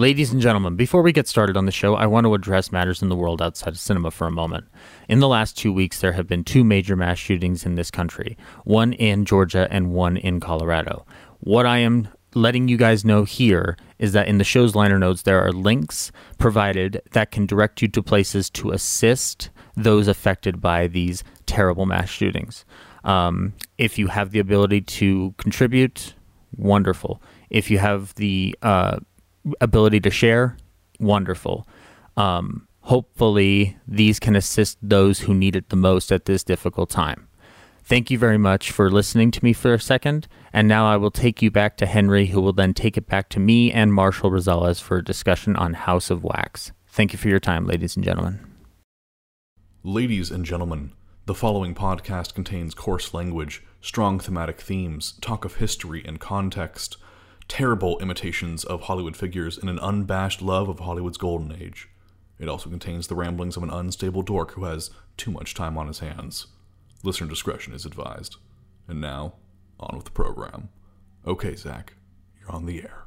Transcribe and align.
Ladies 0.00 0.32
and 0.32 0.40
gentlemen, 0.40 0.76
before 0.76 1.02
we 1.02 1.12
get 1.12 1.28
started 1.28 1.58
on 1.58 1.66
the 1.66 1.70
show, 1.70 1.94
I 1.94 2.06
want 2.06 2.24
to 2.24 2.32
address 2.32 2.72
matters 2.72 3.02
in 3.02 3.10
the 3.10 3.16
world 3.16 3.42
outside 3.42 3.74
of 3.74 3.78
cinema 3.78 4.10
for 4.10 4.26
a 4.26 4.30
moment. 4.30 4.64
In 5.10 5.20
the 5.20 5.28
last 5.28 5.58
two 5.58 5.74
weeks, 5.74 6.00
there 6.00 6.12
have 6.12 6.26
been 6.26 6.42
two 6.42 6.64
major 6.64 6.96
mass 6.96 7.18
shootings 7.18 7.66
in 7.66 7.74
this 7.74 7.90
country 7.90 8.38
one 8.64 8.94
in 8.94 9.26
Georgia 9.26 9.68
and 9.70 9.92
one 9.92 10.16
in 10.16 10.40
Colorado. 10.40 11.04
What 11.40 11.66
I 11.66 11.80
am 11.80 12.08
letting 12.34 12.66
you 12.66 12.78
guys 12.78 13.04
know 13.04 13.24
here 13.24 13.76
is 13.98 14.14
that 14.14 14.26
in 14.26 14.38
the 14.38 14.42
show's 14.42 14.74
liner 14.74 14.98
notes, 14.98 15.20
there 15.20 15.42
are 15.46 15.52
links 15.52 16.12
provided 16.38 17.02
that 17.12 17.30
can 17.30 17.44
direct 17.44 17.82
you 17.82 17.88
to 17.88 18.02
places 18.02 18.48
to 18.48 18.70
assist 18.70 19.50
those 19.76 20.08
affected 20.08 20.62
by 20.62 20.86
these 20.86 21.22
terrible 21.44 21.84
mass 21.84 22.08
shootings. 22.08 22.64
Um, 23.04 23.52
if 23.76 23.98
you 23.98 24.06
have 24.06 24.30
the 24.30 24.38
ability 24.38 24.80
to 24.80 25.34
contribute, 25.36 26.14
wonderful. 26.56 27.22
If 27.50 27.70
you 27.70 27.78
have 27.78 28.14
the 28.14 28.56
uh, 28.62 29.00
ability 29.60 30.00
to 30.00 30.10
share, 30.10 30.56
wonderful. 30.98 31.66
Um, 32.16 32.66
hopefully, 32.80 33.76
these 33.86 34.18
can 34.18 34.36
assist 34.36 34.78
those 34.82 35.20
who 35.20 35.34
need 35.34 35.56
it 35.56 35.68
the 35.68 35.76
most 35.76 36.12
at 36.12 36.24
this 36.24 36.44
difficult 36.44 36.90
time. 36.90 37.28
Thank 37.82 38.10
you 38.10 38.18
very 38.18 38.38
much 38.38 38.70
for 38.70 38.90
listening 38.90 39.30
to 39.32 39.44
me 39.44 39.52
for 39.52 39.74
a 39.74 39.80
second. 39.80 40.28
And 40.52 40.68
now 40.68 40.86
I 40.86 40.96
will 40.96 41.10
take 41.10 41.42
you 41.42 41.50
back 41.50 41.76
to 41.78 41.86
Henry, 41.86 42.26
who 42.26 42.40
will 42.40 42.52
then 42.52 42.74
take 42.74 42.96
it 42.96 43.06
back 43.06 43.28
to 43.30 43.40
me 43.40 43.72
and 43.72 43.92
Marshall 43.92 44.30
Rosales 44.30 44.80
for 44.80 44.98
a 44.98 45.04
discussion 45.04 45.56
on 45.56 45.74
House 45.74 46.10
of 46.10 46.22
Wax. 46.22 46.72
Thank 46.86 47.12
you 47.12 47.18
for 47.18 47.28
your 47.28 47.40
time, 47.40 47.66
ladies 47.66 47.96
and 47.96 48.04
gentlemen. 48.04 48.46
Ladies 49.82 50.30
and 50.30 50.44
gentlemen, 50.44 50.92
the 51.26 51.34
following 51.34 51.74
podcast 51.74 52.34
contains 52.34 52.74
coarse 52.74 53.14
language, 53.14 53.62
strong 53.80 54.20
thematic 54.20 54.60
themes, 54.60 55.14
talk 55.20 55.44
of 55.44 55.56
history 55.56 56.04
and 56.04 56.20
context, 56.20 56.96
terrible 57.50 57.98
imitations 57.98 58.62
of 58.62 58.82
Hollywood 58.82 59.16
figures, 59.16 59.58
and 59.58 59.68
an 59.68 59.80
unabashed 59.80 60.40
love 60.40 60.68
of 60.68 60.78
Hollywood's 60.78 61.18
golden 61.18 61.52
age. 61.60 61.88
It 62.38 62.48
also 62.48 62.70
contains 62.70 63.08
the 63.08 63.16
ramblings 63.16 63.56
of 63.56 63.64
an 63.64 63.70
unstable 63.70 64.22
dork 64.22 64.52
who 64.52 64.64
has 64.64 64.90
too 65.16 65.32
much 65.32 65.52
time 65.52 65.76
on 65.76 65.88
his 65.88 65.98
hands. 65.98 66.46
Listener 67.02 67.26
discretion 67.26 67.74
is 67.74 67.84
advised. 67.84 68.36
And 68.86 69.00
now, 69.00 69.34
on 69.80 69.96
with 69.96 70.04
the 70.04 70.12
program. 70.12 70.68
Okay, 71.26 71.56
Zach, 71.56 71.94
you're 72.40 72.52
on 72.52 72.66
the 72.66 72.82
air. 72.82 73.04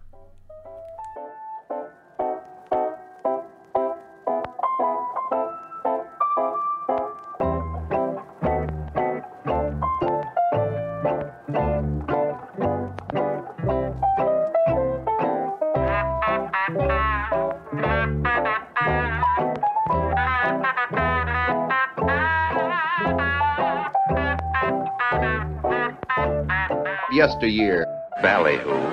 Yesteryear. 27.24 27.86
Ballyhoo. 28.22 28.84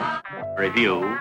Review. 0.57 1.19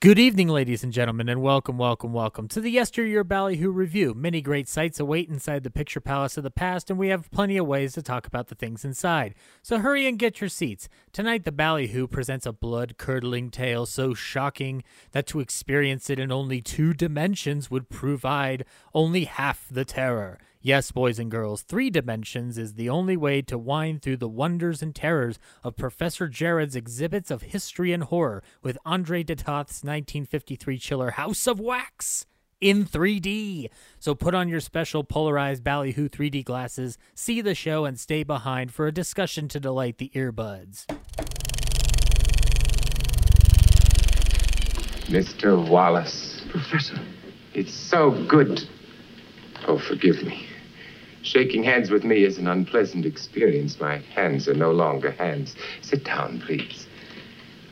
Good 0.00 0.18
evening, 0.18 0.48
ladies 0.48 0.84
and 0.84 0.92
gentlemen, 0.92 1.30
and 1.30 1.40
welcome, 1.40 1.78
welcome, 1.78 2.12
welcome 2.12 2.46
to 2.48 2.60
the 2.60 2.70
Yesteryear 2.70 3.24
Ballyhoo 3.24 3.70
Review. 3.70 4.12
Many 4.12 4.42
great 4.42 4.68
sights 4.68 5.00
await 5.00 5.30
inside 5.30 5.64
the 5.64 5.70
picture 5.70 6.02
palace 6.02 6.36
of 6.36 6.42
the 6.42 6.50
past, 6.50 6.90
and 6.90 6.98
we 6.98 7.08
have 7.08 7.30
plenty 7.30 7.56
of 7.56 7.66
ways 7.66 7.94
to 7.94 8.02
talk 8.02 8.26
about 8.26 8.48
the 8.48 8.54
things 8.54 8.84
inside. 8.84 9.34
So 9.62 9.78
hurry 9.78 10.06
and 10.06 10.18
get 10.18 10.42
your 10.42 10.50
seats. 10.50 10.90
Tonight, 11.14 11.44
the 11.44 11.52
Ballyhoo 11.52 12.06
presents 12.06 12.44
a 12.44 12.52
blood 12.52 12.98
curdling 12.98 13.50
tale 13.50 13.86
so 13.86 14.12
shocking 14.12 14.82
that 15.12 15.26
to 15.28 15.40
experience 15.40 16.10
it 16.10 16.18
in 16.18 16.30
only 16.30 16.60
two 16.60 16.92
dimensions 16.92 17.70
would 17.70 17.88
provide 17.88 18.66
only 18.92 19.24
half 19.24 19.66
the 19.70 19.86
terror. 19.86 20.38
Yes, 20.62 20.92
boys 20.92 21.18
and 21.18 21.30
girls, 21.30 21.62
three 21.62 21.88
dimensions 21.88 22.58
is 22.58 22.74
the 22.74 22.90
only 22.90 23.16
way 23.16 23.40
to 23.40 23.56
wind 23.56 24.02
through 24.02 24.18
the 24.18 24.28
wonders 24.28 24.82
and 24.82 24.94
terrors 24.94 25.38
of 25.64 25.74
Professor 25.74 26.28
Jared's 26.28 26.76
exhibits 26.76 27.30
of 27.30 27.40
history 27.40 27.94
and 27.94 28.02
horror 28.02 28.42
with 28.62 28.76
Andre 28.84 29.22
de 29.22 29.36
Toth's 29.36 29.82
1953 29.82 30.76
chiller 30.76 31.12
House 31.12 31.46
of 31.46 31.60
Wax 31.60 32.26
in 32.60 32.84
3D. 32.84 33.70
So 33.98 34.14
put 34.14 34.34
on 34.34 34.50
your 34.50 34.60
special 34.60 35.02
polarized 35.02 35.64
Ballyhoo 35.64 36.10
3D 36.10 36.44
glasses, 36.44 36.98
see 37.14 37.40
the 37.40 37.54
show, 37.54 37.86
and 37.86 37.98
stay 37.98 38.22
behind 38.22 38.70
for 38.70 38.86
a 38.86 38.92
discussion 38.92 39.48
to 39.48 39.60
delight 39.60 39.96
the 39.96 40.10
earbuds. 40.14 40.84
Mr. 45.08 45.66
Wallace. 45.66 46.42
Professor. 46.50 47.00
It's 47.54 47.72
so 47.72 48.10
good. 48.28 48.60
Oh, 49.66 49.78
forgive 49.78 50.22
me. 50.22 50.48
Shaking 51.22 51.62
hands 51.62 51.90
with 51.90 52.02
me 52.02 52.24
is 52.24 52.38
an 52.38 52.46
unpleasant 52.46 53.04
experience. 53.04 53.78
My 53.78 53.98
hands 54.14 54.48
are 54.48 54.54
no 54.54 54.72
longer 54.72 55.10
hands. 55.10 55.54
Sit 55.82 56.04
down, 56.04 56.40
please. 56.40 56.86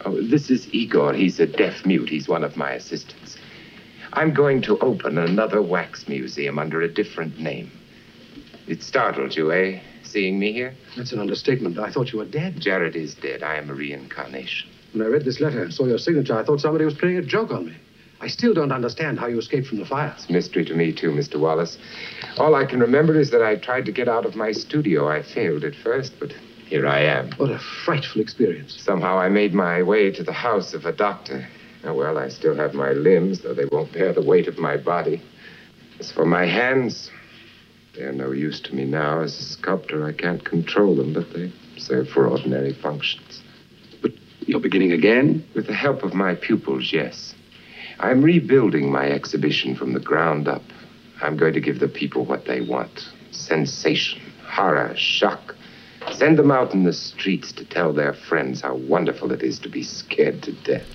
Oh, 0.05 0.21
this 0.21 0.51
is 0.51 0.73
Igor. 0.73 1.15
He's 1.15 1.41
a 1.41 1.47
deaf 1.47 1.85
mute. 1.87 2.09
He's 2.09 2.29
one 2.29 2.45
of 2.45 2.57
my 2.57 2.73
assistants. 2.73 3.37
I'm 4.13 4.33
going 4.33 4.63
to 4.63 4.79
open 4.79 5.19
another 5.19 5.63
wax 5.63 6.09
museum 6.09 6.59
under 6.59 6.83
a 6.83 6.89
different 6.89 7.39
name. 7.39 7.71
It 8.67 8.83
startled 8.83 9.35
you, 9.35 9.51
eh? 9.51 9.81
Seeing 10.03 10.39
me 10.39 10.53
here? 10.53 10.75
That's 10.97 11.13
an 11.13 11.19
understatement. 11.19 11.79
I 11.79 11.91
thought 11.91 12.13
you 12.13 12.19
were 12.19 12.25
dead. 12.25 12.61
Jared 12.61 12.97
is 12.97 13.15
dead. 13.15 13.43
I 13.43 13.57
am 13.57 13.71
a 13.71 13.75
reincarnation. 13.75 14.71
When 14.93 15.03
I 15.07 15.09
read 15.09 15.25
this 15.25 15.41
letter 15.41 15.63
and 15.63 15.73
saw 15.73 15.87
your 15.87 15.99
signature, 15.99 16.39
I 16.39 16.45
thought 16.45 16.61
somebody 16.61 16.85
was 16.85 16.95
playing 16.95 17.19
a 17.19 17.23
joke 17.23 17.51
on 17.51 17.67
me. 17.67 17.77
I 18.21 18.27
still 18.27 18.53
don't 18.53 18.73
understand 18.73 19.19
how 19.19 19.27
you 19.29 19.39
escaped 19.39 19.69
from 19.69 19.79
the 19.79 19.87
fire. 19.87 20.13
It's 20.17 20.29
a 20.29 20.33
mystery 20.33 20.65
to 20.65 20.75
me, 20.75 20.93
too, 20.93 21.11
Mr. 21.11 21.39
Wallace. 21.39 21.79
All 22.37 22.55
I 22.55 22.65
can 22.65 22.81
remember 22.81 23.19
is 23.19 23.31
that 23.31 23.43
I 23.43 23.57
tried 23.57 23.85
to 23.87 23.93
get 23.93 24.09
out 24.09 24.27
of 24.27 24.35
my 24.35 24.51
studio. 24.51 25.09
I 25.09 25.23
failed 25.23 25.63
at 25.63 25.77
first, 25.77 26.15
but 26.19 26.33
here 26.67 26.87
I 26.87 27.01
am. 27.01 27.31
What 27.37 27.51
a 27.51 27.59
frightful 27.59 28.21
experience. 28.21 28.77
Somehow 28.83 29.19
I 29.19 29.29
made 29.29 29.55
my 29.55 29.83
way 29.83 30.11
to 30.11 30.25
the 30.25 30.33
house 30.33 30.75
of 30.75 30.85
a 30.85 30.93
doctor. 30.93 31.47
Oh, 31.85 31.95
well, 31.95 32.19
I 32.19 32.29
still 32.29 32.57
have 32.57 32.75
my 32.75 32.91
limbs, 32.91 33.43
though 33.43 33.55
they 33.55 33.67
won't 33.67 33.93
bear 33.93 34.13
the 34.13 34.25
weight 34.25 34.49
of 34.49 34.59
my 34.59 34.77
body. 34.77 35.23
As 36.01 36.11
for 36.11 36.27
my 36.27 36.45
hands, 36.45 37.11
they're 37.95 38.13
no 38.13 38.33
use 38.33 38.61
to 38.63 38.75
me 38.75 38.85
now. 38.85 39.21
As 39.21 39.39
a 39.39 39.45
sculptor, 39.45 40.05
I 40.05 40.13
can't 40.13 40.45
control 40.45 40.97
them, 40.97 41.15
but 41.15 41.33
they 41.33 41.53
serve 41.77 42.09
for 42.09 42.27
ordinary 42.27 42.75
functions. 42.75 43.43
But 44.03 44.11
you're 44.41 44.61
beginning 44.61 44.93
again? 44.93 45.45
With 45.55 45.69
the 45.69 45.75
help 45.75 46.03
of 46.03 46.15
my 46.15 46.35
pupils, 46.35 46.93
yes. 46.93 47.35
I'm 48.01 48.23
rebuilding 48.23 48.93
my 48.93 49.11
exhibition 49.11 49.75
from 49.75 49.93
the 49.93 50.01
ground 50.01 50.47
up. 50.47 50.63
I'm 51.21 51.37
going 51.37 51.55
to 51.55 51.61
give 51.61 51.81
the 51.81 51.89
people 51.89 52.25
what 52.25 52.45
they 52.45 52.61
want 52.61 53.09
sensation, 53.31 54.21
horror, 54.47 54.95
shock. 54.97 55.55
Send 56.13 56.39
them 56.39 56.51
out 56.51 56.73
in 56.75 56.85
the 56.85 56.93
streets 56.93 57.53
to 57.53 57.65
tell 57.65 57.93
their 57.93 58.15
friends 58.15 58.61
how 58.61 58.75
wonderful 58.75 59.33
it 59.33 59.43
is 59.43 59.59
to 59.61 59.69
be 59.69 59.83
scared 59.83 60.43
to 60.43 60.53
death. 60.53 60.87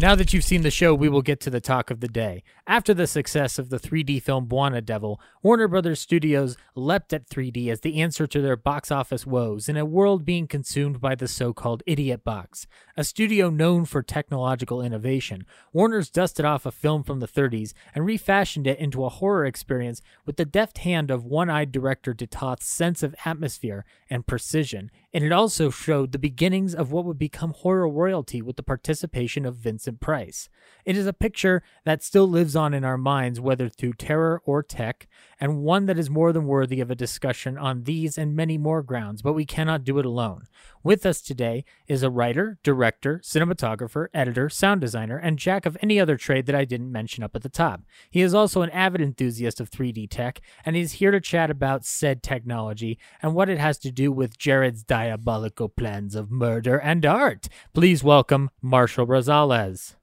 Now 0.00 0.14
that 0.14 0.32
you've 0.32 0.44
seen 0.44 0.62
the 0.62 0.70
show, 0.70 0.94
we 0.94 1.08
will 1.08 1.22
get 1.22 1.40
to 1.40 1.50
the 1.50 1.60
talk 1.60 1.90
of 1.90 2.00
the 2.00 2.08
day. 2.08 2.44
After 2.68 2.92
the 2.92 3.06
success 3.06 3.58
of 3.58 3.70
the 3.70 3.78
3D 3.78 4.22
film 4.22 4.46
Bwana 4.46 4.84
Devil, 4.84 5.18
Warner 5.42 5.68
Brothers 5.68 6.02
Studios 6.02 6.58
leapt 6.74 7.14
at 7.14 7.26
3D 7.26 7.68
as 7.68 7.80
the 7.80 7.98
answer 8.02 8.26
to 8.26 8.42
their 8.42 8.58
box 8.58 8.90
office 8.90 9.24
woes 9.24 9.70
in 9.70 9.78
a 9.78 9.86
world 9.86 10.26
being 10.26 10.46
consumed 10.46 11.00
by 11.00 11.14
the 11.14 11.28
so 11.28 11.54
called 11.54 11.82
idiot 11.86 12.24
box. 12.24 12.66
A 12.94 13.04
studio 13.04 13.48
known 13.48 13.86
for 13.86 14.02
technological 14.02 14.82
innovation, 14.82 15.46
Warner's 15.72 16.10
dusted 16.10 16.44
off 16.44 16.66
a 16.66 16.70
film 16.70 17.04
from 17.04 17.20
the 17.20 17.26
30s 17.26 17.72
and 17.94 18.04
refashioned 18.04 18.66
it 18.66 18.78
into 18.78 19.02
a 19.02 19.08
horror 19.08 19.46
experience 19.46 20.02
with 20.26 20.36
the 20.36 20.44
deft 20.44 20.76
hand 20.76 21.10
of 21.10 21.24
one 21.24 21.48
eyed 21.48 21.72
director 21.72 22.12
de 22.12 22.26
Toth's 22.26 22.68
sense 22.68 23.02
of 23.02 23.14
atmosphere 23.24 23.86
and 24.10 24.26
precision. 24.26 24.90
And 25.14 25.24
it 25.24 25.32
also 25.32 25.70
showed 25.70 26.12
the 26.12 26.18
beginnings 26.18 26.74
of 26.74 26.92
what 26.92 27.06
would 27.06 27.18
become 27.18 27.54
horror 27.54 27.88
royalty 27.88 28.42
with 28.42 28.56
the 28.56 28.62
participation 28.62 29.46
of 29.46 29.56
Vincent 29.56 30.00
Price. 30.00 30.50
It 30.84 30.98
is 30.98 31.06
a 31.06 31.14
picture 31.14 31.62
that 31.86 32.02
still 32.02 32.28
lives 32.28 32.57
on 32.58 32.74
in 32.74 32.84
our 32.84 32.98
minds, 32.98 33.40
whether 33.40 33.68
through 33.68 33.94
terror 33.94 34.42
or 34.44 34.62
tech, 34.62 35.08
and 35.40 35.62
one 35.62 35.86
that 35.86 35.98
is 35.98 36.10
more 36.10 36.32
than 36.32 36.46
worthy 36.46 36.80
of 36.80 36.90
a 36.90 36.94
discussion 36.94 37.56
on 37.56 37.84
these 37.84 38.18
and 38.18 38.36
many 38.36 38.58
more 38.58 38.82
grounds, 38.82 39.22
but 39.22 39.32
we 39.32 39.46
cannot 39.46 39.84
do 39.84 39.98
it 39.98 40.04
alone. 40.04 40.46
With 40.82 41.06
us 41.06 41.20
today 41.20 41.64
is 41.86 42.02
a 42.02 42.10
writer, 42.10 42.58
director, 42.62 43.20
cinematographer, 43.24 44.08
editor, 44.12 44.48
sound 44.48 44.80
designer, 44.80 45.16
and 45.16 45.38
jack 45.38 45.64
of 45.64 45.76
any 45.80 46.00
other 46.00 46.16
trade 46.16 46.46
that 46.46 46.54
I 46.54 46.64
didn't 46.64 46.92
mention 46.92 47.22
up 47.22 47.36
at 47.36 47.42
the 47.42 47.48
top. 47.48 47.82
He 48.10 48.20
is 48.20 48.34
also 48.34 48.62
an 48.62 48.70
avid 48.70 49.00
enthusiast 49.00 49.60
of 49.60 49.70
3D 49.70 50.10
tech, 50.10 50.40
and 50.64 50.76
he's 50.76 50.92
here 50.92 51.10
to 51.10 51.20
chat 51.20 51.50
about 51.50 51.84
said 51.84 52.22
technology 52.22 52.98
and 53.22 53.34
what 53.34 53.48
it 53.48 53.58
has 53.58 53.78
to 53.78 53.92
do 53.92 54.10
with 54.10 54.38
Jared's 54.38 54.82
diabolical 54.82 55.68
plans 55.68 56.14
of 56.14 56.30
murder 56.30 56.78
and 56.78 57.06
art. 57.06 57.48
Please 57.72 58.02
welcome 58.02 58.50
Marshall 58.60 59.06
Rosales. 59.06 59.97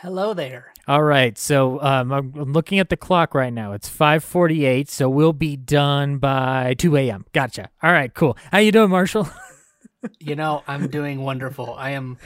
Hello 0.00 0.32
there. 0.32 0.72
All 0.86 1.02
right, 1.02 1.36
so 1.36 1.82
um, 1.82 2.12
I'm 2.12 2.32
I'm 2.38 2.52
looking 2.52 2.78
at 2.78 2.88
the 2.88 2.96
clock 2.96 3.34
right 3.34 3.52
now. 3.52 3.72
It's 3.72 3.90
5:48, 3.90 4.88
so 4.88 5.08
we'll 5.08 5.32
be 5.32 5.56
done 5.56 6.18
by 6.18 6.74
2 6.78 6.96
a.m. 6.96 7.24
Gotcha. 7.32 7.68
All 7.82 7.90
right, 7.90 8.14
cool. 8.14 8.38
How 8.52 8.58
you 8.58 8.70
doing, 8.70 8.90
Marshall? 8.90 9.28
you 10.20 10.36
know, 10.36 10.62
I'm 10.68 10.86
doing 10.86 11.22
wonderful. 11.22 11.74
I 11.74 11.90
am 11.90 12.16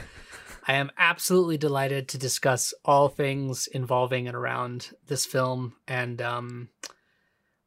I 0.67 0.73
am 0.73 0.91
absolutely 0.99 1.57
delighted 1.57 2.09
to 2.09 2.19
discuss 2.19 2.75
all 2.85 3.09
things 3.09 3.65
involving 3.65 4.27
and 4.27 4.37
around 4.37 4.91
this 5.07 5.25
film 5.25 5.73
and 5.87 6.21
um 6.21 6.69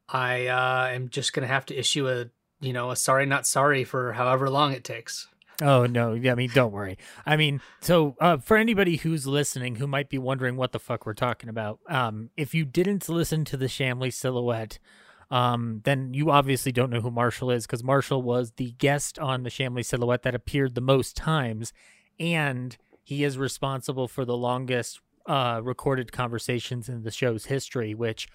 I 0.08 0.46
uh 0.46 0.86
am 0.94 1.08
just 1.08 1.32
going 1.32 1.42
to 1.48 1.52
have 1.52 1.66
to 1.66 1.76
issue 1.76 2.08
a, 2.08 2.26
you 2.60 2.72
know, 2.72 2.92
a 2.92 2.96
sorry 2.96 3.26
not 3.26 3.44
sorry 3.44 3.82
for 3.82 4.12
however 4.12 4.48
long 4.50 4.70
it 4.70 4.84
takes. 4.84 5.26
Oh 5.62 5.86
no, 5.86 6.12
yeah, 6.12 6.32
I 6.32 6.34
mean, 6.34 6.50
don't 6.52 6.72
worry. 6.72 6.98
I 7.24 7.36
mean, 7.36 7.60
so 7.80 8.14
uh, 8.20 8.36
for 8.36 8.56
anybody 8.56 8.96
who's 8.96 9.26
listening 9.26 9.76
who 9.76 9.86
might 9.86 10.10
be 10.10 10.18
wondering 10.18 10.56
what 10.56 10.72
the 10.72 10.78
fuck 10.78 11.06
we're 11.06 11.14
talking 11.14 11.48
about, 11.48 11.80
um, 11.88 12.30
if 12.36 12.54
you 12.54 12.64
didn't 12.64 13.08
listen 13.08 13.44
to 13.46 13.56
the 13.56 13.66
Shamley 13.66 14.12
silhouette, 14.12 14.78
um, 15.30 15.80
then 15.84 16.12
you 16.12 16.30
obviously 16.30 16.72
don't 16.72 16.90
know 16.90 17.00
who 17.00 17.10
Marshall 17.10 17.50
is 17.50 17.66
because 17.66 17.82
Marshall 17.82 18.22
was 18.22 18.52
the 18.52 18.72
guest 18.72 19.18
on 19.18 19.42
the 19.44 19.50
Shamley 19.50 19.84
silhouette 19.84 20.22
that 20.22 20.34
appeared 20.34 20.74
the 20.74 20.80
most 20.80 21.16
times, 21.16 21.72
and 22.20 22.76
he 23.02 23.24
is 23.24 23.38
responsible 23.38 24.08
for 24.08 24.24
the 24.24 24.36
longest 24.36 25.00
uh, 25.26 25.60
recorded 25.62 26.12
conversations 26.12 26.88
in 26.88 27.02
the 27.02 27.10
show's 27.10 27.46
history, 27.46 27.94
which 27.94 28.28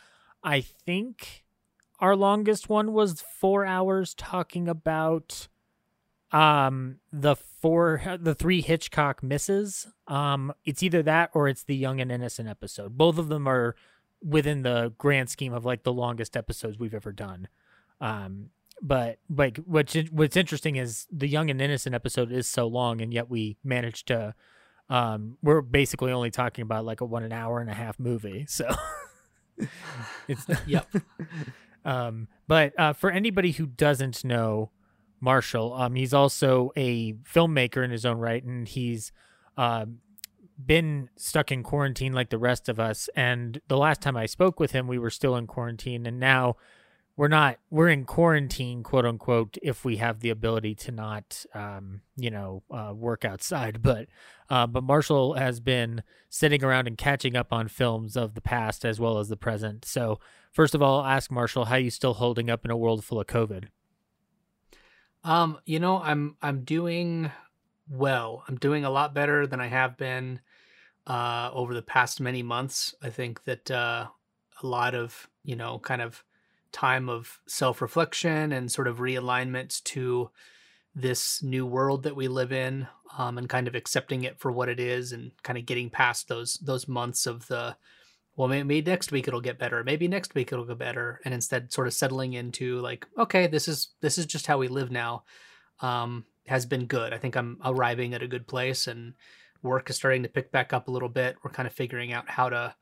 I 0.43 0.61
think 0.61 1.43
our 1.99 2.15
longest 2.15 2.67
one 2.67 2.93
was 2.93 3.21
four 3.21 3.65
hours 3.65 4.13
talking 4.15 4.67
about 4.67 5.47
um 6.31 6.97
the 7.11 7.35
four 7.35 8.01
the 8.19 8.33
three 8.33 8.61
hitchcock 8.61 9.21
misses 9.21 9.87
um 10.07 10.53
it's 10.63 10.81
either 10.81 11.03
that 11.03 11.29
or 11.33 11.49
it's 11.49 11.63
the 11.63 11.75
young 11.75 11.99
and 11.99 12.11
innocent 12.11 12.47
episode. 12.47 12.97
Both 12.97 13.17
of 13.17 13.27
them 13.27 13.47
are 13.47 13.75
within 14.23 14.61
the 14.61 14.93
grand 14.97 15.29
scheme 15.29 15.53
of 15.53 15.65
like 15.65 15.83
the 15.83 15.91
longest 15.93 16.37
episodes 16.37 16.79
we've 16.79 16.93
ever 16.93 17.11
done. 17.11 17.47
Um 17.99 18.49
but 18.81 19.19
like 19.29 19.57
what's 19.65 19.95
what's 20.11 20.37
interesting 20.37 20.75
is 20.75 21.05
the 21.11 21.27
young 21.27 21.49
and 21.49 21.61
innocent 21.61 21.93
episode 21.93 22.31
is 22.31 22.47
so 22.47 22.65
long 22.65 23.01
and 23.01 23.13
yet 23.13 23.29
we 23.29 23.57
managed 23.63 24.07
to 24.07 24.33
um 24.89 25.37
we're 25.43 25.61
basically 25.61 26.11
only 26.11 26.31
talking 26.31 26.63
about 26.63 26.85
like 26.85 27.01
a 27.01 27.05
one 27.05 27.23
an 27.23 27.31
hour 27.31 27.59
and 27.59 27.69
a 27.69 27.73
half 27.73 27.99
movie 27.99 28.45
so. 28.49 28.69
It's 30.27 30.45
Yep. 30.65 30.87
um 31.85 32.27
but 32.47 32.79
uh 32.79 32.93
for 32.93 33.11
anybody 33.11 33.51
who 33.51 33.65
doesn't 33.65 34.23
know 34.23 34.71
Marshall. 35.21 35.73
Um, 35.73 35.95
he's 35.95 36.13
also 36.13 36.71
a 36.75 37.13
filmmaker 37.13 37.83
in 37.83 37.91
his 37.91 38.05
own 38.05 38.17
right, 38.17 38.43
and 38.43 38.67
he's 38.67 39.11
uh, 39.55 39.85
been 40.65 41.09
stuck 41.15 41.51
in 41.51 41.63
quarantine 41.63 42.13
like 42.13 42.29
the 42.29 42.37
rest 42.37 42.67
of 42.67 42.79
us. 42.79 43.09
And 43.15 43.61
the 43.67 43.77
last 43.77 44.01
time 44.01 44.17
I 44.17 44.25
spoke 44.25 44.59
with 44.59 44.71
him, 44.71 44.87
we 44.87 44.97
were 44.99 45.09
still 45.09 45.35
in 45.35 45.47
quarantine, 45.47 46.05
and 46.05 46.19
now 46.19 46.55
we're 47.15 47.27
not. 47.27 47.59
We're 47.69 47.89
in 47.89 48.05
quarantine, 48.05 48.83
quote 48.83 49.05
unquote, 49.05 49.57
if 49.61 49.85
we 49.85 49.97
have 49.97 50.21
the 50.21 50.29
ability 50.29 50.75
to 50.75 50.91
not, 50.91 51.45
um, 51.53 52.01
you 52.15 52.31
know, 52.31 52.63
uh, 52.71 52.93
work 52.95 53.23
outside. 53.25 53.81
But, 53.91 54.07
uh, 54.49 54.67
but 54.67 54.83
Marshall 54.83 55.35
has 55.35 55.59
been 55.59 56.03
sitting 56.29 56.63
around 56.63 56.87
and 56.87 56.97
catching 56.97 57.35
up 57.35 57.53
on 57.53 57.67
films 57.67 58.17
of 58.17 58.33
the 58.33 58.41
past 58.41 58.85
as 58.85 58.99
well 58.99 59.19
as 59.19 59.29
the 59.29 59.37
present. 59.37 59.85
So, 59.85 60.19
first 60.51 60.73
of 60.73 60.81
all, 60.81 61.03
ask 61.03 61.29
Marshall, 61.29 61.65
how 61.65 61.75
you 61.75 61.89
still 61.89 62.15
holding 62.15 62.49
up 62.49 62.65
in 62.65 62.71
a 62.71 62.77
world 62.77 63.03
full 63.03 63.19
of 63.19 63.27
COVID? 63.27 63.65
Um, 65.23 65.59
you 65.65 65.79
know, 65.79 65.99
I'm 66.01 66.35
I'm 66.41 66.63
doing 66.63 67.31
well. 67.89 68.43
I'm 68.47 68.55
doing 68.57 68.85
a 68.85 68.89
lot 68.89 69.13
better 69.13 69.45
than 69.47 69.59
I 69.61 69.67
have 69.67 69.97
been 69.97 70.41
uh 71.07 71.51
over 71.53 71.73
the 71.73 71.81
past 71.81 72.21
many 72.21 72.43
months. 72.43 72.95
I 73.01 73.09
think 73.09 73.43
that 73.45 73.71
uh 73.71 74.07
a 74.63 74.67
lot 74.67 74.95
of, 74.95 75.29
you 75.43 75.55
know, 75.55 75.79
kind 75.79 76.01
of 76.01 76.23
time 76.71 77.09
of 77.09 77.39
self-reflection 77.47 78.51
and 78.53 78.71
sort 78.71 78.87
of 78.87 78.99
realignment 78.99 79.83
to 79.83 80.31
this 80.95 81.43
new 81.43 81.65
world 81.65 82.03
that 82.03 82.15
we 82.15 82.27
live 82.27 82.51
in 82.53 82.87
um 83.17 83.37
and 83.37 83.49
kind 83.49 83.67
of 83.67 83.75
accepting 83.75 84.23
it 84.25 84.39
for 84.39 84.51
what 84.51 84.69
it 84.69 84.79
is 84.79 85.11
and 85.13 85.31
kind 85.43 85.57
of 85.59 85.65
getting 85.65 85.89
past 85.89 86.27
those 86.27 86.55
those 86.55 86.87
months 86.87 87.27
of 87.27 87.47
the 87.47 87.75
well 88.35 88.47
maybe, 88.47 88.81
next 88.81 89.11
week 89.11 89.27
it'll 89.27 89.41
get 89.41 89.59
better 89.59 89.83
maybe 89.83 90.07
next 90.07 90.33
week 90.35 90.51
it'll 90.51 90.65
get 90.65 90.77
better 90.77 91.19
and 91.25 91.33
instead 91.33 91.71
sort 91.71 91.87
of 91.87 91.93
settling 91.93 92.33
into 92.33 92.79
like 92.79 93.05
okay 93.17 93.47
this 93.47 93.67
is 93.67 93.89
this 94.01 94.17
is 94.17 94.25
just 94.25 94.47
how 94.47 94.57
we 94.57 94.67
live 94.67 94.91
now 94.91 95.23
um 95.81 96.25
has 96.47 96.65
been 96.65 96.85
good. 96.85 97.13
I 97.13 97.17
think 97.17 97.35
i'm 97.35 97.57
arriving 97.63 98.13
at 98.13 98.23
a 98.23 98.27
good 98.27 98.47
place 98.47 98.87
and 98.87 99.13
work 99.61 99.89
is 99.89 99.95
starting 99.95 100.23
to 100.23 100.29
pick 100.29 100.51
back 100.51 100.73
up 100.73 100.87
a 100.87 100.91
little 100.91 101.09
bit. 101.09 101.37
We're 101.43 101.51
kind 101.51 101.67
of 101.67 101.73
figuring 101.73 102.13
out 102.13 102.29
how 102.29 102.49
to 102.49 102.75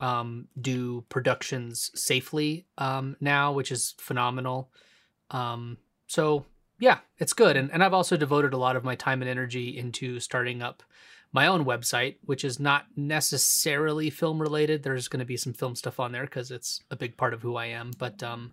um 0.00 0.48
do 0.60 1.04
productions 1.08 1.90
safely 1.94 2.66
um 2.78 3.16
now 3.20 3.52
which 3.52 3.70
is 3.70 3.94
phenomenal. 3.98 4.70
Um 5.30 5.78
so 6.06 6.46
yeah 6.78 6.98
it's 7.18 7.32
good. 7.32 7.56
And, 7.56 7.70
and 7.72 7.84
i've 7.84 7.94
also 7.94 8.16
devoted 8.16 8.54
a 8.54 8.58
lot 8.58 8.76
of 8.76 8.84
my 8.84 8.94
time 8.94 9.22
and 9.22 9.30
energy 9.30 9.78
into 9.78 10.20
starting 10.20 10.62
up 10.62 10.82
my 11.32 11.46
own 11.46 11.64
website, 11.64 12.16
which 12.24 12.44
is 12.44 12.58
not 12.58 12.86
necessarily 12.96 14.10
film 14.10 14.40
related. 14.40 14.82
There's 14.82 15.08
going 15.08 15.20
to 15.20 15.24
be 15.26 15.36
some 15.36 15.52
film 15.52 15.76
stuff 15.76 16.00
on 16.00 16.12
there 16.12 16.24
because 16.24 16.50
it's 16.50 16.80
a 16.90 16.96
big 16.96 17.16
part 17.16 17.34
of 17.34 17.42
who 17.42 17.56
I 17.56 17.66
am. 17.66 17.92
But 17.98 18.22
um, 18.22 18.52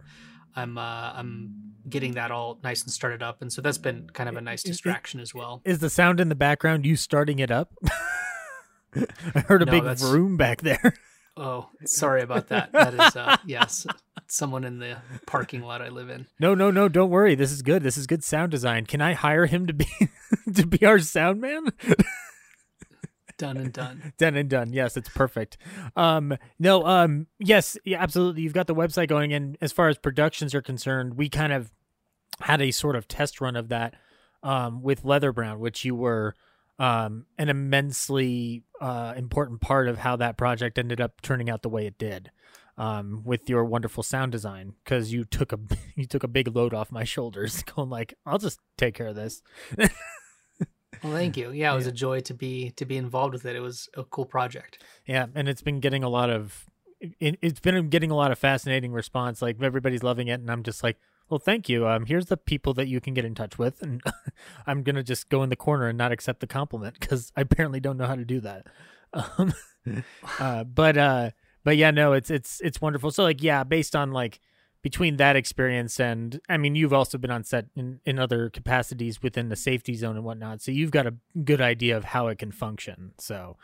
I'm 0.55 0.77
uh, 0.77 0.81
I'm 1.15 1.73
getting 1.89 2.13
that 2.13 2.31
all 2.31 2.59
nice 2.63 2.83
and 2.83 2.91
started 2.91 3.23
up, 3.23 3.41
and 3.41 3.51
so 3.51 3.61
that's 3.61 3.77
been 3.77 4.09
kind 4.13 4.29
of 4.29 4.35
a 4.37 4.41
nice 4.41 4.63
distraction 4.63 5.19
as 5.19 5.33
well. 5.33 5.61
Is 5.65 5.79
the 5.79 5.89
sound 5.89 6.19
in 6.19 6.29
the 6.29 6.35
background 6.35 6.85
you 6.85 6.95
starting 6.95 7.39
it 7.39 7.51
up? 7.51 7.73
I 9.35 9.39
heard 9.41 9.61
a 9.61 9.65
No, 9.65 9.71
big 9.71 9.83
that's- 9.83 10.01
vroom 10.01 10.37
back 10.37 10.61
there. 10.61 10.93
Oh, 11.39 11.69
sorry 11.85 12.23
about 12.23 12.47
that. 12.47 12.71
That 12.71 12.95
is 12.95 13.15
uh, 13.15 13.37
yes, 13.45 13.85
someone 14.25 14.63
in 14.63 14.79
the 14.79 14.97
parking 15.27 15.61
lot 15.61 15.83
I 15.83 15.89
live 15.89 16.09
in. 16.09 16.25
No, 16.39 16.55
no, 16.55 16.71
no, 16.71 16.89
don't 16.89 17.11
worry. 17.11 17.35
This 17.35 17.51
is 17.51 17.61
good. 17.61 17.83
This 17.83 17.95
is 17.95 18.07
good 18.07 18.23
sound 18.23 18.49
design. 18.49 18.87
Can 18.87 19.01
I 19.01 19.13
hire 19.13 19.45
him 19.45 19.67
to 19.67 19.73
be 19.73 19.85
to 20.51 20.65
be 20.65 20.83
our 20.83 20.97
sound 20.97 21.39
man? 21.39 21.67
Done 23.37 23.57
and 23.57 23.71
done. 23.71 24.13
done 24.17 24.35
and 24.35 24.49
done. 24.49 24.73
Yes, 24.73 24.97
it's 24.97 25.09
perfect. 25.09 25.57
Um, 25.95 26.37
no, 26.59 26.85
um, 26.85 27.27
yes, 27.39 27.77
yeah, 27.85 28.01
absolutely. 28.01 28.41
You've 28.41 28.53
got 28.53 28.67
the 28.67 28.75
website 28.75 29.07
going, 29.07 29.31
and 29.33 29.57
as 29.61 29.71
far 29.71 29.89
as 29.89 29.97
productions 29.97 30.55
are 30.55 30.61
concerned, 30.61 31.17
we 31.17 31.29
kind 31.29 31.53
of 31.53 31.71
had 32.41 32.61
a 32.61 32.71
sort 32.71 32.95
of 32.95 33.07
test 33.07 33.39
run 33.39 33.55
of 33.55 33.69
that 33.69 33.93
um, 34.43 34.81
with 34.81 35.05
Leather 35.05 35.31
Brown, 35.31 35.59
which 35.59 35.85
you 35.85 35.95
were 35.95 36.35
um, 36.79 37.25
an 37.37 37.49
immensely 37.49 38.63
uh, 38.81 39.13
important 39.15 39.61
part 39.61 39.87
of 39.87 39.99
how 39.99 40.15
that 40.15 40.37
project 40.37 40.77
ended 40.77 41.01
up 41.01 41.21
turning 41.21 41.49
out 41.49 41.61
the 41.61 41.69
way 41.69 41.85
it 41.85 41.97
did. 41.97 42.31
Um, 42.79 43.23
with 43.25 43.49
your 43.49 43.65
wonderful 43.65 44.03
sound 44.03 44.31
design, 44.31 44.75
because 44.83 45.11
you 45.11 45.23
took 45.23 45.51
a 45.51 45.57
you 45.95 46.05
took 46.05 46.21
a 46.21 46.27
big 46.27 46.55
load 46.55 46.75
off 46.75 46.91
my 46.91 47.03
shoulders, 47.03 47.63
going 47.75 47.89
like, 47.89 48.13
I'll 48.23 48.37
just 48.37 48.59
take 48.77 48.93
care 48.93 49.07
of 49.07 49.15
this. 49.15 49.41
Well, 51.03 51.13
thank 51.13 51.37
you. 51.37 51.51
Yeah, 51.51 51.71
it 51.71 51.75
was 51.75 51.87
a 51.87 51.91
joy 51.91 52.19
to 52.21 52.33
be 52.33 52.71
to 52.71 52.85
be 52.85 52.97
involved 52.97 53.33
with 53.33 53.45
it. 53.45 53.55
It 53.55 53.61
was 53.61 53.89
a 53.95 54.03
cool 54.03 54.25
project. 54.25 54.83
Yeah, 55.05 55.27
and 55.35 55.47
it's 55.47 55.61
been 55.61 55.79
getting 55.79 56.03
a 56.03 56.09
lot 56.09 56.29
of 56.29 56.65
it, 56.99 57.37
it's 57.41 57.59
been 57.59 57.89
getting 57.89 58.11
a 58.11 58.15
lot 58.15 58.31
of 58.31 58.39
fascinating 58.39 58.91
response. 58.91 59.41
Like 59.41 59.61
everybody's 59.61 60.03
loving 60.03 60.27
it, 60.27 60.39
and 60.39 60.49
I'm 60.49 60.63
just 60.63 60.83
like, 60.83 60.97
well, 61.29 61.39
thank 61.39 61.69
you. 61.69 61.87
Um, 61.87 62.05
here's 62.05 62.27
the 62.27 62.37
people 62.37 62.73
that 62.75 62.87
you 62.87 63.01
can 63.01 63.13
get 63.13 63.25
in 63.25 63.35
touch 63.35 63.57
with, 63.57 63.81
and 63.81 64.01
I'm 64.67 64.83
gonna 64.83 65.03
just 65.03 65.29
go 65.29 65.43
in 65.43 65.49
the 65.49 65.55
corner 65.55 65.87
and 65.87 65.97
not 65.97 66.11
accept 66.11 66.39
the 66.39 66.47
compliment 66.47 66.99
because 66.99 67.31
I 67.35 67.41
apparently 67.41 67.79
don't 67.79 67.97
know 67.97 68.07
how 68.07 68.15
to 68.15 68.25
do 68.25 68.39
that. 68.41 68.67
Um, 69.37 69.53
uh, 70.37 70.65
but 70.65 70.97
uh, 70.97 71.31
but 71.63 71.77
yeah, 71.77 71.91
no, 71.91 72.11
it's 72.11 72.29
it's 72.29 72.59
it's 72.59 72.81
wonderful. 72.81 73.09
So 73.09 73.23
like, 73.23 73.41
yeah, 73.41 73.63
based 73.63 73.95
on 73.95 74.11
like 74.11 74.41
between 74.81 75.17
that 75.17 75.35
experience 75.35 75.99
and 75.99 76.39
I 76.47 76.57
mean, 76.57 76.75
you've 76.75 76.93
also 76.93 77.17
been 77.17 77.31
on 77.31 77.43
set 77.43 77.65
in, 77.75 77.99
in 78.05 78.19
other 78.19 78.49
capacities 78.49 79.21
within 79.21 79.49
the 79.49 79.55
safety 79.55 79.95
zone 79.95 80.15
and 80.15 80.25
whatnot, 80.25 80.61
so 80.61 80.71
you've 80.71 80.91
got 80.91 81.07
a 81.07 81.15
good 81.43 81.61
idea 81.61 81.97
of 81.97 82.05
how 82.05 82.27
it 82.27 82.39
can 82.39 82.51
function. 82.51 83.13
So, 83.17 83.57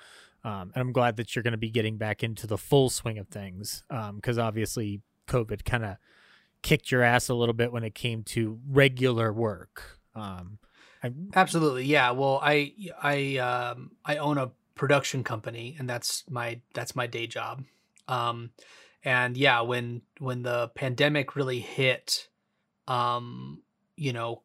um, 0.43 0.71
and 0.73 0.81
I'm 0.81 0.91
glad 0.91 1.17
that 1.17 1.35
you're 1.35 1.43
going 1.43 1.51
to 1.51 1.57
be 1.57 1.69
getting 1.69 1.97
back 1.97 2.23
into 2.23 2.47
the 2.47 2.57
full 2.57 2.89
swing 2.89 3.17
of 3.17 3.27
things 3.27 3.83
because 4.15 4.37
obviously 4.37 5.01
COVID 5.27 5.63
kind 5.63 5.85
of 5.85 5.97
kicked 6.61 6.91
your 6.91 7.03
ass 7.03 7.29
a 7.29 7.33
little 7.35 7.53
bit 7.53 7.71
when 7.71 7.83
it 7.83 7.93
came 7.93 8.23
to 8.23 8.59
regular 8.67 9.31
work. 9.31 9.99
Um, 10.15 10.57
I, 11.03 11.11
Absolutely, 11.35 11.85
yeah. 11.85 12.11
Well, 12.11 12.39
I 12.41 12.73
I 13.01 13.37
um 13.37 13.91
I 14.05 14.17
own 14.17 14.37
a 14.37 14.51
production 14.75 15.23
company, 15.23 15.75
and 15.77 15.87
that's 15.89 16.23
my 16.29 16.61
that's 16.73 16.95
my 16.95 17.07
day 17.07 17.27
job. 17.27 17.63
Um, 18.07 18.51
and 19.03 19.35
yeah, 19.35 19.61
when 19.61 20.01
when 20.19 20.43
the 20.43 20.69
pandemic 20.69 21.35
really 21.35 21.59
hit, 21.59 22.29
um, 22.87 23.61
you 23.95 24.13
know, 24.13 24.41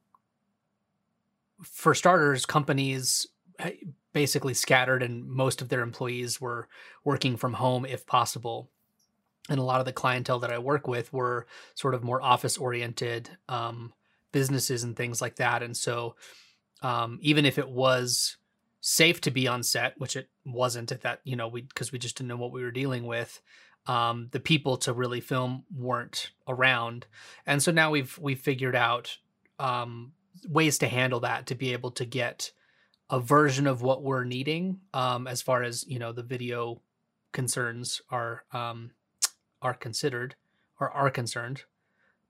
for 1.63 1.95
starters, 1.95 2.45
companies 2.45 3.27
eh, 3.59 3.73
basically 4.13 4.55
scattered, 4.55 5.03
and 5.03 5.27
most 5.29 5.63
of 5.63 5.69
their 5.69 5.83
employees 5.83 6.41
were 6.41 6.69
working 7.05 7.37
from 7.37 7.55
home 7.55 7.85
if 7.85 8.07
possible. 8.07 8.71
And 9.49 9.59
a 9.59 9.63
lot 9.63 9.81
of 9.81 9.87
the 9.87 9.93
clientele 9.93 10.41
that 10.41 10.53
I 10.53 10.59
work 10.59 10.87
with 10.87 11.13
were 11.13 11.47
sort 11.75 11.95
of 11.95 12.05
more 12.05 12.21
office 12.21 12.59
oriented 12.59 13.31
um, 13.49 13.95
businesses 14.31 14.85
and 14.85 14.95
things 14.95 15.23
like 15.23 15.37
that. 15.37 15.63
And 15.63 15.75
so, 15.75 16.17
um, 16.83 17.19
even 17.23 17.47
if 17.47 17.59
it 17.59 17.69
was 17.69 18.37
safe 18.81 19.21
to 19.23 19.31
be 19.31 19.49
on 19.49 19.63
set, 19.63 19.95
which 19.99 20.17
it 20.17 20.29
wasn't 20.45 20.93
at 20.93 21.03
that, 21.03 21.21
you 21.25 21.37
know, 21.37 21.49
we 21.49 21.63
because 21.63 21.93
we 21.93 21.99
just 21.99 22.17
didn't 22.17 22.29
know 22.29 22.37
what 22.37 22.53
we 22.53 22.63
were 22.63 22.71
dealing 22.71 23.07
with. 23.07 23.41
Um, 23.89 24.29
the 24.33 24.41
people 24.41 24.77
to 24.79 24.93
really 24.93 25.21
film 25.21 25.65
weren't 25.75 26.31
around, 26.47 27.07
and 27.47 27.61
so 27.63 27.73
now 27.73 27.91
we've 27.91 28.17
we've 28.19 28.39
figured 28.41 28.77
out 28.77 29.17
um, 29.59 30.13
ways 30.49 30.79
to 30.79 30.87
handle 30.89 31.21
that 31.21 31.47
to 31.47 31.55
be 31.55 31.73
able 31.73 31.91
to 31.93 32.05
get 32.05 32.53
a 33.11 33.19
version 33.19 33.67
of 33.67 33.81
what 33.81 34.03
we're 34.03 34.25
needing 34.25 34.81
um, 34.93 35.27
as 35.27 35.41
far 35.43 35.63
as 35.63 35.87
you 35.89 35.99
know 35.99 36.13
the 36.13 36.23
video 36.23 36.83
concerns 37.33 38.03
are 38.11 38.45
um, 38.53 38.91
are 39.63 39.75
considered 39.75 40.35
or 40.79 40.91
are 40.91 41.11
concerned 41.11 41.63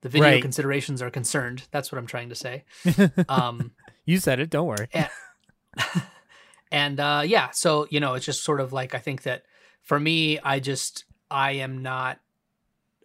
the 0.03 0.09
video 0.09 0.29
Right. 0.31 0.43
considerations 0.43 1.03
are 1.03 1.11
concerned 1.11 1.65
that's 1.73 1.91
what 1.91 1.99
i'm 1.99 2.07
trying 2.07 2.29
to 2.29 2.35
say 2.37 2.65
um, 3.29 3.73
you 4.07 4.19
said 4.19 4.39
it. 4.41 4.49
Don't 4.49 4.67
worry. 4.69 4.87
and, 4.95 5.09
and 6.73 7.01
uh 7.01 7.23
yeah 7.25 7.51
so 7.51 7.87
you 7.91 8.01
know 8.01 8.15
it's 8.15 8.25
just 8.27 8.45
sort 8.45 8.61
of 8.61 8.73
like 8.73 8.95
i 8.95 8.99
think 8.99 9.23
that 9.23 9.43
for 9.83 9.99
me 9.99 10.39
i 10.41 10.61
just 10.61 11.05
i 11.31 11.53
am 11.53 11.83
not 11.83 12.21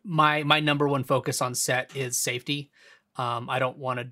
my 0.03 0.43
my 0.43 0.59
number 0.59 0.87
one 0.87 1.03
focus 1.03 1.41
on 1.41 1.55
set 1.55 1.95
is 1.95 2.17
safety. 2.17 2.71
Um 3.17 3.49
i 3.49 3.59
don't 3.59 3.77
want 3.77 3.99
to 3.99 4.07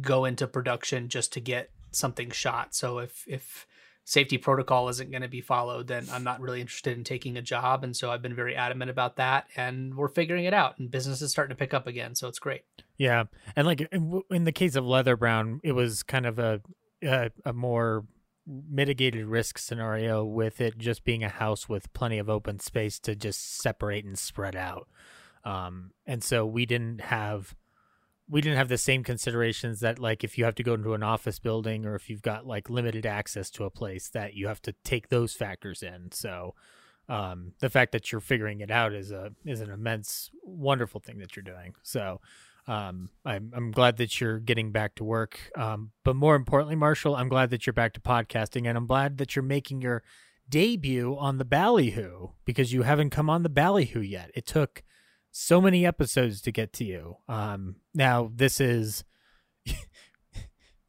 go 0.00 0.24
into 0.24 0.46
production 0.46 1.08
just 1.08 1.32
to 1.34 1.40
get 1.40 1.70
something 1.90 2.30
shot. 2.30 2.74
So 2.74 2.98
if 2.98 3.24
if 3.26 3.66
safety 4.04 4.36
protocol 4.36 4.88
isn't 4.88 5.10
going 5.12 5.22
to 5.22 5.28
be 5.28 5.40
followed 5.40 5.86
then 5.86 6.04
i'm 6.10 6.24
not 6.24 6.40
really 6.40 6.60
interested 6.60 6.96
in 6.96 7.04
taking 7.04 7.36
a 7.36 7.42
job. 7.42 7.84
And 7.84 7.96
so 7.96 8.10
i've 8.10 8.22
been 8.22 8.34
very 8.34 8.56
adamant 8.56 8.90
about 8.90 9.16
that 9.16 9.46
and 9.56 9.94
we're 9.96 10.08
figuring 10.08 10.44
it 10.44 10.54
out 10.54 10.78
and 10.78 10.90
business 10.90 11.22
is 11.22 11.30
starting 11.30 11.54
to 11.54 11.58
pick 11.58 11.74
up 11.74 11.86
again 11.86 12.14
so 12.14 12.28
it's 12.28 12.38
great. 12.38 12.62
Yeah, 12.98 13.24
and 13.56 13.66
like 13.66 13.80
in 14.30 14.44
the 14.44 14.52
case 14.52 14.76
of 14.76 14.86
Leather 14.86 15.16
Brown, 15.16 15.60
it 15.64 15.72
was 15.72 16.02
kind 16.02 16.26
of 16.26 16.38
a 16.38 16.60
a, 17.02 17.30
a 17.44 17.52
more 17.52 18.04
mitigated 18.46 19.26
risk 19.26 19.58
scenario 19.58 20.24
with 20.24 20.60
it 20.60 20.78
just 20.78 21.04
being 21.04 21.22
a 21.22 21.28
house 21.28 21.68
with 21.68 21.92
plenty 21.92 22.18
of 22.18 22.28
open 22.28 22.58
space 22.58 22.98
to 23.00 23.14
just 23.14 23.58
separate 23.60 24.04
and 24.04 24.18
spread 24.18 24.56
out. 24.56 24.88
Um, 25.44 25.92
and 26.06 26.22
so 26.22 26.46
we 26.46 26.66
didn't 26.66 27.00
have 27.02 27.54
we 28.28 28.40
didn't 28.40 28.56
have 28.56 28.68
the 28.68 28.78
same 28.78 29.04
considerations 29.04 29.80
that 29.80 29.98
like 29.98 30.24
if 30.24 30.38
you 30.38 30.44
have 30.44 30.54
to 30.54 30.62
go 30.62 30.74
into 30.74 30.94
an 30.94 31.02
office 31.02 31.38
building 31.38 31.84
or 31.84 31.94
if 31.94 32.08
you've 32.08 32.22
got 32.22 32.46
like 32.46 32.70
limited 32.70 33.04
access 33.04 33.50
to 33.50 33.64
a 33.64 33.70
place 33.70 34.08
that 34.08 34.34
you 34.34 34.46
have 34.46 34.62
to 34.62 34.74
take 34.84 35.08
those 35.08 35.34
factors 35.34 35.82
in. 35.82 36.10
So 36.12 36.54
um, 37.08 37.52
the 37.60 37.68
fact 37.68 37.92
that 37.92 38.10
you're 38.10 38.20
figuring 38.20 38.60
it 38.60 38.70
out 38.70 38.92
is 38.94 39.10
a 39.10 39.32
is 39.44 39.60
an 39.60 39.70
immense 39.70 40.30
wonderful 40.42 41.00
thing 41.00 41.18
that 41.18 41.36
you're 41.36 41.42
doing. 41.42 41.74
So 41.82 42.20
um, 42.66 43.10
I'm 43.24 43.52
I'm 43.54 43.70
glad 43.72 43.96
that 43.96 44.20
you're 44.20 44.38
getting 44.38 44.70
back 44.70 44.94
to 44.96 45.04
work. 45.04 45.50
Um, 45.56 45.90
but 46.04 46.14
more 46.14 46.36
importantly, 46.36 46.76
Marshall, 46.76 47.16
I'm 47.16 47.28
glad 47.28 47.50
that 47.50 47.66
you're 47.66 47.72
back 47.72 47.92
to 47.94 48.00
podcasting, 48.00 48.66
and 48.66 48.78
I'm 48.78 48.86
glad 48.86 49.18
that 49.18 49.34
you're 49.34 49.42
making 49.42 49.82
your 49.82 50.02
debut 50.48 51.16
on 51.18 51.38
the 51.38 51.44
Ballyhoo 51.44 52.28
because 52.44 52.72
you 52.72 52.82
haven't 52.82 53.10
come 53.10 53.28
on 53.28 53.42
the 53.42 53.48
Ballyhoo 53.48 54.00
yet. 54.00 54.30
It 54.34 54.46
took 54.46 54.82
so 55.32 55.60
many 55.60 55.84
episodes 55.84 56.40
to 56.42 56.52
get 56.52 56.72
to 56.74 56.84
you. 56.84 57.16
Um, 57.28 57.76
now 57.94 58.30
this 58.34 58.60
is. 58.60 59.04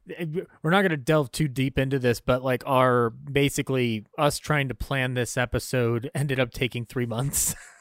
We're 0.06 0.72
not 0.72 0.82
going 0.82 0.90
to 0.90 0.98
delve 0.98 1.32
too 1.32 1.48
deep 1.48 1.80
into 1.80 1.98
this, 1.98 2.20
but 2.20 2.44
like 2.44 2.62
our 2.66 3.10
basically 3.10 4.06
us 4.18 4.38
trying 4.38 4.68
to 4.68 4.76
plan 4.76 5.14
this 5.14 5.38
episode 5.38 6.12
ended 6.16 6.42
up 6.42 6.52
taking 6.52 6.86
three 6.86 7.06
months. 7.06 7.56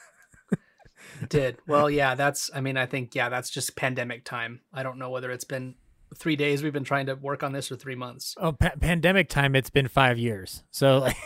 did 1.28 1.58
well 1.66 1.90
yeah 2.00 2.14
that's 2.14 2.50
i 2.54 2.60
mean 2.60 2.76
i 2.76 2.86
think 2.86 3.14
yeah 3.14 3.28
that's 3.28 3.50
just 3.50 3.76
pandemic 3.76 4.24
time 4.24 4.60
i 4.72 4.82
don't 4.82 4.98
know 4.98 5.10
whether 5.10 5.30
it's 5.30 5.44
been 5.44 5.74
three 6.16 6.36
days 6.36 6.62
we've 6.62 6.72
been 6.72 6.84
trying 6.84 7.06
to 7.06 7.14
work 7.14 7.42
on 7.42 7.52
this 7.52 7.72
or 7.72 7.76
three 7.76 7.94
months 7.94 8.34
oh, 8.38 8.52
pa- 8.52 8.72
pandemic 8.80 9.28
time, 9.30 9.56
it's 9.56 9.70
been 9.70 9.88
five 9.88 10.18
years. 10.18 10.62
So 10.70 10.98
like, 10.98 11.16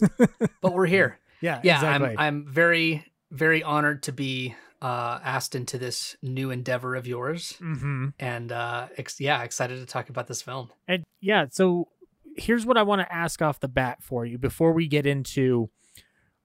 but 0.62 0.72
we're 0.72 0.86
here 0.86 1.18
yeah, 1.42 1.60
yeah 1.62 1.76
exactly. 1.76 2.10
i'm 2.10 2.18
i'm 2.18 2.46
very 2.46 3.04
very 3.30 3.62
honored 3.62 4.02
to 4.04 4.12
be 4.12 4.54
uh 4.80 5.20
asked 5.22 5.54
into 5.54 5.76
this 5.76 6.16
new 6.22 6.50
endeavor 6.50 6.96
of 6.96 7.06
yours 7.06 7.54
mm-hmm. 7.60 8.08
and 8.18 8.50
uh 8.50 8.88
ex- 8.96 9.20
yeah 9.20 9.42
excited 9.42 9.78
to 9.78 9.86
talk 9.86 10.08
about 10.08 10.26
this 10.26 10.40
film 10.40 10.70
And 10.88 11.04
yeah, 11.20 11.46
so 11.50 11.88
here's 12.36 12.64
what 12.64 12.76
I 12.76 12.82
want 12.82 13.02
to 13.02 13.14
ask 13.14 13.42
off 13.42 13.60
the 13.60 13.68
bat 13.68 14.02
for 14.02 14.24
you 14.24 14.38
before 14.38 14.72
we 14.72 14.86
get 14.88 15.06
into 15.06 15.70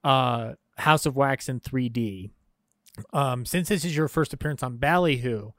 uh 0.04 0.52
House 0.76 1.06
of 1.06 1.16
Wax 1.16 1.48
in 1.48 1.60
3D. 1.60 2.30
Um, 3.12 3.44
since 3.44 3.68
this 3.68 3.84
is 3.84 3.96
your 3.96 4.08
first 4.08 4.32
appearance 4.32 4.62
on 4.62 4.78
Ballyhoo, 4.78 5.52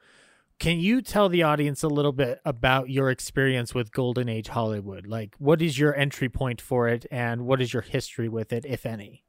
can 0.60 0.80
you 0.80 1.02
tell 1.02 1.30
the 1.30 1.44
audience 1.44 1.84
a 1.84 1.88
little 1.88 2.12
bit 2.12 2.42
about 2.44 2.90
your 2.90 3.12
experience 3.12 3.76
with 3.76 3.92
Golden 3.92 4.28
Age 4.28 4.48
Hollywood? 4.48 5.06
Like, 5.06 5.36
what 5.38 5.62
is 5.62 5.78
your 5.78 5.96
entry 5.96 6.30
point 6.30 6.60
for 6.60 6.88
it, 6.88 7.06
and 7.12 7.46
what 7.46 7.62
is 7.62 7.74
your 7.74 7.84
history 7.84 8.28
with 8.28 8.52
it, 8.52 8.66
if 8.66 8.86
any? 8.86 9.24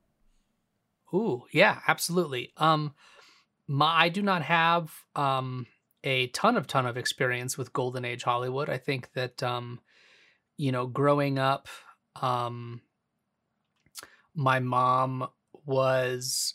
Ooh, 1.12 1.44
yeah, 1.52 1.80
absolutely. 1.86 2.52
Um, 2.56 2.94
my 3.66 4.04
I 4.04 4.08
do 4.08 4.22
not 4.22 4.42
have 4.42 4.90
um 5.14 5.66
a 6.04 6.28
ton 6.28 6.56
of 6.56 6.66
ton 6.66 6.86
of 6.86 6.96
experience 6.96 7.58
with 7.58 7.72
Golden 7.72 8.04
Age 8.04 8.22
Hollywood. 8.22 8.70
I 8.70 8.78
think 8.78 9.12
that 9.12 9.42
um, 9.42 9.80
you 10.56 10.72
know, 10.72 10.86
growing 10.86 11.38
up, 11.38 11.68
um, 12.20 12.80
my 14.34 14.60
mom 14.60 15.28
was 15.66 16.54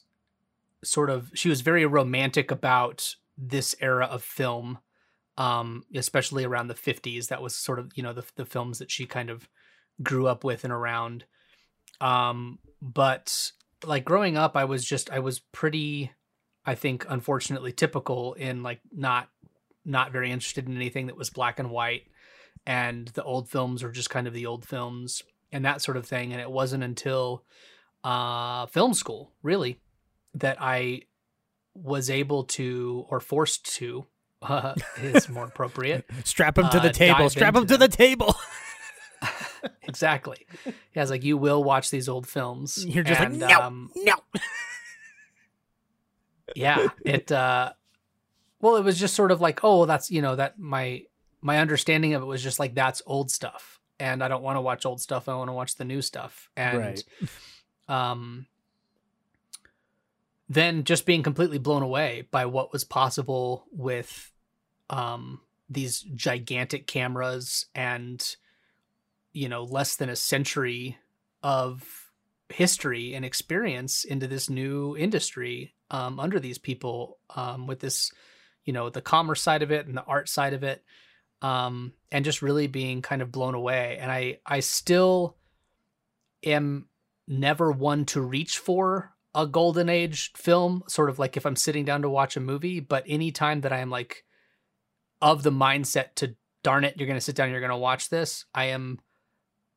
sort 0.83 1.09
of 1.09 1.31
she 1.33 1.49
was 1.49 1.61
very 1.61 1.85
romantic 1.85 2.51
about 2.51 3.15
this 3.37 3.75
era 3.81 4.05
of 4.05 4.23
film, 4.23 4.79
um, 5.37 5.83
especially 5.95 6.43
around 6.43 6.67
the 6.67 6.75
fifties. 6.75 7.27
That 7.27 7.41
was 7.41 7.55
sort 7.55 7.79
of 7.79 7.91
you 7.95 8.03
know 8.03 8.13
the 8.13 8.25
the 8.35 8.45
films 8.45 8.79
that 8.79 8.91
she 8.91 9.05
kind 9.05 9.29
of 9.29 9.47
grew 10.01 10.27
up 10.27 10.43
with 10.43 10.63
and 10.63 10.73
around. 10.73 11.25
Um, 12.01 12.59
but 12.81 13.51
like 13.85 14.05
growing 14.05 14.37
up 14.37 14.55
i 14.55 14.65
was 14.65 14.83
just 14.83 15.11
i 15.11 15.19
was 15.19 15.39
pretty 15.39 16.11
i 16.65 16.75
think 16.75 17.05
unfortunately 17.09 17.71
typical 17.71 18.33
in 18.33 18.63
like 18.63 18.79
not 18.91 19.29
not 19.85 20.11
very 20.11 20.31
interested 20.31 20.67
in 20.67 20.75
anything 20.75 21.07
that 21.07 21.17
was 21.17 21.29
black 21.29 21.59
and 21.59 21.69
white 21.69 22.03
and 22.65 23.09
the 23.09 23.23
old 23.23 23.49
films 23.49 23.83
were 23.83 23.91
just 23.91 24.09
kind 24.09 24.27
of 24.27 24.33
the 24.33 24.45
old 24.45 24.65
films 24.65 25.21
and 25.51 25.65
that 25.65 25.81
sort 25.81 25.97
of 25.97 26.05
thing 26.05 26.31
and 26.31 26.41
it 26.41 26.49
wasn't 26.49 26.83
until 26.83 27.43
uh 28.03 28.65
film 28.67 28.93
school 28.93 29.31
really 29.41 29.79
that 30.35 30.57
i 30.59 31.01
was 31.75 32.09
able 32.09 32.43
to 32.43 33.05
or 33.09 33.19
forced 33.19 33.75
to 33.75 34.05
uh, 34.41 34.75
is 35.01 35.29
more 35.29 35.45
appropriate 35.45 36.05
Strap 36.25 36.57
him 36.57 36.69
to 36.69 36.79
the 36.79 36.89
Uh, 36.89 36.93
table. 36.93 37.29
Strap 37.29 37.55
him 37.55 37.65
to 37.67 37.77
the 37.77 37.87
table. 37.87 38.35
exactly 39.83 40.45
yeah 40.65 41.01
it's 41.01 41.09
like 41.09 41.23
you 41.23 41.37
will 41.37 41.63
watch 41.63 41.89
these 41.89 42.09
old 42.09 42.27
films 42.27 42.85
You're 42.85 43.05
just 43.05 43.21
and, 43.21 43.39
like 43.39 43.49
no, 43.49 43.61
um, 43.61 43.89
no. 43.95 44.15
yeah 46.55 46.87
it 47.05 47.31
uh 47.31 47.71
well 48.59 48.75
it 48.75 48.83
was 48.83 48.99
just 48.99 49.15
sort 49.15 49.31
of 49.31 49.39
like 49.41 49.61
oh 49.63 49.85
that's 49.85 50.11
you 50.11 50.21
know 50.21 50.35
that 50.35 50.59
my 50.59 51.03
my 51.41 51.59
understanding 51.59 52.13
of 52.13 52.21
it 52.21 52.25
was 52.25 52.43
just 52.43 52.59
like 52.59 52.75
that's 52.75 53.01
old 53.05 53.31
stuff 53.31 53.79
and 53.99 54.21
i 54.23 54.27
don't 54.27 54.43
want 54.43 54.57
to 54.57 54.61
watch 54.61 54.85
old 54.85 54.99
stuff 55.01 55.29
i 55.29 55.35
want 55.35 55.47
to 55.47 55.53
watch 55.53 55.75
the 55.75 55.85
new 55.85 56.01
stuff 56.01 56.49
and 56.57 56.77
Right. 56.77 57.03
um 57.87 58.45
then 60.53 60.83
just 60.83 61.05
being 61.05 61.23
completely 61.23 61.57
blown 61.57 61.83
away 61.83 62.27
by 62.31 62.45
what 62.45 62.71
was 62.71 62.83
possible 62.83 63.65
with 63.71 64.31
um 64.89 65.39
these 65.69 66.01
gigantic 66.01 66.87
cameras 66.87 67.65
and 67.73 68.35
you 69.31 69.49
know 69.49 69.63
less 69.63 69.95
than 69.95 70.09
a 70.09 70.15
century 70.15 70.97
of 71.41 72.11
history 72.49 73.13
and 73.15 73.25
experience 73.25 74.03
into 74.03 74.27
this 74.27 74.49
new 74.49 74.95
industry 74.95 75.73
um, 75.91 76.19
under 76.19 76.39
these 76.39 76.57
people 76.57 77.17
um, 77.35 77.67
with 77.67 77.79
this 77.79 78.11
you 78.65 78.73
know 78.73 78.89
the 78.89 79.01
commerce 79.01 79.41
side 79.41 79.61
of 79.61 79.71
it 79.71 79.87
and 79.87 79.97
the 79.97 80.03
art 80.03 80.29
side 80.29 80.53
of 80.53 80.63
it 80.63 80.83
um, 81.41 81.93
and 82.11 82.23
just 82.23 82.41
really 82.41 82.67
being 82.67 83.01
kind 83.01 83.21
of 83.21 83.31
blown 83.31 83.53
away. 83.55 83.97
And 83.99 84.11
i 84.11 84.39
i 84.45 84.59
still 84.61 85.35
am 86.43 86.87
never 87.27 87.71
one 87.71 88.05
to 88.05 88.21
reach 88.21 88.57
for 88.57 89.12
a 89.35 89.47
golden 89.47 89.89
age 89.89 90.31
film 90.35 90.83
sort 90.87 91.09
of 91.09 91.19
like 91.19 91.35
if 91.37 91.45
i'm 91.45 91.55
sitting 91.55 91.85
down 91.85 92.01
to 92.01 92.09
watch 92.09 92.37
a 92.37 92.39
movie 92.39 92.79
but 92.79 93.03
anytime 93.07 93.61
that 93.61 93.73
i 93.73 93.79
am 93.79 93.89
like 93.89 94.23
of 95.21 95.43
the 95.43 95.51
mindset 95.51 96.13
to 96.15 96.35
darn 96.63 96.83
it 96.83 96.95
you're 96.97 97.07
going 97.07 97.17
to 97.17 97.21
sit 97.21 97.35
down 97.35 97.49
you're 97.49 97.59
going 97.59 97.69
to 97.69 97.77
watch 97.77 98.09
this 98.09 98.45
i 98.53 98.65
am 98.65 98.99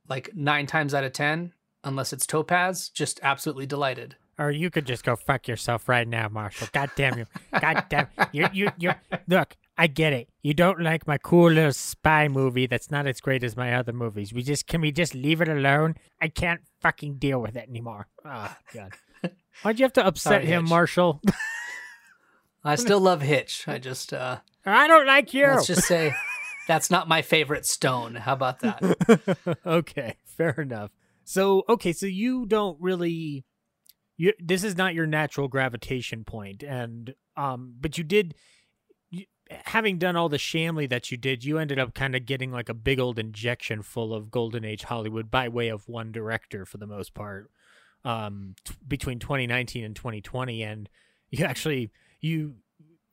like 0.08 0.30
nine 0.34 0.66
times 0.66 0.94
out 0.94 1.04
of 1.04 1.12
ten 1.12 1.52
unless 1.84 2.12
it's 2.12 2.26
topaz 2.26 2.88
just 2.90 3.18
absolutely 3.22 3.66
delighted 3.66 4.16
Or 4.38 4.50
you 4.50 4.68
could 4.70 4.86
just 4.86 5.02
go 5.02 5.16
fuck 5.16 5.48
yourself 5.48 5.88
right 5.88 6.06
now, 6.06 6.28
Marshall. 6.28 6.68
God 6.72 6.90
damn 6.94 7.16
you. 7.16 7.24
God 7.58 7.84
damn 7.88 8.08
you. 8.32 8.46
You 8.52 8.68
you 8.76 8.92
look. 9.26 9.56
I 9.78 9.86
get 9.86 10.12
it. 10.12 10.28
You 10.42 10.52
don't 10.52 10.80
like 10.82 11.06
my 11.06 11.16
cool 11.16 11.50
little 11.50 11.72
spy 11.72 12.28
movie 12.28 12.66
that's 12.66 12.90
not 12.90 13.06
as 13.06 13.20
great 13.20 13.42
as 13.42 13.56
my 13.56 13.72
other 13.74 13.94
movies. 13.94 14.34
We 14.34 14.42
just 14.42 14.66
can 14.66 14.82
we 14.82 14.92
just 14.92 15.14
leave 15.14 15.40
it 15.40 15.48
alone? 15.48 15.94
I 16.20 16.28
can't 16.28 16.60
fucking 16.82 17.16
deal 17.16 17.40
with 17.40 17.56
it 17.56 17.66
anymore. 17.66 18.08
Oh 18.26 18.54
god. 18.74 18.92
Why'd 19.62 19.78
you 19.78 19.84
have 19.84 19.92
to 19.94 20.06
upset 20.06 20.32
Sorry, 20.42 20.46
him, 20.46 20.62
Hitch. 20.64 20.70
Marshall? 20.70 21.20
i 22.64 22.74
still 22.74 22.98
love 23.00 23.22
hitch 23.22 23.64
i 23.68 23.78
just 23.78 24.12
uh 24.12 24.38
I 24.64 24.88
don't 24.88 25.06
like 25.06 25.32
you. 25.32 25.46
let's 25.46 25.68
just 25.68 25.86
say 25.86 26.12
that's 26.66 26.90
not 26.90 27.06
my 27.06 27.22
favorite 27.22 27.64
stone 27.64 28.16
how 28.16 28.32
about 28.32 28.58
that 28.60 29.58
okay, 29.66 30.16
fair 30.24 30.50
enough. 30.60 30.90
So, 31.22 31.62
okay, 31.68 31.92
so 31.92 32.06
you 32.06 32.46
don't 32.46 32.76
really 32.80 33.44
you 34.16 34.32
this 34.40 34.64
is 34.64 34.76
not 34.76 34.94
your 34.94 35.06
natural 35.06 35.46
gravitation 35.46 36.24
point 36.24 36.64
and 36.64 37.14
um 37.36 37.74
but 37.80 37.96
you 37.98 38.02
did 38.02 38.34
you, 39.10 39.26
having 39.48 39.98
done 39.98 40.16
all 40.16 40.28
the 40.28 40.36
Shamley 40.38 40.88
that 40.88 41.12
you 41.12 41.16
did, 41.16 41.44
you 41.44 41.58
ended 41.58 41.78
up 41.78 41.94
kind 41.94 42.16
of 42.16 42.26
getting 42.26 42.50
like 42.50 42.68
a 42.68 42.74
big 42.74 42.98
old 42.98 43.20
injection 43.20 43.82
full 43.82 44.12
of 44.12 44.32
golden 44.32 44.64
age 44.64 44.82
Hollywood 44.82 45.30
by 45.30 45.48
way 45.48 45.68
of 45.68 45.88
one 45.88 46.10
director 46.10 46.66
for 46.66 46.78
the 46.78 46.86
most 46.88 47.14
part. 47.14 47.50
Um, 48.06 48.54
t- 48.64 48.74
between 48.86 49.18
2019 49.18 49.84
and 49.84 49.96
2020, 49.96 50.62
and 50.62 50.88
you 51.30 51.44
actually 51.44 51.90
you 52.20 52.54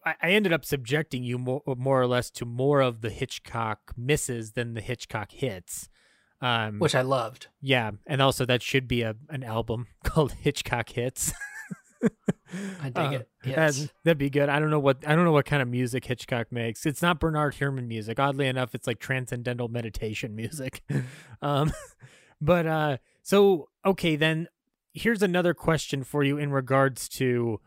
I, 0.06 0.16
I 0.22 0.30
ended 0.32 0.54
up 0.54 0.64
subjecting 0.66 1.24
you 1.24 1.38
more, 1.40 1.62
more 1.66 2.00
or 2.02 2.06
less 2.08 2.30
to 2.32 2.46
more 2.46 2.82
of 2.82 3.02
the 3.02 3.10
Hitchcock 3.10 3.94
misses 3.98 4.52
than 4.52 4.74
the 4.76 4.82
Hitchcock 4.82 5.32
hits. 5.32 5.90
Um, 6.42 6.78
which 6.80 6.94
I 6.94 7.02
loved. 7.02 7.48
yeah, 7.62 7.92
and 8.06 8.22
also 8.22 8.46
that 8.46 8.62
should 8.62 8.88
be 8.88 9.02
a 9.02 9.16
an 9.30 9.44
album 9.44 9.88
called 10.04 10.34
Hitchcock 10.34 10.90
Hits. 10.90 11.32
I 12.82 12.90
dig 12.90 12.98
Uh, 12.98 13.02
it. 13.02 13.30
That'd- 13.44 13.50
Yes. 13.50 13.88
that'd 14.04 14.18
be 14.18 14.30
good. 14.30 14.50
I 14.50 14.60
don't 14.60 14.70
know 14.70 14.80
what 14.80 15.08
I 15.08 15.16
don't 15.16 15.24
know 15.26 15.32
what 15.32 15.46
kind 15.46 15.62
of 15.62 15.70
music 15.70 16.06
Hitchcock 16.06 16.52
makes. 16.52 16.86
It's 16.86 17.02
not 17.02 17.20
Bernard 17.20 17.56
Herrmann 17.56 17.88
music. 17.88 18.20
Oddly 18.20 18.48
enough, 18.48 18.76
it's 18.76 18.86
like 18.88 19.00
transcendental 19.00 19.70
meditation 19.70 20.36
music. 20.44 20.84
um, 21.42 21.72
but 22.42 22.68
uh, 22.68 22.98
so 23.22 23.70
okay, 23.86 24.16
then 24.18 24.48
here's 24.94 25.24
another 25.24 25.54
question 25.54 26.04
for 26.04 26.24
you 26.24 26.38
in 26.38 26.52
regards 26.52 27.10
to 27.10 27.60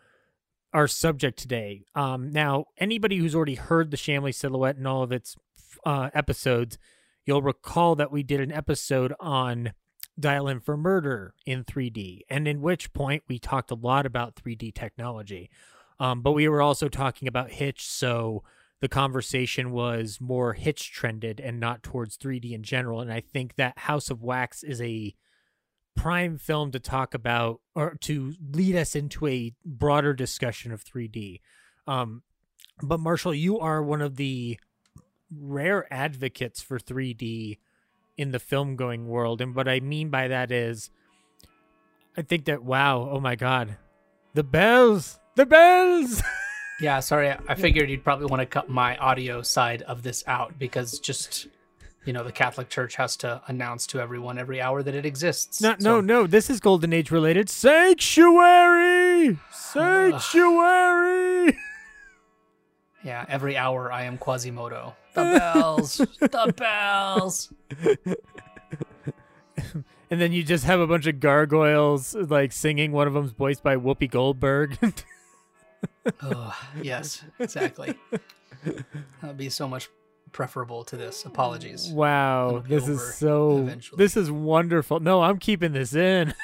our 0.72 0.86
subject 0.86 1.38
today. 1.38 1.84
Um, 1.94 2.30
now 2.30 2.66
anybody 2.78 3.16
who's 3.16 3.34
already 3.34 3.54
heard 3.54 3.90
the 3.90 3.96
Shamley 3.96 4.34
Silhouette 4.34 4.76
and 4.76 4.86
all 4.86 5.02
of 5.02 5.12
its 5.12 5.36
uh, 5.84 6.10
episodes, 6.14 6.78
you'll 7.24 7.42
recall 7.42 7.94
that 7.96 8.12
we 8.12 8.22
did 8.22 8.40
an 8.40 8.52
episode 8.52 9.12
on 9.18 9.72
Dial 10.18 10.48
M 10.48 10.60
for 10.60 10.76
Murder 10.76 11.34
in 11.44 11.64
3D, 11.64 12.20
and 12.30 12.48
in 12.48 12.62
which 12.62 12.92
point 12.92 13.24
we 13.28 13.38
talked 13.38 13.70
a 13.70 13.74
lot 13.74 14.06
about 14.06 14.36
3D 14.36 14.74
technology. 14.74 15.50
Um, 15.98 16.22
but 16.22 16.32
we 16.32 16.48
were 16.48 16.62
also 16.62 16.88
talking 16.88 17.28
about 17.28 17.52
Hitch, 17.52 17.86
so 17.86 18.42
the 18.80 18.88
conversation 18.88 19.72
was 19.72 20.18
more 20.20 20.52
Hitch 20.54 20.92
trended 20.92 21.40
and 21.40 21.58
not 21.58 21.82
towards 21.82 22.16
3D 22.16 22.52
in 22.52 22.62
general. 22.62 23.00
And 23.00 23.12
I 23.12 23.20
think 23.20 23.56
that 23.56 23.78
House 23.80 24.10
of 24.10 24.22
Wax 24.22 24.62
is 24.62 24.80
a 24.80 25.14
prime 25.96 26.38
film 26.38 26.70
to 26.72 26.78
talk 26.78 27.14
about 27.14 27.60
or 27.74 27.96
to 28.02 28.34
lead 28.52 28.76
us 28.76 28.94
into 28.94 29.26
a 29.26 29.52
broader 29.64 30.12
discussion 30.14 30.70
of 30.72 30.84
3D. 30.84 31.40
Um, 31.86 32.22
but 32.82 33.00
Marshall, 33.00 33.34
you 33.34 33.58
are 33.58 33.82
one 33.82 34.02
of 34.02 34.16
the 34.16 34.58
rare 35.34 35.92
advocates 35.92 36.62
for 36.62 36.78
3D 36.78 37.58
in 38.16 38.30
the 38.30 38.38
film 38.38 38.76
going 38.76 39.08
world. 39.08 39.40
And 39.40 39.54
what 39.54 39.66
I 39.68 39.80
mean 39.80 40.10
by 40.10 40.28
that 40.28 40.52
is, 40.52 40.90
I 42.16 42.22
think 42.22 42.44
that, 42.46 42.62
wow, 42.62 43.08
oh 43.10 43.20
my 43.20 43.34
God, 43.36 43.76
the 44.34 44.44
bells, 44.44 45.18
the 45.34 45.46
bells. 45.46 46.22
Yeah, 46.78 47.00
sorry. 47.00 47.30
I- 47.30 47.38
I 47.48 47.54
figured 47.54 47.88
you'd 47.88 48.04
probably 48.04 48.26
want 48.26 48.40
to 48.40 48.46
cut 48.46 48.68
my 48.68 48.98
audio 48.98 49.40
side 49.40 49.80
of 49.80 50.02
this 50.02 50.22
out 50.26 50.58
because 50.58 50.98
just 50.98 51.48
you 52.06 52.12
know 52.14 52.24
the 52.24 52.32
Catholic 52.32 52.70
Church 52.70 52.96
has 52.96 53.16
to 53.18 53.42
announce 53.48 53.86
to 53.88 54.00
everyone 54.00 54.38
every 54.38 54.58
hour 54.60 54.82
that 54.82 54.94
it 54.94 55.04
exists. 55.04 55.60
no, 55.60 55.72
So- 55.78 55.80
no, 56.00 56.00
no, 56.00 56.26
this 56.26 56.48
is 56.48 56.58
Golden 56.60 56.94
Age 56.94 57.10
related. 57.10 57.50
Sanctuary! 57.50 59.38
Sanctuary! 59.52 61.56
Yeah, 63.04 63.24
every 63.28 63.56
hour 63.56 63.92
I 63.92 64.02
am 64.02 64.18
Quasimodo. 64.18 64.94
The 65.14 65.22
bells, 65.38 65.98
the 66.18 66.52
bells. 66.56 67.52
and 70.10 70.20
then 70.20 70.32
you 70.32 70.42
just 70.42 70.64
have 70.64 70.80
a 70.80 70.88
bunch 70.88 71.06
of 71.06 71.20
gargoyles 71.20 72.16
like 72.16 72.50
singing. 72.50 72.90
One 72.90 73.06
of 73.06 73.14
them's 73.14 73.30
voiced 73.30 73.62
by 73.62 73.76
Whoopi 73.76 74.10
Goldberg. 74.10 74.76
Oh, 76.22 76.56
yes, 76.82 77.22
exactly. 77.40 77.94
That 78.64 78.84
would 79.22 79.36
be 79.36 79.50
so 79.50 79.66
much 79.68 79.88
preferable 80.36 80.84
to 80.84 80.96
this. 80.98 81.24
Apologies. 81.24 81.88
wow, 81.88 82.62
this 82.68 82.86
is 82.88 83.14
so. 83.14 83.56
eventually. 83.56 83.96
This 83.96 84.18
is 84.18 84.30
wonderful. 84.30 85.00
No, 85.00 85.22
I'm 85.22 85.38
keeping 85.38 85.72
this 85.72 85.94
in. 85.94 86.34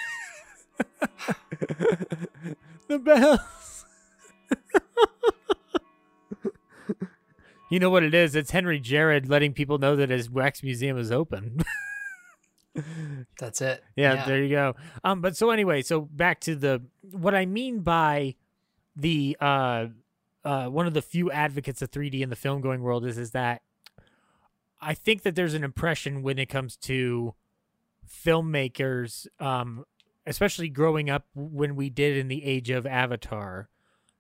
the 2.88 2.98
bells. 2.98 3.84
you 7.70 7.78
know 7.78 7.90
what 7.90 8.02
it 8.02 8.14
is? 8.14 8.34
It's 8.34 8.50
Henry 8.50 8.80
Jared 8.80 9.28
letting 9.28 9.52
people 9.52 9.76
know 9.76 9.94
that 9.94 10.08
his 10.08 10.30
wax 10.30 10.62
museum 10.62 10.96
is 10.96 11.12
open. 11.12 11.60
That's 13.38 13.60
it. 13.60 13.84
yeah, 13.94 14.24
there 14.24 14.42
you 14.42 14.48
go. 14.48 14.74
Um, 15.04 15.20
but 15.20 15.36
so 15.36 15.50
anyway, 15.50 15.82
so 15.82 16.00
back 16.00 16.40
to 16.40 16.56
the 16.56 16.80
what 17.10 17.34
I 17.34 17.44
mean 17.44 17.80
by 17.80 18.36
the 18.96 19.36
uh, 19.38 19.88
uh, 20.46 20.68
one 20.68 20.86
of 20.86 20.94
the 20.94 21.02
few 21.02 21.30
advocates 21.30 21.82
of 21.82 21.90
3D 21.90 22.22
in 22.22 22.30
the 22.30 22.36
film 22.36 22.62
going 22.62 22.80
world 22.80 23.04
is 23.04 23.18
is 23.18 23.32
that 23.32 23.60
I 24.82 24.94
think 24.94 25.22
that 25.22 25.36
there's 25.36 25.54
an 25.54 25.64
impression 25.64 26.22
when 26.22 26.38
it 26.38 26.46
comes 26.46 26.76
to 26.78 27.34
filmmakers, 28.06 29.26
um, 29.40 29.84
especially 30.26 30.68
growing 30.68 31.08
up 31.08 31.26
when 31.34 31.76
we 31.76 31.88
did 31.88 32.16
in 32.16 32.28
the 32.28 32.44
age 32.44 32.68
of 32.68 32.86
Avatar, 32.86 33.68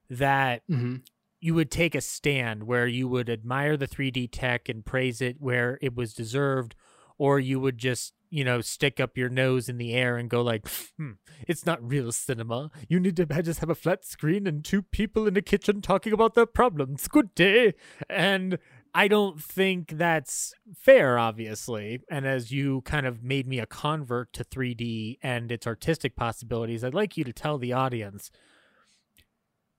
that 0.08 0.62
hmm 0.68 0.96
you 1.44 1.54
would 1.54 1.72
take 1.72 1.96
a 1.96 2.00
stand 2.00 2.62
where 2.62 2.86
you 2.86 3.08
would 3.08 3.28
admire 3.28 3.76
the 3.76 3.88
3D 3.88 4.28
tech 4.30 4.68
and 4.68 4.86
praise 4.86 5.20
it 5.20 5.38
where 5.40 5.76
it 5.82 5.92
was 5.92 6.14
deserved, 6.14 6.76
or 7.18 7.40
you 7.40 7.58
would 7.58 7.78
just, 7.78 8.14
you 8.30 8.44
know, 8.44 8.60
stick 8.60 9.00
up 9.00 9.18
your 9.18 9.28
nose 9.28 9.68
in 9.68 9.76
the 9.76 9.92
air 9.92 10.16
and 10.16 10.30
go 10.30 10.40
like, 10.40 10.64
hmm, 10.96 11.14
it's 11.48 11.66
not 11.66 11.82
real 11.82 12.12
cinema. 12.12 12.70
You 12.88 13.00
need 13.00 13.16
to 13.16 13.26
just 13.42 13.58
have 13.58 13.70
a 13.70 13.74
flat 13.74 14.04
screen 14.04 14.46
and 14.46 14.64
two 14.64 14.82
people 14.82 15.26
in 15.26 15.36
a 15.36 15.42
kitchen 15.42 15.82
talking 15.82 16.12
about 16.12 16.34
their 16.34 16.46
problems. 16.46 17.08
Good 17.08 17.34
day. 17.34 17.74
And 18.08 18.58
I 18.94 19.08
don't 19.08 19.42
think 19.42 19.96
that's 19.96 20.52
fair, 20.74 21.18
obviously. 21.18 22.00
And 22.10 22.26
as 22.26 22.52
you 22.52 22.82
kind 22.82 23.06
of 23.06 23.22
made 23.22 23.46
me 23.46 23.58
a 23.58 23.66
convert 23.66 24.32
to 24.34 24.44
3D 24.44 25.18
and 25.22 25.50
its 25.50 25.66
artistic 25.66 26.14
possibilities, 26.14 26.84
I'd 26.84 26.92
like 26.92 27.16
you 27.16 27.24
to 27.24 27.32
tell 27.32 27.56
the 27.56 27.72
audience 27.72 28.30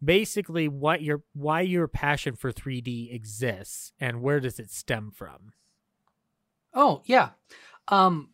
basically 0.03 0.67
what 0.67 1.01
your 1.01 1.23
why 1.33 1.61
your 1.61 1.87
passion 1.87 2.35
for 2.35 2.51
3D 2.51 3.13
exists 3.13 3.93
and 3.99 4.21
where 4.21 4.39
does 4.39 4.59
it 4.59 4.71
stem 4.71 5.11
from? 5.11 5.53
Oh 6.73 7.03
yeah. 7.05 7.29
Um 7.87 8.29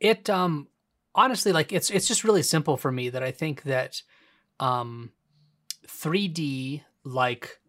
it 0.00 0.30
um 0.30 0.68
honestly 1.14 1.52
like 1.52 1.72
it's 1.72 1.90
it's 1.90 2.08
just 2.08 2.24
really 2.24 2.42
simple 2.42 2.76
for 2.76 2.92
me 2.92 3.08
that 3.10 3.22
I 3.22 3.30
think 3.32 3.64
that 3.64 4.02
um 4.60 5.10
3D 5.86 6.82
like 7.04 7.60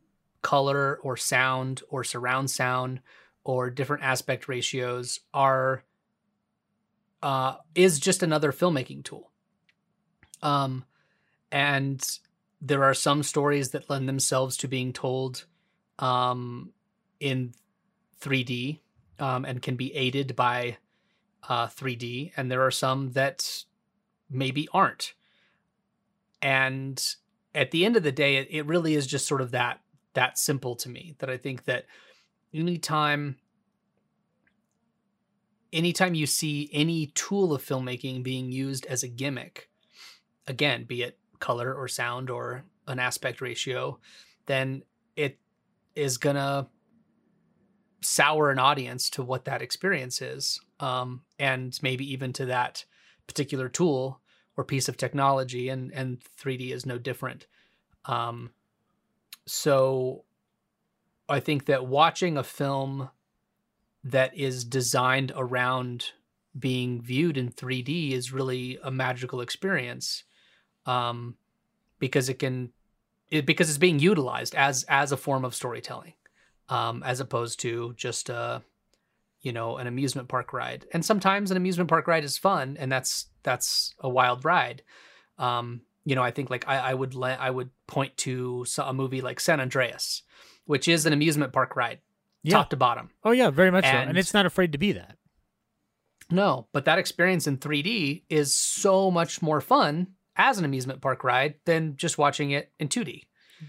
color 0.42 1.00
or 1.04 1.18
sound 1.18 1.82
or 1.90 2.04
surround 2.04 2.50
sound 2.50 3.02
or 3.44 3.70
different 3.70 4.04
aspect 4.04 4.48
ratios 4.48 5.20
are 5.34 5.84
uh 7.24 7.56
is 7.76 8.00
just 8.00 8.24
another 8.24 8.52
filmmaking 8.52 9.04
tool. 9.04 9.32
Um 10.42 10.86
and 11.52 12.06
there 12.62 12.84
are 12.84 12.94
some 12.94 13.24
stories 13.24 13.70
that 13.70 13.90
lend 13.90 14.08
themselves 14.08 14.58
to 14.58 14.68
being 14.68 14.94
told 14.94 15.46
um 16.00 16.72
in 17.20 17.54
3D 18.22 18.80
um, 19.20 19.46
and 19.46 19.62
can 19.62 19.76
be 19.76 19.94
aided 19.96 20.36
by 20.36 20.78
uh, 21.48 21.68
3D, 21.68 22.32
and 22.36 22.52
there 22.52 22.62
are 22.66 22.72
some 22.72 23.12
that 23.12 23.64
maybe 24.30 24.68
aren't. 24.74 25.14
And 26.42 27.04
at 27.56 27.72
the 27.72 27.86
end 27.86 27.96
of 27.96 28.04
the 28.04 28.12
day, 28.12 28.38
it, 28.38 28.48
it 28.52 28.66
really 28.66 28.94
is 28.94 29.08
just 29.08 29.28
sort 29.28 29.42
of 29.42 29.52
that 29.52 29.82
that 30.18 30.40
simple 30.40 30.76
to 30.76 30.90
me. 30.90 31.16
That 31.20 31.30
I 31.30 31.38
think 31.38 31.66
that 31.66 31.86
anytime 32.52 33.38
anytime 35.72 36.16
you 36.16 36.26
see 36.26 36.70
any 36.74 37.08
tool 37.08 37.54
of 37.54 37.64
filmmaking 37.64 38.24
being 38.24 38.52
used 38.52 38.88
as 38.88 39.04
a 39.04 39.08
gimmick, 39.08 39.70
again, 40.48 40.86
be 40.86 41.04
it 41.04 41.20
color 41.40 41.72
or 41.72 41.88
sound 41.88 42.32
or 42.32 42.64
an 42.88 42.98
aspect 42.98 43.42
ratio, 43.42 44.00
then 44.48 44.82
it 45.16 45.38
is 45.96 46.18
gonna 46.18 46.68
sour 48.02 48.50
an 48.50 48.58
audience 48.58 49.12
to 49.12 49.22
what 49.22 49.46
that 49.46 49.62
experience 49.62 50.20
is 50.20 50.60
um, 50.80 51.22
and 51.38 51.78
maybe 51.84 52.12
even 52.12 52.34
to 52.34 52.46
that 52.46 52.86
particular 53.28 53.70
tool 53.70 54.20
or 54.56 54.64
piece 54.64 54.90
of 54.90 54.98
technology 54.98 55.70
and 55.70 55.92
and 55.94 56.22
3d 56.40 56.72
is 56.72 56.86
no 56.86 56.98
different 56.98 57.46
um, 58.06 58.52
so 59.48 60.24
i 61.28 61.40
think 61.40 61.66
that 61.66 61.88
watching 61.88 62.38
a 62.38 62.44
film 62.44 63.10
that 64.04 64.36
is 64.38 64.64
designed 64.64 65.32
around 65.36 66.12
being 66.58 67.02
viewed 67.02 67.38
in 67.38 67.52
3d 67.52 68.12
is 68.12 68.32
really 68.32 68.78
a 68.84 68.92
magical 68.92 69.42
experience 69.42 70.24
um, 70.86 71.36
because 72.00 72.30
it 72.30 72.40
can 72.40 72.72
it, 73.30 73.46
because 73.46 73.70
it's 73.70 73.78
being 73.78 74.00
utilized 74.00 74.56
as 74.56 74.84
as 74.88 75.12
a 75.12 75.18
form 75.18 75.44
of 75.44 75.54
storytelling 75.54 76.14
um, 76.70 77.04
as 77.04 77.20
opposed 77.20 77.60
to 77.62 77.94
just 77.96 78.30
a 78.30 78.64
you 79.42 79.52
know 79.52 79.78
an 79.78 79.88
amusement 79.88 80.28
park 80.28 80.54
ride. 80.54 80.86
And 80.92 81.06
sometimes 81.06 81.52
an 81.52 81.58
amusement 81.58 81.90
park 81.90 82.08
ride 82.08 82.24
is 82.24 82.38
fun 82.38 82.78
and 82.80 82.92
that's 82.92 83.28
that's 83.44 83.96
a 84.00 84.10
wild 84.10 84.46
ride. 84.46 84.84
Um, 85.38 85.82
you 86.08 86.16
know 86.16 86.24
i 86.24 86.32
think 86.32 86.50
like 86.50 86.66
i, 86.68 86.78
I 86.78 86.94
would 86.94 87.14
let 87.16 87.40
i 87.42 87.50
would 87.50 87.70
point 87.86 88.16
to 88.26 88.66
a 88.78 88.94
movie 88.94 89.22
like 89.22 89.40
san 89.40 89.60
andreas 89.60 90.24
which 90.66 90.88
is 90.88 91.06
an 91.06 91.14
amusement 91.14 91.54
park 91.54 91.76
ride, 91.78 92.00
Yeah. 92.44 92.58
top 92.58 92.70
to 92.72 92.76
bottom. 92.78 93.10
Oh 93.24 93.32
yeah, 93.32 93.50
very 93.52 93.72
much 93.72 93.86
so. 93.86 93.90
And 93.92 94.10
And- 94.10 94.18
it's 94.18 94.34
not 94.34 94.46
afraid 94.46 94.74
to 94.74 94.78
be 94.78 94.92
that. 94.94 95.18
No, 96.30 96.68
but 96.74 96.86
that 96.86 97.00
experience 97.00 97.48
in 97.48 97.58
3D 97.58 98.24
is 98.30 98.54
so 98.54 99.10
much 99.10 99.42
more 99.42 99.62
fun 99.62 100.08
as 100.36 100.58
an 100.60 100.66
amusement 100.66 101.00
park 101.02 101.24
ride 101.24 101.56
than 101.66 101.96
just 101.96 102.18
watching 102.18 102.52
it 102.52 102.72
in 102.80 102.90
2D. 102.90 103.22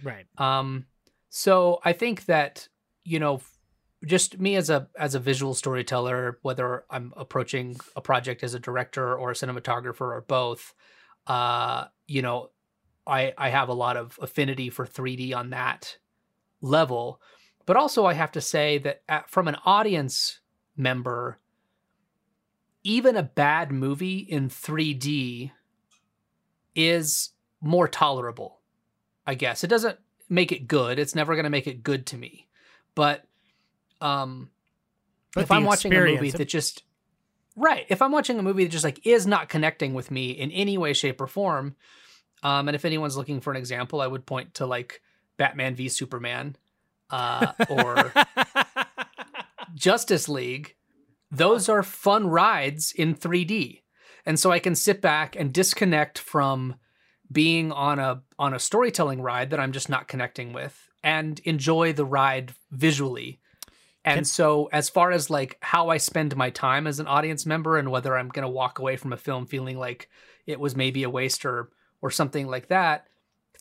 Right. 0.02 0.26
Um, 0.38 0.86
so 1.30 1.78
I 1.84 1.92
think 1.92 2.24
that 2.26 2.68
you 3.04 3.20
know, 3.20 3.40
just 4.04 4.38
me 4.40 4.56
as 4.56 4.68
a 4.68 4.88
as 4.98 5.14
a 5.14 5.20
visual 5.20 5.54
storyteller, 5.54 6.38
whether 6.42 6.84
I'm 6.90 7.12
approaching 7.16 7.76
a 7.96 8.00
project 8.00 8.42
as 8.42 8.54
a 8.54 8.58
director 8.60 9.16
or 9.16 9.30
a 9.30 9.34
cinematographer 9.34 10.00
or 10.16 10.24
both, 10.26 10.74
uh, 11.28 11.84
you 12.06 12.22
know, 12.22 12.50
I 13.06 13.32
I 13.38 13.50
have 13.50 13.68
a 13.68 13.74
lot 13.74 13.96
of 13.96 14.18
affinity 14.20 14.70
for 14.70 14.86
3D 14.86 15.34
on 15.36 15.50
that 15.50 15.98
level, 16.60 17.20
but 17.66 17.76
also 17.76 18.06
I 18.06 18.14
have 18.14 18.32
to 18.32 18.40
say 18.40 18.78
that 18.78 19.02
at, 19.08 19.30
from 19.30 19.46
an 19.46 19.56
audience 19.64 20.40
member, 20.76 21.38
even 22.82 23.16
a 23.16 23.22
bad 23.22 23.70
movie 23.70 24.18
in 24.18 24.48
3D 24.48 25.52
is 26.74 27.30
more 27.60 27.88
tolerable. 27.88 28.60
I 29.26 29.34
guess 29.34 29.62
it 29.62 29.68
doesn't 29.68 29.98
make 30.28 30.52
it 30.52 30.66
good. 30.66 30.98
It's 30.98 31.14
never 31.14 31.34
going 31.34 31.44
to 31.44 31.50
make 31.50 31.66
it 31.66 31.82
good 31.82 32.06
to 32.06 32.16
me. 32.16 32.48
But 32.94 33.24
um 34.00 34.50
But 35.34 35.44
if 35.44 35.50
I'm 35.50 35.64
watching 35.64 35.92
a 35.92 36.00
movie 36.00 36.30
that 36.30 36.48
just 36.48 36.82
right, 37.58 37.86
if 37.88 38.02
I'm 38.02 38.12
watching 38.12 38.38
a 38.38 38.42
movie 38.42 38.64
that 38.64 38.70
just 38.70 38.84
like 38.84 39.06
is 39.06 39.26
not 39.26 39.48
connecting 39.48 39.94
with 39.94 40.10
me 40.10 40.30
in 40.30 40.50
any 40.50 40.78
way 40.78 40.92
shape 40.92 41.20
or 41.20 41.26
form, 41.26 41.76
um 42.42 42.68
and 42.68 42.74
if 42.74 42.84
anyone's 42.84 43.16
looking 43.16 43.40
for 43.40 43.50
an 43.50 43.56
example, 43.56 44.00
I 44.00 44.06
would 44.06 44.26
point 44.26 44.54
to 44.54 44.66
like 44.66 45.02
Batman 45.36 45.74
v 45.74 45.88
Superman 45.88 46.56
uh 47.10 47.52
or 47.68 48.12
Justice 49.74 50.28
League, 50.28 50.74
those 51.30 51.68
are 51.68 51.82
fun 51.82 52.28
rides 52.28 52.92
in 52.92 53.14
3D. 53.14 53.82
And 54.24 54.38
so 54.38 54.50
I 54.50 54.58
can 54.58 54.74
sit 54.74 55.00
back 55.00 55.36
and 55.36 55.52
disconnect 55.52 56.18
from 56.18 56.76
being 57.30 57.72
on 57.72 57.98
a 57.98 58.22
on 58.38 58.54
a 58.54 58.58
storytelling 58.58 59.22
ride 59.22 59.50
that 59.50 59.60
I'm 59.60 59.72
just 59.72 59.88
not 59.88 60.08
connecting 60.08 60.52
with 60.52 60.88
and 61.02 61.38
enjoy 61.40 61.92
the 61.92 62.04
ride 62.04 62.52
visually. 62.70 63.40
And 64.08 64.18
Can- 64.18 64.24
so 64.24 64.68
as 64.72 64.88
far 64.88 65.10
as 65.10 65.30
like 65.30 65.58
how 65.60 65.88
I 65.90 65.98
spend 65.98 66.36
my 66.36 66.50
time 66.50 66.86
as 66.86 67.00
an 67.00 67.06
audience 67.06 67.46
member 67.46 67.76
and 67.76 67.90
whether 67.90 68.16
I'm 68.16 68.28
going 68.28 68.44
to 68.44 68.48
walk 68.48 68.78
away 68.78 68.96
from 68.96 69.12
a 69.12 69.16
film 69.16 69.46
feeling 69.46 69.78
like 69.78 70.08
it 70.46 70.58
was 70.58 70.74
maybe 70.76 71.02
a 71.02 71.10
waste 71.10 71.44
or 71.44 71.70
or 72.00 72.10
something 72.10 72.46
like 72.46 72.68
that, 72.68 73.06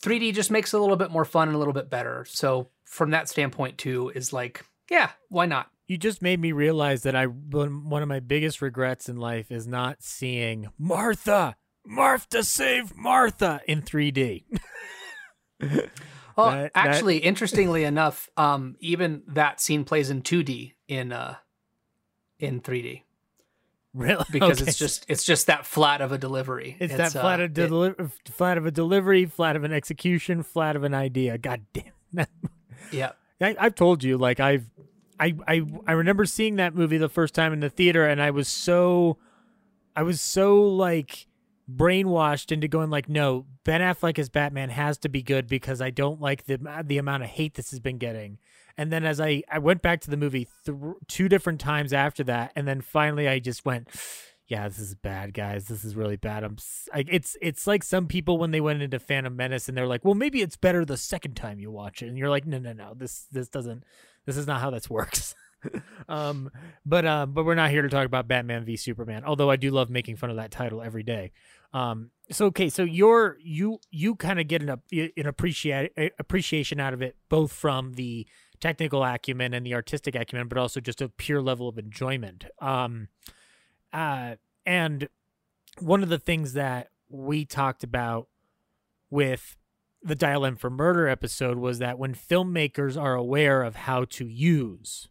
3D 0.00 0.32
just 0.32 0.50
makes 0.50 0.72
it 0.72 0.76
a 0.76 0.80
little 0.80 0.96
bit 0.96 1.10
more 1.10 1.24
fun 1.24 1.48
and 1.48 1.54
a 1.54 1.58
little 1.58 1.74
bit 1.74 1.90
better. 1.90 2.24
So 2.28 2.70
from 2.84 3.10
that 3.10 3.28
standpoint 3.28 3.78
too 3.78 4.12
is 4.14 4.32
like, 4.32 4.64
yeah, 4.90 5.10
why 5.28 5.46
not? 5.46 5.70
you 5.88 5.96
just 5.96 6.20
made 6.20 6.38
me 6.38 6.52
realize 6.52 7.02
that 7.02 7.16
I 7.16 7.24
one 7.24 7.88
one 7.88 8.02
of 8.02 8.08
my 8.08 8.20
biggest 8.20 8.60
regrets 8.62 9.08
in 9.08 9.16
life 9.16 9.50
is 9.50 9.66
not 9.66 10.02
seeing 10.02 10.68
Martha, 10.78 11.56
Martha 11.84 12.44
save 12.44 12.94
Martha 12.94 13.60
in 13.66 13.82
3D. 13.82 14.44
Oh, 16.38 16.50
That- 16.50 16.72
that- 16.72 16.86
actually, 16.86 17.18
interestingly 17.18 17.82
enough, 17.84 18.30
um, 18.36 18.76
even 18.80 19.22
that 19.26 19.60
scene 19.60 19.84
plays 19.84 20.08
in 20.08 20.22
2D 20.22 20.72
in 20.86 21.12
uh, 21.12 21.34
in 22.38 22.60
3D 22.60 23.02
really? 23.92 24.24
because 24.32 24.60
Okay. 24.62 24.68
it's 24.68 24.78
just 24.78 25.04
it's 25.08 25.24
just 25.24 25.48
that 25.48 25.66
flat 25.66 26.00
of 26.00 26.12
a 26.12 26.18
delivery. 26.18 26.76
it's, 26.78 26.94
that 26.94 27.14
uh, 27.16 27.20
flat 27.20 27.40
of 27.40 27.58
it- 27.58 28.10
flat 28.30 28.56
of 28.56 28.66
a 28.66 28.70
delivery, 28.70 29.26
flat 29.26 29.56
of 29.56 29.64
an 29.64 29.72
execution, 29.72 30.42
flat 30.42 30.76
of 30.76 30.84
an 30.84 30.94
idea. 30.94 31.36
God 31.38 31.62
damn. 31.72 31.92
yeah, 32.92 33.12
I, 33.40 33.56
I've 33.58 33.74
told 33.74 34.04
you, 34.04 34.16
like 34.16 34.40
I've, 34.40 34.64
I, 35.20 35.34
I, 35.46 35.62
I 35.86 35.92
remember 35.92 36.24
seeing 36.24 36.56
that 36.56 36.74
movie 36.74 36.96
the 36.98 37.08
first 37.08 37.34
time 37.34 37.52
in 37.52 37.60
the 37.60 37.68
theater, 37.68 38.06
and 38.06 38.22
I 38.22 38.30
was 38.30 38.46
so, 38.48 39.18
I 39.96 40.02
was 40.04 40.20
so 40.20 40.62
like 40.62 41.26
brainwashed 41.70 42.50
into 42.50 42.68
going 42.68 42.90
like, 42.90 43.08
no, 43.08 43.46
Ben 43.64 43.80
Affleck 43.80 44.18
as 44.18 44.28
Batman 44.28 44.70
has 44.70 44.98
to 44.98 45.08
be 45.08 45.22
good 45.22 45.46
because 45.46 45.80
I 45.80 45.90
don't 45.90 46.20
like 46.20 46.46
the 46.46 46.58
the 46.84 46.98
amount 46.98 47.24
of 47.24 47.28
hate 47.30 47.54
this 47.54 47.70
has 47.70 47.80
been 47.80 47.98
getting. 47.98 48.38
And 48.76 48.92
then 48.92 49.04
as 49.04 49.20
I 49.20 49.42
I 49.50 49.58
went 49.58 49.82
back 49.82 50.00
to 50.02 50.10
the 50.10 50.16
movie 50.16 50.48
th- 50.64 50.78
two 51.08 51.28
different 51.28 51.60
times 51.60 51.92
after 51.92 52.24
that, 52.24 52.52
and 52.56 52.66
then 52.66 52.80
finally 52.80 53.28
I 53.28 53.38
just 53.38 53.64
went. 53.64 53.88
Yeah, 54.46 54.66
this 54.66 54.78
is 54.78 54.94
bad, 54.94 55.34
guys. 55.34 55.66
This 55.66 55.84
is 55.84 55.94
really 55.94 56.16
bad. 56.16 56.42
I'm. 56.42 56.56
like, 56.94 57.06
it's 57.10 57.36
it's 57.42 57.66
like 57.66 57.84
some 57.84 58.06
people 58.06 58.38
when 58.38 58.50
they 58.50 58.62
went 58.62 58.80
into 58.80 58.98
Phantom 58.98 59.36
Menace 59.36 59.68
and 59.68 59.76
they're 59.76 59.86
like, 59.86 60.06
well, 60.06 60.14
maybe 60.14 60.40
it's 60.40 60.56
better 60.56 60.86
the 60.86 60.96
second 60.96 61.34
time 61.34 61.60
you 61.60 61.70
watch 61.70 62.02
it, 62.02 62.08
and 62.08 62.16
you're 62.16 62.30
like, 62.30 62.46
no, 62.46 62.58
no, 62.58 62.72
no. 62.72 62.94
This 62.96 63.26
this 63.30 63.50
doesn't. 63.50 63.84
This 64.24 64.38
is 64.38 64.46
not 64.46 64.62
how 64.62 64.70
this 64.70 64.88
works. 64.88 65.34
um, 66.08 66.50
but 66.86 67.04
uh, 67.04 67.26
but 67.26 67.44
we're 67.44 67.54
not 67.54 67.70
here 67.70 67.82
to 67.82 67.88
talk 67.88 68.06
about 68.06 68.26
Batman 68.26 68.64
v 68.64 68.76
Superman. 68.76 69.22
Although 69.24 69.50
I 69.50 69.56
do 69.56 69.70
love 69.70 69.90
making 69.90 70.16
fun 70.16 70.30
of 70.30 70.36
that 70.36 70.50
title 70.50 70.80
every 70.80 71.02
day. 71.02 71.32
Um, 71.72 72.10
so 72.30 72.46
okay, 72.46 72.68
so 72.68 72.82
you're 72.82 73.36
you 73.40 73.80
you 73.90 74.14
kind 74.14 74.40
of 74.40 74.48
get 74.48 74.62
an 74.62 74.80
an 74.92 75.26
appreciate 75.26 75.92
appreciation 76.18 76.80
out 76.80 76.94
of 76.94 77.02
it, 77.02 77.16
both 77.28 77.52
from 77.52 77.94
the 77.94 78.26
technical 78.60 79.04
acumen 79.04 79.54
and 79.54 79.64
the 79.64 79.74
artistic 79.74 80.14
acumen, 80.14 80.48
but 80.48 80.58
also 80.58 80.80
just 80.80 81.00
a 81.00 81.08
pure 81.08 81.40
level 81.40 81.68
of 81.68 81.78
enjoyment. 81.78 82.44
Um, 82.60 83.08
uh, 83.92 84.36
and 84.66 85.08
one 85.78 86.02
of 86.02 86.08
the 86.08 86.18
things 86.18 86.54
that 86.54 86.88
we 87.08 87.44
talked 87.44 87.84
about 87.84 88.28
with 89.10 89.56
the 90.02 90.14
Dial 90.14 90.44
M 90.44 90.56
for 90.56 90.70
Murder 90.70 91.08
episode 91.08 91.58
was 91.58 91.78
that 91.78 91.98
when 91.98 92.14
filmmakers 92.14 93.00
are 93.00 93.14
aware 93.14 93.62
of 93.62 93.76
how 93.76 94.04
to 94.04 94.26
use 94.26 95.08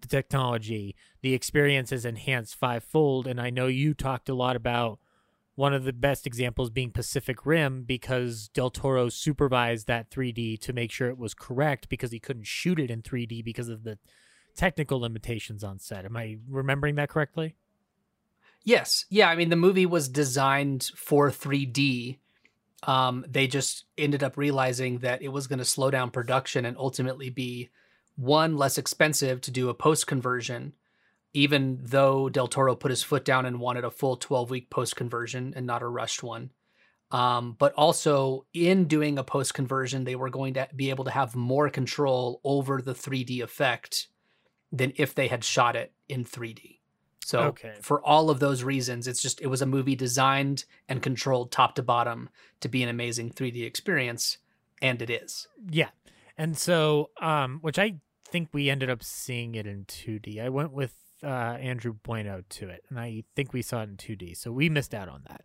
the 0.00 0.08
technology, 0.08 0.94
the 1.22 1.34
experience 1.34 1.92
is 1.92 2.04
enhanced 2.04 2.54
fivefold. 2.54 3.26
And 3.26 3.40
I 3.40 3.50
know 3.50 3.66
you 3.66 3.94
talked 3.94 4.28
a 4.28 4.34
lot 4.34 4.56
about 4.56 4.98
one 5.56 5.72
of 5.72 5.84
the 5.84 5.92
best 5.92 6.26
examples 6.26 6.70
being 6.70 6.90
Pacific 6.90 7.46
Rim 7.46 7.84
because 7.84 8.48
Del 8.48 8.70
Toro 8.70 9.08
supervised 9.08 9.86
that 9.86 10.10
3D 10.10 10.60
to 10.60 10.72
make 10.72 10.90
sure 10.90 11.08
it 11.08 11.18
was 11.18 11.34
correct 11.34 11.88
because 11.88 12.10
he 12.10 12.18
couldn't 12.18 12.46
shoot 12.46 12.80
it 12.80 12.90
in 12.90 13.02
3D 13.02 13.44
because 13.44 13.68
of 13.68 13.84
the 13.84 13.98
technical 14.56 15.00
limitations 15.00 15.62
on 15.62 15.78
set. 15.78 16.04
Am 16.04 16.16
I 16.16 16.38
remembering 16.48 16.96
that 16.96 17.08
correctly? 17.08 17.54
Yes. 18.64 19.04
Yeah. 19.10 19.28
I 19.28 19.36
mean, 19.36 19.50
the 19.50 19.56
movie 19.56 19.86
was 19.86 20.08
designed 20.08 20.90
for 20.96 21.30
3D. 21.30 22.18
Um, 22.82 23.24
they 23.28 23.46
just 23.46 23.84
ended 23.96 24.22
up 24.22 24.36
realizing 24.36 24.98
that 24.98 25.22
it 25.22 25.28
was 25.28 25.46
going 25.46 25.58
to 25.58 25.64
slow 25.64 25.90
down 25.90 26.10
production 26.10 26.64
and 26.64 26.76
ultimately 26.76 27.30
be 27.30 27.70
one 28.16 28.56
less 28.56 28.78
expensive 28.78 29.40
to 29.42 29.50
do 29.50 29.68
a 29.68 29.74
post 29.74 30.06
conversion, 30.06 30.72
even 31.34 31.78
though 31.82 32.28
Del 32.28 32.48
Toro 32.48 32.74
put 32.74 32.90
his 32.90 33.02
foot 33.02 33.24
down 33.24 33.44
and 33.44 33.60
wanted 33.60 33.84
a 33.84 33.90
full 33.90 34.16
12 34.16 34.50
week 34.50 34.70
post 34.70 34.96
conversion 34.96 35.52
and 35.54 35.66
not 35.66 35.82
a 35.82 35.88
rushed 35.88 36.22
one. 36.22 36.50
Um, 37.10 37.54
but 37.58 37.72
also, 37.74 38.46
in 38.54 38.86
doing 38.86 39.18
a 39.18 39.24
post 39.24 39.54
conversion, 39.54 40.04
they 40.04 40.16
were 40.16 40.30
going 40.30 40.54
to 40.54 40.68
be 40.74 40.90
able 40.90 41.04
to 41.04 41.10
have 41.10 41.36
more 41.36 41.68
control 41.68 42.40
over 42.42 42.80
the 42.80 42.94
3D 42.94 43.40
effect 43.42 44.08
than 44.72 44.92
if 44.96 45.14
they 45.14 45.28
had 45.28 45.44
shot 45.44 45.76
it 45.76 45.92
in 46.08 46.24
3D. 46.24 46.80
So 47.24 47.40
Okay. 47.40 47.74
for 47.80 48.02
all 48.04 48.30
of 48.30 48.40
those 48.40 48.64
reasons, 48.64 49.06
it's 49.06 49.22
just 49.22 49.40
it 49.40 49.46
was 49.46 49.62
a 49.62 49.66
movie 49.66 49.94
designed 49.96 50.64
and 50.88 51.02
controlled 51.02 51.52
top 51.52 51.74
to 51.76 51.82
bottom 51.82 52.30
to 52.60 52.68
be 52.68 52.82
an 52.82 52.88
amazing 52.88 53.30
3D 53.30 53.64
experience, 53.64 54.38
and 54.82 55.00
it 55.00 55.08
is. 55.10 55.46
Yeah. 55.70 55.90
And 56.36 56.58
so, 56.58 57.10
um, 57.20 57.58
which 57.60 57.78
I 57.78 57.96
think 58.26 58.48
we 58.52 58.68
ended 58.68 58.90
up 58.90 59.04
seeing 59.04 59.54
it 59.54 59.66
in 59.66 59.84
2D. 59.84 60.40
I 60.40 60.48
went 60.48 60.72
with 60.72 60.94
uh, 61.24 61.56
Andrew 61.60 61.94
Bueno 61.94 62.42
to 62.50 62.68
it, 62.68 62.84
and 62.88 62.98
I 62.98 63.24
think 63.34 63.52
we 63.52 63.62
saw 63.62 63.82
it 63.82 63.88
in 63.88 63.96
2D. 63.96 64.36
So 64.36 64.52
we 64.52 64.68
missed 64.68 64.94
out 64.94 65.08
on 65.08 65.22
that. 65.28 65.42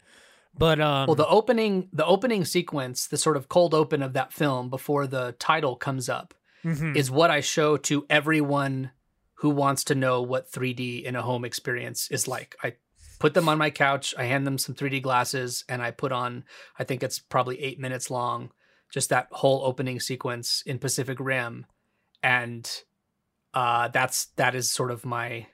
But 0.58 0.82
um, 0.82 1.08
well, 1.08 1.16
the 1.16 1.28
opening 1.28 1.90
the 1.94 2.06
opening 2.06 2.46
sequence, 2.46 3.08
the 3.08 3.18
sort 3.18 3.38
of 3.38 3.50
cold 3.50 3.74
open 3.74 4.02
of 4.02 4.14
that 4.14 4.34
film 4.34 4.70
before 4.70 5.08
the 5.08 5.36
title 5.40 5.76
comes 5.76 6.10
up, 6.10 6.34
mhm. 6.64 6.96
is 6.96 7.12
what 7.12 7.32
I 7.32 7.42
show 7.42 7.78
to 7.78 8.06
everyone 8.10 8.92
who 9.36 9.50
wants 9.50 9.86
to 9.86 9.96
know 9.96 10.22
what 10.22 10.52
3D 10.52 11.04
in 11.04 11.16
a 11.16 11.22
home 11.22 11.46
experience 11.46 12.10
is 12.12 12.28
like. 12.28 12.56
I 12.62 12.74
put 13.20 13.34
them 13.34 13.48
on 13.48 13.58
my 13.58 13.70
couch, 13.70 14.14
I 14.18 14.26
hand 14.26 14.46
them 14.46 14.58
some 14.58 14.76
3D 14.76 15.02
glasses, 15.02 15.64
and 15.70 15.82
I 15.82 15.92
put 15.92 16.12
on, 16.12 16.44
I 16.78 16.84
think 16.84 17.04
it's 17.04 17.20
probably 17.20 17.62
eight 17.62 17.80
minutes 17.80 18.12
long, 18.12 18.52
just 18.92 19.10
that 19.10 19.28
whole 19.32 19.62
opening 19.64 20.00
sequence 20.00 20.62
in 20.66 20.78
Pacific 20.80 21.20
Rim. 21.22 21.66
And 22.22 22.70
uh, 23.54 23.88
that's 23.90 24.26
that 24.36 24.56
is 24.56 24.70
sort 24.70 24.92
of 24.92 25.06
my 25.06 25.48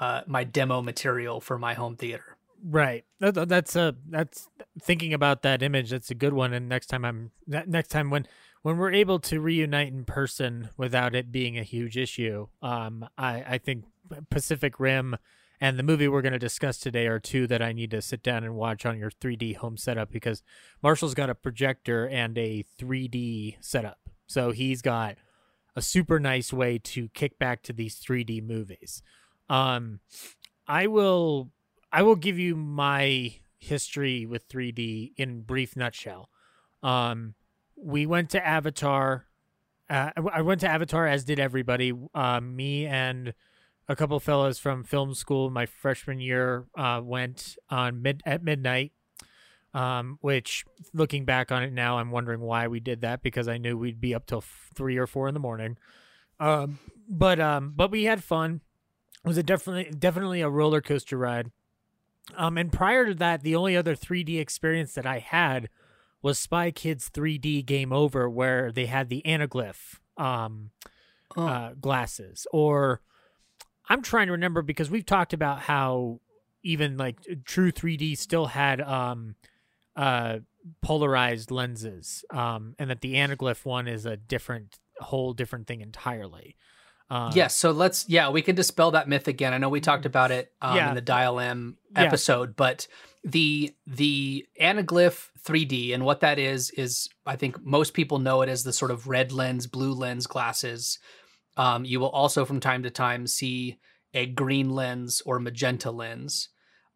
uh, 0.00 0.22
my 0.26 0.44
demo 0.44 0.82
material 0.82 1.40
for 1.40 1.58
my 1.58 1.74
home 1.74 1.96
theater. 1.96 2.36
Right. 2.66 3.04
That, 3.20 3.34
that- 3.34 3.48
that's 3.48 3.76
a 3.76 3.94
that's 4.08 4.48
thinking 4.80 5.12
about 5.12 5.42
that 5.42 5.62
image. 5.62 5.90
That's 5.90 6.10
a 6.10 6.14
good 6.14 6.32
one. 6.32 6.52
And 6.52 6.68
next 6.68 6.86
time 6.86 7.04
I'm 7.04 7.30
next 7.46 7.88
time 7.88 8.10
when 8.10 8.26
when 8.62 8.78
we're 8.78 8.92
able 8.92 9.18
to 9.20 9.40
reunite 9.40 9.92
in 9.92 10.04
person 10.06 10.70
without 10.78 11.14
it 11.14 11.30
being 11.30 11.58
a 11.58 11.62
huge 11.62 11.96
issue, 11.98 12.46
um, 12.62 13.06
I 13.18 13.44
I 13.46 13.58
think 13.58 13.84
Pacific 14.30 14.80
Rim 14.80 15.16
and 15.60 15.78
the 15.78 15.82
movie 15.82 16.08
we're 16.08 16.22
going 16.22 16.32
to 16.32 16.38
discuss 16.38 16.78
today 16.78 17.06
are 17.06 17.20
two 17.20 17.46
that 17.46 17.62
I 17.62 17.72
need 17.72 17.90
to 17.92 18.02
sit 18.02 18.22
down 18.22 18.44
and 18.44 18.54
watch 18.54 18.84
on 18.86 18.98
your 18.98 19.10
3D 19.10 19.56
home 19.56 19.76
setup 19.76 20.10
because 20.10 20.42
Marshall's 20.82 21.14
got 21.14 21.30
a 21.30 21.34
projector 21.34 22.08
and 22.08 22.36
a 22.38 22.64
3D 22.78 23.56
setup. 23.60 23.98
So 24.26 24.50
he's 24.50 24.82
got 24.82 25.16
a 25.76 25.82
super 25.82 26.18
nice 26.18 26.52
way 26.52 26.78
to 26.78 27.08
kick 27.10 27.38
back 27.38 27.62
to 27.64 27.72
these 27.72 27.96
3D 28.00 28.42
movies. 28.42 29.02
Um, 29.48 30.00
I 30.66 30.86
will 30.86 31.50
I 31.92 32.02
will 32.02 32.16
give 32.16 32.38
you 32.38 32.56
my 32.56 33.34
history 33.58 34.26
with 34.26 34.48
3D 34.48 35.12
in 35.16 35.42
brief 35.42 35.76
nutshell. 35.76 36.28
Um, 36.82 37.34
we 37.76 38.06
went 38.06 38.30
to 38.30 38.46
Avatar. 38.46 39.26
Uh, 39.88 40.10
I 40.32 40.42
went 40.42 40.60
to 40.62 40.68
Avatar 40.68 41.06
as 41.06 41.24
did 41.24 41.38
everybody. 41.38 41.92
Uh, 42.14 42.40
me 42.40 42.86
and 42.86 43.34
a 43.88 43.94
couple 43.94 44.18
fellows 44.20 44.58
from 44.58 44.82
film 44.82 45.14
school 45.14 45.50
my 45.50 45.66
freshman 45.66 46.20
year 46.20 46.66
uh, 46.76 47.00
went 47.02 47.56
on 47.68 48.02
mid 48.02 48.22
at 48.26 48.42
midnight. 48.42 48.92
Um, 49.72 50.18
which 50.20 50.64
looking 50.92 51.24
back 51.24 51.50
on 51.50 51.64
it 51.64 51.72
now, 51.72 51.98
I'm 51.98 52.12
wondering 52.12 52.38
why 52.38 52.68
we 52.68 52.78
did 52.78 53.00
that 53.00 53.24
because 53.24 53.48
I 53.48 53.58
knew 53.58 53.76
we'd 53.76 54.00
be 54.00 54.14
up 54.14 54.24
till 54.24 54.44
three 54.76 54.96
or 54.98 55.08
four 55.08 55.26
in 55.26 55.34
the 55.34 55.40
morning. 55.40 55.78
Um, 56.38 56.78
but 57.08 57.40
um, 57.40 57.72
but 57.74 57.90
we 57.90 58.04
had 58.04 58.22
fun. 58.22 58.60
It 59.24 59.28
was 59.28 59.38
a 59.38 59.42
definitely 59.42 59.90
definitely 59.96 60.40
a 60.42 60.48
roller 60.50 60.80
coaster 60.80 61.16
ride. 61.16 61.50
Um, 62.36 62.56
and 62.58 62.72
prior 62.72 63.06
to 63.06 63.14
that, 63.14 63.42
the 63.42 63.54
only 63.56 63.76
other 63.76 63.94
3D 63.94 64.38
experience 64.40 64.94
that 64.94 65.06
I 65.06 65.18
had 65.18 65.68
was 66.22 66.38
Spy 66.38 66.70
Kids 66.70 67.10
3D 67.10 67.64
Game 67.66 67.92
Over, 67.92 68.30
where 68.30 68.72
they 68.72 68.86
had 68.86 69.08
the 69.10 69.22
anaglyph 69.26 69.98
um, 70.16 70.70
Oh. 71.36 71.46
uh, 71.46 71.72
glasses. 71.74 72.46
Or 72.52 73.00
I'm 73.88 74.02
trying 74.02 74.26
to 74.26 74.32
remember 74.32 74.62
because 74.62 74.90
we've 74.90 75.04
talked 75.04 75.32
about 75.32 75.60
how 75.60 76.20
even 76.62 76.96
like 76.96 77.18
true 77.44 77.72
3D 77.72 78.16
still 78.16 78.46
had 78.46 78.80
um, 78.80 79.34
uh, 79.96 80.38
polarized 80.80 81.50
lenses, 81.50 82.24
um, 82.30 82.74
and 82.78 82.88
that 82.88 83.00
the 83.02 83.14
anaglyph 83.14 83.64
one 83.66 83.86
is 83.88 84.06
a 84.06 84.16
different, 84.16 84.78
whole 85.00 85.34
different 85.34 85.66
thing 85.66 85.80
entirely. 85.82 86.56
Um, 87.10 87.32
yes, 87.34 87.56
so 87.56 87.70
let's 87.70 88.08
yeah, 88.08 88.30
we 88.30 88.42
can 88.42 88.54
dispel 88.56 88.92
that 88.92 89.08
myth 89.08 89.28
again. 89.28 89.52
I 89.52 89.58
know 89.58 89.68
we 89.68 89.80
talked 89.80 90.06
about 90.06 90.30
it 90.30 90.52
um, 90.62 90.76
Yeah. 90.76 90.88
in 90.88 90.94
the 90.94 91.00
Dial 91.00 91.38
M 91.38 91.76
Yeah. 91.94 92.02
episode, 92.04 92.56
but 92.56 92.86
the 93.24 93.74
the 93.86 94.46
anaglyph 94.60 95.28
3D 95.42 95.94
and 95.94 96.04
what 96.04 96.20
that 96.20 96.38
is 96.38 96.70
is 96.70 97.08
I 97.26 97.36
think 97.36 97.62
most 97.64 97.94
people 97.94 98.18
know 98.18 98.42
it 98.42 98.48
as 98.48 98.64
the 98.64 98.72
sort 98.72 98.90
of 98.90 99.06
red 99.06 99.32
lens, 99.32 99.66
blue 99.66 99.92
lens 99.92 100.26
glasses. 100.26 100.98
Um, 101.56 101.84
you 101.84 102.00
will 102.00 102.10
also 102.10 102.44
from 102.44 102.60
time 102.60 102.82
to 102.82 102.90
time 102.90 103.26
see 103.26 103.78
a 104.12 104.26
green 104.26 104.70
lens 104.70 105.22
or 105.24 105.38
magenta 105.38 105.90
lens. 105.90 106.48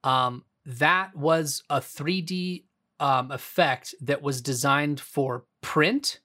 Um, 0.04 0.44
that 0.64 1.14
was 1.14 1.62
a 1.70 1.80
3D 1.80 2.64
um, 3.00 3.30
effect 3.30 3.94
that 4.00 4.22
was 4.22 4.40
designed 4.42 5.00
for 5.00 5.44
print 5.60 6.20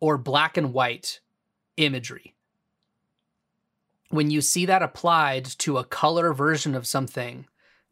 or 0.00 0.18
black 0.18 0.56
and 0.56 0.72
white 0.72 1.20
imagery 1.76 2.33
when 4.14 4.30
you 4.30 4.40
see 4.40 4.64
that 4.66 4.80
applied 4.82 5.44
to 5.44 5.76
a 5.76 5.84
color 5.84 6.32
version 6.32 6.76
of 6.76 6.86
something 6.86 7.46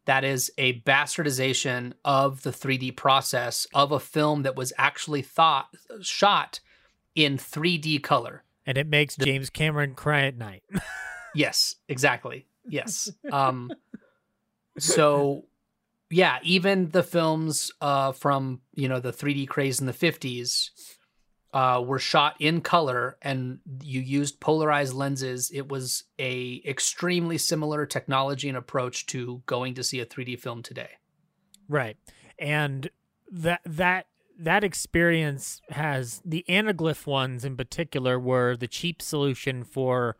that 0.05 0.23
is 0.23 0.49
a 0.57 0.79
bastardization 0.81 1.93
of 2.05 2.43
the 2.43 2.49
3D 2.49 2.95
process 2.95 3.67
of 3.73 3.91
a 3.91 3.99
film 3.99 4.43
that 4.43 4.55
was 4.55 4.71
actually 4.77 5.21
thought 5.21 5.67
shot 6.01 6.61
in 7.13 7.37
3D 7.37 8.01
color. 8.01 8.43
and 8.65 8.77
it 8.77 8.87
makes 8.87 9.17
James 9.17 9.49
Cameron 9.49 9.95
cry 9.95 10.23
at 10.25 10.37
night. 10.37 10.63
Yes, 11.35 11.77
exactly. 11.89 12.45
Yes. 12.67 13.11
Um 13.31 13.71
so 14.77 15.45
yeah, 16.11 16.37
even 16.43 16.89
the 16.91 17.01
films 17.03 17.71
uh 17.81 18.11
from, 18.11 18.61
you 18.75 18.87
know, 18.87 18.99
the 18.99 19.11
3D 19.11 19.47
craze 19.47 19.79
in 19.81 19.87
the 19.87 19.93
50s 19.93 20.69
uh 21.53 21.81
were 21.85 21.99
shot 21.99 22.35
in 22.39 22.61
color 22.61 23.17
and 23.21 23.59
you 23.81 24.01
used 24.01 24.39
polarized 24.39 24.93
lenses. 24.93 25.51
It 25.53 25.69
was 25.69 26.03
a 26.19 26.61
extremely 26.65 27.37
similar 27.37 27.85
technology 27.85 28.49
and 28.49 28.57
approach 28.57 29.05
to 29.07 29.41
going 29.45 29.75
to 29.75 29.83
see 29.83 29.99
a 29.99 30.05
3D 30.05 30.39
film 30.39 30.63
today. 30.63 30.89
Right. 31.69 31.97
And 32.39 32.89
that 33.31 33.61
that 33.65 34.07
that 34.39 34.63
experience 34.63 35.61
has 35.69 36.21
the 36.25 36.43
anaglyph 36.49 37.05
ones 37.05 37.45
in 37.45 37.55
particular 37.55 38.19
were 38.19 38.55
the 38.55 38.67
cheap 38.67 39.01
solution 39.01 39.63
for 39.63 40.17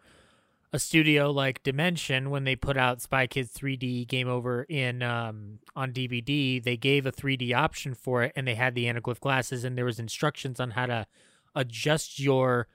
a 0.74 0.80
studio 0.80 1.30
like 1.30 1.62
Dimension 1.62 2.32
when 2.32 2.46
they 2.46 2.56
put 2.56 2.76
out 2.76 3.00
Spy 3.00 3.28
Kids 3.28 3.54
3D 3.54 4.08
Game 4.08 4.28
Over 4.28 4.64
in 4.64 5.04
um, 5.04 5.60
on 5.76 5.94
DVD. 5.94 6.62
They 6.62 6.76
gave 6.76 7.06
a 7.06 7.12
3D 7.12 7.56
option 7.56 7.94
for 7.94 8.24
it, 8.24 8.34
and 8.36 8.48
they 8.48 8.56
had 8.56 8.74
the 8.74 8.86
anaglyph 8.86 9.20
glasses, 9.20 9.64
and 9.64 9.78
there 9.78 9.86
was 9.86 10.00
instructions 10.00 10.60
on 10.60 10.72
how 10.72 10.88
to 10.88 11.06
adjust 11.54 12.20
your 12.20 12.68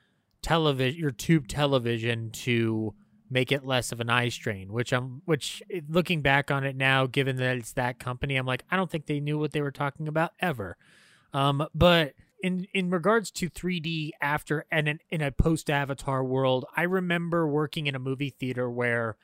television, 0.43 1.01
your 1.01 1.11
tube 1.11 1.49
television 1.49 2.31
to 2.31 2.95
make 3.29 3.51
it 3.51 3.67
less 3.67 3.91
of 3.91 3.99
an 3.99 4.09
eye 4.09 4.29
strain. 4.29 4.73
Which 4.73 4.93
I'm, 4.93 5.23
which 5.25 5.61
looking 5.89 6.23
back 6.23 6.53
on 6.53 6.63
it 6.65 6.77
now, 6.77 7.07
given 7.07 7.35
that 7.37 7.57
it's 7.57 7.73
that 7.73 7.99
company, 7.99 8.37
I'm 8.37 8.47
like, 8.47 8.63
I 8.71 8.77
don't 8.77 8.89
think 8.89 9.07
they 9.07 9.19
knew 9.19 9.41
what 9.41 9.51
they 9.51 9.61
were 9.61 9.73
talking 9.73 10.07
about 10.07 10.35
ever. 10.39 10.77
Um, 11.35 11.67
but 11.75 12.15
in 12.43 12.67
in 12.73 12.91
regards 12.91 13.31
to 13.33 13.51
3D 13.51 14.11
after 14.21 14.65
and 14.71 14.89
in, 14.89 14.99
in 15.11 15.21
a 15.21 15.33
post 15.33 15.71
Avatar 15.71 16.25
world, 16.25 16.65
I 16.77 16.83
remember 16.83 17.47
working 17.47 17.87
in 17.87 17.95
a 17.95 17.99
movie 17.99 18.31
theater 18.31 18.71
where 18.71 19.17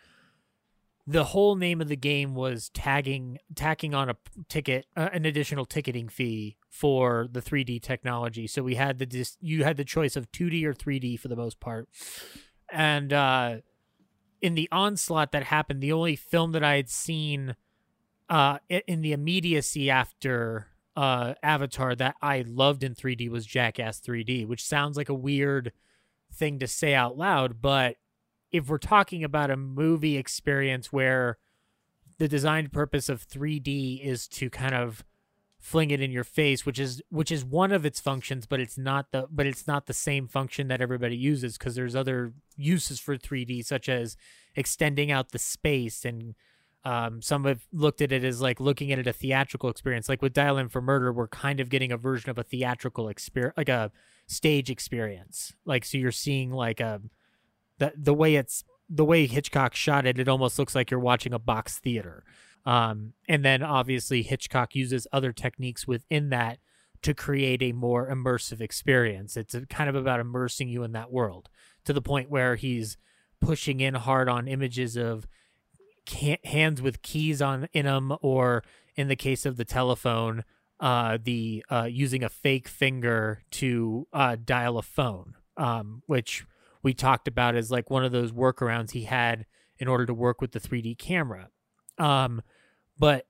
the 1.06 1.24
whole 1.24 1.54
name 1.54 1.80
of 1.80 1.88
the 1.88 1.96
game 1.96 2.34
was 2.34 2.70
tagging 2.70 3.38
tacking 3.54 3.94
on 3.94 4.08
a 4.08 4.16
ticket 4.48 4.86
uh, 4.96 5.10
an 5.12 5.26
additional 5.26 5.64
ticketing 5.66 6.08
fee 6.08 6.56
for 6.70 7.28
the 7.30 7.42
3D 7.42 7.82
technology. 7.82 8.46
So 8.46 8.62
we 8.62 8.74
had 8.76 8.98
the 8.98 9.06
dis- 9.06 9.36
you 9.40 9.64
had 9.64 9.76
the 9.76 9.84
choice 9.84 10.16
of 10.16 10.30
2D 10.32 10.64
or 10.64 10.72
3D 10.72 11.18
for 11.20 11.28
the 11.28 11.36
most 11.36 11.60
part. 11.60 11.88
And 12.70 13.12
uh 13.12 13.56
in 14.40 14.54
the 14.54 14.68
onslaught 14.72 15.32
that 15.32 15.44
happened, 15.44 15.82
the 15.82 15.92
only 15.92 16.16
film 16.16 16.52
that 16.52 16.64
I 16.64 16.76
had 16.76 16.88
seen 16.88 17.54
uh 18.30 18.58
in 18.68 19.02
the 19.02 19.12
immediacy 19.12 19.90
after 19.90 20.68
uh 20.96 21.34
Avatar 21.42 21.94
that 21.94 22.16
I 22.22 22.44
loved 22.46 22.84
in 22.84 22.94
3D 22.94 23.28
was 23.28 23.46
Jackass 23.46 24.00
3D, 24.00 24.46
which 24.46 24.64
sounds 24.64 24.96
like 24.96 25.08
a 25.08 25.14
weird 25.14 25.72
thing 26.32 26.58
to 26.58 26.66
say 26.66 26.94
out 26.94 27.16
loud, 27.16 27.60
but 27.60 27.96
if 28.52 28.68
we're 28.68 28.78
talking 28.78 29.24
about 29.24 29.50
a 29.50 29.56
movie 29.56 30.16
experience 30.16 30.92
where 30.92 31.38
the 32.18 32.28
designed 32.28 32.72
purpose 32.72 33.08
of 33.08 33.26
3D 33.26 34.04
is 34.04 34.28
to 34.28 34.48
kind 34.50 34.74
of 34.74 35.04
fling 35.58 35.90
it 35.90 36.00
in 36.00 36.12
your 36.12 36.24
face, 36.24 36.66
which 36.66 36.78
is 36.78 37.02
which 37.08 37.32
is 37.32 37.44
one 37.44 37.72
of 37.72 37.86
its 37.86 37.98
functions, 37.98 38.46
but 38.46 38.60
it's 38.60 38.78
not 38.78 39.10
the 39.12 39.26
but 39.30 39.46
it's 39.46 39.66
not 39.66 39.86
the 39.86 39.94
same 39.94 40.28
function 40.28 40.68
that 40.68 40.80
everybody 40.80 41.16
uses 41.16 41.56
because 41.56 41.74
there's 41.74 41.96
other 41.96 42.32
uses 42.56 43.00
for 43.00 43.16
3D 43.16 43.64
such 43.64 43.88
as 43.88 44.16
extending 44.54 45.10
out 45.10 45.32
the 45.32 45.38
space 45.38 46.04
and 46.04 46.34
um, 46.84 47.22
some 47.22 47.44
have 47.44 47.66
looked 47.72 48.02
at 48.02 48.12
it 48.12 48.24
as 48.24 48.40
like 48.40 48.60
looking 48.60 48.92
at 48.92 48.98
it 48.98 49.06
a 49.06 49.12
theatrical 49.12 49.70
experience. 49.70 50.08
Like 50.08 50.20
with 50.20 50.34
Dial 50.34 50.58
M 50.58 50.68
for 50.68 50.82
Murder, 50.82 51.12
we're 51.12 51.28
kind 51.28 51.60
of 51.60 51.70
getting 51.70 51.90
a 51.92 51.96
version 51.96 52.30
of 52.30 52.38
a 52.38 52.42
theatrical 52.42 53.08
experience, 53.08 53.56
like 53.56 53.70
a 53.70 53.90
stage 54.26 54.70
experience. 54.70 55.54
Like 55.64 55.84
so, 55.84 55.96
you're 55.96 56.12
seeing 56.12 56.50
like 56.50 56.80
a 56.80 57.00
the 57.78 57.92
the 57.96 58.14
way 58.14 58.36
it's 58.36 58.64
the 58.88 59.04
way 59.04 59.26
Hitchcock 59.26 59.74
shot 59.74 60.06
it. 60.06 60.18
It 60.18 60.28
almost 60.28 60.58
looks 60.58 60.74
like 60.74 60.90
you're 60.90 61.00
watching 61.00 61.32
a 61.32 61.38
box 61.38 61.78
theater. 61.78 62.22
Um, 62.66 63.12
and 63.28 63.44
then 63.44 63.62
obviously 63.62 64.22
Hitchcock 64.22 64.74
uses 64.74 65.06
other 65.12 65.32
techniques 65.32 65.86
within 65.86 66.30
that 66.30 66.58
to 67.02 67.12
create 67.12 67.62
a 67.62 67.72
more 67.72 68.08
immersive 68.08 68.60
experience. 68.60 69.36
It's 69.36 69.54
kind 69.68 69.90
of 69.90 69.96
about 69.96 70.20
immersing 70.20 70.68
you 70.68 70.82
in 70.82 70.92
that 70.92 71.12
world 71.12 71.50
to 71.84 71.92
the 71.92 72.00
point 72.00 72.30
where 72.30 72.56
he's 72.56 72.96
pushing 73.40 73.80
in 73.80 73.94
hard 73.94 74.28
on 74.28 74.48
images 74.48 74.96
of 74.96 75.26
hands 76.44 76.82
with 76.82 77.02
keys 77.02 77.40
on 77.40 77.68
in 77.72 77.86
them, 77.86 78.16
or 78.20 78.64
in 78.96 79.08
the 79.08 79.16
case 79.16 79.46
of 79.46 79.56
the 79.56 79.64
telephone, 79.64 80.44
uh, 80.80 81.18
the 81.22 81.64
uh, 81.70 81.88
using 81.90 82.22
a 82.22 82.28
fake 82.28 82.68
finger 82.68 83.42
to 83.50 84.06
uh, 84.12 84.36
dial 84.42 84.78
a 84.78 84.82
phone, 84.82 85.34
um, 85.56 86.02
which 86.06 86.46
we 86.82 86.92
talked 86.92 87.26
about 87.26 87.54
as 87.54 87.70
like 87.70 87.90
one 87.90 88.04
of 88.04 88.12
those 88.12 88.32
workarounds 88.32 88.90
he 88.90 89.04
had 89.04 89.46
in 89.78 89.88
order 89.88 90.06
to 90.06 90.14
work 90.14 90.40
with 90.40 90.52
the 90.52 90.60
3D 90.60 90.98
camera. 90.98 91.48
Um, 91.98 92.42
but 92.98 93.26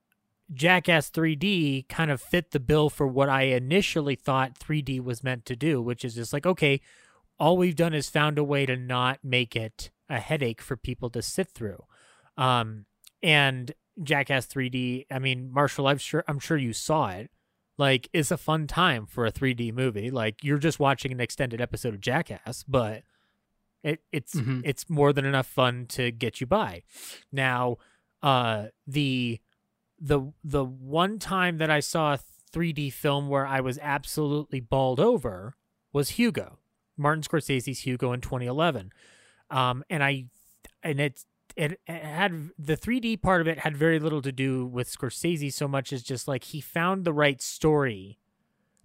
Jackass 0.53 1.09
3D 1.09 1.87
kind 1.87 2.11
of 2.11 2.21
fit 2.21 2.51
the 2.51 2.59
bill 2.59 2.89
for 2.89 3.07
what 3.07 3.29
I 3.29 3.43
initially 3.43 4.15
thought 4.15 4.59
3D 4.59 5.01
was 5.01 5.23
meant 5.23 5.45
to 5.45 5.55
do, 5.55 5.81
which 5.81 6.05
is 6.05 6.15
just 6.15 6.33
like, 6.33 6.45
okay, 6.45 6.81
all 7.39 7.57
we've 7.57 7.75
done 7.75 7.93
is 7.93 8.09
found 8.09 8.37
a 8.37 8.43
way 8.43 8.65
to 8.65 8.75
not 8.75 9.19
make 9.23 9.55
it 9.55 9.89
a 10.09 10.19
headache 10.19 10.61
for 10.61 10.77
people 10.77 11.09
to 11.09 11.21
sit 11.21 11.47
through. 11.49 11.83
Um, 12.37 12.85
and 13.23 13.71
Jackass 14.03 14.45
3D, 14.47 15.05
I 15.09 15.19
mean, 15.19 15.51
Marshall, 15.51 15.87
I'm 15.87 15.97
sure 15.97 16.23
I'm 16.27 16.39
sure 16.39 16.57
you 16.57 16.73
saw 16.73 17.09
it. 17.09 17.31
Like, 17.77 18.09
it's 18.13 18.31
a 18.31 18.37
fun 18.37 18.67
time 18.67 19.05
for 19.05 19.25
a 19.25 19.31
3D 19.31 19.73
movie. 19.73 20.09
Like, 20.09 20.43
you're 20.43 20.57
just 20.57 20.79
watching 20.79 21.11
an 21.11 21.19
extended 21.19 21.59
episode 21.61 21.93
of 21.93 22.01
Jackass, 22.01 22.63
but 22.67 23.03
it 23.83 24.01
it's 24.11 24.33
Mhm. 24.35 24.61
it's 24.65 24.89
more 24.89 25.13
than 25.13 25.25
enough 25.25 25.47
fun 25.47 25.85
to 25.87 26.11
get 26.11 26.39
you 26.41 26.47
by. 26.47 26.83
Now, 27.31 27.77
uh, 28.21 28.67
the 28.87 29.39
the 29.99 30.31
the 30.43 30.63
one 30.65 31.19
time 31.19 31.57
that 31.57 31.69
I 31.69 31.79
saw 31.79 32.13
a 32.15 32.19
3D 32.51 32.89
film 32.91 33.27
where 33.29 33.45
I 33.45 33.59
was 33.61 33.77
absolutely 33.81 34.59
balled 34.59 34.99
over 34.99 35.55
was 35.93 36.11
Hugo. 36.11 36.59
Martin 36.97 37.23
Scorsese's 37.23 37.79
Hugo 37.79 38.13
in 38.13 38.21
2011. 38.21 38.91
Um, 39.49 39.83
and 39.89 40.01
I, 40.03 40.25
and 40.81 40.99
it's, 40.99 41.25
it, 41.55 41.79
had 41.87 42.49
the 42.57 42.75
3D 42.75 43.21
part 43.21 43.41
of 43.41 43.47
it 43.47 43.59
had 43.59 43.77
very 43.77 43.99
little 43.99 44.21
to 44.21 44.31
do 44.31 44.65
with 44.65 44.91
Scorsese 44.91 45.53
so 45.53 45.67
much 45.67 45.93
as 45.93 46.03
just 46.03 46.27
like 46.27 46.45
he 46.45 46.61
found 46.61 47.05
the 47.05 47.13
right 47.13 47.41
story 47.41 48.19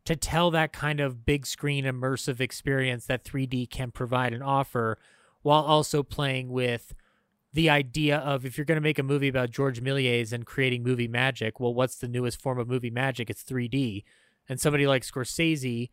to 0.04 0.16
tell 0.16 0.50
that 0.50 0.72
kind 0.72 1.00
of 1.00 1.24
big 1.26 1.46
screen 1.46 1.85
immersive 1.85 2.40
experience 2.40 3.06
that 3.06 3.24
3D 3.24 3.68
can 3.70 3.90
provide 3.90 4.33
and 4.33 4.42
offer 4.42 4.98
while 5.42 5.62
also 5.62 6.02
playing 6.02 6.50
with 6.50 6.94
the 7.52 7.68
idea 7.68 8.18
of 8.18 8.46
if 8.46 8.56
you're 8.56 8.64
going 8.64 8.76
to 8.76 8.83
make 8.83 8.98
a 8.98 9.02
movie 9.02 9.28
about 9.28 9.50
George 9.50 9.83
Méliès 9.83 10.33
and 10.33 10.46
creating 10.46 10.83
movie 10.83 11.09
magic, 11.09 11.59
well, 11.59 11.74
what's 11.74 11.96
the 11.96 12.09
newest 12.09 12.40
form 12.40 12.59
of 12.59 12.68
movie 12.68 12.90
magic? 12.90 13.28
It's 13.28 13.42
3D. 13.42 14.04
And 14.48 14.61
somebody 14.61 14.87
like 14.87 15.02
Scorsese 15.02 15.90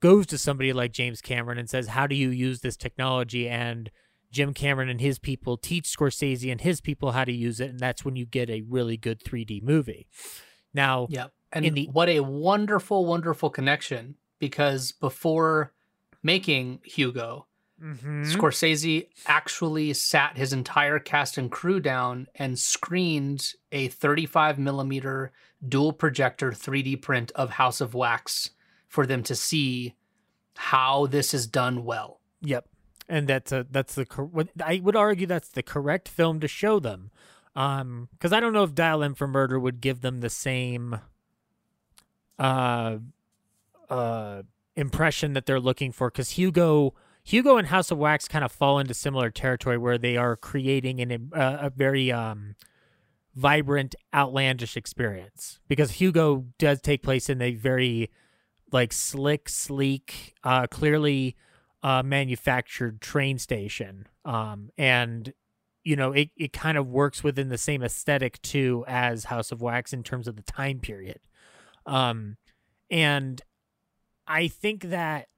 goes 0.00 0.26
to 0.26 0.38
somebody 0.38 0.72
like 0.72 0.92
James 0.92 1.20
Cameron 1.20 1.58
and 1.58 1.70
says, 1.70 1.88
How 1.88 2.06
do 2.06 2.14
you 2.14 2.30
use 2.30 2.60
this 2.60 2.76
technology? 2.76 3.48
And 3.48 3.90
Jim 4.30 4.54
Cameron 4.54 4.88
and 4.88 5.00
his 5.00 5.18
people 5.18 5.56
teach 5.56 5.84
Scorsese 5.84 6.50
and 6.50 6.60
his 6.60 6.80
people 6.80 7.12
how 7.12 7.24
to 7.24 7.32
use 7.32 7.60
it. 7.60 7.70
And 7.70 7.80
that's 7.80 8.04
when 8.04 8.16
you 8.16 8.26
get 8.26 8.48
a 8.50 8.62
really 8.62 8.96
good 8.96 9.22
3D 9.22 9.62
movie. 9.62 10.06
Now, 10.72 11.06
yep. 11.10 11.32
And 11.52 11.64
the- 11.74 11.88
what 11.92 12.08
a 12.08 12.20
wonderful, 12.20 13.04
wonderful 13.06 13.50
connection 13.50 14.14
because 14.38 14.92
before 14.92 15.72
making 16.22 16.80
Hugo, 16.84 17.46
Mm-hmm. 17.82 18.24
Scorsese 18.24 19.06
actually 19.26 19.94
sat 19.94 20.36
his 20.36 20.52
entire 20.52 20.98
cast 20.98 21.38
and 21.38 21.50
crew 21.50 21.80
down 21.80 22.26
and 22.34 22.58
screened 22.58 23.54
a 23.72 23.88
35 23.88 24.58
millimeter 24.58 25.32
dual 25.66 25.94
projector 25.94 26.50
3D 26.52 27.00
print 27.00 27.32
of 27.34 27.48
House 27.48 27.80
of 27.80 27.94
Wax 27.94 28.50
for 28.86 29.06
them 29.06 29.22
to 29.22 29.34
see 29.34 29.94
how 30.56 31.06
this 31.06 31.32
is 31.32 31.46
done 31.46 31.86
well. 31.86 32.20
Yep, 32.42 32.68
and 33.10 33.26
that's 33.26 33.50
a 33.50 33.66
that's 33.70 33.96
the 33.96 34.06
I 34.64 34.80
would 34.82 34.96
argue 34.96 35.26
that's 35.26 35.48
the 35.48 35.62
correct 35.62 36.08
film 36.08 36.40
to 36.40 36.48
show 36.48 36.78
them, 36.78 37.10
um, 37.56 38.08
because 38.12 38.32
I 38.32 38.40
don't 38.40 38.52
know 38.52 38.62
if 38.62 38.74
Dial 38.74 39.02
M 39.02 39.14
for 39.14 39.26
Murder 39.26 39.58
would 39.58 39.80
give 39.80 40.00
them 40.00 40.20
the 40.20 40.30
same, 40.30 41.00
uh, 42.38 42.98
uh, 43.90 44.42
impression 44.76 45.32
that 45.32 45.44
they're 45.44 45.60
looking 45.60 45.90
for. 45.90 46.08
Because 46.08 46.30
Hugo 46.30 46.94
Hugo 47.24 47.56
and 47.56 47.66
House 47.66 47.90
of 47.90 47.98
Wax 47.98 48.28
kind 48.28 48.44
of 48.44 48.52
fall 48.52 48.78
into 48.78 48.94
similar 48.94 49.30
territory 49.30 49.76
where 49.76 49.98
they 49.98 50.16
are 50.16 50.36
creating 50.36 51.00
an, 51.00 51.30
uh, 51.34 51.58
a 51.62 51.70
very 51.70 52.12
um, 52.12 52.54
vibrant, 53.34 53.96
outlandish 54.14 54.76
experience. 54.76 55.58
Because 55.66 55.92
Hugo 55.92 56.46
does 56.58 56.80
take 56.80 57.02
place 57.02 57.28
in 57.28 57.42
a 57.42 57.54
very 57.54 58.08
like 58.72 58.92
slick, 58.92 59.48
sleek, 59.48 60.36
uh, 60.44 60.68
clearly 60.68 61.36
uh, 61.82 62.02
manufactured 62.02 63.00
train 63.00 63.38
station, 63.38 64.06
um, 64.24 64.70
and 64.76 65.32
you 65.84 65.96
know 65.96 66.12
it 66.12 66.30
it 66.36 66.52
kind 66.52 66.76
of 66.76 66.88
works 66.88 67.24
within 67.24 67.48
the 67.48 67.58
same 67.58 67.82
aesthetic 67.82 68.40
too 68.42 68.84
as 68.86 69.24
House 69.24 69.52
of 69.52 69.62
Wax 69.62 69.92
in 69.92 70.02
terms 70.02 70.28
of 70.28 70.36
the 70.36 70.42
time 70.42 70.80
period, 70.80 71.20
um, 71.86 72.36
and 72.90 73.40
I 74.26 74.48
think 74.48 74.84
that 74.84 75.28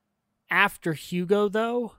after 0.50 0.92
Hugo, 0.92 1.48
though, 1.48 1.92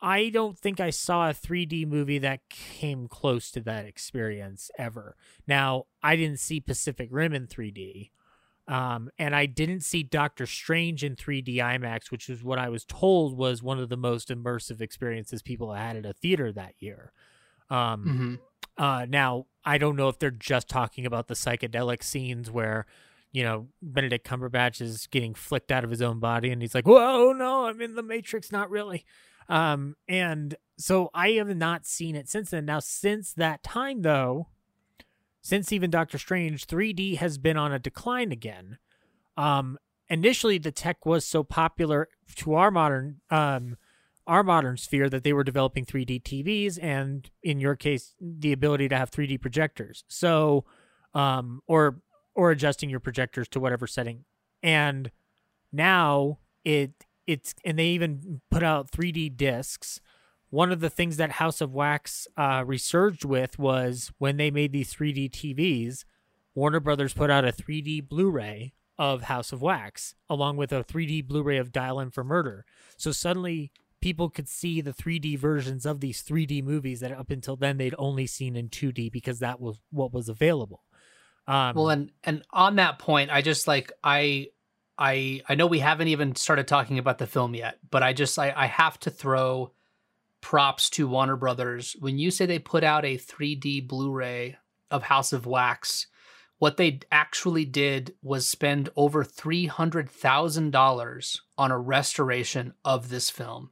I 0.00 0.28
don't 0.30 0.58
think 0.58 0.80
I 0.80 0.90
saw 0.90 1.30
a 1.30 1.34
3D 1.34 1.86
movie 1.86 2.18
that 2.18 2.48
came 2.48 3.08
close 3.08 3.50
to 3.52 3.60
that 3.62 3.84
experience 3.84 4.70
ever. 4.78 5.16
Now, 5.46 5.84
I 6.02 6.16
didn't 6.16 6.40
see 6.40 6.60
Pacific 6.60 7.08
Rim 7.10 7.32
in 7.32 7.46
3D. 7.46 8.10
Um, 8.68 9.10
and 9.18 9.34
I 9.34 9.46
didn't 9.46 9.80
see 9.80 10.02
Doctor 10.02 10.44
Strange 10.44 11.02
in 11.02 11.16
3D 11.16 11.56
IMAX, 11.56 12.10
which 12.10 12.28
is 12.28 12.44
what 12.44 12.58
I 12.58 12.68
was 12.68 12.84
told 12.84 13.36
was 13.36 13.62
one 13.62 13.78
of 13.78 13.88
the 13.88 13.96
most 13.96 14.28
immersive 14.28 14.80
experiences 14.82 15.42
people 15.42 15.72
had 15.72 15.96
at 15.96 16.04
a 16.04 16.12
theater 16.12 16.52
that 16.52 16.74
year. 16.78 17.12
Um, 17.70 18.38
mm-hmm. 18.78 18.82
uh, 18.82 19.06
now, 19.06 19.46
I 19.64 19.78
don't 19.78 19.96
know 19.96 20.08
if 20.08 20.18
they're 20.18 20.30
just 20.30 20.68
talking 20.68 21.06
about 21.06 21.28
the 21.28 21.34
psychedelic 21.34 22.02
scenes 22.02 22.50
where 22.50 22.86
you 23.32 23.42
know, 23.42 23.68
Benedict 23.82 24.26
Cumberbatch 24.26 24.80
is 24.80 25.06
getting 25.06 25.34
flicked 25.34 25.70
out 25.70 25.84
of 25.84 25.90
his 25.90 26.02
own 26.02 26.18
body 26.18 26.50
and 26.50 26.62
he's 26.62 26.74
like, 26.74 26.86
whoa, 26.86 27.32
no, 27.32 27.66
I'm 27.66 27.80
in 27.80 27.94
the 27.94 28.02
Matrix, 28.02 28.50
not 28.50 28.70
really. 28.70 29.04
Um, 29.48 29.96
and 30.08 30.56
so 30.78 31.10
I 31.14 31.32
have 31.32 31.54
not 31.54 31.86
seen 31.86 32.16
it 32.16 32.28
since 32.28 32.50
then. 32.50 32.64
Now, 32.64 32.80
since 32.80 33.32
that 33.34 33.62
time, 33.62 34.02
though, 34.02 34.48
since 35.40 35.72
even 35.72 35.90
Doctor 35.90 36.18
Strange, 36.18 36.66
3D 36.66 37.16
has 37.18 37.38
been 37.38 37.56
on 37.56 37.72
a 37.72 37.78
decline 37.78 38.32
again. 38.32 38.78
Um, 39.36 39.78
initially, 40.08 40.58
the 40.58 40.72
tech 40.72 41.06
was 41.06 41.24
so 41.24 41.42
popular 41.42 42.08
to 42.36 42.54
our 42.54 42.70
modern, 42.70 43.20
um, 43.30 43.76
our 44.26 44.42
modern 44.42 44.76
sphere 44.76 45.08
that 45.08 45.24
they 45.24 45.32
were 45.32 45.44
developing 45.44 45.84
3D 45.84 46.22
TVs 46.22 46.78
and, 46.82 47.30
in 47.42 47.60
your 47.60 47.76
case, 47.76 48.14
the 48.20 48.52
ability 48.52 48.88
to 48.88 48.96
have 48.96 49.10
3D 49.10 49.40
projectors. 49.40 50.04
So, 50.08 50.64
um, 51.14 51.62
or 51.66 52.00
or 52.34 52.52
adjusting 52.52 52.88
your 52.88 53.00
projectors 53.00 53.48
to 53.48 53.58
whatever 53.58 53.86
setting. 53.88 54.24
And 54.62 55.10
now 55.72 56.38
it 56.64 56.92
it's 57.26 57.52
and 57.64 57.78
they 57.78 57.88
even 57.88 58.40
put 58.50 58.62
out 58.62 58.90
3D 58.90 59.36
discs. 59.36 60.00
One 60.50 60.72
of 60.72 60.80
the 60.80 60.90
things 60.90 61.18
that 61.18 61.32
House 61.32 61.60
of 61.60 61.74
Wax 61.74 62.26
uh, 62.36 62.64
resurged 62.66 63.24
with 63.24 63.58
was 63.58 64.10
when 64.18 64.36
they 64.36 64.50
made 64.50 64.72
these 64.72 64.94
3D 64.94 65.30
TVs. 65.30 66.04
Warner 66.54 66.80
Brothers 66.80 67.12
put 67.12 67.30
out 67.30 67.44
a 67.44 67.52
3D 67.52 68.08
Blu-ray 68.08 68.72
of 68.98 69.22
House 69.22 69.52
of 69.52 69.62
Wax, 69.62 70.14
along 70.28 70.56
with 70.56 70.72
a 70.72 70.82
3D 70.82 71.26
Blu-ray 71.26 71.58
of 71.58 71.70
Dial 71.70 72.00
M 72.00 72.10
for 72.10 72.24
Murder. 72.24 72.64
So 72.96 73.12
suddenly 73.12 73.70
people 74.00 74.30
could 74.30 74.48
see 74.48 74.80
the 74.80 74.92
3D 74.92 75.38
versions 75.38 75.86
of 75.86 76.00
these 76.00 76.22
3D 76.22 76.62
movies 76.62 77.00
that 77.00 77.12
up 77.12 77.30
until 77.30 77.56
then 77.56 77.76
they'd 77.76 77.94
only 77.98 78.26
seen 78.26 78.56
in 78.56 78.68
2D 78.68 79.12
because 79.12 79.38
that 79.40 79.60
was 79.60 79.78
what 79.90 80.12
was 80.12 80.28
available. 80.28 80.82
Um, 81.46 81.74
well, 81.76 81.90
and 81.90 82.10
and 82.24 82.42
on 82.50 82.76
that 82.76 82.98
point, 82.98 83.30
I 83.30 83.40
just 83.40 83.66
like 83.66 83.90
I 84.04 84.48
I 84.98 85.40
I 85.48 85.54
know 85.54 85.66
we 85.66 85.78
haven't 85.78 86.08
even 86.08 86.34
started 86.34 86.68
talking 86.68 86.98
about 86.98 87.18
the 87.18 87.26
film 87.26 87.54
yet, 87.54 87.78
but 87.90 88.02
I 88.02 88.12
just 88.12 88.38
I, 88.38 88.52
I 88.54 88.66
have 88.66 88.98
to 89.00 89.10
throw 89.10 89.72
props 90.40 90.90
to 90.90 91.08
Warner 91.08 91.36
Brothers 91.36 91.96
when 92.00 92.18
you 92.18 92.30
say 92.30 92.46
they 92.46 92.58
put 92.58 92.84
out 92.84 93.04
a 93.04 93.18
3D 93.18 93.86
Blu-ray 93.86 94.56
of 94.90 95.04
House 95.04 95.32
of 95.32 95.46
Wax. 95.46 96.06
What 96.58 96.76
they 96.76 97.00
actually 97.12 97.64
did 97.64 98.14
was 98.22 98.48
spend 98.48 98.88
over 98.96 99.22
three 99.22 99.66
hundred 99.66 100.10
thousand 100.10 100.72
dollars 100.72 101.42
on 101.56 101.70
a 101.70 101.78
restoration 101.78 102.74
of 102.84 103.10
this 103.10 103.30
film, 103.30 103.70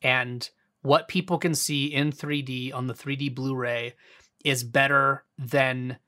and 0.00 0.48
what 0.80 1.08
people 1.08 1.38
can 1.38 1.54
see 1.54 1.86
in 1.86 2.10
3D 2.10 2.74
on 2.74 2.86
the 2.86 2.94
3D 2.94 3.34
Blu-ray 3.34 3.94
is 4.44 4.64
better 4.64 5.24
than 5.38 5.98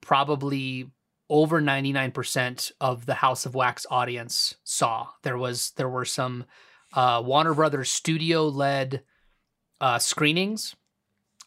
probably 0.00 0.90
over 1.30 1.60
99% 1.60 2.72
of 2.80 3.06
the 3.06 3.14
House 3.14 3.46
of 3.46 3.54
Wax 3.54 3.86
audience 3.90 4.56
saw. 4.64 5.08
There 5.22 5.38
was 5.38 5.70
there 5.76 5.88
were 5.88 6.04
some 6.04 6.44
uh, 6.92 7.22
Warner 7.24 7.54
Brothers 7.54 7.90
studio 7.90 8.48
led 8.48 9.02
uh, 9.80 9.98
screenings 9.98 10.74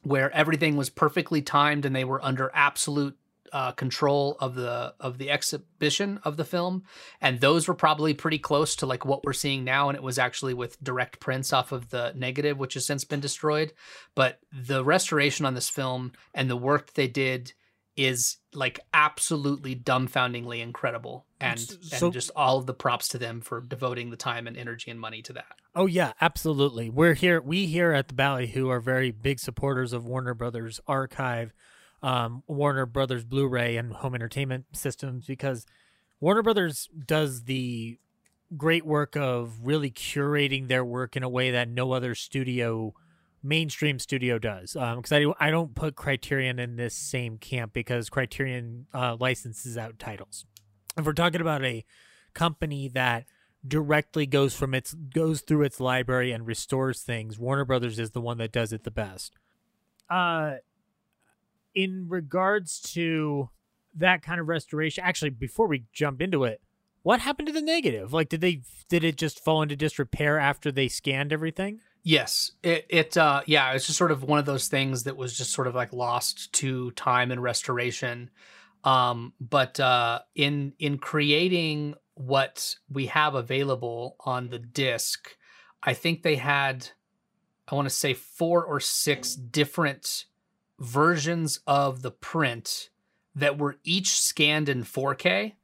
where 0.04 0.32
everything 0.32 0.78
was 0.78 0.90
perfectly 0.90 1.42
timed 1.42 1.86
and 1.86 1.96
they 1.96 2.06
were 2.06 2.24
under 2.24 2.52
absolute 2.54 3.18
uh, 3.54 3.72
control 3.72 4.38
of 4.40 4.56
the 4.56 4.94
of 5.00 5.18
the 5.18 5.30
exhibition 5.30 6.20
of 6.24 6.38
the 6.38 6.46
film, 6.46 6.84
and 7.22 7.40
those 7.40 7.68
were 7.68 7.74
probably 7.74 8.14
pretty 8.14 8.38
close 8.40 8.76
to 8.76 8.86
like 8.86 9.06
what 9.06 9.24
we're 9.24 9.34
seeing 9.34 9.64
now. 9.64 9.90
And 9.90 9.96
it 9.96 10.04
was 10.04 10.20
actually 10.20 10.54
with 10.54 10.82
direct 10.84 11.20
prints 11.20 11.54
off 11.54 11.72
of 11.72 11.90
the 11.90 12.14
negative, 12.16 12.58
which 12.58 12.74
has 12.74 12.86
since 12.86 13.04
been 13.04 13.20
destroyed. 13.20 13.74
But 14.16 14.40
the 14.52 14.84
restoration 14.84 15.46
on 15.46 15.54
this 15.54 15.70
film 15.70 16.12
and 16.34 16.50
the 16.50 16.58
work 16.58 16.94
they 16.94 17.08
did 17.08 17.54
is 17.98 18.38
like 18.54 18.80
absolutely 18.94 19.76
dumbfoundingly 19.76 20.62
incredible 20.62 21.26
and 21.42 21.60
so, 21.60 22.06
and 22.06 22.14
just 22.14 22.30
all 22.36 22.60
of 22.60 22.68
the 22.68 22.74
props 22.74 23.08
to 23.10 23.18
them 23.18 23.42
for 23.42 23.60
devoting 23.60 24.12
the 24.12 24.16
time 24.16 24.48
and 24.48 24.56
energy 24.56 24.92
and 24.92 25.00
money 25.00 25.22
to 25.24 25.34
that. 25.34 25.58
Oh 25.76 25.88
yeah, 25.88 26.14
absolutely. 26.22 26.90
We're 26.90 27.16
here 27.16 27.42
we 27.42 27.66
here 27.66 27.92
at 27.92 28.08
the 28.08 28.14
Ballyhoo 28.14 28.70
are 28.70 28.80
very 28.80 29.12
big 29.12 29.40
supporters 29.40 29.94
of 29.94 30.06
Warner 30.06 30.36
Brothers 30.36 30.80
Archive, 30.88 31.54
um, 32.04 32.44
Warner 32.48 32.86
Brothers 32.86 33.26
Blu-ray 33.26 33.78
and 33.78 33.92
home 33.92 34.14
entertainment 34.16 34.66
systems 34.74 35.26
because 35.26 35.66
Warner 36.20 36.44
Brothers 36.44 36.88
does 37.06 37.44
the 37.44 37.98
great 38.56 38.86
work 38.86 39.18
of 39.18 39.60
really 39.64 39.92
curating 39.92 40.68
their 40.68 40.86
work 40.86 41.16
in 41.16 41.24
a 41.24 41.30
way 41.30 41.52
that 41.52 41.68
no 41.68 41.92
other 41.92 42.16
studio 42.16 42.94
mainstream 43.48 44.00
studio 44.00 44.38
does 44.38 44.74
because 44.74 45.12
um, 45.12 45.36
I, 45.40 45.48
I 45.48 45.52
don't 45.52 45.74
put 45.76 45.96
criterion 45.96 46.60
in 46.60 46.76
this 46.76 46.94
same 46.94 47.38
camp 47.38 47.74
because 47.74 48.10
criterion 48.10 48.88
uh, 48.94 49.16
licenses 49.20 49.78
out 49.78 50.00
titles 50.00 50.46
if 50.98 51.06
we're 51.06 51.14
talking 51.14 51.42
about 51.42 51.64
a 51.64 51.86
company 52.34 52.88
that 52.90 53.26
directly 53.68 54.26
goes 54.26 54.56
from 54.56 54.74
its 54.74 54.94
goes 54.94 55.42
through 55.42 55.64
its 55.64 55.80
library 55.80 56.32
and 56.32 56.46
restores 56.46 57.02
things 57.02 57.40
warner 57.40 57.66
brothers 57.66 58.00
is 58.00 58.12
the 58.12 58.22
one 58.22 58.38
that 58.38 58.52
does 58.52 58.72
it 58.72 58.84
the 58.84 58.92
best 58.92 59.34
uh 60.10 60.56
in 61.74 62.06
regards 62.08 62.80
to 62.80 63.50
that 63.96 64.22
kind 64.22 64.40
of 64.40 64.48
restoration 64.48 65.04
actually 65.04 65.30
before 65.30 65.68
we 65.68 65.86
jump 65.94 66.22
into 66.22 66.44
it 66.44 66.62
what 67.08 67.22
happened 67.22 67.48
to 67.48 67.54
the 67.54 67.62
negative? 67.62 68.12
Like, 68.12 68.28
did 68.28 68.42
they 68.42 68.64
did 68.90 69.06
it 69.06 69.16
just 69.16 69.40
fall 69.40 69.62
into 69.62 69.78
disrepair 69.78 70.38
after 70.38 70.74
they 70.74 70.90
scanned 70.90 71.32
everything? 71.32 71.80
Yes, 72.08 72.54
it 72.64 72.86
it 72.90 73.18
uh 73.18 73.42
yeah, 73.48 73.74
it's 73.74 73.86
just 73.86 73.98
sort 73.98 74.12
of 74.12 74.24
one 74.24 74.40
of 74.40 74.46
those 74.46 74.70
things 74.70 75.04
that 75.04 75.18
was 75.18 75.38
just 75.38 75.52
sort 75.52 75.68
of 75.68 75.76
like 75.76 75.92
lost 75.92 76.54
to 76.54 76.92
time 76.92 77.32
and 77.32 77.44
restoration. 77.44 78.30
Um, 78.86 79.34
but 79.42 79.78
uh, 79.82 80.22
in 80.34 80.72
in 80.80 81.00
creating 81.00 81.96
what 82.14 82.78
we 82.90 83.08
have 83.08 83.36
available 83.36 84.16
on 84.22 84.48
the 84.48 84.58
disc, 84.58 85.36
I 85.84 85.94
think 85.94 86.24
they 86.24 86.38
had, 86.38 86.88
I 87.68 87.76
want 87.76 87.90
to 87.90 87.94
say 87.94 88.14
four 88.14 88.64
or 88.64 88.80
six 88.80 89.36
different 89.36 90.28
versions 90.80 91.60
of 91.68 92.04
the 92.04 92.12
print 92.12 92.90
that 93.36 93.58
were 93.58 93.76
each 93.84 94.18
scanned 94.18 94.70
in 94.70 94.84
4K 94.84 95.56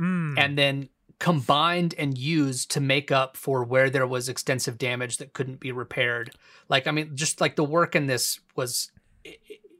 Mm. 0.00 0.38
and 0.38 0.58
then 0.58 0.88
combined 1.22 1.94
and 1.98 2.18
used 2.18 2.68
to 2.72 2.80
make 2.80 3.12
up 3.12 3.36
for 3.36 3.62
where 3.62 3.88
there 3.88 4.08
was 4.08 4.28
extensive 4.28 4.76
damage 4.76 5.18
that 5.18 5.32
couldn't 5.32 5.60
be 5.60 5.70
repaired. 5.70 6.32
Like, 6.68 6.88
I 6.88 6.90
mean, 6.90 7.12
just 7.14 7.40
like 7.40 7.54
the 7.54 7.62
work 7.62 7.94
in 7.94 8.08
this 8.08 8.40
was 8.56 8.90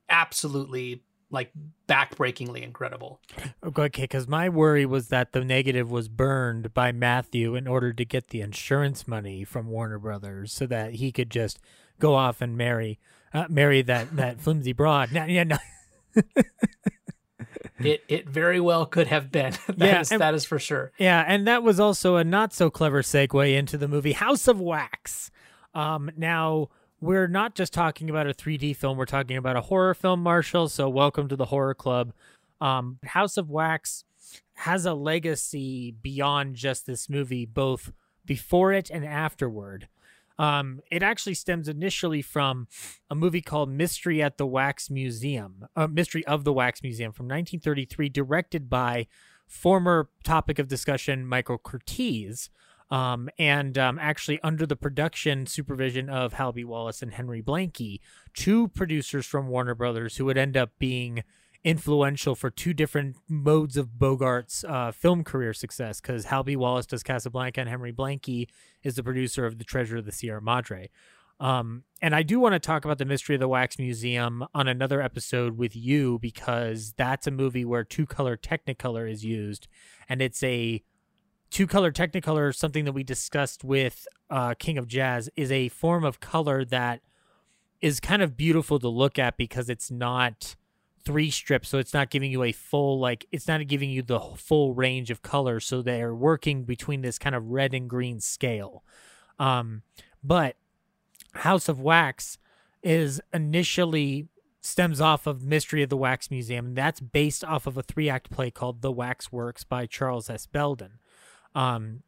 absolutely 0.08 1.02
like 1.32 1.50
backbreakingly 1.88 2.62
incredible. 2.62 3.20
Okay, 3.64 4.02
because 4.02 4.28
my 4.28 4.48
worry 4.48 4.86
was 4.86 5.08
that 5.08 5.32
the 5.32 5.44
negative 5.44 5.90
was 5.90 6.08
burned 6.08 6.72
by 6.74 6.92
Matthew 6.92 7.56
in 7.56 7.66
order 7.66 7.92
to 7.92 8.04
get 8.04 8.28
the 8.28 8.40
insurance 8.40 9.08
money 9.08 9.42
from 9.42 9.66
Warner 9.66 9.98
Brothers, 9.98 10.52
so 10.52 10.66
that 10.66 10.94
he 10.94 11.10
could 11.10 11.28
just 11.28 11.58
go 11.98 12.14
off 12.14 12.40
and 12.40 12.56
marry, 12.56 13.00
uh, 13.34 13.46
marry 13.48 13.82
that 13.82 14.14
that 14.14 14.40
flimsy 14.40 14.72
broad. 14.72 15.10
No, 15.10 15.24
yeah, 15.24 15.42
no. 15.42 15.56
It 17.78 18.04
it 18.08 18.28
very 18.28 18.60
well 18.60 18.86
could 18.86 19.06
have 19.08 19.30
been. 19.32 19.52
That 19.66 19.78
Yeah, 19.78 20.00
is- 20.00 20.12
and- 20.12 20.20
that 20.20 20.34
is 20.34 20.44
for 20.44 20.58
sure. 20.58 20.92
Yeah, 20.98 21.24
and 21.26 21.46
that 21.46 21.62
was 21.62 21.80
also 21.80 22.16
a 22.16 22.24
not 22.24 22.52
so 22.52 22.70
clever 22.70 23.02
segue 23.02 23.54
into 23.56 23.76
the 23.78 23.88
movie 23.88 24.12
House 24.12 24.46
of 24.48 24.60
Wax. 24.60 25.30
Um, 25.74 26.10
now 26.16 26.68
we're 27.00 27.26
not 27.28 27.54
just 27.54 27.72
talking 27.72 28.08
about 28.10 28.26
a 28.28 28.34
3D 28.34 28.76
film; 28.76 28.96
we're 28.98 29.06
talking 29.06 29.36
about 29.36 29.56
a 29.56 29.62
horror 29.62 29.94
film, 29.94 30.22
Marshall. 30.22 30.68
So 30.68 30.88
welcome 30.88 31.28
to 31.28 31.36
the 31.36 31.46
horror 31.46 31.74
club. 31.74 32.12
Um, 32.60 32.98
House 33.04 33.36
of 33.36 33.50
Wax 33.50 34.04
has 34.54 34.84
a 34.86 34.94
legacy 34.94 35.90
beyond 35.90 36.54
just 36.54 36.86
this 36.86 37.08
movie, 37.08 37.46
both 37.46 37.90
before 38.24 38.72
it 38.72 38.90
and 38.90 39.04
afterward. 39.04 39.88
Um, 40.38 40.80
it 40.90 41.02
actually 41.02 41.34
stems 41.34 41.68
initially 41.68 42.22
from 42.22 42.68
a 43.10 43.14
movie 43.14 43.42
called 43.42 43.70
Mystery 43.70 44.22
at 44.22 44.38
the 44.38 44.46
Wax 44.46 44.90
Museum, 44.90 45.66
uh, 45.76 45.86
Mystery 45.86 46.24
of 46.26 46.44
the 46.44 46.52
Wax 46.52 46.82
Museum 46.82 47.12
from 47.12 47.26
1933, 47.26 48.08
directed 48.08 48.70
by 48.70 49.06
former 49.46 50.08
topic 50.24 50.58
of 50.58 50.68
discussion 50.68 51.26
Michael 51.26 51.58
Curtiz, 51.58 52.48
um, 52.90 53.28
and 53.38 53.78
um, 53.78 53.98
actually 53.98 54.38
under 54.42 54.66
the 54.66 54.76
production 54.76 55.46
supervision 55.46 56.08
of 56.08 56.34
Hal 56.34 56.52
B. 56.52 56.64
Wallis 56.64 57.02
and 57.02 57.14
Henry 57.14 57.42
Blanke, 57.42 58.00
two 58.34 58.68
producers 58.68 59.26
from 59.26 59.48
Warner 59.48 59.74
Brothers 59.74 60.16
who 60.16 60.26
would 60.26 60.38
end 60.38 60.56
up 60.56 60.72
being 60.78 61.22
influential 61.64 62.34
for 62.34 62.50
two 62.50 62.74
different 62.74 63.16
modes 63.28 63.76
of 63.76 63.90
Bogart's 63.98 64.64
uh, 64.64 64.90
film 64.90 65.22
career 65.22 65.52
success 65.52 66.00
because 66.00 66.26
Hal 66.26 66.42
B. 66.42 66.56
Wallis 66.56 66.86
does 66.86 67.02
Casablanca 67.02 67.60
and 67.60 67.68
Henry 67.68 67.92
Blanke 67.92 68.48
is 68.82 68.96
the 68.96 69.02
producer 69.02 69.46
of 69.46 69.58
The 69.58 69.64
Treasure 69.64 69.98
of 69.98 70.04
the 70.04 70.12
Sierra 70.12 70.42
Madre. 70.42 70.90
Um, 71.38 71.84
and 72.00 72.14
I 72.14 72.22
do 72.22 72.38
want 72.38 72.54
to 72.54 72.60
talk 72.60 72.84
about 72.84 72.98
the 72.98 73.04
Mystery 73.04 73.34
of 73.34 73.40
the 73.40 73.48
Wax 73.48 73.78
Museum 73.78 74.44
on 74.54 74.68
another 74.68 75.00
episode 75.00 75.56
with 75.56 75.74
you 75.74 76.18
because 76.20 76.94
that's 76.96 77.26
a 77.26 77.32
movie 77.32 77.64
where 77.64 77.84
two 77.84 78.06
color 78.06 78.36
Technicolor 78.36 79.10
is 79.10 79.24
used, 79.24 79.66
and 80.08 80.22
it's 80.22 80.42
a 80.44 80.82
two 81.50 81.66
color 81.66 81.90
Technicolor. 81.90 82.54
Something 82.54 82.84
that 82.84 82.92
we 82.92 83.02
discussed 83.02 83.64
with 83.64 84.06
uh, 84.30 84.54
King 84.54 84.78
of 84.78 84.86
Jazz 84.86 85.28
is 85.34 85.50
a 85.50 85.68
form 85.68 86.04
of 86.04 86.20
color 86.20 86.64
that 86.66 87.00
is 87.80 87.98
kind 87.98 88.22
of 88.22 88.36
beautiful 88.36 88.78
to 88.78 88.88
look 88.88 89.18
at 89.18 89.36
because 89.36 89.68
it's 89.68 89.90
not 89.90 90.54
three 91.04 91.30
strips 91.30 91.68
so 91.68 91.78
it's 91.78 91.94
not 91.94 92.10
giving 92.10 92.30
you 92.30 92.42
a 92.42 92.52
full 92.52 92.98
like 92.98 93.26
it's 93.32 93.48
not 93.48 93.66
giving 93.66 93.90
you 93.90 94.02
the 94.02 94.20
full 94.36 94.74
range 94.74 95.10
of 95.10 95.22
colors 95.22 95.66
so 95.66 95.82
they're 95.82 96.14
working 96.14 96.64
between 96.64 97.02
this 97.02 97.18
kind 97.18 97.34
of 97.34 97.48
red 97.48 97.74
and 97.74 97.88
green 97.88 98.20
scale. 98.20 98.84
Um 99.38 99.82
but 100.22 100.56
house 101.34 101.68
of 101.68 101.80
wax 101.80 102.38
is 102.82 103.20
initially 103.32 104.28
stems 104.60 105.00
off 105.00 105.26
of 105.26 105.42
mystery 105.42 105.82
of 105.82 105.88
the 105.88 105.96
wax 105.96 106.30
museum 106.30 106.66
and 106.66 106.76
that's 106.76 107.00
based 107.00 107.42
off 107.44 107.66
of 107.66 107.76
a 107.76 107.82
three 107.82 108.08
act 108.08 108.30
play 108.30 108.50
called 108.50 108.80
the 108.80 108.92
wax 108.92 109.32
works 109.32 109.64
by 109.64 109.86
charles 109.86 110.30
s. 110.30 110.46
Belden. 110.46 110.98
Um 111.54 112.02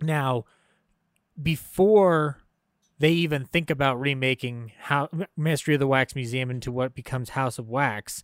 now 0.00 0.44
before 1.40 2.41
they 3.02 3.10
even 3.10 3.44
think 3.44 3.68
about 3.68 3.98
remaking 3.98 4.70
how 4.78 5.08
Mystery 5.36 5.74
of 5.74 5.80
the 5.80 5.88
Wax 5.88 6.14
Museum 6.14 6.52
into 6.52 6.70
what 6.70 6.94
becomes 6.94 7.30
House 7.30 7.58
of 7.58 7.68
Wax. 7.68 8.22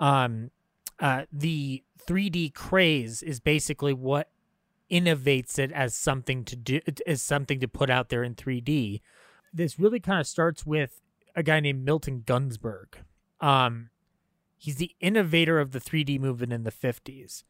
Um, 0.00 0.50
uh, 0.98 1.26
the 1.32 1.84
3D 2.08 2.52
craze 2.52 3.22
is 3.22 3.38
basically 3.38 3.92
what 3.92 4.28
innovates 4.90 5.60
it 5.60 5.70
as 5.70 5.94
something 5.94 6.44
to 6.44 6.56
do 6.56 6.80
as 7.06 7.22
something 7.22 7.60
to 7.60 7.68
put 7.68 7.88
out 7.88 8.08
there 8.08 8.24
in 8.24 8.34
3D. 8.34 9.00
This 9.54 9.78
really 9.78 10.00
kind 10.00 10.18
of 10.18 10.26
starts 10.26 10.66
with 10.66 11.00
a 11.36 11.44
guy 11.44 11.60
named 11.60 11.84
Milton 11.84 12.24
Gunzburg. 12.26 12.94
Um, 13.40 13.90
he's 14.58 14.74
the 14.74 14.90
innovator 14.98 15.60
of 15.60 15.70
the 15.70 15.80
3D 15.80 16.18
movement 16.18 16.52
in 16.52 16.64
the 16.64 16.72
50s. 16.72 17.44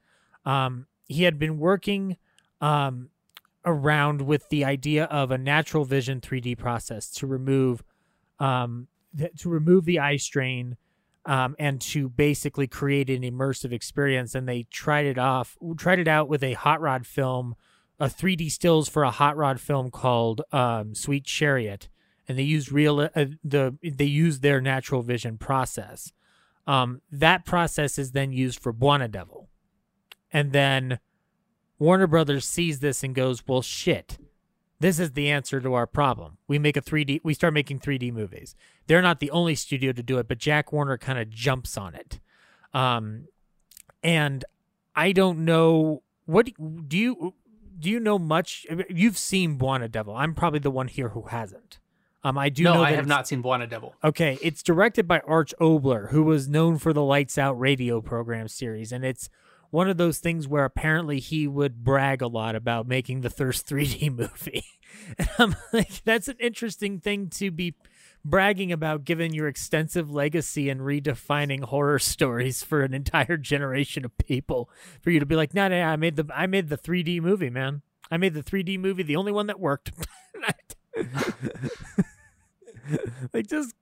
Um, 0.45 0.89
he 1.07 1.23
had 1.23 1.39
been 1.39 1.57
working 1.57 2.19
um, 2.61 3.09
around 3.67 4.23
with 4.23 4.49
the 4.49 4.65
idea 4.65 5.05
of 5.05 5.31
a 5.31 5.39
natural 5.39 5.85
vision 5.85 6.21
3D 6.21 6.57
process 6.57 7.11
to 7.11 7.27
remove 7.27 7.83
um, 8.39 8.87
to 9.37 9.49
remove 9.49 9.85
the 9.85 9.99
eye 9.99 10.17
strain 10.17 10.77
um, 11.25 11.57
and 11.59 11.81
to 11.81 12.09
basically 12.09 12.67
create 12.67 13.11
an 13.11 13.23
immersive 13.23 13.73
experience. 13.73 14.35
And 14.35 14.49
they 14.49 14.65
tried 14.65 15.07
it 15.07 15.19
off, 15.19 15.57
tried 15.77 15.99
it 15.99 16.09
out 16.09 16.29
with 16.29 16.43
a 16.45 16.53
hot 16.53 16.81
rod 16.81 17.07
film, 17.07 17.57
a 17.99 18.07
3D 18.07 18.51
stills 18.51 18.89
for 18.89 19.03
a 19.03 19.11
hot 19.11 19.37
rod 19.37 19.61
film 19.61 19.91
called 19.91 20.43
um, 20.53 20.95
Sweet 20.95 21.25
Chariot, 21.25 21.89
and 22.29 22.39
they 22.39 22.43
used 22.43 22.71
real 22.71 23.01
uh, 23.01 23.25
the 23.43 23.77
they 23.83 24.05
used 24.05 24.43
their 24.43 24.61
natural 24.61 25.03
vision 25.03 25.39
process. 25.39 26.13
Um, 26.67 27.01
that 27.11 27.45
process 27.45 27.99
is 27.99 28.13
then 28.13 28.33
used 28.33 28.61
for 28.61 28.73
Bwana 28.73 29.11
Devil, 29.11 29.49
and 30.33 30.53
then 30.53 30.99
Warner 31.79 32.07
Brothers 32.07 32.47
sees 32.47 32.81
this 32.81 33.03
and 33.03 33.15
goes, 33.15 33.47
"Well, 33.47 33.63
shit. 33.63 34.19
This 34.79 34.99
is 34.99 35.13
the 35.13 35.31
answer 35.31 35.61
to 35.61 35.75
our 35.75 35.87
problem. 35.87 36.39
We 36.49 36.59
make 36.59 36.77
a 36.77 36.83
3D 36.83 37.21
we 37.25 37.35
start 37.35 37.55
making 37.55 37.81
3D 37.81 38.13
movies. 38.13 38.55
They're 38.87 39.03
not 39.03 39.21
the 39.21 39.31
only 39.31 39.55
studio 39.55 39.93
to 39.93 40.03
do 40.03 40.19
it, 40.19 40.29
but 40.29 40.39
Jack 40.39 40.73
Warner 40.73 40.99
kind 40.99 41.19
of 41.19 41.31
jumps 41.31 41.77
on 41.77 41.95
it. 41.95 42.21
Um 42.75 43.29
and 44.03 44.45
I 44.95 45.13
don't 45.13 45.45
know 45.45 46.03
what 46.27 46.51
do 46.89 46.99
you 46.99 47.35
do 47.79 47.91
you 47.91 48.01
know 48.01 48.19
much 48.19 48.67
you've 48.91 49.19
seen 49.19 49.59
Bwana 49.59 49.91
Devil. 49.91 50.15
I'm 50.15 50.35
probably 50.35 50.61
the 50.61 50.71
one 50.71 50.89
here 50.89 51.11
who 51.11 51.23
hasn't. 51.23 51.79
Um 52.23 52.37
I 52.37 52.51
do 52.51 52.65
no, 52.65 52.75
know 52.75 52.83
I 52.83 52.93
have 52.93 53.07
not 53.07 53.27
seen 53.27 53.43
Bwana 53.43 53.69
Devil. 53.69 53.95
Okay, 54.05 54.39
it's 54.43 54.63
directed 54.63 55.09
by 55.09 55.21
Arch 55.21 55.55
Oboler, 55.59 56.11
who 56.11 56.23
was 56.23 56.49
known 56.49 56.77
for 56.77 56.93
the 56.93 57.03
Lights 57.03 57.39
Out 57.39 57.59
radio 57.59 58.03
program 58.03 58.49
series, 58.49 58.93
and 58.93 59.07
it's 59.07 59.31
one 59.71 59.89
of 59.89 59.97
those 59.97 60.19
things 60.19 60.49
where 60.49 60.65
apparently 60.65 61.21
he 61.21 61.47
would 61.47 61.85
brag 61.85 62.23
a 62.23 62.27
lot 62.27 62.55
about 62.55 62.87
making 62.87 63.21
the 63.21 63.31
Thirst 63.31 63.67
3D 63.67 64.11
movie. 64.17 64.65
And 65.19 65.29
I'm 65.39 65.57
like, 65.73 66.03
that's 66.05 66.27
an 66.27 66.37
interesting 66.41 67.01
thing 67.01 67.29
to 67.31 67.51
be 67.51 67.75
bragging 68.25 68.73
about 68.73 69.05
given 69.05 69.35
your 69.35 69.47
extensive 69.47 70.11
legacy 70.11 70.71
and 70.71 70.81
redefining 70.81 71.65
horror 71.65 71.99
stories 72.01 72.63
for 72.63 72.83
an 72.83 72.95
entire 72.95 73.37
generation 73.37 74.05
of 74.05 74.17
people. 74.17 74.71
For 75.03 75.11
you 75.11 75.21
to 75.21 75.27
be 75.27 75.37
like, 75.37 75.55
no, 75.55 75.69
no, 75.69 75.79
no, 75.79 75.85
I 75.85 75.97
made 75.97 76.17
the 76.17 76.27
I 76.35 76.47
made 76.47 76.69
the 76.69 76.79
3D 76.79 77.21
movie, 77.21 77.51
man. 77.51 77.83
I 78.11 78.17
made 78.17 78.35
the 78.35 78.43
3D 78.43 78.79
movie, 78.79 79.03
the 79.03 79.17
only 79.17 79.33
one 79.33 79.49
that 79.49 79.61
worked. 79.61 79.93
like 83.35 83.47
just 83.49 83.75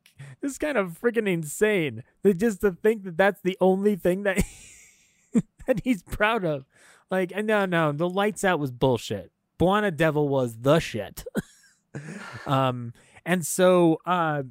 just 0.42 0.60
kind 0.60 0.76
of 0.76 0.98
freaking 1.00 1.28
insane. 1.28 2.02
Like, 2.22 2.38
Just 2.38 2.60
to 2.62 2.72
think 2.72 3.04
that 3.04 3.16
that's 3.16 3.40
the 3.42 3.56
only 3.60 3.96
thing 3.96 4.24
that 4.24 4.42
that 5.66 5.80
he's 5.84 6.02
proud 6.02 6.44
of. 6.44 6.64
Like, 7.10 7.32
no, 7.44 7.66
no, 7.66 7.92
the 7.92 8.08
lights 8.08 8.44
out 8.44 8.58
was 8.58 8.70
bullshit. 8.70 9.30
Bwana 9.58 9.94
Devil 9.94 10.28
was 10.28 10.58
the 10.58 10.78
shit. 10.80 11.24
um, 12.46 12.92
and 13.24 13.46
so 13.46 13.98
uh, 14.04 14.42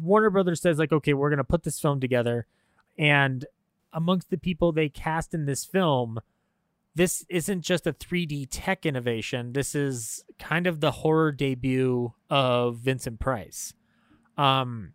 Warner 0.00 0.30
Brothers 0.30 0.60
says 0.60 0.78
like, 0.78 0.92
okay, 0.92 1.14
we're 1.14 1.30
gonna 1.30 1.44
put 1.44 1.62
this 1.62 1.80
film 1.80 2.00
together, 2.00 2.46
and 2.98 3.46
amongst 3.92 4.30
the 4.30 4.38
people 4.38 4.72
they 4.72 4.88
cast 4.88 5.32
in 5.32 5.46
this 5.46 5.64
film, 5.64 6.20
this 6.94 7.24
isn't 7.28 7.62
just 7.62 7.86
a 7.86 7.92
3D 7.92 8.48
tech 8.50 8.84
innovation. 8.84 9.52
This 9.52 9.74
is 9.74 10.24
kind 10.38 10.66
of 10.66 10.80
the 10.80 10.90
horror 10.90 11.32
debut 11.32 12.12
of 12.28 12.78
Vincent 12.78 13.20
Price. 13.20 13.72
Um, 14.36 14.92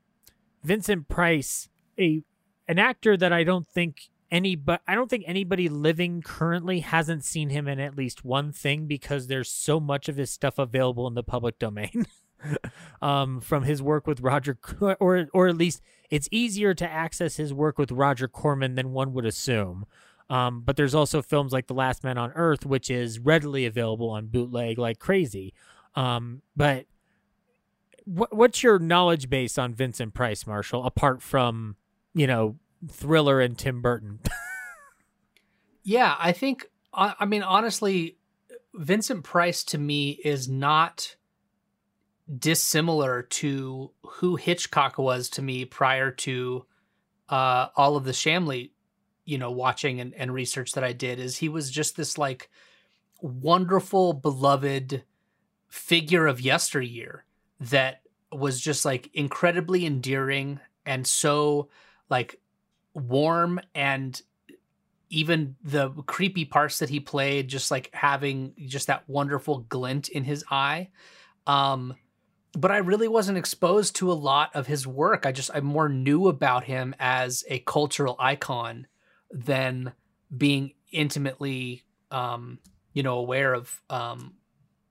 Vincent 0.63 1.07
Price, 1.07 1.69
a 1.99 2.21
an 2.67 2.79
actor 2.79 3.17
that 3.17 3.33
I 3.33 3.43
don't 3.43 3.67
think 3.67 4.09
any 4.33 4.55
but 4.55 4.81
I 4.87 4.95
don't 4.95 5.09
think 5.09 5.23
anybody 5.27 5.69
living 5.69 6.21
currently 6.23 6.79
hasn't 6.79 7.23
seen 7.23 7.49
him 7.49 7.67
in 7.67 7.79
at 7.79 7.95
least 7.95 8.25
one 8.25 8.51
thing 8.51 8.87
because 8.87 9.27
there's 9.27 9.49
so 9.49 9.79
much 9.79 10.09
of 10.09 10.17
his 10.17 10.31
stuff 10.31 10.57
available 10.57 11.07
in 11.07 11.13
the 11.13 11.23
public 11.23 11.59
domain. 11.59 12.07
um, 13.01 13.39
from 13.39 13.63
his 13.63 13.81
work 13.81 14.05
with 14.07 14.19
Roger, 14.19 14.57
or 14.99 15.27
or 15.33 15.47
at 15.47 15.55
least 15.55 15.81
it's 16.09 16.27
easier 16.31 16.73
to 16.73 16.89
access 16.89 17.37
his 17.37 17.53
work 17.53 17.77
with 17.77 17.91
Roger 17.91 18.27
Corman 18.27 18.75
than 18.75 18.91
one 18.91 19.13
would 19.13 19.25
assume. 19.25 19.85
Um, 20.29 20.61
but 20.61 20.77
there's 20.77 20.95
also 20.95 21.21
films 21.21 21.53
like 21.53 21.67
The 21.67 21.73
Last 21.73 22.03
Man 22.03 22.17
on 22.17 22.31
Earth, 22.31 22.65
which 22.65 22.89
is 22.89 23.19
readily 23.19 23.65
available 23.65 24.09
on 24.09 24.27
bootleg 24.27 24.77
like 24.77 24.99
crazy. 24.99 25.53
Um, 25.95 26.41
but 26.55 26.85
what, 28.05 28.35
what's 28.35 28.63
your 28.63 28.79
knowledge 28.79 29.29
base 29.29 29.57
on 29.57 29.73
Vincent 29.73 30.13
Price, 30.13 30.47
Marshall, 30.47 30.85
apart 30.85 31.21
from 31.21 31.75
you 32.13 32.27
know 32.27 32.57
Thriller 32.89 33.39
and 33.41 33.57
Tim 33.57 33.81
Burton? 33.81 34.19
yeah, 35.83 36.15
I 36.19 36.31
think. 36.31 36.65
I 36.93 37.25
mean, 37.25 37.41
honestly, 37.41 38.17
Vincent 38.75 39.23
Price 39.23 39.63
to 39.65 39.79
me 39.79 40.11
is 40.23 40.47
not 40.47 41.15
dissimilar 42.37 43.23
to 43.23 43.91
who 44.03 44.35
Hitchcock 44.35 44.97
was 44.97 45.29
to 45.29 45.41
me 45.41 45.65
prior 45.65 46.11
to 46.11 46.65
uh, 47.29 47.69
all 47.75 47.95
of 47.95 48.05
the 48.05 48.11
Shamley, 48.11 48.71
you 49.25 49.39
know, 49.39 49.49
watching 49.49 49.99
and, 49.99 50.13
and 50.13 50.31
research 50.33 50.73
that 50.73 50.83
I 50.83 50.93
did. 50.93 51.19
Is 51.19 51.37
he 51.37 51.49
was 51.49 51.71
just 51.71 51.95
this 51.95 52.17
like 52.17 52.49
wonderful, 53.21 54.13
beloved 54.13 55.03
figure 55.67 56.27
of 56.27 56.39
yesteryear 56.39 57.25
that 57.59 58.01
was 58.31 58.61
just 58.61 58.85
like 58.85 59.09
incredibly 59.13 59.85
endearing 59.85 60.59
and 60.85 61.07
so 61.07 61.69
like 62.09 62.39
warm 62.93 63.59
and 63.73 64.21
even 65.09 65.55
the 65.63 65.89
creepy 66.07 66.45
parts 66.45 66.79
that 66.79 66.89
he 66.89 66.99
played 66.99 67.47
just 67.47 67.69
like 67.69 67.89
having 67.93 68.53
just 68.65 68.87
that 68.87 69.07
wonderful 69.07 69.59
glint 69.59 70.09
in 70.09 70.23
his 70.23 70.43
eye 70.49 70.89
um 71.47 71.93
but 72.57 72.71
I 72.71 72.77
really 72.77 73.07
wasn't 73.07 73.37
exposed 73.37 73.95
to 73.97 74.11
a 74.11 74.13
lot 74.13 74.51
of 74.55 74.67
his 74.67 74.85
work. 74.85 75.25
I 75.25 75.31
just 75.31 75.49
I 75.53 75.59
more 75.59 75.89
knew 75.89 76.27
about 76.27 76.63
him 76.63 76.95
as 76.99 77.43
a 77.47 77.59
cultural 77.59 78.15
icon 78.19 78.87
than 79.31 79.93
being 80.35 80.73
intimately 80.91 81.83
um 82.11 82.59
you 82.93 83.03
know 83.03 83.17
aware 83.17 83.53
of 83.53 83.81
um 83.89 84.35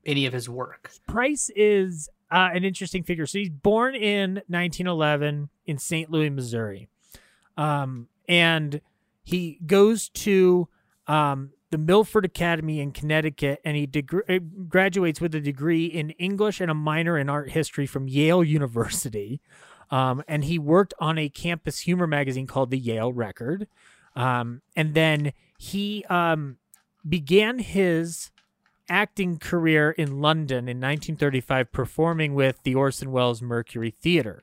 any 0.04 0.26
of 0.26 0.32
his 0.32 0.48
work. 0.48 0.90
Price 1.06 1.50
is 1.54 2.08
uh, 2.32 2.50
an 2.52 2.64
interesting 2.64 3.04
figure. 3.04 3.26
So 3.26 3.38
he's 3.38 3.50
born 3.50 3.94
in 3.94 4.34
1911 4.48 5.48
in 5.66 5.78
St. 5.78 6.10
Louis, 6.10 6.30
Missouri. 6.30 6.88
Um, 7.56 8.08
and 8.28 8.80
he 9.24 9.58
goes 9.66 10.08
to 10.10 10.68
um, 11.06 11.50
the 11.70 11.78
Milford 11.78 12.24
Academy 12.24 12.80
in 12.80 12.92
Connecticut, 12.92 13.60
and 13.64 13.76
he 13.76 13.88
uh, 14.28 14.38
graduates 14.68 15.20
with 15.20 15.34
a 15.34 15.40
degree 15.40 15.86
in 15.86 16.10
English 16.10 16.60
and 16.60 16.70
a 16.70 16.74
minor 16.74 17.18
in 17.18 17.28
art 17.28 17.50
history 17.50 17.86
from 17.86 18.08
Yale 18.08 18.44
University. 18.44 19.40
Um, 19.90 20.22
and 20.26 20.44
he 20.44 20.58
worked 20.58 20.94
on 20.98 21.18
a 21.18 21.28
campus 21.28 21.80
humor 21.80 22.06
magazine 22.06 22.46
called 22.46 22.70
the 22.70 22.78
Yale 22.78 23.12
Record. 23.12 23.68
Um, 24.16 24.62
and 24.74 24.94
then 24.94 25.32
he 25.58 26.04
um, 26.06 26.56
began 27.06 27.58
his 27.58 28.30
acting 28.88 29.38
career 29.38 29.90
in 29.90 30.20
London 30.20 30.68
in 30.68 30.78
1935, 30.78 31.72
performing 31.72 32.34
with 32.34 32.62
the 32.62 32.74
Orson 32.74 33.12
Welles 33.12 33.42
Mercury 33.42 33.90
Theater. 33.90 34.42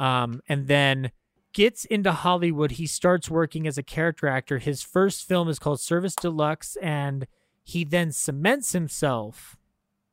Um, 0.00 0.42
and 0.48 0.68
then 0.68 1.10
gets 1.58 1.84
into 1.86 2.12
Hollywood, 2.12 2.70
he 2.70 2.86
starts 2.86 3.28
working 3.28 3.66
as 3.66 3.76
a 3.76 3.82
character 3.82 4.28
actor. 4.28 4.58
His 4.58 4.80
first 4.80 5.26
film 5.26 5.48
is 5.48 5.58
called 5.58 5.80
Service 5.80 6.14
Deluxe, 6.14 6.76
and 6.76 7.26
he 7.64 7.82
then 7.82 8.12
cements 8.12 8.74
himself 8.74 9.56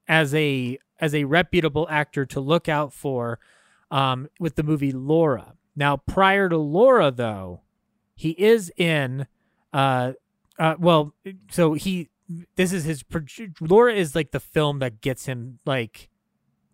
as 0.07 0.33
a 0.33 0.79
as 0.99 1.13
a 1.13 1.25
reputable 1.25 1.85
actor 1.87 2.25
to 2.25 2.39
look 2.39 2.67
out 2.67 2.91
for 2.93 3.37
um, 3.91 4.27
with 4.39 4.55
the 4.55 4.63
movie 4.63 4.91
Laura. 4.91 5.53
Now, 5.75 5.97
prior 5.97 6.49
to 6.49 6.57
Laura, 6.57 7.11
though, 7.11 7.61
he 8.15 8.31
is 8.31 8.71
in. 8.75 9.27
Uh, 9.71 10.13
uh, 10.57 10.73
well, 10.79 11.13
so 11.51 11.73
he 11.73 12.09
this 12.55 12.73
is 12.73 12.85
his 12.85 13.03
Laura 13.59 13.93
is 13.93 14.15
like 14.15 14.31
the 14.31 14.39
film 14.39 14.79
that 14.79 14.99
gets 14.99 15.27
him 15.27 15.59
like 15.63 16.09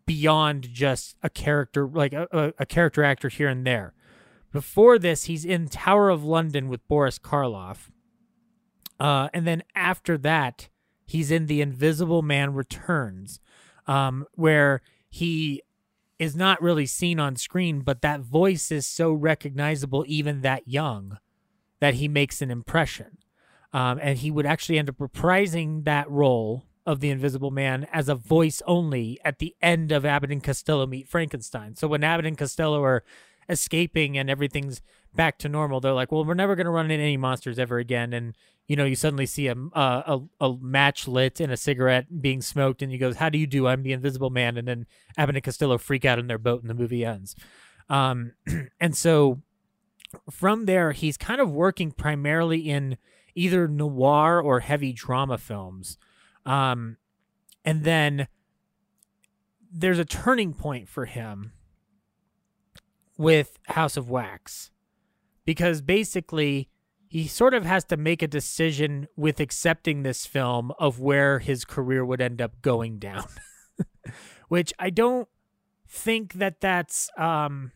beyond 0.06 0.70
just 0.72 1.18
a 1.22 1.30
character 1.30 1.86
like 1.90 2.14
a, 2.14 2.54
a, 2.58 2.66
character 2.66 3.04
actor 3.04 3.28
here 3.28 3.50
and 3.50 3.68
there 3.68 3.94
before 4.52 5.00
this, 5.00 5.26
he's 5.26 5.46
in 5.46 5.68
Tower 5.68 6.10
of 6.10 6.24
London 6.24 6.68
with 6.70 6.88
Boris 6.88 7.18
Karloff. 7.20 7.90
Uh, 9.00 9.30
and 9.34 9.48
then 9.48 9.64
after 9.76 10.18
that, 10.20 10.70
he's 11.06 11.32
in 11.32 11.48
The 11.48 11.62
Invisible 11.62 12.22
Man 12.22 12.54
Returns, 12.54 13.40
um, 13.88 14.26
where 14.34 14.82
he 15.10 15.64
is 16.20 16.36
not 16.36 16.62
really 16.62 16.86
seen 16.86 17.20
on 17.20 17.36
screen, 17.36 17.82
but 17.82 18.02
that 18.02 18.22
voice 18.22 18.72
is 18.72 18.86
so 18.86 19.12
recognizable, 19.12 20.06
even 20.08 20.42
that 20.42 20.68
young, 20.68 21.18
that 21.80 21.96
he 21.96 22.08
makes 22.08 22.42
an 22.42 22.52
impression. 22.52 23.18
Um, 23.74 24.00
and 24.02 24.20
he 24.20 24.30
would 24.30 24.46
actually 24.46 24.78
end 24.78 24.90
up 24.90 24.98
reprising 24.98 25.86
that 25.86 26.10
role 26.10 26.66
of 26.86 27.00
the 27.00 27.10
Invisible 27.10 27.52
Man 27.52 27.88
as 27.92 28.10
a 28.10 28.16
voice 28.16 28.62
only 28.68 29.20
at 29.24 29.40
the 29.40 29.56
end 29.62 29.92
of 29.92 30.06
Abbott 30.06 30.32
and 30.32 30.44
Costello 30.44 30.86
Meet 30.86 31.08
Frankenstein. 31.08 31.76
So 31.76 31.88
when 31.88 32.04
Abbott 32.04 32.26
and 32.26 32.38
Costello 32.38 32.84
are 32.84 33.04
escaping 33.50 34.18
and 34.18 34.30
everything's 34.30 34.82
back 35.14 35.38
to 35.40 35.50
normal, 35.50 35.80
they're 35.80 35.94
like, 35.94 36.12
well, 36.12 36.24
we're 36.26 36.34
never 36.34 36.56
going 36.56 36.66
to 36.66 36.72
run 36.72 36.90
into 36.90 37.04
any 37.04 37.18
monsters 37.18 37.60
ever 37.60 37.80
again. 37.80 38.14
And, 38.14 38.36
you 38.68 38.76
know, 38.76 38.86
you 38.86 38.96
suddenly 38.96 39.26
see 39.26 39.48
a, 39.48 39.56
a, 39.74 40.22
a, 40.40 40.56
match 40.62 41.08
lit 41.08 41.40
and 41.40 41.52
a 41.52 41.58
cigarette 41.58 42.22
being 42.22 42.42
smoked, 42.42 42.82
and 42.82 42.92
he 42.92 42.98
goes, 42.98 43.18
how 43.18 43.30
do 43.30 43.38
you 43.38 43.48
do? 43.48 43.68
I'm 43.68 43.84
the 43.84 43.94
invisible 43.94 44.30
man. 44.30 44.58
And 44.58 44.68
then 44.68 44.86
Abbott 45.18 45.36
and 45.36 45.44
Costello 45.44 45.78
freak 45.78 46.06
out 46.06 46.20
in 46.20 46.28
their 46.28 46.38
boat 46.38 46.62
and 46.62 46.70
the 46.70 46.76
movie 46.76 47.04
ends. 47.04 47.36
Um, 47.90 48.34
and 48.80 48.96
so 48.96 49.42
from 50.30 50.66
there, 50.66 50.92
he's 50.92 51.18
kind 51.18 51.42
of 51.42 51.52
working 51.52 51.92
primarily 51.92 52.70
in 52.70 52.98
either 53.36 53.68
noir 53.68 54.42
or 54.42 54.60
heavy 54.60 54.94
drama 54.94 55.38
films. 55.38 55.98
Um, 56.46 56.98
and 57.64 57.84
then 57.84 58.28
there's 59.72 60.00
a 60.00 60.06
turning 60.06 60.54
point 60.54 60.90
for 60.90 61.06
him 61.06 61.54
with 63.22 63.60
House 63.68 63.98
of 63.98 64.10
Wax. 64.10 64.72
Because 65.46 65.82
basically 65.82 66.70
he 67.08 67.28
sort 67.28 67.54
of 67.54 67.66
has 67.66 67.84
to 67.86 67.98
make 67.98 68.22
a 68.22 68.28
decision 68.28 69.08
with 69.16 69.40
accepting 69.40 70.02
this 70.02 70.26
film 70.26 70.72
of 70.80 71.00
where 71.00 71.40
his 71.40 71.64
career 71.64 72.04
would 72.04 72.22
end 72.22 72.42
up 72.42 72.62
going 72.62 72.98
down, 72.98 73.28
which 74.48 74.74
I 74.80 74.90
don't 74.90 75.28
think 75.88 76.34
that 76.34 76.62
that's 76.62 77.10
um, 77.18 77.74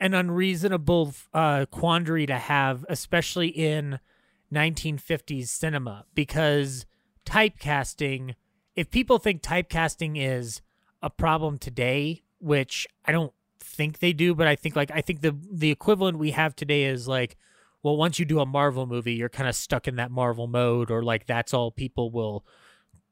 an 0.00 0.14
unreasonable 0.14 1.14
uh, 1.32 1.66
quandary 1.70 2.26
to 2.26 2.36
have, 2.36 2.84
especially 2.88 3.48
in 3.48 4.00
1950s 4.52 5.48
cinema, 5.48 6.04
because 6.14 6.86
typecasting, 7.24 8.34
if 8.74 8.90
people 8.90 9.18
think 9.18 9.42
typecasting 9.42 10.16
is 10.18 10.60
a 11.00 11.08
problem 11.08 11.56
today, 11.56 12.24
which 12.40 12.86
I 13.04 13.12
don't 13.12 13.32
think 13.74 13.98
they 13.98 14.12
do, 14.12 14.34
but 14.34 14.46
I 14.46 14.56
think 14.56 14.76
like 14.76 14.90
I 14.92 15.00
think 15.00 15.20
the 15.20 15.36
the 15.52 15.70
equivalent 15.70 16.18
we 16.18 16.30
have 16.32 16.54
today 16.56 16.84
is 16.84 17.08
like, 17.08 17.36
well, 17.82 17.96
once 17.96 18.18
you 18.18 18.24
do 18.24 18.40
a 18.40 18.46
Marvel 18.46 18.86
movie, 18.86 19.14
you're 19.14 19.28
kind 19.28 19.48
of 19.48 19.54
stuck 19.54 19.86
in 19.86 19.96
that 19.96 20.10
Marvel 20.10 20.46
mode, 20.46 20.90
or 20.90 21.02
like 21.02 21.26
that's 21.26 21.52
all 21.52 21.70
people 21.70 22.10
will 22.10 22.44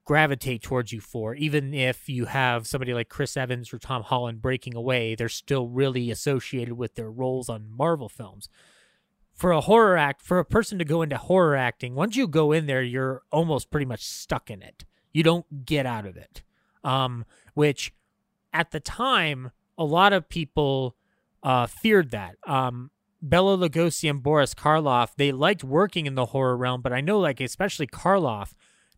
gravitate 0.05 0.63
towards 0.63 0.93
you 0.93 1.01
for. 1.01 1.35
Even 1.35 1.73
if 1.75 2.09
you 2.09 2.25
have 2.27 2.67
somebody 2.67 2.95
like 2.95 3.09
Chris 3.09 3.37
Evans 3.37 3.73
or 3.73 3.79
Tom 3.79 4.03
Holland 4.03 4.43
breaking 4.43 4.75
away, 4.75 5.15
they're 5.15 5.29
still 5.29 5.69
really 5.69 6.11
associated 6.11 6.75
with 6.75 6.95
their 6.95 7.11
roles 7.11 7.49
on 7.49 7.71
Marvel 7.71 8.09
films. 8.09 8.49
For 9.33 9.53
a 9.53 9.63
horror 9.63 9.97
act, 9.97 10.23
for 10.23 10.39
a 10.39 10.45
person 10.45 10.79
to 10.79 10.85
go 10.85 11.03
into 11.03 11.17
horror 11.17 11.57
acting, 11.57 11.95
once 11.95 12.17
you 12.17 12.27
go 12.27 12.53
in 12.53 12.67
there, 12.67 12.83
you're 12.83 13.23
almost 13.31 13.71
pretty 13.71 13.87
much 13.87 14.05
stuck 14.05 14.51
in 14.51 14.63
it. 14.63 14.85
You 15.13 15.23
don't 15.23 15.65
get 15.65 15.87
out 15.87 16.07
of 16.07 16.17
it. 16.17 16.43
Um, 16.85 17.25
which 17.55 17.93
at 18.53 18.71
the 18.71 18.81
time 18.81 19.51
a 19.83 19.85
lot 19.85 20.13
of 20.13 20.29
people 20.29 20.97
uh, 21.43 21.67
feared 21.67 22.13
that. 22.13 22.37
Um, 22.47 22.91
Bela 23.21 23.57
Lugosi 23.57 24.09
and 24.09 24.23
Boris 24.23 24.55
Karloff, 24.55 25.11
they 25.17 25.33
liked 25.33 25.65
working 25.65 26.07
in 26.07 26.15
the 26.15 26.27
horror 26.27 26.57
realm, 26.57 26.83
but 26.83 26.93
I 26.93 27.01
know, 27.01 27.19
like, 27.19 27.41
especially 27.41 27.89
Karloff 27.89 28.53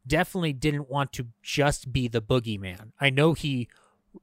definitely 0.07 0.53
didn't 0.53 0.91
want 0.91 1.13
to 1.13 1.29
just 1.43 1.91
be 1.91 2.07
the 2.07 2.21
boogeyman. 2.21 2.93
I 3.01 3.09
know 3.09 3.33
he 3.33 3.69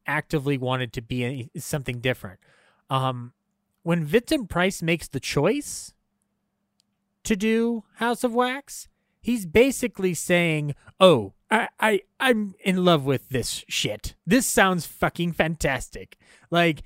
actively 0.06 0.58
wanted 0.58 0.94
to 0.94 1.02
be 1.02 1.26
a, 1.56 1.60
something 1.60 2.00
different. 2.00 2.40
Um, 2.90 3.34
when 3.82 4.06
Vincent 4.06 4.50
Price 4.50 4.84
makes 4.84 5.08
the 5.08 5.20
choice 5.20 5.94
to 7.24 7.36
do 7.36 7.84
House 7.96 8.24
of 8.24 8.34
Wax, 8.36 8.88
he's 9.20 9.48
basically 9.48 10.14
saying, 10.14 10.76
"Oh, 11.00 11.34
I, 11.52 11.68
I 11.80 12.02
I'm 12.20 12.56
in 12.64 12.84
love 12.86 13.06
with 13.06 13.30
this 13.30 13.66
shit. 13.68 14.16
This 14.26 14.48
sounds 14.48 14.86
fucking 14.86 15.34
fantastic. 15.34 16.18
Like 16.50 16.84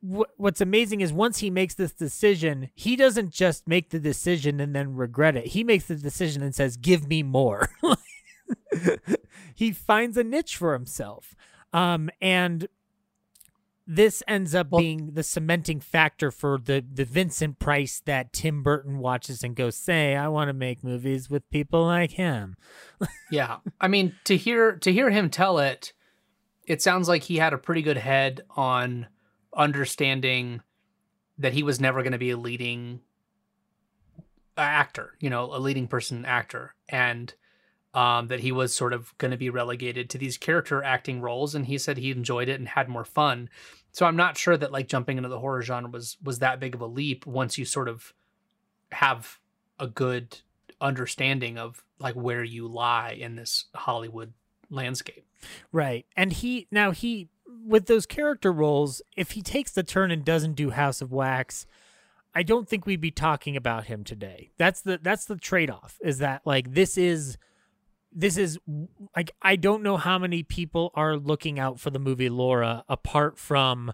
what's 0.00 0.60
amazing 0.60 1.00
is 1.00 1.12
once 1.12 1.38
he 1.38 1.50
makes 1.50 1.74
this 1.74 1.92
decision, 1.92 2.70
he 2.74 2.94
doesn't 2.94 3.30
just 3.30 3.66
make 3.66 3.90
the 3.90 3.98
decision 3.98 4.60
and 4.60 4.74
then 4.74 4.94
regret 4.94 5.36
it. 5.36 5.48
He 5.48 5.64
makes 5.64 5.86
the 5.86 5.96
decision 5.96 6.42
and 6.42 6.54
says, 6.54 6.76
"Give 6.76 7.08
me 7.08 7.22
more." 7.22 7.68
he 9.54 9.72
finds 9.72 10.16
a 10.16 10.24
niche 10.24 10.56
for 10.56 10.72
himself, 10.72 11.34
um, 11.72 12.08
and 12.20 12.68
this 13.86 14.22
ends 14.26 14.54
up 14.54 14.70
Well- 14.70 14.80
being 14.80 15.12
the 15.12 15.22
cementing 15.22 15.80
factor 15.80 16.30
for 16.30 16.58
the 16.58 16.84
the 16.92 17.04
Vincent 17.04 17.58
Price 17.58 18.00
that 18.04 18.32
Tim 18.32 18.62
Burton 18.62 18.98
watches 18.98 19.44
and 19.44 19.54
goes, 19.54 19.76
"Say, 19.76 20.16
I 20.16 20.28
want 20.28 20.48
to 20.48 20.52
make 20.52 20.82
movies 20.82 21.30
with 21.30 21.48
people 21.50 21.84
like 21.84 22.12
him." 22.12 22.56
yeah 23.30 23.58
i 23.80 23.88
mean 23.88 24.14
to 24.24 24.36
hear 24.36 24.76
to 24.76 24.92
hear 24.92 25.10
him 25.10 25.28
tell 25.28 25.58
it 25.58 25.92
it 26.64 26.80
sounds 26.80 27.08
like 27.08 27.24
he 27.24 27.36
had 27.36 27.52
a 27.52 27.58
pretty 27.58 27.82
good 27.82 27.98
head 27.98 28.40
on 28.56 29.06
understanding 29.54 30.62
that 31.38 31.52
he 31.52 31.62
was 31.62 31.78
never 31.80 32.02
going 32.02 32.12
to 32.12 32.18
be 32.18 32.30
a 32.30 32.36
leading 32.36 33.00
uh, 34.56 34.60
actor 34.62 35.12
you 35.20 35.28
know 35.28 35.44
a 35.54 35.58
leading 35.58 35.86
person 35.86 36.24
actor 36.24 36.74
and 36.88 37.34
um, 37.96 38.28
that 38.28 38.40
he 38.40 38.52
was 38.52 38.76
sort 38.76 38.92
of 38.92 39.16
going 39.18 39.32
to 39.32 39.36
be 39.36 39.50
relegated 39.50 40.08
to 40.10 40.18
these 40.18 40.38
character 40.38 40.82
acting 40.82 41.20
roles 41.20 41.54
and 41.54 41.66
he 41.66 41.78
said 41.78 41.96
he 41.96 42.12
enjoyed 42.12 42.48
it 42.48 42.60
and 42.60 42.68
had 42.68 42.88
more 42.88 43.04
fun 43.04 43.48
so 43.90 44.06
i'm 44.06 44.16
not 44.16 44.36
sure 44.36 44.56
that 44.56 44.70
like 44.70 44.86
jumping 44.86 45.16
into 45.16 45.28
the 45.28 45.40
horror 45.40 45.62
genre 45.62 45.90
was 45.90 46.16
was 46.22 46.38
that 46.38 46.60
big 46.60 46.74
of 46.74 46.80
a 46.80 46.86
leap 46.86 47.26
once 47.26 47.58
you 47.58 47.64
sort 47.64 47.88
of 47.88 48.12
have 48.92 49.38
a 49.78 49.86
good 49.86 50.38
understanding 50.80 51.58
of 51.58 51.84
like 51.98 52.14
where 52.14 52.44
you 52.44 52.68
lie 52.68 53.16
in 53.18 53.36
this 53.36 53.66
Hollywood 53.74 54.32
landscape. 54.70 55.26
Right. 55.72 56.06
And 56.16 56.32
he 56.32 56.66
now 56.70 56.90
he 56.90 57.28
with 57.64 57.86
those 57.86 58.06
character 58.06 58.52
roles, 58.52 59.02
if 59.16 59.32
he 59.32 59.42
takes 59.42 59.72
the 59.72 59.82
turn 59.82 60.10
and 60.10 60.24
doesn't 60.24 60.54
do 60.54 60.70
House 60.70 61.00
of 61.00 61.12
Wax, 61.12 61.66
I 62.34 62.42
don't 62.42 62.68
think 62.68 62.86
we'd 62.86 63.00
be 63.00 63.10
talking 63.10 63.56
about 63.56 63.84
him 63.84 64.04
today. 64.04 64.50
That's 64.58 64.80
the 64.80 64.98
that's 65.02 65.24
the 65.24 65.36
trade-off 65.36 65.98
is 66.02 66.18
that 66.18 66.42
like 66.44 66.74
this 66.74 66.98
is 66.98 67.38
this 68.16 68.38
is 68.38 68.58
like 69.14 69.30
I 69.42 69.56
don't 69.56 69.82
know 69.82 69.98
how 69.98 70.18
many 70.18 70.42
people 70.42 70.90
are 70.94 71.16
looking 71.16 71.60
out 71.60 71.78
for 71.78 71.90
the 71.90 71.98
movie 71.98 72.30
Laura 72.30 72.82
apart 72.88 73.38
from 73.38 73.92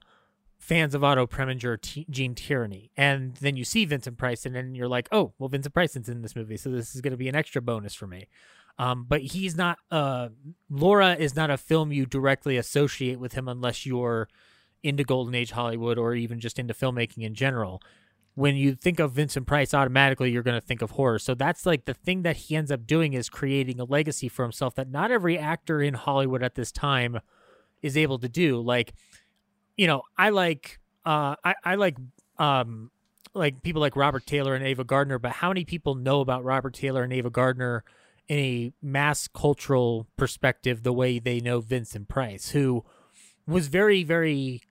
fans 0.63 0.95
of 0.95 1.03
Otto 1.03 1.27
Preminger, 1.27 1.79
T- 1.79 2.07
Gene 2.09 2.37
Tierney, 2.37 2.93
and 2.97 3.35
then 3.39 3.57
you 3.57 3.65
see 3.65 3.85
Vincent 3.85 4.17
Price, 4.17 4.47
and 4.47 4.55
then 4.55 4.77
you're 4.77 4.89
like, 4.89 5.09
oh, 5.11 5.33
well, 5.39 5.49
Vincent 5.49 5.75
Price 5.75 5.97
is 5.97 6.09
in 6.09 6.23
this 6.23 6.37
movie, 6.37 6.57
so 6.57 6.71
this 6.71 6.95
is 6.95 7.01
going 7.01 7.11
to 7.11 7.17
be 7.17 7.29
an 7.29 7.35
extra 7.35 7.61
bonus 7.61 7.95
for 7.95 8.07
me. 8.07 8.29
Um, 8.79 9.05
but 9.09 9.21
he's 9.21 9.57
not. 9.57 9.79
Uh, 9.91 10.29
Laura 10.71 11.15
is 11.15 11.35
not 11.35 11.51
a 11.51 11.57
film 11.57 11.93
you 11.93 12.07
directly 12.07 12.57
associate 12.57 13.19
with 13.19 13.33
him 13.33 13.49
unless 13.49 13.85
you're 13.85 14.29
into 14.85 15.03
Golden 15.03 15.35
Age 15.35 15.51
Hollywood 15.51 15.99
or 15.99 16.15
even 16.15 16.39
just 16.39 16.59
into 16.61 16.75
filmmaking 16.75 17.25
in 17.25 17.35
general. 17.35 17.83
When 18.35 18.57
you 18.57 18.75
think 18.75 18.99
of 18.99 19.13
Vincent 19.13 19.47
Price, 19.47 19.75
automatically 19.75 20.31
you're 20.31 20.43
going 20.43 20.59
to 20.59 20.67
think 20.67 20.81
of 20.81 20.93
horror. 20.93 21.19
So 21.19 21.35
that's 21.35 21.67
like 21.67 21.85
the 21.85 21.95
thing 21.95 22.23
that 22.23 22.37
he 22.37 22.57
ends 22.57 22.71
up 22.71 22.87
doing 22.87 23.13
is 23.13 23.29
creating 23.29 23.79
a 23.79 23.85
legacy 23.85 24.29
for 24.29 24.43
himself 24.43 24.75
that 24.77 24.91
not 24.91 25.11
every 25.11 25.39
actor 25.39 25.83
in 25.83 25.95
Hollywood 25.95 26.43
at 26.43 26.55
this 26.55 26.73
time 26.73 27.21
is 27.83 27.97
able 27.97 28.19
to 28.21 28.29
do. 28.29 28.61
Like, 28.61 28.95
you 29.77 29.87
know, 29.87 30.03
I 30.17 30.31
like, 30.31 30.81
uh, 31.05 31.37
I, 31.45 31.55
I 31.63 31.75
like, 31.75 31.99
um, 32.39 32.91
like 33.35 33.63
people 33.63 33.81
like 33.81 33.97
Robert 33.97 34.27
Taylor 34.27 34.55
and 34.55 34.65
Ava 34.65 34.85
Gardner, 34.85 35.19
but 35.19 35.33
how 35.33 35.49
many 35.49 35.65
people 35.65 35.95
know 35.95 36.21
about 36.21 36.45
Robert 36.45 36.75
Taylor 36.75 37.03
and 37.03 37.13
Ava 37.13 37.31
Gardner 37.31 37.85
in 38.29 38.39
a 38.39 38.73
mass 38.81 39.29
cultural 39.29 40.07
perspective 40.17 40.83
the 40.83 40.93
way 40.93 41.19
they 41.19 41.41
know 41.41 41.61
Vincent 41.61 42.09
Price, 42.09 42.51
who 42.51 42.85
was 43.47 43.69
very, 43.69 44.05
very 44.05 44.63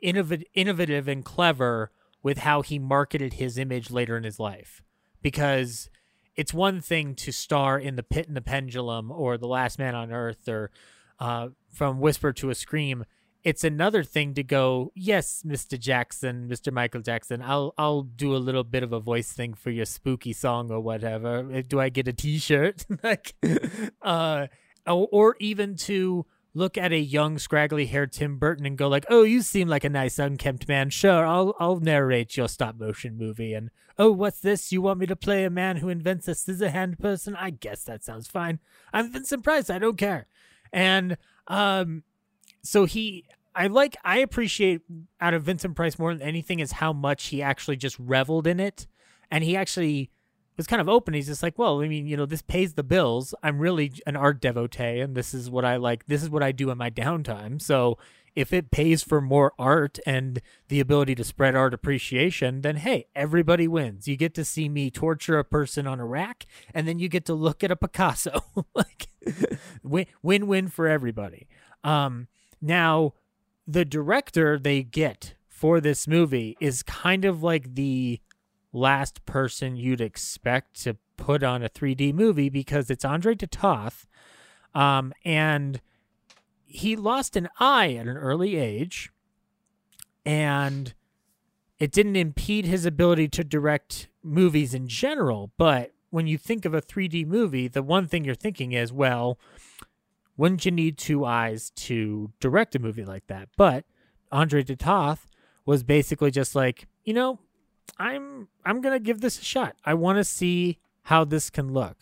innovative, 0.00 0.46
innovative 0.54 1.08
and 1.08 1.24
clever 1.24 1.90
with 2.22 2.38
how 2.38 2.62
he 2.62 2.78
marketed 2.78 3.34
his 3.34 3.58
image 3.58 3.90
later 3.90 4.16
in 4.16 4.24
his 4.24 4.38
life. 4.38 4.82
Because 5.22 5.88
it's 6.36 6.54
one 6.54 6.80
thing 6.80 7.14
to 7.16 7.32
star 7.32 7.78
in 7.78 7.96
The 7.96 8.02
Pit 8.02 8.26
and 8.26 8.36
the 8.36 8.40
Pendulum 8.40 9.10
or 9.10 9.36
The 9.36 9.48
Last 9.48 9.78
Man 9.78 9.94
on 9.94 10.12
Earth 10.12 10.48
or 10.48 10.70
uh, 11.18 11.48
From 11.72 12.00
Whisper 12.00 12.32
to 12.34 12.50
a 12.50 12.54
Scream. 12.54 13.04
It's 13.42 13.64
another 13.64 14.04
thing 14.04 14.34
to 14.34 14.42
go, 14.42 14.92
yes, 14.94 15.42
Mr. 15.46 15.78
Jackson, 15.78 16.48
Mr. 16.48 16.72
Michael 16.72 17.00
Jackson, 17.00 17.40
I'll 17.42 17.72
I'll 17.78 18.02
do 18.02 18.36
a 18.36 18.38
little 18.38 18.64
bit 18.64 18.82
of 18.82 18.92
a 18.92 19.00
voice 19.00 19.32
thing 19.32 19.54
for 19.54 19.70
your 19.70 19.86
spooky 19.86 20.34
song 20.34 20.70
or 20.70 20.80
whatever. 20.80 21.62
Do 21.62 21.80
I 21.80 21.88
get 21.88 22.06
a 22.06 22.12
T-shirt? 22.12 22.84
like, 23.02 23.34
uh, 24.02 24.48
or, 24.86 25.08
or 25.10 25.36
even 25.40 25.76
to 25.76 26.26
look 26.54 26.76
at 26.76 26.92
a 26.92 26.98
young, 26.98 27.38
scraggly-haired 27.38 28.12
Tim 28.12 28.38
Burton 28.38 28.66
and 28.66 28.76
go 28.76 28.88
like, 28.88 29.06
"Oh, 29.08 29.22
you 29.22 29.42
seem 29.42 29.68
like 29.68 29.84
a 29.84 29.88
nice, 29.88 30.18
unkempt 30.18 30.68
man. 30.68 30.90
Sure, 30.90 31.24
I'll 31.26 31.54
I'll 31.58 31.80
narrate 31.80 32.36
your 32.36 32.48
stop-motion 32.48 33.16
movie." 33.16 33.54
And 33.54 33.70
oh, 33.98 34.10
what's 34.10 34.40
this? 34.40 34.72
You 34.72 34.82
want 34.82 35.00
me 35.00 35.06
to 35.06 35.16
play 35.16 35.44
a 35.44 35.50
man 35.50 35.76
who 35.76 35.88
invents 35.88 36.28
a 36.28 36.34
scissor 36.34 36.70
hand 36.70 36.98
person? 36.98 37.36
I 37.36 37.50
guess 37.50 37.84
that 37.84 38.04
sounds 38.04 38.28
fine. 38.28 38.58
I'm 38.92 39.12
Vincent 39.12 39.44
Price. 39.44 39.70
I 39.70 39.78
don't 39.78 39.98
care. 39.98 40.26
And 40.72 41.16
um, 41.46 42.04
so 42.62 42.84
he. 42.84 43.24
I 43.52 43.66
like 43.66 43.96
I 44.04 44.18
appreciate 44.18 44.82
out 45.20 45.34
of 45.34 45.42
Vincent 45.42 45.74
Price 45.74 45.98
more 45.98 46.14
than 46.14 46.22
anything 46.22 46.60
is 46.60 46.70
how 46.72 46.92
much 46.92 47.26
he 47.26 47.42
actually 47.42 47.76
just 47.76 47.98
reveled 47.98 48.46
in 48.46 48.60
it 48.60 48.86
and 49.30 49.44
he 49.44 49.56
actually 49.56 50.10
was 50.60 50.66
kind 50.66 50.82
of 50.82 50.90
open. 50.90 51.14
He's 51.14 51.26
just 51.28 51.42
like, 51.42 51.58
well, 51.58 51.80
I 51.80 51.88
mean, 51.88 52.06
you 52.06 52.18
know, 52.18 52.26
this 52.26 52.42
pays 52.42 52.74
the 52.74 52.82
bills. 52.82 53.34
I'm 53.42 53.58
really 53.58 53.92
an 54.06 54.14
art 54.14 54.42
devotee, 54.42 55.00
and 55.00 55.16
this 55.16 55.32
is 55.32 55.48
what 55.48 55.64
I 55.64 55.76
like. 55.76 56.04
This 56.04 56.22
is 56.22 56.28
what 56.28 56.42
I 56.42 56.52
do 56.52 56.70
in 56.70 56.76
my 56.76 56.90
downtime. 56.90 57.62
So 57.62 57.96
if 58.36 58.52
it 58.52 58.70
pays 58.70 59.02
for 59.02 59.22
more 59.22 59.54
art 59.58 59.98
and 60.04 60.42
the 60.68 60.78
ability 60.78 61.14
to 61.14 61.24
spread 61.24 61.54
art 61.54 61.72
appreciation, 61.72 62.60
then 62.60 62.76
hey, 62.76 63.06
everybody 63.16 63.66
wins. 63.66 64.06
You 64.06 64.18
get 64.18 64.34
to 64.34 64.44
see 64.44 64.68
me 64.68 64.90
torture 64.90 65.38
a 65.38 65.44
person 65.44 65.86
on 65.86 65.98
a 65.98 66.04
rack, 66.04 66.44
and 66.74 66.86
then 66.86 66.98
you 66.98 67.08
get 67.08 67.24
to 67.24 67.34
look 67.34 67.64
at 67.64 67.70
a 67.70 67.76
Picasso. 67.76 68.44
like 68.74 69.08
win 69.82 70.06
win 70.22 70.46
win 70.46 70.68
for 70.68 70.86
everybody. 70.86 71.48
Um, 71.82 72.28
now 72.60 73.14
the 73.66 73.86
director 73.86 74.58
they 74.58 74.82
get 74.82 75.34
for 75.48 75.80
this 75.80 76.06
movie 76.06 76.56
is 76.60 76.82
kind 76.82 77.24
of 77.24 77.42
like 77.42 77.74
the 77.74 78.20
last 78.72 79.24
person 79.26 79.76
you'd 79.76 80.00
expect 80.00 80.82
to 80.82 80.96
put 81.16 81.42
on 81.42 81.62
a 81.62 81.68
3D 81.68 82.14
movie 82.14 82.48
because 82.48 82.90
it's 82.90 83.04
Andre 83.04 83.34
de 83.34 83.46
Toth. 83.46 84.06
Um, 84.74 85.12
and 85.24 85.80
he 86.64 86.96
lost 86.96 87.36
an 87.36 87.48
eye 87.58 87.94
at 87.94 88.06
an 88.06 88.16
early 88.16 88.56
age, 88.56 89.10
and 90.24 90.94
it 91.78 91.90
didn't 91.90 92.16
impede 92.16 92.66
his 92.66 92.86
ability 92.86 93.28
to 93.28 93.44
direct 93.44 94.08
movies 94.22 94.72
in 94.74 94.86
general. 94.86 95.50
But 95.56 95.92
when 96.10 96.26
you 96.26 96.38
think 96.38 96.64
of 96.64 96.74
a 96.74 96.80
3D 96.80 97.26
movie, 97.26 97.68
the 97.68 97.82
one 97.82 98.06
thing 98.06 98.24
you're 98.24 98.34
thinking 98.34 98.72
is, 98.72 98.92
well, 98.92 99.38
wouldn't 100.36 100.64
you 100.64 100.70
need 100.70 100.96
two 100.96 101.24
eyes 101.24 101.70
to 101.70 102.32
direct 102.40 102.74
a 102.74 102.78
movie 102.78 103.04
like 103.04 103.26
that? 103.26 103.48
But 103.56 103.84
Andre 104.30 104.62
de 104.62 104.76
Toth 104.76 105.26
was 105.66 105.82
basically 105.82 106.30
just 106.30 106.54
like, 106.54 106.86
you 107.04 107.12
know, 107.12 107.40
I'm 107.98 108.48
I'm 108.64 108.80
gonna 108.80 108.98
give 109.00 109.20
this 109.20 109.38
a 109.40 109.44
shot. 109.44 109.76
I 109.84 109.94
want 109.94 110.18
to 110.18 110.24
see 110.24 110.78
how 111.02 111.24
this 111.24 111.50
can 111.50 111.72
look. 111.72 111.96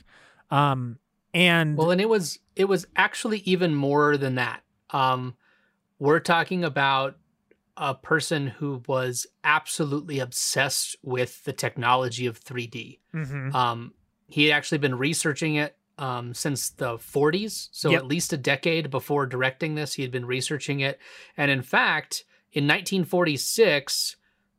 Um, 0.50 0.98
and 1.34 1.76
Well, 1.76 1.90
and 1.90 2.00
it 2.00 2.08
was 2.08 2.38
it 2.56 2.64
was 2.66 2.86
actually 2.96 3.38
even 3.40 3.74
more 3.74 4.16
than 4.16 4.34
that. 4.36 4.62
Um, 4.90 5.34
we're 5.98 6.20
talking 6.20 6.64
about 6.64 7.16
a 7.76 7.94
person 7.94 8.48
who 8.48 8.82
was 8.88 9.26
absolutely 9.44 10.18
obsessed 10.18 10.96
with 11.02 11.44
the 11.44 11.52
technology 11.52 12.26
of 12.26 12.38
3D. 12.38 12.98
Mhm. 13.14 13.54
Um, 13.54 13.94
he 14.26 14.44
had 14.46 14.56
actually 14.56 14.78
been 14.78 14.96
researching 14.98 15.54
it 15.54 15.76
um, 15.96 16.32
since 16.34 16.70
the 16.70 16.96
40s, 16.98 17.68
so 17.72 17.90
Yep. 17.90 17.98
at 18.02 18.06
least 18.06 18.32
a 18.32 18.36
decade 18.36 18.90
before 18.90 19.26
directing 19.26 19.74
this, 19.74 19.94
he 19.94 20.02
had 20.02 20.10
been 20.12 20.26
researching 20.26 20.80
it. 20.80 20.98
And 21.36 21.50
in 21.50 21.62
fact, 21.62 22.24
in 22.52 22.66
1946, 22.66 24.16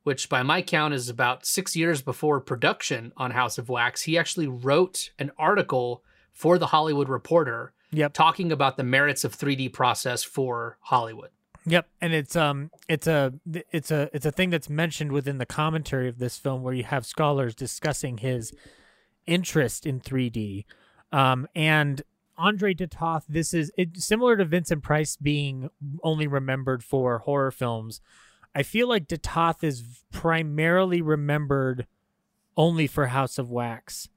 which 0.10 0.28
by 0.28 0.42
my 0.42 0.60
count 0.60 0.92
is 0.92 1.08
about 1.08 1.46
six 1.46 1.76
years 1.76 2.02
before 2.02 2.42
production 2.42 3.14
on 3.16 3.30
House 3.30 3.60
of 3.60 3.70
Wax, 3.70 4.02
he 4.02 4.18
actually 4.18 4.48
wrote 4.48 5.12
an 5.20 5.30
article 5.38 6.04
for 6.32 6.58
the 6.58 6.66
Hollywood 6.66 7.08
Reporter 7.08 7.74
Yep. 7.92 8.14
talking 8.14 8.52
about 8.52 8.76
the 8.76 8.84
merits 8.84 9.24
of 9.24 9.36
3D 9.36 9.72
process 9.72 10.24
for 10.24 10.80
Hollywood. 10.82 11.30
Yep, 11.68 11.88
and 12.02 12.12
it's 12.12 12.36
um 12.36 12.72
it's 12.88 13.06
a 13.06 13.34
it's 13.72 13.92
a 13.92 14.10
it's 14.12 14.26
a 14.26 14.32
thing 14.32 14.50
that's 14.50 14.68
mentioned 14.68 15.12
within 15.12 15.38
the 15.38 15.46
commentary 15.46 16.10
of 16.10 16.18
this 16.18 16.40
film 16.40 16.64
where 16.64 16.74
you 16.74 16.86
have 16.86 17.06
scholars 17.06 17.54
discussing 17.54 18.18
his 18.18 18.52
interest 19.28 19.86
in 19.86 20.00
3D. 20.00 20.66
Um 21.12 21.48
and 21.54 22.02
Andre 22.36 22.74
de 22.74 22.88
Toth, 22.88 23.26
this 23.30 23.54
is 23.54 23.72
it, 23.78 23.98
similar 24.02 24.38
to 24.38 24.46
Vincent 24.46 24.82
Price 24.82 25.16
being 25.18 25.70
only 26.02 26.26
remembered 26.26 26.84
for 26.84 27.20
horror 27.20 27.52
films. 27.52 28.02
I 28.56 28.64
feel 28.64 28.88
like 28.88 29.08
de 29.08 29.18
Toth 29.18 29.64
is 29.64 29.84
primarily 30.12 31.02
remembered 31.02 31.88
only 32.58 32.88
for 32.88 33.08
House 33.08 33.38
of 33.38 33.50
Wax 33.50 34.10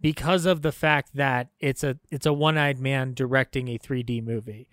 because 0.00 0.46
of 0.46 0.62
the 0.62 0.72
fact 0.72 1.10
that 1.14 1.48
it's 1.60 1.82
a 1.82 1.98
it's 2.10 2.26
a 2.26 2.32
one-eyed 2.32 2.78
man 2.78 3.14
directing 3.14 3.68
a 3.68 3.78
3D 3.78 4.22
movie. 4.22 4.68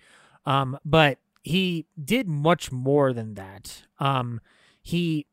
Um, 0.45 0.78
but 0.86 1.18
he 1.43 1.86
did 2.03 2.28
much 2.28 2.72
more 2.72 3.13
than 3.13 3.36
that. 3.36 3.84
Um, 3.99 4.41
he 4.82 5.26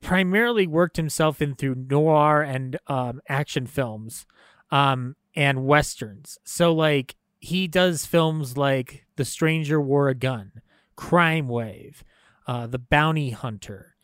primarily 0.00 0.66
worked 0.66 0.96
himself 0.96 1.40
in 1.40 1.54
through 1.54 1.74
noir 1.74 2.42
and 2.42 2.78
um, 2.86 3.20
action 3.28 3.66
films 3.66 4.26
um, 4.70 5.16
and 5.34 5.64
westerns. 5.64 6.38
So 6.44 6.72
like 6.72 7.16
he 7.40 7.66
does 7.66 8.06
films 8.06 8.56
like 8.56 9.06
The 9.16 9.24
Stranger 9.24 9.80
Wore 9.80 10.08
a 10.08 10.14
Gun, 10.14 10.52
Crime 10.96 11.48
Wave, 11.48 12.04
uh, 12.46 12.66
The 12.66 12.78
Bounty 12.78 13.30
Hunter, 13.30 13.94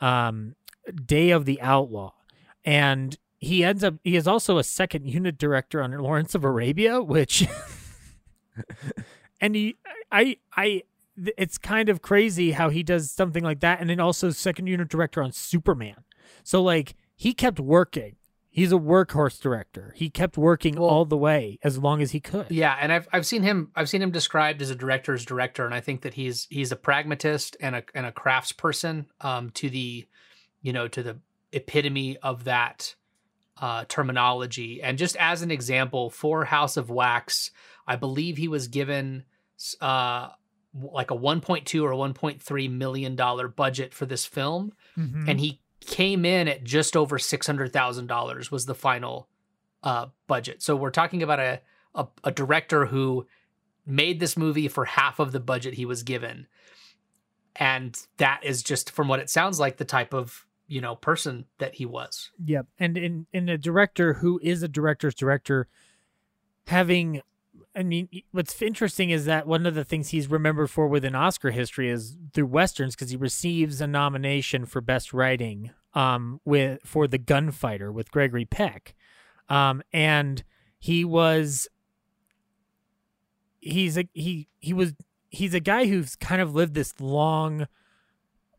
um, 0.00 0.56
Day 1.04 1.30
of 1.30 1.44
the 1.44 1.60
Outlaw, 1.60 2.12
and 2.64 3.16
he 3.38 3.64
ends 3.64 3.82
up 3.82 3.94
he 4.04 4.16
is 4.16 4.28
also 4.28 4.58
a 4.58 4.64
second 4.64 5.06
unit 5.06 5.38
director 5.38 5.82
on 5.82 5.92
Lawrence 5.92 6.34
of 6.34 6.44
Arabia, 6.44 7.00
which 7.00 7.48
and 9.40 9.54
he 9.54 9.76
I 10.12 10.36
I 10.54 10.82
it's 11.16 11.58
kind 11.58 11.88
of 11.88 12.02
crazy 12.02 12.52
how 12.52 12.68
he 12.68 12.82
does 12.82 13.10
something 13.10 13.44
like 13.44 13.60
that 13.60 13.80
and 13.80 13.90
then 13.90 14.00
also 14.00 14.30
second 14.30 14.66
unit 14.66 14.88
director 14.88 15.22
on 15.22 15.32
Superman. 15.32 16.04
So 16.42 16.62
like 16.62 16.94
he 17.16 17.34
kept 17.34 17.58
working. 17.58 18.16
He's 18.52 18.72
a 18.72 18.76
workhorse 18.76 19.40
director. 19.40 19.94
He 19.96 20.10
kept 20.10 20.36
working 20.36 20.74
Well- 20.74 20.90
all 20.90 21.04
the 21.04 21.16
way 21.16 21.58
as 21.62 21.78
long 21.78 22.02
as 22.02 22.10
he 22.10 22.18
could. 22.20 22.50
Yeah, 22.50 22.76
and 22.80 22.92
I've 22.92 23.06
I've 23.12 23.24
seen 23.26 23.42
him 23.42 23.70
I've 23.76 23.88
seen 23.88 24.02
him 24.02 24.10
described 24.10 24.60
as 24.60 24.70
a 24.70 24.74
director's 24.74 25.24
director, 25.24 25.64
and 25.64 25.74
I 25.74 25.80
think 25.80 26.02
that 26.02 26.14
he's 26.14 26.46
he's 26.50 26.72
a 26.72 26.76
pragmatist 26.76 27.56
and 27.60 27.76
a 27.76 27.84
and 27.94 28.06
a 28.06 28.12
craftsperson 28.12 29.06
um, 29.20 29.50
to 29.50 29.70
the 29.70 30.06
you 30.62 30.72
know 30.72 30.88
to 30.88 31.02
the 31.02 31.18
epitome 31.52 32.16
of 32.18 32.44
that 32.44 32.94
uh, 33.60 33.84
terminology. 33.88 34.82
And 34.82 34.98
just 34.98 35.16
as 35.16 35.42
an 35.42 35.50
example, 35.50 36.10
for 36.10 36.44
House 36.46 36.76
of 36.76 36.90
Wax, 36.90 37.50
I 37.86 37.96
believe 37.96 38.36
he 38.36 38.48
was 38.48 38.68
given 38.68 39.24
uh, 39.80 40.28
like 40.74 41.10
a 41.10 41.16
1.2 41.16 41.82
or 41.82 41.92
1.3 41.92 42.70
million 42.70 43.14
dollar 43.16 43.48
budget 43.48 43.92
for 43.94 44.06
this 44.06 44.24
film, 44.24 44.72
Mhm. 44.98 45.28
and 45.28 45.40
he 45.40 45.60
came 45.80 46.24
in 46.24 46.48
at 46.48 46.64
just 46.64 46.96
over 46.96 47.18
six 47.18 47.46
hundred 47.46 47.72
thousand 47.72 48.06
dollars 48.06 48.50
was 48.50 48.66
the 48.66 48.74
final 48.74 49.28
uh, 49.82 50.06
budget. 50.26 50.62
So 50.62 50.76
we're 50.76 50.90
talking 50.90 51.22
about 51.22 51.40
a, 51.40 51.60
a 51.94 52.06
a 52.24 52.30
director 52.30 52.86
who 52.86 53.26
made 53.86 54.20
this 54.20 54.36
movie 54.36 54.68
for 54.68 54.84
half 54.84 55.18
of 55.18 55.32
the 55.32 55.40
budget 55.40 55.74
he 55.74 55.86
was 55.86 56.02
given, 56.02 56.46
and 57.56 57.98
that 58.18 58.40
is 58.44 58.62
just 58.62 58.90
from 58.90 59.08
what 59.08 59.20
it 59.20 59.30
sounds 59.30 59.58
like 59.58 59.76
the 59.76 59.84
type 59.84 60.14
of 60.14 60.46
you 60.66 60.80
know 60.80 60.96
person 60.96 61.46
that 61.58 61.74
he 61.74 61.86
was. 61.86 62.30
Yep. 62.44 62.66
And 62.78 62.96
in 62.96 63.26
in 63.32 63.48
a 63.48 63.58
director 63.58 64.14
who 64.14 64.40
is 64.42 64.62
a 64.62 64.68
director's 64.68 65.14
director 65.14 65.68
having 66.66 67.22
I 67.74 67.82
mean 67.82 68.08
what's 68.32 68.60
interesting 68.60 69.10
is 69.10 69.26
that 69.26 69.46
one 69.46 69.64
of 69.66 69.74
the 69.74 69.84
things 69.84 70.08
he's 70.08 70.28
remembered 70.28 70.70
for 70.70 70.88
within 70.88 71.14
Oscar 71.14 71.50
history 71.50 71.88
is 71.88 72.16
through 72.32 72.46
westerns 72.46 72.94
because 72.94 73.10
he 73.10 73.16
receives 73.16 73.80
a 73.80 73.86
nomination 73.86 74.66
for 74.66 74.80
best 74.80 75.12
writing 75.12 75.70
um 75.94 76.40
with 76.44 76.80
for 76.84 77.06
The 77.06 77.18
Gunfighter 77.18 77.92
with 77.92 78.10
Gregory 78.10 78.44
Peck. 78.44 78.94
Um 79.48 79.82
and 79.92 80.42
he 80.78 81.04
was 81.04 81.68
he's 83.60 83.96
a 83.96 84.08
he 84.12 84.48
he 84.58 84.72
was 84.72 84.94
he's 85.28 85.54
a 85.54 85.60
guy 85.60 85.86
who's 85.86 86.16
kind 86.16 86.40
of 86.40 86.54
lived 86.54 86.74
this 86.74 86.94
long 87.00 87.66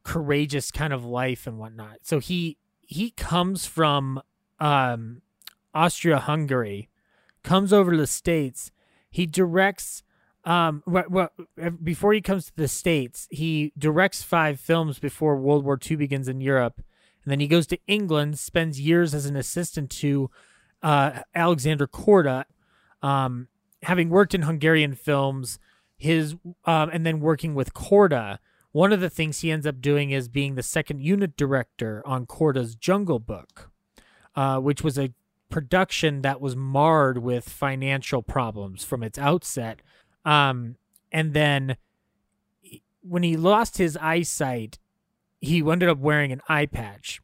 courageous 0.04 0.72
kind 0.72 0.94
of 0.94 1.06
life 1.06 1.46
and 1.46 1.60
whatnot. 1.60 2.00
So 2.04 2.20
he 2.20 2.58
he 2.82 3.12
comes 3.12 3.66
from 3.66 4.22
um, 4.60 5.22
Austria 5.74 6.20
Hungary, 6.20 6.90
comes 7.44 7.72
over 7.72 7.92
to 7.92 7.98
the 7.98 8.08
states. 8.08 8.72
He 9.12 9.26
directs. 9.26 10.04
Um, 10.44 10.82
well, 10.88 11.30
before 11.84 12.14
he 12.14 12.22
comes 12.22 12.48
to 12.48 12.56
the 12.56 12.68
states, 12.68 13.28
he 13.30 13.72
directs 13.78 14.24
five 14.24 14.60
films 14.60 14.98
before 14.98 15.36
World 15.36 15.64
War 15.64 15.78
II 15.80 15.98
begins 15.98 16.28
in 16.28 16.42
Europe, 16.42 16.82
and 17.24 17.32
then 17.32 17.40
he 17.40 17.48
goes 17.48 17.68
to 17.68 17.78
England, 17.86 18.40
spends 18.40 18.82
years 18.82 19.14
as 19.14 19.28
an 19.28 19.36
assistant 19.36 19.92
to 19.92 20.32
uh, 20.82 21.22
Alexander 21.36 21.86
Korda, 21.86 22.46
um, 23.04 23.50
having 23.84 24.10
worked 24.10 24.34
in 24.34 24.44
Hungarian 24.44 24.96
films. 24.96 25.60
His 25.98 26.34
um, 26.66 26.90
and 26.92 27.06
then 27.06 27.20
working 27.20 27.54
with 27.54 27.76
Korda, 27.76 28.40
one 28.72 28.92
of 28.92 29.02
the 29.02 29.10
things 29.10 29.40
he 29.40 29.52
ends 29.52 29.68
up 29.68 29.82
doing 29.82 30.10
is 30.10 30.28
being 30.30 30.56
the 30.56 30.64
second 30.64 31.02
unit 31.02 31.38
director 31.38 32.02
on 32.06 32.26
Korda's 32.26 32.74
Jungle 32.74 33.20
Book, 33.20 33.70
uh, 34.36 34.58
which 34.58 34.84
was 34.84 34.98
a 34.98 35.14
production 35.52 36.22
that 36.24 36.42
was 36.42 36.56
marred 36.56 37.20
with 37.20 37.48
financial 37.48 38.24
problems 38.24 38.84
from 38.84 39.04
its 39.04 39.20
outset. 39.20 39.82
Um, 40.26 40.78
and 41.12 41.34
then 41.34 41.78
when 43.02 43.24
he 43.24 43.38
lost 43.38 43.78
his 43.78 43.98
eyesight, 43.98 44.80
he 45.40 45.60
ended 45.60 45.90
up 45.90 46.00
wearing 46.00 46.32
an 46.32 46.42
eye 46.48 46.66
patch. 46.66 47.22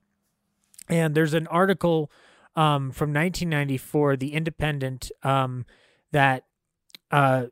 And 0.89 1.15
there's 1.15 1.33
an 1.33 1.47
article 1.47 2.11
um, 2.55 2.91
from 2.91 3.13
1994, 3.13 4.17
The 4.17 4.33
Independent, 4.33 5.11
um, 5.23 5.65
that 6.11 6.45
uh, 7.11 7.47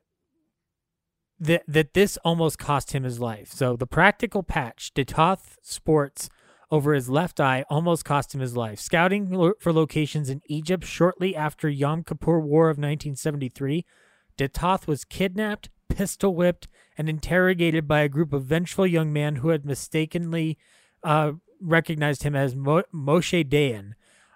that 1.38 1.62
that 1.68 1.94
this 1.94 2.16
almost 2.24 2.58
cost 2.58 2.92
him 2.92 3.04
his 3.04 3.20
life. 3.20 3.52
So 3.52 3.76
the 3.76 3.86
practical 3.86 4.42
patch 4.42 4.92
de 4.94 5.04
Toth 5.04 5.58
Sports 5.62 6.28
over 6.70 6.94
his 6.94 7.08
left 7.08 7.40
eye 7.40 7.64
almost 7.70 8.04
cost 8.04 8.34
him 8.34 8.40
his 8.40 8.56
life. 8.56 8.80
Scouting 8.80 9.54
for 9.60 9.72
locations 9.72 10.28
in 10.28 10.42
Egypt 10.46 10.84
shortly 10.84 11.36
after 11.36 11.68
Yom 11.68 12.02
Kippur 12.02 12.40
War 12.40 12.64
of 12.64 12.76
1973, 12.76 13.84
de 14.36 14.48
Toth 14.48 14.88
was 14.88 15.04
kidnapped, 15.04 15.68
pistol 15.88 16.34
whipped, 16.34 16.68
and 16.98 17.08
interrogated 17.08 17.86
by 17.86 18.00
a 18.00 18.08
group 18.08 18.32
of 18.32 18.44
vengeful 18.44 18.86
young 18.86 19.12
men 19.12 19.36
who 19.36 19.48
had 19.50 19.64
mistakenly 19.64 20.58
uh, 21.02 21.32
recognized 21.60 22.22
him 22.22 22.34
as 22.34 22.54
Mo- 22.54 22.82
Moshe 22.92 23.48
Dayan. 23.48 23.92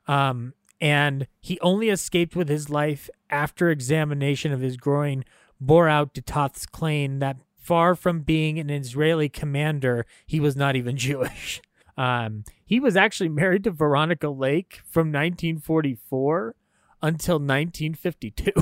Um, 0.06 0.54
and 0.80 1.26
he 1.40 1.60
only 1.60 1.90
escaped 1.90 2.34
with 2.34 2.48
his 2.48 2.70
life 2.70 3.10
after 3.28 3.70
examination 3.70 4.52
of 4.52 4.60
his 4.60 4.76
groin 4.76 5.24
bore 5.60 5.88
out 5.88 6.14
de 6.14 6.22
Toth's 6.22 6.64
claim 6.64 7.18
that 7.18 7.36
far 7.56 7.94
from 7.94 8.20
being 8.20 8.58
an 8.58 8.70
Israeli 8.70 9.28
commander, 9.28 10.06
he 10.26 10.40
was 10.40 10.56
not 10.56 10.76
even 10.76 10.96
Jewish. 11.08 11.60
Um, 12.00 12.44
he 12.64 12.80
was 12.80 12.96
actually 12.96 13.28
married 13.42 13.64
to 13.64 13.70
Veronica 13.70 14.30
Lake 14.30 14.80
from 14.86 15.08
1944 15.08 16.54
until 17.02 17.34
1952. 17.34 18.52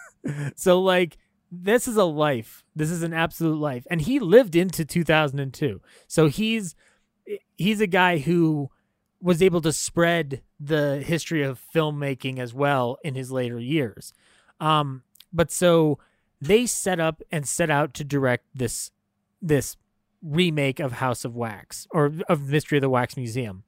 so, 0.54 0.80
like, 0.80 1.16
this 1.50 1.88
is 1.88 1.96
a 1.96 2.04
life. 2.04 2.64
This 2.76 2.90
is 2.90 3.02
an 3.02 3.14
absolute 3.14 3.58
life, 3.58 3.86
and 3.90 4.02
he 4.02 4.18
lived 4.18 4.54
into 4.54 4.84
2002. 4.84 5.80
So 6.06 6.28
he's 6.28 6.74
he's 7.56 7.80
a 7.80 7.86
guy 7.86 8.18
who 8.18 8.70
was 9.20 9.42
able 9.42 9.60
to 9.60 9.72
spread 9.72 10.42
the 10.58 11.02
history 11.04 11.42
of 11.42 11.62
filmmaking 11.74 12.38
as 12.38 12.52
well 12.52 12.98
in 13.04 13.14
his 13.14 13.30
later 13.30 13.58
years. 13.58 14.12
Um, 14.60 15.02
but 15.32 15.52
so 15.52 15.98
they 16.40 16.66
set 16.66 16.98
up 16.98 17.22
and 17.30 17.46
set 17.46 17.70
out 17.70 17.94
to 17.94 18.04
direct 18.04 18.46
this 18.54 18.90
this 19.40 19.76
remake 20.22 20.80
of 20.80 20.92
House 20.92 21.24
of 21.24 21.34
Wax 21.34 21.86
or 21.90 22.12
of 22.28 22.48
Mystery 22.48 22.78
of 22.78 22.82
the 22.82 22.88
Wax 22.88 23.16
Museum. 23.16 23.64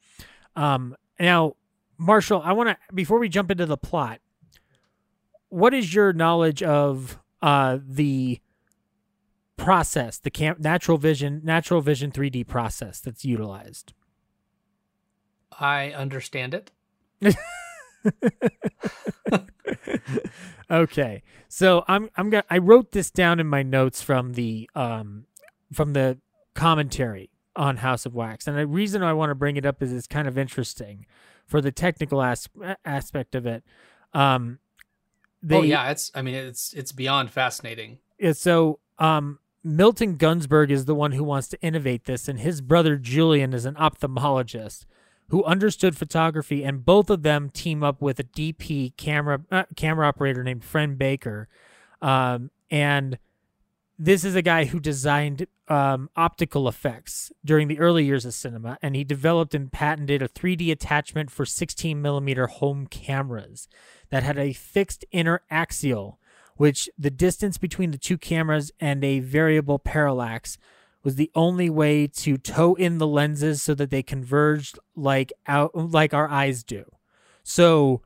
Um, 0.56 0.96
now, 1.18 1.56
Marshall, 1.98 2.42
I 2.44 2.52
want 2.52 2.70
to 2.70 2.76
before 2.94 3.18
we 3.18 3.28
jump 3.28 3.50
into 3.50 3.66
the 3.66 3.76
plot, 3.76 4.20
what 5.48 5.74
is 5.74 5.94
your 5.94 6.12
knowledge 6.12 6.62
of 6.62 7.18
uh, 7.42 7.78
the 7.86 8.40
process, 9.56 10.18
the 10.18 10.30
cam- 10.30 10.56
natural 10.58 10.98
vision, 10.98 11.40
natural 11.44 11.80
vision 11.80 12.10
3D 12.10 12.46
process 12.46 13.00
that's 13.00 13.24
utilized? 13.24 13.92
I 15.58 15.90
understand 15.92 16.54
it. 16.54 16.72
okay. 20.70 21.22
So 21.48 21.84
I'm 21.86 22.10
I'm 22.16 22.30
gonna 22.30 22.44
I 22.50 22.58
wrote 22.58 22.92
this 22.92 23.10
down 23.10 23.40
in 23.40 23.46
my 23.46 23.62
notes 23.62 24.02
from 24.02 24.32
the 24.32 24.68
um 24.74 25.26
from 25.72 25.92
the 25.92 26.18
commentary 26.54 27.30
on 27.56 27.78
House 27.78 28.06
of 28.06 28.14
Wax. 28.14 28.46
And 28.46 28.56
the 28.58 28.66
reason 28.66 29.02
I 29.02 29.12
want 29.12 29.30
to 29.30 29.34
bring 29.34 29.56
it 29.56 29.66
up 29.66 29.82
is 29.82 29.92
it's 29.92 30.06
kind 30.06 30.26
of 30.26 30.36
interesting 30.38 31.06
for 31.46 31.60
the 31.60 31.70
technical 31.70 32.22
as- 32.22 32.48
aspect 32.84 33.34
of 33.34 33.46
it. 33.46 33.64
Um 34.12 34.58
they, 35.42 35.56
oh 35.56 35.62
yeah, 35.62 35.90
it's 35.90 36.10
I 36.14 36.22
mean 36.22 36.34
it's 36.34 36.72
it's 36.72 36.92
beyond 36.92 37.30
fascinating. 37.30 37.98
yeah, 38.18 38.32
so 38.32 38.78
um 38.98 39.38
Milton 39.62 40.16
Gunzburg 40.16 40.70
is 40.70 40.84
the 40.84 40.94
one 40.94 41.12
who 41.12 41.24
wants 41.24 41.48
to 41.48 41.60
innovate 41.62 42.04
this 42.04 42.28
and 42.28 42.38
his 42.40 42.60
brother 42.60 42.96
Julian 42.96 43.52
is 43.52 43.64
an 43.64 43.74
ophthalmologist 43.74 44.84
who 45.28 45.42
understood 45.44 45.96
photography 45.96 46.64
and 46.64 46.84
both 46.84 47.10
of 47.10 47.22
them 47.22 47.50
team 47.50 47.82
up 47.82 48.00
with 48.00 48.18
a 48.20 48.24
DP 48.24 48.96
camera 48.96 49.40
uh, 49.50 49.64
camera 49.76 50.06
operator 50.06 50.42
named 50.42 50.64
Friend 50.64 50.96
Baker 50.98 51.48
um, 52.02 52.50
and 52.70 53.18
this 53.98 54.24
is 54.24 54.34
a 54.34 54.42
guy 54.42 54.64
who 54.64 54.80
designed 54.80 55.46
um, 55.68 56.10
optical 56.16 56.68
effects 56.68 57.32
during 57.44 57.68
the 57.68 57.78
early 57.78 58.04
years 58.04 58.24
of 58.24 58.34
cinema 58.34 58.78
and 58.82 58.96
he 58.96 59.04
developed 59.04 59.54
and 59.54 59.72
patented 59.72 60.20
a 60.20 60.28
3D 60.28 60.70
attachment 60.70 61.30
for 61.30 61.46
16 61.46 62.00
millimeter 62.02 62.46
home 62.46 62.86
cameras 62.86 63.68
that 64.10 64.22
had 64.22 64.38
a 64.38 64.52
fixed 64.52 65.04
interaxial 65.12 66.16
which 66.56 66.88
the 66.98 67.10
distance 67.10 67.58
between 67.58 67.90
the 67.90 67.98
two 67.98 68.18
cameras 68.18 68.70
and 68.80 69.04
a 69.04 69.20
variable 69.20 69.78
parallax 69.78 70.58
was 71.02 71.16
the 71.16 71.30
only 71.34 71.68
way 71.68 72.06
to 72.06 72.38
toe 72.38 72.74
in 72.74 72.98
the 72.98 73.06
lenses 73.06 73.62
so 73.62 73.74
that 73.74 73.90
they 73.90 74.02
converged 74.02 74.78
like 74.96 75.32
out 75.46 75.74
like 75.74 76.14
our 76.14 76.28
eyes 76.28 76.62
do. 76.62 76.84
So 77.42 78.00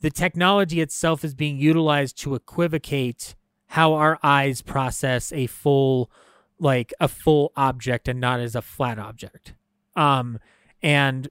the 0.00 0.10
technology 0.10 0.80
itself 0.80 1.24
is 1.24 1.34
being 1.34 1.58
utilized 1.58 2.18
to 2.18 2.34
equivocate 2.34 3.34
how 3.72 3.94
our 3.94 4.18
eyes 4.22 4.60
process 4.60 5.32
a 5.32 5.46
full 5.46 6.10
like 6.58 6.92
a 7.00 7.08
full 7.08 7.52
object 7.56 8.06
and 8.06 8.20
not 8.20 8.38
as 8.38 8.54
a 8.54 8.60
flat 8.60 8.98
object. 8.98 9.54
Um 9.96 10.38
and 10.82 11.28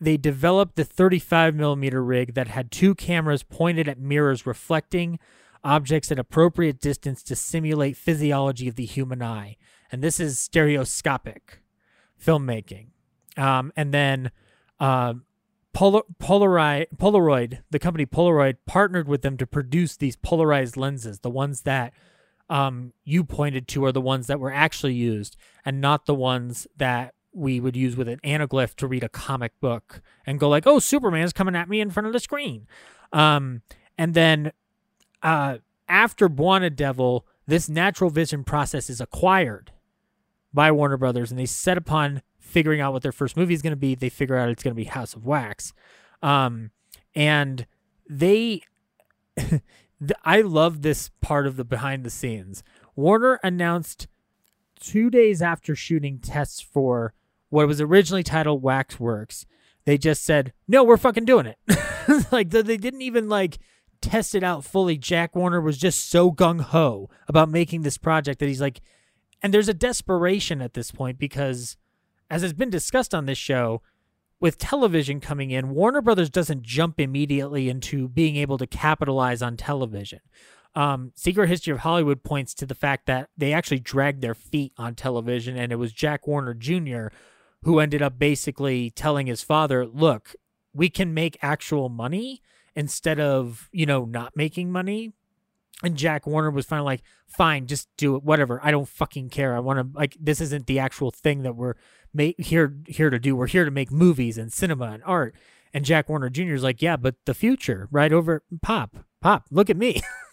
they 0.00 0.16
developed 0.16 0.76
the 0.76 0.84
35 0.84 1.54
millimeter 1.54 2.02
rig 2.02 2.32
that 2.34 2.48
had 2.48 2.70
two 2.70 2.94
cameras 2.94 3.42
pointed 3.42 3.86
at 3.86 3.98
mirrors 3.98 4.46
reflecting 4.46 5.18
objects 5.62 6.10
at 6.10 6.18
appropriate 6.18 6.80
distance 6.80 7.22
to 7.22 7.36
simulate 7.36 7.98
physiology 7.98 8.66
of 8.66 8.76
the 8.76 8.86
human 8.86 9.22
eye. 9.22 9.58
And 9.92 10.02
this 10.02 10.18
is 10.18 10.38
stereoscopic 10.38 11.60
filmmaking. 12.18 12.88
Um, 13.36 13.72
and 13.76 13.92
then 13.92 14.30
uh, 14.80 15.14
Polar- 15.74 16.04
Polaroid, 16.18 16.86
Polaroid, 16.96 17.58
the 17.70 17.78
company 17.78 18.06
Polaroid, 18.06 18.56
partnered 18.64 19.08
with 19.08 19.22
them 19.22 19.36
to 19.36 19.46
produce 19.46 19.96
these 19.96 20.16
polarized 20.16 20.76
lenses, 20.76 21.20
the 21.20 21.30
ones 21.30 21.62
that 21.62 21.92
um, 22.48 22.92
you 23.04 23.24
pointed 23.24 23.66
to 23.68 23.84
are 23.84 23.92
the 23.92 24.00
ones 24.00 24.28
that 24.28 24.40
were 24.40 24.52
actually 24.52 24.94
used, 24.94 25.36
and 25.64 25.80
not 25.80 26.06
the 26.06 26.14
ones 26.14 26.66
that 26.76 27.14
we 27.32 27.58
would 27.58 27.74
use 27.74 27.96
with 27.96 28.08
an 28.08 28.20
anaglyph 28.22 28.74
to 28.76 28.86
read 28.86 29.02
a 29.02 29.08
comic 29.08 29.58
book 29.60 30.00
and 30.24 30.38
go 30.38 30.48
like, 30.48 30.66
"Oh, 30.66 30.78
Superman's 30.78 31.32
coming 31.32 31.56
at 31.56 31.68
me 31.68 31.80
in 31.80 31.90
front 31.90 32.06
of 32.06 32.12
the 32.12 32.20
screen." 32.20 32.68
Um, 33.12 33.62
and 33.98 34.14
then 34.14 34.52
uh, 35.22 35.58
after 35.88 36.28
Bwana 36.28 36.74
Devil, 36.74 37.26
this 37.46 37.68
natural 37.68 38.10
vision 38.10 38.44
process 38.44 38.88
is 38.88 39.00
acquired 39.00 39.72
by 40.52 40.70
Warner 40.70 40.96
Brothers, 40.96 41.30
and 41.30 41.40
they 41.40 41.46
set 41.46 41.76
upon 41.76 42.22
figuring 42.54 42.80
out 42.80 42.92
what 42.92 43.02
their 43.02 43.12
first 43.12 43.36
movie 43.36 43.52
is 43.52 43.62
going 43.62 43.72
to 43.72 43.76
be. 43.76 43.94
They 43.94 44.08
figure 44.08 44.36
out 44.36 44.48
it's 44.48 44.62
going 44.62 44.74
to 44.74 44.80
be 44.80 44.84
House 44.84 45.14
of 45.14 45.26
Wax, 45.26 45.74
um, 46.22 46.70
and 47.14 47.66
they. 48.08 48.62
I 50.24 50.42
love 50.42 50.82
this 50.82 51.10
part 51.20 51.46
of 51.46 51.56
the 51.56 51.64
behind 51.64 52.04
the 52.04 52.10
scenes. 52.10 52.62
Warner 52.94 53.40
announced 53.42 54.06
two 54.78 55.08
days 55.08 55.40
after 55.40 55.74
shooting 55.74 56.18
tests 56.18 56.60
for 56.60 57.14
what 57.48 57.66
was 57.66 57.80
originally 57.80 58.22
titled 58.22 58.62
Waxworks, 58.62 59.46
they 59.84 59.98
just 59.98 60.24
said, 60.24 60.52
"No, 60.68 60.84
we're 60.84 60.96
fucking 60.96 61.24
doing 61.24 61.46
it." 61.46 61.58
like 62.32 62.50
they 62.50 62.76
didn't 62.76 63.02
even 63.02 63.28
like 63.28 63.58
test 64.00 64.34
it 64.34 64.42
out 64.42 64.64
fully. 64.64 64.98
Jack 64.98 65.34
Warner 65.34 65.60
was 65.60 65.78
just 65.78 66.10
so 66.10 66.30
gung 66.30 66.60
ho 66.60 67.08
about 67.28 67.48
making 67.48 67.82
this 67.82 67.98
project 67.98 68.38
that 68.40 68.48
he's 68.48 68.60
like, 68.60 68.80
and 69.42 69.52
there's 69.52 69.68
a 69.68 69.74
desperation 69.74 70.62
at 70.62 70.74
this 70.74 70.90
point 70.90 71.18
because, 71.18 71.76
as 72.30 72.42
has 72.42 72.52
been 72.52 72.70
discussed 72.70 73.14
on 73.14 73.26
this 73.26 73.38
show, 73.38 73.82
with 74.40 74.58
television 74.58 75.20
coming 75.20 75.50
in, 75.50 75.70
Warner 75.70 76.02
Brothers 76.02 76.28
doesn't 76.28 76.62
jump 76.62 77.00
immediately 77.00 77.68
into 77.68 78.08
being 78.08 78.36
able 78.36 78.58
to 78.58 78.66
capitalize 78.66 79.40
on 79.40 79.56
television. 79.56 80.20
Um, 80.74 81.12
Secret 81.14 81.48
History 81.48 81.72
of 81.72 81.80
Hollywood 81.80 82.22
points 82.24 82.52
to 82.54 82.66
the 82.66 82.74
fact 82.74 83.06
that 83.06 83.30
they 83.36 83.52
actually 83.52 83.78
dragged 83.78 84.22
their 84.22 84.34
feet 84.34 84.72
on 84.76 84.96
television, 84.96 85.56
and 85.56 85.72
it 85.72 85.76
was 85.76 85.92
Jack 85.92 86.26
Warner 86.26 86.54
Jr. 86.54 87.06
who 87.62 87.78
ended 87.78 88.02
up 88.02 88.18
basically 88.18 88.90
telling 88.90 89.26
his 89.26 89.42
father, 89.42 89.86
"Look, 89.86 90.34
we 90.74 90.90
can 90.90 91.14
make 91.14 91.38
actual 91.40 91.88
money 91.88 92.42
instead 92.74 93.20
of 93.20 93.68
you 93.72 93.86
know 93.86 94.04
not 94.04 94.36
making 94.36 94.72
money." 94.72 95.12
And 95.82 95.96
Jack 95.96 96.26
Warner 96.26 96.50
was 96.50 96.66
finally 96.66 96.86
like, 96.86 97.02
"Fine, 97.26 97.66
just 97.66 97.88
do 97.96 98.16
it. 98.16 98.24
Whatever. 98.24 98.60
I 98.62 98.70
don't 98.70 98.88
fucking 98.88 99.30
care. 99.30 99.56
I 99.56 99.60
want 99.60 99.78
to 99.78 99.96
like 99.96 100.16
this 100.20 100.40
isn't 100.40 100.66
the 100.66 100.80
actual 100.80 101.12
thing 101.12 101.42
that 101.44 101.54
we're 101.54 101.74
make 102.14 102.40
here 102.40 102.76
here 102.86 103.10
to 103.10 103.18
do. 103.18 103.36
We're 103.36 103.46
here 103.46 103.64
to 103.64 103.70
make 103.70 103.90
movies 103.90 104.38
and 104.38 104.52
cinema 104.52 104.86
and 104.86 105.02
art." 105.04 105.34
And 105.72 105.84
Jack 105.84 106.08
Warner 106.08 106.30
Jr. 106.30 106.54
is 106.54 106.62
like, 106.62 106.80
"Yeah, 106.82 106.96
but 106.96 107.16
the 107.26 107.34
future, 107.34 107.88
right 107.90 108.12
over 108.12 108.42
pop, 108.62 108.96
pop. 109.20 109.46
Look 109.50 109.68
at 109.68 109.76
me." 109.76 110.00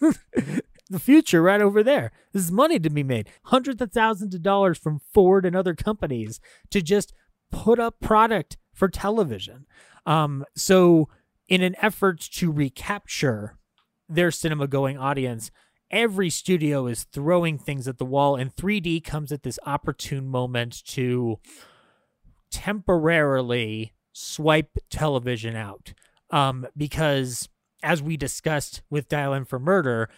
the 0.92 1.00
future 1.00 1.42
right 1.42 1.60
over 1.60 1.82
there. 1.82 2.12
This 2.32 2.44
is 2.44 2.52
money 2.52 2.78
to 2.78 2.90
be 2.90 3.02
made. 3.02 3.28
Hundreds 3.44 3.80
of 3.82 3.92
thousands 3.92 4.34
of 4.34 4.42
dollars 4.42 4.78
from 4.78 5.00
Ford 5.12 5.44
and 5.44 5.56
other 5.56 5.74
companies 5.74 6.38
to 6.70 6.82
just 6.82 7.12
put 7.50 7.80
up 7.80 8.00
product 8.00 8.56
for 8.72 8.88
television. 8.88 9.66
Um, 10.06 10.44
so, 10.54 11.08
in 11.48 11.62
an 11.62 11.74
effort 11.80 12.20
to 12.20 12.50
recapture 12.50 13.58
their 14.08 14.30
cinema 14.30 14.66
going 14.66 14.98
audience, 14.98 15.50
every 15.90 16.30
studio 16.30 16.86
is 16.86 17.04
throwing 17.04 17.58
things 17.58 17.86
at 17.86 17.98
the 17.98 18.04
wall, 18.04 18.36
and 18.36 18.54
3D 18.54 19.04
comes 19.04 19.32
at 19.32 19.42
this 19.42 19.58
opportune 19.64 20.26
moment 20.26 20.84
to 20.86 21.38
temporarily 22.52 23.92
swipe 24.12 24.78
television 24.90 25.56
out. 25.56 25.94
Um, 26.30 26.66
because 26.76 27.48
as 27.82 28.00
we 28.00 28.16
discussed 28.16 28.82
with 28.88 29.08
Dial 29.08 29.34
M 29.34 29.44
for 29.44 29.58
Murder, 29.58 30.08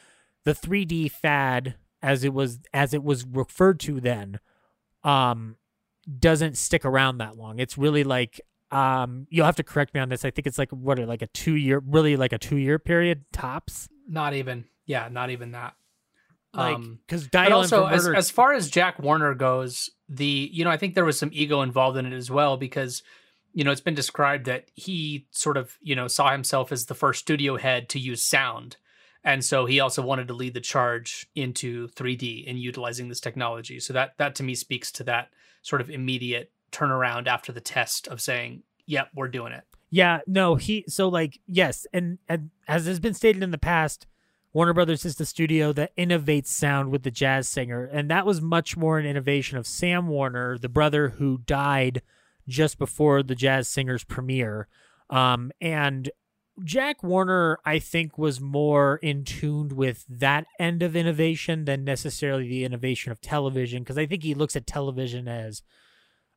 the 0.45 0.53
3D 0.53 1.11
fad, 1.11 1.77
as 2.03 2.23
it 2.23 2.35
was 2.35 2.61
as 2.75 2.93
it 2.93 3.03
was 3.03 3.25
referred 3.25 3.81
to 3.81 3.99
then, 4.01 4.39
um, 5.03 5.57
doesn't 6.19 6.59
stick 6.59 6.85
around 6.85 7.19
that 7.19 7.37
long. 7.37 7.59
It's 7.59 7.79
really 7.79 8.05
like 8.05 8.41
um, 8.71 9.27
you'll 9.31 9.47
have 9.47 9.57
to 9.57 9.63
correct 9.63 9.95
me 9.95 10.01
on 10.01 10.09
this. 10.09 10.25
I 10.25 10.31
think 10.31 10.47
it's 10.47 10.59
like 10.59 10.71
what 10.71 10.99
like 10.99 11.23
a 11.23 11.29
two 11.29 11.55
year, 11.55 11.83
really 11.87 12.17
like 12.17 12.33
a 12.33 12.39
two 12.39 12.57
year 12.57 12.79
period 12.79 13.25
tops. 13.33 13.89
Not 14.09 14.35
even, 14.35 14.65
yeah, 14.85 15.09
not 15.11 15.31
even 15.31 15.53
that. 15.53 15.75
Like 16.55 16.77
Um, 16.77 16.99
because 17.07 17.25
but 17.25 17.33
Dial 17.33 17.53
also, 17.55 17.87
as, 17.87 18.07
as 18.07 18.31
far 18.31 18.53
as 18.53 18.71
Jack 18.71 18.99
Warner 18.99 19.35
goes, 19.35 19.91
the 20.09 20.51
you 20.53 20.65
know 20.65 20.71
I 20.71 20.77
think 20.77 20.95
there 20.95 21.05
was 21.05 21.19
some 21.19 21.31
ego 21.33 21.63
involved 21.63 21.97
in 21.97 22.07
it 22.07 22.13
as 22.13 22.31
well 22.31 22.57
because 22.57 23.03
you 23.53 23.65
know 23.65 23.71
it's 23.71 23.81
been 23.81 23.95
described 23.95 24.47
that 24.47 24.71
he 24.75 25.27
sort 25.31 25.57
of 25.57 25.77
you 25.81 25.97
know 25.97 26.09
saw 26.09 26.31
himself 26.31 26.73
as 26.73 26.87
the 26.87 26.95
first 26.95 27.21
studio 27.21 27.57
head 27.57 27.89
to 27.91 27.99
use 27.99 28.23
sound, 28.23 28.77
and 29.25 29.45
so 29.45 29.67
he 29.67 29.81
also 29.81 30.03
wanted 30.03 30.29
to 30.29 30.35
lead 30.35 30.55
the 30.55 30.61
charge 30.61 31.27
into 31.35 31.89
3D 31.89 32.49
and 32.49 32.59
utilizing 32.59 33.09
this 33.09 33.21
technology. 33.21 33.81
So 33.81 33.93
that 33.93 34.15
that 34.19 34.35
to 34.37 34.43
me 34.43 34.55
speaks 34.55 34.93
to 34.93 35.05
that 35.05 35.31
sort 35.63 35.81
of 35.81 35.91
immediate 35.91 36.53
turnaround 36.71 37.27
after 37.27 37.53
the 37.53 37.61
test 37.61 38.07
of 38.09 38.21
saying, 38.21 38.63
"Yep, 38.87 39.09
we're 39.15 39.29
doing 39.29 39.53
it." 39.53 39.65
Yeah, 39.91 40.21
no, 40.27 40.57
he 40.57 40.85
so 40.89 41.09
like 41.09 41.39
yes, 41.47 41.87
and, 41.93 42.19
and 42.29 42.51
as 42.67 42.87
has 42.87 42.99
been 42.99 43.15
stated 43.15 43.45
in 43.45 43.53
the 43.53 43.59
past, 43.59 44.09
Warner 44.55 44.73
Brothers 44.73 45.05
is 45.05 45.17
the 45.17 45.27
studio 45.27 45.73
that 45.73 45.97
innovates 45.97 46.47
sound 46.47 46.93
with 46.93 47.03
the 47.03 47.11
jazz 47.11 47.49
singer, 47.49 47.87
and 47.87 48.09
that 48.09 48.25
was 48.25 48.41
much 48.41 48.77
more 48.77 49.01
an 49.01 49.05
innovation 49.05 49.59
of 49.59 49.67
Sam 49.67 50.07
Warner, 50.07 50.57
the 50.59 50.69
brother 50.69 51.09
who 51.09 51.39
died 51.39 52.03
just 52.47 52.79
before 52.79 53.25
the 53.25 53.35
jazz 53.35 53.69
singer's 53.69 54.05
premiere. 54.05 54.69
Um, 55.11 55.51
and 55.61 56.09
Jack 56.63 57.03
Warner, 57.03 57.59
I 57.65 57.81
think, 57.81 58.17
was 58.17 58.41
more 58.41 59.01
in 59.03 59.25
tune 59.25 59.75
with 59.75 60.05
that 60.09 60.47
end 60.61 60.85
of 60.85 60.95
innovation 60.95 61.65
than 61.65 61.83
necessarily 61.83 62.47
the 62.47 62.65
innovation 62.65 63.11
of 63.11 63.21
television, 63.21 63.83
because 63.83 63.99
I 63.99 64.07
think 64.07 64.23
he 64.23 64.35
looks 64.35 64.55
at 64.55 64.69
television 64.69 65.27
as 65.27 65.63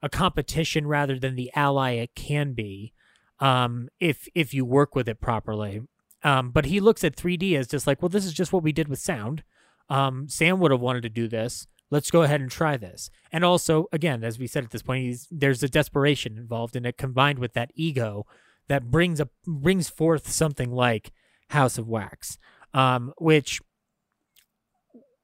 a 0.01 0.09
competition 0.09 0.88
rather 0.88 1.20
than 1.20 1.36
the 1.36 1.51
ally 1.55 1.91
it 1.91 2.15
can 2.15 2.53
be 2.53 2.93
um, 3.39 3.89
if 3.99 4.28
if 4.34 4.55
you 4.55 4.65
work 4.65 4.95
with 4.95 5.07
it 5.07 5.22
properly. 5.22 5.84
Um, 6.24 6.51
but 6.51 6.65
he 6.65 6.80
looks 6.80 7.03
at 7.03 7.15
3D 7.15 7.55
as 7.55 7.68
just 7.68 7.88
like, 7.88 8.01
well, 8.01 8.09
this 8.09 8.26
is 8.26 8.34
just 8.34 8.51
what 8.51 8.63
we 8.63 8.72
did 8.72 8.88
with 8.88 8.99
sound. 8.99 9.43
Um, 9.89 10.28
Sam 10.28 10.59
would 10.59 10.72
have 10.72 10.82
wanted 10.82 11.03
to 11.03 11.09
do 11.09 11.28
this. 11.28 11.68
Let's 11.89 12.11
go 12.11 12.24
ahead 12.24 12.41
and 12.41 12.51
try 12.51 12.76
this. 12.76 13.09
And 13.32 13.45
also, 13.45 13.88
again, 13.93 14.24
as 14.24 14.38
we 14.38 14.47
said 14.47 14.63
at 14.63 14.72
this 14.72 14.82
point, 14.82 15.15
there's 15.32 15.63
a 15.63 15.70
desperation 15.70 16.38
involved 16.38 16.76
in 16.76 16.86
it, 16.86 16.97
combined 16.97 17.39
with 17.39 17.53
that 17.53 17.72
ego 17.76 18.26
that 18.68 18.91
brings 18.91 19.22
a 19.22 19.30
brings 19.45 19.89
forth 19.89 20.30
something 20.30 20.72
like 20.72 21.13
House 21.49 21.78
of 21.78 21.88
Wax, 21.88 22.38
um, 22.74 23.13
which 23.18 23.61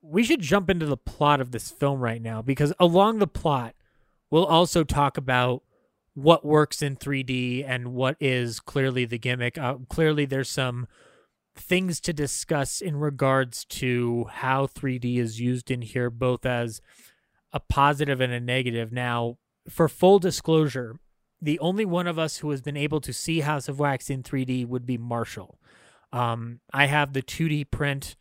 we 0.02 0.24
should 0.24 0.42
jump 0.42 0.70
into 0.70 0.86
the 0.86 0.98
plot 0.98 1.42
of 1.42 1.52
this 1.52 1.72
film 1.72 2.00
right 2.00 2.22
now 2.22 2.42
because 2.42 2.74
along 2.80 3.20
the 3.20 3.28
plot, 3.28 3.74
we'll 4.30 4.46
also 4.46 4.84
talk 4.84 5.18
about 5.18 5.64
what 6.14 6.46
works 6.46 6.82
in 6.82 6.96
3D 6.96 7.66
and 7.68 7.94
what 7.94 8.16
is 8.20 8.60
clearly 8.60 9.06
the 9.06 9.18
gimmick. 9.18 9.58
Uh, 9.58 9.76
clearly, 9.90 10.26
there's 10.26 10.50
some 10.50 10.88
things 11.56 12.00
to 12.02 12.14
discuss 12.14 12.82
in 12.82 12.98
regards 12.98 13.66
to 13.66 14.26
how 14.32 14.68
3D 14.68 15.18
is 15.18 15.40
used 15.40 15.70
in 15.72 15.82
here, 15.82 16.10
both 16.10 16.46
as 16.46 16.82
a 17.52 17.60
positive 17.60 18.22
and 18.22 18.34
a 18.34 18.40
negative. 18.40 18.92
Now, 18.92 19.38
for 19.70 19.88
full 19.88 20.20
disclosure, 20.20 20.98
the 21.42 21.60
only 21.60 21.86
one 21.86 22.08
of 22.08 22.18
us 22.18 22.38
who 22.38 22.50
has 22.52 22.62
been 22.62 22.78
able 22.78 23.02
to 23.02 23.14
see 23.14 23.42
House 23.42 23.68
of 23.68 23.80
Wax 23.80 24.10
in 24.10 24.24
3D 24.24 24.68
would 24.68 24.86
be 24.86 24.98
Marshall. 24.98 25.60
Um, 26.12 26.60
I 26.72 26.86
have 26.86 27.14
the 27.14 27.22
2D 27.22 27.70
print, 27.72 28.16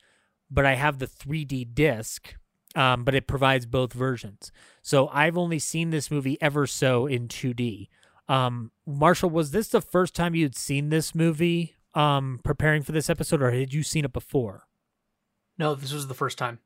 but 0.50 0.66
I 0.66 0.74
have 0.74 0.98
the 0.98 1.06
3D 1.06 1.74
disc, 1.74 2.34
um, 2.74 3.04
but 3.04 3.14
it 3.14 3.26
provides 3.26 3.66
both 3.66 3.92
versions. 3.92 4.52
So 4.82 5.08
I've 5.08 5.36
only 5.36 5.58
seen 5.58 5.90
this 5.90 6.10
movie 6.10 6.40
ever 6.40 6.66
so 6.66 7.06
in 7.06 7.28
2D. 7.28 7.88
Um, 8.28 8.70
Marshall, 8.86 9.30
was 9.30 9.50
this 9.50 9.68
the 9.68 9.80
first 9.80 10.14
time 10.14 10.34
you'd 10.34 10.56
seen 10.56 10.88
this 10.88 11.14
movie 11.14 11.76
um, 11.94 12.40
preparing 12.44 12.82
for 12.82 12.92
this 12.92 13.10
episode, 13.10 13.42
or 13.42 13.50
had 13.50 13.74
you 13.74 13.82
seen 13.82 14.04
it 14.04 14.12
before? 14.12 14.64
No, 15.58 15.74
this 15.74 15.92
was 15.92 16.08
the 16.08 16.14
first 16.14 16.38
time. 16.38 16.60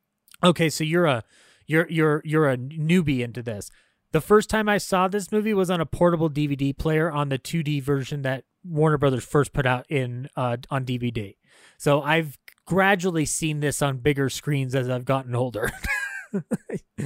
Okay, 0.45 0.69
so 0.69 0.85
you're 0.85 1.07
a 1.07 1.25
you're 1.67 1.89
you're 1.91 2.23
you're 2.25 2.49
a 2.49 2.57
newbie 2.57 3.21
into 3.21 3.43
this. 3.43 3.71
The 4.13 4.21
first 4.21 4.49
time 4.49 4.69
I 4.69 4.79
saw 4.79 5.09
this 5.09 5.33
movie 5.33 5.55
was 5.55 5.71
on 5.71 5.81
a 5.81 5.87
portable 5.87 6.31
DVD 6.31 6.77
player 6.77 7.11
on 7.11 7.29
the 7.29 7.39
2D 7.39 7.83
version 7.83 8.23
that 8.23 8.45
Warner 8.65 8.99
Brothers 8.99 9.25
first 9.25 9.53
put 9.53 9.67
out 9.67 9.87
in 9.91 10.29
uh, 10.37 10.59
on 10.71 10.85
DVD. 10.85 11.37
So 11.79 12.03
I've 12.03 12.39
gradually 12.67 13.27
seen 13.27 13.61
this 13.61 13.83
on 13.83 13.99
bigger 13.99 14.29
screens 14.29 14.75
as 14.75 14.89
I've 14.89 15.05
gotten 15.05 15.35
older. 15.35 15.71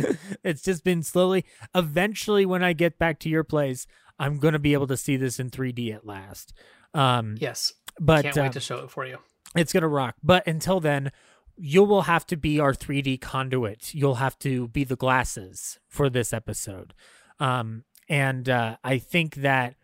it's 0.44 0.62
just 0.62 0.84
been 0.84 1.02
slowly. 1.02 1.44
Eventually, 1.74 2.46
when 2.46 2.62
I 2.62 2.72
get 2.72 2.98
back 2.98 3.18
to 3.20 3.28
your 3.28 3.44
place, 3.44 3.86
I'm 4.18 4.38
going 4.38 4.52
to 4.52 4.58
be 4.58 4.72
able 4.72 4.86
to 4.88 4.96
see 4.96 5.16
this 5.16 5.38
in 5.40 5.50
3D 5.50 5.94
at 5.94 6.06
last. 6.06 6.52
Um, 6.94 7.36
Yes. 7.38 7.72
but 7.98 8.22
Can't 8.24 8.36
wait 8.36 8.52
to 8.52 8.60
show 8.60 8.78
it 8.84 8.90
for 8.90 9.06
you. 9.06 9.18
it's 9.56 9.72
going 9.72 9.82
to 9.82 9.88
rock. 9.88 10.16
But 10.22 10.46
until 10.46 10.80
then, 10.80 11.12
you 11.56 11.82
will 11.84 12.02
have 12.02 12.26
to 12.26 12.36
be 12.36 12.58
our 12.60 12.72
3D 12.72 13.20
conduit. 13.20 13.94
You'll 13.94 14.16
have 14.16 14.38
to 14.40 14.68
be 14.68 14.84
the 14.84 14.96
glasses 14.96 15.78
for 15.88 16.08
this 16.08 16.32
episode. 16.32 16.94
Um, 17.38 17.84
and 18.08 18.48
uh, 18.48 18.76
I 18.82 18.98
think 18.98 19.36
that 19.36 19.74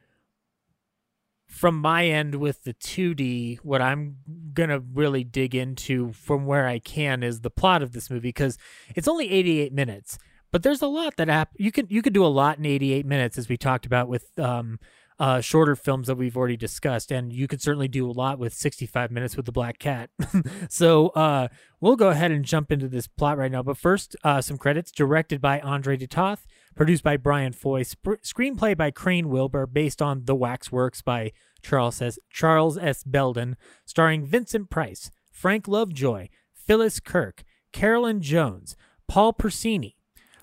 from 1.56 1.78
my 1.78 2.04
end 2.06 2.34
with 2.34 2.64
the 2.64 2.74
2D, 2.74 3.60
what 3.62 3.80
I'm 3.80 4.16
going 4.52 4.68
to 4.68 4.78
really 4.78 5.24
dig 5.24 5.54
into 5.54 6.12
from 6.12 6.44
where 6.44 6.66
I 6.68 6.78
can 6.78 7.22
is 7.22 7.40
the 7.40 7.50
plot 7.50 7.82
of 7.82 7.92
this 7.92 8.10
movie 8.10 8.28
because 8.28 8.58
it's 8.94 9.08
only 9.08 9.30
88 9.30 9.72
minutes. 9.72 10.18
But 10.52 10.62
there's 10.62 10.82
a 10.82 10.86
lot 10.86 11.16
that 11.16 11.28
hap- 11.28 11.54
you 11.56 11.72
can 11.72 11.86
you 11.88 12.02
can 12.02 12.12
do 12.12 12.24
a 12.24 12.28
lot 12.28 12.58
in 12.58 12.66
88 12.66 13.06
minutes 13.06 13.38
as 13.38 13.48
we 13.48 13.56
talked 13.56 13.86
about 13.86 14.06
with 14.06 14.38
um, 14.38 14.78
uh, 15.18 15.40
shorter 15.40 15.74
films 15.74 16.08
that 16.08 16.16
we've 16.16 16.36
already 16.36 16.58
discussed, 16.58 17.10
and 17.10 17.32
you 17.32 17.48
could 17.48 17.62
certainly 17.62 17.88
do 17.88 18.08
a 18.08 18.12
lot 18.12 18.38
with 18.38 18.52
65 18.52 19.10
minutes 19.10 19.36
with 19.36 19.46
the 19.46 19.52
Black 19.52 19.78
Cat. 19.78 20.10
so 20.68 21.08
uh, 21.08 21.48
we'll 21.80 21.96
go 21.96 22.10
ahead 22.10 22.30
and 22.30 22.44
jump 22.44 22.70
into 22.70 22.86
this 22.86 23.06
plot 23.06 23.38
right 23.38 23.50
now. 23.50 23.62
But 23.62 23.78
first, 23.78 24.14
uh, 24.22 24.42
some 24.42 24.58
credits: 24.58 24.92
directed 24.92 25.40
by 25.40 25.60
Andre 25.60 25.96
de 25.96 26.06
Toth, 26.06 26.46
produced 26.76 27.02
by 27.02 27.16
Brian 27.16 27.52
Foy, 27.52 27.82
sp- 27.82 28.22
screenplay 28.22 28.76
by 28.76 28.90
Crane 28.90 29.28
Wilbur, 29.28 29.66
based 29.66 30.00
on 30.02 30.26
The 30.26 30.34
Waxworks 30.36 31.02
by 31.02 31.32
Charles 31.62 32.00
S. 32.00 32.18
Charles 32.30 32.78
S. 32.78 33.02
Belden, 33.02 33.56
starring 33.84 34.24
Vincent 34.24 34.70
Price, 34.70 35.10
Frank 35.32 35.66
Lovejoy, 35.66 36.28
Phyllis 36.52 37.00
Kirk, 37.00 37.42
Carolyn 37.72 38.20
Jones, 38.20 38.76
Paul 39.08 39.32
Picerni, 39.32 39.94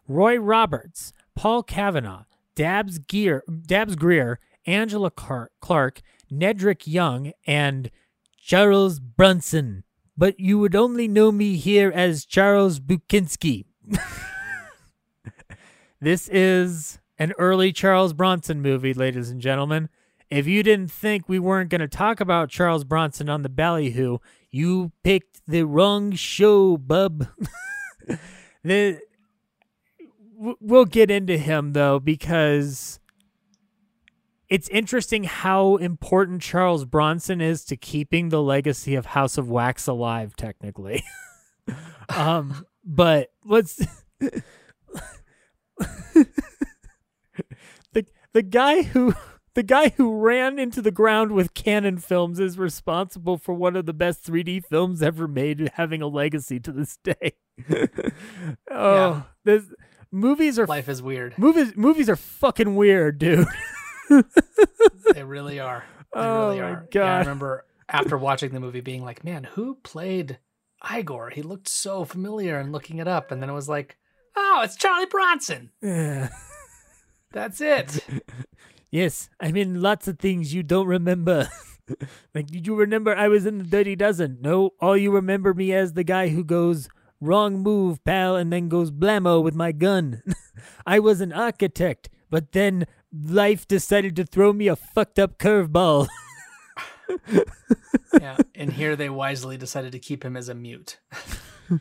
Roy 0.07 0.37
Roberts, 0.37 1.13
Paul 1.35 1.63
Cavanagh, 1.63 2.23
Dabs 2.55 2.97
Gear, 2.97 3.43
Dabbs 3.65 3.95
Greer, 3.95 4.39
Angela 4.65 5.11
Clarke, 5.11 6.01
Nedrick 6.31 6.87
Young, 6.87 7.31
and 7.45 7.89
Charles 8.37 8.99
Bronson. 8.99 9.83
But 10.17 10.39
you 10.39 10.59
would 10.59 10.75
only 10.75 11.07
know 11.07 11.31
me 11.31 11.55
here 11.57 11.91
as 11.93 12.25
Charles 12.25 12.79
Bukinski. 12.79 13.65
this 16.03 16.27
is 16.29 16.99
an 17.17 17.33
early 17.37 17.71
Charles 17.71 18.13
Bronson 18.13 18.61
movie, 18.61 18.93
ladies 18.93 19.29
and 19.29 19.39
gentlemen. 19.39 19.89
If 20.29 20.47
you 20.47 20.63
didn't 20.63 20.91
think 20.91 21.29
we 21.29 21.39
weren't 21.39 21.69
going 21.69 21.81
to 21.81 21.87
talk 21.87 22.19
about 22.19 22.49
Charles 22.49 22.83
Bronson 22.83 23.29
on 23.29 23.43
the 23.43 23.49
Ballyhoo, 23.49 24.17
you 24.51 24.91
picked 25.03 25.41
the 25.47 25.63
wrong 25.63 26.11
show, 26.13 26.77
bub. 26.77 27.27
the 28.63 28.99
we'll 30.35 30.85
get 30.85 31.09
into 31.09 31.37
him 31.37 31.71
though 31.71 31.99
because 31.99 32.99
it's 34.49 34.67
interesting 34.69 35.23
how 35.23 35.77
important 35.77 36.41
Charles 36.41 36.83
Bronson 36.83 37.39
is 37.39 37.63
to 37.65 37.77
keeping 37.77 38.27
the 38.27 38.41
legacy 38.41 38.95
of 38.95 39.05
House 39.05 39.37
of 39.37 39.49
Wax 39.49 39.87
alive 39.87 40.35
technically. 40.35 41.03
um 42.09 42.65
but 42.83 43.29
let's 43.45 43.79
the 47.93 48.05
the 48.33 48.41
guy 48.43 48.83
who 48.83 49.13
the 49.55 49.63
guy 49.63 49.89
who 49.89 50.17
ran 50.19 50.57
into 50.57 50.81
the 50.81 50.91
ground 50.91 51.31
with 51.31 51.53
Cannon 51.53 51.97
Films 51.97 52.39
is 52.39 52.57
responsible 52.57 53.37
for 53.37 53.53
one 53.53 53.75
of 53.75 53.85
the 53.85 53.93
best 53.93 54.25
3D 54.25 54.65
films 54.65 55.01
ever 55.03 55.27
made, 55.27 55.71
having 55.75 56.01
a 56.01 56.07
legacy 56.07 56.59
to 56.59 56.71
this 56.71 56.97
day. 57.03 57.33
oh, 58.71 58.95
Yeah. 58.95 59.21
this 59.45 59.63
movies 60.11 60.57
are 60.57 60.65
Life 60.65 60.89
is 60.89 61.01
weird. 61.01 61.37
movies. 61.37 61.75
Movies 61.75 62.09
are 62.09 62.15
fucking 62.15 62.75
weird, 62.75 63.17
dude. 63.19 63.47
They 65.13 65.23
really 65.23 65.59
are. 65.59 65.83
They 66.13 66.19
Oh 66.19 66.47
really 66.49 66.61
are. 66.61 66.69
Yeah, 66.69 66.81
God. 66.91 67.07
I 67.07 67.19
remember 67.19 67.65
after 67.89 68.17
watching 68.17 68.51
the 68.53 68.59
movie 68.59 68.81
being 68.81 69.03
like, 69.03 69.23
man, 69.23 69.43
who 69.43 69.75
played 69.83 70.39
Igor? 70.95 71.29
He 71.31 71.41
looked 71.41 71.67
so 71.67 72.05
familiar 72.05 72.57
and 72.57 72.71
looking 72.71 72.97
it 72.99 73.07
up. 73.07 73.31
And 73.31 73.41
then 73.41 73.49
it 73.49 73.53
was 73.53 73.69
like, 73.69 73.97
oh, 74.35 74.61
it's 74.63 74.75
Charlie 74.75 75.05
Bronson. 75.05 75.71
Yeah. 75.81 76.29
That's 77.31 77.61
it. 77.61 78.05
Yes, 78.93 79.27
I'm 79.39 79.55
in 79.55 79.81
lots 79.81 80.07
of 80.07 80.19
things 80.19 80.53
you 80.53 80.61
don't 80.61 80.85
remember. 80.85 81.49
like, 82.35 82.45
did 82.45 82.67
you 82.67 82.75
remember 82.75 83.15
I 83.15 83.27
was 83.27 83.47
in 83.47 83.57
the 83.57 83.63
Dirty 83.63 83.95
Dozen? 83.95 84.37
No, 84.39 84.75
all 84.79 84.95
you 84.95 85.09
remember 85.09 85.55
me 85.55 85.73
as 85.73 85.93
the 85.93 86.03
guy 86.03 86.27
who 86.27 86.43
goes, 86.43 86.87
wrong 87.19 87.57
move, 87.57 88.03
pal, 88.03 88.35
and 88.35 88.53
then 88.53 88.69
goes 88.69 88.91
blammo 88.91 89.41
with 89.41 89.55
my 89.55 89.71
gun. 89.71 90.21
I 90.85 90.99
was 90.99 91.21
an 91.21 91.33
architect, 91.33 92.07
but 92.29 92.51
then 92.51 92.85
life 93.11 93.67
decided 93.67 94.15
to 94.17 94.25
throw 94.25 94.53
me 94.53 94.67
a 94.67 94.75
fucked 94.75 95.17
up 95.17 95.39
curveball. 95.39 96.07
yeah. 98.21 98.37
And 98.53 98.73
here 98.73 98.95
they 98.95 99.09
wisely 99.09 99.57
decided 99.57 99.91
to 99.93 99.99
keep 99.99 100.23
him 100.23 100.37
as 100.37 100.49
a 100.49 100.53
mute. 100.53 100.99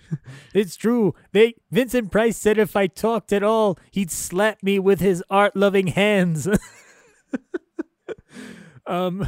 It's 0.54 0.76
true. 0.76 1.14
They 1.32 1.54
Vincent 1.70 2.10
Price 2.10 2.36
said 2.36 2.58
if 2.58 2.76
I 2.76 2.86
talked 2.86 3.32
at 3.32 3.42
all, 3.42 3.78
he'd 3.90 4.10
slap 4.10 4.62
me 4.62 4.78
with 4.78 5.00
his 5.00 5.22
art-loving 5.30 5.88
hands. 5.88 6.48
um, 8.86 9.26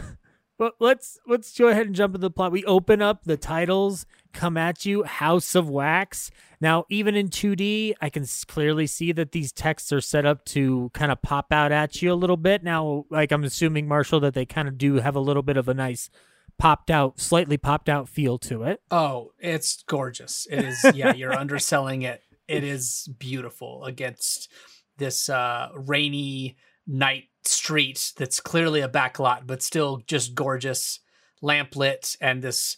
but 0.58 0.74
let's 0.80 1.18
let's 1.26 1.56
go 1.56 1.68
ahead 1.68 1.86
and 1.86 1.94
jump 1.94 2.14
into 2.14 2.26
the 2.26 2.30
plot. 2.30 2.52
We 2.52 2.64
open 2.64 3.00
up 3.00 3.24
the 3.24 3.36
titles 3.36 4.06
come 4.34 4.56
at 4.56 4.84
you, 4.84 5.04
House 5.04 5.54
of 5.54 5.70
Wax. 5.70 6.30
Now, 6.60 6.84
even 6.90 7.14
in 7.14 7.28
2D, 7.28 7.94
I 8.00 8.10
can 8.10 8.26
clearly 8.46 8.86
see 8.86 9.12
that 9.12 9.32
these 9.32 9.52
texts 9.52 9.92
are 9.92 10.00
set 10.00 10.26
up 10.26 10.44
to 10.46 10.90
kind 10.92 11.10
of 11.10 11.22
pop 11.22 11.52
out 11.52 11.72
at 11.72 12.02
you 12.02 12.12
a 12.12 12.14
little 12.14 12.36
bit. 12.36 12.62
Now, 12.62 13.06
like 13.08 13.32
I'm 13.32 13.44
assuming 13.44 13.88
Marshall 13.88 14.20
that 14.20 14.34
they 14.34 14.44
kind 14.44 14.68
of 14.68 14.76
do 14.76 14.96
have 14.96 15.16
a 15.16 15.20
little 15.20 15.42
bit 15.42 15.56
of 15.56 15.68
a 15.68 15.74
nice 15.74 16.10
popped 16.58 16.90
out, 16.90 17.20
slightly 17.20 17.56
popped 17.56 17.88
out 17.88 18.08
feel 18.08 18.38
to 18.38 18.62
it. 18.64 18.80
Oh, 18.90 19.32
it's 19.38 19.82
gorgeous. 19.86 20.46
It 20.50 20.64
is. 20.64 20.84
Yeah, 20.94 21.14
you're 21.14 21.36
underselling 21.36 22.02
it. 22.02 22.22
It 22.46 22.62
is 22.62 23.08
beautiful 23.18 23.84
against 23.84 24.50
this 24.98 25.28
uh, 25.28 25.68
rainy 25.74 26.56
night 26.86 27.24
street 27.44 28.12
that's 28.16 28.40
clearly 28.40 28.80
a 28.80 28.88
backlot, 28.88 29.46
but 29.46 29.62
still 29.62 30.02
just 30.06 30.34
gorgeous, 30.34 31.00
lamplit, 31.42 32.16
and 32.20 32.42
this 32.42 32.76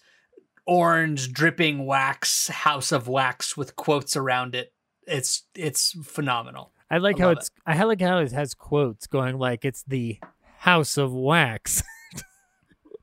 orange 0.67 1.33
dripping 1.33 1.85
wax 1.87 2.49
house 2.49 2.93
of 2.93 3.09
wax 3.09 3.57
with 3.57 3.77
quotes 3.77 4.17
around 4.17 4.55
it. 4.55 4.73
It's 5.07 5.45
it's 5.55 5.93
phenomenal. 6.05 6.73
I 6.91 6.99
like 6.99 7.21
I 7.21 7.25
how 7.25 7.31
it's. 7.31 7.51
I 7.67 7.83
like 7.85 8.01
how 8.01 8.19
it 8.19 8.33
has 8.33 8.55
quotes 8.55 9.07
going 9.07 9.39
like 9.39 9.65
it's 9.65 9.83
the 9.87 10.19
House 10.59 10.97
of 10.97 11.13
Wax. 11.13 11.83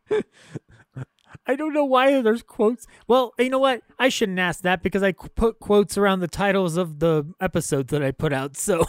I 1.45 1.55
don't 1.55 1.73
know 1.73 1.85
why 1.85 2.21
there's 2.21 2.41
quotes. 2.43 2.87
Well, 3.07 3.33
you 3.37 3.49
know 3.49 3.59
what? 3.59 3.81
I 3.99 4.09
shouldn't 4.09 4.39
ask 4.39 4.61
that 4.61 4.81
because 4.81 5.03
I 5.03 5.11
put 5.11 5.59
quotes 5.59 5.97
around 5.97 6.21
the 6.21 6.27
titles 6.27 6.77
of 6.77 6.99
the 6.99 7.33
episodes 7.41 7.91
that 7.91 8.01
I 8.01 8.11
put 8.11 8.31
out. 8.31 8.55
So 8.55 8.85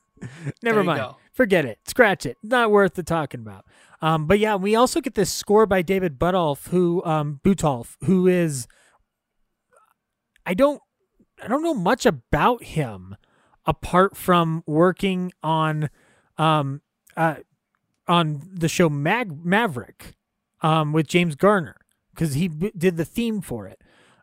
never 0.62 0.82
mind. 0.82 1.00
go. 1.00 1.16
Forget 1.32 1.64
it. 1.64 1.78
Scratch 1.86 2.24
it. 2.24 2.38
Not 2.42 2.70
worth 2.70 2.94
the 2.94 3.02
talking 3.02 3.40
about. 3.40 3.66
Um, 4.00 4.26
but 4.26 4.38
yeah, 4.38 4.56
we 4.56 4.74
also 4.74 5.00
get 5.00 5.14
this 5.14 5.32
score 5.32 5.66
by 5.66 5.82
David 5.82 6.18
Buttolph, 6.18 6.68
who 6.68 7.04
um, 7.04 7.40
Buttolph, 7.44 7.96
who 8.04 8.26
is. 8.26 8.66
I 10.44 10.54
don't. 10.54 10.80
I 11.42 11.48
don't 11.48 11.62
know 11.62 11.74
much 11.74 12.06
about 12.06 12.62
him 12.62 13.16
apart 13.66 14.16
from 14.16 14.62
working 14.66 15.32
on 15.42 15.88
um 16.38 16.80
uh 17.16 17.36
on 18.08 18.42
the 18.52 18.68
show 18.68 18.88
Mag- 18.88 19.44
Maverick 19.44 20.14
um 20.62 20.92
with 20.92 21.06
James 21.06 21.34
Garner 21.36 21.76
because 22.14 22.34
he 22.34 22.48
b- 22.48 22.72
did 22.76 22.96
the 22.96 23.04
theme 23.04 23.40
for 23.40 23.66
it 23.66 23.80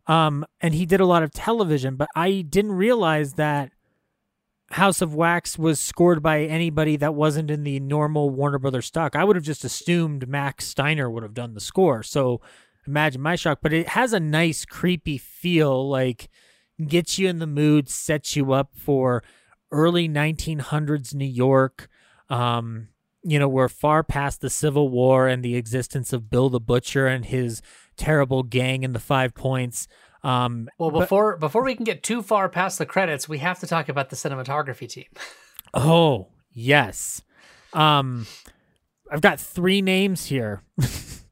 um 0.07 0.45
and 0.61 0.73
he 0.73 0.85
did 0.85 0.99
a 0.99 1.05
lot 1.05 1.23
of 1.23 1.31
television 1.31 1.95
but 1.95 2.07
I 2.15 2.41
didn't 2.41 2.73
realize 2.73 3.33
that 3.33 3.71
House 4.71 5.01
of 5.01 5.15
Wax 5.15 5.57
was 5.57 5.79
scored 5.79 6.21
by 6.21 6.43
anybody 6.43 6.95
that 6.97 7.15
wasn't 7.15 7.49
in 7.49 7.63
the 7.63 7.79
normal 7.79 8.29
Warner 8.29 8.59
Brothers 8.59 8.85
stock. 8.85 9.15
I 9.15 9.23
would 9.23 9.35
have 9.35 9.45
just 9.45 9.63
assumed 9.63 10.27
Max 10.27 10.67
Steiner 10.67 11.09
would 11.09 11.23
have 11.23 11.33
done 11.33 11.55
the 11.55 11.59
score. 11.59 12.03
So 12.03 12.39
imagine 12.85 13.21
my 13.21 13.35
shock, 13.35 13.59
but 13.63 13.73
it 13.73 13.89
has 13.89 14.13
a 14.13 14.19
nice 14.19 14.65
creepy 14.65 15.17
feel 15.17 15.89
like 15.89 16.29
gets 16.85 17.17
you 17.17 17.27
in 17.27 17.39
the 17.39 17.47
mood, 17.47 17.89
sets 17.89 18.35
you 18.35 18.53
up 18.53 18.71
for 18.75 19.23
early 19.71 20.07
1900s 20.07 21.15
New 21.15 21.25
York. 21.25 21.89
Um, 22.29 22.89
you 23.24 23.39
know, 23.39 23.47
we're 23.47 23.67
far 23.70 24.03
past 24.03 24.41
the 24.41 24.49
Civil 24.49 24.89
War 24.89 25.28
and 25.28 25.43
the 25.43 25.55
existence 25.55 26.13
of 26.13 26.30
Bill 26.30 26.49
the 26.49 26.59
Butcher 26.59 27.07
and 27.07 27.26
his 27.26 27.61
terrible 27.97 28.43
gang 28.43 28.84
in 28.84 28.93
the 28.93 28.99
Five 28.99 29.34
Points. 29.34 29.88
Um, 30.24 30.70
Well, 30.78 30.91
but- 30.91 31.01
before 31.01 31.38
before 31.38 31.63
we 31.63 31.76
can 31.76 31.84
get 31.86 32.03
too 32.03 32.22
far 32.22 32.49
past 32.49 32.78
the 32.78 32.86
credits, 32.86 33.28
we 33.30 33.39
have 33.39 33.59
to 33.59 33.67
talk 33.67 33.89
about 33.89 34.09
the 34.09 34.15
cinematography 34.15 34.88
team. 34.88 35.05
oh 35.74 36.28
yes, 36.51 37.22
um, 37.74 38.26
I've 39.11 39.22
got 39.22 39.39
three 39.39 39.82
names 39.82 40.26
here. 40.26 40.61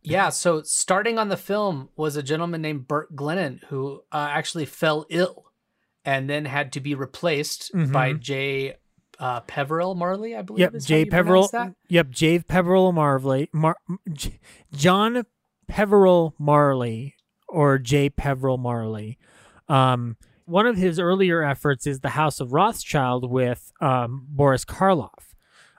Yeah, 0.09 0.29
so 0.29 0.61
starting 0.61 1.19
on 1.19 1.27
the 1.27 1.35
film 1.35 1.89
was 1.97 2.15
a 2.15 2.23
gentleman 2.23 2.61
named 2.61 2.87
Bert 2.87 3.13
Glennon 3.13 3.59
who 3.65 4.03
uh, 4.09 4.29
actually 4.31 4.63
fell 4.63 5.05
ill 5.09 5.51
and 6.05 6.29
then 6.29 6.45
had 6.45 6.71
to 6.73 6.79
be 6.79 6.95
replaced 6.95 7.71
by 7.91 8.13
Jay 8.13 8.75
uh, 9.19 9.41
Peveril 9.41 9.95
Marley, 9.95 10.35
I 10.35 10.41
believe. 10.41 10.59
Yep, 10.73 10.81
Jay 10.81 11.05
Peveril. 11.05 11.47
That. 11.51 11.73
Yep, 11.89 12.09
Jay 12.09 12.39
Peveril 12.39 12.91
Marley. 12.91 13.49
Mar- 13.51 13.77
J- 14.11 14.39
John 14.73 15.23
Peveril 15.67 16.33
Marley 16.37 17.15
or 17.47 17.77
Jay 17.77 18.09
Peveril 18.09 18.57
Marley. 18.57 19.17
Um, 19.67 20.17
one 20.45 20.65
of 20.65 20.77
his 20.77 20.99
earlier 20.99 21.43
efforts 21.43 21.85
is 21.85 21.99
the 21.99 22.09
House 22.09 22.39
of 22.39 22.53
Rothschild 22.53 23.29
with 23.29 23.71
um, 23.81 24.25
Boris 24.29 24.63
Karloff, 24.63 25.33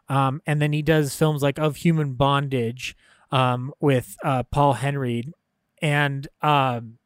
um, 0.08 0.42
and 0.46 0.60
then 0.60 0.72
he 0.72 0.82
does 0.82 1.14
films 1.14 1.42
like 1.42 1.58
Of 1.58 1.76
Human 1.76 2.14
Bondage 2.14 2.94
um, 3.30 3.72
with 3.80 4.16
uh, 4.22 4.42
Paul 4.44 4.74
Henreid, 4.74 5.32
and 5.80 6.28
um, 6.42 6.97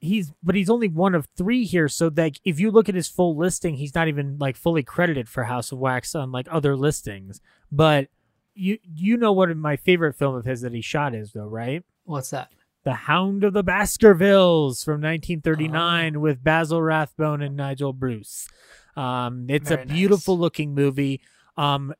he's 0.00 0.32
but 0.42 0.54
he's 0.54 0.70
only 0.70 0.88
one 0.88 1.14
of 1.14 1.26
three 1.36 1.64
here. 1.64 1.88
So 1.88 2.10
that 2.10 2.38
if 2.44 2.60
you 2.60 2.70
look 2.70 2.88
at 2.88 2.94
his 2.94 3.08
full 3.08 3.36
listing, 3.36 3.74
he's 3.76 3.94
not 3.94 4.08
even 4.08 4.38
like 4.38 4.56
fully 4.56 4.82
credited 4.82 5.28
for 5.28 5.44
House 5.44 5.72
of 5.72 5.78
Wax 5.78 6.14
on 6.14 6.32
like 6.32 6.46
other 6.50 6.76
listings. 6.76 7.40
But 7.70 8.08
you 8.54 8.78
you 8.82 9.16
know 9.16 9.32
what 9.32 9.54
my 9.56 9.76
favorite 9.76 10.16
film 10.16 10.34
of 10.34 10.44
his 10.44 10.60
that 10.62 10.72
he 10.74 10.80
shot 10.80 11.14
is 11.14 11.32
though, 11.32 11.46
right? 11.46 11.84
What's 12.04 12.30
that? 12.30 12.50
The 12.84 12.94
Hound 12.94 13.44
of 13.44 13.52
the 13.52 13.62
Baskervilles 13.62 14.82
from 14.84 15.02
1939 15.02 16.20
with 16.20 16.42
Basil 16.42 16.80
Rathbone 16.80 17.42
and 17.42 17.56
Nigel 17.56 17.92
Bruce. 17.92 18.48
Um, 18.96 19.46
it's 19.48 19.68
Very 19.68 19.82
a 19.82 19.84
nice. 19.84 19.94
beautiful 19.94 20.38
looking 20.38 20.74
movie. 20.74 21.20
Um, 21.56 21.92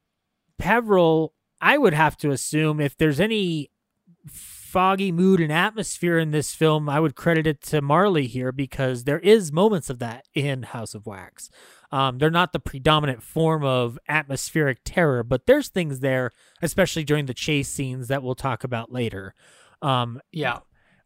Peveril, 0.56 1.34
I 1.60 1.78
would 1.78 1.94
have 1.94 2.16
to 2.18 2.30
assume 2.30 2.80
if 2.80 2.96
there's 2.96 3.20
any 3.20 3.70
foggy 4.68 5.10
mood 5.10 5.40
and 5.40 5.50
atmosphere 5.50 6.18
in 6.18 6.30
this 6.30 6.54
film, 6.54 6.88
I 6.90 7.00
would 7.00 7.16
credit 7.16 7.46
it 7.46 7.62
to 7.64 7.80
Marley 7.80 8.26
here 8.26 8.52
because 8.52 9.04
there 9.04 9.18
is 9.18 9.50
moments 9.50 9.88
of 9.88 9.98
that 10.00 10.26
in 10.34 10.62
House 10.62 10.94
of 10.94 11.06
Wax. 11.06 11.48
Um, 11.90 12.18
they're 12.18 12.30
not 12.30 12.52
the 12.52 12.60
predominant 12.60 13.22
form 13.22 13.64
of 13.64 13.98
atmospheric 14.08 14.80
terror, 14.84 15.22
but 15.22 15.46
there's 15.46 15.68
things 15.68 16.00
there, 16.00 16.32
especially 16.60 17.02
during 17.02 17.24
the 17.24 17.32
chase 17.34 17.70
scenes 17.70 18.08
that 18.08 18.22
we'll 18.22 18.34
talk 18.34 18.62
about 18.62 18.92
later. 18.92 19.34
Um, 19.80 20.20
Yeah. 20.32 20.58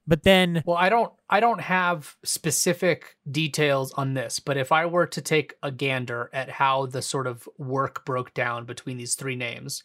but 0.09 0.25
then, 0.25 0.65
Well, 0.67 0.77
I 0.77 0.89
don't 0.89 1.13
I 1.31 1.39
don't 1.39 1.61
have 1.61 2.17
specific 2.25 3.17
details 3.31 3.93
on 3.93 4.15
this, 4.15 4.41
but 4.41 4.57
if 4.57 4.73
I 4.73 4.87
were 4.87 5.07
to 5.07 5.23
take 5.23 5.55
a 5.63 5.71
gander 5.71 6.31
at 6.33 6.51
how 6.51 6.87
the 6.87 7.01
sort 7.01 7.29
of 7.29 7.49
work 7.59 8.05
broke 8.05 8.35
down 8.35 8.65
between 8.65 8.97
these 8.97 9.15
three 9.15 9.37
names, 9.37 9.85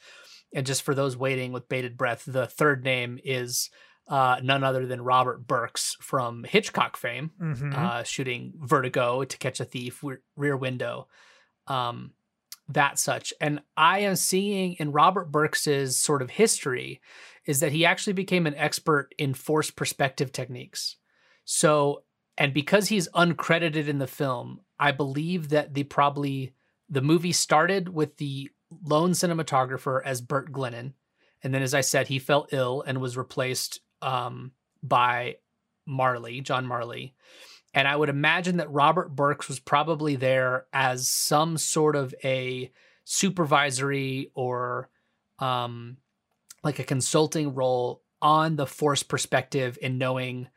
and 0.54 0.66
just 0.66 0.82
for 0.84 0.96
those 0.96 1.16
waiting 1.18 1.52
with 1.52 1.70
bated 1.70 1.98
breath, 1.98 2.24
the 2.26 2.48
third 2.48 2.84
name 2.84 3.20
is 3.24 3.70
uh, 4.10 4.40
none 4.42 4.64
other 4.64 4.86
than 4.86 5.02
Robert 5.02 5.46
Burks 5.46 5.98
from 6.00 6.46
Hitchcock 6.46 6.96
fame, 6.96 7.32
Mhm. 7.42 7.74
uh, 7.76 8.04
shooting 8.04 8.54
Vertigo, 8.58 9.26
To 9.26 9.38
Catch 9.38 9.60
a 9.60 9.66
Thief, 9.66 10.02
Re- 10.02 10.18
Rear 10.38 10.56
Window, 10.56 11.10
um, 11.68 12.14
that 12.70 13.00
such. 13.00 13.34
And 13.42 13.62
I 13.76 14.00
am 14.00 14.16
seeing 14.16 14.74
in 14.76 14.94
Robert 14.94 15.30
Burks's 15.32 15.98
sort 15.98 16.22
of 16.22 16.30
history 16.30 17.02
is 17.46 17.60
that 17.60 17.72
he 17.74 17.86
actually 17.86 18.14
became 18.14 18.48
an 18.48 18.56
expert 18.56 19.10
in 19.18 19.34
forced 19.34 19.76
perspective 19.76 20.32
techniques. 20.32 20.96
So, 21.44 22.04
and 22.38 22.54
because 22.54 22.88
he's 22.90 23.10
uncredited 23.10 23.88
in 23.88 24.00
the 24.00 24.08
film, 24.08 24.62
I 24.80 24.92
believe 24.92 25.50
that 25.50 25.74
the 25.74 25.84
probably 25.84 26.54
the 26.90 27.02
movie 27.02 27.32
started 27.34 27.90
with 27.90 28.16
the 28.18 28.50
lone 28.84 29.12
cinematographer 29.12 30.02
as 30.04 30.22
Bert 30.22 30.52
Glennon, 30.52 30.94
and 31.44 31.54
then 31.54 31.62
as 31.62 31.74
I 31.74 31.82
said, 31.82 32.08
he 32.08 32.20
fell 32.20 32.48
ill 32.52 32.84
and 32.86 33.00
was 33.00 33.18
replaced 33.18 33.80
um, 34.02 34.52
by 34.84 35.38
Marley, 35.86 36.42
John 36.42 36.66
Marley. 36.66 37.16
And 37.74 37.88
I 37.88 37.96
would 37.96 38.10
imagine 38.10 38.58
that 38.58 38.72
Robert 38.72 39.16
Burks 39.16 39.48
was 39.48 39.60
probably 39.60 40.16
there 40.16 40.66
as 40.74 41.10
some 41.10 41.58
sort 41.58 41.96
of 41.96 42.14
a 42.24 42.72
supervisory 43.04 44.32
or 44.34 44.90
um, 45.40 45.98
like 46.64 46.80
a 46.80 46.84
consulting 46.84 47.54
role 47.54 48.02
on 48.22 48.56
the 48.56 48.66
force 48.66 49.04
perspective 49.04 49.78
and 49.82 50.00
knowing, 50.00 50.48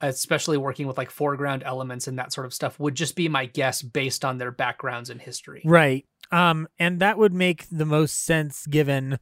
especially 0.00 0.56
working 0.56 0.86
with 0.86 0.98
like 0.98 1.10
foreground 1.10 1.62
elements 1.64 2.08
and 2.08 2.18
that 2.18 2.32
sort 2.32 2.46
of 2.46 2.52
stuff, 2.52 2.80
would 2.80 2.94
just 2.94 3.14
be 3.14 3.28
my 3.28 3.46
guess 3.46 3.80
based 3.80 4.24
on 4.24 4.38
their 4.38 4.50
backgrounds 4.50 5.10
and 5.10 5.20
history. 5.20 5.62
Right. 5.64 6.06
Um, 6.34 6.66
and 6.78 6.98
that 7.00 7.16
would 7.16 7.32
make 7.32 7.66
the 7.70 7.84
most 7.84 8.24
sense 8.24 8.66
given, 8.66 9.18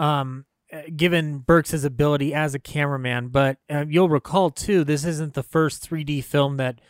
um, 0.00 0.46
uh, 0.72 0.82
given 0.96 1.38
Burks' 1.38 1.84
ability 1.84 2.34
as 2.34 2.54
a 2.54 2.58
cameraman. 2.58 3.28
But 3.28 3.58
uh, 3.70 3.84
you'll 3.88 4.08
recall 4.08 4.50
too, 4.50 4.82
this 4.82 5.04
isn't 5.04 5.34
the 5.34 5.44
first 5.44 5.88
3D 5.88 6.24
film 6.24 6.56
that 6.56 6.80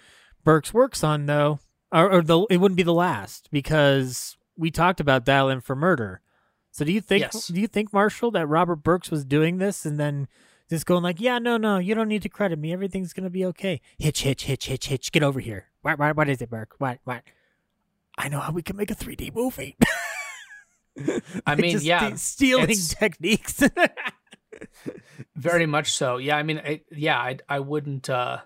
Burks 0.45 0.73
works 0.73 1.05
on, 1.05 1.27
though, 1.27 1.59
or, 1.93 2.11
or 2.11 2.23
the 2.23 2.47
it 2.49 2.57
wouldn't 2.57 2.77
be 2.77 2.83
the 2.85 2.95
last 2.95 3.49
because 3.53 4.37
we 4.57 4.71
talked 4.71 5.01
about 5.01 5.25
Dial 5.27 5.51
M 5.51 5.61
for 5.61 5.77
Murder. 5.77 6.23
So 6.71 6.85
do 6.85 6.93
you 6.93 7.01
think 7.01 7.23
Yes. 7.23 7.49
do 7.49 7.61
you 7.61 7.67
think 7.67 7.93
Marshall 7.93 8.31
that 8.31 8.47
Robert 8.47 8.77
Burks 8.77 9.11
was 9.11 9.25
doing 9.25 9.59
this 9.59 9.85
and 9.85 9.99
then 10.01 10.29
just 10.71 10.87
going 10.87 11.03
like, 11.03 11.21
yeah, 11.21 11.39
no, 11.39 11.57
no, 11.59 11.79
you 11.79 11.95
don't 11.95 12.09
need 12.09 12.23
to 12.23 12.29
credit 12.29 12.59
me. 12.59 12.73
Everything's 12.73 13.13
gonna 13.13 13.31
be 13.31 13.45
okay. 13.47 13.81
Hitch, 13.99 14.23
hitch, 14.23 14.45
hitch, 14.45 14.67
hitch, 14.69 14.87
hitch. 14.87 15.13
Get 15.13 15.23
over 15.23 15.41
here. 15.41 15.67
What, 15.83 15.99
what, 15.99 16.17
what 16.17 16.29
is 16.29 16.41
it, 16.41 16.49
Burke? 16.51 16.75
What, 16.79 16.99
what? 17.05 17.23
I 18.19 18.29
know 18.29 18.41
how 18.41 18.53
we 18.53 18.63
can 18.63 18.77
make 18.77 18.91
a 18.91 18.95
3D 18.95 19.35
movie. 19.35 19.77
I 21.47 21.55
mean, 21.57 21.79
yeah, 21.83 22.15
ste- 22.15 22.19
stealing 22.19 22.77
techniques. 22.77 23.63
Very 25.37 25.67
much 25.67 25.93
so. 25.93 26.17
Yeah, 26.17 26.37
I 26.37 26.43
mean, 26.43 26.59
I, 26.59 26.81
yeah, 26.91 27.19
I, 27.19 27.39
I 27.49 27.61
wouldn't, 27.61 28.09
uh, 28.09 28.39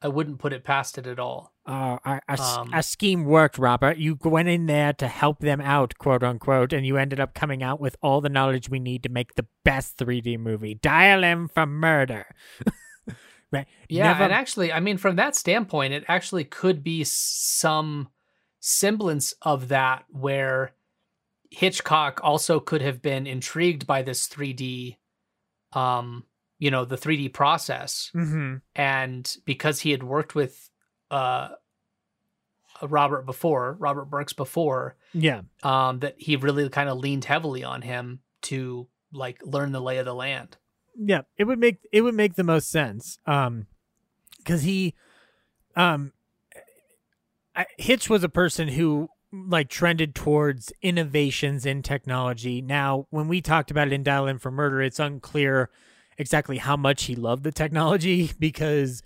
I 0.00 0.08
wouldn't 0.08 0.38
put 0.38 0.54
it 0.54 0.64
past 0.64 0.96
it 0.96 1.06
at 1.06 1.18
all. 1.18 1.52
Uh, 1.66 1.98
our, 2.04 2.22
our, 2.28 2.40
Um, 2.40 2.70
our 2.72 2.80
scheme 2.82 3.24
worked, 3.24 3.58
Robert. 3.58 3.98
You 3.98 4.16
went 4.24 4.48
in 4.48 4.64
there 4.66 4.94
to 4.94 5.06
help 5.06 5.40
them 5.40 5.60
out, 5.60 5.98
quote 5.98 6.22
unquote, 6.22 6.72
and 6.72 6.86
you 6.86 6.96
ended 6.96 7.20
up 7.20 7.34
coming 7.34 7.62
out 7.62 7.78
with 7.80 7.96
all 8.02 8.22
the 8.22 8.30
knowledge 8.30 8.70
we 8.70 8.80
need 8.80 9.02
to 9.02 9.10
make 9.10 9.34
the 9.34 9.46
best 9.64 9.98
3D 9.98 10.38
movie. 10.38 10.74
Dial 10.74 11.22
M 11.22 11.46
for 11.48 11.66
murder. 11.66 12.26
right. 13.52 13.66
Yeah, 13.90 14.04
Never- 14.12 14.24
and 14.24 14.32
actually, 14.32 14.72
I 14.72 14.80
mean, 14.80 14.96
from 14.96 15.16
that 15.16 15.36
standpoint, 15.36 15.92
it 15.92 16.04
actually 16.08 16.44
could 16.44 16.82
be 16.82 17.04
some 17.04 18.08
semblance 18.60 19.32
of 19.42 19.68
that 19.68 20.04
where 20.08 20.72
Hitchcock 21.50 22.20
also 22.22 22.60
could 22.60 22.82
have 22.82 23.02
been 23.02 23.26
intrigued 23.26 23.86
by 23.86 24.02
this 24.02 24.28
3D, 24.28 24.98
um, 25.72 26.24
you 26.58 26.70
know, 26.70 26.84
the 26.84 26.96
3D 26.96 27.28
process, 27.32 28.10
Mhm. 28.14 28.60
and 28.76 29.36
because 29.44 29.80
he 29.80 29.90
had 29.90 30.02
worked 30.02 30.34
with 30.34 30.70
uh 31.10 31.50
Robert 32.82 33.26
before, 33.26 33.74
Robert 33.78 34.06
Burks 34.06 34.32
before, 34.32 34.96
Yeah. 35.12 35.42
um, 35.62 35.98
that 36.00 36.14
he 36.18 36.36
really 36.36 36.68
kind 36.70 36.88
of 36.88 36.98
leaned 36.98 37.24
heavily 37.26 37.62
on 37.64 37.82
him 37.82 38.20
to 38.42 38.88
like 39.12 39.40
learn 39.44 39.72
the 39.72 39.80
lay 39.82 39.98
of 39.98 40.04
the 40.06 40.14
land. 40.14 40.56
Yeah, 40.96 41.22
it 41.36 41.44
would 41.44 41.58
make 41.58 41.78
it 41.92 42.00
would 42.02 42.14
make 42.14 42.34
the 42.36 42.44
most 42.44 42.70
sense. 42.70 43.18
Um, 43.26 43.66
because 44.38 44.62
he, 44.62 44.94
um, 45.76 46.12
I, 47.54 47.66
Hitch 47.78 48.08
was 48.08 48.24
a 48.24 48.28
person 48.28 48.68
who 48.68 49.08
like 49.32 49.68
trended 49.68 50.14
towards 50.14 50.72
innovations 50.82 51.64
in 51.64 51.82
technology. 51.82 52.60
Now, 52.60 53.06
when 53.10 53.28
we 53.28 53.40
talked 53.40 53.70
about 53.70 53.88
it 53.88 53.92
in 53.92 54.02
Dial 54.02 54.26
M 54.26 54.38
for 54.38 54.50
Murder, 54.50 54.82
it's 54.82 54.98
unclear 54.98 55.70
exactly 56.18 56.58
how 56.58 56.76
much 56.76 57.04
he 57.04 57.14
loved 57.14 57.44
the 57.44 57.52
technology 57.52 58.32
because 58.38 59.02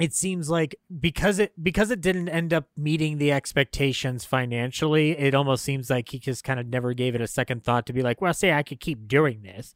it 0.00 0.12
seems 0.12 0.50
like 0.50 0.76
because 1.00 1.38
it 1.38 1.52
because 1.62 1.90
it 1.90 2.00
didn't 2.00 2.28
end 2.28 2.52
up 2.52 2.66
meeting 2.76 3.18
the 3.18 3.32
expectations 3.32 4.24
financially, 4.24 5.12
it 5.12 5.34
almost 5.34 5.64
seems 5.64 5.88
like 5.88 6.10
he 6.10 6.18
just 6.18 6.44
kind 6.44 6.60
of 6.60 6.66
never 6.66 6.92
gave 6.92 7.14
it 7.14 7.20
a 7.20 7.26
second 7.26 7.64
thought 7.64 7.86
to 7.86 7.92
be 7.92 8.02
like, 8.02 8.20
well, 8.20 8.34
say 8.34 8.52
I 8.52 8.62
could 8.62 8.80
keep 8.80 9.08
doing 9.08 9.42
this. 9.42 9.74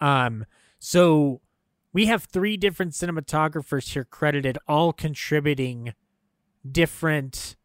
Um, 0.00 0.46
so 0.78 1.40
we 1.92 2.06
have 2.06 2.24
three 2.24 2.56
different 2.56 2.92
cinematographers 2.92 3.92
here 3.92 4.04
credited, 4.04 4.58
all 4.68 4.92
contributing 4.92 5.94
different 6.72 7.56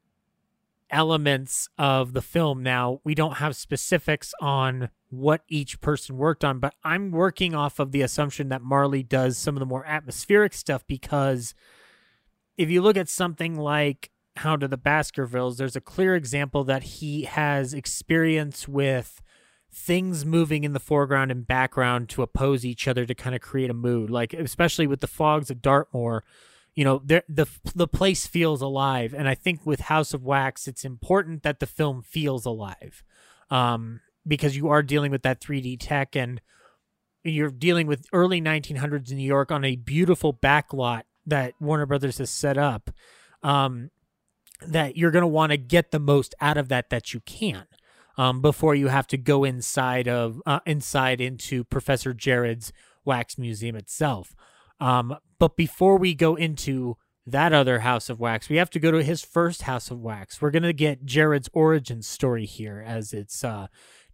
elements 0.90 1.70
of 1.78 2.14
the 2.14 2.22
film. 2.22 2.62
Now, 2.62 3.00
we 3.04 3.16
don't 3.16 3.38
have 3.38 3.56
specifics 3.56 4.34
on 4.42 4.90
what 5.10 5.42
each 5.48 5.82
person 5.82 6.18
worked 6.18 6.44
on, 6.44 6.60
but 6.60 6.76
I'm 6.84 7.12
working 7.12 7.56
off 7.56 7.80
of 7.80 7.92
the 7.92 8.02
assumption 8.02 8.50
that 8.50 8.62
Marley 8.62 9.04
does 9.04 9.38
some 9.38 9.56
of 9.56 9.60
the 9.60 9.66
more 9.66 9.86
atmospheric 9.86 10.54
stuff 10.54 10.86
because 10.88 11.54
if 12.58 12.70
you 12.70 12.82
look 12.82 12.98
at 12.98 13.10
something 13.10 13.58
like 13.58 14.12
Hound 14.38 14.64
of 14.64 14.70
the 14.70 14.78
Baskervilles, 14.78 15.58
there's 15.58 15.76
a 15.76 15.82
clear 15.82 16.16
example 16.16 16.64
that 16.66 16.84
he 16.84 17.24
has 17.24 17.74
experience 17.74 18.68
with 18.68 19.22
things 19.74 20.26
moving 20.26 20.64
in 20.64 20.74
the 20.74 20.80
foreground 20.80 21.32
and 21.32 21.48
background 21.48 22.10
to 22.10 22.22
oppose 22.22 22.66
each 22.66 22.88
other 22.88 23.06
to 23.06 23.16
kind 23.16 23.36
of 23.36 23.42
create 23.42 23.70
a 23.70 23.74
mood. 23.74 24.10
Like 24.10 24.34
especially 24.34 24.88
with 24.88 25.00
the 25.00 25.08
fogs 25.08 25.50
of 25.50 25.62
Dartmoor, 25.62 26.24
you 26.76 26.86
know, 26.86 27.02
the 27.06 27.48
the 27.76 27.88
place 27.88 28.26
feels 28.26 28.62
alive, 28.62 29.14
and 29.14 29.28
I 29.28 29.36
think 29.36 29.66
with 29.66 29.82
House 29.82 30.14
of 30.14 30.24
Wax, 30.24 30.68
it's 30.68 30.86
important 30.86 31.44
that 31.44 31.60
the 31.60 31.66
film 31.66 32.02
feels 32.02 32.46
alive, 32.46 33.04
um, 33.50 34.00
because 34.26 34.56
you 34.56 34.70
are 34.70 34.82
dealing 34.82 35.12
with 35.12 35.24
that 35.24 35.42
3D 35.42 35.78
tech 35.80 36.16
and 36.16 36.42
you're 37.24 37.52
dealing 37.52 37.88
with 37.88 38.08
early 38.14 38.42
1900s 38.42 39.12
New 39.12 39.22
York 39.22 39.52
on 39.52 39.64
a 39.64 39.76
beautiful 39.76 40.34
backlot 40.34 41.04
that 41.26 41.54
Warner 41.60 41.86
Brothers 41.86 42.18
has 42.18 42.30
set 42.30 42.58
up. 42.58 42.90
Um, 43.44 43.92
that 44.66 44.96
you're 44.96 45.12
going 45.12 45.24
to 45.24 45.28
want 45.28 45.52
to 45.52 45.58
get 45.58 45.92
the 45.92 46.00
most 46.00 46.36
out 46.40 46.58
of 46.58 46.70
that 46.70 46.90
that 46.90 47.14
you 47.14 47.20
can 47.22 47.66
um, 48.18 48.42
before 48.42 48.76
you 48.76 48.88
have 48.88 49.08
to 49.08 49.18
go 49.18 49.44
inside 49.44 50.08
of 50.08 50.42
uh, 50.46 50.60
inside 50.66 51.20
into 51.20 51.64
Professor 51.64 52.14
Jarrod's 52.14 52.72
wax 53.04 53.38
museum 53.38 53.76
itself. 53.76 54.36
Um, 54.82 55.16
but 55.40 55.56
before 55.56 55.98
we 55.98 56.16
go 56.16 56.36
into 56.36 56.98
that 57.28 57.54
other 57.54 57.80
house 57.80 58.10
of 58.10 58.20
wax, 58.20 58.50
we 58.50 58.58
have 58.58 58.72
to 58.72 58.80
go 58.80 58.92
to 58.92 59.04
his 59.04 59.24
first 59.24 59.62
house 59.62 59.92
of 59.92 60.00
wax. 60.00 60.42
We're 60.42 60.52
gonna 60.52 60.74
get 60.74 61.06
Jarrod's 61.06 61.50
origin 61.54 62.02
story 62.02 62.46
here, 62.46 62.84
as 62.86 63.14
it's 63.14 63.44
uh, 63.44 63.68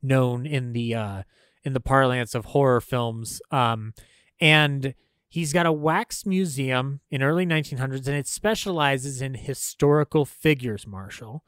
known 0.03 0.45
in 0.45 0.73
the 0.73 0.93
uh, 0.93 1.23
in 1.63 1.73
the 1.73 1.79
parlance 1.79 2.35
of 2.35 2.45
horror 2.45 2.81
films. 2.81 3.41
Um, 3.49 3.93
and 4.41 4.93
he's 5.29 5.53
got 5.53 5.65
a 5.65 5.71
wax 5.71 6.25
museum 6.25 6.99
in 7.09 7.23
early 7.23 7.45
1900s, 7.45 8.07
and 8.07 8.17
it 8.17 8.27
specializes 8.27 9.21
in 9.21 9.35
historical 9.35 10.25
figures. 10.25 10.85
Marshall, 10.85 11.45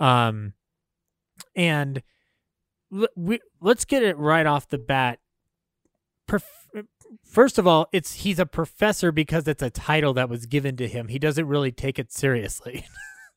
um, 0.00 0.54
and 1.54 2.02
we, 3.14 3.38
let's 3.60 3.84
get 3.84 4.02
it 4.02 4.18
right 4.18 4.46
off 4.46 4.68
the 4.68 4.78
bat. 4.78 5.20
First 7.24 7.58
of 7.58 7.66
all, 7.66 7.88
it's 7.92 8.14
he's 8.14 8.38
a 8.38 8.46
professor 8.46 9.12
because 9.12 9.46
it's 9.48 9.62
a 9.62 9.70
title 9.70 10.14
that 10.14 10.28
was 10.28 10.46
given 10.46 10.76
to 10.76 10.88
him. 10.88 11.08
He 11.08 11.18
doesn't 11.18 11.46
really 11.46 11.72
take 11.72 11.98
it 11.98 12.12
seriously. 12.12 12.86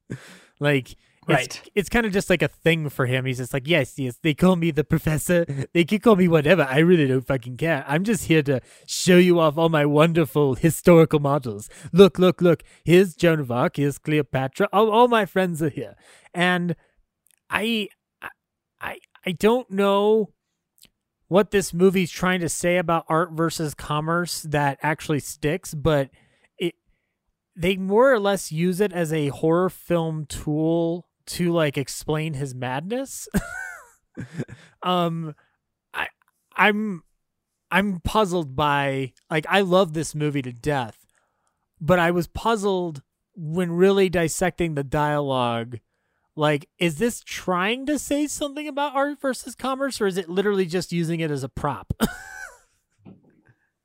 like 0.60 0.96
Right. 1.30 1.46
it's, 1.46 1.62
it's 1.76 1.90
kind 1.90 2.06
of 2.08 2.12
just 2.12 2.30
like 2.30 2.42
a 2.42 2.48
thing 2.48 2.90
for 2.90 3.06
him. 3.06 3.26
He's 3.26 3.38
just 3.38 3.54
like, 3.54 3.68
yes, 3.68 4.00
yes, 4.00 4.18
they 4.24 4.34
call 4.34 4.56
me 4.56 4.72
the 4.72 4.84
professor. 4.84 5.46
They 5.74 5.84
can 5.84 6.00
call 6.00 6.16
me 6.16 6.28
whatever. 6.28 6.64
I 6.64 6.80
really 6.80 7.08
don't 7.08 7.26
fucking 7.26 7.58
care. 7.58 7.86
I'm 7.88 8.04
just 8.04 8.26
here 8.26 8.42
to 8.44 8.62
show 8.88 9.18
you 9.18 9.40
off 9.40 9.58
all 9.58 9.70
my 9.70 9.86
wonderful 9.86 10.56
historical 10.56 11.20
models. 11.20 11.70
Look, 11.94 12.18
look, 12.18 12.42
look. 12.42 12.64
Here's 12.84 13.16
Joan 13.16 13.40
of 13.40 13.52
Arc. 13.52 13.78
Here's 13.78 14.00
Cleopatra. 14.00 14.70
All, 14.74 14.90
all 14.90 15.08
my 15.08 15.26
friends 15.28 15.62
are 15.62 15.70
here. 15.70 15.96
And 16.34 16.76
I, 17.50 17.90
I, 18.82 18.98
I 19.26 19.32
don't 19.34 19.70
know 19.70 20.30
what 21.30 21.52
this 21.52 21.74
movie's 21.74 22.12
trying 22.12 22.42
to 22.42 22.50
say 22.50 22.78
about 22.78 23.06
art 23.08 23.32
versus 23.32 23.74
commerce 23.74 24.42
that 24.42 24.78
actually 24.82 25.20
sticks, 25.20 25.74
but 25.74 26.10
it 26.58 26.74
they 27.56 27.78
more 27.78 28.12
or 28.12 28.20
less 28.20 28.52
use 28.52 28.82
it 28.82 28.92
as 28.92 29.14
a 29.14 29.30
horror 29.30 29.70
film 29.70 30.26
tool 30.26 31.08
to 31.28 31.54
like 31.54 31.78
explain 31.78 32.34
his 32.34 32.54
madness. 32.54 33.30
um 34.84 35.36
I 35.94 36.08
I'm 36.56 37.04
I'm 37.72 38.00
puzzled 38.02 38.56
by 38.56 39.14
like 39.30 39.46
I 39.48 39.62
love 39.62 39.94
this 39.94 40.16
movie 40.16 40.42
to 40.42 40.52
death, 40.52 41.06
but 41.80 42.00
I 42.00 42.10
was 42.10 42.28
puzzled 42.28 43.04
when 43.36 43.72
really 43.72 44.10
dissecting 44.10 44.74
the 44.74 44.84
dialogue 44.84 45.78
like 46.40 46.70
is 46.80 46.98
this 46.98 47.22
trying 47.22 47.86
to 47.86 48.00
say 48.00 48.26
something 48.26 48.68
about 48.68 48.96
art 48.96 49.20
versus 49.20 49.56
commerce 49.56 50.00
or 50.00 50.08
is 50.08 50.18
it 50.18 50.30
literally 50.30 50.66
just 50.66 50.92
using 50.92 51.20
it 51.20 51.30
as 51.30 51.44
a 51.44 51.50
prop 51.50 51.94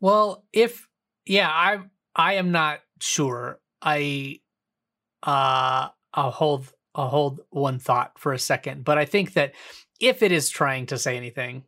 Well, 0.05 0.45
if 0.53 0.87
yeah, 1.25 1.49
I 1.49 1.79
I 2.15 2.35
am 2.35 2.53
not 2.53 2.81
sure. 3.01 3.59
I 3.81 4.41
uh 5.23 5.89
I'll 6.13 6.31
hold 6.31 6.71
I'll 6.95 7.09
hold 7.09 7.41
one 7.49 7.79
thought 7.79 8.19
for 8.19 8.35
a 8.35 8.39
second, 8.39 8.85
but 8.85 8.99
I 8.99 9.07
think 9.07 9.33
that 9.33 9.55
if 9.99 10.23
it 10.23 10.31
is 10.31 10.51
trying 10.51 10.85
to 10.89 10.99
say 10.99 11.17
anything, 11.17 11.65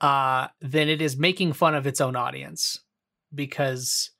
uh 0.00 0.46
then 0.60 0.88
it 0.88 1.02
is 1.02 1.16
making 1.16 1.54
fun 1.54 1.74
of 1.74 1.88
its 1.88 2.00
own 2.00 2.14
audience 2.14 2.78
because 3.34 4.12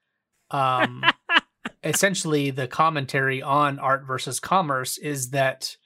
um 0.50 1.04
essentially 1.84 2.50
the 2.50 2.66
commentary 2.66 3.42
on 3.42 3.78
art 3.78 4.04
versus 4.08 4.40
commerce 4.40 4.98
is 4.98 5.30
that 5.30 5.76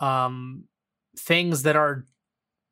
um 0.00 0.64
things 1.18 1.62
that 1.64 1.76
are 1.76 2.04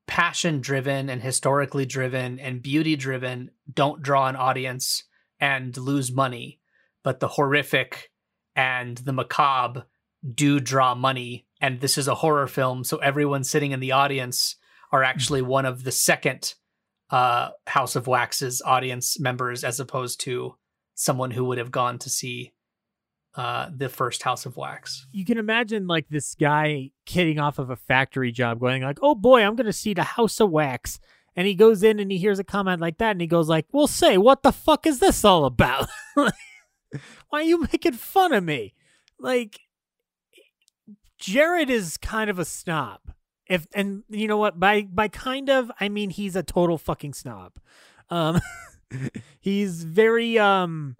passion 0.06 0.60
driven 0.60 1.10
and 1.10 1.20
historically 1.20 1.84
driven 1.84 2.38
and 2.38 2.62
beauty 2.62 2.94
driven 2.94 3.50
don't 3.72 4.02
draw 4.02 4.28
an 4.28 4.36
audience 4.36 5.04
and 5.40 5.76
lose 5.76 6.12
money 6.12 6.60
but 7.02 7.20
the 7.20 7.28
horrific 7.28 8.10
and 8.56 8.98
the 8.98 9.12
macabre 9.12 9.86
do 10.34 10.58
draw 10.58 10.94
money. 10.94 11.46
And 11.60 11.80
this 11.80 11.96
is 11.98 12.08
a 12.08 12.16
horror 12.16 12.48
film 12.48 12.82
so 12.82 12.96
everyone 12.96 13.44
sitting 13.44 13.70
in 13.70 13.78
the 13.80 13.92
audience 13.92 14.56
are 14.90 15.04
actually 15.04 15.42
one 15.42 15.66
of 15.66 15.84
the 15.84 15.92
second 15.92 16.54
uh 17.10 17.50
house 17.68 17.94
of 17.94 18.08
wax's 18.08 18.60
audience 18.62 19.20
members 19.20 19.62
as 19.62 19.78
opposed 19.78 20.18
to 20.18 20.56
someone 20.96 21.30
who 21.30 21.44
would 21.44 21.58
have 21.58 21.70
gone 21.70 21.98
to 22.00 22.10
see 22.10 22.52
uh 23.36 23.68
the 23.74 23.88
first 23.88 24.22
house 24.22 24.46
of 24.46 24.56
wax. 24.56 25.06
You 25.12 25.24
can 25.24 25.38
imagine 25.38 25.86
like 25.86 26.08
this 26.08 26.34
guy 26.34 26.90
kidding 27.04 27.38
off 27.38 27.58
of 27.58 27.70
a 27.70 27.76
factory 27.76 28.32
job 28.32 28.58
going 28.58 28.82
like 28.82 28.98
oh 29.02 29.14
boy 29.14 29.42
i'm 29.42 29.54
gonna 29.56 29.72
see 29.72 29.94
the 29.94 30.02
house 30.02 30.40
of 30.40 30.50
wax. 30.50 30.98
And 31.38 31.46
he 31.46 31.54
goes 31.54 31.82
in 31.82 32.00
and 32.00 32.10
he 32.10 32.16
hears 32.16 32.38
a 32.38 32.44
comment 32.44 32.80
like 32.80 32.96
that 32.96 33.10
and 33.10 33.20
he 33.20 33.26
goes 33.26 33.48
like 33.48 33.66
well 33.72 33.86
say 33.86 34.16
what 34.16 34.42
the 34.42 34.52
fuck 34.52 34.86
is 34.86 35.00
this 35.00 35.24
all 35.24 35.44
about? 35.44 35.88
Why 36.14 36.30
are 37.32 37.42
you 37.42 37.60
making 37.72 37.92
fun 37.92 38.32
of 38.32 38.42
me? 38.42 38.74
Like 39.18 39.60
jarrod 41.20 41.68
is 41.68 41.96
kind 41.96 42.30
of 42.30 42.38
a 42.38 42.44
snob. 42.44 43.00
If 43.46 43.66
and 43.74 44.02
you 44.08 44.26
know 44.26 44.38
what? 44.38 44.58
By 44.58 44.82
by 44.82 45.08
kind 45.08 45.50
of 45.50 45.70
i 45.78 45.88
mean 45.88 46.10
he's 46.10 46.36
a 46.36 46.42
total 46.42 46.78
fucking 46.78 47.12
snob. 47.12 47.52
Um 48.08 48.40
he's 49.40 49.84
very 49.84 50.38
um 50.38 50.96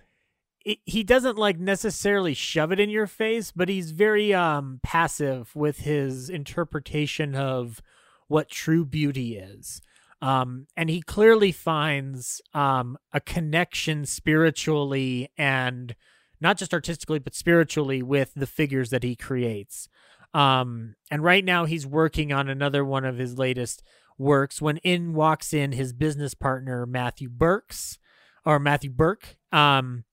he 0.84 1.04
doesn't 1.04 1.38
like 1.38 1.58
necessarily 1.58 2.34
shove 2.34 2.72
it 2.72 2.80
in 2.80 2.90
your 2.90 3.06
face, 3.06 3.52
but 3.52 3.68
he's 3.68 3.92
very 3.92 4.34
um 4.34 4.80
passive 4.82 5.54
with 5.54 5.78
his 5.78 6.28
interpretation 6.28 7.34
of 7.34 7.82
what 8.28 8.50
true 8.50 8.84
beauty 8.84 9.36
is. 9.36 9.80
Um, 10.22 10.66
and 10.76 10.88
he 10.90 11.02
clearly 11.02 11.52
finds 11.52 12.40
um 12.54 12.98
a 13.12 13.20
connection 13.20 14.04
spiritually 14.06 15.30
and 15.38 15.94
not 16.40 16.58
just 16.58 16.74
artistically 16.74 17.18
but 17.18 17.34
spiritually 17.34 18.02
with 18.02 18.32
the 18.34 18.46
figures 18.46 18.90
that 18.90 19.04
he 19.04 19.14
creates. 19.14 19.88
Um, 20.34 20.96
and 21.10 21.22
right 21.22 21.44
now 21.44 21.64
he's 21.64 21.86
working 21.86 22.32
on 22.32 22.48
another 22.48 22.84
one 22.84 23.04
of 23.04 23.18
his 23.18 23.38
latest 23.38 23.82
works 24.18 24.60
when 24.60 24.78
in 24.78 25.14
walks 25.14 25.52
in 25.52 25.72
his 25.72 25.92
business 25.92 26.34
partner 26.34 26.86
Matthew 26.86 27.28
Burks 27.28 27.98
or 28.44 28.58
Matthew 28.58 28.90
Burke. 28.90 29.36
Um, 29.52 30.04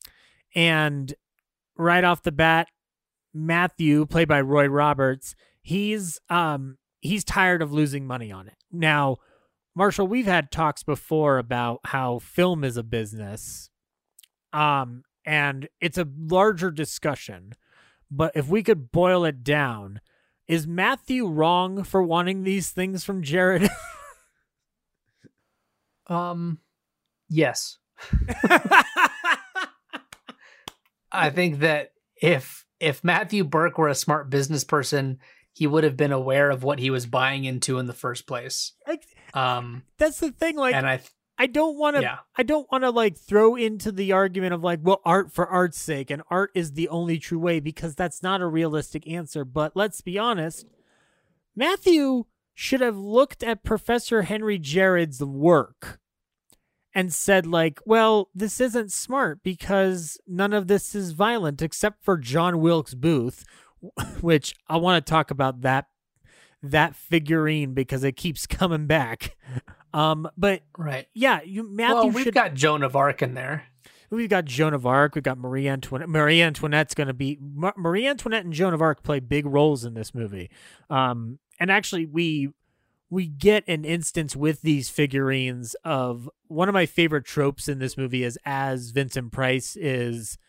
and 0.55 1.13
right 1.77 2.03
off 2.03 2.23
the 2.23 2.31
bat, 2.31 2.67
Matthew, 3.33 4.05
played 4.05 4.27
by 4.27 4.41
Roy 4.41 4.67
Roberts, 4.67 5.35
he's 5.61 6.19
um 6.29 6.77
he's 7.01 7.23
tired 7.23 7.61
of 7.61 7.73
losing 7.73 8.05
money 8.05 8.31
on 8.31 8.47
it. 8.47 8.55
Now, 8.71 9.17
Marshall, 9.75 10.07
we've 10.07 10.25
had 10.25 10.51
talks 10.51 10.83
before 10.83 11.37
about 11.37 11.79
how 11.85 12.19
film 12.19 12.63
is 12.63 12.77
a 12.77 12.83
business. 12.83 13.69
Um 14.51 15.03
and 15.25 15.69
it's 15.79 15.97
a 15.97 16.07
larger 16.17 16.69
discussion. 16.69 17.53
But 18.11 18.33
if 18.35 18.47
we 18.47 18.61
could 18.61 18.91
boil 18.91 19.25
it 19.25 19.43
down, 19.43 20.01
is 20.47 20.67
Matthew 20.67 21.25
wrong 21.27 21.83
for 21.83 22.03
wanting 22.03 22.43
these 22.43 22.69
things 22.69 23.03
from 23.03 23.23
Jarrod? 23.23 23.69
um 26.07 26.59
yes 27.29 27.77
I 31.13 31.29
think 31.29 31.59
that 31.59 31.91
if 32.21 32.65
if 32.79 33.03
Matthew 33.03 33.43
Burke 33.43 33.77
were 33.77 33.87
a 33.87 33.95
smart 33.95 34.29
business 34.29 34.63
person, 34.63 35.19
he 35.53 35.67
would 35.67 35.83
have 35.83 35.95
been 35.95 36.11
aware 36.11 36.49
of 36.49 36.63
what 36.63 36.79
he 36.79 36.89
was 36.89 37.05
buying 37.05 37.45
into 37.45 37.77
in 37.79 37.85
the 37.85 37.93
first 37.93 38.27
place. 38.27 38.73
Like, 38.87 39.05
Um, 39.33 39.83
That's 39.97 40.19
the 40.19 40.31
thing. 40.31 40.57
Like, 40.57 40.75
and 40.75 40.87
I 40.87 40.97
th- 40.97 41.09
I 41.37 41.47
don't 41.47 41.77
want 41.77 41.95
to. 41.95 42.01
Yeah. 42.01 42.17
I 42.35 42.43
don't 42.43 42.71
want 42.71 42.83
to 42.83 42.89
like 42.89 43.17
throw 43.17 43.55
into 43.55 43.91
the 43.91 44.11
argument 44.11 44.53
of 44.53 44.63
like, 44.63 44.79
well, 44.83 45.01
art 45.05 45.31
for 45.31 45.47
art's 45.47 45.79
sake, 45.79 46.11
and 46.11 46.21
art 46.29 46.51
is 46.53 46.73
the 46.73 46.89
only 46.89 47.17
true 47.19 47.39
way 47.39 47.59
because 47.59 47.95
that's 47.95 48.21
not 48.21 48.41
a 48.41 48.47
realistic 48.47 49.07
answer. 49.07 49.43
But 49.45 49.75
let's 49.75 50.01
be 50.01 50.17
honest, 50.19 50.65
Matthew 51.55 52.25
should 52.53 52.81
have 52.81 52.97
looked 52.97 53.43
at 53.43 53.63
Professor 53.63 54.23
Henry 54.23 54.59
Jarrod's 54.59 55.23
work 55.23 55.99
and 56.95 57.13
said 57.13 57.45
like, 57.45 57.79
well, 57.85 58.29
this 58.35 58.59
isn't 58.61 58.91
smart 58.91 59.41
because 59.43 60.19
none 60.27 60.53
of 60.53 60.67
this 60.67 60.93
is 60.95 61.11
violent 61.11 61.61
except 61.61 62.03
for 62.03 62.17
John 62.17 62.59
Wilkes 62.59 62.93
Booth, 62.93 63.43
which 64.21 64.55
I 64.67 64.77
want 64.77 65.05
to 65.05 65.09
talk 65.09 65.31
about 65.31 65.61
that 65.61 65.87
that 66.61 66.95
figurine 66.95 67.73
because 67.73 68.03
it 68.05 68.13
keeps 68.15 68.45
coming 68.47 68.87
back. 68.87 69.35
Um, 69.93 70.29
but 70.37 70.61
Right. 70.77 71.07
yeah, 71.13 71.41
you 71.43 71.69
Matthew 71.69 71.95
well, 71.95 72.09
we've 72.11 72.23
should. 72.23 72.33
got 72.33 72.53
Joan 72.53 72.83
of 72.83 72.95
Arc 72.95 73.21
in 73.21 73.33
there. 73.33 73.65
we've 74.09 74.29
got 74.29 74.45
Joan 74.45 74.73
of 74.73 74.85
Arc. 74.85 75.13
We've 75.15 75.23
got 75.23 75.37
Marie 75.37 75.67
Antoinette. 75.67 76.07
Marie 76.09 76.41
Antoinette's 76.41 76.93
going 76.95 77.07
to 77.07 77.13
be 77.13 77.37
Mar- 77.41 77.73
Marie 77.77 78.07
Antoinette 78.07 78.45
and 78.45 78.53
Joan 78.53 78.73
of 78.73 78.81
Arc 78.81 79.03
play 79.03 79.19
big 79.19 79.45
roles 79.45 79.83
in 79.85 79.93
this 79.93 80.15
movie. 80.15 80.49
Um, 80.89 81.37
and 81.59 81.69
actually, 81.69 82.05
we 82.05 82.49
we 83.13 83.27
get 83.27 83.63
an 83.67 83.85
instance 83.85 84.35
with 84.35 84.61
these 84.63 84.89
figurines 84.89 85.75
of 85.85 86.27
one 86.47 86.67
of 86.67 86.73
my 86.73 86.87
favorite 86.87 87.25
tropes 87.25 87.67
in 87.67 87.77
this 87.77 87.95
movie 87.95 88.23
is 88.23 88.39
as 88.43 88.89
Vincent 88.89 89.31
Price 89.31 89.75
is 89.75 90.39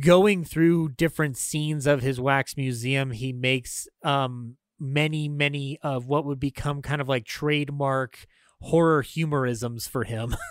going 0.00 0.42
through 0.42 0.88
different 0.88 1.36
scenes 1.36 1.86
of 1.86 2.00
his 2.00 2.18
wax 2.20 2.56
museum 2.56 3.10
he 3.10 3.32
makes 3.32 3.88
um 4.04 4.56
many 4.78 5.28
many 5.28 5.78
of 5.82 6.06
what 6.06 6.24
would 6.24 6.40
become 6.40 6.80
kind 6.80 7.00
of 7.00 7.08
like 7.08 7.26
trademark 7.26 8.24
horror 8.62 9.02
humorisms 9.02 9.88
for 9.88 10.04
him. 10.04 10.34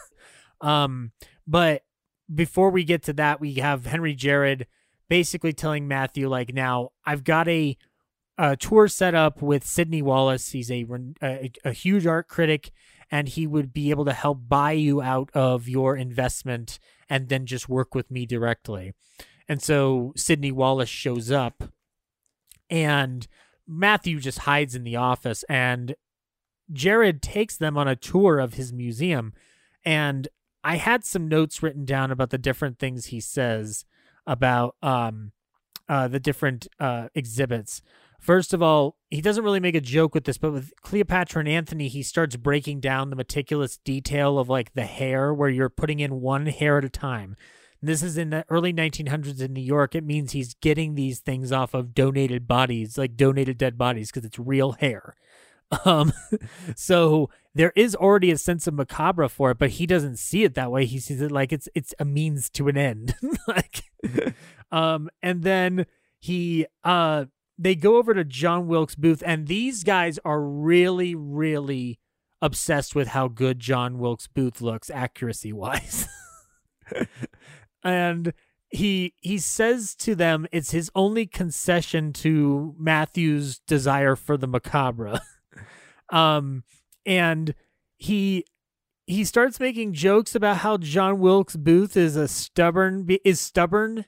Um 0.62 1.14
but 1.48 1.84
before 2.36 2.70
we 2.70 2.84
get 2.84 3.04
to 3.04 3.14
that 3.14 3.40
we 3.40 3.54
have 3.54 3.86
henry 3.86 4.14
jarrod 4.14 4.66
basically 5.08 5.54
telling 5.54 5.88
matthew 5.88 6.28
like 6.28 6.54
now 6.54 6.90
i've 7.06 7.24
got 7.24 7.48
a 7.48 7.78
a 8.40 8.56
tour 8.56 8.88
set 8.88 9.14
up 9.14 9.42
with 9.42 9.68
Sidney 9.68 10.02
Wallace. 10.02 10.52
He's 10.54 10.72
a, 10.72 10.86
a 11.22 11.52
a 11.66 11.74
huge 11.74 12.08
art 12.08 12.30
critic, 12.30 12.72
and 13.12 13.28
he 13.28 13.46
would 13.46 13.74
be 13.74 13.90
able 13.90 14.06
to 14.06 14.14
help 14.14 14.48
buy 14.48 14.72
you 14.72 15.02
out 15.02 15.30
of 15.34 15.68
your 15.68 15.98
investment, 15.98 16.80
and 17.10 17.28
then 17.28 17.46
just 17.46 17.68
work 17.68 17.94
with 17.94 18.10
me 18.10 18.26
directly. 18.26 18.94
And 19.50 19.62
so 19.62 20.14
Sidney 20.16 20.54
Wallace 20.54 20.90
shows 20.90 21.32
up, 21.32 21.66
and 22.70 23.28
Matthew 23.68 24.22
just 24.22 24.40
hides 24.40 24.74
in 24.74 24.86
the 24.86 24.96
office, 24.96 25.44
and 25.50 25.96
Jarrod 26.72 27.22
takes 27.22 27.58
them 27.58 27.78
on 27.78 27.90
a 27.90 27.96
tour 27.96 28.40
of 28.40 28.54
his 28.54 28.72
museum, 28.72 29.34
and 29.84 30.30
I 30.64 30.78
had 30.78 31.04
some 31.04 31.28
notes 31.28 31.62
written 31.62 31.84
down 31.84 32.10
about 32.10 32.30
the 32.30 32.38
different 32.38 32.80
things 32.80 33.08
he 33.08 33.20
says 33.20 33.84
about 34.26 34.76
um 34.82 35.34
uh 35.90 36.08
the 36.08 36.20
different 36.20 36.68
uh 36.80 37.10
exhibits. 37.14 37.82
First 38.20 38.54
of 38.54 38.62
all, 38.62 38.98
he 39.10 39.22
doesn't 39.22 39.44
really 39.44 39.62
make 39.62 39.76
a 39.76 39.82
joke 39.82 40.14
with 40.14 40.26
this, 40.26 40.38
but 40.38 40.52
with 40.52 40.74
Cleopatra 40.82 41.40
and 41.40 41.50
Anthony, 41.50 41.88
he 41.88 42.04
starts 42.04 42.36
breaking 42.36 42.82
down 42.82 43.10
the 43.10 43.16
meticulous 43.16 43.78
detail 43.78 44.38
of 44.38 44.50
like 44.50 44.74
the 44.74 44.84
hair, 44.84 45.34
where 45.34 45.50
you're 45.50 45.70
putting 45.70 46.00
in 46.00 46.22
one 46.22 46.46
hair 46.46 46.78
at 46.78 46.86
a 46.86 46.90
time. 46.90 47.36
This 47.82 48.04
is 48.04 48.18
in 48.18 48.30
the 48.30 48.46
early 48.50 48.74
1900s 48.74 49.42
in 49.42 49.54
New 49.54 49.62
York. 49.62 49.96
It 49.96 50.04
means 50.04 50.34
he's 50.34 50.54
getting 50.56 50.96
these 50.96 51.20
things 51.20 51.54
off 51.54 51.74
of 51.74 51.96
donated 51.96 52.46
bodies, 52.46 52.98
like 52.98 53.16
donated 53.16 53.58
dead 53.58 53.78
bodies, 53.78 54.12
because 54.12 54.26
it's 54.26 54.40
real 54.40 54.74
hair. 54.74 55.16
Um, 55.86 56.14
so 56.76 57.30
there 57.54 57.72
is 57.76 57.96
already 57.96 58.32
a 58.32 58.40
sense 58.40 58.66
of 58.66 58.74
macabre 58.74 59.28
for 59.28 59.52
it, 59.52 59.60
but 59.60 59.70
he 59.70 59.86
doesn't 59.86 60.18
see 60.18 60.44
it 60.44 60.56
that 60.56 60.72
way. 60.72 60.86
He 60.86 60.98
sees 60.98 61.22
it 61.22 61.32
like 61.32 61.54
it's 61.54 61.70
it's 61.76 61.94
a 62.00 62.06
means 62.06 62.50
to 62.50 62.70
an 62.70 62.76
end. 62.76 63.14
like, 63.48 63.84
um, 64.72 65.12
and 65.22 65.44
then 65.44 65.86
he 66.20 66.66
uh 66.84 67.26
they 67.60 67.76
go 67.76 67.98
over 67.98 68.14
to 68.14 68.24
John 68.24 68.68
Wilkes 68.68 68.96
Booth, 68.96 69.22
and 69.26 69.48
these 69.48 69.84
guys 69.84 70.18
are 70.24 70.42
really, 70.42 71.14
really 71.14 72.00
obsessed 72.42 72.96
with 72.96 73.10
how 73.10 73.28
good 73.28 73.60
John 73.60 74.00
Wilkes 74.00 74.28
Booth 74.28 74.62
looks, 74.62 74.90
accuracy 74.90 75.52
wise. 75.52 76.08
and 77.84 78.34
he 78.70 79.14
he 79.20 79.38
says 79.38 79.94
to 79.96 80.16
them 80.16 80.48
it's 80.52 80.72
his 80.72 80.90
only 80.96 81.26
concession 81.26 82.14
to 82.14 82.76
Matthew's 82.78 83.60
desire 83.60 84.16
for 84.16 84.38
the 84.38 84.48
macabre. 84.48 85.20
um 86.12 86.64
and 87.06 87.56
he 87.98 88.46
he 89.06 89.26
starts 89.26 89.60
making 89.60 89.94
jokes 89.94 90.36
about 90.36 90.58
how 90.58 90.78
John 90.78 91.20
Wilkes 91.20 91.56
Booth 91.56 91.98
is 91.98 92.16
a 92.16 92.28
stubborn 92.28 93.08
is 93.26 93.42
stubborn 93.42 94.06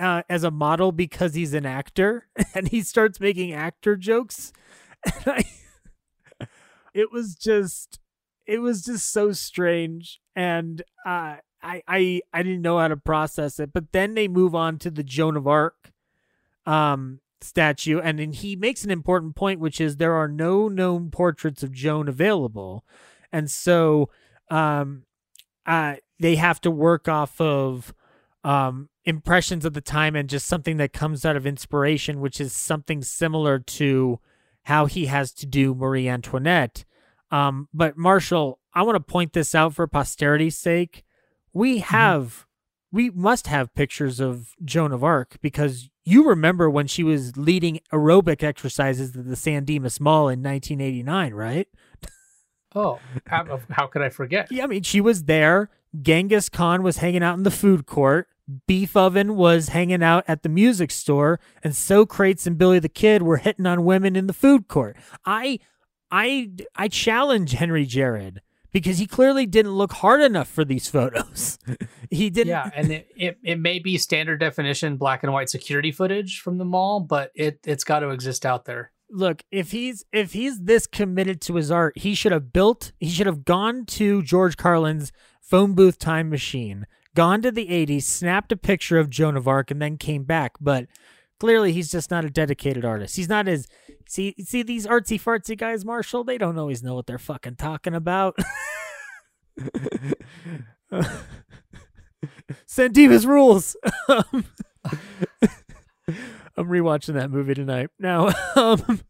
uh, 0.00 0.22
as 0.28 0.44
a 0.44 0.50
model 0.50 0.92
because 0.92 1.34
he's 1.34 1.54
an 1.54 1.66
actor, 1.66 2.26
and 2.54 2.68
he 2.68 2.82
starts 2.82 3.20
making 3.20 3.52
actor 3.52 3.96
jokes. 3.96 4.52
And 5.24 5.34
I, 5.34 6.46
it 6.92 7.10
was 7.10 7.34
just, 7.34 8.00
it 8.46 8.58
was 8.58 8.84
just 8.84 9.10
so 9.10 9.32
strange, 9.32 10.20
and 10.36 10.82
uh, 11.06 11.36
I 11.62 11.82
I 11.88 12.20
I 12.34 12.42
didn't 12.42 12.60
know 12.60 12.78
how 12.78 12.88
to 12.88 12.98
process 12.98 13.58
it. 13.58 13.72
But 13.72 13.92
then 13.92 14.12
they 14.12 14.28
move 14.28 14.54
on 14.54 14.78
to 14.80 14.90
the 14.90 15.02
Joan 15.02 15.38
of 15.38 15.46
Arc, 15.46 15.92
um 16.66 17.20
statue 17.42 17.98
and 18.00 18.18
then 18.18 18.32
he 18.32 18.54
makes 18.54 18.84
an 18.84 18.90
important 18.90 19.34
point 19.34 19.60
which 19.60 19.80
is 19.80 19.96
there 19.96 20.14
are 20.14 20.28
no 20.28 20.68
known 20.68 21.10
portraits 21.10 21.62
of 21.62 21.72
Joan 21.72 22.06
available 22.08 22.84
and 23.32 23.50
so 23.50 24.10
um 24.50 25.04
uh 25.64 25.96
they 26.18 26.36
have 26.36 26.60
to 26.60 26.70
work 26.70 27.08
off 27.08 27.40
of 27.40 27.94
um 28.44 28.90
impressions 29.10 29.66
of 29.66 29.74
the 29.74 29.82
time 29.82 30.16
and 30.16 30.28
just 30.30 30.46
something 30.46 30.78
that 30.78 30.94
comes 30.94 31.26
out 31.26 31.36
of 31.36 31.46
inspiration 31.46 32.20
which 32.20 32.40
is 32.40 32.54
something 32.54 33.02
similar 33.02 33.58
to 33.58 34.18
how 34.64 34.86
he 34.86 35.06
has 35.06 35.32
to 35.32 35.44
do 35.44 35.74
Marie 35.74 36.08
Antoinette 36.08 36.84
um 37.30 37.68
but 37.74 37.98
Marshall 37.98 38.58
I 38.72 38.82
want 38.82 38.96
to 38.96 39.00
point 39.00 39.34
this 39.34 39.54
out 39.54 39.74
for 39.74 39.86
posterity's 39.86 40.56
sake 40.56 41.04
we 41.52 41.78
have 41.78 42.46
we 42.90 43.10
must 43.10 43.46
have 43.46 43.74
pictures 43.74 44.18
of 44.18 44.54
Joan 44.64 44.92
of 44.92 45.04
Arc 45.04 45.36
because 45.42 45.90
you 46.04 46.26
remember 46.26 46.70
when 46.70 46.86
she 46.86 47.04
was 47.04 47.36
leading 47.36 47.80
aerobic 47.92 48.42
exercises 48.42 49.14
at 49.14 49.26
the 49.26 49.36
San 49.36 49.64
Dimas 49.64 50.00
Mall 50.00 50.28
in 50.28 50.42
1989 50.42 51.34
right 51.34 51.68
Oh, 52.74 53.00
how, 53.26 53.60
how 53.70 53.86
could 53.86 54.02
I 54.02 54.10
forget? 54.10 54.50
Yeah, 54.50 54.64
I 54.64 54.66
mean, 54.68 54.82
she 54.82 55.00
was 55.00 55.24
there. 55.24 55.70
Genghis 56.00 56.48
Khan 56.48 56.82
was 56.82 56.98
hanging 56.98 57.22
out 57.22 57.36
in 57.36 57.42
the 57.42 57.50
food 57.50 57.86
court. 57.86 58.28
Beef 58.66 58.96
Oven 58.96 59.36
was 59.36 59.68
hanging 59.68 60.02
out 60.02 60.24
at 60.26 60.42
the 60.42 60.48
music 60.48 60.90
store, 60.90 61.40
and 61.62 61.74
so 61.76 62.00
Socrates 62.02 62.46
and 62.46 62.56
Billy 62.58 62.78
the 62.78 62.88
Kid 62.88 63.22
were 63.22 63.36
hitting 63.38 63.66
on 63.66 63.84
women 63.84 64.16
in 64.16 64.26
the 64.26 64.32
food 64.32 64.68
court. 64.68 64.96
I, 65.24 65.58
I, 66.10 66.50
I 66.74 66.88
challenge 66.88 67.52
Henry 67.52 67.86
Jarrod 67.86 68.38
because 68.72 68.98
he 68.98 69.06
clearly 69.06 69.46
didn't 69.46 69.72
look 69.72 69.92
hard 69.92 70.20
enough 70.20 70.48
for 70.48 70.64
these 70.64 70.88
photos. 70.88 71.58
he 72.10 72.30
didn't. 72.30 72.48
Yeah, 72.48 72.70
and 72.74 72.90
it, 72.92 73.08
it, 73.16 73.38
it 73.42 73.58
may 73.58 73.78
be 73.78 73.98
standard 73.98 74.40
definition 74.40 74.96
black 74.96 75.22
and 75.22 75.32
white 75.32 75.50
security 75.50 75.92
footage 75.92 76.40
from 76.40 76.58
the 76.58 76.64
mall, 76.64 77.00
but 77.00 77.30
it 77.34 77.58
it's 77.64 77.84
got 77.84 78.00
to 78.00 78.10
exist 78.10 78.46
out 78.46 78.64
there. 78.64 78.92
look 79.10 79.42
if 79.50 79.72
he's 79.72 80.04
if 80.12 80.32
he's 80.32 80.60
this 80.60 80.86
committed 80.86 81.40
to 81.40 81.56
his 81.56 81.70
art 81.70 81.98
he 81.98 82.14
should 82.14 82.30
have 82.30 82.52
built 82.52 82.92
he 83.00 83.08
should 83.10 83.26
have 83.26 83.44
gone 83.44 83.84
to 83.84 84.22
george 84.22 84.56
carlin's 84.56 85.10
phone 85.40 85.74
booth 85.74 85.98
time 85.98 86.30
machine 86.30 86.86
gone 87.14 87.42
to 87.42 87.50
the 87.50 87.66
80s 87.66 88.02
snapped 88.02 88.52
a 88.52 88.56
picture 88.56 88.98
of 88.98 89.10
joan 89.10 89.36
of 89.36 89.48
arc 89.48 89.70
and 89.70 89.80
then 89.80 89.96
came 89.96 90.24
back 90.24 90.52
but 90.60 90.86
clearly 91.38 91.72
he's 91.72 91.90
just 91.90 92.10
not 92.10 92.24
a 92.24 92.30
dedicated 92.30 92.84
artist 92.84 93.16
he's 93.16 93.28
not 93.28 93.48
as 93.48 93.66
see 94.08 94.34
see 94.38 94.62
these 94.62 94.86
artsy 94.86 95.20
fartsy 95.20 95.56
guys 95.56 95.84
marshall 95.84 96.24
they 96.24 96.38
don't 96.38 96.58
always 96.58 96.82
know 96.82 96.94
what 96.94 97.06
they're 97.06 97.18
fucking 97.18 97.56
talking 97.56 97.94
about 97.94 98.36
San 102.66 102.92
Dimas 102.92 103.24
rules. 103.24 103.76
Um, 104.08 104.44
I'm 106.56 106.66
rewatching 106.66 107.14
that 107.14 107.30
movie 107.30 107.54
tonight. 107.54 107.90
Now, 107.98 108.30
um, 108.56 109.00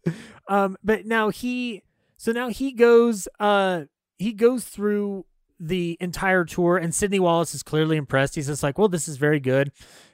um, 0.49 0.77
but 0.85 1.07
now 1.07 1.31
he, 1.31 1.83
so 2.17 2.33
now 2.33 2.49
he 2.49 2.73
goes, 2.73 3.29
uh, 3.39 3.83
he 4.19 4.33
goes 4.33 4.65
through 4.65 5.25
the 5.61 5.99
entire 6.01 6.45
tour, 6.45 6.79
and 6.79 6.95
Sidney 6.95 7.21
Wallace 7.21 7.55
is 7.55 7.63
clearly 7.63 7.99
impressed. 7.99 8.35
He's 8.35 8.47
just 8.47 8.63
like, 8.63 8.79
"Well, 8.79 8.89
this 8.89 9.07
is 9.07 9.19
very 9.19 9.39
good," 9.39 9.71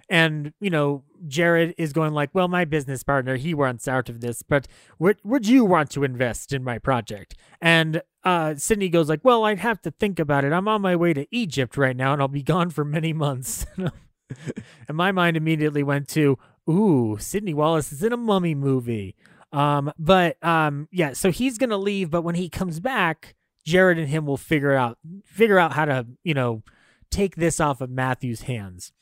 and 0.09 0.53
you 0.61 0.71
know, 0.71 1.05
Jarrod 1.27 1.75
is 1.79 1.93
going 1.93 2.13
like, 2.13 2.31
"Well, 2.35 2.49
my 2.49 2.65
business 2.65 3.05
partner, 3.05 3.37
he 3.37 3.55
wants 3.55 3.87
out 3.87 4.09
of 4.09 4.21
this, 4.21 4.43
but 4.43 4.67
would 4.99 5.19
would 5.23 5.47
you 5.47 5.65
want 5.65 5.91
to 5.91 6.03
invest 6.05 6.53
in 6.53 6.65
my 6.65 6.79
project?" 6.79 7.37
And 7.61 8.03
uh, 8.25 8.57
Sidney 8.57 8.89
goes 8.89 9.09
like, 9.09 9.21
"Well, 9.23 9.45
I'd 9.45 9.61
have 9.61 9.81
to 9.83 9.93
think 9.93 10.19
about 10.19 10.45
it. 10.45 10.53
I'm 10.53 10.67
on 10.67 10.83
my 10.83 10.97
way 10.97 11.15
to 11.15 11.27
Egypt 11.31 11.77
right 11.77 11.97
now, 11.97 12.13
and 12.13 12.21
I'll 12.21 12.29
be 12.29 12.43
gone 12.43 12.71
for 12.71 12.85
many 12.85 13.13
months." 13.13 13.65
and 13.79 14.97
my 14.97 15.13
mind 15.13 15.37
immediately 15.37 15.85
went 15.85 16.09
to, 16.09 16.39
"Ooh, 16.69 17.17
Sidney 17.21 17.55
Wallace 17.55 17.93
is 17.93 18.03
in 18.03 18.13
a 18.13 18.17
mummy 18.17 18.57
movie." 18.57 19.15
Um, 19.53 19.93
but 19.97 20.43
um, 20.45 20.89
yeah, 20.91 21.13
so 21.13 21.31
he's 21.31 21.57
gonna 21.57 21.79
leave, 21.79 22.11
but 22.11 22.23
when 22.23 22.35
he 22.35 22.49
comes 22.49 22.81
back, 22.81 23.36
Jarrod 23.67 23.99
and 23.99 24.09
him 24.09 24.27
will 24.27 24.37
figure 24.37 24.75
out 24.75 24.99
figure 25.25 25.59
out 25.59 25.73
how 25.73 25.85
to, 25.85 26.07
you 26.23 26.35
know, 26.35 26.63
take 27.11 27.37
this 27.37 27.61
off 27.61 27.81
of 27.81 27.91
Matthew's 27.91 28.43
hands. 28.43 28.93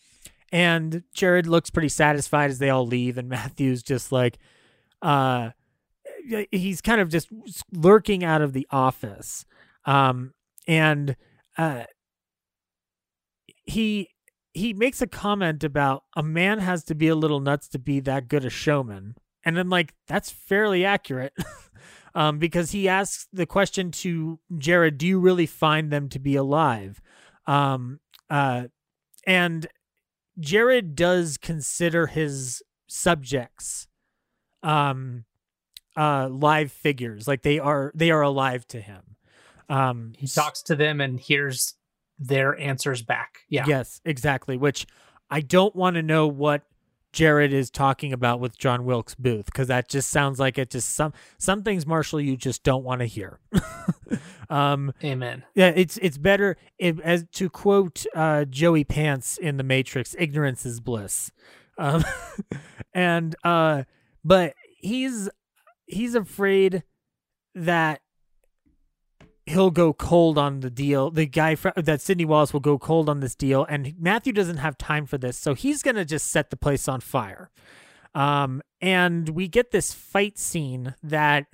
And 0.51 1.03
Jarrod 1.17 1.47
looks 1.47 1.71
pretty 1.71 1.89
satisfied 1.89 2.51
as 2.51 2.59
they 2.59 2.71
all 2.71 2.87
leave, 2.87 3.19
and 3.19 3.29
Matthew's 3.29 3.83
just 3.83 4.13
like, 4.13 4.39
uh, 5.03 5.51
he's 6.51 6.81
kind 6.81 7.01
of 7.01 7.09
just 7.09 7.29
lurking 7.73 8.25
out 8.25 8.41
of 8.41 8.53
the 8.53 8.67
office. 8.71 9.45
Um, 9.85 10.33
and 10.67 11.17
uh, 11.59 11.85
he 13.65 14.09
he 14.53 14.73
makes 14.73 15.03
a 15.03 15.07
comment 15.07 15.65
about 15.65 16.05
a 16.17 16.23
man 16.23 16.61
has 16.61 16.85
to 16.85 16.95
be 16.95 17.09
a 17.09 17.17
little 17.17 17.41
nuts 17.41 17.69
to 17.69 17.79
be 17.79 18.01
that 18.01 18.29
good 18.29 18.45
a 18.45 18.51
showman. 18.51 19.17
and 19.45 19.59
I'm 19.59 19.69
like, 19.69 19.95
that's 20.07 20.31
fairly 20.31 20.85
accurate. 20.85 21.35
um, 22.15 22.39
because 22.39 22.71
he 22.71 22.89
asks 22.89 23.27
the 23.33 23.47
question 23.47 23.91
to 23.91 24.39
Jarrod, 24.53 24.99
do 24.99 25.07
you 25.07 25.19
really 25.19 25.47
find 25.47 25.91
them 25.91 26.09
to 26.11 26.19
be 26.19 26.37
alive? 26.37 27.01
Um, 27.47 28.01
uh, 28.31 28.65
and 29.27 29.67
Jarrod 30.41 30.95
does 30.95 31.37
consider 31.39 32.07
his 32.07 32.63
subjects 32.87 33.89
um 34.63 35.25
uh 35.97 36.29
live 36.31 36.71
figures 36.71 37.27
like 37.27 37.43
they 37.43 37.59
are 37.59 37.91
they 37.95 38.11
are 38.11 38.23
alive 38.23 38.67
to 38.67 38.81
him 38.81 39.17
um 39.69 40.13
He 40.17 40.27
talks 40.27 40.63
to 40.65 40.77
them 40.77 41.01
and 41.01 41.19
hears 41.19 41.75
their 42.19 42.57
answers 42.59 43.03
back. 43.03 43.39
Yeah. 43.49 43.65
yes 43.67 44.01
exactly 44.05 44.57
which 44.57 44.87
i 45.31 45.41
don't 45.41 45.75
want 45.75 45.97
to 45.97 46.03
know 46.03 46.27
what 46.29 46.63
jarrod 47.15 47.53
is 47.53 47.71
talking 47.71 48.13
about 48.13 48.41
with 48.41 48.59
john 48.59 48.85
wilkes 48.85 49.15
booth 49.15 49.47
because 49.47 49.69
that 49.69 49.89
just 49.89 50.11
sounds 50.11 50.41
like 50.41 50.59
it 50.59 50.71
just 50.71 50.95
some 50.95 51.13
some 51.39 51.63
things 51.63 51.87
marshall 51.87 52.21
you 52.21 52.37
just 52.37 52.63
don't 52.63 52.85
want 52.85 53.01
to 53.01 53.07
hear 53.07 53.39
um 54.51 54.93
Amen. 55.03 55.45
yeah 55.55 55.73
it's 55.75 55.97
it's 55.99 56.19
better 56.19 56.57
if, 56.79 56.99
as 57.01 57.25
to 57.33 57.49
quote 57.49 58.05
uh 58.15 58.45
joey 58.45 58.85
pants 58.85 59.39
in 59.39 59.57
the 59.57 59.65
matrix 59.65 60.15
ignorance 60.19 60.67
is 60.67 60.81
bliss 60.81 61.31
um 61.79 62.05
and 62.95 63.37
uh 63.45 63.85
but 64.25 64.55
he's 64.79 65.31
he's 65.87 66.15
afraid 66.15 66.83
that 67.55 68.01
he'll 69.47 69.71
go 69.71 69.93
cold 69.93 70.39
on 70.39 70.61
the 70.61 70.71
deal 70.71 71.11
the 71.11 71.27
guy 71.27 71.55
fr- 71.55 71.69
that 71.77 72.01
sidney 72.01 72.25
wallace 72.25 72.53
will 72.53 72.61
go 72.61 72.79
cold 72.79 73.09
on 73.09 73.21
this 73.21 73.35
deal 73.35 73.65
and 73.69 73.95
matthew 73.99 74.33
doesn't 74.33 74.57
have 74.59 74.79
time 74.79 75.07
for 75.07 75.19
this 75.19 75.37
so 75.37 75.55
he's 75.55 75.83
gonna 75.83 76.05
just 76.05 76.29
set 76.29 76.51
the 76.51 76.57
place 76.57 76.89
on 76.89 77.01
fire 77.01 77.51
um 78.15 78.63
and 78.81 79.31
we 79.31 79.49
get 79.49 79.71
this 79.71 79.93
fight 79.93 80.39
scene 80.39 80.95
that 81.03 81.47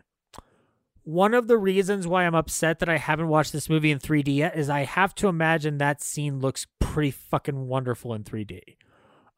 one 1.04 1.34
of 1.34 1.48
the 1.48 1.58
reasons 1.58 2.06
why 2.06 2.24
I'm 2.24 2.34
upset 2.34 2.78
that 2.78 2.88
I 2.88 2.98
haven't 2.98 3.28
watched 3.28 3.52
this 3.52 3.68
movie 3.68 3.90
in 3.90 3.98
3D 3.98 4.36
yet 4.36 4.56
is 4.56 4.70
I 4.70 4.84
have 4.84 5.14
to 5.16 5.28
imagine 5.28 5.78
that 5.78 6.02
scene 6.02 6.40
looks 6.40 6.66
pretty 6.78 7.10
fucking 7.10 7.66
wonderful 7.66 8.14
in 8.14 8.22
3D. 8.22 8.76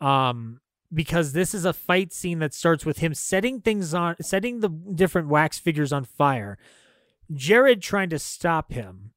Um, 0.01 0.61
because 0.93 1.33
this 1.33 1.55
is 1.55 1.65
a 1.65 1.73
fight 1.73 2.12
scene 2.12 2.41
that 2.41 2.53
starts 2.53 2.85
with 2.85 2.99
him 2.99 3.15
setting 3.15 3.61
things 3.61 3.95
on, 3.95 4.16
setting 4.20 4.61
the 4.61 4.69
different 4.69 5.29
wax 5.29 5.59
figures 5.59 5.93
on 5.93 6.05
fire. 6.05 6.59
Jarrod 7.37 7.81
trying 7.81 8.11
to 8.11 8.19
stop 8.19 8.73
him 8.73 9.13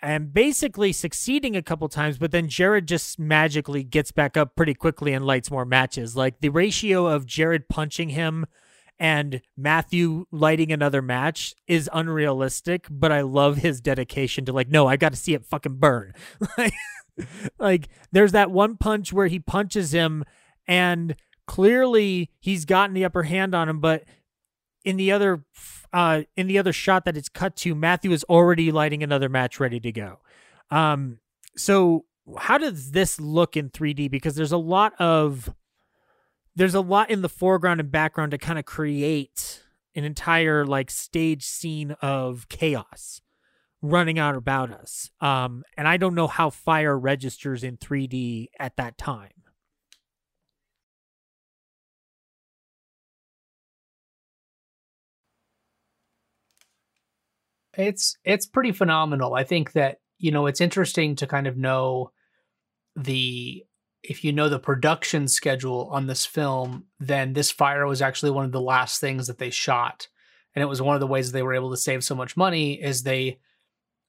and 0.00 0.32
basically 0.32 0.92
succeeding 0.92 1.54
a 1.54 1.62
couple 1.62 1.88
times, 1.88 2.18
but 2.18 2.30
then 2.30 2.48
Jarrod 2.48 2.86
just 2.86 3.18
magically 3.18 3.82
gets 3.82 4.12
back 4.12 4.36
up 4.36 4.56
pretty 4.56 4.74
quickly 4.74 5.12
and 5.12 5.24
lights 5.24 5.50
more 5.50 5.64
matches. 5.64 6.16
Like 6.16 6.40
the 6.40 6.48
ratio 6.48 7.06
of 7.06 7.26
Jarrod 7.26 7.68
punching 7.68 8.10
him 8.10 8.46
and 8.98 9.40
Matthew 9.56 10.26
lighting 10.30 10.72
another 10.72 11.02
match 11.02 11.54
is 11.66 11.88
unrealistic, 11.92 12.86
but 12.90 13.12
I 13.12 13.22
love 13.22 13.58
his 13.58 13.80
dedication 13.80 14.44
to 14.46 14.52
like, 14.52 14.68
no, 14.68 14.86
I 14.86 14.96
got 14.96 15.12
to 15.12 15.18
see 15.18 15.34
it 15.34 15.46
fucking 15.46 15.76
burn. 15.76 16.12
like, 16.58 16.74
like 17.58 17.88
there's 18.12 18.32
that 18.32 18.50
one 18.50 18.76
punch 18.76 19.12
where 19.12 19.26
he 19.26 19.38
punches 19.38 19.92
him 19.92 20.24
and 20.66 21.16
clearly 21.46 22.30
he's 22.38 22.64
gotten 22.64 22.94
the 22.94 23.04
upper 23.04 23.24
hand 23.24 23.54
on 23.54 23.68
him, 23.68 23.80
but 23.80 24.04
in 24.84 24.96
the 24.96 25.12
other 25.12 25.44
uh 25.92 26.22
in 26.36 26.46
the 26.46 26.58
other 26.58 26.72
shot 26.72 27.04
that 27.04 27.16
it's 27.16 27.28
cut 27.28 27.56
to, 27.56 27.74
Matthew 27.74 28.12
is 28.12 28.24
already 28.24 28.72
lighting 28.72 29.02
another 29.02 29.28
match 29.28 29.60
ready 29.60 29.80
to 29.80 29.92
go. 29.92 30.18
Um 30.70 31.18
so 31.56 32.04
how 32.38 32.58
does 32.58 32.92
this 32.92 33.20
look 33.20 33.56
in 33.56 33.70
3D? 33.70 34.10
Because 34.10 34.34
there's 34.34 34.52
a 34.52 34.58
lot 34.58 34.92
of 35.00 35.52
there's 36.54 36.74
a 36.74 36.80
lot 36.80 37.10
in 37.10 37.22
the 37.22 37.28
foreground 37.28 37.80
and 37.80 37.90
background 37.90 38.32
to 38.32 38.38
kind 38.38 38.58
of 38.58 38.64
create 38.64 39.62
an 39.94 40.04
entire 40.04 40.64
like 40.64 40.90
stage 40.90 41.44
scene 41.44 41.92
of 42.02 42.48
chaos 42.48 43.20
running 43.82 44.18
out 44.18 44.36
about 44.36 44.70
us. 44.70 45.10
Um, 45.20 45.64
and 45.76 45.88
I 45.88 45.96
don't 45.96 46.14
know 46.14 46.26
how 46.26 46.50
fire 46.50 46.98
registers 46.98 47.64
in 47.64 47.76
3D 47.78 48.48
at 48.58 48.76
that 48.76 48.98
time. 48.98 49.30
It's 57.76 58.16
it's 58.24 58.46
pretty 58.46 58.72
phenomenal. 58.72 59.34
I 59.34 59.44
think 59.44 59.72
that, 59.72 59.98
you 60.18 60.30
know, 60.30 60.46
it's 60.46 60.60
interesting 60.60 61.16
to 61.16 61.26
kind 61.26 61.46
of 61.46 61.56
know 61.56 62.12
the 62.96 63.64
if 64.02 64.24
you 64.24 64.32
know 64.32 64.48
the 64.48 64.58
production 64.58 65.28
schedule 65.28 65.88
on 65.92 66.06
this 66.06 66.24
film, 66.24 66.84
then 66.98 67.34
this 67.34 67.50
fire 67.50 67.86
was 67.86 68.00
actually 68.00 68.30
one 68.30 68.44
of 68.44 68.52
the 68.52 68.60
last 68.60 69.00
things 69.00 69.26
that 69.26 69.38
they 69.38 69.50
shot. 69.50 70.08
And 70.54 70.62
it 70.62 70.66
was 70.66 70.82
one 70.82 70.96
of 70.96 71.00
the 71.00 71.06
ways 71.06 71.30
they 71.30 71.42
were 71.42 71.54
able 71.54 71.70
to 71.70 71.76
save 71.76 72.02
so 72.02 72.14
much 72.14 72.36
money 72.36 72.80
is 72.82 73.02
they 73.02 73.38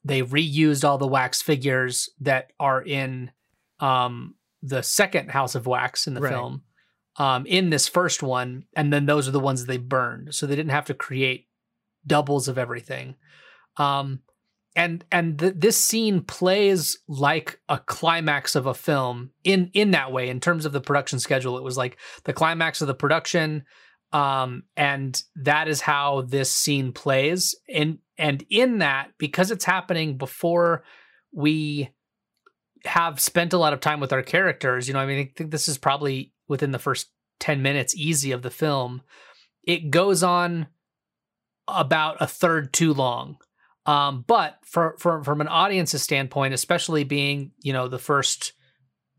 they 0.04 0.24
reused 0.24 0.84
all 0.84 0.98
the 0.98 1.08
wax 1.08 1.42
figures 1.42 2.10
that 2.22 2.52
are 2.60 2.82
in 2.82 3.32
um 3.80 4.36
the 4.64 4.82
second 4.82 5.30
House 5.30 5.56
of 5.56 5.68
Wax 5.68 6.08
in 6.08 6.14
the 6.14 6.22
Right. 6.22 6.32
film 6.32 6.64
um 7.18 7.46
in 7.46 7.70
this 7.70 7.88
first 7.88 8.24
one 8.24 8.66
and 8.76 8.92
then 8.92 9.06
those 9.06 9.28
are 9.28 9.32
the 9.32 9.40
ones 9.40 9.66
they 9.66 9.78
burned. 9.78 10.34
So 10.34 10.48
they 10.48 10.56
didn't 10.56 10.72
have 10.72 10.86
to 10.86 10.94
create 10.94 11.48
doubles 12.08 12.48
of 12.48 12.58
everything. 12.58 13.16
Um 13.78 14.22
and 14.76 15.04
and 15.12 15.38
th- 15.40 15.56
this 15.58 15.78
scene 15.78 16.22
plays 16.22 16.98
like 17.08 17.60
a 17.68 17.78
climax 17.78 18.56
of 18.56 18.66
a 18.66 18.74
film 18.74 19.32
in 19.44 19.70
in 19.74 19.92
that 19.92 20.12
way 20.12 20.30
in 20.30 20.40
terms 20.40 20.66
of 20.66 20.72
the 20.72 20.82
production 20.82 21.20
schedule. 21.20 21.58
It 21.58 21.64
was 21.64 21.78
like 21.78 21.98
the 22.24 22.34
climax 22.34 22.82
of 22.82 22.88
the 22.88 22.94
production 22.94 23.64
um 24.14 24.64
and 24.76 25.22
that 25.36 25.68
is 25.68 25.82
how 25.82 26.22
this 26.22 26.54
scene 26.54 26.92
plays. 26.94 27.56
And 27.74 28.00
and 28.18 28.46
in 28.50 28.78
that 28.80 29.12
because 29.18 29.52
it's 29.52 29.66
happening 29.66 30.18
before 30.18 30.84
we 31.34 31.90
have 32.86 33.20
spent 33.20 33.54
a 33.54 33.58
lot 33.58 33.74
of 33.74 33.80
time 33.80 34.00
with 34.00 34.14
our 34.14 34.24
characters 34.24 34.88
you 34.88 34.94
know 34.94 35.00
i 35.00 35.06
mean 35.06 35.20
i 35.20 35.32
think 35.36 35.52
this 35.52 35.68
is 35.68 35.78
probably 35.78 36.34
within 36.48 36.72
the 36.72 36.80
first 36.80 37.12
10 37.40 37.62
minutes 37.62 37.96
easy 37.96 38.32
of 38.32 38.42
the 38.42 38.50
film 38.50 39.02
it 39.64 39.92
goes 39.92 40.24
on 40.24 40.68
about 41.68 42.18
a 42.20 42.28
third 42.28 42.74
too 42.74 42.94
long 42.94 43.38
um, 43.86 44.24
but 44.28 44.58
for, 44.64 44.96
for 45.00 45.24
from 45.24 45.42
an 45.42 45.48
audience's 45.48 46.04
standpoint, 46.04 46.54
especially 46.54 47.04
being 47.04 47.52
you 47.62 47.74
know 47.74 47.88
the 47.88 48.00
first 48.00 48.54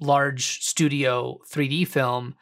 large 0.00 0.60
studio 0.60 1.38
3D 1.50 1.86
film, 1.86 2.34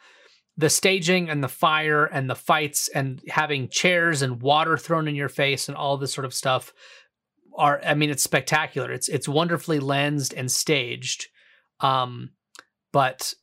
the 0.57 0.69
staging 0.69 1.29
and 1.29 1.43
the 1.43 1.47
fire 1.47 2.05
and 2.05 2.29
the 2.29 2.35
fights 2.35 2.87
and 2.89 3.21
having 3.29 3.69
chairs 3.69 4.21
and 4.21 4.41
water 4.41 4.77
thrown 4.77 5.07
in 5.07 5.15
your 5.15 5.29
face 5.29 5.67
and 5.67 5.77
all 5.77 5.97
this 5.97 6.13
sort 6.13 6.25
of 6.25 6.33
stuff 6.33 6.73
are 7.57 7.81
I 7.83 7.95
mean 7.95 8.09
it's 8.09 8.23
spectacular. 8.23 8.91
It's 8.91 9.09
it's 9.09 9.27
wonderfully 9.27 9.79
lensed 9.79 10.33
and 10.33 10.51
staged. 10.51 11.27
Um, 11.79 12.31
but 12.91 13.33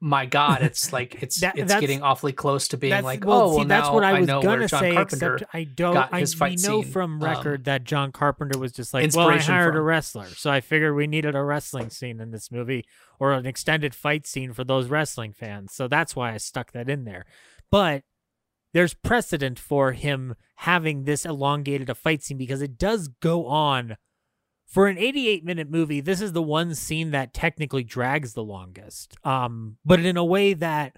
my 0.00 0.26
God, 0.26 0.62
it's 0.62 0.92
like 0.92 1.14
it's 1.22 1.40
That- 1.40 1.58
it's 1.58 1.74
getting 1.74 2.02
awfully 2.02 2.32
close 2.32 2.68
to 2.68 2.76
being 2.76 3.02
like 3.02 3.24
well, 3.24 3.42
oh 3.42 3.50
see, 3.52 3.56
well 3.58 3.64
that's 3.66 3.88
now 3.88 3.94
what 3.94 4.04
I 4.04 4.18
was 4.20 4.28
know 4.28 4.42
gonna 4.42 4.68
say. 4.68 4.94
Carpenter 4.94 5.34
except 5.36 5.54
I 5.54 5.64
don't. 5.64 5.96
I 5.96 6.18
we 6.20 6.56
know 6.56 6.82
scene, 6.82 6.84
from 6.84 7.14
um, 7.14 7.24
record 7.24 7.64
that 7.64 7.84
John 7.84 8.12
Carpenter 8.12 8.58
was 8.58 8.72
just 8.72 8.92
like, 8.92 9.10
well, 9.14 9.28
I 9.28 9.38
hired 9.38 9.76
a 9.76 9.80
wrestler, 9.80 10.26
so 10.26 10.50
I 10.50 10.60
figured 10.60 10.94
we 10.94 11.06
needed 11.06 11.34
a 11.34 11.42
wrestling 11.42 11.90
scene 11.90 12.20
in 12.20 12.30
this 12.30 12.50
movie 12.50 12.84
or 13.18 13.32
an 13.32 13.46
extended 13.46 13.94
fight 13.94 14.26
scene 14.26 14.52
for 14.52 14.64
those 14.64 14.88
wrestling 14.88 15.32
fans. 15.32 15.72
So 15.72 15.88
that's 15.88 16.14
why 16.14 16.32
I 16.32 16.36
stuck 16.36 16.72
that 16.72 16.88
in 16.90 17.04
there. 17.04 17.24
But 17.70 18.04
there's 18.74 18.92
precedent 18.94 19.58
for 19.58 19.92
him 19.92 20.34
having 20.56 21.04
this 21.04 21.24
elongated 21.24 21.88
a 21.88 21.94
fight 21.94 22.22
scene 22.22 22.36
because 22.36 22.60
it 22.60 22.76
does 22.76 23.08
go 23.08 23.46
on 23.46 23.96
for 24.66 24.88
an 24.88 24.98
88 24.98 25.44
minute 25.44 25.70
movie 25.70 26.00
this 26.00 26.20
is 26.20 26.32
the 26.32 26.42
one 26.42 26.74
scene 26.74 27.10
that 27.12 27.32
technically 27.32 27.84
drags 27.84 28.34
the 28.34 28.44
longest 28.44 29.16
um 29.24 29.76
but 29.84 30.00
in 30.00 30.16
a 30.16 30.24
way 30.24 30.54
that 30.54 30.96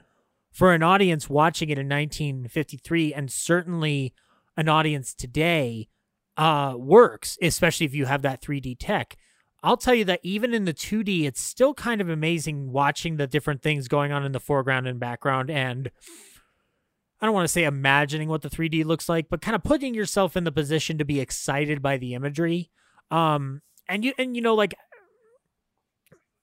for 0.51 0.73
an 0.73 0.83
audience 0.83 1.29
watching 1.29 1.69
it 1.69 1.79
in 1.79 1.89
1953 1.89 3.15
and 3.15 3.31
certainly 3.31 4.15
an 4.57 4.69
audience 4.69 5.15
today 5.15 5.89
uh 6.37 6.75
works 6.77 7.39
especially 7.43 7.87
if 7.87 7.95
you 7.95 8.07
have 8.07 8.23
that 8.23 8.43
3D 8.43 8.77
tech 8.79 9.17
I'll 9.61 9.77
tell 9.77 9.95
you 9.95 10.05
that 10.05 10.21
even 10.23 10.55
in 10.55 10.67
the 10.67 10.75
2D 10.75 11.27
it's 11.27 11.41
still 11.41 11.75
kind 11.75 12.01
of 12.01 12.09
amazing 12.09 12.73
watching 12.73 13.17
the 13.17 13.27
different 13.27 13.63
things 13.63 13.89
going 13.89 14.13
on 14.13 14.25
in 14.25 14.33
the 14.33 14.41
foreground 14.41 14.87
and 14.87 15.01
background 15.01 15.51
and 15.51 15.91
I 17.21 17.27
don't 17.27 17.35
want 17.35 17.45
to 17.45 17.53
say 17.53 17.65
imagining 17.65 18.29
what 18.29 18.43
the 18.43 18.51
3D 18.51 18.85
looks 18.85 19.09
like, 19.09 19.29
but 19.29 19.41
kind 19.41 19.57
of 19.57 19.65
putting 19.65 19.95
yourself 19.95 20.37
in 20.37 20.45
the 20.45 20.53
position 20.53 20.99
to 20.99 21.05
be 21.05 21.21
excited 21.21 21.83
by 21.83 21.97
the 21.97 22.15
imagery. 22.15 22.71
Um, 23.11 23.63
and 23.89 24.05
you 24.05 24.13
and 24.19 24.37
you 24.37 24.43
know 24.43 24.55
like 24.55 24.75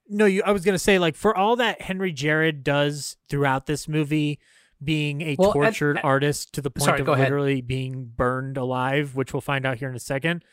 no, 0.08 0.26
you 0.26 0.44
I 0.46 0.52
was 0.52 0.64
gonna 0.64 0.80
say 0.80 1.00
like 1.00 1.16
for 1.16 1.36
all 1.36 1.56
that 1.58 1.82
Henry 1.82 2.14
Jarrod 2.14 2.64
does 2.64 3.18
throughout 3.30 3.66
this 3.66 3.88
movie, 3.88 4.40
being 4.84 5.22
a 5.22 5.36
Well, 5.38 5.54
tortured 5.54 5.98
and- 5.98 6.06
artist 6.06 6.54
to 6.54 6.62
the 6.62 6.70
point 6.70 6.86
Sorry, 6.86 7.00
of 7.00 7.06
go 7.06 7.14
ahead. 7.14 7.26
literally 7.26 7.62
being 7.62 8.06
burned 8.16 8.58
alive, 8.58 9.16
which 9.16 9.34
we'll 9.34 9.42
find 9.42 9.66
out 9.66 9.78
here 9.78 9.90
in 9.90 9.96
a 9.96 10.00
second. 10.00 10.44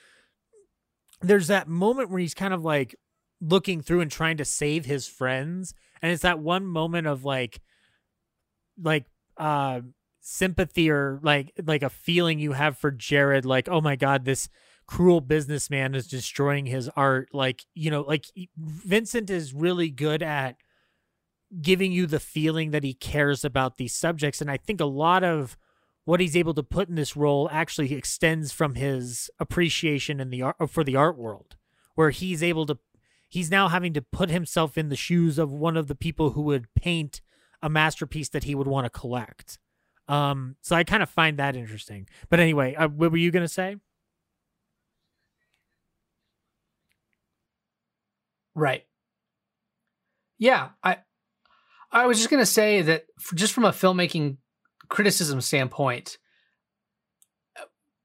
There's 1.20 1.48
that 1.48 1.68
moment 1.68 2.10
where 2.10 2.18
he's 2.20 2.34
kind 2.34 2.54
of 2.54 2.64
like 2.64 2.96
looking 3.40 3.80
through 3.82 4.00
and 4.00 4.10
trying 4.10 4.36
to 4.38 4.44
save 4.44 4.86
his 4.86 5.06
friends, 5.06 5.74
and 6.00 6.10
it's 6.12 6.22
that 6.22 6.38
one 6.38 6.64
moment 6.66 7.06
of 7.06 7.24
like, 7.24 7.60
like 8.82 9.04
uh 9.36 9.80
sympathy 10.20 10.88
or 10.90 11.18
like 11.22 11.52
like 11.66 11.82
a 11.82 11.90
feeling 11.90 12.38
you 12.38 12.52
have 12.52 12.78
for 12.78 12.92
Jarrod 12.92 13.44
like 13.44 13.68
oh 13.68 13.80
my 13.80 13.96
god 13.96 14.24
this 14.24 14.48
cruel 14.92 15.22
businessman 15.22 15.94
is 15.94 16.06
destroying 16.06 16.66
his 16.66 16.90
art. 16.90 17.30
Like 17.32 17.64
you 17.74 17.90
know 17.90 18.02
like 18.02 18.26
Vincent 18.58 19.30
is 19.30 19.54
really 19.54 19.88
good 19.88 20.22
at 20.22 20.56
giving 21.62 21.92
you 21.92 22.06
the 22.06 22.20
feeling 22.20 22.72
that 22.72 22.84
he 22.84 22.92
cares 22.92 23.42
about 23.42 23.78
these 23.78 23.94
subjects 23.94 24.42
and 24.42 24.50
I 24.50 24.58
think 24.58 24.82
a 24.82 24.86
lot 24.86 25.24
of 25.24 25.56
what 26.04 26.20
he's 26.20 26.36
able 26.36 26.52
to 26.54 26.62
put 26.62 26.90
in 26.90 26.94
this 26.94 27.16
role 27.16 27.48
actually 27.50 27.94
extends 27.94 28.52
from 28.52 28.74
his 28.74 29.30
appreciation 29.38 30.20
in 30.20 30.28
the 30.28 30.42
art 30.42 30.56
for 30.68 30.84
the 30.84 30.96
art 30.96 31.16
world 31.16 31.56
where 31.94 32.10
he's 32.10 32.42
able 32.42 32.66
to 32.66 32.78
he's 33.30 33.50
now 33.50 33.68
having 33.68 33.94
to 33.94 34.02
put 34.02 34.28
himself 34.28 34.76
in 34.76 34.90
the 34.90 34.96
shoes 34.96 35.38
of 35.38 35.50
one 35.50 35.78
of 35.78 35.88
the 35.88 35.94
people 35.94 36.32
who 36.32 36.42
would 36.42 36.66
paint 36.74 37.22
a 37.62 37.70
masterpiece 37.70 38.28
that 38.28 38.44
he 38.44 38.54
would 38.54 38.68
want 38.68 38.84
to 38.84 38.90
collect. 38.90 39.58
Um 40.06 40.56
so 40.60 40.76
i 40.76 40.84
kind 40.84 41.02
of 41.02 41.08
find 41.08 41.38
that 41.38 41.56
interesting. 41.56 42.08
But 42.28 42.40
anyway 42.40 42.74
uh, 42.74 42.88
what 42.88 43.10
were 43.10 43.16
you 43.16 43.30
going 43.30 43.44
to 43.44 43.48
say 43.48 43.76
right 48.54 48.84
yeah 50.38 50.70
i 50.82 50.98
i 51.90 52.06
was 52.06 52.18
just 52.18 52.30
going 52.30 52.42
to 52.42 52.46
say 52.46 52.82
that 52.82 53.04
just 53.34 53.52
from 53.52 53.64
a 53.64 53.70
filmmaking 53.70 54.36
criticism 54.92 55.40
standpoint, 55.40 56.18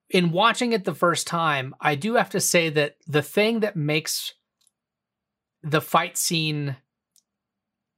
in 0.09 0.31
watching 0.31 0.71
it 0.71 0.85
the 0.85 0.95
first 0.95 1.27
time, 1.27 1.75
I 1.81 1.95
do 1.95 2.15
have 2.15 2.29
to 2.29 2.39
say 2.39 2.69
that 2.69 2.95
the 3.05 3.21
thing 3.21 3.59
that 3.59 3.75
makes 3.75 4.33
the 5.63 5.81
fight 5.81 6.17
scene 6.17 6.77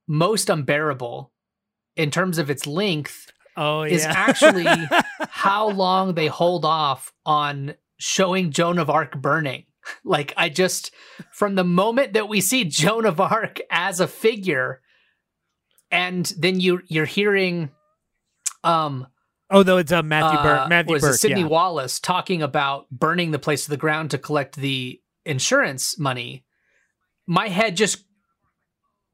most 0.07 0.49
unbearable 0.49 1.31
in 1.95 2.09
terms 2.09 2.39
of 2.39 2.49
its 2.49 2.65
length 2.65 3.31
oh, 3.55 3.83
yeah. 3.83 3.93
is 3.93 4.05
actually 4.05 4.65
how 5.29 5.69
long 5.69 6.15
they 6.15 6.25
hold 6.25 6.65
off 6.65 7.13
on 7.27 7.75
showing 7.99 8.49
Joan 8.49 8.79
of 8.79 8.89
Arc 8.89 9.21
burning. 9.21 9.65
Like 10.03 10.33
I 10.37 10.49
just 10.49 10.91
from 11.31 11.55
the 11.55 11.63
moment 11.63 12.13
that 12.13 12.29
we 12.29 12.41
see 12.41 12.65
Joan 12.65 13.05
of 13.05 13.19
Arc 13.19 13.59
as 13.69 13.99
a 13.99 14.07
figure 14.07 14.81
and 15.91 16.25
then 16.37 16.59
you 16.59 16.81
you're 16.87 17.05
hearing 17.05 17.71
um, 18.63 19.07
oh, 19.49 19.63
though 19.63 19.77
it's 19.77 19.91
uh, 19.91 20.03
Matthew 20.03 20.41
Burke. 20.41 20.59
uh, 20.61 20.67
Matthew 20.67 20.93
was 20.93 21.03
it 21.03 21.07
Burke. 21.07 21.15
Sidney 21.15 21.41
yeah. 21.41 21.47
Wallace 21.47 21.99
talking 21.99 22.41
about 22.41 22.89
burning 22.89 23.31
the 23.31 23.39
place 23.39 23.65
to 23.65 23.69
the 23.69 23.77
ground 23.77 24.11
to 24.11 24.17
collect 24.17 24.55
the 24.55 24.99
insurance 25.25 25.97
money. 25.97 26.45
My 27.27 27.47
head 27.47 27.75
just. 27.75 28.03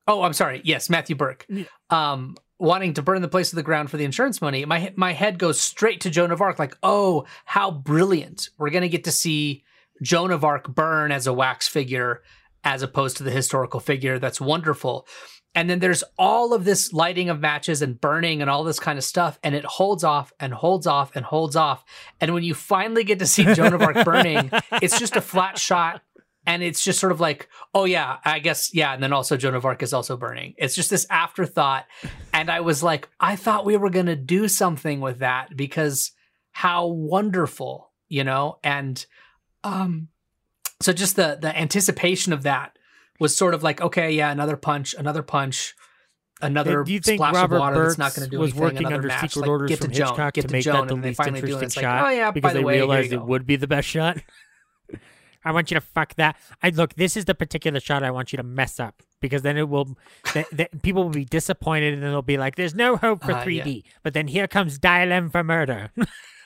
Oh, 0.08 0.22
I'm 0.22 0.34
sorry. 0.34 0.62
Yes, 0.64 0.90
Matthew 0.90 1.16
Burke. 1.16 1.48
Um, 1.90 2.38
wanting 2.60 2.94
to 2.94 3.02
burn 3.02 3.22
the 3.22 3.28
place 3.28 3.50
to 3.50 3.56
the 3.56 3.64
ground 3.64 3.90
for 3.90 3.98
the 3.98 4.06
insurance 4.06 4.42
money. 4.42 4.66
My 4.66 4.94
my 4.96 5.14
head 5.14 5.40
goes 5.40 5.60
straight 5.60 6.02
to 6.02 6.10
Joan 6.10 6.32
of 6.32 6.42
Arc. 6.42 6.60
Like, 6.60 6.78
oh, 6.84 7.26
how 7.46 7.72
brilliant! 7.72 8.50
We're 8.58 8.70
gonna 8.70 8.88
get 8.88 9.06
to 9.06 9.12
see 9.12 9.64
Joan 10.02 10.32
of 10.32 10.44
Arc 10.44 10.74
burn 10.74 11.12
as 11.12 11.28
a 11.28 11.34
wax 11.34 11.68
figure, 11.68 12.22
as 12.64 12.82
opposed 12.82 13.18
to 13.18 13.24
the 13.24 13.32
historical 13.32 13.80
figure. 13.80 14.20
That's 14.20 14.42
wonderful. 14.42 15.08
And 15.56 15.70
then 15.70 15.80
there's 15.80 16.04
all 16.20 16.54
of 16.54 16.66
this 16.66 16.92
lighting 16.92 17.30
of 17.30 17.40
matches 17.40 17.82
and 17.82 18.00
burning 18.00 18.42
and 18.42 18.50
all 18.52 18.66
this 18.66 18.80
kind 18.80 18.98
of 18.98 19.06
stuff. 19.06 19.40
And 19.42 19.56
it 19.56 19.64
holds 19.64 20.04
off 20.04 20.34
and 20.38 20.54
holds 20.54 20.86
off 20.86 21.16
and 21.16 21.24
holds 21.24 21.56
off. 21.56 21.86
And 22.20 22.34
when 22.34 22.44
you 22.44 22.54
finally 22.54 23.06
get 23.06 23.20
to 23.20 23.26
see 23.26 23.46
Joan 23.54 23.74
of 23.74 23.82
Arc 23.82 24.04
burning, 24.06 24.52
it's 24.82 25.00
just 25.00 25.16
a 25.16 25.22
flat 25.22 25.58
shot. 25.58 26.02
And 26.46 26.62
it's 26.62 26.84
just 26.84 27.00
sort 27.00 27.12
of 27.12 27.20
like, 27.20 27.48
oh, 27.74 27.86
yeah, 27.86 28.18
I 28.24 28.40
guess, 28.40 28.72
yeah. 28.74 28.94
And 28.94 29.02
then 29.02 29.14
also 29.14 29.38
Joan 29.38 29.56
of 29.56 29.66
Arc 29.66 29.82
is 29.82 29.94
also 29.94 30.16
burning. 30.18 30.54
It's 30.58 30.76
just 30.76 30.92
this 30.92 31.08
afterthought. 31.10 31.86
And 32.34 32.52
I 32.52 32.60
was 32.60 32.84
like, 32.84 33.08
I 33.20 33.36
thought 33.36 33.66
we 33.66 33.78
were 33.78 33.90
going 33.90 34.06
to 34.08 34.16
do 34.16 34.48
something 34.48 35.00
with 35.00 35.20
that 35.20 35.56
because 35.56 36.12
how 36.52 36.88
wonderful, 36.88 37.92
you 38.10 38.24
know? 38.24 38.60
And 38.64 39.04
um, 39.66 40.08
so 40.82 40.94
just 40.94 41.16
the 41.16 41.38
the 41.42 41.58
anticipation 41.58 42.32
of 42.34 42.44
that 42.44 42.78
was 43.20 43.36
sort 43.36 43.54
of 43.54 43.64
like, 43.64 43.82
okay, 43.82 44.12
yeah, 44.12 44.32
another 44.32 44.58
punch, 44.58 44.94
another 44.94 45.24
punch, 45.24 45.74
another 46.42 46.84
do 46.84 46.94
you 46.94 47.00
think 47.00 47.20
splash 47.20 47.34
Robert 47.34 47.56
of 47.56 47.60
water 47.62 47.76
Burks 47.76 47.96
that's 47.96 47.98
not 47.98 48.16
going 48.16 48.30
to 48.30 48.32
do 48.36 48.40
was 48.40 48.52
anything. 48.52 48.62
working 48.64 48.78
another 48.80 48.96
under 48.96 49.08
match, 49.08 49.22
secret 49.32 49.42
like, 49.42 49.50
orders 49.50 49.70
get 49.70 49.80
from 49.80 49.90
to 49.92 49.96
Joan, 49.98 50.08
Hitchcock 50.10 50.34
get 50.34 50.42
to 50.44 50.48
to 50.48 50.52
make 50.54 50.64
Joan, 50.64 50.74
that 50.76 50.88
the 50.88 50.94
and 50.96 51.04
least 51.04 51.18
finally 51.18 51.42
do 51.42 51.48
it. 51.48 51.50
interesting 51.54 51.84
like, 51.84 51.92
shot? 52.00 52.06
oh 52.06 52.10
yeah, 52.10 52.32
because 52.32 52.50
by 52.50 52.54
the 52.54 52.60
they 52.60 52.66
way, 52.66 52.76
realized 52.78 53.14
it 53.14 53.22
would 53.22 53.46
be 53.46 53.56
the 53.56 53.68
best 53.68 53.88
shot. 53.88 54.18
I 55.48 55.52
want 55.52 55.70
you 55.70 55.76
to 55.76 55.82
fuck 55.82 56.16
that. 56.16 56.38
I 56.64 56.70
look. 56.70 56.96
This 56.96 57.16
is 57.16 57.26
the 57.26 57.36
particular 57.36 57.80
shot 57.80 58.02
I 58.04 58.10
want 58.10 58.34
you 58.34 58.38
to 58.38 58.44
mess 58.44 58.80
up 58.80 59.04
because 59.22 59.44
then 59.44 59.58
it 59.58 59.70
will. 59.70 59.96
th- 60.34 60.48
th- 60.58 60.70
people 60.82 61.04
will 61.04 61.12
be 61.12 61.24
disappointed 61.26 61.94
and 61.94 62.02
they'll 62.02 62.24
be 62.24 62.38
like, 62.38 62.56
"There's 62.56 62.74
no 62.74 62.98
hope 62.98 63.24
for 63.24 63.34
Uh, 63.34 63.44
3D." 63.46 63.84
But 64.04 64.16
then 64.16 64.28
here 64.28 64.48
comes 64.48 64.80
Dial 64.80 65.12
M 65.12 65.30
for 65.30 65.44
murder, 65.44 65.92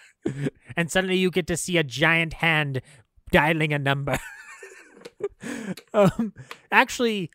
and 0.75 0.91
suddenly 0.91 1.15
you 1.17 1.31
get 1.31 1.47
to 1.47 1.55
see 1.55 1.77
a 1.77 1.83
giant 1.83 2.33
hand 2.33 2.81
dialing 3.31 3.73
a 3.73 3.79
number. 3.79 4.17
um, 5.93 6.33
actually, 6.71 7.31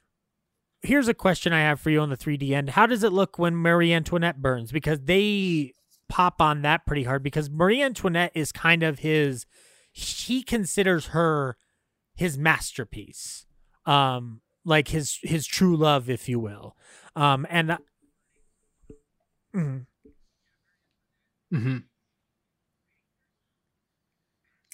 here's 0.83 1.09
a 1.09 1.15
question 1.15 1.53
I 1.53 1.61
have 1.61 1.81
for 1.81 1.91
you 1.91 2.01
on 2.01 2.11
the 2.11 2.17
3D 2.17 2.51
end. 2.51 2.71
How 2.71 2.87
does 2.87 3.03
it 3.03 3.13
look 3.13 3.39
when 3.39 3.57
Marie 3.57 3.93
Antoinette 3.93 4.41
burns? 4.41 4.73
Because 4.73 5.01
they 5.01 5.75
pop 6.09 6.41
on 6.41 6.63
that 6.63 6.87
pretty 6.87 7.05
hard 7.05 7.23
because 7.23 7.51
Marie 7.51 7.83
Antoinette 7.83 8.33
is 8.35 8.53
kind 8.53 8.83
of 8.83 9.01
his 9.01 9.47
he 9.91 10.43
considers 10.43 11.07
her 11.07 11.57
his 12.15 12.37
masterpiece. 12.37 13.47
Um 13.87 14.41
like 14.65 14.89
his 14.89 15.19
his 15.23 15.47
true 15.47 15.77
love 15.77 16.11
if 16.11 16.29
you 16.29 16.39
will. 16.39 16.77
Um 17.17 17.47
and 17.49 17.79
mm, 19.55 19.87
hmm 21.51 21.79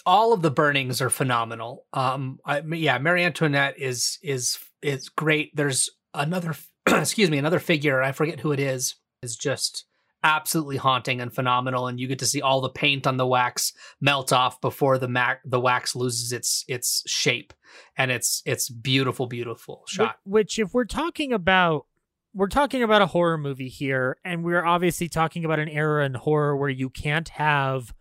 All 0.06 0.32
of 0.32 0.43
the 0.43 0.51
burnings 0.51 1.01
are 1.01 1.10
phenomenal. 1.10 1.86
Um, 1.93 2.39
I, 2.44 2.60
yeah, 2.60 2.98
Marie 2.98 3.24
Antoinette 3.24 3.78
is 3.78 4.18
is 4.22 4.59
is 4.82 5.09
great. 5.09 5.55
There's 5.55 5.90
another, 6.14 6.55
excuse 6.86 7.31
me, 7.31 7.39
another 7.39 7.59
figure. 7.59 8.02
I 8.02 8.12
forget 8.12 8.40
who 8.40 8.52
it 8.52 8.60
is. 8.60 8.97
Is 9.22 9.36
just 9.36 9.85
absolutely 10.22 10.77
haunting 10.77 11.20
and 11.20 11.35
phenomenal. 11.35 11.86
And 11.86 11.98
you 11.98 12.06
get 12.06 12.18
to 12.20 12.27
see 12.27 12.40
all 12.43 12.60
the 12.60 12.68
paint 12.70 13.06
on 13.06 13.16
the 13.16 13.27
wax 13.27 13.72
melt 14.01 14.32
off 14.32 14.60
before 14.60 14.98
the 14.98 15.09
mac 15.09 15.40
the 15.44 15.60
wax 15.60 15.94
loses 15.94 16.32
its 16.32 16.64
its 16.68 17.02
shape, 17.06 17.52
and 17.97 18.10
it's 18.10 18.43
it's 18.47 18.68
beautiful, 18.70 19.27
beautiful 19.27 19.82
shot. 19.86 20.16
Wh- 20.24 20.28
Which, 20.32 20.59
if 20.59 20.72
we're 20.72 20.85
talking 20.86 21.32
about, 21.35 21.86
we're 22.32 22.48
talking 22.48 22.82
about 22.82 23.02
a 23.02 23.06
horror 23.06 23.36
movie 23.39 23.68
here, 23.68 24.16
and 24.24 24.43
we're 24.44 24.64
obviously 24.64 25.09
talking 25.09 25.44
about 25.44 25.59
an 25.59 25.68
era 25.68 26.05
in 26.06 26.14
horror 26.14 26.56
where 26.56 26.70
you 26.70 26.89
can't 26.89 27.28
have 27.31 27.93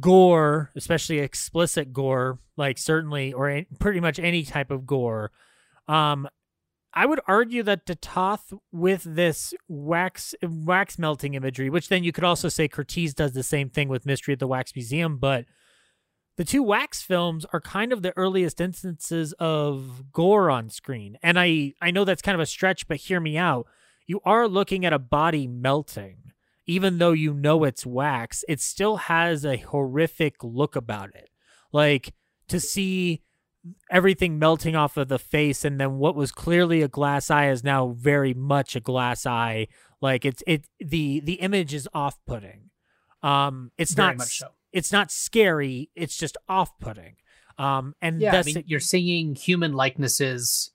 gore, 0.00 0.70
especially 0.76 1.18
explicit 1.18 1.92
gore, 1.92 2.38
like 2.56 2.78
certainly 2.78 3.32
or 3.32 3.62
pretty 3.78 4.00
much 4.00 4.18
any 4.18 4.44
type 4.44 4.70
of 4.70 4.86
gore. 4.86 5.30
Um, 5.88 6.28
I 6.94 7.06
would 7.06 7.20
argue 7.26 7.64
that 7.64 7.86
de 7.86 7.96
Toth 7.96 8.52
with 8.70 9.02
this 9.02 9.52
wax 9.68 10.34
wax 10.42 10.98
melting 10.98 11.34
imagery, 11.34 11.68
which 11.68 11.88
then 11.88 12.04
you 12.04 12.12
could 12.12 12.24
also 12.24 12.48
say 12.48 12.68
Curtiz 12.68 13.14
does 13.14 13.32
the 13.32 13.42
same 13.42 13.68
thing 13.68 13.88
with 13.88 14.06
Mystery 14.06 14.32
at 14.32 14.38
the 14.38 14.46
Wax 14.46 14.74
Museum, 14.76 15.18
but 15.18 15.44
the 16.36 16.44
two 16.44 16.62
wax 16.62 17.02
films 17.02 17.44
are 17.52 17.60
kind 17.60 17.92
of 17.92 18.02
the 18.02 18.16
earliest 18.16 18.60
instances 18.60 19.32
of 19.34 20.12
gore 20.12 20.50
on 20.50 20.70
screen. 20.70 21.18
And 21.22 21.38
I 21.38 21.74
I 21.80 21.90
know 21.90 22.04
that's 22.04 22.22
kind 22.22 22.34
of 22.36 22.40
a 22.40 22.46
stretch, 22.46 22.86
but 22.86 22.98
hear 22.98 23.20
me 23.20 23.36
out. 23.36 23.66
You 24.06 24.20
are 24.24 24.46
looking 24.46 24.84
at 24.84 24.92
a 24.92 24.98
body 24.98 25.48
melting. 25.48 26.32
Even 26.66 26.98
though 26.98 27.12
you 27.12 27.34
know 27.34 27.64
it's 27.64 27.84
wax, 27.84 28.44
it 28.48 28.60
still 28.60 28.96
has 28.96 29.44
a 29.44 29.56
horrific 29.56 30.36
look 30.42 30.76
about 30.76 31.14
it. 31.14 31.28
Like 31.72 32.14
to 32.48 32.58
see 32.60 33.22
everything 33.90 34.38
melting 34.38 34.76
off 34.76 34.96
of 34.96 35.08
the 35.08 35.18
face 35.18 35.64
and 35.64 35.80
then 35.80 35.96
what 35.98 36.14
was 36.14 36.30
clearly 36.32 36.82
a 36.82 36.88
glass 36.88 37.30
eye 37.30 37.48
is 37.48 37.64
now 37.64 37.88
very 37.98 38.34
much 38.34 38.76
a 38.76 38.80
glass 38.80 39.24
eye. 39.26 39.66
Like 40.00 40.24
it's 40.24 40.42
it 40.46 40.66
the 40.78 41.20
the 41.20 41.34
image 41.34 41.72
is 41.72 41.88
off-putting. 41.94 42.70
Um 43.22 43.70
it's 43.78 43.94
Very 43.94 44.08
not 44.08 44.16
much 44.18 44.38
so. 44.38 44.48
it's 44.72 44.92
not 44.92 45.10
scary, 45.10 45.90
it's 45.94 46.16
just 46.16 46.36
off-putting. 46.48 47.16
Um 47.58 47.94
and 48.02 48.20
Yeah, 48.20 48.30
I 48.30 48.32
that's 48.32 48.54
mean, 48.54 48.64
you're 48.66 48.80
seeing 48.80 49.34
human 49.34 49.72
likenesses 49.72 50.70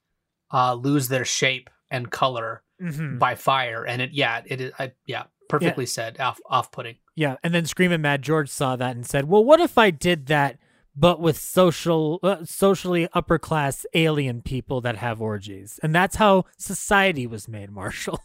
uh, 0.52 0.74
lose 0.74 1.10
their 1.10 1.26
shape 1.26 1.70
and 1.92 2.10
color 2.10 2.64
Mhm. 2.82 3.20
by 3.20 3.36
fire, 3.36 3.86
and 3.86 4.02
it 4.02 4.12
yeah, 4.14 4.42
it 4.46 4.62
is 4.62 4.72
I, 4.80 4.94
yeah, 5.06 5.26
perfectly 5.50 5.86
said, 5.86 6.20
off 6.20 6.40
off 6.50 6.72
putting. 6.72 6.96
Yeah, 7.16 7.36
and 7.44 7.54
then 7.54 7.66
Screaming 7.66 8.02
Mad 8.02 8.22
George 8.22 8.50
saw 8.50 8.78
that 8.78 8.96
and 8.96 9.06
said, 9.06 9.26
"Well, 9.28 9.44
what 9.44 9.60
if 9.60 9.78
I 9.78 9.92
did 9.92 10.28
that, 10.28 10.58
but 10.96 11.20
with 11.20 11.38
social, 11.38 12.20
uh, 12.24 12.46
socially 12.46 13.10
upper 13.14 13.38
class 13.38 13.86
alien 13.94 14.42
people 14.42 14.80
that 14.82 14.96
have 14.98 15.22
orgies?" 15.22 15.80
And 15.84 15.94
that's 15.94 16.16
how 16.16 16.46
society 16.58 17.28
was 17.28 17.50
made, 17.50 17.72
Marshall. 17.80 18.22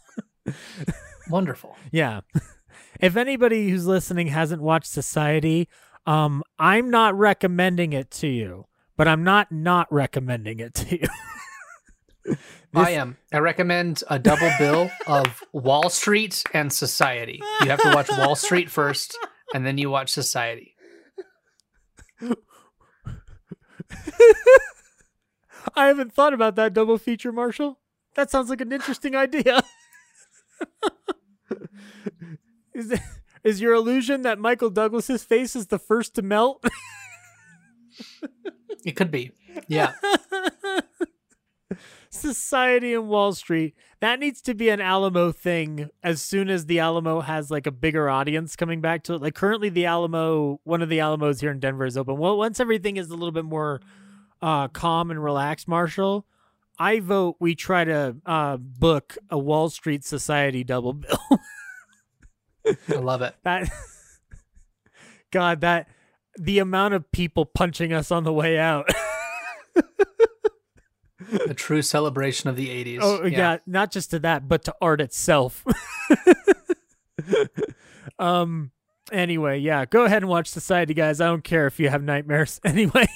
Wonderful. 1.29 1.75
yeah. 1.91 2.21
if 2.99 3.17
anybody 3.17 3.69
who's 3.69 3.85
listening 3.85 4.27
hasn't 4.27 4.61
watched 4.61 4.87
Society, 4.87 5.67
um, 6.05 6.43
I'm 6.59 6.89
not 6.89 7.17
recommending 7.17 7.93
it 7.93 8.11
to 8.11 8.27
you, 8.27 8.67
but 8.95 9.07
I'm 9.07 9.23
not 9.23 9.51
not 9.51 9.91
recommending 9.91 10.59
it 10.59 10.73
to 10.75 10.99
you. 10.99 12.35
I 12.75 12.91
am. 12.91 13.17
I 13.31 13.39
recommend 13.39 14.03
a 14.09 14.19
double 14.19 14.51
bill 14.57 14.89
of 15.07 15.43
Wall 15.51 15.89
Street 15.89 16.43
and 16.53 16.71
Society. 16.71 17.41
You 17.61 17.69
have 17.69 17.81
to 17.81 17.91
watch 17.93 18.09
Wall 18.09 18.35
Street 18.35 18.69
first, 18.69 19.17
and 19.53 19.65
then 19.65 19.77
you 19.77 19.89
watch 19.89 20.11
Society. 20.11 20.75
I 25.75 25.87
haven't 25.87 26.13
thought 26.13 26.33
about 26.33 26.55
that 26.55 26.73
double 26.73 26.97
feature, 26.97 27.31
Marshall. 27.31 27.79
That 28.15 28.31
sounds 28.31 28.49
like 28.49 28.61
an 28.61 28.71
interesting 28.71 29.15
idea. 29.15 29.61
is 32.73 32.91
it, 32.91 33.01
is 33.43 33.59
your 33.61 33.73
illusion 33.73 34.21
that 34.21 34.39
Michael 34.39 34.69
Douglas's 34.69 35.23
face 35.23 35.55
is 35.55 35.67
the 35.67 35.79
first 35.79 36.15
to 36.15 36.21
melt? 36.21 36.63
It 38.85 38.95
could 38.95 39.11
be. 39.11 39.31
Yeah. 39.67 39.93
Society 42.15 42.93
and 42.93 43.07
Wall 43.07 43.33
Street. 43.33 43.75
That 43.99 44.19
needs 44.19 44.41
to 44.43 44.53
be 44.53 44.69
an 44.69 44.81
Alamo 44.81 45.31
thing 45.31 45.89
as 46.03 46.21
soon 46.21 46.49
as 46.49 46.65
the 46.65 46.79
Alamo 46.79 47.21
has 47.21 47.51
like 47.51 47.67
a 47.67 47.71
bigger 47.71 48.09
audience 48.09 48.55
coming 48.55 48.81
back 48.81 49.03
to 49.03 49.13
it. 49.13 49.21
Like 49.21 49.35
currently 49.35 49.69
the 49.69 49.85
Alamo, 49.85 50.59
one 50.63 50.81
of 50.81 50.89
the 50.89 50.99
Alamos 50.99 51.41
here 51.41 51.51
in 51.51 51.59
Denver 51.59 51.85
is 51.85 51.97
open. 51.97 52.17
Well, 52.17 52.37
once 52.37 52.59
everything 52.59 52.97
is 52.97 53.09
a 53.09 53.15
little 53.15 53.31
bit 53.31 53.45
more 53.45 53.81
uh, 54.41 54.67
calm 54.69 55.11
and 55.11 55.23
relaxed, 55.23 55.67
Marshall, 55.67 56.25
I 56.77 56.99
vote 56.99 57.37
we 57.39 57.55
try 57.55 57.83
to 57.83 58.15
uh, 58.25 58.57
book 58.57 59.17
a 59.29 59.37
Wall 59.37 59.69
Street 59.69 60.03
Society 60.03 60.63
double 60.63 60.93
bill. 60.93 61.19
I 62.89 62.95
love 62.95 63.21
it. 63.21 63.35
that 63.43 63.69
God, 65.31 65.61
that 65.61 65.87
the 66.37 66.59
amount 66.59 66.93
of 66.93 67.11
people 67.11 67.45
punching 67.45 67.93
us 67.93 68.11
on 68.11 68.23
the 68.23 68.33
way 68.33 68.57
out. 68.57 68.89
A 71.47 71.53
true 71.53 71.81
celebration 71.81 72.49
of 72.49 72.55
the 72.55 72.67
80s. 72.67 72.99
Oh 73.01 73.25
yeah. 73.25 73.57
not 73.65 73.91
just 73.91 74.11
to 74.11 74.19
that, 74.19 74.47
but 74.47 74.63
to 74.65 74.75
art 74.81 75.01
itself. 75.01 75.63
um. 78.19 78.71
Anyway, 79.11 79.59
yeah, 79.59 79.85
go 79.85 80.03
ahead 80.05 80.23
and 80.23 80.29
watch 80.29 80.47
Society, 80.47 80.95
guys. 80.95 81.21
I 81.21 81.27
don't 81.27 81.43
care 81.43 81.67
if 81.67 81.79
you 81.79 81.89
have 81.89 82.01
nightmares. 82.01 82.59
Anyway, 82.65 83.07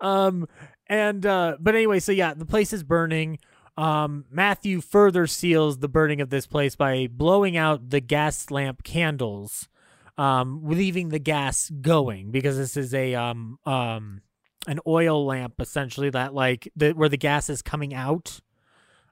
um, 0.00 0.48
and 0.88 1.24
uh, 1.24 1.56
but 1.60 1.74
anyway, 1.74 2.00
so 2.00 2.12
yeah, 2.12 2.34
the 2.34 2.44
place 2.44 2.72
is 2.72 2.82
burning. 2.82 3.38
Um, 3.76 4.24
Matthew 4.30 4.80
further 4.80 5.26
seals 5.26 5.78
the 5.78 5.88
burning 5.88 6.20
of 6.20 6.30
this 6.30 6.46
place 6.46 6.74
by 6.74 7.08
blowing 7.10 7.56
out 7.56 7.90
the 7.90 8.00
gas 8.00 8.50
lamp 8.50 8.82
candles, 8.82 9.68
um, 10.18 10.62
leaving 10.64 11.10
the 11.10 11.18
gas 11.18 11.70
going 11.70 12.30
because 12.30 12.56
this 12.56 12.76
is 12.76 12.92
a 12.94 13.14
um 13.14 13.58
um 13.64 14.22
an 14.66 14.80
oil 14.86 15.24
lamp 15.24 15.54
essentially 15.60 16.10
that 16.10 16.34
like 16.34 16.70
the 16.76 16.92
where 16.92 17.08
the 17.08 17.16
gas 17.16 17.48
is 17.50 17.62
coming 17.62 17.94
out. 17.94 18.40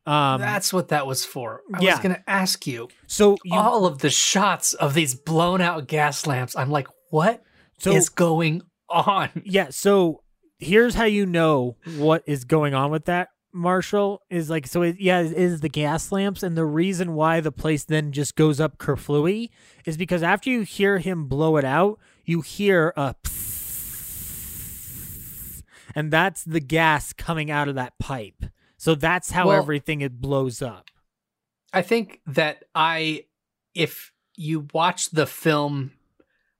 Um, 0.06 0.40
That's 0.40 0.72
what 0.72 0.88
that 0.88 1.06
was 1.06 1.24
for. 1.24 1.62
I 1.72 1.80
yeah. 1.80 1.92
was 1.92 2.00
going 2.00 2.14
to 2.14 2.30
ask 2.30 2.66
you, 2.66 2.88
so 3.06 3.38
you, 3.42 3.54
all 3.54 3.86
of 3.86 4.00
the 4.00 4.10
shots 4.10 4.74
of 4.74 4.92
these 4.92 5.14
blown 5.14 5.62
out 5.62 5.88
gas 5.88 6.26
lamps. 6.26 6.54
I'm 6.54 6.70
like, 6.70 6.88
what 7.08 7.42
is 7.86 8.06
so 8.06 8.12
going 8.14 8.62
on? 8.90 9.30
yeah. 9.44 9.68
So 9.70 10.22
here's 10.58 10.94
how 10.94 11.04
you 11.04 11.24
know 11.24 11.76
what 11.96 12.22
is 12.26 12.44
going 12.44 12.74
on 12.74 12.90
with 12.90 13.06
that. 13.06 13.28
Marshall 13.54 14.20
is 14.28 14.50
like 14.50 14.66
so. 14.66 14.82
It, 14.82 14.96
yeah, 14.98 15.20
it 15.20 15.32
is 15.32 15.60
the 15.60 15.68
gas 15.68 16.10
lamps, 16.10 16.42
and 16.42 16.56
the 16.56 16.64
reason 16.66 17.14
why 17.14 17.40
the 17.40 17.52
place 17.52 17.84
then 17.84 18.10
just 18.10 18.34
goes 18.34 18.60
up 18.60 18.78
kerflooey 18.78 19.50
is 19.86 19.96
because 19.96 20.24
after 20.24 20.50
you 20.50 20.62
hear 20.62 20.98
him 20.98 21.28
blow 21.28 21.56
it 21.56 21.64
out, 21.64 22.00
you 22.24 22.40
hear 22.40 22.92
a, 22.96 23.14
and 25.94 26.10
that's 26.10 26.44
the 26.44 26.60
gas 26.60 27.12
coming 27.12 27.50
out 27.50 27.68
of 27.68 27.74
that 27.76 27.98
pipe. 27.98 28.44
So 28.76 28.94
that's 28.94 29.30
how 29.30 29.48
Well- 29.48 29.58
everything 29.62 30.00
it 30.00 30.20
blows 30.20 30.60
up. 30.62 30.90
I 31.72 31.82
think 31.82 32.20
that 32.26 32.64
I, 32.74 33.24
if 33.74 34.12
you 34.36 34.68
watch 34.72 35.10
the 35.10 35.26
film, 35.26 35.92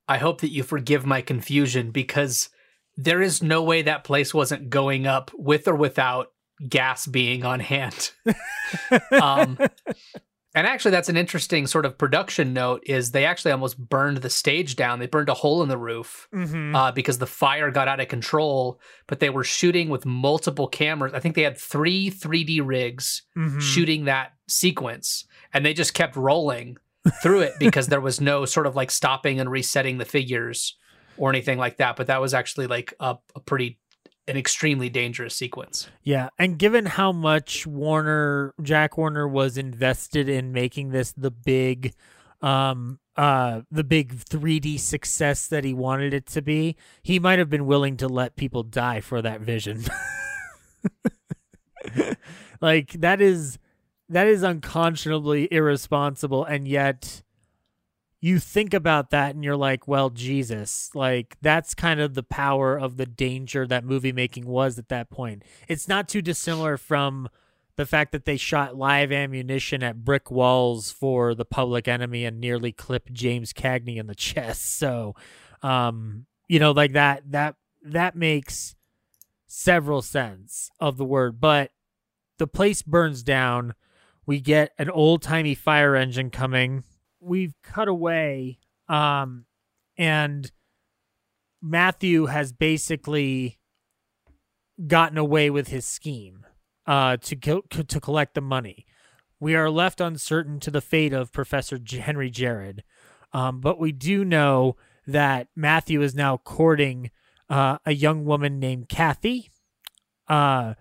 I 0.09 0.19
hope 0.19 0.41
that 0.41 0.51
you 0.51 0.63
forgive 0.65 1.07
my 1.07 1.23
confusion 1.23 1.93
because 1.93 2.49
there 2.97 3.23
is 3.23 3.43
no 3.43 3.63
way 3.63 3.83
that 3.83 4.05
place 4.05 4.35
wasn't 4.35 4.71
going 4.71 5.07
up 5.07 5.31
with 5.35 5.69
or 5.69 5.75
without 5.77 6.33
gas 6.69 7.07
being 7.07 7.45
on 7.45 7.61
hand. 7.61 8.11
um, 9.23 9.59
and 10.55 10.67
actually, 10.67 10.93
that's 10.93 11.09
an 11.09 11.17
interesting 11.17 11.67
sort 11.67 11.85
of 11.87 11.99
production 11.99 12.53
note. 12.53 12.83
Is 12.87 13.11
they 13.11 13.25
actually 13.25 13.53
almost 13.53 13.79
burned 13.79 14.19
the 14.19 14.31
stage 14.31 14.77
down. 14.77 14.99
They 14.99 15.07
burned 15.07 15.29
a 15.29 15.35
hole 15.35 15.63
in 15.63 15.69
the 15.69 15.79
roof 15.79 16.29
Mm-hmm. 16.33 16.75
uh, 16.75 16.93
because 16.93 17.19
the 17.19 17.27
fire 17.27 17.71
got 17.71 17.89
out 17.89 18.01
of 18.01 18.09
control. 18.09 18.81
But 19.07 19.21
they 19.21 19.31
were 19.31 19.45
shooting 19.45 19.89
with 19.89 20.07
multiple 20.07 20.69
cameras. 20.69 21.13
I 21.15 21.21
think 21.21 21.35
they 21.35 21.43
had 21.43 21.59
three 21.59 22.11
3D 22.11 22.61
rigs 22.65 23.23
Mm-hmm. 23.37 23.59
shooting 23.61 24.05
that 24.05 24.33
sequence 24.47 25.25
and 25.53 25.65
they 25.65 25.73
just 25.75 25.95
kept 25.95 26.17
rolling 26.17 26.77
through 27.23 27.41
it 27.41 27.55
because 27.59 27.89
there 27.89 28.01
was 28.01 28.21
no 28.21 28.45
sort 28.45 28.67
of 28.67 28.77
like 28.77 28.91
stopping 28.91 29.41
and 29.41 29.51
resetting 29.51 29.99
the 29.99 30.05
figures 30.05 30.77
or 31.17 31.31
anything 31.31 31.57
like 31.59 31.79
that 31.79 31.97
but 31.97 32.07
that 32.09 32.21
was 32.21 32.35
actually 32.35 32.67
like 32.67 32.93
a, 33.01 33.17
a 33.35 33.41
pretty 33.41 33.79
an 34.27 34.37
extremely 34.37 34.89
dangerous 34.89 35.37
sequence 35.37 35.89
Yeah, 36.03 36.31
and 36.39 36.59
given 36.59 36.87
how 36.87 37.13
much 37.13 37.67
Warner 37.67 38.55
Jack 38.63 38.97
Warner 38.97 39.29
was 39.29 39.59
invested 39.59 40.29
in 40.29 40.53
making 40.53 40.91
this 40.91 41.13
the 41.13 41.31
big 41.31 41.95
um 42.43 42.99
uh 43.17 43.63
the 43.71 43.85
big 43.85 44.15
3D 44.15 44.79
success 44.79 45.47
that 45.49 45.65
he 45.65 45.75
wanted 45.75 46.15
it 46.15 46.27
to 46.27 46.43
be, 46.43 46.77
he 47.03 47.19
might 47.19 47.39
have 47.39 47.51
been 47.51 47.67
willing 47.67 47.97
to 47.99 48.09
let 48.09 48.37
people 48.37 48.63
die 48.63 49.01
for 49.01 49.21
that 49.23 49.41
vision. 49.41 49.85
like 52.61 52.93
that 52.93 53.21
is 53.21 53.59
that 54.09 54.27
is 54.27 54.43
unconscionably 54.43 55.49
irresponsible 55.51 56.45
and 56.45 56.69
yet 56.69 57.23
you 58.25 58.39
think 58.39 58.73
about 58.73 59.11
that 59.11 59.35
and 59.35 59.45
you're 59.45 59.55
like, 59.55 59.87
well, 59.87 60.09
Jesus, 60.09 60.91
like 60.95 61.37
that's 61.43 61.75
kind 61.75 62.01
of 62.01 62.15
the 62.15 62.23
power 62.23 62.75
of 62.75 62.97
the 62.97 63.05
danger 63.05 63.67
that 63.67 63.85
movie 63.85 64.13
making 64.13 64.47
was 64.47 64.79
at 64.79 64.89
that 64.89 65.11
point. 65.11 65.43
It's 65.69 65.89
not 65.89 66.09
too 66.09 66.23
dissimilar 66.23 66.79
from 66.79 67.29
the 67.77 67.85
fact 67.85 68.13
that 68.13 68.25
they 68.25 68.39
shot 68.39 68.79
live 68.79 69.13
ammunition 69.13 69.83
at 69.83 70.07
brick 70.07 70.31
walls 70.31 70.91
for 70.91 71.35
the 71.35 71.45
public 71.45 71.87
enemy 71.87 72.25
and 72.25 72.41
nearly 72.41 72.73
clipped 72.73 73.13
James 73.13 73.53
Cagney 73.53 73.99
in 73.99 74.07
the 74.07 74.15
chest. 74.15 74.79
So, 74.79 75.15
um, 75.63 76.25
you 76.49 76.59
know, 76.59 76.71
like 76.71 76.95
that, 76.95 77.31
that, 77.31 77.57
that 77.83 78.17
makes 78.17 78.75
several 79.47 80.01
sense 80.01 80.71
of 80.81 80.97
the 80.97 81.05
word, 81.05 81.43
but 81.43 81.73
the 82.39 82.47
place 82.47 82.81
burns 82.81 83.23
down. 83.23 83.75
We 84.25 84.41
get 84.41 84.73
an 84.79 84.89
old 84.89 85.21
timey 85.21 85.55
fire 85.55 85.95
engine 85.95 86.31
coming. 86.31 86.85
We've 87.25 87.55
cut 87.63 87.89
away, 87.89 88.59
um, 88.89 89.47
and 89.97 90.51
Matthew 91.63 92.27
has 92.27 92.53
basically 92.53 93.59
gotten 94.87 95.17
away 95.17 95.51
with 95.51 95.69
his 95.69 95.87
scheme 95.87 96.45
uh, 96.87 97.17
to 97.19 97.37
co- 97.37 97.63
to 97.71 98.01
collect 98.01 98.35
the 98.35 98.41
money. 98.41 98.87
We 99.41 99.55
are 99.55 99.71
left 99.71 100.01
uncertain 100.01 100.61
to 100.61 100.71
the 100.71 100.81
fate 100.81 101.13
of 101.13 101.33
Professor 101.33 101.79
Henry 101.91 102.31
Jarrod, 102.31 102.81
um, 103.33 103.61
but 103.61 103.79
we 103.79 103.93
do 103.93 104.25
know 104.25 104.77
that 105.07 105.49
Matthew 105.57 106.03
is 106.03 106.15
now 106.15 106.37
courting 106.37 107.11
uh, 107.49 107.79
a 107.85 107.93
young 107.93 108.25
woman 108.25 108.59
named 108.59 108.89
Kathy, 108.89 109.51
uh, 110.29 110.75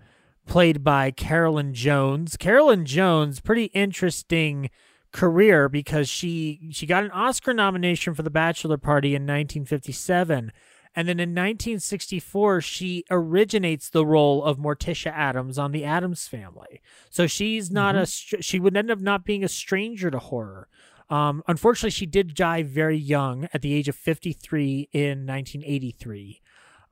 played 0.46 0.82
by 0.84 1.10
Carolyn 1.10 1.74
Jones. 1.74 2.36
Carolyn 2.36 2.84
Jones, 2.84 3.40
pretty 3.40 3.66
interesting 3.66 4.70
career 5.14 5.68
because 5.68 6.08
she 6.08 6.68
she 6.72 6.86
got 6.86 7.04
an 7.04 7.10
Oscar 7.12 7.54
nomination 7.54 8.14
for 8.14 8.22
The 8.22 8.30
Bachelor 8.30 8.76
Party 8.76 9.10
in 9.14 9.22
1957. 9.22 10.52
And 10.96 11.08
then 11.08 11.18
in 11.18 11.30
1964, 11.30 12.60
she 12.60 13.04
originates 13.10 13.90
the 13.90 14.04
role 14.04 14.44
of 14.44 14.58
Morticia 14.58 15.10
Addams 15.12 15.58
on 15.58 15.72
The 15.72 15.84
Addams 15.84 16.28
Family. 16.28 16.82
So 17.10 17.26
she's 17.26 17.70
not 17.70 17.96
a 17.96 18.06
she 18.06 18.60
would 18.60 18.76
end 18.76 18.90
up 18.90 19.00
not 19.00 19.24
being 19.24 19.44
a 19.44 19.48
stranger 19.48 20.10
to 20.10 20.18
horror. 20.18 20.68
Um, 21.08 21.42
unfortunately, 21.46 21.90
she 21.90 22.06
did 22.06 22.34
die 22.34 22.62
very 22.62 22.96
young 22.96 23.48
at 23.52 23.62
the 23.62 23.72
age 23.72 23.88
of 23.88 23.94
53 23.94 24.88
in 24.92 25.26
1983. 25.26 26.40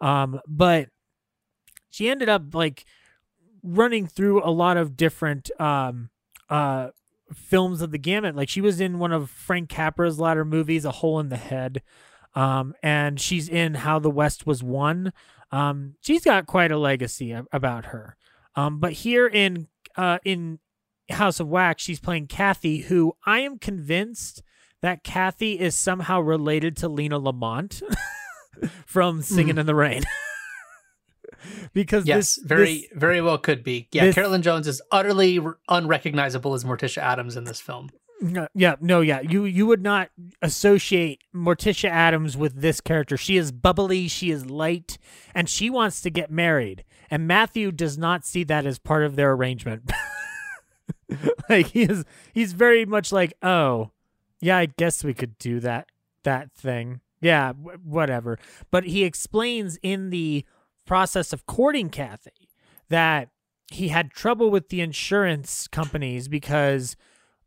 Um, 0.00 0.40
but 0.46 0.90
she 1.90 2.08
ended 2.08 2.28
up 2.28 2.54
like 2.54 2.84
running 3.62 4.06
through 4.06 4.44
a 4.44 4.50
lot 4.50 4.76
of 4.76 4.96
different 4.96 5.50
um, 5.60 6.10
uh, 6.48 6.88
films 7.32 7.82
of 7.82 7.90
the 7.90 7.98
gamut. 7.98 8.36
Like 8.36 8.48
she 8.48 8.60
was 8.60 8.80
in 8.80 8.98
one 8.98 9.12
of 9.12 9.30
Frank 9.30 9.68
Capra's 9.68 10.18
latter 10.18 10.44
movies, 10.44 10.84
A 10.84 10.90
Hole 10.90 11.20
in 11.20 11.28
the 11.28 11.36
Head, 11.36 11.82
um, 12.34 12.74
and 12.82 13.20
she's 13.20 13.48
in 13.48 13.74
How 13.74 13.98
the 13.98 14.10
West 14.10 14.46
Was 14.46 14.62
Won. 14.62 15.12
Um, 15.50 15.94
she's 16.00 16.24
got 16.24 16.46
quite 16.46 16.72
a 16.72 16.78
legacy 16.78 17.36
about 17.52 17.86
her. 17.86 18.16
Um, 18.56 18.78
but 18.78 18.92
here 18.92 19.26
in 19.26 19.68
uh, 19.96 20.18
in 20.24 20.58
House 21.10 21.40
of 21.40 21.48
Wax, 21.48 21.82
she's 21.82 22.00
playing 22.00 22.26
Kathy, 22.26 22.78
who 22.82 23.14
I 23.26 23.40
am 23.40 23.58
convinced 23.58 24.42
that 24.80 25.04
Kathy 25.04 25.60
is 25.60 25.76
somehow 25.76 26.20
related 26.20 26.76
to 26.78 26.88
Lina 26.88 27.18
Lamont 27.18 27.82
from 28.86 29.22
Singing 29.22 29.58
in 29.58 29.66
the 29.66 29.74
Rain. 29.74 30.02
because 31.72 32.06
yes, 32.06 32.36
this 32.36 32.44
very 32.44 32.64
this- 32.74 32.86
very 32.94 33.20
well 33.20 33.38
could 33.38 33.62
be. 33.64 33.88
Yeah, 33.92 34.06
this- 34.06 34.14
Carolyn 34.14 34.42
Jones 34.42 34.66
is 34.68 34.80
utterly 34.90 35.38
unrecognizable 35.68 36.54
as 36.54 36.64
Morticia 36.64 36.98
Addams 37.02 37.36
in 37.36 37.44
this 37.44 37.60
film. 37.60 37.90
No, 38.20 38.46
yeah, 38.54 38.76
no, 38.80 39.00
yeah. 39.00 39.20
You 39.20 39.44
you 39.44 39.66
would 39.66 39.82
not 39.82 40.10
associate 40.40 41.22
Morticia 41.34 41.88
Addams 41.88 42.36
with 42.36 42.60
this 42.60 42.80
character. 42.80 43.16
She 43.16 43.36
is 43.36 43.50
bubbly, 43.50 44.06
she 44.06 44.30
is 44.30 44.46
light, 44.46 44.96
and 45.34 45.48
she 45.48 45.68
wants 45.70 46.00
to 46.02 46.10
get 46.10 46.30
married. 46.30 46.84
And 47.10 47.26
Matthew 47.26 47.72
does 47.72 47.98
not 47.98 48.24
see 48.24 48.44
that 48.44 48.64
as 48.64 48.78
part 48.78 49.02
of 49.04 49.16
their 49.16 49.32
arrangement. 49.32 49.90
like 51.48 51.66
he 51.68 51.82
is 51.82 52.04
he's 52.32 52.52
very 52.52 52.84
much 52.86 53.12
like, 53.12 53.34
"Oh, 53.42 53.90
yeah, 54.40 54.58
I 54.58 54.66
guess 54.66 55.04
we 55.04 55.14
could 55.14 55.36
do 55.38 55.60
that 55.60 55.88
that 56.24 56.52
thing." 56.52 57.00
Yeah, 57.20 57.52
w- 57.52 57.78
whatever. 57.84 58.38
But 58.70 58.84
he 58.84 59.04
explains 59.04 59.78
in 59.82 60.10
the 60.10 60.44
process 60.86 61.32
of 61.32 61.46
courting 61.46 61.88
Kathy 61.88 62.50
that 62.88 63.28
he 63.70 63.88
had 63.88 64.10
trouble 64.10 64.50
with 64.50 64.68
the 64.68 64.80
insurance 64.80 65.66
companies 65.68 66.28
because 66.28 66.96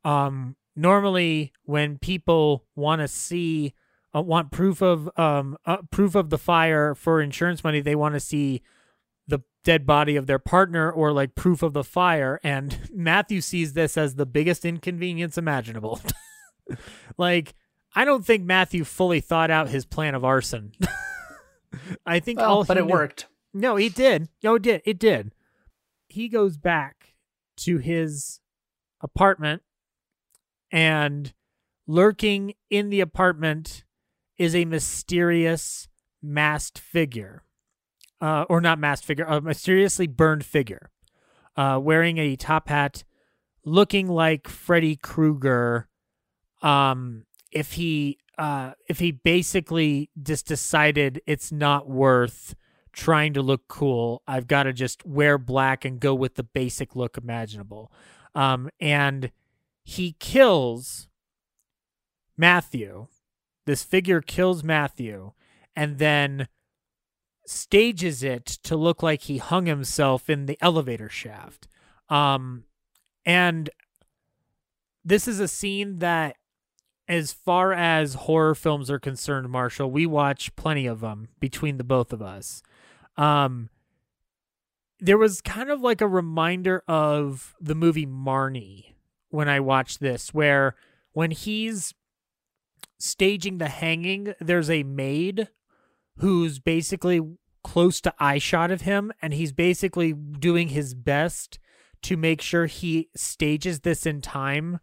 um 0.03 0.55
normally 0.75 1.53
when 1.63 1.97
people 1.97 2.65
want 2.75 3.01
to 3.01 3.07
see 3.07 3.73
uh, 4.15 4.21
want 4.21 4.51
proof 4.51 4.81
of 4.81 5.09
um 5.17 5.57
uh, 5.65 5.77
proof 5.91 6.15
of 6.15 6.29
the 6.29 6.37
fire 6.37 6.95
for 6.95 7.21
insurance 7.21 7.63
money 7.63 7.81
they 7.81 7.95
want 7.95 8.13
to 8.15 8.19
see 8.19 8.61
the 9.27 9.41
dead 9.63 9.85
body 9.85 10.15
of 10.15 10.27
their 10.27 10.39
partner 10.39 10.91
or 10.91 11.11
like 11.11 11.35
proof 11.35 11.63
of 11.63 11.73
the 11.73 11.83
fire. 11.83 12.39
And 12.43 12.89
Matthew 12.93 13.41
sees 13.41 13.73
this 13.73 13.97
as 13.97 14.15
the 14.15 14.25
biggest 14.25 14.65
inconvenience 14.65 15.37
imaginable. 15.37 15.99
Like 17.15 17.53
I 17.95 18.05
don't 18.05 18.25
think 18.25 18.43
Matthew 18.43 18.83
fully 18.83 19.19
thought 19.19 19.51
out 19.51 19.69
his 19.69 19.85
plan 19.85 20.15
of 20.15 20.25
arson 20.25 20.71
I 22.05 22.19
think 22.19 22.39
all 22.39 22.57
Well, 22.57 22.63
but 22.65 22.77
he 22.77 22.83
it 22.83 22.85
knew- 22.87 22.93
worked. 22.93 23.27
no, 23.53 23.75
he 23.75 23.89
did. 23.89 24.29
No, 24.43 24.55
it 24.55 24.61
did. 24.63 24.81
It 24.85 24.99
did. 24.99 25.33
He 26.07 26.29
goes 26.29 26.57
back 26.57 27.15
to 27.57 27.77
his 27.77 28.39
apartment, 29.01 29.61
and 30.71 31.33
lurking 31.87 32.53
in 32.69 32.89
the 32.89 33.01
apartment 33.01 33.83
is 34.37 34.55
a 34.55 34.65
mysterious 34.65 35.87
masked 36.21 36.79
figure, 36.79 37.43
uh, 38.21 38.45
or 38.49 38.59
not 38.61 38.79
masked 38.79 39.05
figure, 39.05 39.25
a 39.25 39.39
mysteriously 39.41 40.07
burned 40.07 40.43
figure, 40.45 40.91
uh, 41.55 41.79
wearing 41.81 42.17
a 42.17 42.35
top 42.35 42.67
hat, 42.69 43.03
looking 43.63 44.07
like 44.07 44.47
Freddy 44.47 44.95
Krueger. 44.95 45.87
Um, 46.61 47.25
if 47.51 47.73
he, 47.73 48.17
uh, 48.37 48.73
if 48.87 48.99
he 48.99 49.11
basically 49.11 50.09
just 50.21 50.47
decided 50.47 51.21
it's 51.25 51.51
not 51.51 51.89
worth 51.89 52.55
trying 52.91 53.33
to 53.33 53.41
look 53.41 53.67
cool. 53.67 54.23
I've 54.27 54.47
got 54.47 54.63
to 54.63 54.73
just 54.73 55.05
wear 55.05 55.37
black 55.37 55.85
and 55.85 55.99
go 55.99 56.13
with 56.15 56.35
the 56.35 56.43
basic 56.43 56.95
look 56.95 57.17
imaginable. 57.17 57.91
Um, 58.33 58.69
and 58.79 59.31
he 59.83 60.15
kills 60.19 61.07
Matthew. 62.37 63.07
This 63.65 63.83
figure 63.83 64.21
kills 64.21 64.63
Matthew 64.63 65.31
and 65.75 65.97
then 65.97 66.47
stages 67.45 68.23
it 68.23 68.45
to 68.45 68.75
look 68.75 69.03
like 69.03 69.23
he 69.23 69.37
hung 69.37 69.65
himself 69.65 70.29
in 70.29 70.45
the 70.45 70.57
elevator 70.61 71.09
shaft. 71.09 71.67
Um, 72.09 72.63
and 73.25 73.69
this 75.03 75.27
is 75.27 75.39
a 75.39 75.47
scene 75.47 75.99
that 75.99 76.37
as 77.07 77.32
far 77.32 77.73
as 77.73 78.14
horror 78.15 78.56
films 78.56 78.90
are 78.90 78.99
concerned, 78.99 79.49
Marshall, 79.49 79.91
we 79.91 80.06
watch 80.06 80.56
plenty 80.56 80.88
of 80.88 81.02
them 81.02 81.27
between 81.40 81.77
the 81.77 81.84
both 81.84 82.11
of 82.11 82.22
us. 82.22 82.64
Um, 83.18 83.69
there 84.99 85.18
was 85.18 85.41
kind 85.41 85.69
of 85.69 85.82
like 85.82 86.02
a 86.02 86.07
reminder 86.07 86.84
of 86.88 87.56
the 87.60 87.76
movie 87.76 88.07
Marnie 88.07 88.94
when 89.30 89.49
I 89.49 89.60
watched 89.60 89.99
this, 89.99 90.34
where 90.34 90.76
when 91.11 91.32
he's 91.32 91.94
staging 92.98 93.57
the 93.57 93.68
hanging, 93.68 94.34
there's 94.40 94.69
a 94.69 94.84
maid 94.84 95.49
who's 96.18 96.60
basically 96.60 97.22
close 97.64 97.99
to 98.02 98.14
eye 98.19 98.38
shot 98.38 98.72
of 98.72 98.82
him, 98.82 99.11
and 99.22 99.34
he's 99.34 99.52
basically 99.52 100.14
doing 100.14 100.69
his 100.69 100.94
best 100.94 101.60
to 102.03 102.15
make 102.15 102.41
sure 102.41 102.68
he 102.68 103.10
stages 103.15 103.82
this 103.82 104.06
in 104.06 104.22
time 104.22 104.80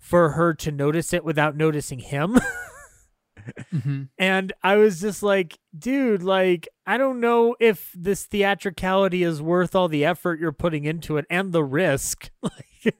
for 0.00 0.30
her 0.30 0.54
to 0.54 0.72
notice 0.72 1.12
it 1.12 1.24
without 1.24 1.56
noticing 1.56 2.00
him. 2.00 2.40
hmm 3.70 4.02
And 4.18 4.52
I 4.62 4.76
was 4.76 5.00
just 5.00 5.22
like, 5.22 5.58
dude, 5.78 6.22
like, 6.22 6.68
I 6.86 6.98
don't 6.98 7.20
know 7.20 7.54
if 7.60 7.92
this 7.94 8.24
theatricality 8.26 9.22
is 9.22 9.40
worth 9.40 9.74
all 9.74 9.88
the 9.88 10.04
effort 10.04 10.40
you're 10.40 10.52
putting 10.52 10.84
into 10.84 11.16
it 11.16 11.26
and 11.30 11.52
the 11.52 11.64
risk. 11.64 12.30
Like, 12.42 12.98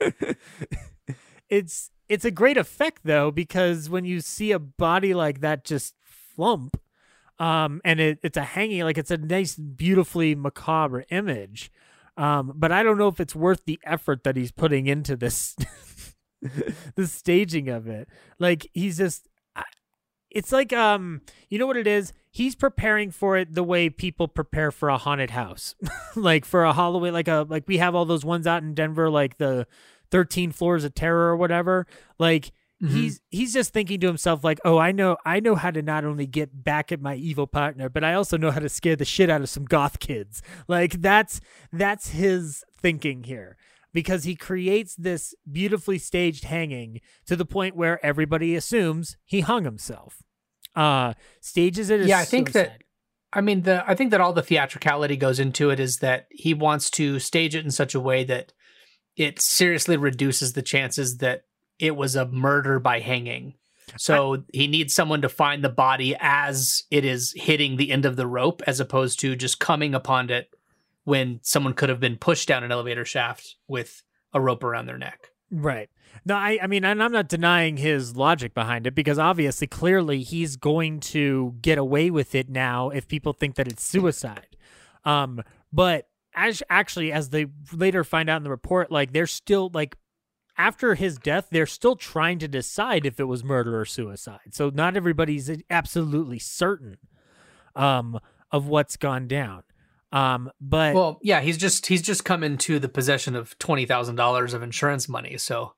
it's 1.48 1.90
it's 2.08 2.24
a 2.24 2.30
great 2.30 2.56
effect 2.56 3.00
though, 3.04 3.30
because 3.30 3.90
when 3.90 4.04
you 4.04 4.20
see 4.20 4.52
a 4.52 4.58
body 4.58 5.12
like 5.14 5.40
that 5.40 5.64
just 5.64 5.94
flump, 6.02 6.80
um, 7.38 7.80
and 7.84 8.00
it, 8.00 8.18
it's 8.22 8.36
a 8.36 8.42
hanging, 8.42 8.82
like 8.82 8.98
it's 8.98 9.10
a 9.10 9.18
nice, 9.18 9.56
beautifully 9.56 10.34
macabre 10.34 11.04
image. 11.10 11.70
Um, 12.16 12.52
but 12.56 12.72
I 12.72 12.82
don't 12.82 12.98
know 12.98 13.08
if 13.08 13.20
it's 13.20 13.34
worth 13.36 13.64
the 13.64 13.78
effort 13.84 14.24
that 14.24 14.36
he's 14.36 14.50
putting 14.50 14.86
into 14.86 15.16
this 15.16 15.54
the 16.94 17.06
staging 17.06 17.68
of 17.68 17.86
it. 17.88 18.08
Like 18.38 18.68
he's 18.72 18.96
just 18.98 19.28
it's 20.30 20.52
like 20.52 20.72
um 20.72 21.20
you 21.48 21.58
know 21.58 21.66
what 21.66 21.76
it 21.76 21.86
is? 21.86 22.12
He's 22.30 22.54
preparing 22.54 23.10
for 23.10 23.36
it 23.36 23.54
the 23.54 23.64
way 23.64 23.88
people 23.90 24.28
prepare 24.28 24.70
for 24.70 24.88
a 24.90 24.98
haunted 24.98 25.30
house. 25.30 25.74
like 26.16 26.44
for 26.44 26.64
a 26.64 26.72
Halloween 26.72 27.12
like 27.12 27.28
a 27.28 27.46
like 27.48 27.64
we 27.66 27.78
have 27.78 27.94
all 27.94 28.04
those 28.04 28.24
ones 28.24 28.46
out 28.46 28.62
in 28.62 28.74
Denver 28.74 29.10
like 29.10 29.38
the 29.38 29.66
13 30.10 30.52
floors 30.52 30.84
of 30.84 30.94
terror 30.94 31.28
or 31.30 31.36
whatever. 31.36 31.86
Like 32.18 32.52
Mhm. 32.80 32.90
he's 32.92 33.20
he's 33.30 33.52
just 33.52 33.72
thinking 33.72 33.98
to 33.98 34.06
himself 34.06 34.44
like, 34.44 34.60
"Oh, 34.64 34.78
I 34.78 34.92
know 34.92 35.16
I 35.26 35.40
know 35.40 35.56
how 35.56 35.72
to 35.72 35.82
not 35.82 36.04
only 36.04 36.28
get 36.28 36.62
back 36.62 36.92
at 36.92 37.00
my 37.00 37.16
evil 37.16 37.48
partner, 37.48 37.88
but 37.88 38.04
I 38.04 38.14
also 38.14 38.36
know 38.36 38.52
how 38.52 38.60
to 38.60 38.68
scare 38.68 38.94
the 38.94 39.04
shit 39.04 39.28
out 39.28 39.40
of 39.40 39.48
some 39.48 39.64
goth 39.64 39.98
kids." 39.98 40.42
Like 40.68 41.00
that's 41.02 41.40
that's 41.72 42.10
his 42.10 42.62
thinking 42.80 43.24
here 43.24 43.56
because 43.92 44.24
he 44.24 44.34
creates 44.36 44.94
this 44.94 45.34
beautifully 45.50 45.98
staged 45.98 46.44
hanging 46.44 47.00
to 47.26 47.36
the 47.36 47.44
point 47.46 47.76
where 47.76 48.04
everybody 48.04 48.54
assumes 48.54 49.16
he 49.24 49.40
hung 49.40 49.64
himself. 49.64 50.22
Uh 50.74 51.14
stages 51.40 51.90
it 51.90 52.00
as 52.00 52.08
Yeah, 52.08 52.18
I 52.18 52.24
think 52.24 52.52
that- 52.52 52.82
I 53.32 53.42
mean, 53.42 53.62
the 53.62 53.84
I 53.86 53.94
think 53.94 54.10
that 54.12 54.20
all 54.22 54.32
the 54.32 54.42
theatricality 54.42 55.16
goes 55.16 55.38
into 55.38 55.68
it 55.70 55.78
is 55.78 55.98
that 55.98 56.28
he 56.30 56.54
wants 56.54 56.90
to 56.92 57.18
stage 57.18 57.54
it 57.54 57.64
in 57.64 57.70
such 57.70 57.94
a 57.94 58.00
way 58.00 58.24
that 58.24 58.52
it 59.16 59.38
seriously 59.40 59.96
reduces 59.98 60.54
the 60.54 60.62
chances 60.62 61.18
that 61.18 61.42
it 61.78 61.94
was 61.94 62.16
a 62.16 62.26
murder 62.26 62.78
by 62.78 63.00
hanging. 63.00 63.54
So 63.96 64.44
he 64.52 64.66
needs 64.66 64.94
someone 64.94 65.22
to 65.22 65.28
find 65.28 65.62
the 65.64 65.68
body 65.68 66.14
as 66.20 66.84
it 66.90 67.04
is 67.04 67.32
hitting 67.36 67.76
the 67.76 67.90
end 67.90 68.04
of 68.06 68.16
the 68.16 68.26
rope, 68.26 68.62
as 68.66 68.80
opposed 68.80 69.18
to 69.20 69.34
just 69.36 69.60
coming 69.60 69.94
upon 69.94 70.30
it 70.30 70.48
when 71.08 71.40
someone 71.42 71.72
could 71.72 71.88
have 71.88 72.00
been 72.00 72.18
pushed 72.18 72.46
down 72.46 72.62
an 72.62 72.70
elevator 72.70 73.02
shaft 73.02 73.56
with 73.66 74.02
a 74.34 74.40
rope 74.42 74.62
around 74.62 74.84
their 74.84 74.98
neck. 74.98 75.30
Right. 75.50 75.88
No, 76.26 76.36
I, 76.36 76.58
I 76.60 76.66
mean, 76.66 76.84
and 76.84 77.02
I'm 77.02 77.12
not 77.12 77.30
denying 77.30 77.78
his 77.78 78.14
logic 78.14 78.52
behind 78.52 78.86
it 78.86 78.94
because 78.94 79.18
obviously, 79.18 79.66
clearly, 79.66 80.22
he's 80.22 80.56
going 80.56 81.00
to 81.00 81.54
get 81.62 81.78
away 81.78 82.10
with 82.10 82.34
it 82.34 82.50
now 82.50 82.90
if 82.90 83.08
people 83.08 83.32
think 83.32 83.54
that 83.54 83.66
it's 83.66 83.82
suicide. 83.82 84.58
Um, 85.06 85.42
but 85.72 86.08
as 86.34 86.62
actually, 86.68 87.10
as 87.10 87.30
they 87.30 87.46
later 87.72 88.04
find 88.04 88.28
out 88.28 88.36
in 88.36 88.44
the 88.44 88.50
report, 88.50 88.92
like 88.92 89.14
they're 89.14 89.26
still 89.26 89.70
like 89.72 89.96
after 90.58 90.94
his 90.94 91.16
death, 91.16 91.48
they're 91.50 91.64
still 91.64 91.96
trying 91.96 92.38
to 92.40 92.48
decide 92.48 93.06
if 93.06 93.18
it 93.18 93.24
was 93.24 93.42
murder 93.42 93.80
or 93.80 93.86
suicide. 93.86 94.52
So 94.52 94.70
not 94.74 94.94
everybody's 94.94 95.50
absolutely 95.70 96.38
certain 96.38 96.98
um 97.74 98.20
of 98.50 98.66
what's 98.66 98.98
gone 98.98 99.26
down. 99.26 99.62
Um, 100.10 100.50
but 100.60 100.94
Well, 100.94 101.18
yeah, 101.22 101.40
he's 101.40 101.58
just 101.58 101.86
he's 101.86 102.02
just 102.02 102.24
come 102.24 102.42
into 102.42 102.78
the 102.78 102.88
possession 102.88 103.36
of 103.36 103.58
twenty 103.58 103.84
thousand 103.84 104.16
dollars 104.16 104.54
of 104.54 104.62
insurance 104.62 105.08
money, 105.08 105.36
so 105.36 105.74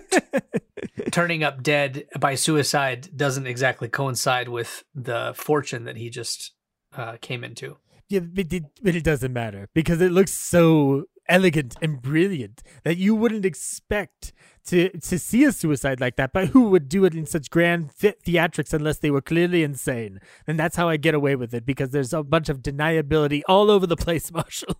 turning 1.10 1.44
up 1.44 1.62
dead 1.62 2.06
by 2.18 2.34
suicide 2.34 3.08
doesn't 3.14 3.46
exactly 3.46 3.88
coincide 3.88 4.48
with 4.48 4.84
the 4.94 5.34
fortune 5.36 5.84
that 5.84 5.96
he 5.96 6.08
just 6.08 6.52
uh, 6.96 7.16
came 7.20 7.44
into. 7.44 7.76
Yeah, 8.08 8.20
but 8.20 8.52
it, 8.52 8.64
but 8.82 8.94
it 8.94 9.04
doesn't 9.04 9.32
matter 9.32 9.68
because 9.74 10.00
it 10.00 10.12
looks 10.12 10.32
so 10.32 11.04
elegant 11.28 11.76
and 11.82 12.00
brilliant 12.02 12.62
that 12.84 12.96
you 12.96 13.14
wouldn't 13.14 13.44
expect 13.44 14.32
to 14.66 14.88
to 14.98 15.18
see 15.18 15.44
a 15.44 15.52
suicide 15.52 16.00
like 16.00 16.16
that. 16.16 16.32
But 16.32 16.48
who 16.48 16.70
would 16.70 16.88
do 16.88 17.04
it 17.04 17.14
in 17.14 17.26
such 17.26 17.50
grand 17.50 17.90
the- 18.00 18.16
theatrics 18.24 18.72
unless 18.72 18.98
they 18.98 19.10
were 19.10 19.20
clearly 19.20 19.62
insane? 19.62 20.20
And 20.46 20.58
that's 20.58 20.76
how 20.76 20.88
I 20.88 20.96
get 20.96 21.14
away 21.14 21.36
with 21.36 21.54
it 21.54 21.64
because 21.64 21.90
there's 21.90 22.12
a 22.12 22.22
bunch 22.22 22.48
of 22.48 22.58
deniability 22.62 23.42
all 23.48 23.70
over 23.70 23.86
the 23.86 23.96
place, 23.96 24.32
Marshall. 24.32 24.76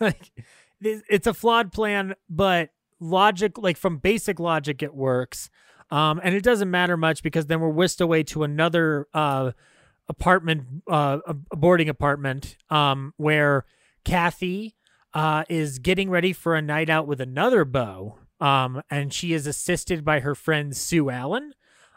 like 0.00 0.30
it's 0.80 1.26
a 1.26 1.34
flawed 1.34 1.72
plan, 1.72 2.14
but 2.28 2.70
logic, 3.00 3.56
like 3.58 3.76
from 3.76 3.98
basic 3.98 4.38
logic, 4.38 4.82
it 4.82 4.94
works. 4.94 5.48
Um, 5.90 6.20
and 6.22 6.34
it 6.34 6.42
doesn't 6.42 6.70
matter 6.70 6.96
much 6.96 7.22
because 7.22 7.46
then 7.46 7.60
we're 7.60 7.68
whisked 7.68 8.00
away 8.00 8.22
to 8.24 8.42
another 8.42 9.06
uh 9.14 9.52
apartment, 10.08 10.62
uh, 10.88 11.18
a 11.26 11.34
boarding 11.56 11.88
apartment, 11.88 12.56
um, 12.70 13.12
where 13.16 13.64
Kathy 14.04 14.75
uh, 15.16 15.44
is 15.48 15.78
getting 15.78 16.10
ready 16.10 16.34
for 16.34 16.54
a 16.54 16.60
night 16.60 16.90
out 16.90 17.06
with 17.06 17.22
another 17.22 17.64
beau, 17.64 18.18
um, 18.38 18.82
and 18.90 19.14
she 19.14 19.32
is 19.32 19.46
assisted 19.46 20.04
by 20.04 20.20
her 20.20 20.34
friend 20.34 20.76
Sue 20.76 21.08
Allen. 21.08 21.54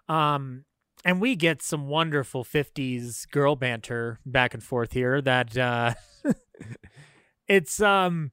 Um, 0.08 0.64
and 1.04 1.20
we 1.20 1.36
get 1.36 1.62
some 1.62 1.90
wonderful 1.90 2.46
50s 2.46 3.30
girl 3.30 3.58
banter 3.58 4.20
back 4.26 4.54
and 4.54 4.64
forth 4.64 4.94
here 4.94 5.22
that 5.22 5.58
uh, 5.58 5.96
it's 7.48 7.82
um 7.82 8.32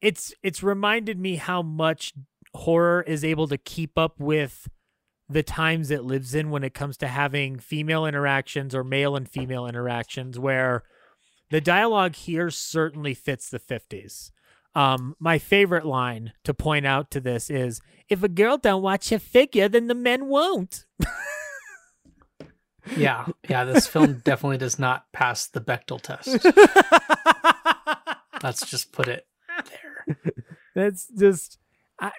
it's 0.00 0.34
it's 0.42 0.64
reminded 0.64 1.18
me 1.20 1.36
how 1.36 1.62
much 1.62 2.12
horror 2.54 3.02
is 3.06 3.24
able 3.24 3.46
to 3.46 3.56
keep 3.56 3.96
up 3.96 4.18
with 4.18 4.68
the 5.28 5.44
times 5.44 5.92
it 5.92 6.02
lives 6.02 6.34
in 6.34 6.50
when 6.50 6.64
it 6.64 6.74
comes 6.74 6.96
to 6.96 7.06
having 7.06 7.58
female 7.58 8.04
interactions 8.04 8.74
or 8.74 8.82
male 8.82 9.14
and 9.14 9.28
female 9.28 9.66
interactions 9.66 10.38
where 10.40 10.82
the 11.52 11.60
dialogue 11.60 12.16
here 12.16 12.50
certainly 12.50 13.14
fits 13.14 13.48
the 13.48 13.60
50s 13.60 14.30
um 14.74 15.14
my 15.18 15.38
favorite 15.38 15.86
line 15.86 16.32
to 16.44 16.52
point 16.52 16.86
out 16.86 17.10
to 17.10 17.20
this 17.20 17.50
is 17.50 17.80
if 18.08 18.22
a 18.22 18.28
girl 18.28 18.58
don't 18.58 18.82
watch 18.82 19.10
her 19.10 19.18
figure 19.18 19.68
then 19.68 19.86
the 19.86 19.94
men 19.94 20.26
won't 20.26 20.86
Yeah, 22.96 23.26
yeah. 23.48 23.64
This 23.64 23.86
film 23.86 24.14
definitely 24.24 24.58
does 24.58 24.78
not 24.78 25.10
pass 25.12 25.46
the 25.46 25.60
Bechdel 25.60 26.00
test. 26.00 26.44
Let's 28.42 28.68
just 28.68 28.92
put 28.92 29.08
it 29.08 29.26
there. 29.70 30.16
That's 30.74 31.06
just, 31.16 31.58
I, 32.00 32.10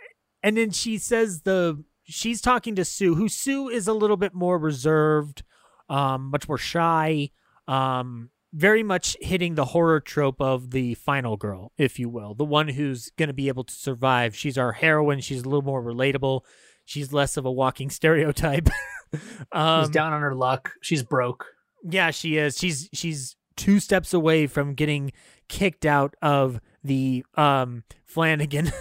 and 0.42 0.58
then 0.58 0.72
she 0.72 0.98
says 0.98 1.42
the 1.42 1.84
she's 2.04 2.42
talking 2.42 2.76
to 2.76 2.86
Sue, 2.86 3.16
who 3.16 3.28
Sue 3.28 3.70
is 3.70 3.88
a 3.88 3.94
little 3.94 4.18
bit 4.18 4.34
more 4.34 4.58
reserved, 4.58 5.44
um, 5.90 6.30
much 6.30 6.48
more 6.48 6.58
shy, 6.58 7.32
um, 7.68 8.30
very 8.54 8.84
much 8.84 9.18
hitting 9.20 9.56
the 9.56 9.66
horror 9.66 10.00
trope 10.00 10.40
of 10.40 10.72
the 10.72 10.94
final 10.94 11.36
girl, 11.38 11.72
if 11.78 11.98
you 11.98 12.08
will, 12.08 12.36
the 12.36 12.46
one 12.46 12.68
who's 12.70 13.10
going 13.18 13.28
to 13.28 13.34
be 13.34 13.48
able 13.48 13.64
to 13.64 13.74
survive. 13.74 14.36
She's 14.36 14.58
our 14.58 14.72
heroine. 14.74 15.20
She's 15.22 15.42
a 15.42 15.46
little 15.46 15.64
more 15.64 15.82
relatable. 15.84 16.42
She's 16.86 17.12
less 17.12 17.36
of 17.36 17.46
a 17.46 17.52
walking 17.52 17.90
stereotype. 18.00 18.70
um, 19.52 19.82
She's 19.86 19.90
down 19.90 20.14
on 20.14 20.22
her 20.22 20.36
luck. 20.36 20.74
She's 20.82 21.04
broke. 21.04 21.46
yeah, 21.84 22.12
she 22.12 22.38
is. 22.38 22.58
She's 22.58 22.90
she's 22.94 23.36
two 23.56 23.80
steps 23.80 24.14
away 24.14 24.48
from 24.48 24.74
getting 24.74 25.12
kicked 25.50 25.86
out 25.86 26.16
of 26.22 26.60
the 26.84 27.26
um 27.36 27.84
Flanagan 28.06 28.72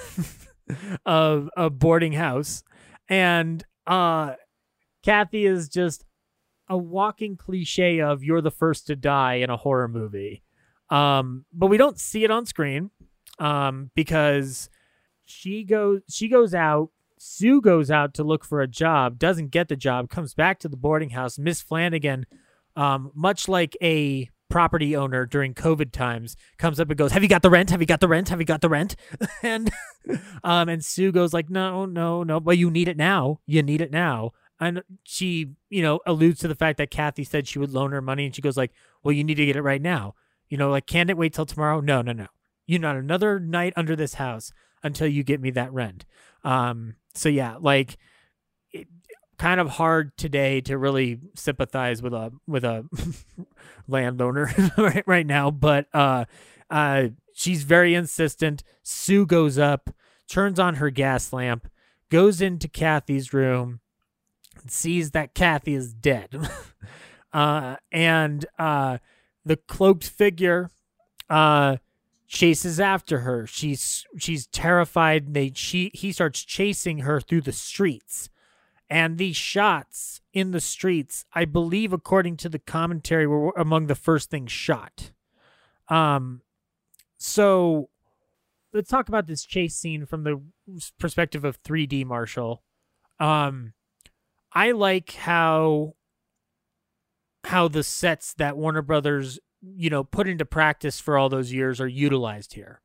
of 1.07 1.49
a 1.57 1.70
boarding 1.70 2.12
house. 2.12 2.62
And 3.09 3.65
uh 3.86 4.35
Kathy 5.03 5.47
is 5.47 5.69
just 5.69 6.05
a 6.73 6.78
walking 6.78 7.36
cliche 7.36 8.01
of 8.01 8.24
you're 8.24 8.40
the 8.40 8.51
first 8.51 8.86
to 8.86 8.97
die 8.97 9.35
in 9.35 9.51
a 9.51 9.57
horror 9.57 9.89
movie. 9.89 10.43
Um 10.90 11.44
but 11.53 11.69
we 11.69 11.77
don't 11.77 11.99
see 11.99 12.24
it 12.24 12.31
on 12.31 12.47
screen 12.47 12.90
um 13.39 13.90
because 13.94 14.69
she 15.24 15.65
goes 15.65 16.01
she 16.09 16.28
goes 16.28 16.55
out 16.55 16.90
Sue 17.24 17.61
goes 17.61 17.89
out 17.89 18.15
to 18.15 18.24
look 18.24 18.44
for 18.44 18.61
a 18.61 18.66
job, 18.66 19.16
doesn't 19.16 19.53
get 19.53 19.69
the 19.69 19.77
job, 19.77 20.11
comes 20.11 20.35
back 20.35 20.59
to 20.59 20.69
the 20.69 20.77
boarding 20.77 21.11
house. 21.11 21.39
Miss 21.39 21.62
Flanagan, 21.62 22.27
um, 22.74 23.12
much 23.15 23.47
like 23.47 23.77
a 23.81 24.28
property 24.51 24.97
owner 24.97 25.24
during 25.24 25.55
COVID 25.55 25.93
times, 25.93 26.36
comes 26.59 26.81
up 26.81 26.90
and 26.90 26.99
goes, 26.99 27.12
"Have 27.12 27.23
you 27.23 27.28
got 27.28 27.43
the 27.43 27.49
rent? 27.49 27.70
Have 27.70 27.81
you 27.81 27.86
got 27.86 28.01
the 28.01 28.09
rent? 28.09 28.28
Have 28.31 28.40
you 28.40 28.44
got 28.44 28.61
the 28.61 28.69
rent?" 28.69 28.97
and 29.43 29.70
um, 30.43 30.69
and 30.69 30.85
Sue 30.85 31.12
goes 31.12 31.32
like, 31.32 31.49
"No, 31.49 31.86
no, 31.86 32.24
no, 32.24 32.40
but 32.40 32.59
you 32.59 32.73
need 32.73 32.89
it 32.89 32.97
now. 32.97 33.39
You 33.47 33.62
need 33.62 33.81
it 33.81 33.93
now." 33.93 34.32
And 34.62 34.82
she, 35.02 35.51
you 35.70 35.82
know, 35.82 36.01
alludes 36.06 36.40
to 36.40 36.48
the 36.48 36.55
fact 36.55 36.78
that 36.78 36.90
Kathy 36.90 37.24
said 37.24 37.48
she 37.48 37.59
would 37.59 37.72
loan 37.72 37.93
her 37.93 38.01
money, 38.01 38.24
and 38.24 38.34
she 38.34 38.43
goes 38.43 38.56
like, 38.56 38.72
"Well, 39.02 39.12
you 39.12 39.24
need 39.24 39.34
to 39.34 39.47
get 39.47 39.56
it 39.56 39.62
right 39.62 39.82
now. 39.82 40.14
You 40.48 40.56
know, 40.56 40.70
like, 40.70 40.86
can't 40.86 41.10
it 41.10 41.16
wait 41.16 41.34
till 41.34 41.47
tomorrow? 41.47 41.80
No, 41.80 42.02
no, 42.02 42.12
no. 42.12 42.28
You 42.66 42.78
not 42.78 42.97
another 42.97 43.40
night 43.40 43.72
under 43.76 43.97
this 43.97 44.14
house 44.14 44.52
until 44.82 45.09
you 45.09 45.24
get 45.24 45.40
me 45.40 45.51
that 45.51 45.72
rent." 45.72 46.05
Um, 46.44 46.94
so 47.14 47.28
yeah, 47.28 47.56
like 47.60 47.98
it, 48.72 48.86
kind 49.39 49.60
of 49.60 49.70
hard 49.70 50.16
today 50.16 50.60
to 50.60 50.78
really 50.78 51.18
sympathize 51.34 52.01
with 52.01 52.14
a 52.14 52.32
with 52.47 52.64
a 52.64 52.84
landowner 53.89 54.48
right, 54.78 55.02
right 55.05 55.26
now, 55.26 55.51
but 55.51 55.86
uh 55.93 56.24
uh 56.70 57.09
she's 57.34 57.64
very 57.64 57.94
insistent. 57.94 58.62
Sue 58.84 59.26
goes 59.26 59.59
up, 59.59 59.90
turns 60.28 60.60
on 60.60 60.76
her 60.76 60.90
gas 60.90 61.32
lamp, 61.32 61.68
goes 62.09 62.40
into 62.40 62.68
Kathy's 62.68 63.32
room, 63.32 63.80
sees 64.70 65.10
that 65.12 65.34
Kathy 65.34 65.74
is 65.74 65.93
dead. 65.93 66.48
uh 67.32 67.76
and 67.90 68.44
uh 68.59 68.98
the 69.44 69.56
cloaked 69.56 70.05
figure 70.05 70.70
uh 71.30 71.76
chases 72.32 72.80
after 72.80 73.20
her. 73.20 73.47
She's 73.47 74.06
she's 74.18 74.47
terrified. 74.47 75.34
They 75.34 75.52
she 75.55 75.90
he 75.94 76.12
starts 76.12 76.43
chasing 76.43 77.01
her 77.01 77.20
through 77.20 77.43
the 77.43 77.52
streets. 77.52 78.30
And 78.89 79.16
these 79.16 79.36
shots 79.36 80.20
in 80.34 80.51
the 80.51 80.60
streets, 80.60 81.24
I 81.32 81.47
believe 81.47 81.93
according 81.93 82.36
to 82.39 82.48
the 82.48 82.59
commentary 82.59 83.26
were 83.26 83.52
among 83.56 83.86
the 83.86 83.94
first 83.94 84.30
things 84.30 84.51
shot. 84.51 85.12
Um 85.89 86.40
so 87.18 87.90
let's 88.72 88.90
talk 88.90 89.09
about 89.09 89.26
this 89.26 89.44
chase 89.44 89.76
scene 89.76 90.06
from 90.06 90.24
the 90.24 90.43
perspective 90.98 91.44
of 91.44 91.62
3D 91.62 92.05
Marshall. 92.06 92.62
Um 93.20 93.74
I 94.54 94.72
like 94.72 95.12
how 95.12 95.94
how 97.44 97.68
the 97.68 97.82
sets 97.82 98.34
that 98.34 98.56
Warner 98.56 98.82
Brothers 98.82 99.38
you 99.60 99.90
know 99.90 100.04
put 100.04 100.28
into 100.28 100.44
practice 100.44 101.00
for 101.00 101.16
all 101.16 101.28
those 101.28 101.52
years 101.52 101.80
are 101.80 101.88
utilized 101.88 102.54
here. 102.54 102.80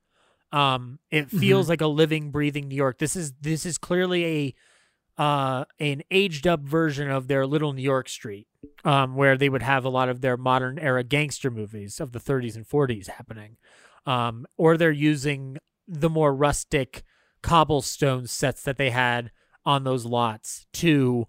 Um 0.52 1.00
it 1.12 1.30
feels 1.30 1.68
like 1.70 1.82
a 1.82 1.88
living 1.88 2.32
breathing 2.32 2.68
new 2.68 2.76
york. 2.76 3.00
This 3.00 3.16
is 3.16 3.34
this 3.42 3.66
is 3.66 3.78
clearly 3.78 4.26
a 4.26 5.22
uh 5.22 5.66
an 5.80 6.04
aged 6.12 6.46
up 6.48 6.62
version 6.62 7.10
of 7.10 7.28
their 7.28 7.48
little 7.48 7.74
new 7.74 7.82
york 7.82 8.08
street 8.08 8.48
um 8.86 9.16
where 9.16 9.36
they 9.36 9.50
would 9.50 9.64
have 9.64 9.84
a 9.84 9.90
lot 9.90 10.10
of 10.10 10.22
their 10.22 10.38
modern 10.38 10.78
era 10.78 11.04
gangster 11.04 11.50
movies 11.50 12.00
of 12.00 12.12
the 12.12 12.20
30s 12.20 12.56
and 12.56 12.68
40s 12.68 13.08
happening 13.08 13.58
um 14.06 14.46
or 14.58 14.78
they're 14.78 14.92
using 14.92 15.58
the 15.88 16.10
more 16.10 16.36
rustic 16.36 17.04
cobblestone 17.42 18.28
sets 18.28 18.62
that 18.62 18.78
they 18.78 18.92
had 18.92 19.32
on 19.66 19.84
those 19.84 20.06
lots 20.06 20.68
to 20.74 21.26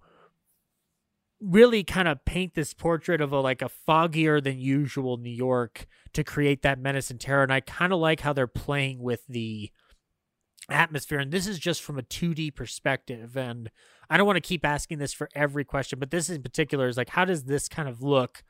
really 1.40 1.84
kind 1.84 2.08
of 2.08 2.24
paint 2.24 2.54
this 2.54 2.74
portrait 2.74 3.20
of 3.20 3.32
a 3.32 3.40
like 3.40 3.62
a 3.62 3.70
foggier 3.88 4.42
than 4.42 4.58
usual 4.58 5.16
New 5.16 5.30
York 5.30 5.86
to 6.12 6.24
create 6.24 6.62
that 6.62 6.78
menace 6.78 7.10
and 7.10 7.20
terror. 7.20 7.42
And 7.42 7.52
I 7.52 7.60
kind 7.60 7.92
of 7.92 8.00
like 8.00 8.20
how 8.20 8.32
they're 8.32 8.46
playing 8.46 9.00
with 9.00 9.26
the 9.28 9.70
atmosphere. 10.68 11.18
And 11.18 11.32
this 11.32 11.46
is 11.46 11.58
just 11.58 11.82
from 11.82 11.98
a 11.98 12.02
2D 12.02 12.54
perspective. 12.54 13.36
And 13.36 13.70
I 14.10 14.16
don't 14.16 14.26
want 14.26 14.36
to 14.36 14.40
keep 14.40 14.64
asking 14.64 14.98
this 14.98 15.12
for 15.12 15.28
every 15.34 15.64
question, 15.64 15.98
but 15.98 16.10
this 16.10 16.28
in 16.28 16.42
particular 16.42 16.88
is 16.88 16.96
like, 16.96 17.10
how 17.10 17.24
does 17.24 17.44
this 17.44 17.68
kind 17.68 17.88
of 17.88 18.02
look? 18.02 18.42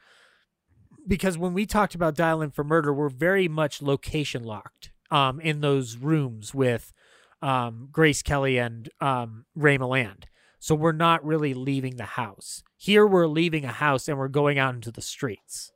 Because 1.06 1.38
when 1.38 1.54
we 1.54 1.66
talked 1.66 1.94
about 1.94 2.16
Dial 2.16 2.42
M 2.42 2.50
for 2.50 2.64
Murder, 2.64 2.92
we're 2.92 3.08
very 3.08 3.48
much 3.48 3.82
location 3.82 4.44
locked 4.44 4.90
um, 5.10 5.40
in 5.40 5.60
those 5.60 5.96
rooms 5.96 6.54
with 6.54 6.92
um, 7.40 7.88
Grace 7.92 8.22
Kelly 8.22 8.58
and 8.58 8.88
um, 9.00 9.44
Ray 9.54 9.78
Milland. 9.78 10.24
So 10.58 10.74
we're 10.74 10.92
not 10.92 11.24
really 11.24 11.54
leaving 11.54 11.96
the 11.96 12.04
house. 12.04 12.62
Here 12.76 13.06
we're 13.06 13.28
leaving 13.28 13.64
a 13.64 13.72
house 13.72 14.08
and 14.08 14.18
we're 14.18 14.28
going 14.28 14.58
out 14.58 14.74
into 14.74 14.90
the 14.90 15.02
streets. 15.02 15.72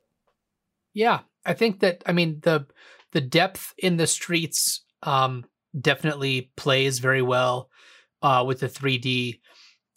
Yeah, 0.93 1.21
I 1.45 1.53
think 1.53 1.79
that 1.79 2.03
I 2.05 2.11
mean 2.11 2.39
the 2.43 2.67
the 3.11 3.21
depth 3.21 3.73
in 3.77 3.97
the 3.97 4.07
streets 4.07 4.83
um, 5.03 5.45
definitely 5.79 6.51
plays 6.55 6.99
very 6.99 7.21
well 7.21 7.69
uh, 8.21 8.43
with 8.45 8.59
the 8.59 8.67
3D. 8.67 9.39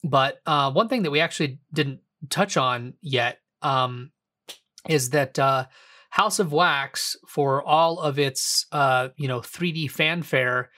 But 0.04 0.40
uh, 0.46 0.70
one 0.72 0.88
thing 0.88 1.02
that 1.02 1.10
we 1.10 1.20
actually 1.20 1.58
didn't 1.72 2.00
touch 2.28 2.56
on 2.56 2.94
yet 3.00 3.38
um, 3.62 4.10
is 4.88 5.10
that 5.10 5.38
uh, 5.38 5.66
House 6.10 6.38
of 6.38 6.52
Wax, 6.52 7.16
for 7.26 7.62
all 7.62 7.98
of 7.98 8.18
its 8.18 8.66
uh, 8.72 9.08
you 9.16 9.28
know 9.28 9.40
3D 9.40 9.90
fanfare, 9.90 10.70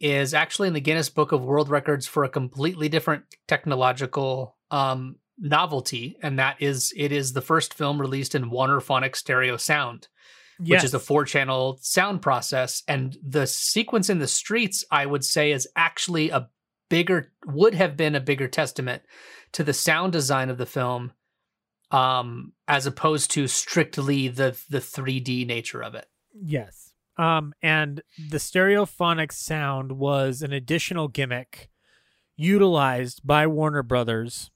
is 0.00 0.34
actually 0.34 0.68
in 0.68 0.74
the 0.74 0.80
Guinness 0.80 1.08
Book 1.08 1.32
of 1.32 1.44
World 1.44 1.68
Records 1.68 2.06
for 2.06 2.24
a 2.24 2.28
completely 2.28 2.88
different 2.88 3.24
technological 3.46 4.56
um, 4.70 5.16
novelty, 5.38 6.16
and 6.22 6.38
that 6.38 6.56
is 6.60 6.92
it 6.96 7.12
is 7.12 7.32
the 7.32 7.40
first 7.40 7.74
film 7.74 8.00
released 8.00 8.34
in 8.34 8.50
Warnerphonic 8.50 9.16
stereo 9.16 9.56
sound, 9.56 10.08
which 10.58 10.84
is 10.84 10.94
a 10.94 11.00
four-channel 11.00 11.78
sound 11.80 12.22
process. 12.22 12.82
And 12.86 13.16
the 13.22 13.46
sequence 13.46 14.10
in 14.10 14.18
the 14.18 14.26
streets, 14.26 14.84
I 14.90 15.06
would 15.06 15.24
say, 15.24 15.52
is 15.52 15.68
actually 15.76 16.30
a 16.30 16.48
bigger 16.88 17.32
would 17.46 17.74
have 17.74 17.96
been 17.96 18.14
a 18.14 18.20
bigger 18.20 18.48
testament 18.48 19.02
to 19.52 19.64
the 19.64 19.72
sound 19.72 20.12
design 20.12 20.50
of 20.50 20.58
the 20.58 20.66
film, 20.66 21.12
um, 21.90 22.52
as 22.66 22.86
opposed 22.86 23.30
to 23.32 23.46
strictly 23.48 24.28
the 24.28 24.58
the 24.68 24.78
3D 24.78 25.46
nature 25.46 25.82
of 25.82 25.94
it. 25.94 26.06
Yes. 26.40 26.87
Um, 27.18 27.52
and 27.60 28.00
the 28.30 28.38
stereophonic 28.38 29.32
sound 29.32 29.92
was 29.92 30.40
an 30.40 30.52
additional 30.52 31.08
gimmick 31.08 31.68
utilized 32.36 33.26
by 33.26 33.46
Warner 33.46 33.82
Brothers 33.82 34.50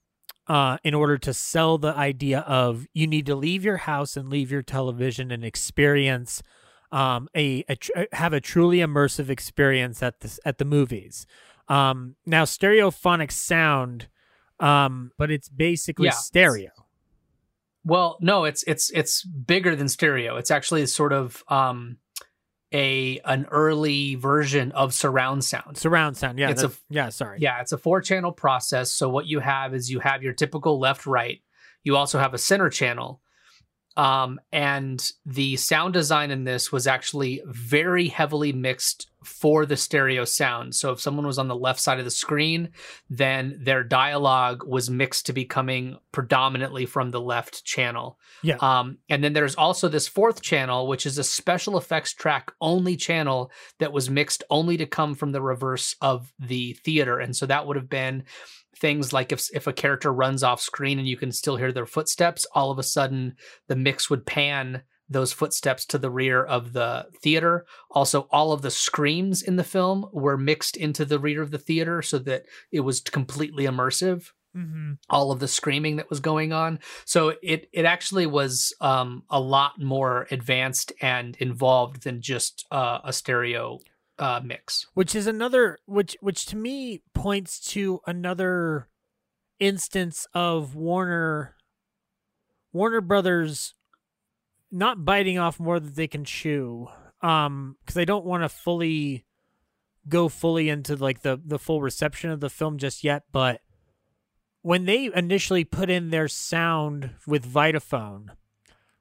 uh, 0.47 0.79
in 0.85 0.95
order 0.95 1.19
to 1.19 1.35
sell 1.35 1.79
the 1.79 1.95
idea 1.97 2.41
of 2.41 2.87
you 2.95 3.07
need 3.07 3.27
to 3.27 3.35
leave 3.35 3.65
your 3.65 3.79
house 3.79 4.17
and 4.17 4.29
leave 4.31 4.51
your 4.53 4.63
television 4.63 5.31
and 5.31 5.45
experience 5.45 6.43
um, 6.93 7.29
a, 7.35 7.65
a 7.69 7.77
tr- 7.77 7.91
have 8.13 8.33
a 8.33 8.41
truly 8.41 8.79
immersive 8.79 9.29
experience 9.31 10.03
at 10.03 10.21
the 10.21 10.39
at 10.45 10.59
the 10.59 10.65
movies. 10.65 11.27
Um, 11.69 12.17
now, 12.27 12.45
stereophonic 12.45 13.33
sound, 13.33 14.09
um, 14.61 15.11
but 15.17 15.31
it's 15.31 15.49
basically 15.49 16.07
Yeah. 16.07 16.13
stereo. 16.13 16.71
Well, 17.85 18.19
no, 18.21 18.45
it's 18.45 18.63
it's 18.65 18.91
it's 18.91 19.25
bigger 19.25 19.75
than 19.75 19.89
stereo. 19.89 20.37
It's 20.37 20.51
actually 20.51 20.87
sort 20.87 21.13
of 21.13 21.43
um 21.49 21.97
a 22.73 23.21
an 23.25 23.47
early 23.51 24.15
version 24.15 24.73
of 24.73 24.95
surround 24.95 25.45
sound. 25.45 25.77
Surround 25.77 26.17
sound, 26.17 26.39
yeah, 26.39 26.51
It's 26.51 26.63
a- 26.63 26.73
yeah. 26.89 27.09
Sorry, 27.11 27.39
Yeah, 27.41 27.61
it's 27.61 27.73
a 27.73 27.79
four 27.79 28.01
channel 28.01 28.33
process. 28.33 28.91
So 28.93 29.09
what 29.09 29.27
you 29.27 29.41
have 29.41 29.75
is 29.75 29.91
you 29.91 30.01
have 30.01 30.23
your 30.23 30.33
typical 30.33 30.79
left 30.79 31.07
right. 31.07 31.41
You 31.85 31.97
also 31.97 32.19
have 32.19 32.35
a 32.35 32.39
center 32.39 32.71
channel. 32.71 33.21
Um, 33.97 34.41
and 34.53 35.13
the 35.27 35.57
sound 35.57 35.95
design 35.95 36.31
in 36.31 36.45
this 36.45 36.73
was 36.73 36.87
actually 36.87 37.43
very 37.47 38.09
heavily 38.09 38.53
mixed 38.53 39.09
for 39.25 39.67
the 39.67 39.77
stereo 39.77 40.25
sound. 40.25 40.75
So 40.75 40.93
if 40.93 41.01
someone 41.01 41.27
was 41.27 41.39
on 41.39 41.49
the 41.49 41.57
left 41.57 41.81
side 41.81 41.99
of 41.99 42.05
the 42.05 42.11
screen, 42.11 42.71
then 43.09 43.59
their 43.61 43.85
dialogue 43.85 44.65
was 44.67 44.91
mixed 44.91 45.27
to 45.27 45.33
be 45.33 45.45
coming 45.45 45.97
predominantly 46.11 46.87
from 46.87 47.11
the 47.11 47.21
left 47.21 47.65
channel. 47.65 48.19
Yeah. 48.43 48.57
Um, 48.61 48.99
and 49.09 49.23
then 49.23 49.33
there's 49.33 49.55
also 49.55 49.89
this 49.89 50.09
fourth 50.09 50.43
channel, 50.43 50.89
which 50.89 51.07
is 51.07 51.19
a 51.19 51.25
special 51.25 51.79
effects 51.79 52.13
track 52.13 52.53
only 52.61 52.97
channel 52.97 53.53
that 53.79 53.93
was 53.93 54.11
mixed 54.11 54.43
only 54.51 54.77
to 54.79 54.87
come 54.87 55.15
from 55.15 55.33
the 55.33 55.43
reverse 55.43 55.95
of 56.01 56.33
the 56.39 56.73
theater. 56.85 57.21
And 57.21 57.37
so 57.37 57.47
that 57.47 57.67
would 57.67 57.77
have 57.77 57.89
been 57.89 58.25
things 58.83 59.13
like 59.13 59.33
if 59.33 59.49
if 59.55 59.67
a 59.67 59.73
character 59.73 60.13
runs 60.13 60.43
off 60.43 60.61
screen 60.61 60.99
and 60.99 61.09
you 61.09 61.17
can 61.17 61.33
still 61.33 61.57
hear 61.57 61.73
their 61.73 61.87
footsteps, 61.87 62.45
all 62.53 62.71
of 62.71 62.79
a 62.79 62.83
sudden 62.83 63.37
the 63.69 63.77
mix 63.77 64.11
would 64.11 64.27
pan 64.27 64.83
those 65.09 65.33
footsteps 65.33 65.87
to 65.87 65.99
the 65.99 66.11
rear 66.11 66.43
of 66.43 66.73
the 66.73 67.07
theater. 67.23 67.65
Also, 67.91 68.27
all 68.31 68.53
of 68.53 68.63
the 68.63 68.71
screams 68.71 69.41
in 69.41 69.57
the 69.57 69.65
film 69.65 70.07
were 70.13 70.37
mixed 70.37 70.77
into 70.77 71.05
the 71.05 71.19
rear 71.19 71.41
of 71.41 71.53
the 71.53 71.59
theater 71.59 72.03
so 72.03 72.19
that 72.19 72.43
it 72.71 72.81
was 72.81 73.01
completely 73.01 73.65
immersive 73.65 74.33
hmm 74.55 74.93
all 75.09 75.33
of 75.33 75.41
the 75.41 75.49
screaming 75.49 75.97
that 75.97 76.11
was 76.11 76.21
going 76.21 76.53
on. 76.53 76.79
So 77.07 77.35
it 77.43 77.69
it 77.73 77.85
actually 77.85 78.27
was 78.27 78.75
um, 78.81 79.23
a 79.31 79.41
lot 79.41 79.81
more 79.81 80.27
advanced 80.31 80.93
and 81.01 81.37
involved 81.37 82.03
than 82.03 82.21
just 82.21 82.67
uh, 82.71 82.99
a 83.05 83.13
stereo 83.13 83.79
uh, 84.19 84.41
mix. 84.45 84.87
which 84.95 85.15
is 85.15 85.27
another 85.27 85.79
which 85.87 86.17
which 86.21 86.47
to 86.47 86.57
me 86.57 87.03
points 87.15 87.59
to 87.59 88.01
another 88.07 88.89
instance 89.59 90.27
of 90.35 90.75
Warner 90.75 91.57
Warner 92.73 93.01
Brothers 93.01 93.75
not 94.71 95.05
biting 95.05 95.39
off 95.39 95.61
more 95.61 95.79
than 95.79 95.95
they 95.95 96.07
can 96.09 96.25
chew 96.25 96.89
um 97.23 97.77
because 97.81 97.97
I 97.97 98.05
don't 98.05 98.25
want 98.25 98.43
to 98.43 98.49
fully 98.49 99.25
go 100.09 100.29
fully 100.29 100.69
into 100.69 100.97
like 100.97 101.23
the 101.23 101.41
the 101.45 101.59
full 101.59 101.81
reception 101.81 102.31
of 102.31 102.41
the 102.41 102.51
film 102.51 102.79
just 102.79 103.05
yet 103.05 103.25
but 103.33 103.61
when 104.63 104.85
they 104.85 105.11
initially 105.15 105.65
put 105.65 105.91
in 105.91 106.11
their 106.11 106.29
sound 106.29 107.11
with 107.27 107.47
Vitaphone 107.47 108.29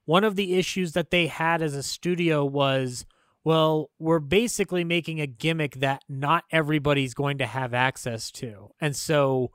one 0.05 0.23
of 0.23 0.35
the 0.35 0.55
issues 0.55 0.93
that 0.93 1.11
they 1.11 1.27
had 1.27 1.61
as 1.61 1.75
a 1.75 1.83
studio 1.83 2.43
was 2.43 3.05
well, 3.43 3.89
we're 3.97 4.19
basically 4.19 4.83
making 4.83 5.19
a 5.19 5.27
gimmick 5.27 5.75
that 5.75 6.03
not 6.07 6.43
everybody's 6.51 7.13
going 7.13 7.39
to 7.39 7.45
have 7.45 7.73
access 7.73 8.31
to. 8.31 8.69
And 8.79 8.95
so 8.95 9.51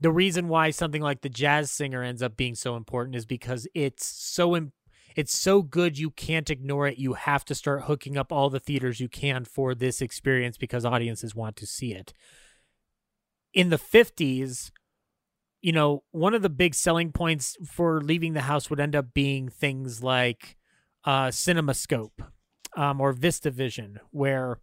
the 0.00 0.12
reason 0.12 0.48
why 0.48 0.70
something 0.70 1.02
like 1.02 1.22
the 1.22 1.28
jazz 1.28 1.70
singer 1.70 2.02
ends 2.02 2.22
up 2.22 2.36
being 2.36 2.54
so 2.54 2.76
important 2.76 3.16
is 3.16 3.26
because 3.26 3.66
it's 3.74 4.06
so 4.06 4.54
it's 5.16 5.36
so 5.36 5.62
good 5.62 5.98
you 5.98 6.10
can't 6.10 6.50
ignore 6.50 6.86
it. 6.86 6.98
You 6.98 7.14
have 7.14 7.44
to 7.46 7.54
start 7.54 7.84
hooking 7.84 8.18
up 8.18 8.30
all 8.30 8.50
the 8.50 8.60
theaters 8.60 9.00
you 9.00 9.08
can 9.08 9.44
for 9.44 9.74
this 9.74 10.02
experience 10.02 10.58
because 10.58 10.84
audiences 10.84 11.34
want 11.34 11.56
to 11.56 11.66
see 11.66 11.94
it. 11.94 12.12
In 13.54 13.70
the 13.70 13.78
50s, 13.78 14.70
you 15.62 15.72
know, 15.72 16.04
one 16.10 16.34
of 16.34 16.42
the 16.42 16.50
big 16.50 16.74
selling 16.74 17.12
points 17.12 17.56
for 17.66 18.02
leaving 18.02 18.34
the 18.34 18.42
house 18.42 18.68
would 18.68 18.78
end 18.78 18.94
up 18.94 19.14
being 19.14 19.48
things 19.48 20.02
like 20.02 20.58
uh, 21.04 21.28
CinemaScope 21.28 22.26
um, 22.76 23.00
or 23.00 23.12
VistaVision, 23.12 23.96
where 24.10 24.60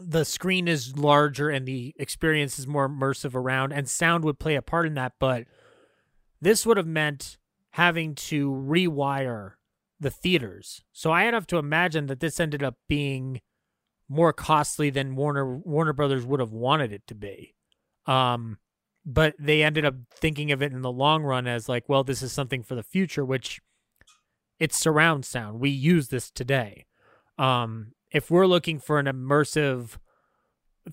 the 0.00 0.24
screen 0.24 0.66
is 0.66 0.96
larger 0.96 1.50
and 1.50 1.66
the 1.66 1.94
experience 1.98 2.58
is 2.58 2.66
more 2.66 2.88
immersive 2.88 3.34
around, 3.34 3.72
and 3.72 3.88
sound 3.88 4.24
would 4.24 4.38
play 4.38 4.54
a 4.54 4.62
part 4.62 4.86
in 4.86 4.94
that. 4.94 5.12
But 5.20 5.44
this 6.40 6.64
would 6.64 6.76
have 6.76 6.86
meant 6.86 7.36
having 7.70 8.14
to 8.14 8.50
rewire 8.50 9.52
the 10.00 10.10
theaters. 10.10 10.82
So 10.92 11.10
I 11.12 11.24
have 11.24 11.46
to 11.48 11.58
imagine 11.58 12.06
that 12.06 12.20
this 12.20 12.38
ended 12.40 12.62
up 12.62 12.76
being 12.88 13.40
more 14.08 14.32
costly 14.32 14.90
than 14.90 15.16
Warner 15.16 15.58
Warner 15.58 15.92
Brothers 15.92 16.26
would 16.26 16.40
have 16.40 16.52
wanted 16.52 16.92
it 16.92 17.06
to 17.08 17.14
be. 17.14 17.54
Um, 18.06 18.58
but 19.06 19.34
they 19.38 19.62
ended 19.62 19.84
up 19.84 19.94
thinking 20.14 20.52
of 20.52 20.62
it 20.62 20.72
in 20.72 20.82
the 20.82 20.92
long 20.92 21.22
run 21.22 21.46
as 21.46 21.68
like, 21.68 21.88
well, 21.88 22.04
this 22.04 22.22
is 22.22 22.32
something 22.32 22.62
for 22.62 22.74
the 22.74 22.82
future, 22.82 23.24
which 23.24 23.60
it's 24.58 24.78
surround 24.78 25.24
sound. 25.24 25.60
We 25.60 25.70
use 25.70 26.08
this 26.08 26.30
today. 26.30 26.86
Um, 27.38 27.92
if 28.12 28.30
we're 28.30 28.46
looking 28.46 28.78
for 28.78 28.98
an 28.98 29.06
immersive 29.06 29.96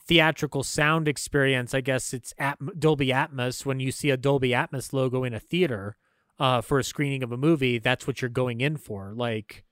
theatrical 0.08 0.64
sound 0.64 1.08
experience, 1.08 1.74
I 1.74 1.82
guess 1.82 2.14
it's 2.14 2.34
at 2.38 2.58
Dolby 2.80 3.08
Atmos. 3.08 3.66
When 3.66 3.80
you 3.80 3.92
see 3.92 4.10
a 4.10 4.18
Dolby 4.18 4.50
Atmos 4.50 4.94
logo 4.94 5.24
in 5.24 5.34
a 5.34 5.40
theater 5.40 5.98
uh, 6.40 6.62
for 6.62 6.80
a 6.80 6.84
screening 6.84 7.24
of 7.24 7.32
a 7.32 7.38
movie, 7.38 7.78
that's 7.78 8.08
what 8.08 8.22
you're 8.22 8.30
going 8.30 8.62
in 8.62 8.78
for. 8.78 9.14
Like, 9.16 9.64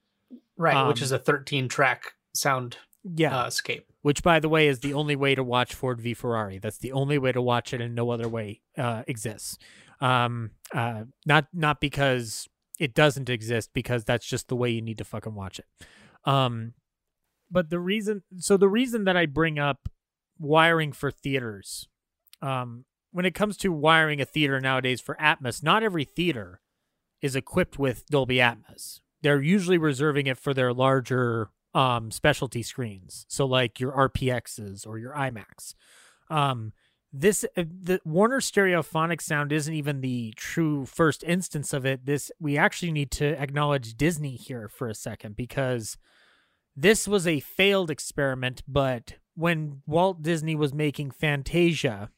Right, 0.58 0.88
which 0.88 1.00
Um, 1.02 1.04
is 1.06 1.12
a 1.14 1.20
13 1.20 1.70
track 1.70 2.14
sound 2.34 2.78
yeah, 3.16 3.36
uh, 3.36 3.50
scape. 3.50 3.90
which 4.02 4.22
by 4.22 4.40
the 4.42 4.50
way 4.50 4.68
is 4.68 4.82
the 4.82 4.94
only 4.94 5.16
way 5.16 5.34
to 5.34 5.44
watch 5.44 5.74
Ford 5.74 6.02
v 6.02 6.14
Ferrari. 6.14 6.60
That's 6.60 6.78
the 6.78 6.92
only 6.92 7.18
way 7.18 7.32
to 7.32 7.42
watch 7.42 7.74
it, 7.74 7.80
and 7.80 7.96
no 7.96 8.10
other 8.12 8.28
way 8.28 8.62
uh, 8.78 9.04
exists. 9.08 9.58
Um, 10.02 10.52
uh, 10.74 11.06
not 11.26 11.48
not 11.54 11.80
because 11.80 12.48
it 12.78 12.94
doesn't 12.94 13.30
exist, 13.30 13.72
because 13.74 14.04
that's 14.04 14.26
just 14.28 14.50
the 14.50 14.56
way 14.56 14.70
you 14.70 14.82
need 14.82 14.98
to 14.98 15.06
fucking 15.06 15.34
watch 15.34 15.60
it. 15.60 15.66
Um, 16.26 16.74
but 17.52 17.70
the 17.70 17.80
reason, 17.80 18.24
so 18.38 18.58
the 18.58 18.70
reason 18.70 19.06
that 19.06 19.18
I 19.18 19.26
bring 19.26 19.58
up 19.58 19.90
wiring 20.38 20.92
for 20.92 21.12
theaters, 21.12 21.88
um, 22.42 22.86
when 23.12 23.26
it 23.26 23.34
comes 23.34 23.58
to 23.58 23.72
wiring 23.72 24.22
a 24.22 24.26
theater 24.26 24.60
nowadays 24.60 25.02
for 25.02 25.16
Atmos, 25.16 25.64
not 25.64 25.84
every 25.84 26.06
theater 26.06 26.62
is 27.22 27.36
equipped 27.36 27.80
with 27.80 28.06
Dolby 28.08 28.38
Atmos. 28.38 29.02
They're 29.22 29.42
usually 29.42 29.78
reserving 29.78 30.28
it 30.28 30.38
for 30.38 30.54
their 30.54 30.74
larger 30.74 31.50
um, 31.74 32.12
specialty 32.12 32.64
screens. 32.64 33.26
So 33.28 33.46
like 33.46 33.80
your 33.80 33.92
RPXs 33.92 34.88
or 34.88 34.98
your 34.98 35.14
IMAX. 35.14 35.74
Um, 36.30 36.74
this 37.12 37.44
uh, 37.58 37.64
the 37.68 38.00
Warner 38.06 38.40
Stereophonic 38.40 39.22
sound 39.22 39.52
isn't 39.52 39.74
even 39.74 40.02
the 40.02 40.34
true 40.36 40.86
first 40.86 41.24
instance 41.24 41.74
of 41.74 41.86
it. 41.86 42.06
This 42.06 42.32
we 42.40 42.58
actually 42.58 42.92
need 42.92 43.12
to 43.12 43.40
acknowledge 43.42 43.96
Disney 43.96 44.36
here 44.36 44.68
for 44.68 44.88
a 44.88 44.96
second 44.96 45.36
because 45.36 45.98
this 46.76 47.08
was 47.08 47.26
a 47.26 47.40
failed 47.40 47.90
experiment. 47.90 48.62
But 48.68 49.16
when 49.36 49.82
Walt 49.88 50.22
Disney 50.22 50.56
was 50.56 50.74
making 50.74 51.12
Fantasia, 51.12 52.12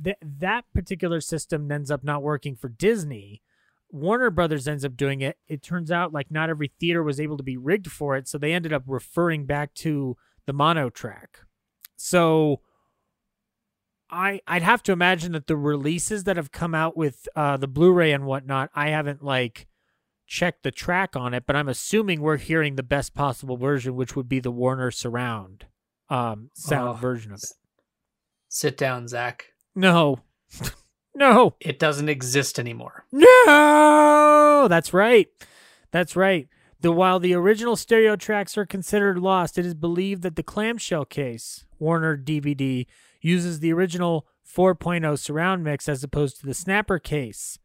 that 0.00 0.18
that 0.20 0.64
particular 0.74 1.20
system 1.20 1.70
ends 1.70 1.90
up 1.90 2.02
not 2.02 2.22
working 2.22 2.56
for 2.56 2.68
Disney. 2.68 3.42
Warner 3.90 4.30
Brothers 4.30 4.66
ends 4.66 4.84
up 4.84 4.96
doing 4.96 5.20
it. 5.20 5.38
It 5.46 5.62
turns 5.62 5.92
out 5.92 6.12
like 6.12 6.32
not 6.32 6.50
every 6.50 6.72
theater 6.80 7.04
was 7.04 7.20
able 7.20 7.36
to 7.36 7.44
be 7.44 7.56
rigged 7.56 7.92
for 7.92 8.16
it, 8.16 8.26
so 8.26 8.38
they 8.38 8.52
ended 8.52 8.72
up 8.72 8.82
referring 8.88 9.46
back 9.46 9.72
to 9.74 10.16
the 10.46 10.52
mono 10.52 10.90
track. 10.90 11.38
So 11.96 12.60
I 14.14 14.40
I'd 14.46 14.62
have 14.62 14.82
to 14.84 14.92
imagine 14.92 15.32
that 15.32 15.46
the 15.48 15.56
releases 15.56 16.24
that 16.24 16.36
have 16.36 16.52
come 16.52 16.74
out 16.74 16.96
with 16.96 17.26
uh, 17.34 17.56
the 17.56 17.66
Blu-ray 17.68 18.12
and 18.12 18.24
whatnot, 18.24 18.70
I 18.74 18.88
haven't 18.90 19.22
like 19.22 19.66
checked 20.26 20.62
the 20.62 20.70
track 20.70 21.16
on 21.16 21.34
it, 21.34 21.44
but 21.46 21.56
I'm 21.56 21.68
assuming 21.68 22.20
we're 22.20 22.36
hearing 22.38 22.76
the 22.76 22.82
best 22.82 23.14
possible 23.14 23.56
version, 23.56 23.94
which 23.96 24.16
would 24.16 24.28
be 24.28 24.40
the 24.40 24.50
Warner 24.50 24.90
Surround 24.90 25.66
um, 26.08 26.50
sound 26.54 26.90
Oh. 26.90 26.92
version 26.94 27.32
of 27.32 27.38
it. 27.42 27.50
Sit 28.48 28.76
down, 28.78 29.08
Zach. 29.08 29.46
No, 29.74 30.20
no. 31.14 31.54
It 31.60 31.78
doesn't 31.78 32.08
exist 32.08 32.58
anymore. 32.58 33.04
No, 33.12 34.66
that's 34.68 34.92
right. 34.94 35.28
That's 35.90 36.14
right. 36.16 36.48
The 36.80 36.92
while 36.92 37.18
the 37.18 37.34
original 37.34 37.76
stereo 37.76 38.14
tracks 38.16 38.56
are 38.58 38.66
considered 38.66 39.18
lost, 39.18 39.58
it 39.58 39.64
is 39.66 39.74
believed 39.74 40.22
that 40.22 40.36
the 40.36 40.42
clamshell 40.42 41.04
case 41.06 41.64
Warner 41.78 42.16
DVD 42.16 42.86
uses 43.24 43.60
the 43.60 43.72
original 43.72 44.26
4.0 44.46 45.18
surround 45.18 45.64
mix 45.64 45.88
as 45.88 46.04
opposed 46.04 46.40
to 46.40 46.46
the 46.46 46.54
snapper 46.54 46.98
case 46.98 47.58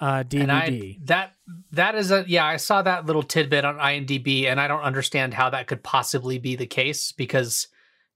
uh, 0.00 0.24
DVD. 0.24 0.96
I 0.96 0.98
that 1.04 1.34
that 1.72 1.94
is 1.94 2.10
a 2.10 2.24
yeah, 2.26 2.44
I 2.44 2.56
saw 2.56 2.82
that 2.82 3.06
little 3.06 3.22
tidbit 3.22 3.64
on 3.64 3.76
IMDb 3.76 4.46
and 4.46 4.60
I 4.60 4.68
don't 4.68 4.82
understand 4.82 5.34
how 5.34 5.50
that 5.50 5.66
could 5.66 5.82
possibly 5.82 6.38
be 6.38 6.56
the 6.56 6.66
case 6.66 7.12
because 7.12 7.68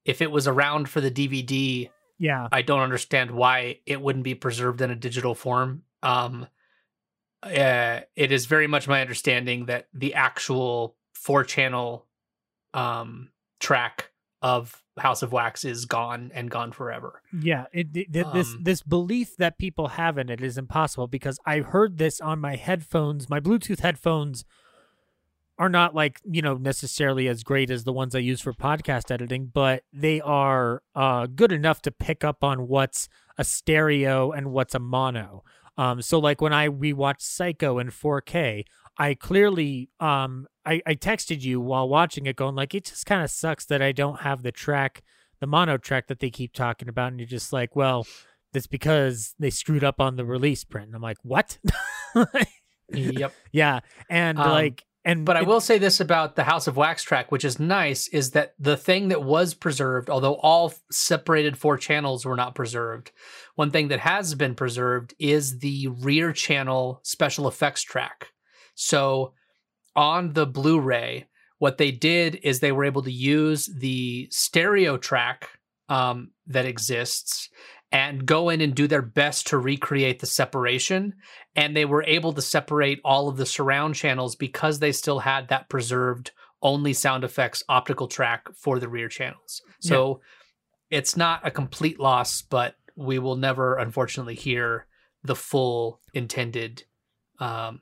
if 0.05 0.21
it 0.21 0.31
was 0.31 0.49
around 0.49 0.89
for 0.89 1.01
the 1.01 1.11
DVD 1.11 1.89
Yeah. 2.19 2.49
I 2.51 2.63
don't 2.63 2.81
understand 2.81 3.31
why 3.31 3.79
it 3.87 4.01
wouldn't 4.01 4.25
be 4.25 4.35
preserved 4.35 4.81
in 4.81 4.91
a 4.91 4.97
digital 4.97 5.35
form. 5.35 5.83
Um, 6.03 6.49
uh, 7.43 8.01
it 8.17 8.33
is 8.33 8.47
very 8.47 8.67
much 8.67 8.89
my 8.89 9.01
understanding 9.01 9.67
that 9.67 9.87
the 9.95 10.15
actual 10.15 10.97
four 11.15 11.45
channel 11.45 12.07
um, 12.75 13.31
track 13.61 14.11
of 14.43 14.83
House 14.99 15.23
of 15.23 15.33
Wax 15.33 15.65
is 15.65 15.85
gone 15.87 16.31
and 16.35 16.51
gone 16.51 16.73
forever. 16.73 17.23
Yeah, 17.33 17.67
it, 17.73 17.89
it- 17.97 18.13
th- 18.13 18.27
this 18.33 18.49
Um, 18.55 18.61
this 18.63 18.83
belief 18.83 19.37
that 19.37 19.59
people 19.59 19.89
have 19.89 20.19
in 20.19 20.29
it 20.29 20.41
is 20.41 20.59
impossible 20.59 21.07
because 21.07 21.39
I 21.47 21.61
heard 21.61 21.99
this 21.99 22.21
on 22.21 22.41
my 22.41 22.57
headphones. 22.57 23.29
My 23.31 23.41
Bluetooth 23.41 23.81
headphones 23.81 24.45
are 25.59 25.69
not 25.69 25.95
like 25.95 26.21
you 26.25 26.41
know 26.41 26.55
necessarily 26.55 27.27
as 27.29 27.43
great 27.43 27.71
as 27.71 27.85
the 27.85 27.93
ones 27.93 28.15
I 28.15 28.21
use 28.21 28.41
for 28.41 28.53
podcast 28.53 29.11
editing, 29.11 29.47
but 29.53 29.83
they 29.93 30.21
are 30.21 30.83
uh, 30.95 31.27
good 31.27 31.51
enough 31.53 31.83
to 31.83 31.91
pick 31.91 32.23
up 32.25 32.45
on 32.45 32.69
what's 32.69 33.09
a 33.37 33.45
stereo 33.45 34.31
and 34.33 34.53
what's 34.53 34.75
a 34.75 34.79
mono. 34.79 35.43
Um, 35.77 36.03
so 36.03 36.19
like 36.19 36.41
when 36.41 36.53
I 36.53 36.69
rewatched 36.69 37.21
Psycho 37.23 37.79
in 37.79 37.89
4K, 37.91 38.65
I 38.99 39.15
clearly 39.15 39.91
um 40.01 40.47
I, 40.67 40.83
I 40.87 40.95
texted 40.95 41.43
you 41.43 41.61
while 41.61 41.89
watching 41.89 42.27
it 42.27 42.37
going 42.37 42.55
like 42.55 42.75
it 42.75 42.87
just 42.87 43.07
kind 43.07 43.23
of 43.23 43.31
sucks 43.31 43.65
that 43.67 43.83
I 43.83 43.93
don't 43.93 44.21
have 44.21 44.43
the 44.43 44.53
track 44.53 45.03
the 45.41 45.47
mono 45.47 45.79
track 45.79 46.09
that 46.09 46.21
they 46.21 46.31
keep 46.31 46.53
talking 46.53 46.89
about 46.89 47.13
and 47.13 47.21
you're 47.21 47.29
just 47.29 47.53
like 47.53 47.77
well 47.77 48.07
that's 48.53 48.67
because 48.67 49.35
they 49.39 49.51
screwed 49.51 49.85
up 49.85 50.01
on 50.01 50.17
the 50.17 50.25
release 50.25 50.65
print 50.65 50.87
and 50.87 50.97
I'm 50.97 51.03
like 51.03 51.19
what 51.23 51.59
yep. 52.93 53.33
yeah 53.53 53.81
and 54.11 54.39
Um, 54.39 54.51
like 54.51 54.85
and 55.05 55.25
But 55.25 55.39
I 55.39 55.43
will 55.43 55.63
say 55.63 55.79
this 55.79 56.01
about 56.01 56.37
the 56.37 56.45
House 56.45 56.67
of 56.67 56.77
Wax 56.77 57.03
track, 57.03 57.33
which 57.33 57.45
is 57.45 57.59
nice, 57.59 58.09
is 58.09 58.33
that 58.33 58.53
the 58.59 58.77
thing 58.77 59.09
that 59.09 59.23
was 59.23 59.55
preserved, 59.55 60.11
although 60.11 60.35
all 60.35 60.75
separated 60.91 61.57
four 61.57 61.79
channels 61.79 62.27
were 62.27 62.37
not 62.37 62.55
preserved, 62.55 63.11
one 63.55 63.71
thing 63.71 63.89
that 63.89 64.01
has 64.01 64.35
been 64.35 64.55
preserved 64.55 65.15
is 65.19 65.61
the 65.61 65.89
rear 65.89 66.33
channel 66.35 67.01
special 67.05 67.49
effects 67.49 67.83
track. 67.83 68.33
So 68.79 69.35
on 69.97 70.35
the 70.35 70.47
Blu 70.47 70.79
ray, 70.79 71.27
what 71.59 71.79
they 71.79 71.91
did 71.91 72.39
is 72.45 72.61
they 72.61 72.71
were 72.71 72.85
able 72.85 73.03
to 73.03 73.11
use 73.11 73.67
the 73.67 74.29
stereo 74.31 74.97
track 74.97 75.51
um, 75.89 76.31
that 76.47 76.65
exists 76.65 77.49
and 77.91 78.25
go 78.25 78.51
in 78.51 78.61
and 78.61 78.77
do 78.77 78.87
their 78.87 79.03
best 79.03 79.49
to 79.49 79.59
recreate 79.59 80.21
the 80.21 80.27
separation. 80.27 81.15
And 81.57 81.77
they 81.77 81.87
were 81.87 82.05
able 82.05 82.33
to 82.35 82.43
separate 82.43 83.01
all 83.05 83.29
of 83.29 83.37
the 83.37 83.47
surround 83.47 83.97
channels 83.97 84.37
because 84.37 84.79
they 84.79 84.93
still 84.93 85.19
had 85.19 85.49
that 85.49 85.69
preserved 85.69 86.31
only 86.63 86.93
sound 86.93 87.25
effects 87.25 87.65
optical 87.69 88.07
track 88.07 88.47
for 88.55 88.79
the 88.79 88.89
rear 88.89 89.09
channels. 89.09 89.61
So 89.81 90.21
it's 90.89 91.17
not 91.17 91.45
a 91.45 91.51
complete 91.51 91.99
loss, 91.99 92.43
but 92.43 92.77
we 92.95 93.19
will 93.19 93.37
never, 93.37 93.77
unfortunately, 93.77 94.37
hear 94.37 94.87
the 95.25 95.37
full 95.37 96.01
intended 96.15 96.85
um, 97.41 97.81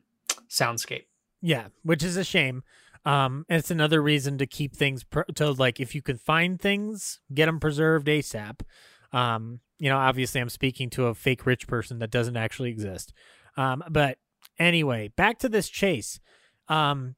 soundscape. 0.49 1.07
Yeah, 1.41 1.69
which 1.83 2.03
is 2.03 2.17
a 2.17 2.25
shame. 2.25 2.63
Um, 3.05 3.47
and 3.49 3.61
it's 3.61 3.71
another 3.71 4.03
reason 4.03 4.37
to 4.39 4.47
keep 4.47 4.75
things 4.75 5.05
pr- 5.05 5.21
to 5.37 5.53
like 5.53 5.79
if 5.79 5.95
you 5.95 6.03
can 6.03 6.19
find 6.19 6.61
things, 6.61 7.21
get 7.33 7.47
them 7.47 7.61
preserved 7.61 8.09
ASAP. 8.09 8.63
Um, 9.13 9.61
you 9.79 9.89
know, 9.89 9.99
obviously, 9.99 10.41
I'm 10.41 10.49
speaking 10.49 10.91
to 10.91 11.07
a 11.07 11.15
fake 11.15 11.47
rich 11.47 11.69
person 11.69 12.01
that 12.01 12.11
doesn't 12.11 12.37
actually 12.37 12.71
exist. 12.71 13.13
Um, 13.57 13.85
but 13.91 14.19
anyway, 14.59 15.09
back 15.17 15.39
to 15.41 15.49
this 15.49 15.69
chase. 15.69 16.19
Um, 16.69 17.15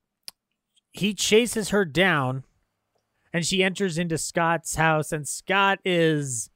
he 0.93 1.15
chases 1.15 1.71
her 1.71 1.87
down, 1.87 2.45
and 3.33 3.47
she 3.47 3.63
enters 3.63 3.97
into 3.97 4.19
Scott's 4.19 4.75
house, 4.75 5.11
and 5.11 5.27
Scott 5.27 5.79
is 5.85 6.51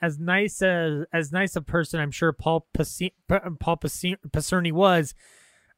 as 0.00 0.18
nice 0.18 0.62
as 0.62 1.04
as 1.12 1.32
nice 1.32 1.54
a 1.54 1.60
person 1.60 2.00
I'm 2.00 2.10
sure 2.10 2.32
Paul 2.32 2.66
Paci- 2.76 3.12
Paul 3.28 3.76
Paci- 3.76 4.16
Picerni 4.30 4.72
was. 4.72 5.14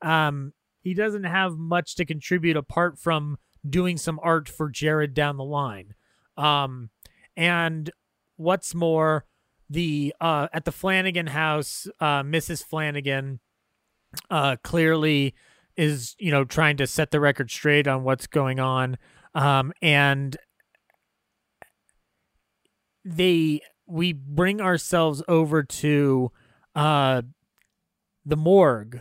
Um, 0.02 0.52
he 0.82 0.94
doesn't 0.94 1.24
have 1.24 1.56
much 1.56 1.94
to 1.96 2.04
contribute 2.04 2.56
apart 2.56 2.98
from 2.98 3.38
doing 3.68 3.96
some 3.96 4.18
art 4.22 4.48
for 4.48 4.70
Jarrod 4.70 5.14
down 5.14 5.36
the 5.36 5.44
line. 5.44 5.94
Um, 6.36 6.90
and 7.36 7.90
what's 8.36 8.74
more, 8.74 9.24
the 9.70 10.14
uh, 10.20 10.48
at 10.52 10.64
the 10.64 10.72
Flanagan 10.72 11.28
house, 11.28 11.86
uh, 12.00 12.22
Mrs. 12.22 12.64
Flanagan 12.64 13.40
uh, 14.30 14.56
clearly 14.62 15.34
is 15.76 16.14
you 16.18 16.30
know 16.30 16.44
trying 16.44 16.76
to 16.76 16.86
set 16.86 17.10
the 17.10 17.20
record 17.20 17.50
straight 17.50 17.86
on 17.86 18.04
what's 18.04 18.26
going 18.26 18.60
on, 18.60 18.98
um, 19.34 19.72
and 19.80 20.36
they 23.04 23.60
we 23.86 24.12
bring 24.12 24.60
ourselves 24.60 25.22
over 25.26 25.62
to 25.62 26.30
uh, 26.74 27.22
the 28.26 28.36
morgue 28.36 29.00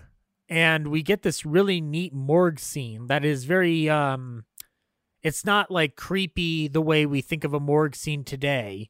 and 0.51 0.89
we 0.89 1.01
get 1.01 1.21
this 1.21 1.45
really 1.45 1.79
neat 1.79 2.13
morgue 2.13 2.59
scene 2.59 3.07
that 3.07 3.23
is 3.23 3.45
very 3.45 3.89
um 3.89 4.43
it's 5.23 5.45
not 5.45 5.71
like 5.71 5.95
creepy 5.95 6.67
the 6.67 6.81
way 6.81 7.05
we 7.05 7.21
think 7.21 7.43
of 7.43 7.53
a 7.53 7.59
morgue 7.59 7.95
scene 7.95 8.23
today 8.23 8.89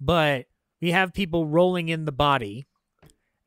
but 0.00 0.46
we 0.80 0.92
have 0.92 1.12
people 1.12 1.46
rolling 1.46 1.88
in 1.88 2.06
the 2.06 2.12
body 2.12 2.64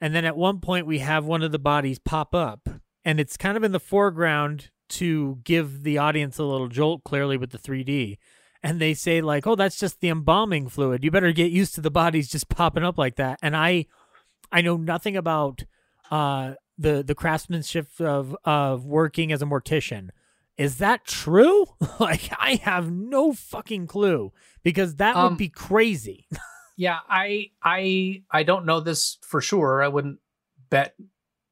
and 0.02 0.14
then 0.14 0.26
at 0.26 0.36
one 0.36 0.60
point 0.60 0.86
we 0.86 1.00
have 1.00 1.26
one 1.26 1.42
of 1.42 1.54
the 1.54 1.58
bodies 1.60 1.98
pop 1.98 2.36
up 2.36 2.68
and 3.06 3.20
it's 3.20 3.38
kind 3.38 3.58
of 3.58 3.64
in 3.64 3.72
the 3.72 3.80
foreground 3.80 4.70
to 4.90 5.40
give 5.44 5.84
the 5.84 5.98
audience 5.98 6.38
a 6.38 6.44
little 6.44 6.68
jolt 6.68 7.04
clearly 7.04 7.38
with 7.38 7.52
the 7.52 7.58
3D 7.58 8.18
and 8.62 8.80
they 8.80 8.94
say 8.94 9.22
like 9.22 9.48
oh 9.48 9.56
that's 9.56 9.80
just 9.80 10.02
the 10.02 10.10
embalming 10.10 10.68
fluid. 10.68 11.04
You 11.04 11.12
better 11.12 11.32
get 11.32 11.52
used 11.52 11.76
to 11.76 11.82
the 11.82 11.90
bodies 11.90 12.30
just 12.30 12.50
popping 12.50 12.84
up 12.84 12.98
like 12.98 13.16
that. 13.16 13.40
And 13.42 13.56
i 13.56 13.86
i 14.52 14.62
know 14.62 14.76
nothing 14.76 15.16
about 15.16 15.64
uh 16.12 16.56
the 16.78 17.04
the 17.04 17.16
craftsmanship 17.16 17.88
of 18.00 18.36
of 18.46 18.86
working 18.86 19.32
as 19.32 19.42
a 19.42 19.46
mortician 19.46 20.10
is 20.58 20.78
that 20.78 21.06
true 21.06 21.66
like 22.00 22.30
i 22.40 22.56
have 22.64 22.92
no 22.92 23.34
fucking 23.34 23.88
clue 23.88 24.32
because 24.64 24.96
that 24.96 25.16
Um, 25.16 25.32
would 25.34 25.38
be 25.38 25.50
crazy 25.50 26.28
Yeah, 26.76 26.98
I 27.08 27.52
I 27.64 28.24
I 28.32 28.42
don't 28.42 28.66
know 28.66 28.80
this 28.80 29.20
for 29.22 29.42
sure. 29.42 29.84
I 29.84 29.90
wouldn't 29.90 30.18
bet 30.72 30.96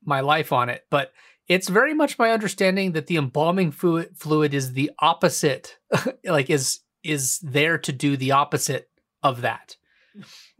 my 0.03 0.21
life 0.21 0.51
on 0.51 0.67
it, 0.67 0.87
but 0.89 1.13
it's 1.47 1.69
very 1.69 1.93
much 1.93 2.17
my 2.17 2.31
understanding 2.31 2.93
that 2.93 3.05
the 3.05 3.17
embalming 3.17 3.69
fluid 3.71 4.17
fluid 4.17 4.51
is 4.55 4.73
the 4.73 4.89
opposite 4.97 5.77
like 6.25 6.49
is 6.49 6.79
is 7.03 7.37
there 7.43 7.77
to 7.77 7.91
do 7.91 8.17
the 8.17 8.31
opposite 8.31 8.89
of 9.21 9.41
that. 9.41 9.77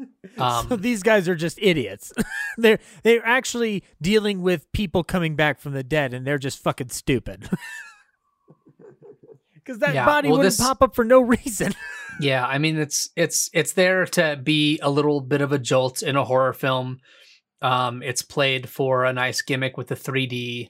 so 0.38 0.44
Um 0.44 0.82
these 0.82 1.04
guys 1.04 1.28
are 1.30 1.36
just 1.36 1.58
idiots. 1.62 2.12
They're 2.58 2.80
they're 3.04 3.26
actually 3.26 3.84
dealing 4.02 4.42
with 4.42 4.72
people 4.74 5.04
coming 5.04 5.36
back 5.36 5.60
from 5.60 5.72
the 5.74 5.84
dead 5.84 6.14
and 6.14 6.26
they're 6.28 6.38
just 6.38 6.60
fucking 6.60 6.90
stupid. 6.90 7.50
Because 9.54 9.78
that 9.80 9.94
Yeah, 9.94 10.06
body 10.06 10.28
well, 10.28 10.40
wouldn't 10.40 10.58
this- 10.58 10.60
pop 10.66 10.82
up 10.82 10.96
for 10.96 11.06
no 11.06 11.22
reason. 11.22 11.74
Yeah, 12.20 12.46
I 12.46 12.58
mean 12.58 12.78
it's 12.78 13.10
it's 13.16 13.50
it's 13.54 13.74
there 13.74 14.06
to 14.08 14.40
be 14.42 14.80
a 14.82 14.90
little 14.90 15.22
bit 15.22 15.42
of 15.42 15.52
a 15.52 15.60
jolt 15.60 16.02
in 16.04 16.16
a 16.16 16.26
horror 16.26 16.54
film. 16.54 17.00
Um, 17.62 18.02
it's 18.02 18.22
played 18.24 18.68
for 18.68 19.06
a 19.06 19.14
nice 19.14 19.42
gimmick 19.44 19.78
with 19.78 19.88
the 19.88 19.96
3D, 19.96 20.70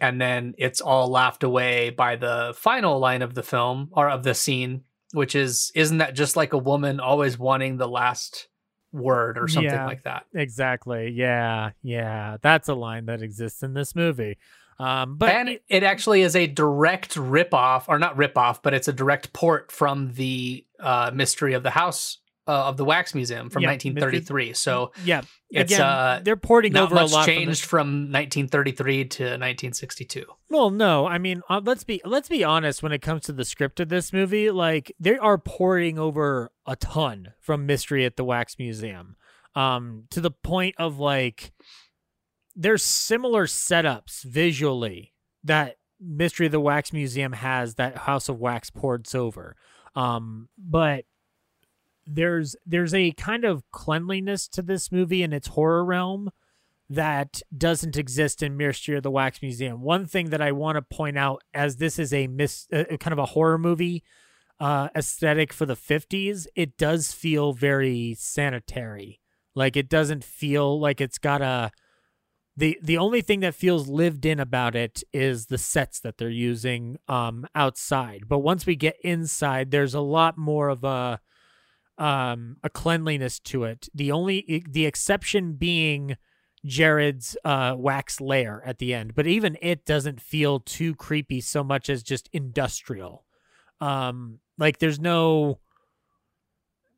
and 0.00 0.18
then 0.20 0.54
it's 0.56 0.80
all 0.80 1.08
laughed 1.08 1.42
away 1.44 1.90
by 1.90 2.16
the 2.16 2.54
final 2.56 2.98
line 2.98 3.20
of 3.22 3.34
the 3.34 3.42
film 3.42 3.90
or 3.92 4.08
of 4.08 4.22
the 4.22 4.34
scene, 4.34 4.84
which 5.12 5.34
is 5.34 5.70
isn't 5.74 5.98
that 5.98 6.14
just 6.14 6.34
like 6.36 6.52
a 6.54 6.58
woman 6.58 7.00
always 7.00 7.38
wanting 7.38 7.76
the 7.76 7.88
last 7.88 8.48
word 8.92 9.38
or 9.38 9.48
something 9.48 9.70
Yeah. 9.72 9.86
like 9.86 10.02
that? 10.02 10.26
Exactly. 10.34 11.10
Yeah. 11.10 11.70
Yeah. 11.82 12.36
That's 12.42 12.68
a 12.68 12.74
line 12.74 13.06
that 13.06 13.22
exists 13.22 13.62
in 13.62 13.74
this 13.74 13.94
movie. 13.94 14.38
Um, 14.78 15.16
but 15.16 15.28
and 15.30 15.58
it 15.68 15.82
actually 15.82 16.22
is 16.22 16.34
a 16.34 16.46
direct 16.46 17.16
rip-off 17.16 17.88
or 17.88 17.98
not 17.98 18.16
rip-off 18.16 18.62
but 18.62 18.74
it's 18.74 18.88
a 18.88 18.92
direct 18.92 19.32
port 19.32 19.70
from 19.70 20.14
the 20.14 20.64
uh, 20.80 21.10
mystery 21.14 21.52
of 21.54 21.62
the 21.62 21.70
house 21.70 22.18
uh, 22.48 22.64
of 22.64 22.76
the 22.76 22.84
wax 22.84 23.14
museum 23.14 23.50
from 23.50 23.62
Yeah, 23.62 23.70
1933 23.70 24.52
so 24.54 24.92
yeah, 25.04 25.22
it's 25.50 25.72
again, 25.72 25.80
uh, 25.80 26.20
they're 26.24 26.36
porting 26.36 26.76
over 26.76 26.96
a 26.96 27.04
lot. 27.04 27.26
changed 27.26 27.64
From 27.64 27.88
from, 28.06 28.12
1933 28.12 29.04
to 29.04 29.22
1962 29.22 30.24
well, 30.52 30.68
no, 30.68 31.06
I 31.06 31.16
mean, 31.16 31.40
uh, 31.48 31.62
let's 31.64 31.82
be 31.82 32.02
let's 32.04 32.28
be 32.28 32.44
honest. 32.44 32.82
When 32.82 32.92
it 32.92 33.00
comes 33.00 33.22
to 33.22 33.32
the 33.32 33.46
script 33.46 33.80
of 33.80 33.88
this 33.88 34.12
movie, 34.12 34.50
like 34.50 34.92
they 35.00 35.16
are 35.16 35.38
porting 35.38 35.98
over 35.98 36.52
a 36.66 36.76
ton 36.76 37.32
from 37.40 37.64
Mystery 37.64 38.04
at 38.04 38.16
the 38.16 38.24
Wax 38.24 38.58
Museum, 38.58 39.16
um, 39.54 40.04
to 40.10 40.20
the 40.20 40.30
point 40.30 40.74
of 40.76 40.98
like 40.98 41.52
there's 42.54 42.82
similar 42.82 43.46
setups 43.46 44.24
visually 44.24 45.14
that 45.42 45.76
Mystery 45.98 46.46
of 46.46 46.52
the 46.52 46.60
Wax 46.60 46.92
Museum 46.92 47.32
has 47.32 47.76
that 47.76 47.96
House 47.96 48.28
of 48.28 48.38
Wax 48.38 48.68
ports 48.68 49.14
over. 49.14 49.56
Um, 49.94 50.50
but 50.58 51.06
there's 52.06 52.56
there's 52.66 52.94
a 52.94 53.12
kind 53.12 53.44
of 53.44 53.62
cleanliness 53.70 54.48
to 54.48 54.62
this 54.62 54.90
movie 54.90 55.22
in 55.22 55.32
its 55.32 55.48
horror 55.48 55.84
realm 55.84 56.30
that 56.90 57.40
doesn't 57.56 57.96
exist 57.96 58.42
in 58.42 58.60
of 58.60 59.02
the 59.02 59.10
Wax 59.10 59.40
Museum. 59.40 59.80
One 59.80 60.06
thing 60.06 60.30
that 60.30 60.42
I 60.42 60.52
want 60.52 60.76
to 60.76 60.82
point 60.82 61.16
out, 61.16 61.42
as 61.54 61.76
this 61.76 61.98
is 61.98 62.12
a 62.12 62.26
mis- 62.26 62.68
uh, 62.72 62.84
kind 63.00 63.12
of 63.12 63.18
a 63.18 63.26
horror 63.26 63.56
movie, 63.56 64.02
uh, 64.60 64.88
aesthetic 64.94 65.52
for 65.52 65.64
the 65.64 65.74
50s, 65.74 66.46
it 66.54 66.76
does 66.76 67.12
feel 67.12 67.52
very 67.54 68.14
sanitary. 68.18 69.20
Like 69.54 69.76
it 69.76 69.88
doesn't 69.88 70.22
feel 70.22 70.78
like 70.78 71.00
it's 71.00 71.18
got 71.18 71.42
a 71.42 71.70
the 72.56 72.78
the 72.82 72.98
only 72.98 73.22
thing 73.22 73.40
that 73.40 73.54
feels 73.54 73.88
lived 73.88 74.26
in 74.26 74.38
about 74.38 74.76
it 74.76 75.02
is 75.12 75.46
the 75.46 75.56
sets 75.58 76.00
that 76.00 76.18
they're 76.18 76.28
using 76.28 76.98
um 77.08 77.46
outside. 77.54 78.28
But 78.28 78.40
once 78.40 78.66
we 78.66 78.76
get 78.76 78.96
inside, 79.02 79.70
there's 79.70 79.94
a 79.94 80.00
lot 80.00 80.36
more 80.36 80.68
of 80.68 80.84
a 80.84 81.20
um 81.98 82.56
a 82.62 82.70
cleanliness 82.70 83.38
to 83.38 83.64
it. 83.64 83.88
The 83.94 84.12
only 84.12 84.64
the 84.68 84.86
exception 84.86 85.54
being 85.54 86.16
Jarrod's 86.66 87.36
uh 87.44 87.74
wax 87.76 88.20
layer 88.20 88.62
at 88.64 88.78
the 88.78 88.94
end, 88.94 89.14
but 89.14 89.26
even 89.26 89.56
it 89.60 89.84
doesn't 89.84 90.20
feel 90.20 90.60
too 90.60 90.94
creepy 90.94 91.40
so 91.40 91.62
much 91.62 91.88
as 91.88 92.02
just 92.02 92.28
industrial. 92.32 93.24
Um 93.80 94.38
like 94.58 94.78
there's 94.78 95.00
no 95.00 95.58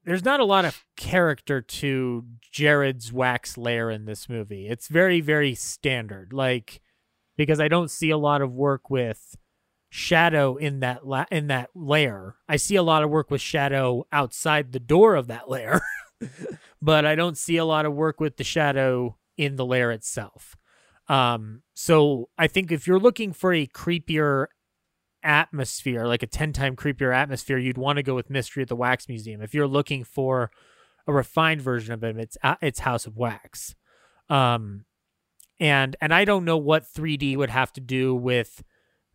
there's 0.04 0.24
not 0.24 0.40
a 0.40 0.44
lot 0.44 0.66
of 0.66 0.84
character 0.96 1.62
to 1.62 2.24
Jarrod's 2.52 3.10
wax 3.12 3.56
layer 3.56 3.90
in 3.90 4.04
this 4.04 4.28
movie. 4.28 4.68
It's 4.68 4.88
very 4.88 5.20
very 5.20 5.54
standard. 5.54 6.32
Like 6.32 6.80
because 7.36 7.58
I 7.58 7.68
don't 7.68 7.90
see 7.90 8.10
a 8.10 8.18
lot 8.18 8.42
of 8.42 8.52
work 8.52 8.90
with 8.90 9.36
shadow 9.94 10.56
in 10.56 10.80
that 10.80 11.06
la- 11.06 11.24
in 11.30 11.46
that 11.46 11.70
layer. 11.72 12.34
I 12.48 12.56
see 12.56 12.74
a 12.74 12.82
lot 12.82 13.04
of 13.04 13.10
work 13.10 13.30
with 13.30 13.40
shadow 13.40 14.08
outside 14.10 14.72
the 14.72 14.80
door 14.80 15.14
of 15.14 15.28
that 15.28 15.48
layer. 15.48 15.80
but 16.82 17.06
I 17.06 17.14
don't 17.14 17.38
see 17.38 17.58
a 17.58 17.64
lot 17.64 17.86
of 17.86 17.94
work 17.94 18.18
with 18.18 18.36
the 18.36 18.42
shadow 18.42 19.16
in 19.36 19.54
the 19.54 19.64
layer 19.64 19.92
itself. 19.92 20.56
Um 21.08 21.62
so 21.74 22.28
I 22.36 22.48
think 22.48 22.72
if 22.72 22.88
you're 22.88 22.98
looking 22.98 23.32
for 23.32 23.52
a 23.52 23.68
creepier 23.68 24.46
atmosphere, 25.22 26.06
like 26.06 26.24
a 26.24 26.26
10 26.26 26.52
time 26.52 26.74
creepier 26.74 27.14
atmosphere, 27.14 27.58
you'd 27.58 27.78
want 27.78 27.98
to 27.98 28.02
go 28.02 28.16
with 28.16 28.28
Mystery 28.28 28.64
at 28.64 28.68
the 28.68 28.74
Wax 28.74 29.08
Museum. 29.08 29.42
If 29.42 29.54
you're 29.54 29.68
looking 29.68 30.02
for 30.02 30.50
a 31.06 31.12
refined 31.12 31.62
version 31.62 31.94
of 31.94 32.02
it, 32.02 32.16
it's 32.16 32.36
it's 32.60 32.80
House 32.80 33.06
of 33.06 33.16
Wax. 33.16 33.76
Um, 34.28 34.86
and 35.60 35.94
and 36.00 36.12
I 36.12 36.24
don't 36.24 36.44
know 36.44 36.58
what 36.58 36.82
3D 36.82 37.36
would 37.36 37.50
have 37.50 37.72
to 37.74 37.80
do 37.80 38.12
with 38.12 38.64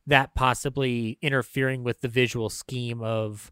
that 0.09 0.35
possibly 0.35 1.17
interfering 1.21 1.83
with 1.83 2.01
the 2.01 2.07
visual 2.07 2.49
scheme 2.49 3.01
of 3.01 3.51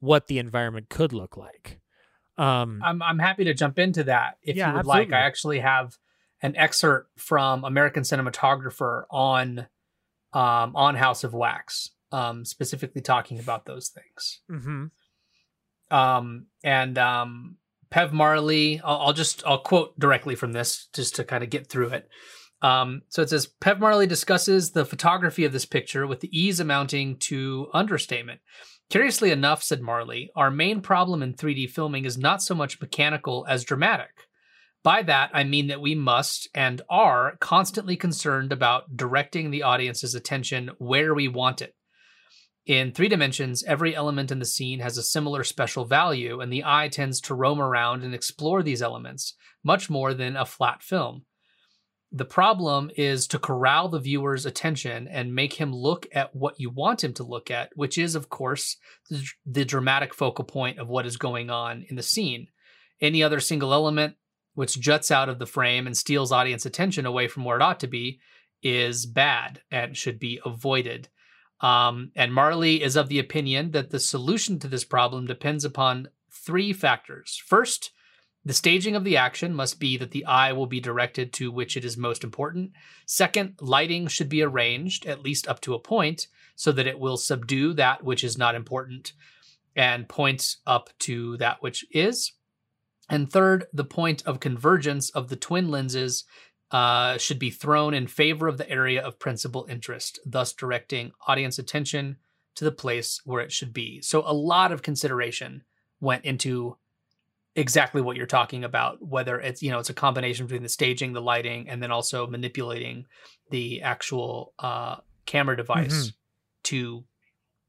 what 0.00 0.26
the 0.26 0.38
environment 0.38 0.88
could 0.88 1.12
look 1.12 1.36
like. 1.36 1.80
Um, 2.36 2.80
I'm 2.84 3.02
I'm 3.02 3.18
happy 3.18 3.44
to 3.44 3.54
jump 3.54 3.78
into 3.78 4.04
that 4.04 4.38
if 4.42 4.56
Yeah, 4.56 4.68
you 4.68 4.72
would 4.74 4.78
absolutely. 4.80 5.06
like. 5.06 5.12
I 5.12 5.26
actually 5.26 5.58
have 5.60 5.96
an 6.40 6.56
excerpt 6.56 7.18
from 7.18 7.64
American 7.64 8.04
Cinematographer 8.04 9.04
on 9.10 9.66
um, 10.32 10.76
on 10.76 10.94
House 10.94 11.24
of 11.24 11.34
Wax, 11.34 11.90
um, 12.12 12.44
specifically 12.44 13.00
talking 13.02 13.38
about 13.38 13.64
those 13.64 13.88
things. 13.88 14.40
mhm. 14.50 14.90
um, 15.90 16.46
and 16.62 16.96
um, 16.98 17.56
Pev 17.90 18.12
Marley. 18.12 18.80
I'll, 18.84 18.98
I'll 18.98 19.12
just 19.12 19.42
I'll 19.46 19.58
quote 19.58 19.98
directly 19.98 20.34
from 20.36 20.52
this 20.52 20.88
just 20.94 21.16
to 21.16 21.24
kind 21.24 21.42
of 21.42 21.50
get 21.50 21.66
through 21.68 21.88
it. 21.88 22.08
Um, 22.60 23.02
so 23.08 23.22
it 23.22 23.30
says 23.30 23.48
Pev 23.60 23.78
Marley 23.78 24.06
discusses 24.06 24.70
the 24.70 24.84
photography 24.84 25.44
of 25.44 25.52
this 25.52 25.66
picture 25.66 26.06
with 26.06 26.20
the 26.20 26.38
ease 26.38 26.60
amounting 26.60 27.16
to 27.18 27.68
understatement. 27.72 28.40
Curiously 28.90 29.30
enough, 29.30 29.62
said 29.62 29.82
Marley, 29.82 30.30
our 30.34 30.50
main 30.50 30.80
problem 30.80 31.22
in 31.22 31.34
3D 31.34 31.70
filming 31.70 32.04
is 32.04 32.16
not 32.16 32.42
so 32.42 32.54
much 32.54 32.80
mechanical 32.80 33.46
as 33.48 33.64
dramatic. 33.64 34.10
By 34.82 35.02
that, 35.02 35.30
I 35.34 35.44
mean 35.44 35.66
that 35.66 35.80
we 35.80 35.94
must 35.94 36.48
and 36.54 36.80
are 36.88 37.36
constantly 37.40 37.96
concerned 37.96 38.52
about 38.52 38.96
directing 38.96 39.50
the 39.50 39.64
audience's 39.64 40.14
attention 40.14 40.70
where 40.78 41.14
we 41.14 41.28
want 41.28 41.60
it. 41.60 41.74
In 42.64 42.92
three 42.92 43.08
dimensions, 43.08 43.64
every 43.64 43.94
element 43.94 44.30
in 44.30 44.38
the 44.38 44.44
scene 44.44 44.80
has 44.80 44.96
a 44.96 45.02
similar 45.02 45.42
special 45.42 45.84
value, 45.84 46.40
and 46.40 46.52
the 46.52 46.64
eye 46.64 46.88
tends 46.88 47.20
to 47.22 47.34
roam 47.34 47.60
around 47.60 48.04
and 48.04 48.14
explore 48.14 48.62
these 48.62 48.82
elements 48.82 49.34
much 49.64 49.90
more 49.90 50.14
than 50.14 50.36
a 50.36 50.44
flat 50.44 50.82
film. 50.82 51.24
The 52.10 52.24
problem 52.24 52.90
is 52.96 53.26
to 53.28 53.38
corral 53.38 53.88
the 53.88 54.00
viewer's 54.00 54.46
attention 54.46 55.06
and 55.08 55.34
make 55.34 55.52
him 55.54 55.74
look 55.74 56.06
at 56.12 56.34
what 56.34 56.58
you 56.58 56.70
want 56.70 57.04
him 57.04 57.12
to 57.14 57.22
look 57.22 57.50
at, 57.50 57.70
which 57.76 57.98
is, 57.98 58.14
of 58.14 58.30
course, 58.30 58.76
the, 59.10 59.26
the 59.44 59.64
dramatic 59.64 60.14
focal 60.14 60.44
point 60.44 60.78
of 60.78 60.88
what 60.88 61.04
is 61.04 61.18
going 61.18 61.50
on 61.50 61.84
in 61.90 61.96
the 61.96 62.02
scene. 62.02 62.48
Any 63.00 63.22
other 63.22 63.40
single 63.40 63.74
element 63.74 64.16
which 64.54 64.80
juts 64.80 65.10
out 65.10 65.28
of 65.28 65.38
the 65.38 65.46
frame 65.46 65.86
and 65.86 65.96
steals 65.96 66.32
audience 66.32 66.66
attention 66.66 67.06
away 67.06 67.28
from 67.28 67.44
where 67.44 67.56
it 67.56 67.62
ought 67.62 67.78
to 67.80 67.86
be 67.86 68.20
is 68.62 69.06
bad 69.06 69.60
and 69.70 69.96
should 69.96 70.18
be 70.18 70.40
avoided. 70.44 71.08
Um, 71.60 72.10
and 72.16 72.32
Marley 72.32 72.82
is 72.82 72.96
of 72.96 73.08
the 73.08 73.18
opinion 73.18 73.72
that 73.72 73.90
the 73.90 74.00
solution 74.00 74.58
to 74.60 74.68
this 74.68 74.84
problem 74.84 75.26
depends 75.26 75.64
upon 75.64 76.08
three 76.32 76.72
factors. 76.72 77.40
First, 77.46 77.92
the 78.48 78.54
staging 78.54 78.96
of 78.96 79.04
the 79.04 79.18
action 79.18 79.52
must 79.52 79.78
be 79.78 79.98
that 79.98 80.10
the 80.10 80.24
eye 80.24 80.54
will 80.54 80.64
be 80.66 80.80
directed 80.80 81.34
to 81.34 81.52
which 81.52 81.76
it 81.76 81.84
is 81.84 81.98
most 81.98 82.24
important. 82.24 82.72
Second, 83.04 83.56
lighting 83.60 84.06
should 84.06 84.30
be 84.30 84.40
arranged, 84.40 85.04
at 85.04 85.22
least 85.22 85.46
up 85.46 85.60
to 85.60 85.74
a 85.74 85.78
point, 85.78 86.28
so 86.56 86.72
that 86.72 86.86
it 86.86 86.98
will 86.98 87.18
subdue 87.18 87.74
that 87.74 88.02
which 88.02 88.24
is 88.24 88.38
not 88.38 88.54
important 88.54 89.12
and 89.76 90.08
point 90.08 90.56
up 90.66 90.88
to 91.00 91.36
that 91.36 91.62
which 91.62 91.84
is. 91.90 92.32
And 93.10 93.30
third, 93.30 93.66
the 93.74 93.84
point 93.84 94.22
of 94.24 94.40
convergence 94.40 95.10
of 95.10 95.28
the 95.28 95.36
twin 95.36 95.70
lenses 95.70 96.24
uh, 96.70 97.18
should 97.18 97.38
be 97.38 97.50
thrown 97.50 97.92
in 97.92 98.06
favor 98.06 98.48
of 98.48 98.56
the 98.56 98.70
area 98.70 99.02
of 99.02 99.18
principal 99.18 99.66
interest, 99.68 100.20
thus 100.24 100.54
directing 100.54 101.12
audience 101.26 101.58
attention 101.58 102.16
to 102.54 102.64
the 102.64 102.72
place 102.72 103.20
where 103.26 103.42
it 103.42 103.52
should 103.52 103.74
be. 103.74 104.00
So 104.00 104.22
a 104.24 104.32
lot 104.32 104.72
of 104.72 104.80
consideration 104.80 105.64
went 106.00 106.24
into 106.24 106.78
exactly 107.58 108.00
what 108.00 108.16
you're 108.16 108.26
talking 108.26 108.64
about, 108.64 109.04
whether 109.04 109.38
it's 109.40 109.62
you 109.62 109.70
know 109.70 109.78
it's 109.78 109.90
a 109.90 109.94
combination 109.94 110.46
between 110.46 110.62
the 110.62 110.68
staging, 110.68 111.12
the 111.12 111.20
lighting, 111.20 111.68
and 111.68 111.82
then 111.82 111.90
also 111.90 112.26
manipulating 112.26 113.06
the 113.50 113.82
actual 113.82 114.54
uh, 114.58 114.96
camera 115.26 115.56
device 115.56 116.12
to 116.64 117.04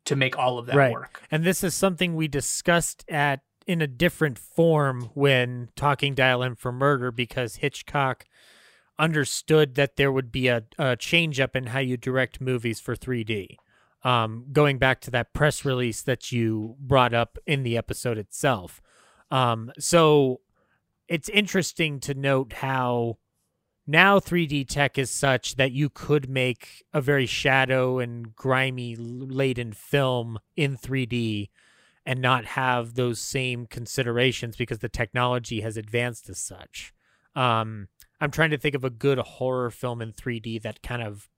to 0.05 0.15
make 0.15 0.37
all 0.37 0.57
of 0.57 0.67
that 0.67 0.75
Right. 0.75 0.91
work. 0.91 1.21
And 1.29 1.43
this 1.43 1.63
is 1.63 1.75
something 1.75 2.15
we 2.15 2.27
discussed 2.27 3.03
at 3.09 3.41
in 3.67 3.81
a 3.81 3.87
different 3.87 4.39
form 4.39 5.09
when 5.13 5.69
talking 5.75 6.15
Dial 6.15 6.43
M 6.43 6.55
for 6.55 6.71
Murder 6.71 7.11
because 7.11 7.57
Hitchcock 7.57 8.25
understood 8.97 9.75
that 9.75 9.95
there 9.95 10.11
would 10.11 10.31
be 10.31 10.47
a, 10.47 10.63
a 10.77 10.95
change 10.95 11.39
up 11.39 11.55
in 11.55 11.67
how 11.67 11.79
you 11.79 11.95
direct 11.95 12.41
movies 12.41 12.79
for 12.79 12.95
3D. 12.95 13.55
Um, 14.03 14.45
going 14.51 14.77
back 14.77 15.01
to 15.01 15.11
that 15.11 15.33
press 15.33 15.65
release 15.65 16.01
that 16.03 16.31
you 16.31 16.75
brought 16.79 17.13
up 17.13 17.37
in 17.45 17.63
the 17.63 17.77
episode 17.77 18.17
itself. 18.17 18.81
Um, 19.31 19.71
so 19.79 20.41
it's 21.07 21.29
interesting 21.29 21.99
to 22.01 22.13
note 22.13 22.53
how 22.53 23.17
now 23.87 24.19
3D 24.19 24.67
tech 24.67 24.97
is 24.97 25.09
such 25.09 25.55
that 25.55 25.71
you 25.71 25.89
could 25.89 26.29
make 26.29 26.83
a 26.93 27.01
very 27.01 27.25
shadow 27.25 27.99
and 27.99 28.35
grimy 28.35 28.95
laden 28.95 29.73
film 29.73 30.39
in 30.55 30.77
3D 30.77 31.49
and 32.05 32.21
not 32.21 32.45
have 32.45 32.93
those 32.93 33.19
same 33.19 33.65
considerations 33.65 34.55
because 34.55 34.79
the 34.79 34.89
technology 34.89 35.61
has 35.61 35.77
advanced 35.77 36.29
as 36.29 36.39
such. 36.39 36.93
Um, 37.35 37.87
I'm 38.21 38.31
trying 38.31 38.51
to 38.51 38.57
think 38.57 38.75
of 38.75 38.83
a 38.83 38.89
good 38.89 39.17
horror 39.17 39.71
film 39.71 40.01
in 40.01 40.13
3D 40.13 40.61
that 40.61 40.81
kind 40.81 41.01
of 41.01 41.29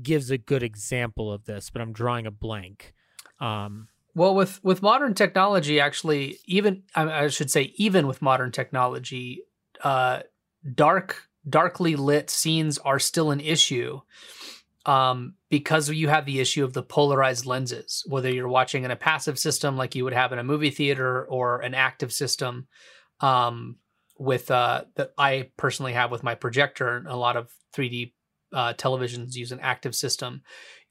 gives 0.00 0.30
a 0.30 0.38
good 0.38 0.62
example 0.62 1.32
of 1.32 1.44
this, 1.44 1.70
but 1.70 1.82
I'm 1.82 1.92
drawing 1.92 2.26
a 2.26 2.30
blank. 2.30 2.94
Um, 3.40 3.88
Well, 4.14 4.34
with 4.34 4.62
with 4.62 4.82
modern 4.82 5.14
technology, 5.14 5.80
actually, 5.80 6.38
even 6.46 6.82
I 6.94 7.24
I 7.24 7.28
should 7.28 7.50
say, 7.50 7.72
even 7.76 8.06
with 8.06 8.20
modern 8.20 8.52
technology, 8.52 9.42
uh, 9.82 10.20
dark, 10.74 11.28
darkly 11.48 11.96
lit 11.96 12.28
scenes 12.28 12.78
are 12.78 12.98
still 12.98 13.30
an 13.30 13.40
issue, 13.40 14.00
um, 14.86 15.34
because 15.50 15.88
you 15.90 16.08
have 16.08 16.26
the 16.26 16.40
issue 16.40 16.64
of 16.64 16.74
the 16.74 16.82
polarized 16.82 17.46
lenses. 17.46 18.04
Whether 18.06 18.30
you're 18.30 18.48
watching 18.48 18.84
in 18.84 18.90
a 18.90 18.96
passive 18.96 19.38
system 19.38 19.76
like 19.76 19.94
you 19.94 20.04
would 20.04 20.12
have 20.12 20.32
in 20.32 20.38
a 20.38 20.44
movie 20.44 20.70
theater, 20.70 21.24
or 21.26 21.60
an 21.62 21.74
active 21.74 22.12
system, 22.12 22.68
um, 23.20 23.76
with 24.18 24.50
uh, 24.50 24.84
that 24.96 25.12
I 25.18 25.50
personally 25.56 25.94
have 25.94 26.10
with 26.10 26.22
my 26.22 26.34
projector, 26.34 26.96
and 26.96 27.08
a 27.08 27.16
lot 27.16 27.36
of 27.36 27.50
3D 27.74 28.12
uh, 28.52 28.74
televisions 28.74 29.34
use 29.36 29.52
an 29.52 29.60
active 29.60 29.94
system 29.94 30.42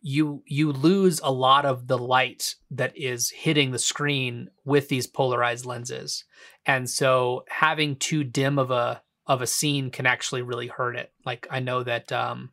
you 0.02 0.44
you 0.48 0.72
lose 0.72 1.19
a 1.23 1.32
lot 1.32 1.65
of 1.65 1.88
the 1.88 1.98
light 1.98 2.56
that 2.72 2.98
is 2.98 3.30
hitting 3.30 3.72
the 3.72 3.80
screen 3.80 4.49
with 4.65 4.90
these 4.90 5.07
polarized 5.07 5.65
lenses. 5.65 6.26
And 6.65 6.90
so 6.90 7.44
having 7.48 7.95
too 7.95 8.23
dim 8.23 8.57
of 8.57 8.72
a 8.72 9.02
of 9.28 9.41
a 9.41 9.48
scene 9.48 9.91
can 9.91 10.06
actually 10.06 10.41
really 10.41 10.68
hurt 10.68 10.95
it. 10.95 11.11
Like 11.26 11.48
i 11.52 11.60
know 11.60 11.84
that 11.84 12.11
um 12.11 12.49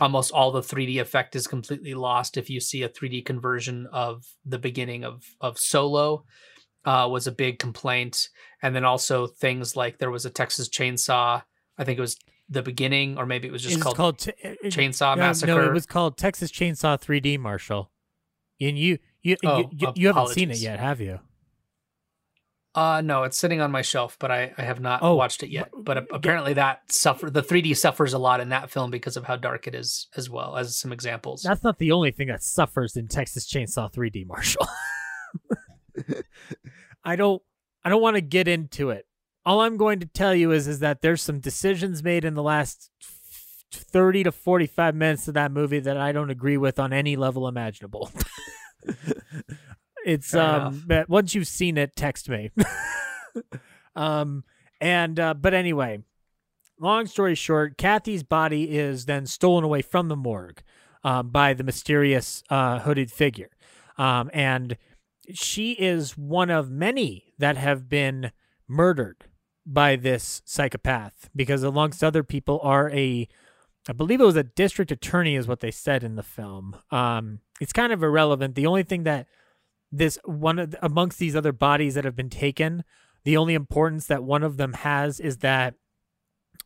almost 0.00 0.32
all 0.32 0.50
the 0.52 0.60
3d 0.60 1.00
effect 1.00 1.36
is 1.36 1.46
completely 1.46 1.94
lost 1.94 2.36
if 2.36 2.50
you 2.50 2.60
see 2.60 2.82
a 2.82 2.88
3d 2.88 3.24
conversion 3.24 3.86
of 3.92 4.24
the 4.44 4.58
beginning 4.58 5.04
of 5.04 5.24
of 5.40 5.58
solo 5.58 6.24
uh 6.84 7.08
was 7.10 7.26
a 7.26 7.32
big 7.32 7.58
complaint. 7.58 8.28
And 8.60 8.76
then 8.76 8.84
also 8.84 9.26
things 9.26 9.74
like 9.74 9.98
there 9.98 10.10
was 10.10 10.26
a 10.26 10.30
texas 10.30 10.68
chainsaw 10.68 11.42
i 11.78 11.84
think 11.84 11.96
it 11.98 12.02
was 12.02 12.18
the 12.48 12.62
beginning 12.62 13.16
or 13.18 13.26
maybe 13.26 13.48
it 13.48 13.50
was 13.52 13.62
just 13.62 13.74
it's 13.76 13.82
called, 13.82 13.96
called, 13.96 14.18
t- 14.18 14.32
chainsaw 14.64 15.16
no, 15.16 15.22
massacre 15.22 15.54
No, 15.54 15.66
it 15.66 15.72
was 15.72 15.86
called 15.86 16.16
Texas 16.18 16.50
Chainsaw 16.52 17.00
3D, 17.00 17.38
Marshall. 17.38 17.90
And 18.60 18.78
you 18.78 18.98
You 19.22 19.36
Oh, 19.44 19.70
you, 19.72 19.92
you, 19.94 20.06
haven't 20.08 20.28
seen 20.28 20.50
it 20.50 20.58
yet, 20.58 20.78
have 20.78 21.00
you? 21.00 21.20
Uh 22.74 23.00
no, 23.04 23.22
it's 23.22 23.38
sitting 23.38 23.60
on 23.60 23.70
my 23.70 23.82
shelf, 23.82 24.16
but 24.18 24.30
I, 24.32 24.52
I 24.58 24.62
have 24.62 24.80
not 24.80 25.00
Oh, 25.02 25.14
watched 25.14 25.42
it 25.42 25.48
yet. 25.50 25.70
But 25.76 25.98
a- 25.98 26.06
apparently 26.12 26.54
that 26.54 26.90
suffer 26.92 27.30
the 27.30 27.42
3D 27.42 27.76
suffers 27.76 28.12
a 28.12 28.18
lot 28.18 28.40
in 28.40 28.48
that 28.50 28.68
film 28.70 28.90
because 28.90 29.16
of 29.16 29.24
how 29.24 29.36
dark 29.36 29.66
it 29.66 29.74
is 29.74 30.08
as 30.16 30.28
well 30.28 30.56
as 30.56 30.76
some 30.76 30.92
examples. 30.92 31.42
That's 31.42 31.62
not 31.62 31.78
the 31.78 31.92
only 31.92 32.10
thing 32.10 32.28
that 32.28 32.42
suffers 32.42 32.96
in 32.96 33.06
Texas 33.08 33.46
Chainsaw 33.50 33.92
3D, 33.92 34.26
Marshall. 34.26 34.66
I 37.04 37.16
don't 37.16 37.42
I 37.84 37.90
don't 37.90 38.02
want 38.02 38.16
to 38.16 38.20
get 38.22 38.48
into 38.48 38.90
it. 38.90 39.06
All 39.46 39.60
I'm 39.60 39.76
going 39.76 40.00
to 40.00 40.06
tell 40.06 40.34
you 40.34 40.52
is 40.52 40.66
is 40.66 40.78
that 40.80 41.02
there's 41.02 41.22
some 41.22 41.38
decisions 41.38 42.02
made 42.02 42.24
in 42.24 42.34
the 42.34 42.42
last 42.42 42.90
30 43.72 44.24
to 44.24 44.32
45 44.32 44.94
minutes 44.94 45.28
of 45.28 45.34
that 45.34 45.52
movie 45.52 45.80
that 45.80 45.96
I 45.96 46.12
don't 46.12 46.30
agree 46.30 46.56
with 46.56 46.78
on 46.78 46.92
any 46.92 47.16
level 47.16 47.46
imaginable. 47.48 48.10
it's 50.04 50.30
Fair 50.30 50.42
um 50.42 50.84
enough. 50.88 51.08
once 51.08 51.34
you've 51.34 51.48
seen 51.48 51.76
it 51.76 51.94
text 51.96 52.28
me. 52.28 52.50
um 53.96 54.44
and 54.80 55.18
uh 55.20 55.34
but 55.34 55.54
anyway, 55.54 56.02
long 56.80 57.06
story 57.06 57.34
short, 57.34 57.76
Kathy's 57.76 58.22
body 58.22 58.76
is 58.76 59.06
then 59.06 59.26
stolen 59.26 59.64
away 59.64 59.82
from 59.82 60.08
the 60.08 60.16
morgue 60.16 60.62
um, 61.02 61.30
by 61.30 61.54
the 61.54 61.64
mysterious 61.64 62.42
uh, 62.50 62.80
hooded 62.80 63.10
figure. 63.10 63.50
Um, 63.96 64.30
and 64.32 64.76
she 65.32 65.72
is 65.72 66.16
one 66.18 66.50
of 66.50 66.70
many 66.70 67.32
that 67.38 67.56
have 67.56 67.88
been 67.88 68.32
murdered 68.66 69.24
by 69.66 69.96
this 69.96 70.42
psychopath 70.44 71.30
because, 71.34 71.62
amongst 71.62 72.04
other 72.04 72.22
people, 72.22 72.60
are 72.62 72.90
a 72.90 73.28
I 73.88 73.92
believe 73.92 74.20
it 74.20 74.24
was 74.24 74.36
a 74.36 74.42
district 74.42 74.90
attorney, 74.90 75.36
is 75.36 75.46
what 75.46 75.60
they 75.60 75.70
said 75.70 76.02
in 76.02 76.16
the 76.16 76.22
film. 76.22 76.76
Um, 76.90 77.40
it's 77.60 77.72
kind 77.72 77.92
of 77.92 78.02
irrelevant. 78.02 78.54
The 78.54 78.66
only 78.66 78.82
thing 78.82 79.02
that 79.02 79.26
this 79.92 80.18
one 80.24 80.74
amongst 80.82 81.18
these 81.18 81.36
other 81.36 81.52
bodies 81.52 81.94
that 81.94 82.04
have 82.04 82.16
been 82.16 82.30
taken, 82.30 82.84
the 83.24 83.36
only 83.36 83.54
importance 83.54 84.06
that 84.06 84.24
one 84.24 84.42
of 84.42 84.56
them 84.56 84.72
has 84.72 85.20
is 85.20 85.38
that 85.38 85.74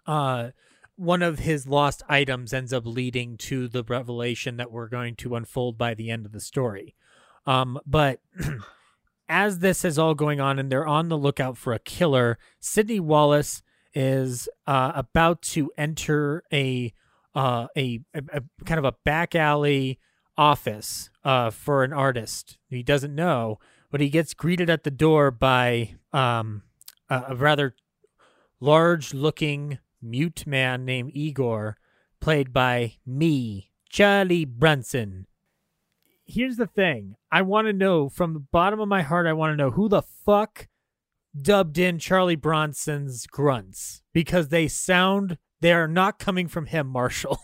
uh, 0.07 0.51
one 0.97 1.23
of 1.23 1.41
his 1.41 1.67
lost 1.67 2.03
items 2.09 2.53
ends 2.53 2.73
up 2.73 2.87
leading 2.87 3.37
to 3.37 3.69
the 3.69 3.85
revelation 3.85 4.57
that 4.57 4.71
we're 4.71 4.89
going 4.89 5.15
to 5.17 5.35
unfold 5.35 5.77
by 5.77 5.95
the 5.95 6.11
end 6.11 6.25
of 6.25 6.33
the 6.33 6.41
story. 6.41 6.95
Um, 7.47 7.79
but 7.85 8.21
as 9.29 9.59
this 9.59 9.85
is 9.85 9.99
all 9.99 10.15
going 10.15 10.41
on 10.41 10.59
and 10.59 10.71
they're 10.71 10.87
on 10.87 11.09
the 11.09 11.19
lookout 11.19 11.57
for 11.57 11.73
a 11.73 11.79
killer, 11.79 12.39
Sidney 12.61 13.01
Wallace 13.01 13.63
is 13.95 14.49
uh, 14.67 14.93
about 14.95 15.43
to 15.43 15.71
enter 15.77 16.43
a, 16.53 16.93
uh, 17.35 17.67
a, 17.77 18.01
a, 18.15 18.23
a 18.33 18.65
kind 18.65 18.79
of 18.79 18.85
a 18.85 18.95
back 19.05 19.35
alley 19.35 19.99
office 20.37 21.11
uh, 21.25 21.51
for 21.51 21.83
an 21.83 21.93
artist 21.93 22.59
he 22.69 22.83
doesn't 22.83 23.15
know, 23.15 23.59
but 23.91 24.01
he 24.01 24.09
gets 24.09 24.35
greeted 24.35 24.71
at 24.71 24.85
the 24.85 24.91
door 24.91 25.31
by 25.31 25.95
um, 26.13 26.63
a, 27.11 27.25
a 27.29 27.35
rather 27.35 27.75
large 28.61 29.15
looking 29.15 29.79
mute 30.01 30.47
man 30.47 30.85
named 30.85 31.11
Igor, 31.15 31.77
played 32.21 32.53
by 32.53 32.95
me, 33.05 33.71
Charlie 33.89 34.45
Bronson. 34.45 35.27
Here's 36.31 36.57
the 36.57 36.67
thing 36.67 37.17
I 37.33 37.41
want 37.41 37.69
to 37.69 37.73
know 37.73 38.11
from 38.11 38.35
the 38.35 38.45
bottom 38.53 38.81
of 38.81 38.89
my 38.89 39.01
heart, 39.01 39.27
I 39.27 39.33
want 39.33 39.53
to 39.53 39.57
know 39.57 39.71
who 39.71 39.89
the 39.89 40.03
fuck 40.03 40.69
dubbed 41.41 41.79
in 41.79 41.99
Charlie 41.99 42.37
Bronson's 42.37 43.27
grunts 43.27 44.03
because 44.13 44.49
they 44.49 44.69
sound, 44.69 45.39
they 45.63 45.73
are 45.73 45.89
not 45.89 46.19
coming 46.19 46.47
from 46.47 46.67
him, 46.67 46.87
Marshall. 46.87 47.39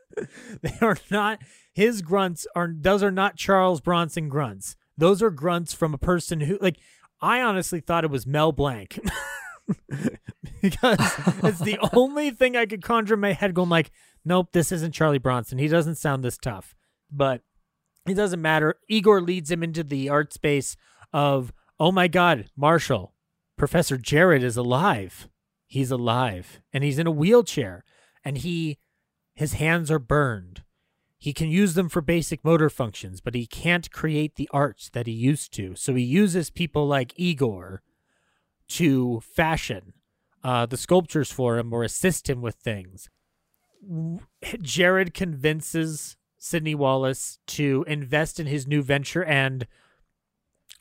they 0.62 0.74
are 0.80 0.98
not, 1.10 1.40
his 1.74 2.00
grunts 2.00 2.46
are, 2.54 2.72
those 2.72 3.02
are 3.02 3.10
not 3.10 3.36
Charles 3.36 3.80
Bronson 3.80 4.28
grunts. 4.28 4.76
Those 4.96 5.20
are 5.20 5.30
grunts 5.30 5.72
from 5.72 5.92
a 5.92 5.98
person 5.98 6.42
who, 6.42 6.58
like, 6.60 6.76
I 7.20 7.42
honestly 7.42 7.80
thought 7.80 8.04
it 8.04 8.10
was 8.10 8.24
Mel 8.24 8.52
Blanc. 8.52 9.00
because 10.62 10.98
it's 11.42 11.58
the 11.58 11.78
only 11.92 12.30
thing 12.30 12.56
I 12.56 12.66
could 12.66 12.82
conjure 12.82 13.14
in 13.14 13.20
my 13.20 13.32
head 13.32 13.54
going 13.54 13.68
like, 13.68 13.90
nope, 14.24 14.50
this 14.52 14.70
isn't 14.70 14.92
Charlie 14.92 15.18
Bronson. 15.18 15.58
He 15.58 15.68
doesn't 15.68 15.96
sound 15.96 16.22
this 16.22 16.38
tough. 16.38 16.74
But 17.10 17.42
it 18.06 18.14
doesn't 18.14 18.42
matter. 18.42 18.76
Igor 18.88 19.20
leads 19.20 19.50
him 19.50 19.62
into 19.62 19.84
the 19.84 20.08
art 20.08 20.32
space 20.32 20.76
of, 21.12 21.52
oh 21.78 21.92
my 21.92 22.08
God, 22.08 22.50
Marshall, 22.56 23.14
Professor 23.56 23.96
Jarrod 23.96 24.42
is 24.42 24.56
alive. 24.56 25.28
He's 25.66 25.90
alive. 25.90 26.60
And 26.72 26.82
he's 26.82 26.98
in 26.98 27.06
a 27.06 27.12
wheelchair. 27.12 27.84
And 28.24 28.38
he 28.38 28.78
his 29.34 29.54
hands 29.54 29.90
are 29.90 29.98
burned. 29.98 30.62
He 31.18 31.32
can 31.32 31.48
use 31.48 31.74
them 31.74 31.88
for 31.88 32.00
basic 32.00 32.44
motor 32.44 32.68
functions, 32.68 33.20
but 33.20 33.34
he 33.34 33.46
can't 33.46 33.90
create 33.92 34.34
the 34.34 34.50
arts 34.52 34.90
that 34.90 35.06
he 35.06 35.12
used 35.12 35.52
to. 35.54 35.76
So 35.76 35.94
he 35.94 36.02
uses 36.02 36.50
people 36.50 36.86
like 36.86 37.14
Igor 37.16 37.82
to 38.68 39.20
fashion 39.20 39.94
uh, 40.42 40.66
the 40.66 40.76
sculptures 40.76 41.30
for 41.30 41.58
him 41.58 41.72
or 41.72 41.84
assist 41.84 42.28
him 42.28 42.42
with 42.42 42.56
things. 42.56 43.08
Jarrod 44.44 45.14
convinces 45.14 46.16
Sidney 46.42 46.74
Wallace 46.74 47.38
to 47.46 47.84
invest 47.86 48.40
in 48.40 48.48
his 48.48 48.66
new 48.66 48.82
venture, 48.82 49.22
and 49.22 49.64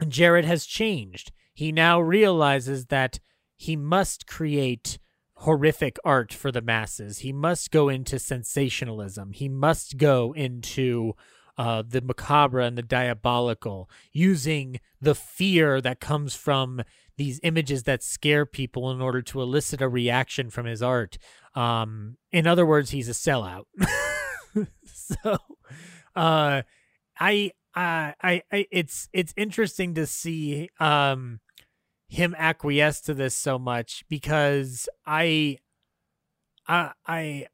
Jarrod 0.01 0.43
has 0.43 0.65
changed. 0.65 1.31
He 1.53 1.71
now 1.71 2.01
realizes 2.01 2.87
that 2.87 3.19
he 3.57 3.75
must 3.75 4.25
create 4.25 4.97
horrific 5.35 5.97
art 6.03 6.33
for 6.33 6.51
the 6.51 6.63
masses. 6.63 7.19
He 7.19 7.31
must 7.31 7.69
go 7.69 7.89
into 7.89 8.17
sensationalism. 8.17 9.33
He 9.33 9.47
must 9.47 9.97
go 9.97 10.33
into 10.35 11.13
uh, 11.59 11.83
the 11.87 12.01
macabre 12.01 12.59
and 12.59 12.75
the 12.75 12.81
diabolical, 12.81 13.87
using 14.11 14.79
the 14.99 15.13
fear 15.13 15.79
that 15.79 15.99
comes 15.99 16.33
from 16.33 16.81
these 17.17 17.39
images 17.43 17.83
that 17.83 18.01
scare 18.01 18.47
people 18.47 18.89
in 18.89 18.99
order 18.99 19.21
to 19.21 19.43
elicit 19.43 19.79
a 19.79 19.87
reaction 19.87 20.49
from 20.49 20.65
his 20.65 20.81
art. 20.81 21.19
Um, 21.53 22.17
in 22.31 22.47
other 22.47 22.65
words, 22.65 22.89
he's 22.89 23.09
a 23.09 23.11
sellout. 23.11 23.65
so, 24.85 25.37
uh, 26.15 26.61
I, 27.19 27.51
I, 27.73 28.13
I, 28.23 28.67
it's 28.71 29.07
it's 29.13 29.33
interesting 29.37 29.93
to 29.95 30.05
see 30.05 30.69
um 30.79 31.39
him 32.09 32.35
acquiesce 32.37 32.99
to 33.01 33.13
this 33.13 33.33
so 33.35 33.57
much 33.57 34.03
because 34.09 34.89
I, 35.05 35.59
I, 36.67 36.91
I. 37.07 37.47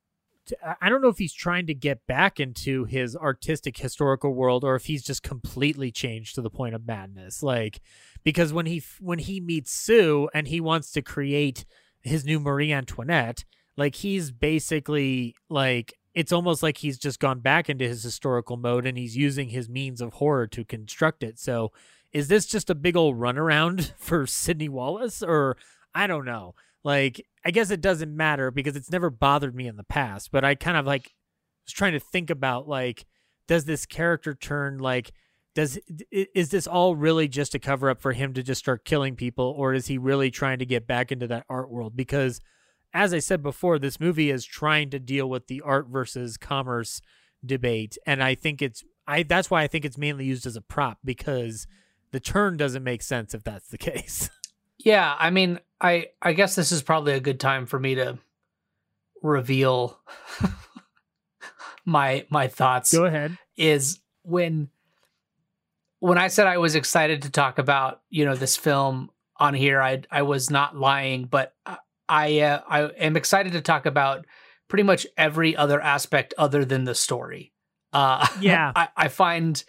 I 0.81 0.87
don't 0.87 1.01
know 1.01 1.09
if 1.09 1.17
he's 1.17 1.33
trying 1.33 1.67
to 1.67 1.73
get 1.73 2.07
back 2.07 2.39
into 2.39 2.85
his 2.85 3.17
artistic 3.17 3.77
historical 3.77 4.33
world 4.33 4.63
or 4.63 4.75
if 4.75 4.85
he's 4.85 5.03
just 5.03 5.21
completely 5.21 5.91
changed 5.91 6.35
to 6.35 6.41
the 6.41 6.49
point 6.49 6.73
of 6.73 6.87
madness. 6.87 7.43
Like, 7.43 7.81
because 8.23 8.53
when 8.53 8.65
he 8.65 8.81
when 9.01 9.19
he 9.19 9.41
meets 9.41 9.71
Sue 9.71 10.29
and 10.33 10.47
he 10.47 10.61
wants 10.61 10.91
to 10.93 11.01
create 11.01 11.65
his 11.99 12.23
new 12.23 12.39
Marie 12.39 12.71
Antoinette, 12.71 13.43
like 13.75 13.95
he's 13.95 14.31
basically 14.31 15.35
like 15.49 15.93
it's 16.17 16.31
almost 16.31 16.63
like 16.63 16.77
he's 16.77 16.97
just 16.97 17.19
gone 17.19 17.41
back 17.41 17.69
into 17.69 17.87
his 17.87 18.01
historical 18.01 18.57
mode 18.57 18.87
and 18.87 18.97
he's 18.97 19.15
using 19.15 19.49
his 19.49 19.69
means 19.69 20.01
of 20.01 20.13
horror 20.13 20.47
to 20.47 20.65
construct 20.65 21.21
it. 21.21 21.37
So, 21.37 21.71
is 22.11 22.27
this 22.27 22.47
just 22.47 22.71
a 22.71 22.75
big 22.75 22.97
old 22.97 23.19
runaround 23.19 23.93
for 23.99 24.25
Sidney 24.25 24.67
Wallace 24.67 25.21
or 25.21 25.57
I 25.93 26.07
don't 26.07 26.25
know. 26.25 26.55
Like 26.83 27.23
I 27.45 27.51
guess 27.51 27.69
it 27.69 27.81
doesn't 27.81 28.15
matter 28.15 28.49
because 28.49 28.75
it's 28.75 28.91
never 28.91 29.11
bothered 29.11 29.53
me 29.53 29.67
in 29.67 29.77
the 29.77 29.83
past, 29.83 30.31
but 30.31 30.43
I 30.43 30.55
kind 30.55 30.75
of 30.75 30.87
like 30.87 31.13
was 31.67 31.73
trying 31.73 31.93
to 31.93 31.99
think 31.99 32.31
about 32.31 32.67
like 32.67 33.05
does 33.47 33.65
this 33.65 33.85
character 33.85 34.33
turn 34.33 34.79
like 34.79 35.11
does 35.53 35.77
is 36.11 36.49
this 36.49 36.65
all 36.65 36.95
really 36.95 37.27
just 37.27 37.53
a 37.53 37.59
cover 37.59 37.91
up 37.91 38.01
for 38.01 38.13
him 38.13 38.33
to 38.33 38.41
just 38.41 38.59
start 38.59 38.85
killing 38.85 39.15
people 39.15 39.53
or 39.55 39.75
is 39.75 39.85
he 39.85 39.99
really 39.99 40.31
trying 40.31 40.57
to 40.59 40.65
get 40.65 40.87
back 40.87 41.11
into 41.11 41.27
that 41.27 41.45
art 41.47 41.69
world 41.69 41.95
because 41.95 42.41
as 42.93 43.13
I 43.13 43.19
said 43.19 43.43
before 43.43 43.79
this 43.79 43.99
movie 43.99 44.31
is 44.31 44.45
trying 44.45 44.89
to 44.91 44.99
deal 44.99 45.29
with 45.29 45.47
the 45.47 45.61
art 45.61 45.87
versus 45.87 46.37
commerce 46.37 47.01
debate 47.45 47.97
and 48.05 48.23
I 48.23 48.35
think 48.35 48.61
it's 48.61 48.83
I 49.07 49.23
that's 49.23 49.49
why 49.49 49.63
I 49.63 49.67
think 49.67 49.85
it's 49.85 49.97
mainly 49.97 50.25
used 50.25 50.45
as 50.45 50.55
a 50.55 50.61
prop 50.61 50.99
because 51.03 51.67
the 52.11 52.19
turn 52.19 52.57
doesn't 52.57 52.83
make 52.83 53.01
sense 53.01 53.33
if 53.33 53.43
that's 53.43 53.69
the 53.69 53.77
case. 53.77 54.29
Yeah, 54.77 55.15
I 55.17 55.29
mean, 55.29 55.59
I 55.81 56.07
I 56.21 56.33
guess 56.33 56.55
this 56.55 56.71
is 56.71 56.81
probably 56.81 57.13
a 57.13 57.19
good 57.19 57.39
time 57.39 57.65
for 57.65 57.79
me 57.79 57.95
to 57.95 58.19
reveal 59.21 59.99
my 61.85 62.25
my 62.29 62.47
thoughts. 62.47 62.93
Go 62.93 63.05
ahead. 63.05 63.37
Is 63.55 63.99
when 64.23 64.69
when 65.99 66.17
I 66.17 66.27
said 66.27 66.47
I 66.47 66.57
was 66.57 66.75
excited 66.75 67.23
to 67.23 67.31
talk 67.31 67.57
about 67.57 68.01
you 68.09 68.25
know 68.25 68.35
this 68.35 68.55
film 68.55 69.09
on 69.37 69.53
here, 69.53 69.81
I 69.81 70.01
I 70.11 70.23
was 70.23 70.49
not 70.49 70.75
lying, 70.75 71.25
but 71.25 71.53
uh, 71.65 71.77
I 72.09 72.39
I, 72.39 72.39
uh, 72.41 72.61
I 72.67 72.81
am 72.97 73.17
excited 73.17 73.53
to 73.53 73.61
talk 73.61 73.85
about 73.85 74.25
pretty 74.67 74.83
much 74.83 75.07
every 75.17 75.55
other 75.55 75.81
aspect 75.81 76.33
other 76.37 76.65
than 76.65 76.83
the 76.83 76.95
story. 76.95 77.53
Uh, 77.93 78.27
Yeah. 78.39 78.71
I, 78.75 78.89
I 78.95 79.07
find 79.07 79.63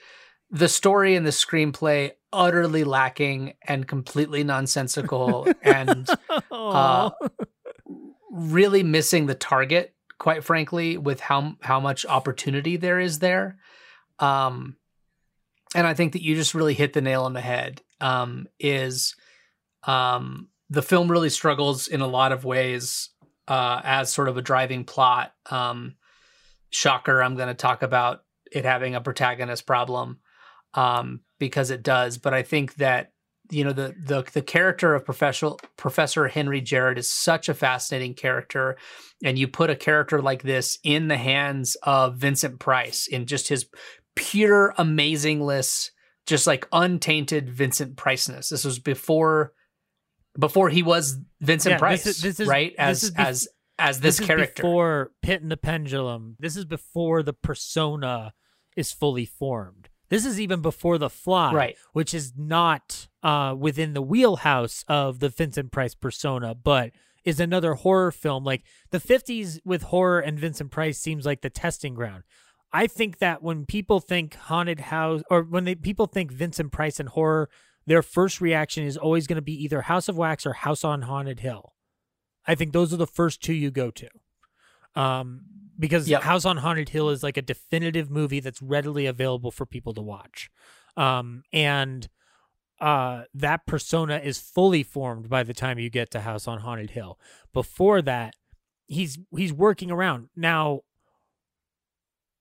the 0.51 0.69
story 0.69 1.15
and 1.15 1.27
the 1.27 1.31
screenplay 1.31 2.12
utterly 2.32 2.85
lacking 2.85 3.55
and 3.66 3.86
completely 3.86 4.44
nonsensical 4.44 5.48
and 5.62 6.09
Aw. 6.51 7.10
really 8.31 8.82
missing 8.82 9.27
the 9.27 9.35
target 9.35 9.94
quite 10.19 10.44
frankly 10.44 10.98
with 10.98 11.20
how 11.20 11.55
how 11.60 11.81
much 11.81 12.05
opportunity 12.05 12.77
there 12.77 12.98
is 12.98 13.20
there 13.20 13.56
um 14.19 14.77
and 15.74 15.86
I 15.86 15.94
think 15.94 16.12
that 16.12 16.23
you 16.23 16.35
just 16.35 16.55
really 16.55 16.74
hit 16.74 16.93
the 16.93 17.01
nail 17.01 17.24
on 17.24 17.32
the 17.32 17.40
head. 17.40 17.82
Um, 18.01 18.47
is 18.59 19.16
um, 19.85 20.48
the 20.70 20.82
film 20.82 21.10
really 21.10 21.30
struggles 21.30 21.88
in 21.88 22.00
a 22.00 22.06
lot 22.06 22.32
of 22.32 22.44
ways 22.44 23.10
uh, 23.46 23.80
as 23.84 24.12
sort 24.12 24.28
of 24.28 24.36
a 24.36 24.42
driving 24.42 24.84
plot. 24.84 25.32
Um, 25.50 25.96
shocker, 26.70 27.22
I'm 27.22 27.36
going 27.36 27.48
to 27.48 27.54
talk 27.54 27.82
about 27.82 28.24
it 28.52 28.64
having 28.64 28.94
a 28.94 29.00
protagonist 29.00 29.66
problem 29.66 30.20
um, 30.74 31.20
because 31.38 31.70
it 31.70 31.82
does. 31.82 32.18
But 32.18 32.34
I 32.34 32.42
think 32.42 32.74
that 32.76 33.12
you 33.50 33.64
know 33.64 33.72
the 33.72 33.94
the 33.98 34.24
the 34.34 34.42
character 34.42 34.94
of 34.94 35.06
Professor 35.06 35.52
Professor 35.76 36.28
Henry 36.28 36.60
Jarrod 36.60 36.98
is 36.98 37.10
such 37.10 37.48
a 37.48 37.54
fascinating 37.54 38.14
character, 38.14 38.76
and 39.24 39.38
you 39.38 39.48
put 39.48 39.70
a 39.70 39.76
character 39.76 40.20
like 40.20 40.42
this 40.42 40.78
in 40.84 41.08
the 41.08 41.16
hands 41.16 41.76
of 41.82 42.16
Vincent 42.16 42.58
Price 42.58 43.06
in 43.06 43.24
just 43.24 43.48
his 43.48 43.66
pure 44.14 44.74
amazingness, 44.78 45.90
just 46.26 46.46
like 46.46 46.68
untainted 46.72 47.48
Vincent 47.48 47.96
Priceness. 47.96 48.50
This 48.50 48.64
was 48.64 48.78
before 48.78 49.54
before 50.39 50.69
he 50.70 50.82
was 50.82 51.19
Vincent 51.40 51.73
Yeah, 51.74 51.78
Price, 51.78 52.05
this 52.05 52.16
is- 52.19 52.23
this 52.23 52.40
is- 52.40 52.48
right? 52.48 52.70
this 52.73 52.78
As 52.78 53.02
is 53.05 53.10
bef- 53.12 53.24
as 53.27 53.48
as 53.81 54.01
this, 54.01 54.19
is 54.20 54.27
character. 54.27 54.62
before 54.62 55.12
Pit 55.23 55.40
and 55.40 55.51
the 55.52 55.56
Pendulum. 55.56 56.36
This 56.40 56.56
is 56.56 56.65
before 56.65 57.23
the 57.23 57.32
persona 57.32 58.32
is 58.77 58.90
fully 58.93 59.24
formed. 59.24 59.89
This 60.09 60.24
is 60.24 60.40
even 60.40 60.62
before 60.62 60.97
The 60.98 61.10
Fly, 61.10 61.52
Right. 61.52 61.77
which 61.93 62.12
is 62.15 62.32
not 62.36 63.09
uh, 63.23 63.55
within 63.59 63.93
the 63.94 64.02
wheelhouse 64.02 64.85
of 64.89 65.19
the 65.20 65.28
Vincent 65.28 65.70
Price 65.70 65.94
persona, 65.94 66.55
but 66.55 66.93
is 67.24 67.39
another 67.40 67.74
horror 67.74 68.10
film. 68.10 68.43
Like 68.44 68.62
the 68.90 68.98
50s 69.01 69.60
with 69.65 69.82
horror 69.82 70.19
and 70.20 70.39
Vincent 70.40 70.70
Price 70.70 70.98
seems 70.98 71.27
like 71.27 71.43
the 71.43 71.51
testing 71.51 71.94
ground. 71.94 72.23
I 72.73 72.86
think 72.86 73.19
that 73.19 73.43
when 73.43 73.65
people 73.66 74.01
think 74.01 74.35
haunted 74.35 74.81
house 74.81 75.23
or 75.31 75.43
when 75.43 75.65
they, 75.65 75.74
people 75.74 76.06
think 76.06 76.31
Vincent 76.32 76.73
Price 76.73 76.98
and 77.01 77.09
horror, 77.10 77.48
their 77.89 78.02
first 78.02 78.43
reaction 78.43 78.85
is 78.85 78.98
always 78.98 79.27
going 79.27 79.36
to 79.36 79.43
be 79.43 79.65
either 79.65 79.81
House 79.81 80.10
of 80.10 80.19
Wax 80.19 80.44
or 80.44 80.52
House 80.52 80.85
on 80.85 81.02
Haunted 81.02 81.40
Hill. 81.40 81.73
I 82.47 82.55
think 82.55 82.73
those 82.73 82.93
are 82.93 82.98
the 82.98 83.06
first 83.06 83.43
two 83.43 83.55
you 83.55 83.70
go 83.70 83.90
to. 83.90 84.09
Um, 84.94 85.40
because 85.78 86.06
Yep. 86.06 86.23
House 86.23 86.44
on 86.44 86.59
Haunted 86.59 86.90
Hill 86.90 87.09
is 87.09 87.23
like 87.23 87.39
a 87.39 87.43
definitive 87.43 88.10
movie 88.10 88.40
that's 88.40 88.60
readily 88.60 89.06
available 89.06 89.51
for 89.51 89.65
people 89.65 89.94
to 89.94 90.02
watch. 90.02 90.51
Um, 90.98 91.44
and 91.51 92.09
uh, 92.78 93.23
that 93.32 93.65
persona 93.66 94.20
is 94.23 94.39
fully 94.39 94.82
formed 94.82 95.31
by 95.31 95.43
the 95.43 95.55
time 95.55 95.78
you 95.78 95.89
get 95.89 96.10
to 96.10 96.20
House 96.20 96.47
on 96.47 96.59
Haunted 96.59 96.90
Hill. 96.90 97.19
Before 97.55 98.02
that, 98.02 98.35
he's 98.86 99.19
he's 99.35 99.52
working 99.52 99.90
around. 99.90 100.28
Now, 100.36 100.81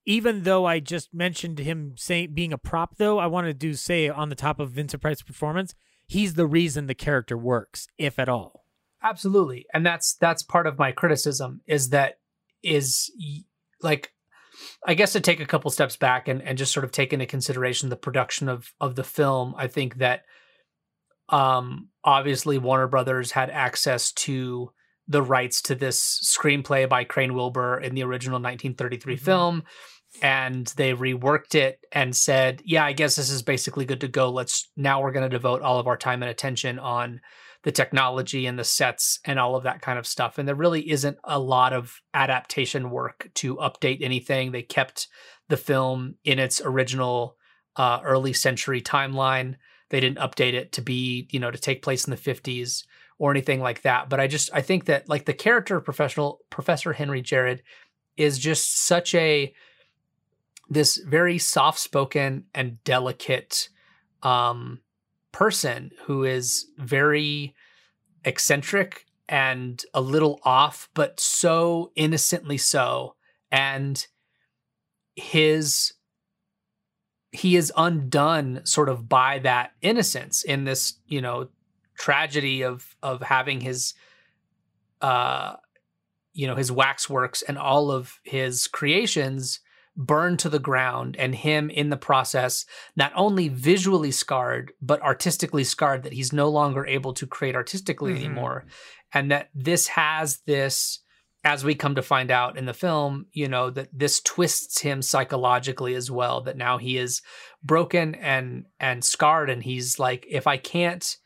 even 0.08 0.44
though 0.44 0.66
I 0.66 0.80
just 0.80 1.14
mentioned 1.14 1.60
him 1.60 1.94
saying 1.98 2.34
being 2.34 2.52
a 2.54 2.58
prop, 2.58 2.96
though, 2.98 3.20
I 3.20 3.28
want 3.28 3.60
to 3.60 3.74
say 3.76 4.08
on 4.10 4.30
the 4.30 4.36
top 4.36 4.60
of 4.60 4.72
Vincent 4.72 5.02
Price's 5.04 5.22
performance, 5.22 5.76
he's 6.08 6.34
the 6.36 6.48
reason 6.48 6.88
the 6.88 6.96
character 6.96 7.38
works, 7.38 7.88
if 7.98 8.18
at 8.18 8.30
all. 8.30 8.64
absolutely 9.04 9.66
and 9.74 9.86
that's 9.86 10.16
that's 10.16 10.42
part 10.42 10.66
of 10.66 10.80
my 10.80 10.92
criticism 10.92 11.62
is 11.68 11.90
that 11.90 12.18
is 12.64 13.12
like 13.84 14.12
i 14.88 14.94
guess 14.96 15.14
to 15.14 15.20
take 15.22 15.40
a 15.40 15.46
couple 15.46 15.70
steps 15.70 15.96
back 15.96 16.28
and, 16.28 16.42
and 16.42 16.58
just 16.58 16.74
sort 16.74 16.84
of 16.84 16.92
take 16.92 17.14
into 17.14 17.26
consideration 17.28 17.90
the 17.90 17.96
production 17.96 18.50
of 18.50 18.74
of 18.82 18.96
the 18.96 19.04
film 19.04 19.54
i 19.58 19.68
think 19.68 19.98
that 19.98 20.24
um 21.30 21.90
obviously 22.04 22.58
warner 22.58 22.88
brothers 22.88 23.32
had 23.32 23.50
access 23.52 24.12
to 24.14 24.72
the 25.08 25.22
rights 25.22 25.62
to 25.62 25.76
this 25.76 26.00
screenplay 26.26 26.90
by 26.90 27.04
crane 27.04 27.34
wilbur 27.36 27.78
in 27.80 27.94
the 27.94 28.04
original 28.04 28.40
1933 28.40 29.16
Mhm. 29.16 29.20
film 29.20 29.64
and 30.22 30.68
they 30.78 30.94
reworked 30.94 31.56
it 31.56 31.80
and 31.92 32.16
said 32.16 32.62
yeah 32.66 32.86
i 32.86 32.94
guess 32.94 33.16
this 33.16 33.30
is 33.30 33.42
basically 33.42 33.86
good 33.86 34.02
to 34.02 34.08
go 34.08 34.30
let's 34.30 34.70
now 34.76 35.02
we're 35.02 35.12
going 35.12 35.30
to 35.30 35.36
devote 35.36 35.62
all 35.62 35.80
of 35.80 35.88
our 35.88 35.98
time 35.98 36.24
and 36.24 36.30
attention 36.30 36.80
on 36.80 37.20
the 37.64 37.72
technology 37.72 38.46
and 38.46 38.58
the 38.58 38.64
sets 38.64 39.20
and 39.26 39.38
all 39.38 39.56
of 39.56 39.64
that 39.64 39.82
kind 39.82 40.00
of 40.00 40.08
stuff. 40.08 40.38
And 40.38 40.48
there 40.48 40.56
really 40.56 40.90
isn't 40.90 41.18
a 41.26 41.38
lot 41.38 41.74
of 41.74 42.00
adaptation 42.14 42.90
work 42.90 43.30
to 43.36 43.58
update 43.58 44.02
anything. 44.02 44.52
They 44.52 44.62
kept 44.62 45.10
the 45.50 45.58
film 45.58 46.16
in 46.24 46.40
its 46.40 46.62
original 46.64 47.36
uh, 47.76 48.00
early 48.06 48.32
century 48.32 48.82
timeline. 48.82 49.56
They 49.90 50.00
didn't 50.00 50.20
update 50.20 50.54
it 50.54 50.72
to 50.74 50.82
be, 50.82 51.28
you 51.32 51.40
know, 51.40 51.52
to 51.52 51.58
take 51.58 51.82
place 51.82 52.06
in 52.06 52.12
the 52.12 52.18
50s 52.18 52.84
or 53.20 53.32
anything 53.32 53.60
like 53.60 53.82
that. 53.82 54.10
But 54.10 54.20
I 54.20 54.28
just 54.28 54.50
I 54.54 54.62
think 54.62 54.86
that 54.86 55.10
like 55.10 55.26
the 55.26 55.34
character 55.34 55.78
of 55.78 55.84
professional 55.84 56.40
Professor 56.50 56.94
Henry 56.94 57.22
Jarrod 57.22 57.60
is 58.16 58.40
just 58.40 58.86
such 58.86 59.14
a 59.16 59.54
this 60.70 60.98
very 60.98 61.38
soft 61.38 61.80
spoken 61.80 62.46
and 62.54 62.84
delicate 62.84 63.70
um 64.24 64.80
person 65.32 65.92
who 66.06 66.24
is 66.24 66.66
very 66.78 67.54
eccentric 68.26 69.06
and 69.30 69.84
a 69.94 70.02
little 70.02 70.40
off, 70.44 70.90
but 70.94 71.20
so 71.20 71.92
innocently 71.96 72.58
so. 72.58 73.16
And 73.52 74.06
his 75.16 75.94
he 77.32 77.56
is 77.56 77.72
undone 77.76 78.62
sort 78.66 78.90
of 78.90 79.08
by 79.10 79.40
that 79.40 79.72
innocence 79.82 80.44
in 80.44 80.64
this, 80.64 80.96
you 81.08 81.22
know, 81.22 81.50
tragedy 81.98 82.64
of 82.64 82.96
of 83.04 83.22
having 83.22 83.62
his 83.62 83.94
uh 85.02 85.56
you 86.34 86.46
know, 86.46 86.56
his 86.56 86.72
waxworks 86.72 87.42
and 87.42 87.58
all 87.58 87.90
of 87.90 88.20
his 88.24 88.68
creations 88.68 89.60
burned 89.98 90.38
to 90.40 90.50
the 90.50 90.60
ground 90.60 91.16
and 91.18 91.34
him 91.34 91.70
in 91.72 91.90
the 91.90 91.98
process 91.98 92.66
not 92.96 93.12
only 93.16 93.50
visually 93.50 94.12
scarred 94.12 94.72
but 94.82 95.02
artistically 95.02 95.64
scarred 95.64 96.04
that 96.04 96.14
he's 96.14 96.32
no 96.32 96.48
longer 96.50 96.86
able 96.86 97.14
to 97.14 97.26
create 97.26 97.56
artistically 97.56 98.14
Mhm. 98.14 98.18
anymore 98.18 98.66
and 99.12 99.32
that 99.32 99.50
this 99.56 99.88
has 99.88 100.38
this 100.46 101.00
as 101.44 101.64
we 101.64 101.74
come 101.76 101.96
to 101.96 102.02
find 102.04 102.30
out 102.30 102.58
in 102.58 102.66
the 102.66 102.74
film 102.74 103.26
you 103.32 103.48
know 103.48 103.70
that 103.72 103.90
this 103.92 104.20
twists 104.22 104.82
him 104.82 105.02
psychologically 105.02 105.96
as 105.96 106.12
well 106.12 106.42
that 106.42 106.58
now 106.58 106.78
he 106.78 106.98
is 106.98 107.22
broken 107.64 108.14
and 108.16 108.66
and 108.80 109.04
scarred 109.04 109.50
and 109.50 109.64
he's 109.64 109.98
like 109.98 110.26
if 110.30 110.46
i 110.46 110.58
can't 110.58 111.18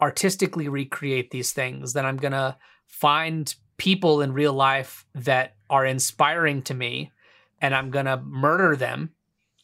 artistically 0.00 0.68
recreate 0.68 1.30
these 1.30 1.52
things 1.52 1.92
then 1.92 2.06
i'm 2.06 2.16
going 2.16 2.32
to 2.32 2.56
find 2.86 3.54
people 3.76 4.22
in 4.22 4.32
real 4.32 4.52
life 4.52 5.04
that 5.14 5.56
are 5.68 5.84
inspiring 5.84 6.62
to 6.62 6.72
me 6.74 7.10
and 7.60 7.74
I'm 7.74 7.90
going 7.90 8.06
to 8.06 8.18
murder 8.18 8.76
them 8.76 9.10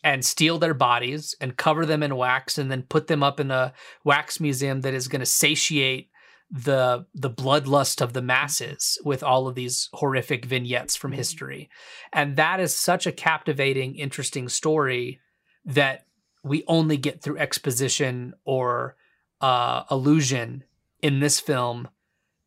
and 0.04 0.24
steal 0.24 0.58
their 0.58 0.74
bodies 0.74 1.34
and 1.40 1.56
cover 1.56 1.86
them 1.86 2.02
in 2.02 2.16
wax 2.16 2.58
and 2.58 2.70
then 2.70 2.82
put 2.82 3.06
them 3.06 3.22
up 3.22 3.38
in 3.38 3.50
a 3.50 3.72
wax 4.04 4.40
museum 4.40 4.80
that 4.80 4.94
is 4.94 5.08
going 5.08 5.20
to 5.20 5.26
satiate 5.26 6.08
the 6.50 7.06
the 7.14 7.30
bloodlust 7.30 8.02
of 8.02 8.12
the 8.12 8.20
masses 8.20 8.98
with 9.04 9.22
all 9.22 9.48
of 9.48 9.54
these 9.54 9.88
horrific 9.94 10.44
vignettes 10.44 10.96
from 10.96 11.12
history. 11.12 11.70
And 12.12 12.36
that 12.36 12.60
is 12.60 12.74
such 12.74 13.06
a 13.06 13.12
captivating 13.12 13.94
interesting 13.94 14.50
story 14.50 15.20
that 15.64 16.04
we 16.44 16.64
only 16.66 16.98
get 16.98 17.22
through 17.22 17.38
exposition 17.38 18.34
or 18.44 18.96
uh 19.40 19.84
illusion 19.90 20.64
in 21.00 21.20
this 21.20 21.40
film 21.40 21.88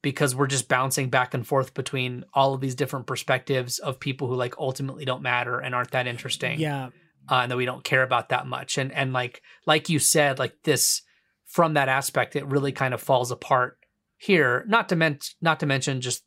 because 0.06 0.36
we're 0.36 0.46
just 0.46 0.68
bouncing 0.68 1.10
back 1.10 1.34
and 1.34 1.48
forth 1.48 1.74
between 1.74 2.24
all 2.32 2.54
of 2.54 2.62
these 2.62 2.76
different 2.76 3.08
perspectives 3.08 3.80
of 3.80 4.00
people 4.00 4.28
who 4.28 4.36
like 4.36 4.54
ultimately 4.60 5.04
don't 5.04 5.24
matter 5.24 5.60
and 5.60 5.74
aren't 5.74 5.90
that 5.90 6.06
interesting 6.06 6.60
Yeah, 6.60 6.90
uh, 7.28 7.40
and 7.42 7.52
that 7.52 7.58
we 7.58 7.66
don't 7.66 7.84
care 7.84 8.04
about 8.04 8.30
that 8.30 8.46
much 8.46 8.78
and 8.78 8.92
and 8.92 9.14
like 9.14 9.42
like 9.66 9.90
you 9.90 9.98
said 9.98 10.38
like 10.38 10.54
this 10.64 11.02
from 11.46 11.74
that 11.74 11.90
aspect 11.90 12.36
it 12.36 12.46
really 12.46 12.72
kind 12.72 12.94
of 12.94 13.02
falls 13.02 13.32
apart 13.32 13.80
here 14.20 14.64
not 14.68 14.90
to 14.90 14.96
mention 14.96 15.34
not 15.42 15.60
to 15.62 15.66
mention 15.66 16.02
just 16.02 16.24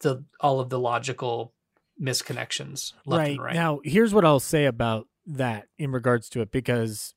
the 0.00 0.24
all 0.40 0.58
of 0.58 0.70
the 0.70 0.78
logical 0.78 1.52
misconnections 2.02 2.94
left 3.04 3.20
right. 3.20 3.30
and 3.32 3.42
right 3.42 3.54
Now, 3.54 3.80
here's 3.84 4.14
what 4.14 4.24
I'll 4.24 4.40
say 4.40 4.64
about 4.64 5.06
that 5.26 5.66
in 5.76 5.92
regards 5.92 6.30
to 6.30 6.40
it 6.40 6.50
because 6.50 7.12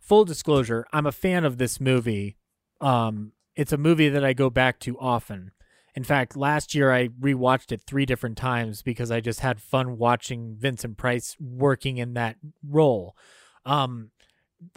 full 0.00 0.26
disclosure, 0.26 0.84
I'm 0.92 1.06
a 1.06 1.12
fan 1.12 1.46
of 1.46 1.56
this 1.56 1.80
movie. 1.80 2.36
Um 2.82 3.32
it's 3.56 3.72
a 3.72 3.78
movie 3.78 4.08
that 4.08 4.24
I 4.24 4.32
go 4.32 4.50
back 4.50 4.78
to 4.80 4.98
often. 4.98 5.52
In 5.94 6.04
fact, 6.04 6.36
last 6.36 6.74
year 6.74 6.92
I 6.92 7.08
rewatched 7.08 7.72
it 7.72 7.82
3 7.86 8.06
different 8.06 8.36
times 8.36 8.82
because 8.82 9.10
I 9.10 9.20
just 9.20 9.40
had 9.40 9.60
fun 9.60 9.98
watching 9.98 10.56
Vincent 10.56 10.96
Price 10.96 11.36
working 11.40 11.98
in 11.98 12.14
that 12.14 12.36
role. 12.66 13.16
Um 13.64 14.10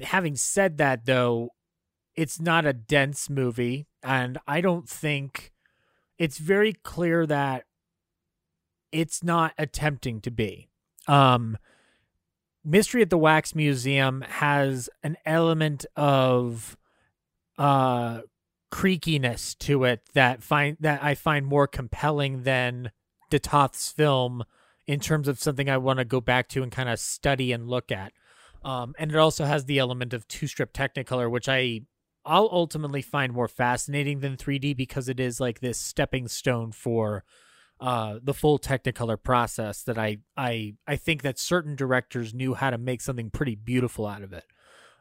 having 0.02 0.36
said 0.36 0.78
that 0.78 1.06
though, 1.06 1.50
it's 2.16 2.40
not 2.40 2.66
a 2.66 2.74
dense 2.74 3.30
movie 3.30 3.86
and 4.02 4.38
I 4.48 4.62
don't 4.62 4.90
think 4.90 5.52
it's 6.18 6.38
very 6.38 6.74
clear 6.74 7.26
that 7.26 7.66
it's 8.92 9.24
not 9.24 9.54
attempting 9.58 10.22
to 10.22 10.32
be. 10.32 10.70
Um, 11.08 11.58
Mystery 12.64 13.02
at 13.02 13.10
the 13.10 13.18
Wax 13.18 13.54
Museum 13.56 14.22
has 14.22 14.90
an 15.04 15.18
element 15.26 15.86
of 15.98 16.78
uh 17.58 18.22
creakiness 18.74 19.56
to 19.60 19.84
it 19.84 20.02
that 20.16 20.42
find 20.42 20.78
that 20.80 21.04
I 21.04 21.14
find 21.14 21.46
more 21.46 21.68
compelling 21.68 22.42
than 22.42 22.92
de 23.30 23.38
Toth's 23.38 23.92
film 23.92 24.44
in 24.88 25.00
terms 25.00 25.28
of 25.28 25.40
something 25.40 25.70
I 25.70 25.78
want 25.78 26.00
to 26.00 26.06
go 26.06 26.20
back 26.20 26.50
to 26.50 26.64
and 26.64 26.72
kind 26.72 26.90
of 26.90 27.00
study 27.00 27.52
and 27.52 27.68
look 27.68 27.92
at. 27.92 28.14
Um, 28.66 28.96
and 28.98 29.12
it 29.12 29.18
also 29.18 29.46
has 29.46 29.66
the 29.66 29.78
element 29.78 30.12
of 30.12 30.28
two 30.28 30.48
strip 30.48 30.74
Technicolor, 30.74 31.30
which 31.30 31.48
I 31.48 31.82
I'll 32.26 32.50
ultimately 32.52 33.04
find 33.04 33.32
more 33.32 33.48
fascinating 33.48 34.22
than 34.22 34.38
3D 34.38 34.76
because 34.76 35.08
it 35.08 35.20
is 35.20 35.40
like 35.40 35.60
this 35.60 35.78
stepping 35.78 36.28
stone 36.28 36.72
for 36.72 37.24
uh, 37.80 38.18
the 38.24 38.34
full 38.34 38.58
Technicolor 38.58 39.22
process 39.22 39.84
that 39.84 40.00
I 40.00 40.18
I 40.36 40.74
I 40.88 40.96
think 40.96 41.22
that 41.22 41.38
certain 41.38 41.76
directors 41.76 42.34
knew 42.34 42.56
how 42.56 42.72
to 42.72 42.80
make 42.80 43.02
something 43.02 43.30
pretty 43.30 43.56
beautiful 43.56 44.08
out 44.08 44.24
of 44.24 44.34
it. 44.34 44.46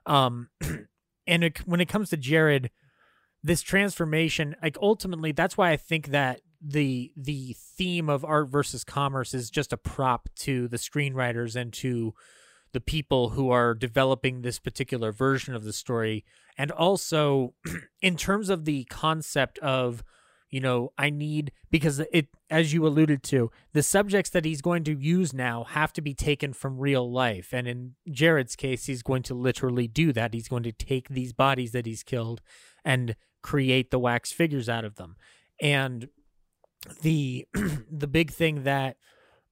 Um, 0.05 0.51
and 1.27 1.45
it, 1.45 1.67
when 1.67 1.81
it 1.81 1.89
comes 1.89 2.11
to 2.11 2.19
Jarrod, 2.19 2.69
this 3.43 3.63
transformation, 3.63 4.55
like 4.63 4.77
ultimately, 4.81 5.33
that's 5.33 5.57
why 5.57 5.71
I 5.71 5.77
think 5.77 6.09
that 6.09 6.41
the 6.61 7.13
the 7.17 7.57
theme 7.59 8.09
of 8.09 8.25
art 8.25 8.49
versus 8.49 8.85
commerce 8.85 9.35
is 9.35 9.51
just 9.51 9.73
a 9.73 9.77
prop 9.77 10.29
to 10.37 10.69
the 10.69 10.77
screenwriters 10.77 11.57
and 11.57 11.73
to 11.73 12.15
the 12.73 12.81
people 12.81 13.31
who 13.31 13.51
are 13.51 13.75
developing 13.75 14.43
this 14.43 14.59
particular 14.59 15.13
version 15.13 15.55
of 15.55 15.65
the 15.65 15.73
story. 15.73 16.25
And 16.57 16.71
also 16.71 17.55
in 18.03 18.17
terms 18.17 18.49
of 18.49 18.65
the 18.65 18.85
concept 18.85 19.59
of 19.59 20.03
you 20.51 20.61
know 20.61 20.93
i 20.99 21.09
need 21.09 21.51
because 21.71 22.01
it 22.13 22.29
as 22.51 22.75
you 22.75 22.87
alluded 22.87 23.23
to 23.23 23.51
the 23.73 23.83
subjects 23.83 24.29
that 24.29 24.45
he's 24.45 24.61
going 24.61 24.85
to 24.85 24.95
use 24.95 25.33
now 25.33 25.65
have 25.65 25.95
to 25.95 26.03
be 26.03 26.13
taken 26.13 26.53
from 26.53 26.79
real 26.79 27.11
life. 27.11 27.53
And 27.53 27.67
in 27.67 27.95
jarrod's 28.09 28.55
case 28.55 28.87
he's 28.87 29.03
going 29.03 29.25
to 29.25 29.35
literally 29.35 29.89
do 29.89 30.13
that. 30.13 30.35
He's 30.35 30.49
going 30.49 30.63
to 30.65 30.73
take 30.73 31.09
these 31.09 31.33
bodies 31.33 31.73
that 31.73 31.87
he's 31.87 32.05
killed 32.05 32.41
and 32.85 33.17
create 33.43 33.91
the 33.91 33.99
wax 33.99 34.33
figures 34.33 34.69
out 34.69 34.85
of 34.85 34.97
them 34.97 35.17
and 35.61 36.09
the 37.03 37.47
the 37.91 38.07
big 38.07 38.31
thing 38.31 38.65
that 38.65 38.97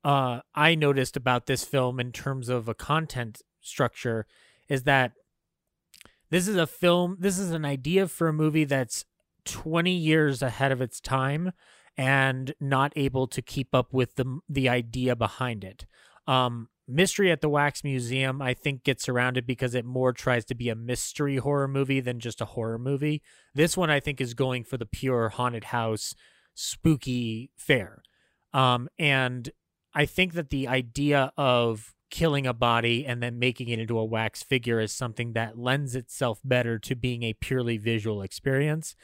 uh, 0.05 0.41
I 0.55 0.75
noticed 0.75 1.17
about 1.17 1.47
this 1.47 1.65
film 1.65 2.01
in 2.01 2.13
terms 2.13 2.49
of 2.49 2.69
a 2.69 2.75
content 2.75 3.43
structure 3.61 4.27
is 4.69 4.85
that 4.85 5.13
this 6.31 6.49
is 6.49 6.57
a 6.57 6.67
film, 6.67 7.17
this 7.19 7.39
is 7.39 7.51
an 7.51 7.65
idea 7.65 8.09
for 8.09 8.29
a 8.29 8.33
movie 8.33 8.65
that's 8.65 9.05
20 9.45 9.91
years 9.91 10.43
ahead 10.43 10.73
of 10.73 10.81
its 10.81 11.01
time 11.01 11.53
and 11.97 12.55
not 12.61 12.93
able 12.97 13.27
to 13.27 13.43
keep 13.43 13.75
up 13.75 13.93
with 13.93 14.15
the 14.15 14.41
the 14.49 14.69
idea 14.69 15.15
behind 15.17 15.65
it. 15.65 15.87
Um, 16.27 16.69
Mystery 16.91 17.31
at 17.31 17.41
the 17.41 17.49
Wax 17.49 17.85
Museum, 17.85 18.43
I 18.43 18.53
think, 18.53 18.83
gets 18.85 19.09
around 19.09 19.37
it 19.37 19.47
because 19.47 19.75
it 19.75 19.85
more 19.85 20.13
tries 20.13 20.45
to 20.47 20.55
be 20.55 20.69
a 20.69 20.75
mystery 20.75 21.37
horror 21.37 21.69
movie 21.69 22.01
than 22.01 22.19
just 22.19 22.41
a 22.41 22.47
horror 22.47 22.79
movie. 22.79 23.23
This 23.55 23.77
one, 23.77 23.91
I 23.91 24.01
think, 24.01 24.21
is 24.21 24.35
going 24.35 24.65
for 24.65 24.77
the 24.77 24.87
pure 24.87 25.29
haunted 25.29 25.65
house, 25.65 26.15
spooky 26.55 27.51
fare. 27.57 28.03
Um, 28.53 28.89
and 28.99 29.51
I 29.95 30.05
think 30.07 30.35
that 30.35 30.51
the 30.51 30.67
idea 30.67 31.33
of 31.37 31.95
killing 32.11 32.47
a 32.47 32.53
body 32.53 33.07
and 33.07 33.23
then 33.23 33.39
making 33.39 33.69
it 33.69 33.79
into 33.79 33.99
a 33.99 34.05
wax 34.05 34.43
figure 34.43 34.81
is 34.81 34.93
something 34.93 35.33
that 35.33 35.57
lends 35.57 35.95
itself 35.95 36.41
better 36.45 36.79
to 36.81 36.97
being 36.97 37.23
a 37.23 37.35
purely 37.35 37.77
visual 37.77 38.21
experience. 38.21 38.97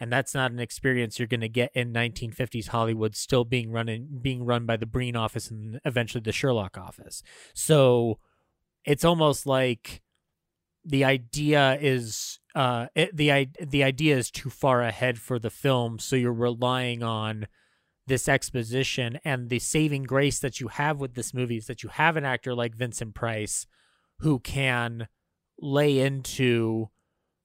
And 0.00 0.12
that's 0.12 0.34
not 0.34 0.52
an 0.52 0.60
experience 0.60 1.18
you're 1.18 1.26
going 1.28 1.40
to 1.40 1.48
get 1.48 1.72
in 1.74 1.92
1950s 1.92 2.68
Hollywood, 2.68 3.16
still 3.16 3.44
being 3.44 3.70
run 3.70 3.88
in, 3.88 4.20
being 4.20 4.44
run 4.44 4.64
by 4.64 4.76
the 4.76 4.86
Breen 4.86 5.16
office 5.16 5.50
and 5.50 5.80
eventually 5.84 6.22
the 6.22 6.30
Shurlock 6.30 6.78
office. 6.78 7.22
So 7.52 8.18
it's 8.84 9.04
almost 9.04 9.46
like 9.46 10.02
the 10.84 11.04
idea 11.04 11.78
is 11.80 12.38
uh, 12.54 12.86
it, 12.94 13.16
the 13.16 13.48
the 13.60 13.84
idea 13.84 14.16
is 14.16 14.30
too 14.30 14.50
far 14.50 14.82
ahead 14.82 15.18
for 15.18 15.38
the 15.38 15.50
film, 15.50 15.98
so 15.98 16.16
you're 16.16 16.32
relying 16.32 17.02
on 17.02 17.46
this 18.06 18.28
exposition 18.28 19.18
and 19.24 19.50
the 19.50 19.58
saving 19.58 20.02
grace 20.02 20.38
that 20.38 20.60
you 20.60 20.68
have 20.68 20.98
with 20.98 21.14
this 21.14 21.34
movie 21.34 21.58
is 21.58 21.66
that 21.66 21.82
you 21.82 21.90
have 21.90 22.16
an 22.16 22.24
actor 22.24 22.54
like 22.54 22.74
Vincent 22.74 23.14
Price 23.14 23.66
who 24.20 24.38
can 24.40 25.08
lay 25.60 25.98
into 25.98 26.88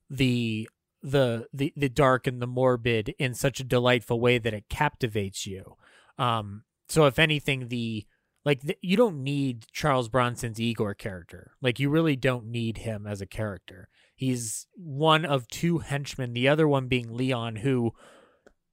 the 0.09 0.67
the 1.03 1.47
the 1.53 1.73
the 1.75 1.89
dark 1.89 2.25
and 2.25 2.41
the 2.41 2.47
morbid 2.47 3.13
in 3.19 3.34
such 3.34 3.59
a 3.59 3.65
delightful 3.65 4.19
way 4.19 4.38
that 4.38 4.53
it 4.53 4.69
captivates 4.69 5.45
you. 5.45 5.75
Um 6.17 6.63
so 6.88 7.05
if 7.05 7.19
anything 7.19 7.67
the 7.67 8.07
like 8.45 8.61
the, 8.61 8.77
you 8.81 8.97
don't 8.97 9.23
need 9.23 9.65
Charles 9.71 10.09
Bronson's 10.09 10.59
Igor 10.59 10.93
character. 10.95 11.51
Like 11.61 11.80
you 11.80 11.89
really 11.89 12.15
don't 12.15 12.47
need 12.47 12.80
him 12.80 13.05
as 13.05 13.21
a 13.21 13.25
character. 13.25 13.89
He's 14.15 14.67
one 14.75 15.25
of 15.25 15.47
two 15.47 15.80
henchmen, 15.80 16.34
the 16.34 16.47
other 16.47 16.67
one 16.67 16.88
being 16.88 17.13
Leon 17.13 17.57
who 17.57 17.91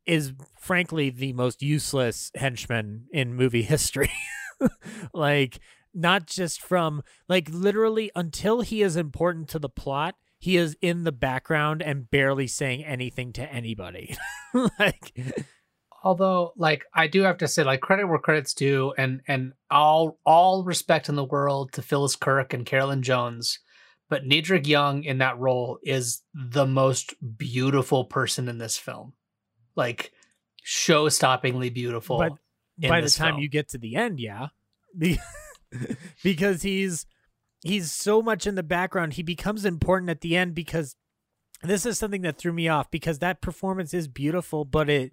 is 0.06 0.32
frankly 0.60 1.10
the 1.10 1.32
most 1.32 1.62
useless 1.62 2.30
henchman 2.34 3.06
in 3.12 3.34
movie 3.34 3.62
history. 3.74 4.12
like 5.12 5.60
not 5.92 6.26
just 6.26 6.60
from 6.60 7.02
like 7.28 7.48
literally 7.50 8.10
until 8.14 8.60
he 8.60 8.82
is 8.82 8.96
important 8.96 9.48
to 9.48 9.58
the 9.58 9.68
plot, 9.68 10.14
he 10.40 10.56
is 10.56 10.76
in 10.82 11.04
the 11.04 11.12
background 11.12 11.82
and 11.82 12.10
barely 12.10 12.48
saying 12.48 12.84
anything 12.84 13.32
to 13.34 13.52
anybody. 13.52 14.16
like 14.78 15.14
although 16.02 16.52
like 16.56 16.84
I 16.92 17.06
do 17.06 17.22
have 17.22 17.38
to 17.38 17.48
say 17.48 17.62
like 17.62 17.80
credit 17.80 18.06
where 18.06 18.18
credit's 18.18 18.54
due 18.54 18.92
and 18.98 19.20
and 19.28 19.52
all 19.70 20.18
all 20.26 20.64
respect 20.64 21.08
in 21.08 21.14
the 21.14 21.24
world 21.24 21.72
to 21.74 21.82
Phyllis 21.82 22.16
Kirk 22.16 22.52
and 22.52 22.66
Carolyn 22.66 23.02
Jones. 23.02 23.60
But 24.08 24.24
Nedrick 24.24 24.66
Young 24.66 25.04
in 25.04 25.18
that 25.18 25.38
role 25.38 25.78
is 25.84 26.22
the 26.34 26.66
most 26.66 27.14
beautiful 27.38 28.04
person 28.04 28.48
in 28.48 28.58
this 28.58 28.76
film 28.76 29.12
like 29.76 30.12
show-stoppingly 30.62 31.72
beautiful. 31.72 32.18
But 32.18 32.32
by 32.88 33.00
the 33.00 33.10
time 33.10 33.34
film. 33.34 33.42
you 33.42 33.48
get 33.48 33.68
to 33.70 33.78
the 33.78 33.96
end, 33.96 34.20
yeah, 34.20 34.48
because 36.22 36.62
he's 36.62 37.06
he's 37.62 37.92
so 37.92 38.22
much 38.22 38.46
in 38.46 38.54
the 38.54 38.62
background, 38.62 39.14
he 39.14 39.22
becomes 39.22 39.64
important 39.64 40.10
at 40.10 40.20
the 40.20 40.36
end 40.36 40.54
because 40.54 40.96
this 41.62 41.84
is 41.84 41.98
something 41.98 42.22
that 42.22 42.38
threw 42.38 42.52
me 42.52 42.68
off 42.68 42.90
because 42.90 43.18
that 43.18 43.40
performance 43.40 43.92
is 43.92 44.08
beautiful, 44.08 44.64
but 44.64 44.88
it 44.88 45.12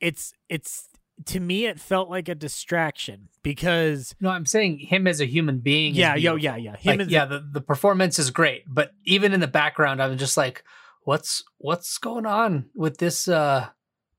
it's 0.00 0.32
it's 0.48 0.88
to 1.26 1.40
me 1.40 1.66
it 1.66 1.80
felt 1.80 2.08
like 2.08 2.28
a 2.28 2.34
distraction 2.34 3.28
because 3.42 4.14
no 4.20 4.30
i'm 4.30 4.46
saying 4.46 4.78
him 4.78 5.06
as 5.06 5.20
a 5.20 5.26
human 5.26 5.58
being 5.58 5.94
yeah 5.94 6.14
yo 6.14 6.36
yeah 6.36 6.56
yeah. 6.56 6.76
Him 6.76 6.98
like, 6.98 7.10
yeah 7.10 7.24
the, 7.24 7.44
the 7.52 7.60
performance 7.60 8.18
is 8.18 8.30
great 8.30 8.62
but 8.68 8.92
even 9.04 9.32
in 9.32 9.40
the 9.40 9.48
background 9.48 10.00
i'm 10.00 10.16
just 10.16 10.36
like 10.36 10.62
what's 11.02 11.42
what's 11.58 11.98
going 11.98 12.26
on 12.26 12.66
with 12.74 12.98
this 12.98 13.26
uh 13.26 13.66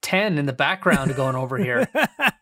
10 0.02 0.38
in 0.38 0.46
the 0.46 0.54
background 0.54 1.16
going 1.16 1.36
over 1.36 1.58
here 1.58 1.88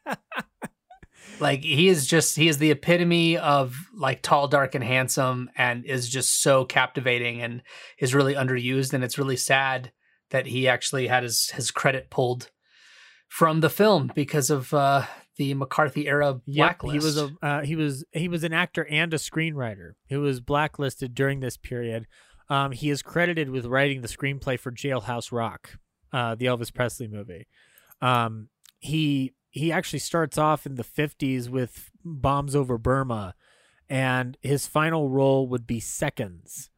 like 1.39 1.64
he 1.64 1.88
is 1.88 2.07
just 2.07 2.35
he 2.35 2.47
is 2.47 2.57
the 2.57 2.72
epitome 2.72 3.38
of 3.38 3.76
like 3.95 4.22
tall 4.22 4.47
dark 4.47 4.76
and 4.76 4.84
handsome 4.84 5.49
and 5.57 5.85
is 5.85 6.09
just 6.09 6.41
so 6.41 6.65
captivating 6.65 7.41
and 7.41 7.61
is 7.99 8.15
really 8.15 8.34
underused 8.34 8.93
and 8.93 9.03
it's 9.03 9.18
really 9.18 9.38
sad 9.38 9.91
that 10.30 10.47
he 10.47 10.68
actually 10.68 11.07
had 11.07 11.23
his 11.23 11.49
his 11.51 11.72
credit 11.72 12.09
pulled 12.09 12.51
from 13.27 13.59
the 13.61 13.69
film 13.69 14.11
because 14.15 14.49
of 14.49 14.73
uh 14.73 15.03
the 15.38 15.53
McCarthy 15.53 16.07
era 16.07 16.34
blacklist. 16.34 16.93
Yep, 16.93 17.01
he 17.01 17.05
was 17.05 17.18
a 17.18 17.45
uh, 17.45 17.61
he 17.61 17.76
was 17.76 18.03
he 18.11 18.27
was 18.27 18.43
an 18.43 18.53
actor 18.53 18.85
and 18.89 19.14
a 19.14 19.18
screenwriter 19.18 19.91
who 20.09 20.22
was 20.22 20.41
blacklisted 20.41 21.14
during 21.15 21.39
this 21.39 21.57
period. 21.57 22.07
Um, 22.49 22.72
he 22.72 22.89
is 22.89 23.01
credited 23.01 23.49
with 23.49 23.65
writing 23.65 24.01
the 24.01 24.07
screenplay 24.07 24.59
for 24.59 24.72
Jailhouse 24.72 25.31
Rock, 25.31 25.77
uh, 26.11 26.35
the 26.35 26.45
Elvis 26.45 26.73
Presley 26.73 27.07
movie. 27.07 27.47
Um, 28.01 28.49
he 28.80 29.34
he 29.49 29.72
actually 29.72 29.99
starts 29.99 30.38
off 30.38 30.65
in 30.65 30.76
the 30.76 30.84
50s 30.84 31.49
with 31.49 31.91
Bombs 32.03 32.56
Over 32.56 32.78
Burma, 32.78 33.36
and 33.90 34.38
his 34.41 34.68
final 34.68 35.10
role 35.10 35.48
would 35.48 35.65
be 35.65 35.80
Seconds 35.80 36.69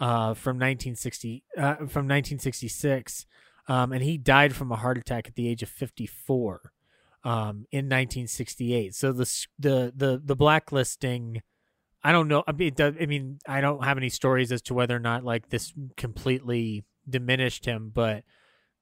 uh, 0.00 0.34
from 0.34 0.56
1960 0.56 1.44
uh, 1.56 1.74
from 1.76 2.06
1966, 2.06 3.26
um, 3.68 3.92
and 3.92 4.02
he 4.02 4.18
died 4.18 4.54
from 4.54 4.72
a 4.72 4.76
heart 4.76 4.98
attack 4.98 5.26
at 5.28 5.34
the 5.34 5.48
age 5.48 5.62
of 5.62 5.68
54 5.68 6.72
um, 7.24 7.66
in 7.72 7.86
1968. 7.86 8.94
So 8.94 9.12
the 9.12 9.46
the 9.58 9.92
the 9.96 10.22
the 10.24 10.36
blacklisting 10.36 11.42
I 12.02 12.12
don't 12.12 12.28
know. 12.28 12.44
I 12.46 12.52
mean, 12.52 12.74
does, 12.74 12.94
I 13.00 13.06
mean, 13.06 13.38
I 13.46 13.60
don't 13.60 13.84
have 13.84 13.98
any 13.98 14.08
stories 14.08 14.52
as 14.52 14.62
to 14.62 14.74
whether 14.74 14.94
or 14.94 15.00
not 15.00 15.24
like 15.24 15.48
this 15.48 15.72
completely 15.96 16.84
diminished 17.08 17.64
him, 17.66 17.90
but 17.92 18.22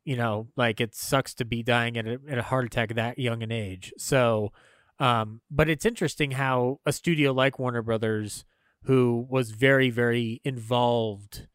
you 0.07 0.17
know, 0.17 0.47
like 0.57 0.81
it 0.81 0.95
sucks 0.95 1.35
to 1.35 1.45
be 1.45 1.65
dying 1.65 1.99
at 1.99 2.07
a, 2.07 2.21
at 2.29 2.39
a 2.39 2.43
heart 2.43 2.65
attack 2.65 2.95
that 2.95 3.19
young 3.19 3.43
an 3.43 3.51
age. 3.51 3.93
So, 3.99 4.53
um, 5.01 5.41
but 5.51 5.69
it's 5.69 5.85
interesting 5.85 6.31
how 6.31 6.79
a 6.87 6.93
studio 6.93 7.33
like 7.33 7.59
Warner 7.59 7.83
Brothers, 7.83 8.45
who 8.85 9.27
was 9.29 9.51
very, 9.51 9.91
very 9.91 10.41
involved 10.45 11.49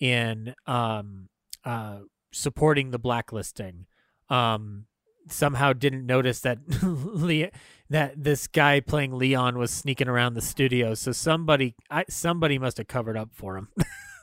in 0.00 0.54
um, 0.66 1.28
uh, 1.66 1.98
supporting 2.32 2.92
the 2.92 2.98
blacklisting, 2.98 3.84
um, 4.30 4.86
somehow 5.28 5.74
didn't 5.74 6.06
notice 6.06 6.40
that 6.40 6.58
that 7.90 8.12
this 8.16 8.46
guy 8.46 8.80
playing 8.80 9.18
Leon 9.18 9.58
was 9.58 9.70
sneaking 9.70 10.08
around 10.08 10.32
the 10.32 10.40
studio. 10.40 10.94
So 10.94 11.12
somebody 11.12 11.74
I, 11.90 12.06
somebody 12.08 12.58
must 12.58 12.78
have 12.78 12.88
covered 12.88 13.18
up 13.18 13.34
for 13.34 13.58
him. 13.58 13.68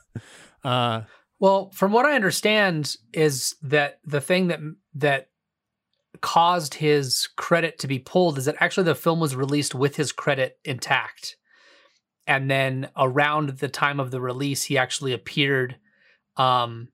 uh, 0.64 1.02
well, 1.38 1.70
from 1.70 1.92
what 1.92 2.06
I 2.06 2.14
understand 2.14 2.96
is 3.12 3.56
that 3.62 4.00
the 4.04 4.20
thing 4.20 4.48
that 4.48 4.60
that 4.94 5.28
caused 6.22 6.74
his 6.74 7.28
credit 7.36 7.78
to 7.78 7.86
be 7.86 7.98
pulled 7.98 8.38
is 8.38 8.46
that 8.46 8.56
actually 8.58 8.84
the 8.84 8.94
film 8.94 9.20
was 9.20 9.36
released 9.36 9.74
with 9.74 9.96
his 9.96 10.12
credit 10.12 10.58
intact. 10.64 11.36
and 12.26 12.50
then 12.50 12.88
around 12.96 13.50
the 13.58 13.68
time 13.68 14.00
of 14.00 14.10
the 14.10 14.20
release, 14.20 14.64
he 14.64 14.76
actually 14.76 15.12
appeared 15.12 15.76
um, 16.36 16.88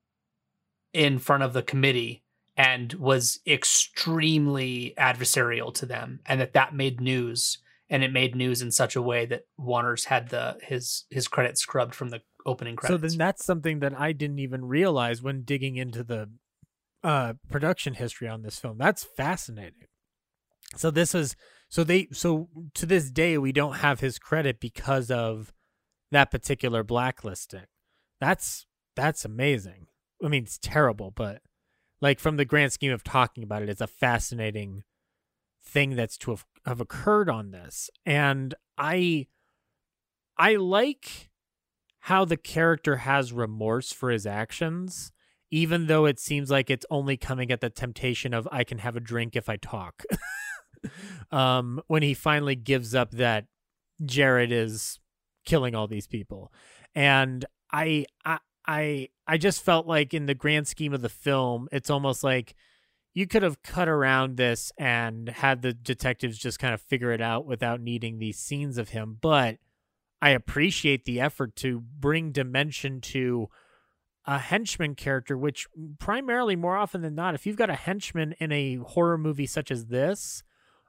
in 0.93 1.19
front 1.19 1.43
of 1.43 1.53
the 1.53 1.63
committee 1.63 2.23
and 2.57 2.93
was 2.95 3.41
extremely 3.47 4.93
adversarial 4.99 5.73
to 5.73 5.87
them, 5.87 6.21
and 6.27 6.41
that 6.41 6.53
that 6.53 6.75
made 6.75 7.01
news, 7.01 7.59
and 7.89 8.05
it 8.05 8.13
made 8.13 8.37
news 8.37 8.61
in 8.61 8.71
such 8.71 8.95
a 8.95 9.03
way 9.03 9.25
that 9.25 9.47
Warner's 9.57 10.05
had 10.05 10.29
the 10.29 10.59
his 10.63 11.05
his 11.11 11.29
credit 11.29 11.57
scrubbed 11.57 11.95
from 11.95 12.11
the 12.11 12.21
opening 12.47 12.77
credits. 12.77 13.03
So 13.03 13.09
then 13.09 13.19
that's 13.19 13.45
something 13.45 13.81
that 13.81 13.99
I 13.99 14.13
didn't 14.13 14.39
even 14.39 14.65
realize 14.65 15.23
when 15.23 15.43
digging 15.43 15.77
into 15.77 16.03
the 16.03 16.31
uh, 17.05 17.35
production 17.51 17.95
history 17.95 18.29
on 18.29 18.43
this 18.43 18.59
film. 18.59 18.79
That's 18.79 19.05
fascinating. 19.05 19.89
So 20.77 20.91
this 20.91 21.15
is 21.15 21.37
so 21.69 21.85
they 21.85 22.09
so 22.13 22.49
to 22.75 22.87
this 22.87 23.11
day 23.11 23.39
we 23.39 23.53
don't 23.53 23.77
have 23.77 24.01
his 24.01 24.19
credit 24.19 24.61
because 24.61 25.11
of 25.11 25.53
that 26.11 26.31
particular 26.31 26.83
blacklisting. 26.83 27.67
That's 28.21 28.67
that's 28.95 29.25
amazing. 29.25 29.87
I 30.25 30.29
mean, 30.29 30.45
it's 30.45 30.59
terrible, 30.59 31.11
but 31.11 31.43
like 32.01 32.21
from 32.21 32.37
the 32.37 32.45
grand 32.45 32.73
scheme 32.73 32.93
of 32.93 33.05
talking 33.05 33.43
about 33.43 33.63
it, 33.63 33.69
it's 33.69 33.81
a 33.81 33.87
fascinating 33.87 34.85
thing 35.65 35.97
that's 35.97 36.17
to 36.19 36.33
have, 36.33 36.45
have 36.67 36.81
occurred 36.81 37.29
on 37.31 37.51
this. 37.51 37.91
And 38.05 38.55
I 38.79 39.27
I 40.37 40.57
like 40.57 41.31
how 42.07 42.25
the 42.25 42.37
character 42.37 42.97
has 42.97 43.33
remorse 43.33 43.93
for 43.93 44.11
his 44.11 44.27
actions, 44.27 45.13
even 45.53 45.87
though 45.87 46.05
it 46.05 46.19
seems 46.19 46.51
like 46.51 46.69
it's 46.69 46.87
only 46.91 47.17
coming 47.17 47.53
at 47.53 47.61
the 47.61 47.71
temptation 47.71 48.35
of 48.35 48.49
I 48.51 48.65
can 48.65 48.79
have 48.79 48.97
a 48.97 49.01
drink 49.01 49.37
if 49.37 49.49
I 49.49 49.57
talk. 49.57 50.03
um, 51.31 51.81
when 51.87 52.03
he 52.03 52.15
finally 52.15 52.57
gives 52.57 52.93
up 52.93 53.13
that 53.13 53.47
Jarrod 54.03 54.51
is 54.51 54.99
killing 55.45 55.77
all 55.77 55.87
these 55.87 56.09
people. 56.09 56.53
And 56.93 57.45
I 57.71 58.07
I 58.25 58.39
I 58.67 59.09
I 59.29 59.39
just 59.39 59.63
felt 59.63 59.87
like 59.87 60.13
in 60.13 60.27
the 60.27 60.35
grand 60.35 60.67
scheme 60.67 60.93
of 60.93 61.03
the 61.03 61.09
film, 61.09 61.69
it's 61.71 61.91
almost 61.91 62.25
like 62.25 62.57
you 63.15 63.29
could 63.29 63.45
have 63.45 63.63
cut 63.63 63.89
around 63.89 64.37
this 64.37 64.73
and 64.77 65.29
had 65.29 65.63
the 65.63 65.73
detectives 65.73 66.37
just 66.37 66.59
kind 66.59 66.75
of 66.75 66.81
figure 66.81 67.13
it 67.13 67.21
out 67.21 67.47
without 67.47 67.81
needing 67.81 68.19
these 68.19 68.41
scenes 68.41 68.77
of 68.77 68.89
him. 68.89 69.19
But 69.21 69.59
I 70.23 70.31
appreciate 70.31 71.05
the 71.05 71.21
effort 71.21 71.57
to 71.57 71.81
bring 71.81 72.31
dimension 72.31 73.01
to 73.01 73.49
a 74.25 74.39
henchman 74.39 74.95
character, 74.95 75.37
which 75.37 75.67
primarily, 75.99 76.55
more 76.55 76.77
often 76.77 77.03
than 77.03 77.17
not, 77.17 77.35
if 77.35 77.45
you've 77.45 77.57
got 77.57 77.71
a 77.71 77.75
henchman 77.75 78.37
in 78.39 78.53
a 78.53 78.77
horror 78.77 79.19
movie 79.19 79.47
such 79.47 79.73
as 79.73 79.87
this, 79.87 80.45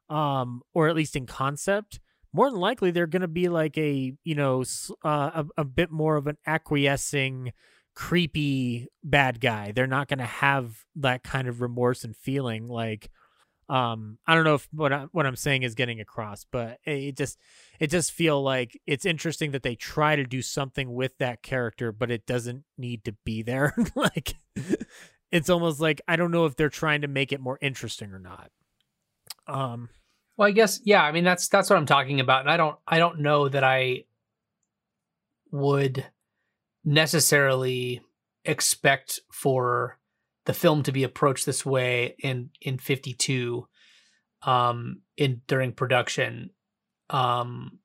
um, 0.08 0.62
or 0.76 0.88
at 0.88 0.96
least 0.96 1.16
in 1.16 1.26
concept, 1.26 2.00
more 2.32 2.52
than 2.52 2.60
likely 2.60 2.92
they're 2.92 3.08
going 3.08 3.24
to 3.24 3.28
be 3.28 3.50
like 3.50 3.76
a 3.76 4.14
you 4.24 4.36
know 4.36 4.64
uh, 5.04 5.44
a, 5.44 5.62
a 5.62 5.66
bit 5.66 5.90
more 5.90 6.16
of 6.16 6.28
an 6.28 6.38
acquiescing 6.46 7.54
creepy 7.96 8.88
bad 9.04 9.40
guy. 9.42 9.72
They're 9.72 9.88
not 9.88 10.08
going 10.08 10.20
to 10.20 10.26
have 10.26 10.86
that 10.98 11.24
kind 11.24 11.48
of 11.48 11.60
remorse 11.60 12.04
and 12.04 12.16
feeling 12.16 12.68
like 12.68 13.10
um 13.70 14.18
i 14.28 14.36
don't 14.36 14.44
know 14.44 14.56
if 14.56 14.68
what 14.74 14.92
I, 14.92 15.06
what 15.12 15.26
i'm 15.26 15.36
saying 15.36 15.64
is 15.64 15.76
getting 15.76 16.00
across 16.00 16.46
but 16.52 16.80
it 16.86 17.16
just 17.18 17.38
it 17.80 17.88
just 17.88 18.12
feel 18.12 18.42
like 18.42 18.80
it's 18.86 19.06
interesting 19.06 19.52
that 19.52 19.64
they 19.64 19.76
try 19.76 20.16
to 20.16 20.26
do 20.26 20.42
something 20.42 20.94
with 20.94 21.18
that 21.20 21.42
character 21.42 21.92
but 21.92 22.12
it 22.12 22.26
doesn't 22.26 22.64
need 22.78 23.04
to 23.06 23.14
be 23.24 23.42
there 23.42 23.74
like 23.96 24.36
it's 25.32 25.50
almost 25.50 25.80
like 25.80 26.02
i 26.08 26.16
don't 26.16 26.32
know 26.32 26.46
if 26.46 26.56
they're 26.56 26.70
trying 26.70 27.02
to 27.02 27.08
make 27.08 27.32
it 27.32 27.40
more 27.40 27.58
interesting 27.62 28.12
or 28.12 28.20
not 28.20 28.52
um 29.48 29.90
well, 30.38 30.48
I 30.48 30.52
guess 30.52 30.82
yeah. 30.84 31.04
I 31.04 31.12
mean, 31.12 31.24
that's 31.24 31.48
that's 31.48 31.70
what 31.70 31.78
I'm 31.78 31.86
talking 31.86 32.20
about, 32.20 32.42
and 32.42 32.50
I 32.50 32.58
don't 32.58 32.78
I 32.88 32.98
don't 32.98 33.20
know 33.20 33.50
that 33.50 33.64
I 33.64 34.06
would 35.52 36.06
necessarily 36.84 38.02
expect 38.44 39.20
for 39.32 40.00
the 40.46 40.54
film 40.54 40.84
to 40.84 40.92
be 40.92 41.04
approached 41.04 41.46
this 41.46 41.66
way 41.66 42.16
in 42.20 42.50
in 42.62 42.78
52 42.78 43.68
um 44.44 45.02
in 45.18 45.42
during 45.48 45.72
production. 45.72 46.50
Um 47.10 47.80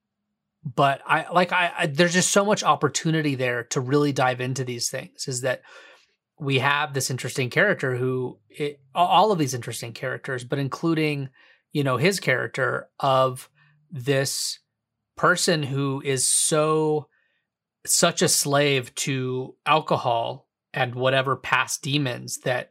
but 0.65 1.01
i 1.07 1.31
like 1.33 1.53
I, 1.53 1.73
I, 1.79 1.87
there's 1.87 2.15
just 2.15 2.33
so 2.33 2.45
much 2.45 2.65
opportunity 2.65 3.35
there 3.35 3.65
to 3.65 3.81
really 3.81 4.13
dive 4.13 4.41
into 4.41 4.65
these 4.65 4.91
things 4.91 5.29
is 5.29 5.43
that 5.43 5.63
we 6.41 6.59
have 6.59 6.95
this 6.95 7.11
interesting 7.11 7.51
character 7.51 7.97
who 7.97 8.39
it, 8.51 8.81
all 8.95 9.33
of 9.33 9.39
these 9.39 9.55
interesting 9.55 9.93
characters 9.93 10.45
but 10.45 10.59
including 10.59 11.29
you 11.73 11.85
know 11.85 11.97
his 11.97 12.21
character 12.21 12.89
of 12.99 13.49
this 13.91 14.59
person 15.17 15.63
who 15.63 16.03
is 16.05 16.29
so 16.29 17.09
such 17.87 18.21
a 18.21 18.29
slave 18.29 18.95
to 18.95 19.55
alcohol 19.65 20.48
and 20.73 20.95
whatever 20.95 21.37
past 21.37 21.83
demons 21.83 22.39
that 22.39 22.71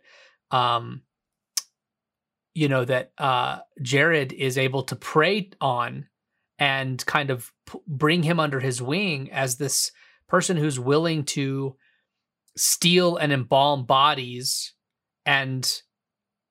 um 0.51 1.01
you 2.53 2.67
know 2.67 2.85
that 2.85 3.11
uh 3.17 3.59
Jarrod 3.81 4.33
is 4.33 4.57
able 4.57 4.83
to 4.83 4.95
prey 4.95 5.49
on 5.61 6.07
and 6.59 7.05
kind 7.05 7.29
of 7.29 7.51
p- 7.69 7.79
bring 7.87 8.23
him 8.23 8.39
under 8.39 8.59
his 8.59 8.81
wing 8.81 9.31
as 9.31 9.57
this 9.57 9.91
person 10.27 10.57
who's 10.57 10.79
willing 10.79 11.23
to 11.23 11.75
steal 12.55 13.17
and 13.17 13.31
embalm 13.31 13.85
bodies 13.85 14.73
and 15.25 15.81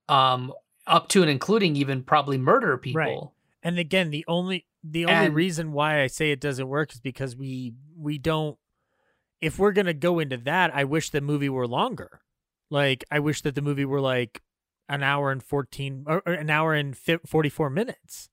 um 0.09 0.53
up 0.87 1.09
to 1.09 1.23
and 1.23 1.31
including 1.31 1.77
even 1.77 2.03
probably 2.03 2.39
murder 2.39 2.79
people. 2.79 3.01
Right. 3.01 3.21
And 3.63 3.79
again, 3.79 4.11
the 4.11 4.25
only 4.29 4.67
the 4.85 5.07
only 5.07 5.27
and, 5.27 5.35
reason 5.35 5.73
why 5.73 6.03
I 6.03 6.07
say 6.07 6.31
it 6.31 6.41
doesn't 6.41 6.69
work 6.69 6.93
is 6.93 7.01
because 7.01 7.35
we 7.35 7.75
we 7.97 8.19
don't 8.19 8.57
if 9.47 9.61
we're 9.61 9.73
to 9.73 9.95
go 9.95 10.19
into 10.19 10.37
that, 10.39 10.75
I 10.75 10.83
wish 10.83 11.11
the 11.11 11.21
movie 11.21 11.49
were 11.49 11.69
longer. 11.69 12.21
Like 12.69 13.05
I 13.13 13.21
wish 13.21 13.43
that 13.43 13.55
the 13.55 13.63
movie 13.63 13.85
were 13.85 14.01
like 14.01 14.43
an 14.89 15.05
hour 15.05 15.31
and 15.31 15.41
14 15.41 16.05
or, 16.09 16.21
or 16.27 16.33
an 16.33 16.51
hour 16.51 16.75
and 16.75 16.97
44 16.97 17.71
minutes. 17.71 18.29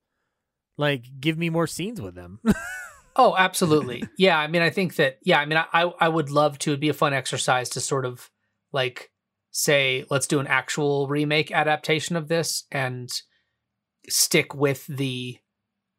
Like 0.76 1.06
give 1.20 1.38
me 1.38 1.52
more 1.52 1.68
scenes 1.68 2.02
with 2.02 2.16
them. 2.16 2.40
oh, 3.16 3.36
absolutely. 3.38 4.04
Yeah, 4.18 4.40
I 4.40 4.48
mean 4.48 4.64
I 4.64 4.72
think 4.72 4.96
that 4.96 5.20
yeah, 5.22 5.40
I 5.40 5.46
mean 5.46 5.60
I 5.60 5.84
I 6.00 6.10
would 6.10 6.32
love 6.32 6.58
to 6.60 6.72
it'd 6.72 6.80
be 6.80 6.90
a 6.90 6.94
fun 6.94 7.14
exercise 7.14 7.70
to 7.70 7.80
sort 7.80 8.06
of 8.06 8.32
like 8.72 9.12
say 9.52 10.06
let's 10.10 10.26
do 10.26 10.40
an 10.40 10.48
actual 10.48 11.08
remake 11.08 11.52
adaptation 11.52 12.16
of 12.16 12.28
this 12.28 12.64
and 12.72 13.12
stick 14.10 14.56
with 14.56 14.88
the 14.88 15.38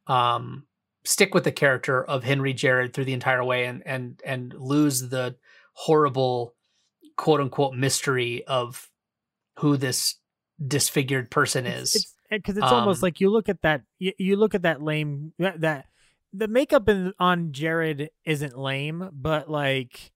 um 0.08 0.66
stick 1.04 1.34
with 1.34 1.44
the 1.44 1.52
character 1.52 2.02
of 2.02 2.24
Henry 2.24 2.54
Jarrod 2.54 2.92
through 2.92 3.04
the 3.04 3.12
entire 3.12 3.44
way 3.44 3.66
and 3.66 3.82
and 3.86 4.20
and 4.24 4.54
lose 4.54 5.08
the 5.08 5.36
horrible 5.74 6.54
quote 7.16 7.40
unquote 7.40 7.74
mystery 7.74 8.44
of 8.46 8.90
who 9.58 9.76
this 9.76 10.16
disfigured 10.64 11.30
person 11.30 11.66
is. 11.66 11.94
It's 11.94 12.14
because 12.30 12.56
it's, 12.56 12.64
it's 12.64 12.72
um, 12.72 12.80
almost 12.80 13.02
like 13.02 13.20
you 13.20 13.30
look 13.30 13.48
at 13.48 13.62
that 13.62 13.82
you, 13.98 14.12
you 14.18 14.36
look 14.36 14.54
at 14.54 14.62
that 14.62 14.82
lame 14.82 15.32
that, 15.38 15.60
that 15.60 15.86
the 16.32 16.48
makeup 16.48 16.88
in, 16.88 17.12
on 17.18 17.52
Jarrod 17.52 18.08
isn't 18.24 18.58
lame, 18.58 19.10
but 19.12 19.50
like 19.50 20.12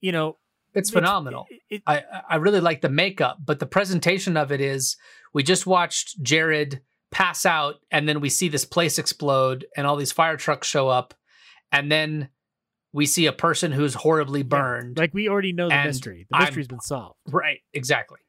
you 0.00 0.12
know 0.12 0.38
it's 0.72 0.90
phenomenal. 0.90 1.46
It, 1.50 1.60
it, 1.70 1.82
I 1.86 2.02
I 2.30 2.36
really 2.36 2.60
like 2.60 2.80
the 2.80 2.88
makeup, 2.88 3.38
but 3.44 3.60
the 3.60 3.66
presentation 3.66 4.36
of 4.36 4.50
it 4.50 4.60
is 4.60 4.96
we 5.32 5.42
just 5.42 5.66
watched 5.66 6.22
Jarrod 6.22 6.80
pass 7.14 7.46
out, 7.46 7.76
and 7.90 8.06
then 8.08 8.20
we 8.20 8.28
see 8.28 8.48
this 8.48 8.64
place 8.66 8.98
explode, 8.98 9.64
and 9.76 9.86
all 9.86 9.96
these 9.96 10.12
fire 10.12 10.36
trucks 10.36 10.68
show 10.68 10.88
up, 10.88 11.14
and 11.72 11.90
then 11.90 12.28
we 12.92 13.06
see 13.06 13.26
a 13.26 13.32
person 13.32 13.72
who's 13.72 13.94
horribly 13.94 14.42
burned. 14.42 14.96
Yeah, 14.96 15.02
like 15.02 15.14
we 15.14 15.28
already 15.28 15.52
know 15.52 15.68
the 15.68 15.82
mystery. 15.84 16.26
The 16.30 16.38
mystery's 16.38 16.66
I'm, 16.66 16.76
been 16.76 16.80
solved. 16.80 17.18
Right. 17.26 17.60
Exactly. 17.72 18.20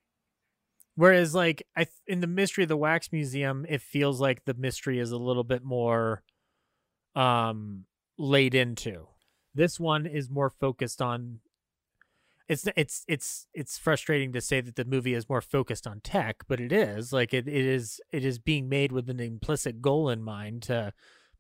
Whereas, 0.95 1.35
like 1.35 1.67
I 1.75 1.88
in 2.07 2.22
the 2.22 2.27
mystery 2.27 2.64
of 2.64 2.69
the 2.69 2.77
wax 2.77 3.11
museum, 3.11 3.65
it 3.67 3.81
feels 3.81 4.22
like 4.22 4.45
the 4.45 4.53
mystery 4.53 4.99
is 4.99 5.11
a 5.11 5.17
little 5.17 5.43
bit 5.43 5.64
more 5.64 6.23
um 7.15 7.85
laid 8.17 8.55
into. 8.55 9.07
This 9.53 9.80
one 9.80 10.05
is 10.05 10.30
more 10.30 10.49
focused 10.49 11.01
on 11.01 11.39
it's 12.48 12.67
it's 12.75 13.03
it's 13.07 13.48
it's 13.53 13.77
frustrating 13.77 14.32
to 14.33 14.41
say 14.41 14.61
that 14.61 14.75
the 14.75 14.85
movie 14.85 15.14
is 15.14 15.30
more 15.30 15.41
focused 15.41 15.88
on 15.88 15.99
tech, 16.01 16.43
but 16.48 16.59
it 16.59 16.72
is 16.72 17.11
like 17.11 17.33
it, 17.33 17.48
it 17.48 17.65
is 17.65 17.99
it 18.11 18.24
is 18.24 18.38
being 18.38 18.69
made 18.69 18.91
with 18.91 19.09
an 19.09 19.19
implicit 19.19 19.82
goal 19.82 20.09
in 20.09 20.22
mind 20.22 20.61
to 20.64 20.93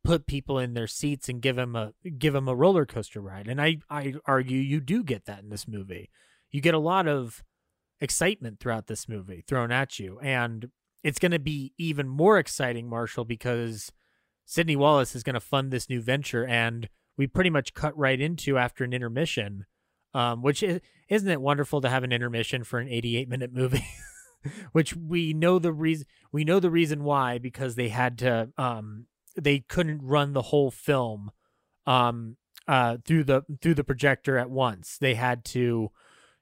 put 0.03 0.27
people 0.27 0.57
in 0.59 0.73
their 0.73 0.87
seats 0.87 1.29
and 1.29 1.41
give 1.41 1.55
them 1.55 1.75
a 1.75 1.93
give 2.17 2.33
them 2.33 2.47
a 2.47 2.55
roller 2.55 2.85
coaster 2.85 3.21
ride. 3.21 3.47
And 3.47 3.61
I 3.61 3.77
I 3.89 4.15
argue 4.25 4.59
you 4.59 4.81
do 4.81 5.03
get 5.03 5.25
that 5.25 5.43
in 5.43 5.49
this 5.49 5.67
movie. 5.67 6.09
You 6.51 6.61
get 6.61 6.73
a 6.73 6.79
lot 6.79 7.07
of 7.07 7.43
excitement 8.01 8.59
throughout 8.59 8.87
this 8.87 9.07
movie 9.07 9.43
thrown 9.47 9.71
at 9.71 9.99
you, 9.99 10.19
and 10.21 10.69
it's 11.03 11.19
going 11.19 11.31
to 11.31 11.39
be 11.39 11.73
even 11.77 12.07
more 12.07 12.39
exciting, 12.39 12.89
Marshall, 12.89 13.25
because 13.25 13.91
Sidney 14.45 14.75
Wallace 14.75 15.15
is 15.15 15.21
going 15.21 15.35
to 15.35 15.39
fund 15.39 15.69
this 15.69 15.87
new 15.87 16.01
venture, 16.01 16.45
and 16.47 16.89
we 17.15 17.27
pretty 17.27 17.51
much 17.51 17.75
cut 17.75 17.95
right 17.95 18.19
into 18.19 18.57
after 18.57 18.83
an 18.83 18.91
intermission 18.91 19.65
um, 20.15 20.41
which 20.41 20.63
is, 20.63 20.79
isn't 21.09 21.29
it 21.29 21.41
wonderful 21.41 21.81
to 21.81 21.89
have 21.89 22.03
an 22.03 22.11
intermission 22.11 22.63
for 22.63 22.79
an 22.79 22.89
88 22.89 23.29
minute 23.29 23.53
movie? 23.53 23.85
which 24.71 24.95
we 24.95 25.33
know 25.33 25.59
the 25.59 25.73
reason 25.73 26.05
we 26.31 26.43
know 26.43 26.59
the 26.59 26.69
reason 26.69 27.03
why 27.03 27.37
because 27.37 27.75
they 27.75 27.89
had 27.89 28.17
to 28.19 28.49
um 28.57 29.05
they 29.35 29.59
couldn't 29.59 30.01
run 30.01 30.33
the 30.33 30.43
whole 30.43 30.71
film 30.71 31.31
um 31.85 32.37
uh 32.67 32.97
through 33.05 33.23
the 33.23 33.43
through 33.61 33.73
the 33.73 33.83
projector 33.83 34.37
at 34.37 34.49
once. 34.49 34.97
They 34.97 35.15
had 35.15 35.45
to 35.45 35.91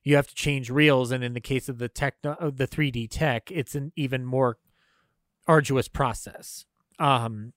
you 0.03 0.15
have 0.15 0.27
to 0.27 0.35
change 0.35 0.69
reels 0.69 1.11
and 1.11 1.23
in 1.23 1.33
the 1.33 1.39
case 1.39 1.69
of 1.69 1.77
the 1.77 1.89
tech 1.89 2.15
the 2.21 2.67
3D 2.69 3.07
tech, 3.09 3.51
it's 3.51 3.75
an 3.75 3.91
even 3.95 4.25
more 4.25 4.57
arduous 5.47 5.87
process. 5.87 6.65
Um 6.99 7.53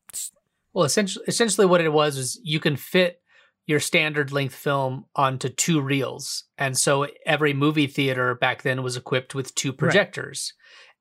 well 0.72 0.84
essentially 0.84 1.24
essentially 1.28 1.66
what 1.66 1.80
it 1.80 1.92
was 1.92 2.16
is 2.16 2.40
you 2.42 2.60
can 2.60 2.76
fit 2.76 3.20
your 3.66 3.80
standard 3.80 4.32
length 4.32 4.54
film 4.54 5.06
onto 5.14 5.48
two 5.48 5.80
reels. 5.80 6.44
And 6.56 6.78
so 6.78 7.08
every 7.26 7.52
movie 7.52 7.88
theater 7.88 8.34
back 8.34 8.62
then 8.62 8.82
was 8.82 8.96
equipped 8.96 9.34
with 9.34 9.54
two 9.54 9.72
projectors. 9.72 10.52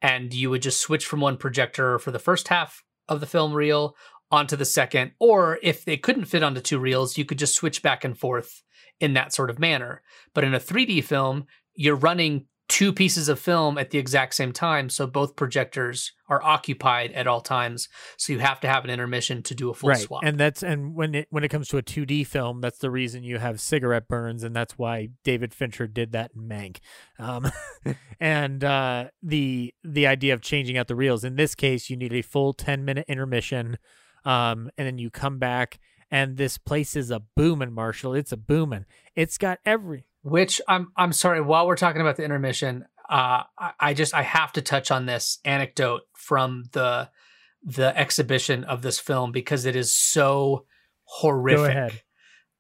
Right. 0.03 0.14
And 0.14 0.34
you 0.34 0.50
would 0.50 0.61
just 0.61 0.82
switch 0.82 1.06
from 1.06 1.22
one 1.22 1.38
projector 1.38 2.00
for 2.00 2.11
the 2.11 2.19
first 2.19 2.48
half 2.48 2.84
of 3.08 3.19
the 3.19 3.27
film 3.27 3.53
reel 3.53 3.95
onto 4.32 4.56
the 4.56 4.66
second. 4.66 5.11
Or 5.19 5.60
if 5.61 5.85
they 5.85 5.98
couldn't 5.98 6.26
fit 6.26 6.44
onto 6.44 6.60
two 6.60 6.80
reels, 6.80 7.18
you 7.18 7.26
could 7.26 7.40
just 7.40 7.56
switch 7.56 7.82
back 7.84 8.03
and 8.03 8.18
forth 8.18 8.64
in 9.00 9.14
that 9.14 9.34
sort 9.34 9.50
of 9.50 9.60
manner. 9.60 10.02
But 10.34 10.44
in 10.44 10.53
a 10.53 10.60
3D 10.60 11.03
film, 11.03 11.45
you're 11.76 11.95
running 11.95 12.48
two 12.68 12.92
pieces 12.92 13.30
of 13.30 13.40
film 13.40 13.77
at 13.77 13.92
the 13.92 13.98
exact 13.98 14.34
same 14.34 14.52
time 14.52 14.90
so 14.90 15.06
both 15.06 15.35
projectors 15.35 16.14
are 16.27 16.42
occupied 16.42 17.11
at 17.11 17.27
all 17.27 17.40
times 17.40 17.88
so 18.18 18.34
you 18.34 18.40
have 18.40 18.60
to 18.60 18.68
have 18.68 18.84
an 18.84 18.90
intermission 18.90 19.44
to 19.44 19.53
do 19.53 19.69
a 19.69 19.74
full 19.74 19.90
right. 19.90 20.00
swap 20.00 20.24
and 20.24 20.40
that's 20.40 20.64
and 20.64 20.95
when 20.95 21.14
it 21.14 21.27
when 21.30 21.44
it 21.44 21.50
comes 21.50 21.68
to 21.68 21.77
a 21.77 21.84
2d 21.84 22.26
film 22.26 22.61
that's 22.61 22.80
the 22.80 22.90
reason 22.90 23.24
you 23.24 23.38
have 23.38 23.61
cigarette 23.61 24.08
burns 24.08 24.44
and 24.44 24.56
that's 24.56 24.77
why 24.80 25.10
david 25.24 25.53
fincher 25.53 25.85
did 25.85 26.11
that 26.11 26.32
in 26.35 26.50
mank 26.50 26.77
um, 27.19 27.52
and 28.19 28.64
uh, 28.64 29.06
the 29.22 29.74
the 29.84 30.08
idea 30.08 30.34
of 30.34 30.42
changing 30.42 30.77
out 30.77 30.88
the 30.88 30.95
reels 30.95 31.24
in 31.24 31.35
this 31.35 31.53
case 31.53 31.90
you 31.90 31.95
need 31.95 32.14
a 32.14 32.24
full 32.24 32.52
10 32.52 32.84
minute 32.84 33.06
intermission 33.08 33.77
um, 34.26 34.72
and 34.76 34.88
then 34.88 34.98
you 34.98 35.11
come 35.11 35.38
back 35.38 35.80
and 36.10 36.38
this 36.38 36.58
place 36.58 36.95
is 36.95 37.11
a 37.11 37.22
booming 37.35 37.72
marshall 37.72 38.16
it's 38.16 38.32
a 38.32 38.38
booming 38.38 38.85
it's 39.16 39.38
got 39.38 39.60
every 39.66 40.06
which 40.26 40.60
I'm 40.68 40.92
I'm 40.98 41.14
sorry. 41.14 41.40
While 41.40 41.68
we're 41.68 41.78
talking 41.78 42.02
about 42.02 42.16
the 42.16 42.24
intermission, 42.24 42.86
uh, 43.08 43.44
I, 43.60 43.72
I 43.80 43.94
just 43.94 44.16
I 44.16 44.24
have 44.24 44.52
to 44.54 44.62
touch 44.62 44.90
on 44.90 45.06
this 45.06 45.38
anecdote 45.45 46.02
from 46.14 46.64
the 46.72 47.10
the 47.64 47.95
exhibition 47.95 48.64
of 48.64 48.82
this 48.82 49.00
film 49.00 49.32
because 49.32 49.66
it 49.66 49.76
is 49.76 49.94
so 49.94 50.66
horrific. 51.04 51.58
Go 51.58 51.66
ahead. 51.66 52.02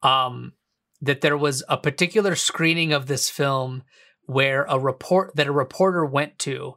Um, 0.03 0.53
that 1.01 1.21
there 1.21 1.37
was 1.37 1.63
a 1.67 1.75
particular 1.75 2.35
screening 2.35 2.93
of 2.93 3.07
this 3.07 3.31
film 3.31 3.81
where 4.27 4.65
a 4.65 4.77
report 4.77 5.35
that 5.35 5.47
a 5.47 5.51
reporter 5.51 6.05
went 6.05 6.37
to, 6.39 6.75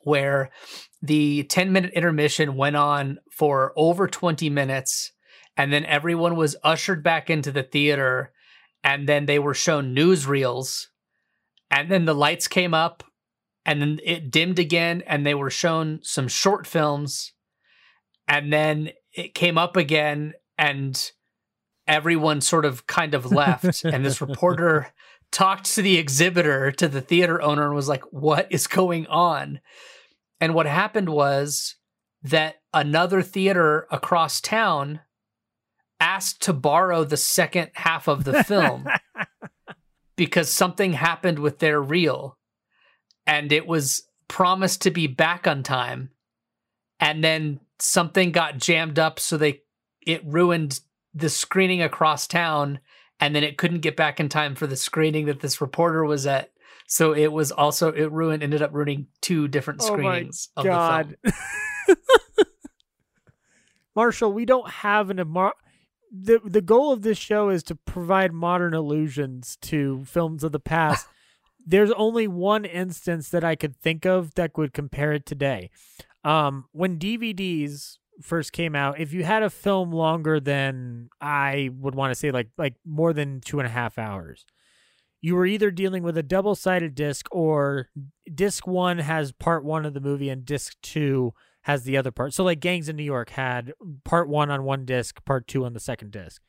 where 0.00 0.48
the 1.02 1.42
10 1.44 1.70
minute 1.70 1.92
intermission 1.92 2.56
went 2.56 2.76
on 2.76 3.18
for 3.30 3.74
over 3.76 4.08
20 4.08 4.48
minutes, 4.48 5.12
and 5.54 5.70
then 5.70 5.84
everyone 5.84 6.34
was 6.34 6.56
ushered 6.64 7.02
back 7.02 7.28
into 7.28 7.52
the 7.52 7.62
theater 7.62 8.32
and 8.84 9.08
then 9.08 9.26
they 9.26 9.38
were 9.38 9.54
shown 9.54 9.94
newsreels 9.94 10.86
and 11.70 11.90
then 11.90 12.04
the 12.04 12.14
lights 12.14 12.48
came 12.48 12.74
up 12.74 13.04
and 13.64 13.82
then 13.82 14.00
it 14.04 14.30
dimmed 14.30 14.58
again 14.58 15.02
and 15.06 15.26
they 15.26 15.34
were 15.34 15.50
shown 15.50 16.00
some 16.02 16.28
short 16.28 16.66
films 16.66 17.32
and 18.26 18.52
then 18.52 18.90
it 19.12 19.34
came 19.34 19.58
up 19.58 19.76
again 19.76 20.34
and 20.56 21.12
everyone 21.86 22.40
sort 22.40 22.64
of 22.64 22.86
kind 22.86 23.14
of 23.14 23.32
left 23.32 23.84
and 23.84 24.04
this 24.04 24.20
reporter 24.20 24.92
talked 25.32 25.66
to 25.74 25.82
the 25.82 25.98
exhibitor 25.98 26.70
to 26.72 26.88
the 26.88 27.00
theater 27.00 27.40
owner 27.42 27.66
and 27.66 27.74
was 27.74 27.88
like 27.88 28.04
what 28.12 28.46
is 28.50 28.66
going 28.66 29.06
on? 29.08 29.60
And 30.40 30.54
what 30.54 30.66
happened 30.66 31.08
was 31.08 31.76
that 32.22 32.56
another 32.72 33.22
theater 33.22 33.86
across 33.90 34.40
town 34.40 35.00
asked 36.00 36.42
to 36.42 36.52
borrow 36.52 37.04
the 37.04 37.16
second 37.16 37.70
half 37.74 38.08
of 38.08 38.24
the 38.24 38.44
film 38.44 38.86
because 40.16 40.50
something 40.50 40.92
happened 40.92 41.38
with 41.38 41.58
their 41.58 41.80
reel 41.80 42.38
and 43.26 43.52
it 43.52 43.66
was 43.66 44.04
promised 44.26 44.82
to 44.82 44.90
be 44.90 45.06
back 45.06 45.46
on 45.46 45.62
time. 45.62 46.10
And 47.00 47.22
then 47.22 47.60
something 47.78 48.32
got 48.32 48.58
jammed 48.58 48.98
up 48.98 49.20
so 49.20 49.36
they 49.36 49.62
it 50.06 50.22
ruined 50.24 50.80
the 51.14 51.28
screening 51.28 51.82
across 51.82 52.26
town 52.26 52.80
and 53.20 53.34
then 53.34 53.44
it 53.44 53.58
couldn't 53.58 53.80
get 53.80 53.96
back 53.96 54.20
in 54.20 54.28
time 54.28 54.54
for 54.54 54.66
the 54.66 54.76
screening 54.76 55.26
that 55.26 55.40
this 55.40 55.60
reporter 55.60 56.04
was 56.04 56.26
at. 56.26 56.50
So 56.86 57.12
it 57.12 57.32
was 57.32 57.52
also 57.52 57.92
it 57.92 58.10
ruined 58.10 58.42
ended 58.42 58.62
up 58.62 58.72
ruining 58.72 59.08
two 59.20 59.48
different 59.48 59.82
screenings 59.82 60.48
oh 60.56 60.62
my 60.62 60.68
God. 60.68 61.04
of 61.04 61.16
the 61.22 61.32
film. 61.32 61.96
Marshall, 63.94 64.32
we 64.32 64.44
don't 64.44 64.70
have 64.70 65.10
an 65.10 65.18
the 66.10 66.40
the 66.44 66.60
goal 66.60 66.92
of 66.92 67.02
this 67.02 67.18
show 67.18 67.48
is 67.48 67.62
to 67.64 67.74
provide 67.74 68.32
modern 68.32 68.74
illusions 68.74 69.56
to 69.62 70.04
films 70.04 70.44
of 70.44 70.52
the 70.52 70.60
past. 70.60 71.06
There's 71.66 71.90
only 71.92 72.26
one 72.26 72.64
instance 72.64 73.28
that 73.28 73.44
I 73.44 73.54
could 73.54 73.76
think 73.76 74.06
of 74.06 74.34
that 74.34 74.56
would 74.56 74.72
compare 74.72 75.12
it 75.12 75.26
today. 75.26 75.70
Um, 76.24 76.64
when 76.72 76.98
DVDs 76.98 77.98
first 78.22 78.52
came 78.52 78.74
out, 78.74 78.98
if 78.98 79.12
you 79.12 79.22
had 79.22 79.42
a 79.42 79.50
film 79.50 79.92
longer 79.92 80.40
than 80.40 81.10
I 81.20 81.70
would 81.78 81.94
want 81.94 82.10
to 82.10 82.14
say 82.14 82.30
like 82.30 82.48
like 82.56 82.74
more 82.86 83.12
than 83.12 83.40
two 83.40 83.58
and 83.60 83.66
a 83.66 83.70
half 83.70 83.98
hours, 83.98 84.46
you 85.20 85.34
were 85.34 85.46
either 85.46 85.70
dealing 85.70 86.02
with 86.02 86.16
a 86.16 86.22
double 86.22 86.54
sided 86.54 86.94
disc 86.94 87.26
or 87.30 87.88
disc 88.32 88.66
one 88.66 88.98
has 88.98 89.32
part 89.32 89.64
one 89.64 89.84
of 89.84 89.94
the 89.94 90.00
movie 90.00 90.30
and 90.30 90.44
disc 90.44 90.76
two 90.82 91.34
has 91.68 91.82
the 91.82 91.98
other 91.98 92.10
part. 92.10 92.32
So 92.32 92.44
like 92.44 92.60
Gangs 92.60 92.88
in 92.88 92.96
New 92.96 93.04
York 93.04 93.28
had 93.28 93.74
part 94.02 94.26
one 94.26 94.50
on 94.50 94.64
one 94.64 94.86
disc, 94.86 95.22
part 95.26 95.46
two 95.46 95.66
on 95.66 95.74
the 95.74 95.80
second 95.80 96.12
disc. 96.12 96.40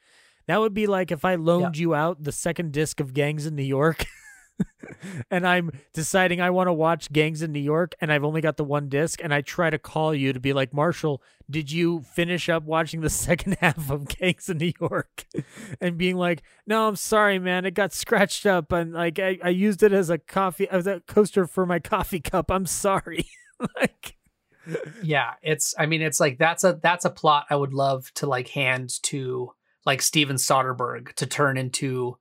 That 0.48 0.62
would 0.62 0.74
be 0.74 0.88
like 0.88 1.12
if 1.12 1.26
I 1.26 1.36
loaned 1.36 1.78
you 1.78 1.94
out 1.94 2.24
the 2.24 2.32
second 2.32 2.72
disc 2.72 3.02
of 3.02 3.14
Gangs 3.14 3.46
in 3.46 3.54
New 3.54 3.62
York. 3.64 4.06
and 5.30 5.46
I'm 5.46 5.72
deciding 5.94 6.40
I 6.40 6.52
want 6.52 6.68
to 6.68 6.74
watch 6.74 7.12
Gangs 7.12 7.42
in 7.42 7.52
New 7.52 7.60
York 7.60 7.96
and 8.00 8.14
I've 8.14 8.24
only 8.24 8.40
got 8.40 8.56
the 8.56 8.64
one 8.64 8.88
disc 8.88 9.20
and 9.22 9.34
I 9.34 9.42
try 9.42 9.70
to 9.70 9.78
call 9.78 10.16
you 10.16 10.32
to 10.32 10.40
be 10.40 10.54
like, 10.54 10.74
Marshall, 10.74 11.22
did 11.50 11.70
you 11.70 12.00
finish 12.00 12.48
up 12.48 12.64
watching 12.64 13.02
the 13.02 13.10
second 13.28 13.58
half 13.60 13.92
of 13.92 14.08
Gangs 14.08 14.48
in 14.48 14.58
New 14.58 14.72
York? 14.80 15.26
and 15.82 15.98
being 15.98 16.16
like, 16.16 16.44
no, 16.66 16.88
I'm 16.88 16.96
sorry, 16.96 17.40
man. 17.40 17.66
It 17.66 17.74
got 17.74 17.92
scratched 17.92 18.46
up 18.46 18.72
and 18.72 18.94
like 18.94 19.20
I, 19.20 19.38
I 19.44 19.50
used 19.50 19.84
it 19.84 19.92
as 19.92 20.10
a 20.10 20.18
coffee, 20.18 20.70
as 20.70 20.88
a 20.88 21.02
coaster 21.02 21.46
for 21.46 21.66
my 21.66 21.80
coffee 21.80 22.22
cup. 22.22 22.50
I'm 22.50 22.66
sorry. 22.66 23.26
like, 23.76 24.16
yeah, 25.04 25.34
it's 25.42 25.74
I 25.78 25.86
mean 25.86 26.02
it's 26.02 26.20
like 26.20 26.38
that's 26.38 26.64
a 26.64 26.80
that's 26.82 27.06
a 27.06 27.10
plot 27.10 27.46
I 27.50 27.56
would 27.56 27.74
love 27.74 28.12
to 28.16 28.28
like 28.28 28.50
hand 28.50 29.02
to 29.04 29.52
like 29.86 30.02
Steven 30.02 30.36
Soderbergh 30.36 31.14
to 31.14 31.26
turn 31.26 31.58
into 31.58 32.18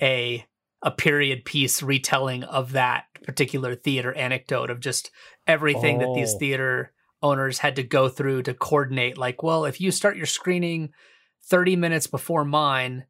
a 0.00 0.44
a 0.82 0.90
period 0.90 1.44
piece 1.44 1.82
retelling 1.82 2.42
of 2.44 2.72
that 2.72 3.04
particular 3.24 3.74
theater 3.74 4.12
anecdote 4.14 4.70
of 4.70 4.80
just 4.80 5.10
everything 5.46 5.96
oh. 5.96 6.00
that 6.00 6.14
these 6.18 6.34
oh. 6.34 6.38
theater 6.38 6.92
owners 7.22 7.58
had 7.58 7.76
to 7.76 7.84
go 7.84 8.08
through 8.08 8.42
to 8.42 8.52
coordinate 8.52 9.16
like 9.16 9.44
well 9.44 9.64
if 9.64 9.80
you 9.80 9.92
start 9.92 10.16
your 10.16 10.26
screening 10.26 10.90
30 11.44 11.76
minutes 11.76 12.08
before 12.08 12.44
mine 12.44 13.04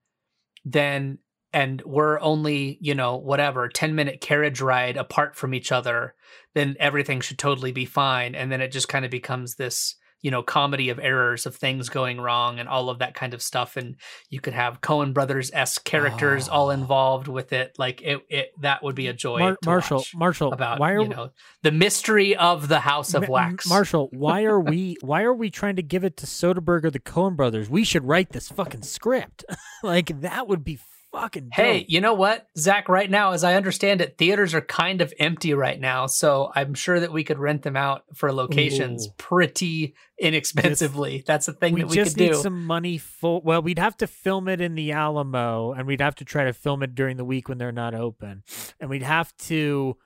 then 0.67 1.19
and 1.53 1.83
we're 1.85 2.21
only 2.21 2.79
you 2.81 2.95
know 2.95 3.17
whatever 3.17 3.69
10 3.69 3.95
minute 3.95 4.21
carriage 4.21 4.61
ride 4.61 4.97
apart 4.97 5.37
from 5.37 5.55
each 5.55 5.73
other 5.73 6.15
then 6.55 6.77
everything 6.79 7.21
should 7.21 7.39
totally 7.39 7.73
be 7.73 7.85
fine. 7.85 8.35
And 8.35 8.51
then 8.51 8.61
it 8.61 8.73
just 8.73 8.89
kind 8.89 9.05
of 9.05 9.11
becomes 9.11 9.55
this 9.55 9.97
you 10.21 10.31
know 10.31 10.41
comedy 10.41 10.89
of 10.91 11.01
errors 11.01 11.47
of 11.47 11.57
things 11.57 11.89
going 11.89 12.21
wrong 12.21 12.61
and 12.61 12.69
all 12.69 12.91
of 12.91 13.01
that 13.01 13.15
kind 13.15 13.35
of 13.35 13.43
stuff. 13.43 13.77
And 13.77 13.97
you 14.31 14.41
could 14.41 14.53
have 14.53 14.81
Coen 14.81 15.13
brothers 15.13 15.51
s 15.53 15.79
characters 15.79 16.49
oh. 16.49 16.53
all 16.53 16.67
ah. 16.69 16.75
involved 16.75 17.27
with 17.27 17.53
it. 17.53 17.75
Like 17.77 18.03
it, 18.03 18.21
it 18.29 18.53
that 18.61 18.85
would 18.85 18.95
be 18.95 19.09
a 19.09 19.13
joy 19.13 19.41
Mar- 19.41 19.59
Marshall 19.65 20.05
Marshall 20.15 20.53
about 20.53 20.79
why 20.79 20.93
are 20.93 21.03
you 21.03 21.09
know 21.09 21.31
the 21.63 21.73
mystery 21.73 22.37
of 22.37 22.69
the 22.69 22.81
House 22.81 23.15
of 23.15 23.29
Wax. 23.29 23.69
Marshall 23.69 24.09
why 24.13 24.45
are 24.45 24.61
we 24.61 24.97
why 25.01 25.23
are 25.23 25.35
we 25.35 25.51
trying 25.51 25.77
to 25.77 25.83
give 25.83 26.05
it 26.05 26.17
to 26.19 26.27
Soderbergh 26.27 26.85
or 26.85 26.91
the 26.91 27.01
Coen 27.01 27.35
brothers? 27.35 27.69
We 27.69 27.83
should 27.83 28.05
write 28.05 28.31
this 28.31 28.49
fucking 28.49 28.83
script. 28.83 29.45
Like 29.85 30.21
that 30.21 30.47
would 30.47 30.63
be 30.63 30.79
fucking 31.13 31.45
dope. 31.45 31.55
Hey, 31.55 31.85
you 31.89 32.01
know 32.01 32.15
what, 32.15 32.49
Zach? 32.57 32.89
Right 32.89 33.11
now, 33.11 33.33
as 33.33 33.45
I 33.45 33.55
understand 33.55 34.01
it, 34.01 34.19
theaters 34.19 34.55
are 34.55 34.61
kind 34.61 35.01
of 35.01 35.13
empty 35.19 35.55
right 35.55 35.79
now, 35.79 36.07
so 36.07 36.51
I'm 36.55 36.75
sure 36.75 36.99
that 36.99 37.13
we 37.13 37.23
could 37.23 37.39
rent 37.39 37.63
them 37.63 37.77
out 37.77 38.05
for 38.15 38.33
locations 38.33 39.07
Ooh. 39.07 39.13
pretty 39.19 39.95
inexpensively. 40.19 41.19
Just, 41.19 41.27
That's 41.27 41.47
the 41.47 41.53
thing 41.53 41.75
we 41.75 41.83
that 41.83 41.91
we 41.91 41.97
just 41.97 42.17
could 42.17 42.31
need 42.31 42.37
some 42.37 42.65
money 42.65 42.99
for. 42.99 43.41
Well, 43.45 43.63
we'd 43.63 43.79
have 43.79 43.97
to 43.99 44.07
film 44.07 44.49
it 44.49 44.61
in 44.61 44.75
the 44.75 44.93
Alamo, 44.93 45.73
and 45.73 45.87
we'd 45.87 46.01
have 46.01 46.17
to 46.17 46.25
try 46.25 46.45
to 46.45 46.53
film 46.53 46.83
it 46.83 46.95
during 46.95 47.17
the 47.17 47.25
week 47.25 47.49
when 47.49 47.59
they're 47.59 47.73
not 47.73 47.95
open, 47.95 48.43
and 48.81 48.91
we'd 48.91 49.03
have 49.03 49.37
to 49.37 49.97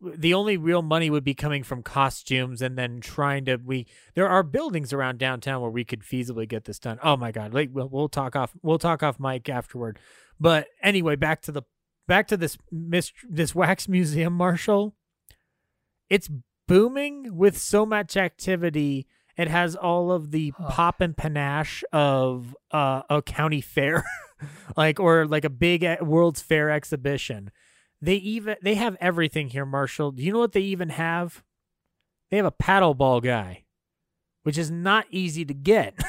the 0.00 0.34
only 0.34 0.56
real 0.56 0.82
money 0.82 1.08
would 1.08 1.24
be 1.24 1.34
coming 1.34 1.62
from 1.62 1.82
costumes 1.82 2.60
and 2.60 2.76
then 2.76 3.00
trying 3.00 3.44
to 3.44 3.56
we 3.56 3.86
there 4.14 4.28
are 4.28 4.42
buildings 4.42 4.92
around 4.92 5.18
downtown 5.18 5.62
where 5.62 5.70
we 5.70 5.84
could 5.84 6.00
feasibly 6.00 6.46
get 6.46 6.64
this 6.64 6.78
done 6.78 6.98
oh 7.02 7.16
my 7.16 7.32
god 7.32 7.54
like 7.54 7.70
we'll, 7.72 7.88
we'll 7.88 8.08
talk 8.08 8.36
off 8.36 8.52
we'll 8.62 8.78
talk 8.78 9.02
off 9.02 9.18
mic 9.18 9.48
afterward 9.48 9.98
but 10.40 10.68
anyway, 10.82 11.16
back 11.16 11.42
to 11.42 11.52
the 11.52 11.62
back 12.08 12.28
to 12.28 12.36
this 12.36 12.56
this 12.70 13.54
wax 13.54 13.88
museum, 13.88 14.32
Marshall. 14.34 14.94
It's 16.10 16.30
booming 16.68 17.36
with 17.36 17.56
so 17.58 17.84
much 17.86 18.16
activity 18.16 19.06
It 19.36 19.48
has 19.48 19.74
all 19.74 20.12
of 20.12 20.30
the 20.30 20.52
Oh. 20.58 20.66
pop 20.70 21.00
and 21.00 21.16
panache 21.16 21.82
of 21.92 22.54
uh, 22.70 23.02
a 23.10 23.20
county 23.22 23.60
fair, 23.60 24.04
like 24.76 25.00
or 25.00 25.26
like 25.26 25.44
a 25.44 25.50
big 25.50 25.82
e- 25.82 25.96
World's 26.00 26.40
Fair 26.42 26.70
exhibition. 26.70 27.50
They 28.00 28.14
even 28.16 28.56
they 28.62 28.74
have 28.76 28.96
everything 29.00 29.48
here, 29.48 29.64
Marshall. 29.66 30.12
Do 30.12 30.22
you 30.22 30.32
know 30.32 30.38
what 30.38 30.52
they 30.52 30.60
even 30.60 30.90
have? 30.90 31.42
They 32.30 32.36
have 32.36 32.46
a 32.46 32.52
paddleball 32.52 33.22
guy, 33.22 33.64
which 34.44 34.58
is 34.58 34.70
not 34.70 35.06
easy 35.10 35.44
to 35.44 35.54
get. 35.54 35.94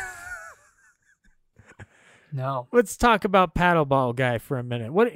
No. 2.36 2.68
Let's 2.72 2.98
talk 2.98 3.24
about 3.24 3.56
paddleball 3.56 4.16
guy 4.16 4.38
for 4.40 4.58
a 4.60 4.64
minute. 4.64 4.92
What 4.92 5.14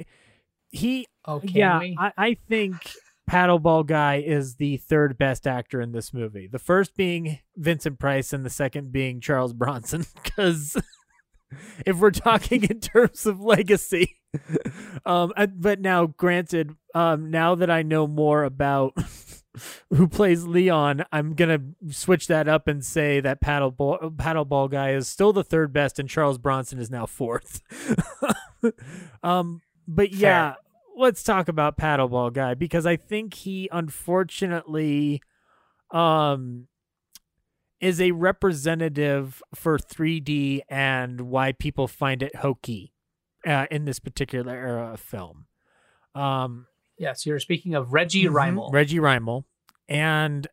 he 0.70 1.06
Oh, 1.26 1.40
can 1.40 1.50
yeah, 1.50 1.78
we? 1.80 1.96
I, 1.98 2.12
I 2.16 2.36
think 2.48 2.92
Paddleball 3.30 3.86
Guy 3.86 4.16
is 4.26 4.56
the 4.56 4.78
third 4.78 5.18
best 5.18 5.46
actor 5.46 5.80
in 5.80 5.92
this 5.92 6.14
movie. 6.14 6.48
The 6.50 6.58
first 6.58 6.96
being 6.96 7.38
Vincent 7.56 7.98
Price, 7.98 8.32
and 8.32 8.44
the 8.44 8.50
second 8.50 8.90
being 8.90 9.20
Charles 9.20 9.52
Bronson. 9.52 10.06
Because 10.24 10.76
if 11.84 11.98
we're 11.98 12.10
talking 12.12 12.62
in 12.64 12.80
terms 12.80 13.26
of 13.26 13.40
legacy, 13.40 14.16
um, 15.04 15.32
I- 15.36 15.46
but 15.46 15.80
now, 15.80 16.06
granted, 16.06 16.74
um, 16.94 17.30
now 17.30 17.54
that 17.56 17.70
I 17.70 17.82
know 17.82 18.06
more 18.06 18.44
about 18.44 18.94
who 19.90 20.08
plays 20.08 20.44
Leon, 20.44 21.04
I'm 21.12 21.34
gonna 21.34 21.60
switch 21.90 22.26
that 22.28 22.48
up 22.48 22.68
and 22.68 22.84
say 22.84 23.20
that 23.20 23.40
Paddleball 23.40 24.16
Paddleball 24.16 24.70
Guy 24.70 24.90
is 24.90 25.08
still 25.08 25.32
the 25.32 25.44
third 25.44 25.72
best, 25.72 25.98
and 25.98 26.08
Charles 26.08 26.38
Bronson 26.38 26.78
is 26.78 26.90
now 26.90 27.06
fourth. 27.06 27.60
um, 29.22 29.62
but 29.88 30.12
yeah, 30.12 30.54
let's 30.96 31.22
talk 31.22 31.48
about 31.48 31.78
paddleball 31.78 32.32
guy 32.32 32.54
because 32.54 32.86
I 32.86 32.96
think 32.96 33.34
he 33.34 33.68
unfortunately 33.72 35.22
um 35.90 36.68
is 37.80 38.00
a 38.00 38.10
representative 38.10 39.42
for 39.54 39.78
3D 39.78 40.60
and 40.68 41.22
why 41.22 41.52
people 41.52 41.88
find 41.88 42.22
it 42.22 42.36
hokey 42.36 42.92
uh, 43.46 43.66
in 43.70 43.86
this 43.86 43.98
particular 43.98 44.52
era 44.52 44.92
of 44.92 45.00
film. 45.00 45.46
Um 46.14 46.66
yes, 47.00 47.26
you're 47.26 47.40
speaking 47.40 47.74
of 47.74 47.92
Reggie 47.92 48.24
mm-hmm. 48.24 48.36
Rymal. 48.36 48.72
Reggie 48.72 48.98
Rymal. 48.98 49.44
And 49.88 50.46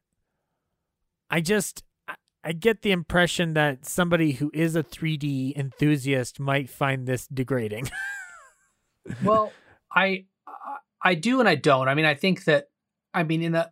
I 1.30 1.42
just 1.42 1.84
I- 2.08 2.16
I 2.44 2.54
get 2.54 2.82
the 2.82 2.92
impression 2.92 3.54
that 3.54 3.86
somebody 3.86 4.32
who 4.32 4.50
is 4.54 4.76
a 4.76 4.84
3D 4.84 5.56
enthusiast 5.56 6.40
might 6.40 6.70
find 6.70 7.06
this 7.06 7.28
degrading. 7.28 7.92
well, 9.24 9.52
I 9.94 10.26
I 11.04 11.16
do 11.16 11.40
and 11.40 11.48
I 11.48 11.56
don't. 11.56 11.88
I 11.88 11.94
mean, 11.94 12.06
I 12.06 12.16
think 12.16 12.46
that 12.46 12.70
I 13.14 13.24
mean 13.24 13.44
in 13.44 13.52
the 13.52 13.70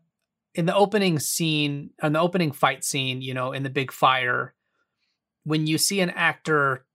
in 0.54 0.66
the 0.66 0.76
opening 0.76 1.20
scene, 1.20 1.92
in 2.04 2.14
the 2.14 2.20
opening 2.20 2.52
fight 2.52 2.84
scene, 2.84 3.22
you 3.22 3.34
know, 3.34 3.52
in 3.52 3.64
the 3.64 3.70
big 3.70 3.92
fire, 3.92 4.54
when 5.44 5.68
you 5.68 5.78
see 5.78 6.02
an 6.02 6.10
actor 6.10 6.86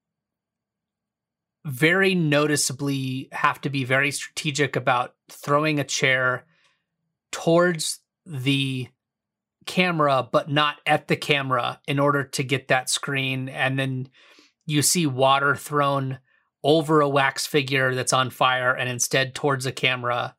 very 1.64 2.14
noticeably 2.14 3.28
have 3.32 3.60
to 3.60 3.70
be 3.70 3.84
very 3.84 4.10
strategic 4.10 4.76
about 4.76 5.14
throwing 5.28 5.78
a 5.78 5.84
chair 5.84 6.44
towards 7.32 8.00
the 8.24 8.88
camera 9.66 10.26
but 10.30 10.50
not 10.50 10.76
at 10.86 11.06
the 11.08 11.16
camera 11.16 11.80
in 11.86 11.98
order 11.98 12.24
to 12.24 12.42
get 12.42 12.68
that 12.68 12.88
screen 12.88 13.48
and 13.48 13.78
then 13.78 14.08
you 14.66 14.82
see 14.82 15.06
water 15.06 15.54
thrown 15.54 16.18
over 16.62 17.00
a 17.00 17.08
wax 17.08 17.46
figure 17.46 17.94
that's 17.94 18.12
on 18.12 18.30
fire 18.30 18.74
and 18.74 18.88
instead 18.88 19.34
towards 19.34 19.66
a 19.66 19.72
camera 19.72 20.34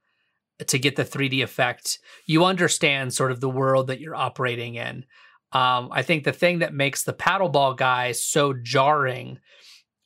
to 0.68 0.80
get 0.80 0.96
the 0.96 1.06
3D 1.06 1.44
effect, 1.44 2.00
you 2.26 2.46
understand 2.46 3.14
sort 3.14 3.32
of 3.32 3.42
the 3.42 3.50
world 3.50 3.88
that 3.88 4.00
you're 4.00 4.16
operating 4.16 4.76
in. 4.76 5.06
Um, 5.54 5.90
I 5.92 6.02
think 6.02 6.24
the 6.24 6.32
thing 6.32 6.60
that 6.60 6.74
makes 6.74 7.04
the 7.04 7.14
paddleball 7.14 7.76
guy 7.78 8.14
so 8.14 8.54
jarring, 8.54 9.40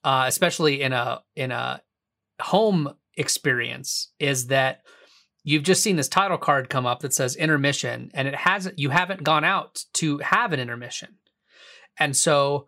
uh, 0.06 0.26
especially 0.28 0.82
in 0.82 0.94
a 0.94 1.22
in 1.36 1.52
a 1.52 1.82
home 2.40 2.94
experience, 3.18 4.14
is 4.20 4.48
that 4.48 4.82
you've 5.44 5.64
just 5.64 5.82
seen 5.82 5.96
this 5.96 6.08
title 6.08 6.38
card 6.38 6.70
come 6.70 6.86
up 6.86 7.00
that 7.00 7.14
says 7.14 7.36
intermission, 7.36 8.12
and 8.14 8.28
it 8.28 8.36
hasn't. 8.36 8.80
You 8.80 8.92
haven't 8.92 9.24
gone 9.24 9.44
out 9.44 9.84
to 9.96 10.20
have 10.20 10.54
an 10.54 10.60
intermission, 10.60 11.18
and 12.00 12.16
so 12.16 12.68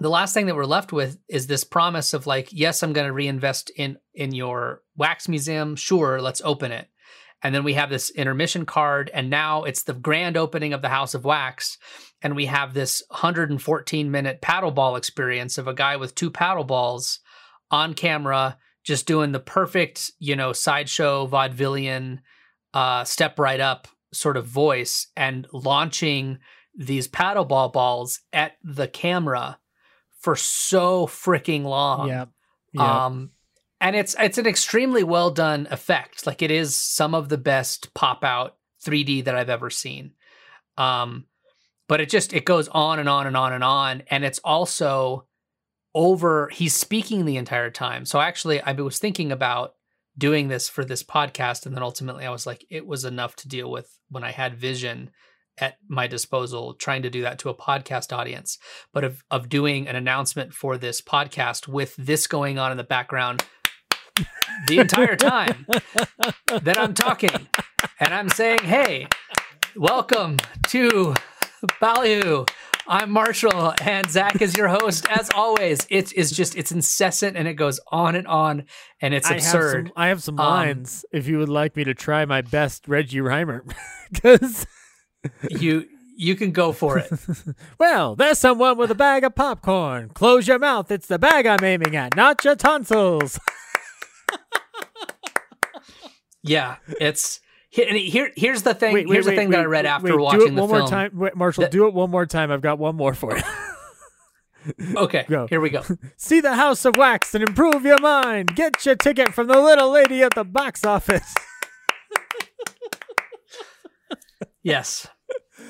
the 0.00 0.08
last 0.08 0.32
thing 0.32 0.46
that 0.46 0.56
we're 0.56 0.64
left 0.64 0.92
with 0.92 1.18
is 1.28 1.46
this 1.46 1.64
promise 1.64 2.14
of 2.14 2.24
like 2.24 2.48
yes 2.52 2.84
i'm 2.84 2.92
going 2.92 3.08
to 3.08 3.12
reinvest 3.12 3.70
in 3.76 3.98
in 4.14 4.32
your 4.32 4.82
wax 4.96 5.28
museum 5.28 5.74
sure 5.74 6.22
let's 6.22 6.40
open 6.44 6.70
it 6.70 6.86
and 7.42 7.54
then 7.54 7.64
we 7.64 7.74
have 7.74 7.90
this 7.90 8.10
intermission 8.10 8.66
card 8.66 9.10
and 9.14 9.30
now 9.30 9.64
it's 9.64 9.82
the 9.82 9.92
grand 9.94 10.36
opening 10.36 10.72
of 10.72 10.82
the 10.82 10.88
house 10.88 11.14
of 11.14 11.24
wax 11.24 11.78
and 12.22 12.34
we 12.34 12.46
have 12.46 12.74
this 12.74 13.02
114 13.10 14.10
minute 14.10 14.40
paddleball 14.42 14.96
experience 14.96 15.58
of 15.58 15.68
a 15.68 15.74
guy 15.74 15.96
with 15.96 16.14
two 16.14 16.30
paddle 16.30 16.64
balls 16.64 17.20
on 17.70 17.94
camera 17.94 18.56
just 18.84 19.06
doing 19.06 19.32
the 19.32 19.40
perfect 19.40 20.10
you 20.18 20.34
know 20.34 20.52
sideshow 20.52 21.26
vaudevillian 21.26 22.18
uh 22.74 23.04
step 23.04 23.38
right 23.38 23.60
up 23.60 23.88
sort 24.12 24.36
of 24.36 24.46
voice 24.46 25.08
and 25.16 25.46
launching 25.52 26.38
these 26.74 27.08
paddleball 27.08 27.72
balls 27.72 28.20
at 28.32 28.52
the 28.62 28.86
camera 28.88 29.58
for 30.20 30.36
so 30.36 31.06
freaking 31.06 31.64
long. 31.64 32.08
yeah. 32.08 32.26
Yeah. 32.72 33.06
Um 33.06 33.30
and 33.80 33.94
it's 33.94 34.14
it's 34.18 34.38
an 34.38 34.46
extremely 34.46 35.04
well 35.04 35.30
done 35.30 35.68
effect. 35.70 36.26
Like 36.26 36.42
it 36.42 36.50
is 36.50 36.74
some 36.74 37.14
of 37.14 37.28
the 37.28 37.38
best 37.38 37.94
pop 37.94 38.24
out 38.24 38.56
3D 38.84 39.24
that 39.24 39.34
I've 39.34 39.50
ever 39.50 39.70
seen. 39.70 40.12
Um 40.76 41.26
but 41.88 42.00
it 42.00 42.10
just 42.10 42.32
it 42.32 42.44
goes 42.44 42.68
on 42.68 42.98
and 42.98 43.08
on 43.08 43.26
and 43.26 43.36
on 43.36 43.52
and 43.52 43.64
on 43.64 44.02
and 44.08 44.24
it's 44.24 44.40
also 44.40 45.26
over 45.94 46.48
he's 46.52 46.74
speaking 46.74 47.24
the 47.24 47.36
entire 47.36 47.70
time. 47.70 48.04
So 48.04 48.20
actually 48.20 48.60
I 48.60 48.72
was 48.72 48.98
thinking 48.98 49.32
about 49.32 49.74
doing 50.16 50.48
this 50.48 50.68
for 50.68 50.84
this 50.84 51.02
podcast 51.02 51.64
and 51.64 51.74
then 51.74 51.82
ultimately 51.82 52.26
I 52.26 52.30
was 52.30 52.46
like 52.46 52.64
it 52.70 52.86
was 52.86 53.04
enough 53.04 53.36
to 53.36 53.48
deal 53.48 53.70
with 53.70 53.98
when 54.10 54.24
I 54.24 54.32
had 54.32 54.56
vision 54.56 55.10
at 55.60 55.76
my 55.88 56.06
disposal 56.06 56.74
trying 56.74 57.02
to 57.02 57.10
do 57.10 57.22
that 57.22 57.38
to 57.40 57.48
a 57.48 57.54
podcast 57.54 58.16
audience 58.16 58.58
but 58.92 59.04
of 59.04 59.24
of 59.30 59.48
doing 59.48 59.88
an 59.88 59.96
announcement 59.96 60.52
for 60.52 60.76
this 60.76 61.00
podcast 61.00 61.68
with 61.68 61.94
this 61.96 62.26
going 62.26 62.58
on 62.58 62.70
in 62.70 62.76
the 62.76 62.84
background 62.84 63.44
the 64.66 64.78
entire 64.78 65.16
time 65.16 65.66
that 66.62 66.76
I'm 66.78 66.94
talking 66.94 67.48
and 68.00 68.12
I'm 68.12 68.28
saying 68.28 68.60
hey 68.60 69.06
welcome 69.76 70.36
to 70.68 71.14
Ballyhoo 71.80 72.44
I'm 72.86 73.10
Marshall 73.10 73.74
and 73.82 74.10
Zach 74.10 74.40
is 74.40 74.56
your 74.56 74.68
host 74.68 75.06
as 75.10 75.30
always 75.34 75.86
it 75.90 76.12
is 76.14 76.30
just 76.30 76.56
it's 76.56 76.72
incessant 76.72 77.36
and 77.36 77.46
it 77.46 77.54
goes 77.54 77.78
on 77.92 78.14
and 78.16 78.26
on 78.26 78.64
and 79.00 79.14
it's 79.14 79.30
I 79.30 79.34
absurd 79.34 79.76
Have 79.76 79.86
some, 79.86 79.92
I 79.96 80.06
have 80.08 80.22
some 80.22 80.40
Um, 80.40 80.46
lines 80.46 81.04
if 81.12 81.26
you 81.28 81.38
would 81.38 81.48
like 81.48 81.76
me 81.76 81.84
to 81.84 81.94
try 81.94 82.24
my 82.24 82.42
best 82.42 82.88
Reggie 82.88 83.18
Reimer. 83.18 83.62
Because, 84.10 84.66
you 85.50 85.84
you 86.16 86.34
can 86.34 86.50
go 86.50 86.72
for 86.72 86.96
it 86.98 87.12
well, 87.78 88.16
there's 88.16 88.38
someone 88.38 88.78
with 88.78 88.90
a 88.90 88.94
bag 88.94 89.22
of 89.22 89.34
popcorn. 89.34 90.08
Close 90.14 90.48
your 90.48 90.58
mouth. 90.58 90.90
It's 90.90 91.06
the 91.06 91.18
bag 91.18 91.44
I'm 91.44 91.62
aiming 91.62 91.94
at, 91.94 92.16
not 92.16 92.42
your 92.42 92.56
tonsils. 92.56 93.38
Yeah, 96.42 96.76
it's 97.00 97.40
here. 97.68 97.92
Here, 97.92 98.30
here's 98.36 98.62
the 98.62 98.72
thing. 98.74 98.94
Wait, 98.94 99.08
wait, 99.08 99.14
here's 99.14 99.24
the 99.26 99.32
wait, 99.32 99.36
thing 99.36 99.50
that 99.50 99.60
I 99.60 99.64
read 99.64 99.86
after 99.86 100.16
wait, 100.16 100.30
do 100.32 100.46
it 100.46 100.50
the 100.54 100.60
one 100.60 100.68
film. 100.68 100.80
more 100.80 100.88
time. 100.88 101.10
Wait, 101.14 101.36
Marshall, 101.36 101.62
That- 101.62 101.72
do 101.72 101.86
it 101.86 101.94
one 101.94 102.10
more 102.10 102.26
time. 102.26 102.50
I've 102.50 102.62
got 102.62 102.78
one 102.78 102.96
more 102.96 103.14
for 103.14 103.36
you. 103.36 103.42
Okay, 104.96 105.24
Go. 105.28 105.46
here 105.46 105.60
we 105.60 105.70
go. 105.70 105.82
See 106.18 106.40
the 106.42 106.54
House 106.54 106.84
of 106.84 106.96
Wax 106.96 107.34
and 107.34 107.42
improve 107.48 107.84
your 107.84 107.98
mind. 108.00 108.54
Get 108.54 108.84
your 108.84 108.96
ticket 108.96 109.32
from 109.32 109.46
the 109.46 109.58
little 109.58 109.88
lady 109.90 110.20
at 110.22 110.34
the 110.34 110.44
box 110.44 110.84
office. 110.84 111.34
Yes, 114.62 115.06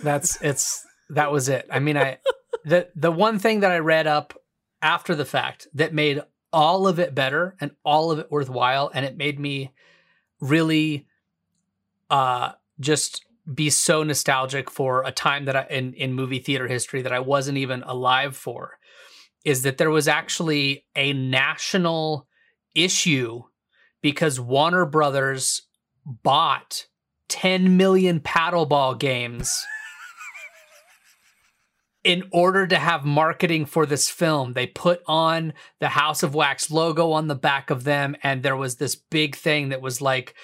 that's 0.03 0.41
it's 0.43 0.85
that 1.11 1.31
was 1.31 1.49
it. 1.49 1.69
I 1.71 1.79
mean, 1.79 1.97
I 1.97 2.19
the 2.65 2.89
the 2.97 3.13
one 3.13 3.39
thing 3.39 3.61
that 3.61 3.71
I 3.71 3.79
read 3.79 4.07
up 4.09 4.35
after 4.83 5.15
the 5.15 5.25
fact 5.25 5.69
that 5.75 5.95
made 5.95 6.21
all 6.53 6.87
of 6.89 6.99
it 6.99 7.15
better 7.15 7.57
and 7.61 7.73
all 7.85 8.11
of 8.11 8.19
it 8.19 8.31
worthwhile, 8.31 8.91
and 8.95 9.05
it 9.05 9.17
made 9.17 9.39
me 9.39 9.73
really 10.41 11.07
uh 12.11 12.53
just 12.81 13.25
be 13.53 13.71
so 13.71 14.03
nostalgic 14.03 14.71
for 14.71 15.03
a 15.05 15.11
time 15.11 15.47
that 15.47 15.57
I 15.57 15.67
in 15.71 15.95
in 15.95 16.13
movie 16.13 16.39
theater 16.39 16.69
history 16.69 17.03
that 17.03 17.13
I 17.13 17.21
wasn't 17.21 17.59
even 17.59 17.83
alive 17.83 18.37
for 18.37 18.79
is 19.45 19.63
that 19.63 19.79
there 19.79 19.91
was 19.91 20.09
actually 20.09 20.85
a 20.95 21.13
national 21.13 22.27
issue 22.75 23.43
because 24.03 24.39
Warner 24.39 24.85
Brothers 24.85 25.63
bought 26.05 26.87
10 27.29 27.77
million 27.77 28.21
paddleball 28.21 28.99
games 28.99 29.65
in 32.05 32.25
order 32.33 32.67
to 32.67 32.79
have 32.79 33.05
marketing 33.05 33.67
for 33.67 33.85
this 33.85 34.09
film. 34.09 34.53
They 34.53 34.67
put 34.67 35.03
on 35.07 35.53
the 35.81 35.89
House 35.89 36.23
of 36.23 36.35
Wax 36.35 36.71
logo 36.71 37.13
on 37.13 37.29
the 37.29 37.35
back 37.35 37.71
of 37.71 37.85
them, 37.85 38.17
and 38.23 38.43
there 38.43 38.57
was 38.57 38.77
this 38.77 38.97
big 38.97 39.37
thing 39.37 39.71
that 39.71 39.83
was 39.83 40.01
like, 40.01 40.35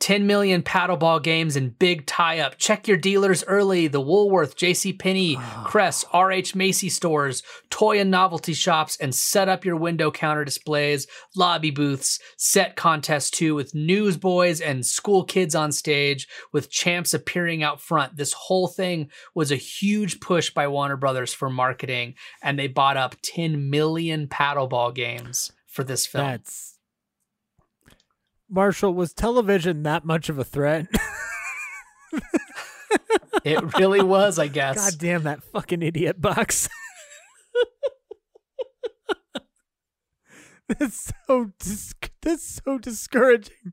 10 0.00 0.26
million 0.26 0.62
paddleball 0.62 1.22
games 1.22 1.56
and 1.56 1.78
big 1.78 2.06
tie-up. 2.06 2.56
Check 2.56 2.88
your 2.88 2.96
dealers 2.96 3.44
early. 3.44 3.86
The 3.86 4.00
Woolworth, 4.00 4.56
J.C. 4.56 4.94
Penney, 4.94 5.36
ah. 5.38 5.64
Kress, 5.66 6.04
R.H. 6.12 6.54
Macy 6.54 6.88
stores, 6.88 7.42
toy 7.68 8.00
and 8.00 8.10
novelty 8.10 8.54
shops, 8.54 8.96
and 8.96 9.14
set 9.14 9.48
up 9.48 9.64
your 9.64 9.76
window 9.76 10.10
counter 10.10 10.44
displays, 10.44 11.06
lobby 11.36 11.70
booths, 11.70 12.18
set 12.36 12.76
contests 12.76 13.30
too, 13.30 13.54
with 13.54 13.74
newsboys 13.74 14.60
and 14.60 14.84
school 14.84 15.22
kids 15.22 15.54
on 15.54 15.70
stage, 15.70 16.26
with 16.52 16.70
champs 16.70 17.14
appearing 17.14 17.62
out 17.62 17.80
front. 17.80 18.16
This 18.16 18.32
whole 18.32 18.68
thing 18.68 19.10
was 19.34 19.52
a 19.52 19.56
huge 19.56 20.20
push 20.20 20.50
by 20.50 20.66
Warner 20.66 20.96
Brothers 20.96 21.34
for 21.34 21.50
marketing, 21.50 22.14
and 22.42 22.58
they 22.58 22.68
bought 22.68 22.96
up 22.96 23.16
10 23.22 23.68
million 23.68 24.28
paddleball 24.28 24.94
games 24.94 25.52
for 25.66 25.84
this 25.84 26.06
film. 26.06 26.26
That's 26.26 26.69
Marshall. 28.50 28.94
Was 28.94 29.12
television 29.12 29.82
that 29.84 30.04
much 30.04 30.28
of 30.28 30.38
a 30.38 30.44
threat? 30.44 30.86
it 33.44 33.78
really 33.78 34.02
was, 34.02 34.38
I 34.38 34.48
guess. 34.48 34.76
God 34.76 34.98
damn 34.98 35.22
that 35.24 35.42
fucking 35.42 35.82
idiot 35.82 36.20
box. 36.20 36.68
that's 40.68 41.12
so 41.26 41.52
dis- 41.58 41.94
that's 42.22 42.60
so 42.64 42.78
discouraging. 42.78 43.72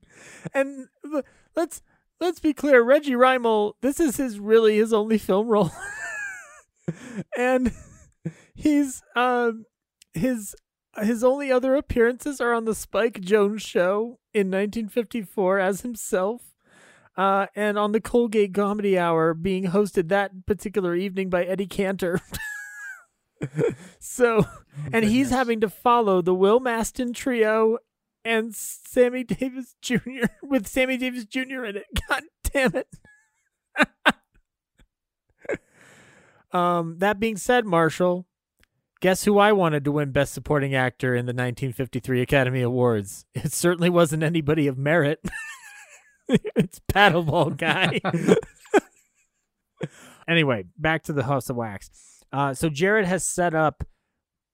And 0.52 0.88
let's 1.54 1.82
let's 2.20 2.40
be 2.40 2.52
clear, 2.52 2.82
Reggie 2.82 3.12
Rymal, 3.12 3.74
this 3.80 4.00
is 4.00 4.16
his 4.16 4.38
really 4.40 4.78
his 4.78 4.92
only 4.92 5.18
film 5.18 5.48
role. 5.48 5.70
and 7.36 7.72
he's 8.54 9.02
um 9.14 9.64
his 10.14 10.54
his 11.02 11.24
only 11.24 11.50
other 11.50 11.74
appearances 11.74 12.40
are 12.40 12.52
on 12.52 12.64
the 12.64 12.74
Spike 12.74 13.20
Jones 13.20 13.62
show 13.62 14.18
in 14.32 14.48
1954 14.48 15.58
as 15.58 15.80
himself. 15.80 16.54
Uh, 17.16 17.46
and 17.56 17.76
on 17.76 17.90
the 17.90 18.00
Colgate 18.00 18.54
Comedy 18.54 18.96
Hour 18.96 19.34
being 19.34 19.64
hosted 19.64 20.08
that 20.08 20.46
particular 20.46 20.94
evening 20.94 21.28
by 21.28 21.44
Eddie 21.44 21.66
Cantor. 21.66 22.20
so, 23.98 24.46
and 24.92 25.04
he's 25.04 25.30
having 25.30 25.60
to 25.60 25.68
follow 25.68 26.22
the 26.22 26.34
Will 26.34 26.60
Mastin 26.60 27.12
trio 27.12 27.78
and 28.24 28.54
Sammy 28.54 29.24
Davis 29.24 29.74
Jr. 29.82 30.26
with 30.44 30.68
Sammy 30.68 30.96
Davis 30.96 31.24
Jr. 31.24 31.64
in 31.64 31.78
it. 31.78 31.86
God 32.08 32.22
damn 32.52 32.76
it. 32.76 32.88
um, 36.52 36.98
that 36.98 37.18
being 37.18 37.36
said, 37.36 37.66
Marshall, 37.66 38.27
guess 39.00 39.24
who 39.24 39.38
I 39.38 39.52
wanted 39.52 39.84
to 39.84 39.92
win 39.92 40.12
Best 40.12 40.32
Supporting 40.32 40.74
Actor 40.74 41.14
in 41.14 41.26
the 41.26 41.30
1953 41.30 42.22
Academy 42.22 42.62
Awards? 42.62 43.24
It 43.34 43.52
certainly 43.52 43.90
wasn't 43.90 44.22
anybody 44.22 44.66
of 44.66 44.76
merit. 44.76 45.20
it's 46.28 46.80
Paddleball 46.92 47.56
Guy. 47.56 48.00
anyway, 50.28 50.64
back 50.76 51.04
to 51.04 51.12
the 51.12 51.24
House 51.24 51.48
of 51.48 51.56
Wax. 51.56 51.90
Uh, 52.32 52.52
so 52.52 52.68
Jarrod 52.68 53.04
has 53.04 53.24
set 53.24 53.54
up 53.54 53.84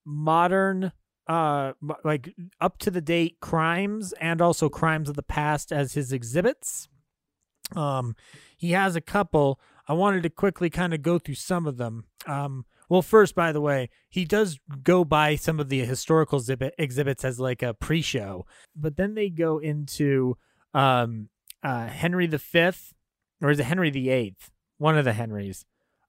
modern, 0.05 0.93
uh, 1.27 1.73
like 2.05 2.35
up 2.61 2.79
to 2.79 2.91
the 2.91 3.01
date 3.01 3.39
crimes 3.41 4.13
and 4.21 4.41
also 4.41 4.69
crimes 4.69 5.09
of 5.09 5.17
the 5.17 5.23
past 5.23 5.73
as 5.73 5.95
his 5.95 6.13
exhibits. 6.13 6.89
Um, 7.75 8.15
he 8.57 8.73
has 8.73 8.95
a 8.95 9.01
couple. 9.01 9.59
I 9.89 9.95
wanted 9.95 10.23
to 10.25 10.31
quickly 10.31 10.71
kind 10.71 10.95
of 10.95 11.03
go 11.03 11.19
through 11.19 11.35
some 11.37 11.67
of 11.67 11.79
them. 11.79 12.05
Um, 12.27 12.67
well, 12.89 13.03
first, 13.03 13.35
by 13.35 13.53
the 13.53 13.61
way, 13.61 13.89
he 14.09 14.25
does 14.25 14.59
go 14.83 15.05
by 15.05 15.37
some 15.37 15.61
of 15.61 15.69
the 15.69 15.85
historical 15.85 16.39
exhibit, 16.39 16.75
exhibits 16.79 17.25
as 17.25 17.41
like 17.41 17.63
a 17.63 17.75
pre-show, 17.75 18.47
but 18.77 18.97
then 18.97 19.15
they 19.15 19.31
go 19.31 19.59
into 19.59 20.37
um, 20.73 21.29
uh, 21.63 21.87
Henry 21.87 22.27
V, 22.27 22.71
or 23.41 23.51
is 23.51 23.59
it 23.59 23.65
Henry 23.65 23.91
VIII? 23.91 24.37
One 24.79 24.99
of 24.99 25.05
the 25.05 25.13
Henrys, 25.13 25.65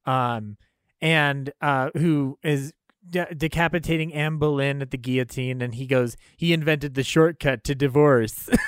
um, 0.06 0.58
and 1.02 1.52
uh, 1.62 1.92
who 1.96 2.38
is 2.44 2.74
de- 3.08 3.34
decapitating 3.36 4.14
Anne 4.14 4.38
Boleyn 4.38 4.82
at 4.82 4.92
the 4.92 4.98
guillotine, 4.98 5.62
and 5.62 5.76
he 5.76 5.86
goes, 5.86 6.18
he 6.36 6.52
invented 6.52 6.96
the 6.96 7.04
shortcut 7.04 7.64
to 7.66 7.76
divorce. 7.76 8.50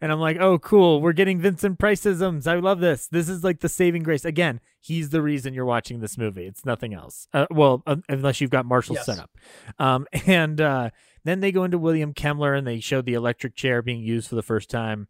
and 0.00 0.12
I'm 0.12 0.20
like, 0.20 0.38
oh, 0.38 0.58
cool. 0.58 1.00
We're 1.00 1.12
getting 1.12 1.38
Vincent 1.40 1.78
Priceisms. 1.78 2.46
I 2.46 2.56
love 2.56 2.80
this. 2.80 3.06
This 3.08 3.28
is 3.28 3.42
like 3.44 3.60
the 3.60 3.68
saving 3.68 4.02
grace. 4.02 4.24
Again, 4.24 4.60
he's 4.80 5.10
the 5.10 5.22
reason 5.22 5.54
you're 5.54 5.64
watching 5.64 6.00
this 6.00 6.18
movie. 6.18 6.46
It's 6.46 6.64
nothing 6.64 6.94
else. 6.94 7.26
Uh, 7.32 7.46
well, 7.50 7.82
un- 7.86 8.02
unless 8.08 8.40
you've 8.40 8.50
got 8.50 8.66
Marshall 8.66 8.96
Yes. 8.96 9.06
set 9.06 9.18
up. 9.18 9.30
Um, 9.78 10.06
and 10.26 10.60
uh, 10.60 10.90
then 11.24 11.40
they 11.40 11.52
go 11.52 11.64
into 11.64 11.78
William 11.78 12.12
Kemmler 12.14 12.56
and 12.56 12.66
they 12.66 12.80
show 12.80 13.00
the 13.00 13.14
electric 13.14 13.54
chair 13.54 13.80
being 13.82 14.00
used 14.02 14.28
for 14.28 14.34
the 14.34 14.42
first 14.42 14.70
time. 14.70 15.08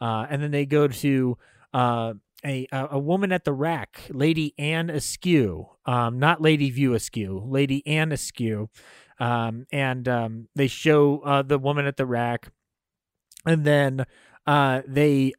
Uh, 0.00 0.26
and 0.30 0.42
then 0.42 0.50
they 0.50 0.64
go 0.66 0.88
to 0.88 1.36
uh, 1.74 2.14
a 2.44 2.66
a 2.72 2.88
a 2.92 2.98
woman 2.98 3.32
at 3.32 3.44
the 3.44 3.52
rack, 3.52 4.00
Lady 4.08 4.54
Anne 4.58 4.88
Askew, 4.88 5.68
um, 5.84 6.18
not 6.18 6.40
Lady 6.40 6.70
View 6.70 6.94
Askew, 6.94 7.42
Lady 7.46 7.86
Anne 7.86 8.10
Askew, 8.10 8.70
um, 9.18 9.66
and 9.70 10.08
um, 10.08 10.48
they 10.56 10.66
show 10.66 11.20
uh, 11.20 11.42
the 11.42 11.58
woman 11.58 11.84
at 11.84 11.98
the 11.98 12.06
rack, 12.06 12.48
and 13.46 13.64
then 13.64 14.06
uh, 14.46 14.82
they 14.86 15.32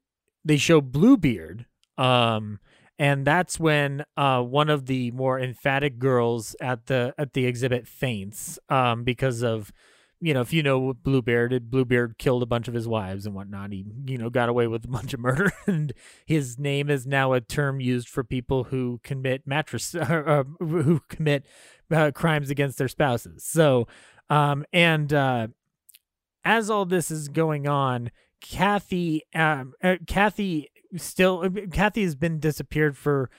they 0.43 0.57
show 0.57 0.81
Bluebeard, 0.81 1.65
um, 1.97 2.59
and 2.97 3.25
that's 3.25 3.59
when 3.59 4.03
uh, 4.17 4.41
one 4.41 4.69
of 4.69 4.85
the 4.85 5.11
more 5.11 5.39
emphatic 5.39 5.99
girls 5.99 6.55
at 6.61 6.87
the 6.87 7.13
at 7.17 7.33
the 7.33 7.45
exhibit 7.45 7.87
faints 7.87 8.59
um, 8.69 9.03
because 9.03 9.43
of 9.43 9.71
you 10.21 10.35
know, 10.35 10.41
if 10.41 10.53
you 10.53 10.61
know 10.61 10.77
what 10.77 11.03
Bluebeard, 11.03 11.49
did, 11.49 11.71
Bluebeard 11.71 12.19
killed 12.19 12.43
a 12.43 12.45
bunch 12.45 12.67
of 12.67 12.75
his 12.75 12.87
wives 12.87 13.25
and 13.25 13.33
whatnot. 13.33 13.71
He, 13.71 13.83
you 14.05 14.19
know, 14.19 14.29
got 14.29 14.49
away 14.49 14.67
with 14.67 14.85
a 14.85 14.87
bunch 14.89 15.13
of 15.13 15.19
murder, 15.19 15.51
and 15.65 15.91
his 16.25 16.59
name 16.59 16.89
is 16.89 17.07
now 17.07 17.33
a 17.33 17.41
term 17.41 17.81
used 17.81 18.07
for 18.07 18.23
people 18.23 18.65
who 18.65 19.01
commit 19.03 19.47
mattress, 19.47 19.95
uh, 19.95 20.43
who 20.59 21.01
commit 21.09 21.45
uh, 21.91 22.11
crimes 22.13 22.51
against 22.51 22.77
their 22.77 22.87
spouses. 22.87 23.43
So, 23.43 23.87
um, 24.29 24.63
and 24.71 25.11
uh, 25.11 25.47
as 26.43 26.69
all 26.69 26.85
this 26.85 27.11
is 27.11 27.27
going 27.27 27.67
on, 27.67 28.11
Kathy, 28.41 29.23
um, 29.35 29.73
uh, 29.83 29.95
Kathy 30.07 30.69
still, 30.97 31.49
Kathy 31.71 32.03
has 32.03 32.15
been 32.15 32.39
disappeared 32.39 32.97
for 32.97 33.29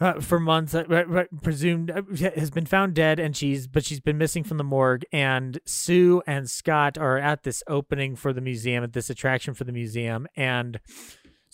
uh, 0.00 0.20
for 0.20 0.40
months. 0.40 0.74
Uh, 0.74 1.24
presumed 1.42 1.90
uh, 1.90 2.02
has 2.34 2.50
been 2.50 2.66
found 2.66 2.94
dead, 2.94 3.20
and 3.20 3.36
she's 3.36 3.66
but 3.68 3.84
she's 3.84 4.00
been 4.00 4.18
missing 4.18 4.42
from 4.42 4.58
the 4.58 4.64
morgue. 4.64 5.04
And 5.12 5.60
Sue 5.64 6.22
and 6.26 6.50
Scott 6.50 6.98
are 6.98 7.18
at 7.18 7.44
this 7.44 7.62
opening 7.68 8.16
for 8.16 8.32
the 8.32 8.40
museum, 8.40 8.82
at 8.82 8.92
this 8.92 9.10
attraction 9.10 9.54
for 9.54 9.64
the 9.64 9.72
museum, 9.72 10.26
and 10.36 10.80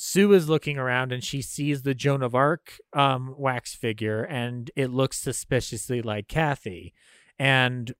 Sue 0.00 0.32
is 0.32 0.48
looking 0.48 0.78
around 0.78 1.10
and 1.10 1.24
she 1.24 1.42
sees 1.42 1.82
the 1.82 1.92
Joan 1.92 2.22
of 2.22 2.34
Arc 2.34 2.78
um, 2.92 3.34
wax 3.36 3.74
figure, 3.74 4.22
and 4.22 4.70
it 4.76 4.90
looks 4.90 5.18
suspiciously 5.18 6.00
like 6.00 6.28
Kathy, 6.28 6.94
and 7.38 7.92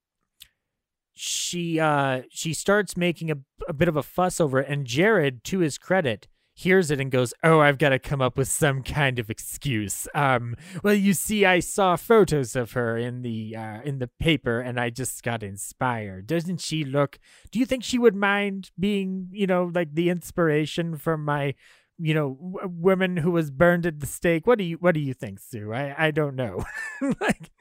she 1.19 1.79
uh 1.81 2.21
she 2.31 2.53
starts 2.53 2.95
making 2.95 3.29
a, 3.29 3.35
a 3.67 3.73
bit 3.73 3.89
of 3.89 3.97
a 3.97 4.03
fuss 4.03 4.39
over 4.39 4.61
it 4.61 4.69
and 4.69 4.87
jarrod 4.87 5.43
to 5.43 5.59
his 5.59 5.77
credit 5.77 6.29
hears 6.53 6.89
it 6.91 7.01
and 7.01 7.11
goes 7.11 7.33
oh 7.43 7.59
i've 7.59 7.77
got 7.77 7.89
to 7.89 7.99
come 7.99 8.21
up 8.21 8.37
with 8.37 8.47
some 8.47 8.81
kind 8.83 9.19
of 9.19 9.29
excuse. 9.29 10.07
Um 10.15 10.55
well 10.81 10.93
you 10.93 11.13
see 11.13 11.45
i 11.45 11.59
saw 11.59 11.97
photos 11.97 12.55
of 12.55 12.71
her 12.71 12.97
in 12.97 13.21
the 13.21 13.53
uh 13.53 13.81
in 13.83 13.99
the 13.99 14.09
paper 14.19 14.61
and 14.61 14.79
i 14.79 14.89
just 14.89 15.21
got 15.21 15.43
inspired. 15.43 16.25
Doesn't 16.25 16.61
she 16.61 16.85
look 16.85 17.19
do 17.51 17.59
you 17.59 17.65
think 17.65 17.83
she 17.83 17.99
would 17.99 18.15
mind 18.15 18.71
being 18.79 19.27
you 19.31 19.45
know 19.45 19.69
like 19.73 19.95
the 19.95 20.09
inspiration 20.09 20.95
for 20.95 21.17
my 21.17 21.53
you 21.97 22.13
know 22.13 22.37
w- 22.41 22.81
woman 22.81 23.17
who 23.17 23.31
was 23.31 23.51
burned 23.51 23.85
at 23.85 23.99
the 23.99 24.05
stake? 24.05 24.47
What 24.47 24.57
do 24.57 24.63
you 24.63 24.77
what 24.77 24.93
do 24.93 25.01
you 25.01 25.13
think 25.13 25.39
sue? 25.39 25.73
I 25.73 26.07
i 26.07 26.11
don't 26.11 26.35
know. 26.35 26.63
Like 27.21 27.51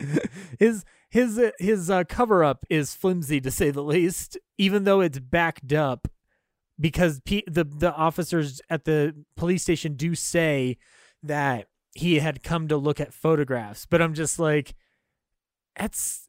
his 0.58 0.84
his 1.10 1.38
uh, 1.38 1.50
his 1.58 1.90
uh, 1.90 2.04
cover 2.04 2.44
up 2.44 2.64
is 2.68 2.94
flimsy 2.94 3.40
to 3.40 3.50
say 3.50 3.70
the 3.70 3.82
least 3.82 4.38
even 4.58 4.84
though 4.84 5.00
it's 5.00 5.18
backed 5.18 5.72
up 5.72 6.08
because 6.78 7.20
P- 7.24 7.44
the 7.46 7.64
the 7.64 7.92
officers 7.92 8.60
at 8.68 8.84
the 8.84 9.14
police 9.36 9.62
station 9.62 9.94
do 9.94 10.14
say 10.14 10.76
that 11.22 11.66
he 11.94 12.18
had 12.18 12.42
come 12.42 12.68
to 12.68 12.76
look 12.76 13.00
at 13.00 13.14
photographs 13.14 13.86
but 13.86 14.02
i'm 14.02 14.14
just 14.14 14.38
like 14.38 14.74
that's 15.76 16.28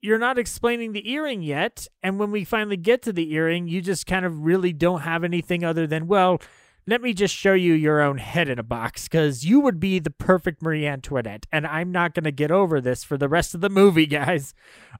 you're 0.00 0.18
not 0.18 0.38
explaining 0.38 0.92
the 0.92 1.10
earring 1.10 1.42
yet 1.42 1.86
and 2.02 2.18
when 2.18 2.30
we 2.30 2.44
finally 2.44 2.76
get 2.76 3.02
to 3.02 3.12
the 3.12 3.32
earring 3.32 3.66
you 3.66 3.80
just 3.80 4.06
kind 4.06 4.24
of 4.24 4.44
really 4.44 4.72
don't 4.72 5.00
have 5.00 5.24
anything 5.24 5.64
other 5.64 5.86
than 5.86 6.06
well 6.06 6.40
let 6.88 7.02
me 7.02 7.12
just 7.12 7.34
show 7.34 7.52
you 7.52 7.74
your 7.74 8.00
own 8.00 8.16
head 8.16 8.48
in 8.48 8.58
a 8.58 8.62
box 8.62 9.04
because 9.04 9.44
you 9.44 9.60
would 9.60 9.78
be 9.78 9.98
the 9.98 10.10
perfect 10.10 10.62
Marie 10.62 10.86
Antoinette, 10.86 11.44
and 11.52 11.66
I'm 11.66 11.92
not 11.92 12.14
going 12.14 12.24
to 12.24 12.32
get 12.32 12.50
over 12.50 12.80
this 12.80 13.04
for 13.04 13.18
the 13.18 13.28
rest 13.28 13.54
of 13.54 13.60
the 13.60 13.68
movie, 13.68 14.06
guys. 14.06 14.54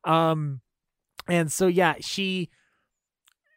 Um, 0.05 0.61
and 1.27 1.51
so 1.51 1.67
yeah, 1.67 1.95
she 2.01 2.51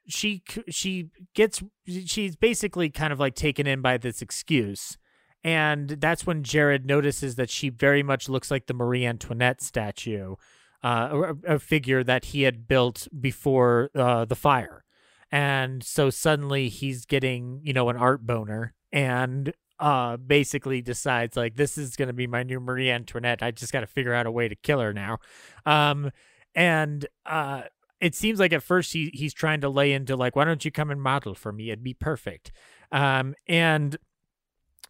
she 0.08 0.43
she 0.69 1.10
gets 1.35 1.61
she's 1.85 2.38
basically 2.38 2.90
kind 2.90 3.11
of 3.11 3.19
like 3.19 3.35
taken 3.35 3.68
in 3.68 3.82
by 3.82 3.98
this 3.98 4.22
excuse. 4.22 4.98
And 5.43 5.90
that's 5.90 6.26
when 6.26 6.43
Jarrod 6.43 6.85
notices 6.85 7.35
that 7.35 7.50
she 7.50 7.68
very 7.68 8.03
much 8.03 8.30
looks 8.30 8.50
like 8.50 8.68
the 8.68 8.76
Marie 8.76 9.06
Antoinette 9.06 9.60
statue, 9.60 10.35
uh, 10.84 11.34
a, 11.45 11.56
a 11.56 11.60
figure 11.60 12.03
that 12.03 12.26
he 12.26 12.43
had 12.43 12.68
built 12.68 13.08
before 13.19 13.90
uh, 13.93 14.24
the 14.24 14.35
fire 14.35 14.85
and 15.32 15.84
so 15.84 16.10
suddenly 16.10 16.69
he's 16.69 17.06
getting 17.06 17.61
you 17.64 17.74
know 17.74 17.90
an 17.90 17.98
art 17.98 18.26
boner 18.26 18.74
and 18.92 19.53
uh 19.80 20.18
basically 20.18 20.82
decides 20.82 21.35
like 21.35 21.56
this 21.56 21.77
is 21.77 21.95
going 21.95 22.08
to 22.08 22.14
be 22.14 22.27
my 22.27 22.43
new 22.43 22.60
Marie 22.60 22.92
Antoinette. 22.92 23.42
I 23.42 23.51
just 23.51 23.74
got 23.74 23.80
to 23.82 23.88
figure 23.88 24.14
out 24.14 24.27
a 24.27 24.32
way 24.32 24.48
to 24.48 24.56
kill 24.56 24.80
her 24.80 24.93
now. 24.93 25.18
Um 25.66 26.11
and 26.53 27.06
uh 27.26 27.64
it 28.00 28.16
seems 28.16 28.40
like 28.40 28.53
at 28.53 28.64
first 28.64 28.93
he 28.93 29.10
he's 29.14 29.34
trying 29.34 29.61
to 29.61 29.69
lay 29.69 29.93
into 29.93 30.16
like 30.16 30.35
why 30.35 30.45
don't 30.45 30.64
you 30.66 30.72
come 30.72 30.92
and 30.92 31.01
model 31.01 31.34
for 31.34 31.51
me? 31.51 31.69
It'd 31.69 31.84
be 31.84 31.93
perfect. 31.93 32.51
Um 32.92 33.34
and 33.48 33.98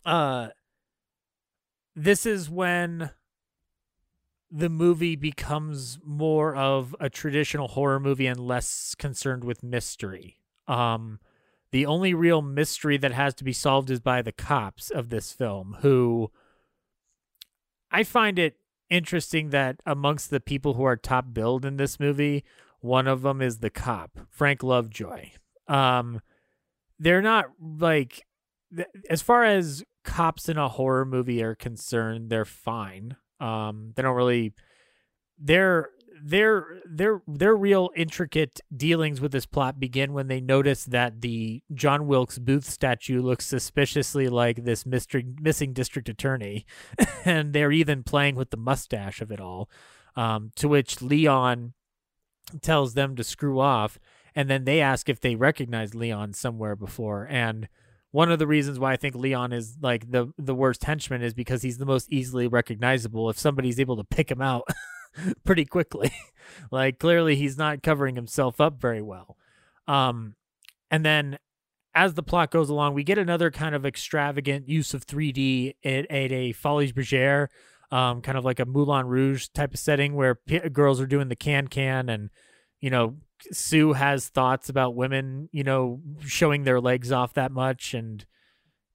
uh 0.05 0.49
this 1.95 2.25
is 2.25 2.49
when 2.49 3.11
the 4.51 4.69
movie 4.69 5.15
becomes 5.15 5.97
more 6.03 6.53
of 6.55 6.93
a 6.99 7.09
traditional 7.09 7.69
horror 7.69 7.99
movie 7.99 8.27
and 8.27 8.39
less 8.39 8.95
concerned 8.95 9.45
with 9.45 9.63
mystery. 9.63 10.37
Um, 10.67 11.19
the 11.71 11.85
only 11.85 12.13
real 12.13 12.41
mystery 12.41 12.97
that 12.97 13.13
has 13.13 13.33
to 13.35 13.45
be 13.45 13.53
solved 13.53 13.89
is 13.89 14.01
by 14.01 14.21
the 14.21 14.33
cops 14.33 14.89
of 14.89 15.09
this 15.09 15.31
film, 15.31 15.77
who 15.81 16.31
I 17.89 18.03
find 18.03 18.37
it 18.37 18.57
interesting 18.89 19.51
that 19.51 19.77
amongst 19.85 20.29
the 20.29 20.41
people 20.41 20.73
who 20.73 20.83
are 20.83 20.97
top 20.97 21.33
billed 21.33 21.63
in 21.63 21.77
this 21.77 21.97
movie, 21.97 22.43
one 22.81 23.07
of 23.07 23.21
them 23.21 23.41
is 23.41 23.59
the 23.59 23.69
cop, 23.69 24.19
Frank 24.29 24.63
Lovejoy. 24.63 25.29
Um, 25.69 26.21
they're 26.99 27.21
not 27.21 27.45
like, 27.59 28.25
as 29.09 29.21
far 29.21 29.45
as 29.45 29.85
cops 30.03 30.49
in 30.49 30.57
a 30.57 30.67
horror 30.67 31.05
movie 31.05 31.41
are 31.41 31.55
concerned, 31.55 32.29
they're 32.29 32.43
fine. 32.43 33.15
Um, 33.41 33.93
they 33.95 34.01
don't 34.03 34.15
really 34.15 34.53
their 35.37 35.89
their 36.23 36.79
their 36.85 37.21
their 37.27 37.55
real 37.55 37.89
intricate 37.95 38.61
dealings 38.75 39.19
with 39.19 39.31
this 39.31 39.45
plot 39.45 39.79
begin 39.79 40.13
when 40.13 40.27
they 40.27 40.39
notice 40.39 40.85
that 40.85 41.21
the 41.21 41.63
John 41.73 42.07
Wilkes 42.07 42.37
Booth 42.37 42.69
statue 42.69 43.21
looks 43.21 43.45
suspiciously 43.45 44.29
like 44.29 44.63
this 44.63 44.85
mystery, 44.85 45.25
missing 45.39 45.73
district 45.73 46.09
attorney, 46.09 46.65
and 47.25 47.53
they're 47.53 47.71
even 47.71 48.03
playing 48.03 48.35
with 48.35 48.51
the 48.51 48.57
mustache 48.57 49.21
of 49.21 49.31
it 49.31 49.39
all. 49.39 49.69
Um, 50.15 50.51
to 50.57 50.67
which 50.67 51.01
Leon 51.01 51.73
tells 52.61 52.93
them 52.93 53.15
to 53.15 53.23
screw 53.23 53.59
off, 53.59 53.97
and 54.35 54.49
then 54.49 54.65
they 54.65 54.81
ask 54.81 55.07
if 55.07 55.21
they 55.21 55.35
recognize 55.35 55.95
Leon 55.95 56.33
somewhere 56.33 56.75
before, 56.75 57.27
and 57.29 57.67
one 58.11 58.31
of 58.31 58.39
the 58.39 58.47
reasons 58.47 58.77
why 58.77 58.93
I 58.93 58.97
think 58.97 59.15
Leon 59.15 59.53
is 59.53 59.77
like 59.81 60.11
the 60.11 60.33
the 60.37 60.55
worst 60.55 60.83
henchman 60.83 61.21
is 61.21 61.33
because 61.33 61.61
he's 61.61 61.77
the 61.77 61.85
most 61.85 62.11
easily 62.11 62.47
recognizable. 62.47 63.29
If 63.29 63.39
somebody's 63.39 63.79
able 63.79 63.97
to 63.97 64.03
pick 64.03 64.29
him 64.29 64.41
out 64.41 64.67
pretty 65.45 65.65
quickly, 65.65 66.11
like 66.71 66.99
clearly 66.99 67.35
he's 67.35 67.57
not 67.57 67.83
covering 67.83 68.15
himself 68.15 68.59
up 68.59 68.79
very 68.79 69.01
well. 69.01 69.37
Um, 69.87 70.35
and 70.89 71.05
then 71.05 71.39
as 71.93 72.13
the 72.13 72.23
plot 72.23 72.51
goes 72.51 72.69
along, 72.69 72.93
we 72.93 73.03
get 73.03 73.17
another 73.17 73.51
kind 73.51 73.75
of 73.75 73.85
extravagant 73.85 74.67
use 74.67 74.93
of 74.93 75.05
3D 75.05 75.75
at, 75.83 76.09
at 76.09 76.31
a 76.31 76.53
Folies 76.53 76.93
Bergère, 76.93 77.47
um, 77.91 78.21
kind 78.21 78.37
of 78.37 78.45
like 78.45 78.59
a 78.59 78.65
Moulin 78.65 79.07
Rouge 79.07 79.47
type 79.53 79.73
of 79.73 79.79
setting 79.79 80.15
where 80.15 80.35
p- 80.35 80.69
girls 80.69 81.01
are 81.01 81.07
doing 81.07 81.27
the 81.27 81.35
can 81.35 81.67
can 81.67 82.09
and 82.09 82.29
you 82.81 82.89
know 82.89 83.15
Sue 83.51 83.93
has 83.93 84.27
thoughts 84.27 84.69
about 84.69 84.95
women, 84.95 85.49
you 85.51 85.63
know, 85.63 86.01
showing 86.25 86.63
their 86.63 86.81
legs 86.81 87.11
off 87.11 87.33
that 87.33 87.51
much 87.51 87.93
and 87.93 88.25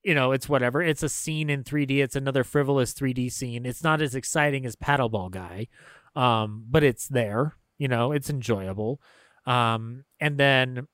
you 0.02 0.14
know, 0.14 0.30
it's 0.30 0.48
whatever. 0.48 0.80
It's 0.80 1.02
a 1.02 1.08
scene 1.08 1.50
in 1.50 1.64
3D. 1.64 1.98
It's 2.00 2.14
another 2.14 2.44
frivolous 2.44 2.94
3D 2.94 3.32
scene. 3.32 3.66
It's 3.66 3.82
not 3.82 4.00
as 4.00 4.14
exciting 4.14 4.64
as 4.64 4.76
Paddleball 4.76 5.32
Guy. 5.32 5.66
Um, 6.14 6.64
but 6.70 6.84
it's 6.84 7.08
there, 7.08 7.56
you 7.76 7.88
know, 7.88 8.12
it's 8.12 8.30
enjoyable. 8.30 9.00
Um, 9.46 10.04
and 10.20 10.38
then 10.38 10.86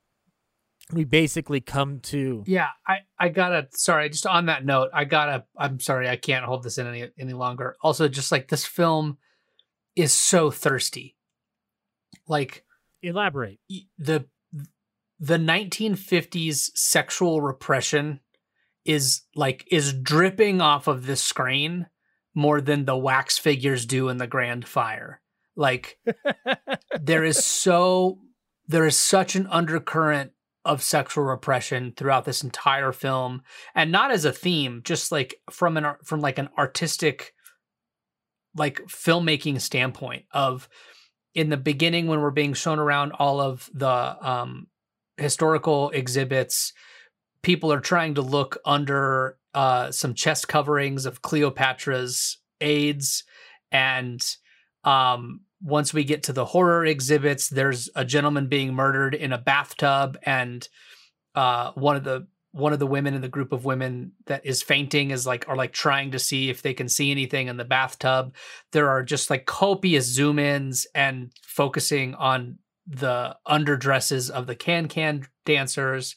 we 0.92 1.04
basically 1.04 1.60
come 1.60 2.00
to 2.00 2.42
Yeah, 2.46 2.68
I 2.86 3.00
I 3.18 3.28
got 3.28 3.50
to 3.50 3.68
sorry, 3.70 4.08
just 4.08 4.26
on 4.26 4.46
that 4.46 4.64
note, 4.64 4.90
I 4.94 5.04
got 5.04 5.26
to 5.26 5.44
I'm 5.56 5.78
sorry, 5.78 6.08
I 6.08 6.16
can't 6.16 6.44
hold 6.44 6.62
this 6.62 6.78
in 6.78 6.86
any 6.86 7.08
any 7.18 7.34
longer. 7.34 7.76
Also 7.82 8.08
just 8.08 8.32
like 8.32 8.48
this 8.48 8.64
film 8.64 9.18
is 9.94 10.12
so 10.12 10.50
thirsty. 10.50 11.16
Like 12.26 12.64
elaborate. 13.02 13.58
The 13.98 14.26
the 15.18 15.38
1950s 15.38 16.70
sexual 16.74 17.40
repression 17.40 18.20
is 18.84 19.22
like 19.36 19.66
is 19.70 19.92
dripping 19.92 20.60
off 20.60 20.88
of 20.88 21.06
the 21.06 21.16
screen 21.16 21.86
more 22.34 22.60
than 22.60 22.84
the 22.84 22.96
wax 22.96 23.38
figures 23.38 23.86
do 23.86 24.08
in 24.08 24.16
the 24.16 24.26
grand 24.26 24.66
fire. 24.66 25.20
Like 25.54 25.98
there 27.00 27.24
is 27.24 27.44
so 27.44 28.18
there 28.66 28.86
is 28.86 28.98
such 28.98 29.36
an 29.36 29.46
undercurrent 29.48 30.32
of 30.64 30.82
sexual 30.82 31.24
repression 31.24 31.92
throughout 31.96 32.24
this 32.24 32.42
entire 32.42 32.92
film 32.92 33.42
and 33.74 33.90
not 33.90 34.12
as 34.12 34.24
a 34.24 34.32
theme 34.32 34.80
just 34.84 35.10
like 35.10 35.34
from 35.50 35.76
an 35.76 35.94
from 36.04 36.20
like 36.20 36.38
an 36.38 36.48
artistic 36.56 37.34
like 38.56 38.80
filmmaking 38.86 39.60
standpoint 39.60 40.24
of 40.30 40.68
in 41.34 41.48
the 41.48 41.56
beginning 41.56 42.06
when 42.06 42.20
we're 42.20 42.30
being 42.30 42.54
shown 42.54 42.78
around 42.78 43.12
all 43.12 43.40
of 43.40 43.70
the 43.72 43.88
um, 43.88 44.66
historical 45.16 45.90
exhibits 45.90 46.72
people 47.42 47.72
are 47.72 47.80
trying 47.80 48.14
to 48.14 48.22
look 48.22 48.58
under 48.64 49.36
uh, 49.54 49.90
some 49.90 50.14
chest 50.14 50.48
coverings 50.48 51.06
of 51.06 51.22
cleopatra's 51.22 52.38
aides. 52.60 53.24
and 53.70 54.36
um, 54.84 55.40
once 55.60 55.94
we 55.94 56.02
get 56.02 56.24
to 56.24 56.32
the 56.32 56.44
horror 56.44 56.84
exhibits 56.84 57.48
there's 57.48 57.88
a 57.94 58.04
gentleman 58.04 58.48
being 58.48 58.74
murdered 58.74 59.14
in 59.14 59.32
a 59.32 59.38
bathtub 59.38 60.18
and 60.24 60.68
uh, 61.34 61.70
one 61.72 61.96
of 61.96 62.04
the 62.04 62.26
one 62.52 62.72
of 62.74 62.78
the 62.78 62.86
women 62.86 63.14
in 63.14 63.22
the 63.22 63.28
group 63.28 63.52
of 63.52 63.64
women 63.64 64.12
that 64.26 64.44
is 64.44 64.62
fainting 64.62 65.10
is 65.10 65.26
like 65.26 65.48
are 65.48 65.56
like 65.56 65.72
trying 65.72 66.10
to 66.10 66.18
see 66.18 66.50
if 66.50 66.62
they 66.62 66.74
can 66.74 66.88
see 66.88 67.10
anything 67.10 67.48
in 67.48 67.56
the 67.56 67.64
bathtub. 67.64 68.34
There 68.72 68.90
are 68.90 69.02
just 69.02 69.30
like 69.30 69.46
copious 69.46 70.06
zoom 70.06 70.38
ins 70.38 70.86
and 70.94 71.32
focusing 71.42 72.14
on 72.14 72.58
the 72.86 73.36
underdresses 73.46 74.30
of 74.30 74.46
the 74.46 74.54
can 74.54 74.88
can 74.88 75.26
dancers 75.44 76.16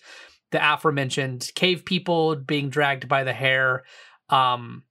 the 0.52 0.74
aforementioned 0.74 1.52
cave 1.56 1.86
people 1.86 2.36
being 2.36 2.70
dragged 2.70 3.08
by 3.08 3.24
the 3.24 3.34
hair 3.34 3.84
um 4.30 4.84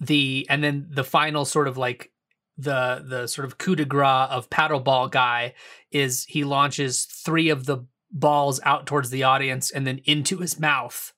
the 0.00 0.46
and 0.48 0.64
then 0.64 0.88
the 0.90 1.04
final 1.04 1.44
sort 1.44 1.68
of 1.68 1.76
like 1.76 2.10
the 2.56 3.04
the 3.06 3.26
sort 3.26 3.44
of 3.44 3.58
coup 3.58 3.76
de 3.76 3.84
grace 3.84 4.28
of 4.30 4.48
paddleball 4.50 5.10
guy 5.10 5.54
is 5.90 6.24
he 6.24 6.44
launches 6.44 7.04
three 7.04 7.50
of 7.50 7.66
the 7.66 7.84
balls 8.10 8.60
out 8.64 8.86
towards 8.86 9.10
the 9.10 9.22
audience 9.22 9.70
and 9.70 9.86
then 9.86 10.00
into 10.04 10.38
his 10.38 10.58
mouth. 10.58 11.12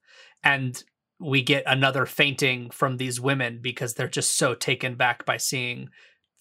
And 0.44 0.82
we 1.18 1.42
get 1.42 1.62
another 1.66 2.04
fainting 2.04 2.70
from 2.70 2.96
these 2.96 3.20
women 3.20 3.60
because 3.62 3.94
they're 3.94 4.08
just 4.08 4.36
so 4.36 4.54
taken 4.54 4.96
back 4.96 5.24
by 5.24 5.36
seeing 5.36 5.88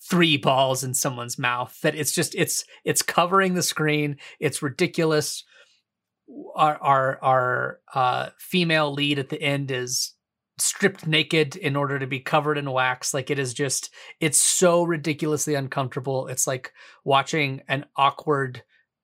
three 0.10 0.38
balls 0.38 0.84
in 0.84 0.94
someone's 0.94 1.38
mouth 1.38 1.80
that 1.82 1.94
it's 1.96 2.12
just 2.12 2.34
it's 2.34 2.66
it's 2.84 3.04
covering 3.04 3.54
the 3.54 3.62
screen. 3.62 4.18
It's 4.40 4.64
ridiculous. 4.64 5.44
Our 6.56 6.78
our 6.82 7.20
our 7.22 7.80
uh 7.94 8.30
female 8.40 8.92
lead 8.92 9.20
at 9.20 9.30
the 9.30 9.42
end 9.42 9.70
is 9.70 10.14
stripped 10.58 11.08
naked 11.08 11.56
in 11.56 11.76
order 11.76 12.00
to 12.00 12.08
be 12.08 12.20
covered 12.20 12.58
in 12.58 12.72
wax. 12.72 13.14
Like 13.14 13.30
it 13.30 13.40
is 13.40 13.54
just 13.54 13.92
it's 14.20 14.40
so 14.40 14.84
ridiculously 14.84 15.54
uncomfortable. 15.54 16.28
It's 16.28 16.48
like 16.48 16.74
watching 17.04 17.62
an 17.68 17.86
awkward 17.96 18.64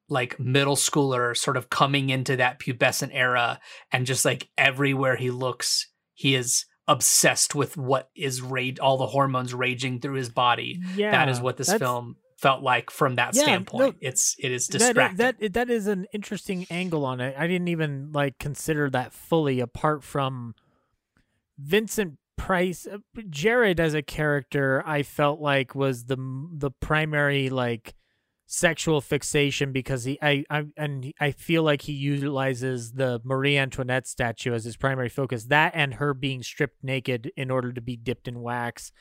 like 0.10 0.40
middle 0.40 0.76
schooler 0.76 1.36
sort 1.36 1.58
of 1.58 1.70
coming 1.70 2.10
into 2.10 2.36
that 2.38 2.60
pubescent 2.60 3.12
era 3.14 3.60
and 3.92 4.06
just 4.06 4.26
like 4.26 4.50
everywhere 4.58 5.16
he 5.16 5.32
looks 5.32 5.88
he 6.14 6.36
is 6.36 6.66
obsessed 6.88 7.54
with 7.54 7.76
what 7.76 8.10
is 8.16 8.42
rage 8.42 8.80
all 8.80 8.98
the 8.98 9.08
hormones 9.08 9.54
raging 9.54 10.00
through 10.00 10.16
his 10.16 10.30
body 10.30 10.80
yeah 10.96 11.12
that 11.12 11.28
is 11.30 11.42
what 11.42 11.58
this 11.58 11.74
film 11.74 12.16
felt 12.38 12.62
like 12.62 12.90
from 12.92 13.16
that 13.16 13.36
Yeah, 13.36 13.44
standpoint 13.44 13.96
no, 14.02 14.08
it's 14.08 14.36
it 14.40 14.52
is 14.52 14.68
that 14.68 14.78
distracting 14.78 15.14
is, 15.14 15.18
that 15.18 15.54
that 15.54 15.70
is 15.70 15.88
an 15.88 16.06
interesting 16.14 16.66
angle 16.70 17.04
on 17.04 17.20
it. 17.20 17.36
I 17.38 17.48
didn't 17.48 17.68
even 17.70 18.12
like 18.14 18.38
consider 18.38 18.90
that 18.92 19.12
fully 19.14 19.60
apart 19.60 20.04
from 20.04 20.54
Vincent 21.58 22.18
Price. 22.38 22.86
uh, 22.86 23.00
Jarrod 23.18 23.80
as 23.80 23.96
a 23.96 24.04
character, 24.04 24.84
I 24.86 25.02
felt 25.04 25.40
like 25.42 25.74
was 25.74 26.06
the 26.06 26.18
the 26.54 26.72
primary 26.72 27.50
like 27.50 27.96
sexual 28.50 29.02
fixation 29.02 29.74
because 29.74 30.06
he 30.06 30.18
I, 30.22 30.46
I 30.50 30.64
and 30.78 31.14
I 31.20 31.32
feel 31.32 31.64
like 31.64 31.84
he 31.84 31.92
utilizes 31.92 32.94
the 32.94 33.22
Marie 33.24 33.58
Antoinette 33.58 34.08
statue 34.08 34.54
as 34.54 34.64
his 34.64 34.78
primary 34.78 35.10
focus. 35.10 35.46
That 35.46 35.74
and 35.76 35.96
her 35.96 36.14
being 36.14 36.42
stripped 36.42 36.84
naked 36.84 37.32
in 37.36 37.52
order 37.52 37.74
to 37.74 37.82
be 37.82 37.98
dipped 37.98 38.28
in 38.28 38.42
wax, 38.42 38.92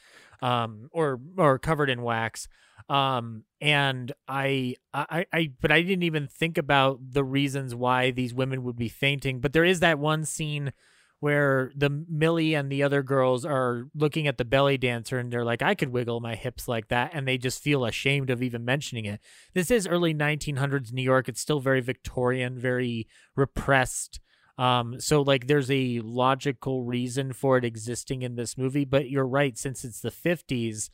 um, 0.43 0.89
or 0.93 1.21
or 1.39 1.59
covered 1.59 1.89
in 1.89 2.03
wax. 2.03 2.49
Um, 2.89 3.45
and 3.61 4.13
I, 4.29 4.77
I, 4.93 5.27
I, 5.33 5.51
but 5.61 5.73
I 5.73 5.83
didn't 5.83 6.05
even 6.05 6.29
think 6.29 6.57
about 6.57 6.99
the 7.03 7.25
reasons 7.25 7.75
why 7.75 8.11
these 8.13 8.33
women 8.33 8.63
would 8.63 8.77
be 8.77 8.89
fainting. 8.89 9.41
But 9.41 9.53
there 9.53 9.65
is 9.65 9.81
that 9.81 9.99
one 9.99 10.25
scene 10.25 10.73
where 11.21 11.73
the 11.75 12.05
Millie 12.09 12.55
and 12.55 12.71
the 12.71 12.83
other 12.83 13.03
girls 13.03 13.45
are 13.45 13.89
looking 13.95 14.27
at 14.27 14.37
the 14.37 14.45
belly 14.45 14.77
dancer 14.77 15.19
and 15.19 15.33
they're 15.33 15.45
like, 15.45 15.63
I 15.63 15.75
could 15.75 15.89
wiggle 15.89 16.21
my 16.21 16.35
hips 16.35 16.69
like 16.69 16.89
that. 16.89 17.11
And 17.15 17.27
they 17.27 17.39
just 17.39 17.63
feel 17.63 17.85
ashamed 17.85 18.29
of 18.29 18.43
even 18.43 18.65
mentioning 18.65 19.07
it. 19.07 19.21
This 19.55 19.71
is 19.71 19.87
early 19.87 20.15
1900s 20.15 20.93
New 20.93 21.03
York. 21.03 21.29
It's 21.29 21.41
still 21.41 21.61
very 21.61 21.81
Victorian, 21.81 22.59
very 22.59 23.09
repressed. 23.35 24.21
Um, 24.59 25.01
so 25.01 25.23
like 25.23 25.47
there's 25.47 25.71
a 25.71 26.01
logical 26.01 26.85
reason 26.85 27.33
for 27.33 27.59
it 27.59 27.65
existing 27.65 28.23
in 28.23 28.37
this 28.37 28.57
movie, 28.57 28.85
but 28.85 29.11
you're 29.11 29.27
right, 29.27 29.57
since 29.57 29.85
it's 29.85 30.01
the 30.01 30.11
50s, 30.11 30.91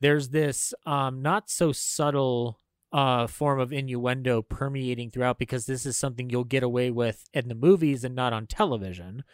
there's 0.00 0.28
this 0.28 0.74
um 0.84 1.22
not 1.22 1.48
so 1.48 1.72
subtle 1.72 2.60
uh 2.92 3.26
form 3.26 3.58
of 3.58 3.72
innuendo 3.72 4.42
permeating 4.42 5.10
throughout 5.10 5.38
because 5.38 5.64
this 5.64 5.86
is 5.86 5.96
something 5.96 6.28
you'll 6.28 6.44
get 6.44 6.62
away 6.62 6.90
with 6.90 7.24
in 7.32 7.48
the 7.48 7.54
movies 7.54 8.04
and 8.04 8.14
not 8.14 8.34
on 8.34 8.46
television. 8.46 9.24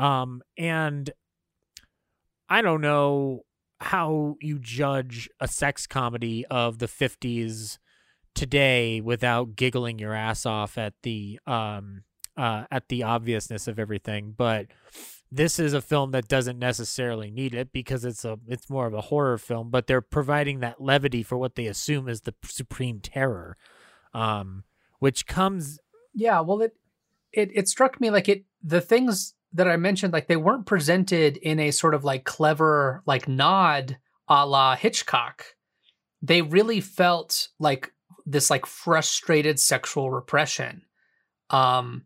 Um 0.00 0.42
and 0.56 1.10
I 2.48 2.62
don't 2.62 2.80
know 2.80 3.42
how 3.80 4.36
you 4.40 4.58
judge 4.58 5.28
a 5.40 5.48
sex 5.48 5.86
comedy 5.86 6.44
of 6.50 6.78
the 6.78 6.86
50s 6.86 7.78
today 8.34 9.00
without 9.00 9.56
giggling 9.56 9.98
your 9.98 10.12
ass 10.12 10.44
off 10.46 10.78
at 10.78 10.94
the 11.02 11.40
um 11.46 12.02
uh 12.36 12.64
at 12.70 12.88
the 12.88 13.02
obviousness 13.02 13.66
of 13.66 13.78
everything 13.78 14.34
but 14.36 14.66
this 15.32 15.58
is 15.58 15.72
a 15.72 15.82
film 15.82 16.10
that 16.10 16.28
doesn't 16.28 16.58
necessarily 16.58 17.30
need 17.30 17.54
it 17.54 17.72
because 17.72 18.04
it's 18.04 18.24
a 18.24 18.38
it's 18.46 18.70
more 18.70 18.86
of 18.86 18.94
a 18.94 19.00
horror 19.02 19.38
film 19.38 19.70
but 19.70 19.86
they're 19.86 20.00
providing 20.00 20.60
that 20.60 20.80
levity 20.80 21.22
for 21.22 21.36
what 21.36 21.54
they 21.54 21.66
assume 21.66 22.08
is 22.08 22.20
the 22.22 22.34
supreme 22.44 23.00
terror 23.00 23.56
um 24.14 24.62
which 25.00 25.26
comes 25.26 25.78
yeah 26.14 26.40
well 26.40 26.60
it 26.60 26.76
it 27.32 27.50
it 27.54 27.68
struck 27.68 28.00
me 28.00 28.10
like 28.10 28.28
it 28.28 28.44
the 28.62 28.80
things 28.80 29.34
that 29.52 29.68
i 29.68 29.76
mentioned 29.76 30.12
like 30.12 30.28
they 30.28 30.36
weren't 30.36 30.66
presented 30.66 31.36
in 31.38 31.58
a 31.58 31.70
sort 31.70 31.94
of 31.94 32.04
like 32.04 32.24
clever 32.24 33.02
like 33.06 33.28
nod 33.28 33.96
a 34.30 34.46
la 34.46 34.76
hitchcock. 34.76 35.44
They 36.22 36.40
really 36.40 36.80
felt 36.80 37.48
like 37.58 37.92
this 38.24 38.48
like 38.48 38.64
frustrated 38.64 39.58
sexual 39.58 40.10
repression. 40.10 40.82
Um 41.50 42.04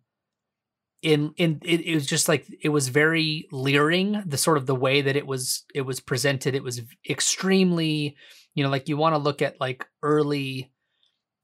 in 1.03 1.35
in 1.37 1.61
it, 1.63 1.83
it, 1.83 1.95
was 1.95 2.07
just 2.07 2.29
like 2.29 2.47
it 2.63 2.71
was 2.71 2.89
very 2.89 3.47
leering 3.53 4.23
the 4.25 4.39
sort 4.39 4.57
of 4.57 4.65
the 4.65 4.75
way 4.75 5.03
that 5.03 5.17
it 5.17 5.27
was 5.27 5.65
it 5.75 5.83
was 5.83 6.01
presented. 6.01 6.55
It 6.55 6.65
was 6.65 6.81
extremely 7.09 8.17
you 8.55 8.65
know 8.65 8.71
like 8.71 8.89
you 8.89 8.97
want 8.97 9.15
to 9.15 9.21
look 9.21 9.43
at 9.43 9.61
like 9.61 9.87
early 10.03 10.73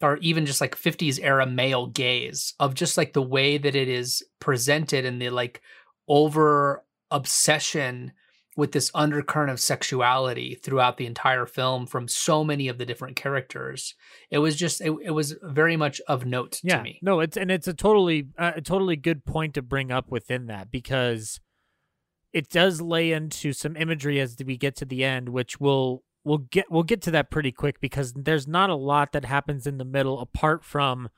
or 0.01 0.17
even 0.19 0.47
just 0.47 0.63
like 0.63 0.77
50s 0.77 1.21
era 1.23 1.45
male 1.45 1.87
gaze 1.87 2.55
of 2.59 2.73
just 2.73 2.97
like 2.97 3.13
the 3.13 3.21
way 3.21 3.59
that 3.59 3.75
it 3.75 3.87
is 3.87 4.23
presented 4.39 5.05
and 5.05 5.21
the 5.21 5.29
like 5.29 5.61
over 6.11 6.85
obsession 7.11 8.13
with 8.57 8.73
this 8.73 8.91
undercurrent 8.95 9.51
of 9.51 9.61
sexuality 9.61 10.57
throughout 10.57 10.97
the 10.97 11.07
entire 11.07 11.47
film 11.47 11.87
from 11.87 12.09
so 12.09 12.43
many 12.43 12.67
of 12.69 12.79
the 12.79 12.85
different 12.85 13.17
characters. 13.17 13.95
It 14.29 14.39
was 14.39 14.57
just 14.57 14.81
it, 14.81 14.93
it 15.03 15.13
was 15.13 15.37
very 15.43 15.77
much 15.77 16.01
of 16.09 16.27
note 16.27 16.61
yeah, 16.63 16.79
to 16.79 16.83
me. 16.83 16.99
No, 17.01 17.21
it's 17.21 17.37
and 17.37 17.51
it's 17.51 17.69
a 17.69 17.73
totally 17.73 18.27
uh, 18.37 18.53
a 18.57 18.61
totally 18.61 18.97
good 18.97 19.25
point 19.25 19.55
to 19.55 19.63
bring 19.63 19.93
up 19.93 20.11
within 20.11 20.47
that 20.47 20.71
because 20.71 21.41
it 22.33 22.51
does 22.51 22.81
lay 22.81 23.13
into 23.13 23.53
some 23.53 23.77
imagery 23.77 24.21
as 24.21 24.37
we 24.45 24.57
get 24.57 24.77
to 24.77 24.85
the 24.85 25.05
end, 25.05 25.29
which 25.29 25.61
will 25.61 26.03
we'll 26.25 26.39
get 26.39 26.67
we'll 26.71 26.83
get 26.83 27.03
to 27.03 27.13
that 27.13 27.31
pretty 27.31 27.53
quick 27.53 27.81
because 27.81 28.13
there's 28.15 28.49
not 28.49 28.69
a 28.69 28.75
lot 28.75 29.13
that 29.13 29.25
happens 29.25 29.67
in 29.67 29.79
the 29.79 29.85
middle 29.85 30.21
apart 30.21 30.65
from 30.65 31.09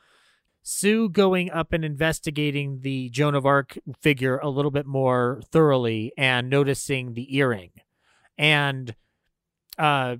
Sue 0.62 1.08
going 1.08 1.50
up 1.50 1.72
and 1.72 1.84
investigating 1.84 2.80
the 2.80 3.08
Joan 3.10 3.34
of 3.34 3.44
Arc 3.44 3.78
figure 4.00 4.38
a 4.38 4.48
little 4.48 4.70
bit 4.70 4.86
more 4.86 5.40
thoroughly 5.50 6.12
and 6.16 6.48
noticing 6.48 7.14
the 7.14 7.36
earring. 7.36 7.72
And 8.38 8.94
uh, 9.76 10.16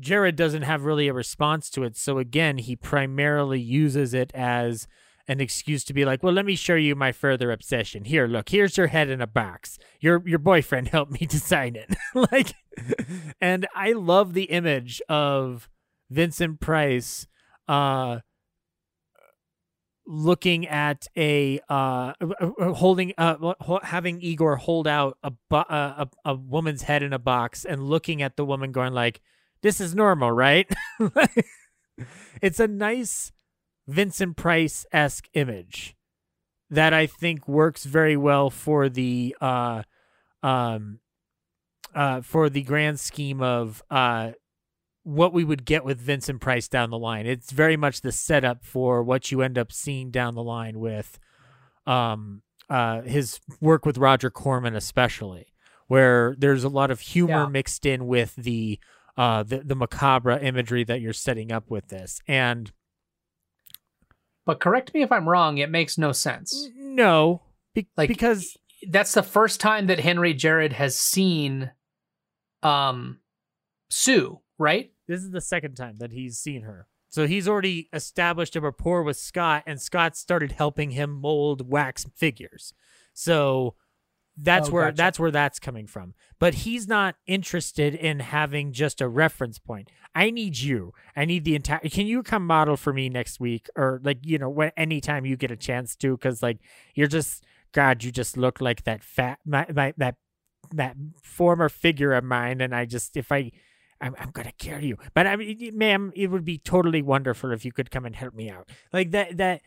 Jarrod 0.00 0.36
doesn't 0.36 0.62
have 0.62 0.84
really 0.84 1.08
a 1.08 1.12
response 1.12 1.70
to 1.70 1.82
it. 1.82 1.96
So 1.96 2.18
again, 2.18 2.58
he 2.58 2.76
primarily 2.76 3.60
uses 3.60 4.14
it 4.14 4.32
as 4.34 4.86
an 5.28 5.40
excuse 5.40 5.84
to 5.84 5.94
be 5.94 6.04
like, 6.04 6.22
"Well, 6.22 6.32
let 6.32 6.46
me 6.46 6.56
show 6.56 6.74
you 6.74 6.94
my 6.94 7.12
further 7.12 7.52
obsession. 7.52 8.04
Here, 8.04 8.26
look. 8.26 8.48
Here's 8.48 8.76
your 8.76 8.88
head 8.88 9.08
in 9.08 9.20
a 9.20 9.26
box. 9.26 9.78
Your 10.00 10.22
your 10.26 10.38
boyfriend 10.38 10.88
helped 10.88 11.12
me 11.12 11.26
design 11.26 11.76
it." 11.76 11.94
like 12.32 12.54
and 13.40 13.66
I 13.74 13.92
love 13.92 14.34
the 14.34 14.44
image 14.44 15.00
of 15.08 15.68
Vincent 16.10 16.60
Price 16.60 17.26
uh 17.68 18.20
looking 20.12 20.68
at 20.68 21.06
a 21.16 21.58
uh, 21.70 22.12
holding 22.74 23.14
uh 23.16 23.54
having 23.82 24.20
Igor 24.20 24.56
hold 24.56 24.86
out 24.86 25.16
a, 25.22 25.32
uh, 25.50 26.04
a 26.04 26.08
a 26.26 26.34
woman's 26.34 26.82
head 26.82 27.02
in 27.02 27.14
a 27.14 27.18
box 27.18 27.64
and 27.64 27.82
looking 27.82 28.20
at 28.20 28.36
the 28.36 28.44
woman 28.44 28.72
going 28.72 28.92
like 28.92 29.22
this 29.62 29.80
is 29.80 29.94
normal 29.94 30.30
right? 30.30 30.70
It's 32.40 32.58
a 32.58 32.66
nice 32.66 33.32
Vincent 33.86 34.36
Price 34.36 34.84
esque 34.92 35.28
image 35.34 35.94
that 36.70 36.92
I 36.92 37.06
think 37.06 37.46
works 37.46 37.84
very 37.84 38.16
well 38.16 38.50
for 38.50 38.90
the 38.90 39.34
uh 39.40 39.82
um 40.42 40.98
uh 41.94 42.20
for 42.20 42.50
the 42.50 42.62
grand 42.62 43.00
scheme 43.00 43.40
of 43.40 43.82
uh 43.90 44.32
what 45.04 45.32
we 45.32 45.44
would 45.44 45.64
get 45.64 45.84
with 45.84 45.98
Vincent 45.98 46.40
Price 46.40 46.68
down 46.68 46.90
the 46.90 46.98
line. 46.98 47.26
It's 47.26 47.50
very 47.50 47.76
much 47.76 48.00
the 48.00 48.12
setup 48.12 48.64
for 48.64 49.02
what 49.02 49.30
you 49.30 49.42
end 49.42 49.58
up 49.58 49.72
seeing 49.72 50.10
down 50.10 50.34
the 50.34 50.42
line 50.42 50.78
with 50.78 51.18
um 51.86 52.42
uh 52.70 53.02
his 53.02 53.40
work 53.60 53.84
with 53.84 53.98
Roger 53.98 54.30
Corman 54.30 54.76
especially 54.76 55.52
where 55.92 56.34
there's 56.38 56.64
a 56.64 56.68
lot 56.68 56.90
of 56.90 57.00
humor 57.00 57.42
yeah. 57.42 57.46
mixed 57.46 57.84
in 57.84 58.06
with 58.06 58.34
the 58.36 58.78
uh 59.16 59.42
the, 59.42 59.58
the 59.58 59.74
macabre 59.74 60.38
imagery 60.38 60.84
that 60.84 61.00
you're 61.00 61.12
setting 61.12 61.52
up 61.52 61.70
with 61.70 61.88
this. 61.88 62.20
And 62.26 62.72
But 64.46 64.60
correct 64.60 64.94
me 64.94 65.02
if 65.02 65.12
I'm 65.12 65.28
wrong, 65.28 65.58
it 65.58 65.70
makes 65.70 65.98
no 65.98 66.12
sense. 66.12 66.70
No. 66.76 67.42
Be- 67.74 67.88
like 67.96 68.08
because 68.08 68.56
that's 68.88 69.12
the 69.12 69.22
first 69.22 69.60
time 69.60 69.86
that 69.88 70.00
Henry 70.00 70.34
Jarrod 70.34 70.72
has 70.72 70.96
seen 70.96 71.72
um 72.62 73.18
Sue 73.90 74.40
right? 74.58 74.92
This 75.06 75.22
is 75.22 75.30
the 75.30 75.40
second 75.40 75.74
time 75.74 75.96
that 75.98 76.12
he's 76.12 76.38
seen 76.38 76.62
her. 76.62 76.86
So 77.08 77.26
he's 77.26 77.46
already 77.46 77.90
established 77.92 78.56
a 78.56 78.60
rapport 78.60 79.02
with 79.02 79.18
Scott, 79.18 79.64
and 79.66 79.80
Scott 79.80 80.16
started 80.16 80.52
helping 80.52 80.92
him 80.92 81.10
mold 81.10 81.70
wax 81.70 82.06
figures. 82.16 82.72
So 83.12 83.74
that's 84.36 84.70
oh, 84.70 84.72
where 84.72 84.84
gotcha. 84.86 84.96
that's 84.96 85.18
where 85.18 85.30
that's 85.30 85.58
coming 85.58 85.86
from. 85.86 86.14
But 86.38 86.54
he's 86.54 86.88
not 86.88 87.16
interested 87.26 87.94
in 87.94 88.20
having 88.20 88.72
just 88.72 89.02
a 89.02 89.08
reference 89.08 89.58
point. 89.58 89.90
I 90.14 90.30
need 90.30 90.58
you. 90.58 90.94
I 91.14 91.26
need 91.26 91.44
the 91.44 91.54
entire. 91.54 91.80
Can 91.80 92.06
you 92.06 92.22
come 92.22 92.46
model 92.46 92.78
for 92.78 92.94
me 92.94 93.10
next 93.10 93.40
week, 93.40 93.68
or 93.76 94.00
like 94.02 94.18
you 94.22 94.38
know, 94.38 94.48
when 94.48 94.72
anytime 94.76 95.26
you 95.26 95.36
get 95.36 95.50
a 95.50 95.56
chance 95.56 95.94
to? 95.96 96.16
Because 96.16 96.42
like 96.42 96.60
you're 96.94 97.08
just 97.08 97.44
God, 97.72 98.04
you 98.04 98.10
just 98.10 98.36
look 98.36 98.60
like 98.60 98.84
that 98.84 99.02
fat 99.02 99.38
my, 99.44 99.66
my 99.74 99.92
that 99.98 100.16
that 100.72 100.96
former 101.22 101.68
figure 101.68 102.12
of 102.12 102.24
mine, 102.24 102.62
and 102.62 102.74
I 102.74 102.86
just 102.86 103.18
if 103.18 103.30
I 103.30 103.52
I'm, 104.02 104.16
I'm 104.18 104.30
gonna 104.32 104.52
kill 104.58 104.82
you. 104.82 104.98
But 105.14 105.26
I 105.26 105.36
mean, 105.36 105.70
ma'am, 105.74 106.12
it 106.14 106.26
would 106.26 106.44
be 106.44 106.58
totally 106.58 107.02
wonderful 107.02 107.52
if 107.52 107.64
you 107.64 107.72
could 107.72 107.90
come 107.90 108.04
and 108.04 108.14
help 108.14 108.34
me 108.34 108.50
out. 108.50 108.68
Like 108.92 109.12
that, 109.12 109.36
that. 109.36 109.62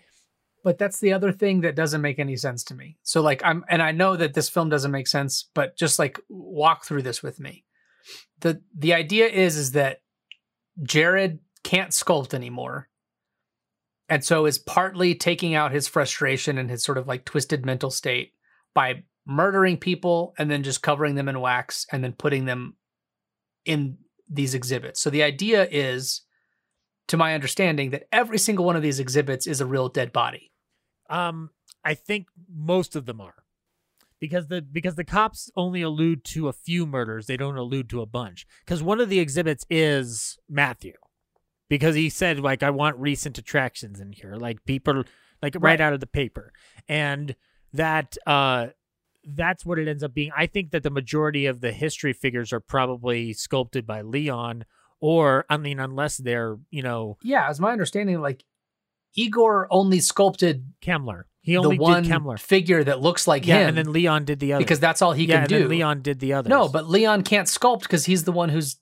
But 0.63 0.77
that's 0.77 0.99
the 0.99 1.13
other 1.13 1.31
thing 1.31 1.61
that 1.61 1.75
doesn't 1.75 2.01
make 2.01 2.19
any 2.19 2.35
sense 2.35 2.63
to 2.65 2.75
me. 2.75 2.97
So 3.03 3.21
like 3.21 3.41
I'm, 3.45 3.63
and 3.69 3.81
I 3.81 3.91
know 3.91 4.15
that 4.17 4.33
this 4.33 4.49
film 4.49 4.69
doesn't 4.69 4.91
make 4.91 5.07
sense, 5.07 5.47
but 5.53 5.77
just 5.77 5.97
like 5.97 6.19
walk 6.27 6.85
through 6.85 7.03
this 7.03 7.23
with 7.23 7.39
me. 7.39 7.63
the 8.41 8.61
The 8.77 8.93
idea 8.93 9.27
is 9.27 9.55
is 9.55 9.71
that 9.71 10.01
Jarrod 10.81 11.39
can't 11.63 11.91
sculpt 11.91 12.33
anymore, 12.33 12.89
and 14.09 14.23
so 14.23 14.45
is 14.45 14.57
partly 14.57 15.15
taking 15.15 15.55
out 15.55 15.71
his 15.71 15.87
frustration 15.87 16.57
and 16.57 16.69
his 16.69 16.83
sort 16.83 16.97
of 16.97 17.07
like 17.07 17.23
twisted 17.25 17.65
mental 17.65 17.89
state 17.89 18.33
by 18.73 19.03
murdering 19.25 19.77
people 19.77 20.33
and 20.37 20.51
then 20.51 20.61
just 20.61 20.81
covering 20.81 21.15
them 21.15 21.29
in 21.29 21.39
wax 21.39 21.87
and 21.91 22.03
then 22.03 22.13
putting 22.13 22.45
them 22.45 22.75
in 23.65 23.97
these 24.29 24.53
exhibits. 24.53 25.01
So 25.01 25.09
the 25.09 25.23
idea 25.23 25.67
is, 25.69 26.21
to 27.07 27.17
my 27.17 27.33
understanding, 27.33 27.91
that 27.91 28.07
every 28.11 28.37
single 28.37 28.65
one 28.65 28.75
of 28.75 28.81
these 28.81 28.99
exhibits 28.99 29.47
is 29.47 29.61
a 29.61 29.65
real 29.65 29.89
dead 29.89 30.11
body. 30.11 30.51
Um, 31.09 31.51
I 31.83 31.93
think 31.93 32.27
most 32.49 32.95
of 32.95 33.05
them 33.05 33.21
are. 33.21 33.35
Because 34.19 34.47
the 34.47 34.61
because 34.61 34.95
the 34.95 35.03
cops 35.03 35.51
only 35.57 35.81
allude 35.81 36.23
to 36.23 36.47
a 36.47 36.53
few 36.53 36.85
murders, 36.87 37.27
they 37.27 37.37
don't 37.37 37.57
allude 37.57 37.89
to 37.89 38.01
a 38.01 38.05
bunch. 38.05 38.47
Because 38.65 38.81
one 38.81 39.01
of 39.01 39.09
the 39.09 39.19
exhibits 39.19 39.65
is 39.69 40.39
Matthew, 40.49 40.93
because 41.69 41.95
he 41.95 42.09
said 42.09 42.39
like 42.39 42.63
I 42.63 42.69
want 42.69 42.97
recent 42.97 43.37
attractions 43.37 43.99
in 43.99 44.13
here, 44.13 44.35
like 44.35 44.63
people 44.65 45.03
like 45.43 45.53
right, 45.55 45.61
right 45.61 45.81
out 45.81 45.93
of 45.93 45.99
the 45.99 46.07
paper, 46.07 46.53
and 46.87 47.35
that 47.73 48.17
uh 48.25 48.67
that's 49.27 49.65
what 49.65 49.79
it 49.79 49.87
ends 49.87 50.03
up 50.03 50.13
being. 50.13 50.31
I 50.35 50.47
think 50.47 50.71
that 50.71 50.83
the 50.83 50.89
majority 50.89 51.45
of 51.45 51.61
the 51.61 51.71
history 51.71 52.13
figures 52.13 52.53
are 52.53 52.59
probably 52.59 53.33
sculpted 53.33 53.85
by 53.85 54.01
Leon, 54.01 54.65
or 54.99 55.45
I 55.49 55.57
mean, 55.57 55.79
unless 55.79 56.17
they're 56.17 56.57
you 56.69 56.81
know. 56.81 57.17
Yeah, 57.21 57.49
as 57.49 57.59
my 57.59 57.71
understanding, 57.71 58.21
like 58.21 58.43
Igor 59.15 59.67
only 59.71 59.99
sculpted 59.99 60.73
Kemmler. 60.81 61.23
He 61.41 61.57
only 61.57 61.77
the 61.77 61.83
one 61.83 62.03
did 62.03 62.11
Kemmler. 62.11 62.39
figure 62.39 62.83
that 62.83 63.01
looks 63.01 63.27
like 63.27 63.45
yeah, 63.45 63.59
him 63.59 63.69
and 63.69 63.77
then 63.77 63.93
Leon 63.93 64.25
did 64.25 64.39
the 64.39 64.53
other. 64.53 64.63
because 64.63 64.79
that's 64.79 65.01
all 65.01 65.13
he 65.13 65.25
yeah, 65.25 65.41
can 65.41 65.47
do. 65.47 65.67
Leon 65.67 66.01
did 66.01 66.19
the 66.19 66.33
other. 66.33 66.49
No, 66.49 66.67
but 66.67 66.89
Leon 66.89 67.21
can't 67.21 67.47
sculpt 67.47 67.81
because 67.81 68.05
he's 68.05 68.23
the 68.23 68.31
one 68.31 68.49
who's 68.49 68.77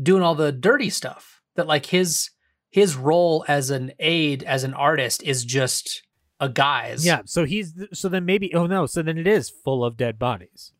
doing 0.00 0.22
all 0.22 0.34
the 0.34 0.50
dirty 0.50 0.90
stuff. 0.90 1.42
That 1.56 1.66
like 1.66 1.86
his 1.86 2.30
his 2.70 2.96
role 2.96 3.44
as 3.46 3.70
an 3.70 3.92
aide, 4.00 4.42
as 4.42 4.64
an 4.64 4.74
artist, 4.74 5.22
is 5.22 5.44
just 5.44 6.02
a 6.44 6.48
guise. 6.48 7.04
yeah. 7.04 7.22
So 7.26 7.44
he's 7.44 7.74
so 7.92 8.08
then 8.08 8.24
maybe 8.24 8.54
oh 8.54 8.66
no, 8.66 8.86
so 8.86 9.02
then 9.02 9.18
it 9.18 9.26
is 9.26 9.50
full 9.50 9.84
of 9.84 9.96
dead 9.96 10.18
bodies. 10.18 10.72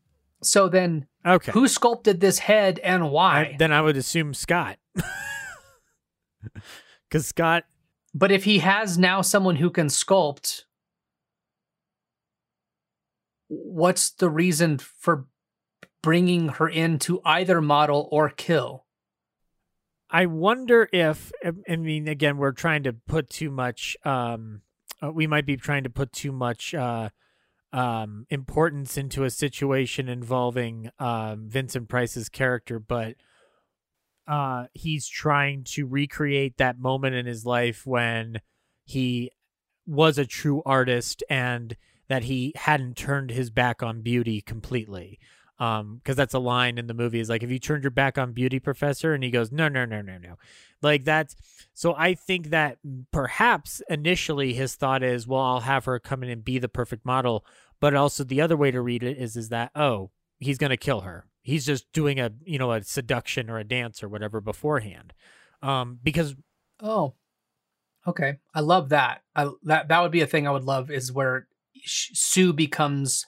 So 0.43 0.67
then, 0.69 1.07
Okay. 1.25 1.51
who 1.53 1.67
sculpted 1.67 2.19
this 2.19 2.39
head 2.39 2.77
and 2.79 3.09
why? 3.09 3.39
I, 3.39 3.55
then 3.57 3.71
I 3.71 3.81
would 3.81 3.97
assume 3.97 4.33
Scott. 4.33 4.77
Because 7.09 7.27
Scott, 7.27 7.63
but 8.13 8.31
if 8.31 8.43
he 8.43 8.59
has 8.59 8.97
now 8.97 9.21
someone 9.21 9.55
who 9.55 9.69
can 9.69 9.87
sculpt, 9.87 10.63
what's 13.47 14.09
the 14.11 14.29
reason 14.29 14.77
for 14.77 15.25
bringing 16.01 16.49
her 16.49 16.67
in 16.67 16.99
to 16.99 17.21
either 17.25 17.61
model 17.61 18.07
or 18.11 18.29
kill? 18.29 18.85
I 20.09 20.27
wonder 20.27 20.87
if 20.93 21.31
I 21.67 21.75
mean 21.75 22.07
again 22.07 22.37
we're 22.37 22.51
trying 22.51 22.83
to 22.83 22.93
put 22.93 23.29
too 23.29 23.49
much 23.51 23.97
um 24.05 24.61
uh, 25.05 25.11
we 25.11 25.27
might 25.27 25.45
be 25.45 25.57
trying 25.57 25.83
to 25.83 25.89
put 25.89 26.11
too 26.11 26.31
much 26.31 26.73
uh 26.73 27.09
um 27.73 28.25
importance 28.29 28.97
into 28.97 29.23
a 29.23 29.29
situation 29.29 30.07
involving 30.07 30.89
um 30.99 31.47
Vincent 31.47 31.89
Price's 31.89 32.29
character 32.29 32.79
but 32.79 33.15
uh 34.27 34.65
he's 34.73 35.07
trying 35.07 35.63
to 35.63 35.85
recreate 35.85 36.57
that 36.57 36.79
moment 36.79 37.15
in 37.15 37.25
his 37.25 37.45
life 37.45 37.85
when 37.85 38.41
he 38.83 39.31
was 39.85 40.17
a 40.17 40.25
true 40.25 40.61
artist 40.65 41.23
and 41.29 41.75
that 42.07 42.23
he 42.23 42.53
hadn't 42.55 42.95
turned 42.95 43.31
his 43.31 43.49
back 43.49 43.81
on 43.83 44.01
beauty 44.01 44.41
completely 44.41 45.19
um 45.59 45.97
because 45.97 46.15
that's 46.15 46.33
a 46.33 46.39
line 46.39 46.77
in 46.77 46.87
the 46.87 46.93
movie 46.93 47.19
is 47.19 47.29
like 47.29 47.43
if 47.43 47.49
you 47.49 47.59
turned 47.59 47.83
your 47.83 47.91
back 47.91 48.17
on 48.17 48.33
beauty 48.33 48.59
professor? 48.59 49.13
And 49.13 49.23
he 49.23 49.31
goes 49.31 49.51
no 49.51 49.67
no 49.67 49.85
no 49.85 50.01
no 50.01 50.17
no. 50.17 50.35
Like 50.81 51.03
that's 51.03 51.35
so 51.73 51.95
i 51.97 52.13
think 52.13 52.49
that 52.49 52.77
perhaps 53.11 53.81
initially 53.89 54.53
his 54.53 54.75
thought 54.75 55.03
is 55.03 55.27
well 55.27 55.41
i'll 55.41 55.59
have 55.61 55.85
her 55.85 55.99
come 55.99 56.23
in 56.23 56.29
and 56.29 56.43
be 56.43 56.59
the 56.59 56.69
perfect 56.69 57.05
model. 57.05 57.45
But 57.79 57.95
also 57.95 58.23
the 58.23 58.41
other 58.41 58.57
way 58.57 58.71
to 58.71 58.81
read 58.81 59.03
it 59.03 59.17
is 59.17 59.35
is 59.35 59.49
that 59.49 59.71
oh 59.75 60.11
he's 60.39 60.57
going 60.57 60.69
to 60.71 60.77
kill 60.77 61.01
her. 61.01 61.27
He's 61.41 61.65
just 61.65 61.91
doing 61.93 62.19
a 62.19 62.31
you 62.43 62.57
know 62.59 62.71
a 62.71 62.83
seduction 62.83 63.49
or 63.49 63.57
a 63.57 63.63
dance 63.63 64.03
or 64.03 64.09
whatever 64.09 64.41
beforehand. 64.41 65.13
Um 65.61 65.99
because 66.03 66.35
Oh, 66.81 67.13
okay. 68.05 68.37
I 68.53 68.59
love 68.59 68.89
that. 68.89 69.21
I 69.35 69.49
that 69.63 69.87
that 69.87 70.01
would 70.01 70.11
be 70.11 70.21
a 70.21 70.27
thing 70.27 70.47
I 70.47 70.51
would 70.51 70.65
love 70.65 70.91
is 70.91 71.11
where 71.11 71.47
Sue 71.85 72.53
becomes 72.53 73.25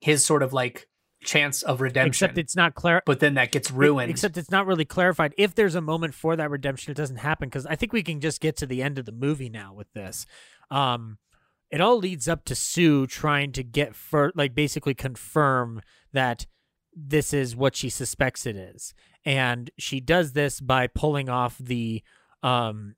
his 0.00 0.24
sort 0.24 0.42
of 0.42 0.52
like 0.52 0.88
chance 1.24 1.62
of 1.62 1.80
redemption. 1.80 2.08
except 2.08 2.38
it's 2.38 2.54
not 2.54 2.74
clear 2.74 3.02
but 3.04 3.20
then 3.20 3.34
that 3.34 3.50
gets 3.50 3.70
ruined. 3.70 4.10
Except 4.10 4.36
it's 4.36 4.50
not 4.50 4.66
really 4.66 4.84
clarified. 4.84 5.34
If 5.36 5.54
there's 5.54 5.74
a 5.74 5.80
moment 5.80 6.14
for 6.14 6.36
that 6.36 6.50
redemption, 6.50 6.90
it 6.90 6.96
doesn't 6.96 7.16
happen 7.16 7.48
because 7.48 7.66
I 7.66 7.74
think 7.74 7.92
we 7.92 8.02
can 8.02 8.20
just 8.20 8.40
get 8.40 8.56
to 8.58 8.66
the 8.66 8.82
end 8.82 8.98
of 8.98 9.04
the 9.04 9.12
movie 9.12 9.48
now 9.48 9.72
with 9.74 9.92
this. 9.94 10.26
Um, 10.70 11.18
it 11.70 11.80
all 11.80 11.98
leads 11.98 12.28
up 12.28 12.44
to 12.46 12.54
Sue 12.54 13.06
trying 13.06 13.52
to 13.52 13.62
get 13.62 13.94
for 13.94 14.32
like 14.34 14.54
basically 14.54 14.94
confirm 14.94 15.82
that 16.12 16.46
this 16.94 17.32
is 17.32 17.54
what 17.54 17.76
she 17.76 17.90
suspects 17.90 18.46
it 18.46 18.56
is, 18.56 18.94
and 19.24 19.70
she 19.78 20.00
does 20.00 20.32
this 20.32 20.60
by 20.60 20.86
pulling 20.86 21.28
off 21.28 21.58
the 21.58 22.02
um 22.42 22.94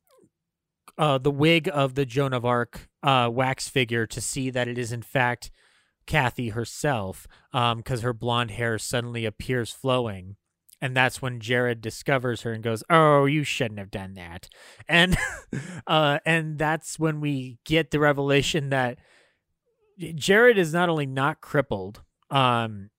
uh 0.98 1.18
the 1.18 1.30
wig 1.30 1.68
of 1.72 1.94
the 1.94 2.06
Joan 2.06 2.32
of 2.32 2.44
Arc 2.44 2.88
uh 3.02 3.28
wax 3.32 3.68
figure 3.68 4.06
to 4.06 4.20
see 4.20 4.50
that 4.50 4.68
it 4.68 4.78
is 4.78 4.92
in 4.92 5.02
fact 5.02 5.50
Kathy 6.10 6.48
herself, 6.48 7.28
um, 7.52 7.78
because 7.78 8.00
her 8.00 8.12
blonde 8.12 8.50
hair 8.50 8.80
suddenly 8.80 9.24
appears 9.24 9.70
flowing. 9.70 10.34
And 10.80 10.96
that's 10.96 11.22
when 11.22 11.38
Jarrod 11.38 11.80
discovers 11.80 12.42
her 12.42 12.52
and 12.52 12.64
goes, 12.64 12.82
"Oh, 12.90 13.26
you 13.26 13.44
shouldn't 13.44 13.78
have 13.78 13.92
done 13.92 14.14
that." 14.14 14.48
And 14.88 15.16
uh 15.86 16.18
and 16.26 16.58
that's 16.58 16.98
when 16.98 17.20
we 17.20 17.60
get 17.64 17.92
the 17.92 18.00
revelation 18.00 18.70
that 18.70 18.98
Jarrod 20.00 20.56
is 20.56 20.72
not 20.72 20.88
only 20.88 21.06
not 21.06 21.40
crippled, 21.40 22.02
um, 22.28 22.90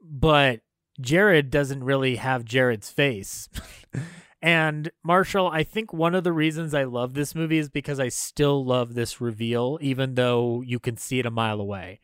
but 0.00 0.60
Jarrod 1.02 1.50
doesn't 1.50 1.82
really 1.82 2.16
have 2.16 2.44
Jarrod's 2.44 2.90
face. 2.90 3.48
and 4.42 4.92
Marshall, 5.02 5.48
I 5.48 5.64
think 5.64 5.92
one 5.92 6.14
of 6.14 6.22
the 6.22 6.32
reasons 6.32 6.72
I 6.72 6.84
love 6.84 7.14
this 7.14 7.34
movie 7.34 7.58
is 7.58 7.68
because 7.68 7.98
I 7.98 8.10
still 8.10 8.64
love 8.64 8.94
this 8.94 9.20
reveal, 9.20 9.76
even 9.80 10.14
though 10.14 10.60
you 10.60 10.78
can 10.78 10.96
see 10.96 11.18
it 11.18 11.26
a 11.26 11.32
mile 11.32 11.60
away 11.60 11.98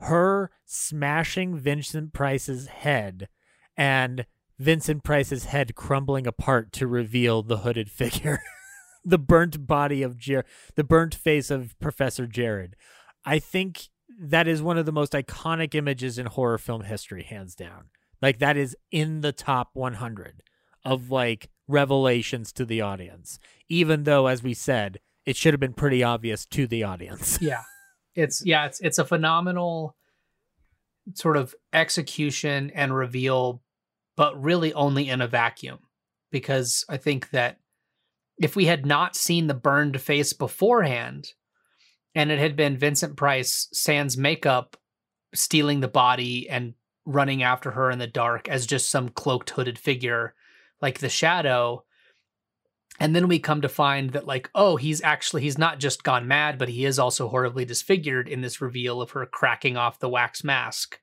her 0.00 0.50
smashing 0.64 1.56
Vincent 1.56 2.12
Price's 2.12 2.66
head 2.66 3.28
and 3.76 4.26
Vincent 4.58 5.04
Price's 5.04 5.46
head 5.46 5.74
crumbling 5.74 6.26
apart 6.26 6.72
to 6.72 6.86
reveal 6.86 7.42
the 7.42 7.58
hooded 7.58 7.90
figure, 7.90 8.40
the 9.04 9.18
burnt 9.18 9.66
body 9.66 10.02
of 10.02 10.16
Jer- 10.16 10.44
the 10.74 10.84
burnt 10.84 11.14
face 11.14 11.50
of 11.50 11.78
Professor 11.78 12.26
Jarrod. 12.26 12.72
I 13.24 13.38
think 13.38 13.88
that 14.18 14.48
is 14.48 14.62
one 14.62 14.78
of 14.78 14.86
the 14.86 14.92
most 14.92 15.12
iconic 15.12 15.74
images 15.74 16.18
in 16.18 16.26
horror 16.26 16.58
film 16.58 16.82
history, 16.84 17.22
hands 17.22 17.54
down. 17.54 17.86
Like 18.22 18.38
that 18.38 18.56
is 18.56 18.76
in 18.90 19.20
the 19.20 19.32
top 19.32 19.70
100 19.74 20.42
of 20.84 21.10
like 21.10 21.50
revelations 21.68 22.52
to 22.52 22.64
the 22.64 22.80
audience, 22.80 23.38
even 23.68 24.04
though, 24.04 24.26
as 24.26 24.42
we 24.42 24.54
said, 24.54 25.00
it 25.26 25.36
should 25.36 25.52
have 25.52 25.60
been 25.60 25.74
pretty 25.74 26.02
obvious 26.02 26.46
to 26.46 26.66
the 26.66 26.84
audience. 26.84 27.38
yeah 27.42 27.62
it's 28.16 28.44
yeah 28.44 28.66
it's 28.66 28.80
it's 28.80 28.98
a 28.98 29.04
phenomenal 29.04 29.94
sort 31.14 31.36
of 31.36 31.54
execution 31.72 32.72
and 32.74 32.94
reveal 32.94 33.62
but 34.16 34.42
really 34.42 34.72
only 34.72 35.08
in 35.08 35.20
a 35.20 35.28
vacuum. 35.28 35.78
Because 36.32 36.84
i 36.88 36.96
think 36.96 37.30
that 37.30 37.60
if 38.38 38.56
we 38.56 38.66
had 38.66 38.84
not 38.84 39.16
seen 39.16 39.46
the 39.46 39.54
burned 39.54 40.00
face 40.00 40.32
beforehand 40.32 41.32
and 42.14 42.30
it 42.30 42.38
had 42.38 42.56
been 42.56 42.76
vincent 42.76 43.16
price 43.16 43.68
sans 43.72 44.16
makeup 44.18 44.76
stealing 45.34 45.80
the 45.80 45.88
body 45.88 46.48
and 46.48 46.74
running 47.04 47.42
after 47.42 47.70
her 47.70 47.90
in 47.90 47.98
the 47.98 48.06
dark 48.06 48.48
as 48.48 48.66
just 48.66 48.90
some 48.90 49.08
cloaked 49.08 49.50
hooded 49.50 49.78
figure 49.78 50.34
like 50.82 50.98
the 50.98 51.08
shadow 51.08 51.82
and 52.98 53.14
then 53.14 53.28
we 53.28 53.38
come 53.38 53.60
to 53.60 53.68
find 53.68 54.10
that 54.10 54.26
like 54.26 54.50
oh 54.54 54.76
he's 54.76 55.02
actually 55.02 55.42
he's 55.42 55.58
not 55.58 55.78
just 55.78 56.02
gone 56.02 56.26
mad 56.26 56.58
but 56.58 56.68
he 56.68 56.84
is 56.84 56.98
also 56.98 57.28
horribly 57.28 57.64
disfigured 57.64 58.28
in 58.28 58.40
this 58.40 58.60
reveal 58.60 59.00
of 59.00 59.10
her 59.12 59.26
cracking 59.26 59.76
off 59.76 59.98
the 59.98 60.08
wax 60.08 60.42
mask. 60.42 60.98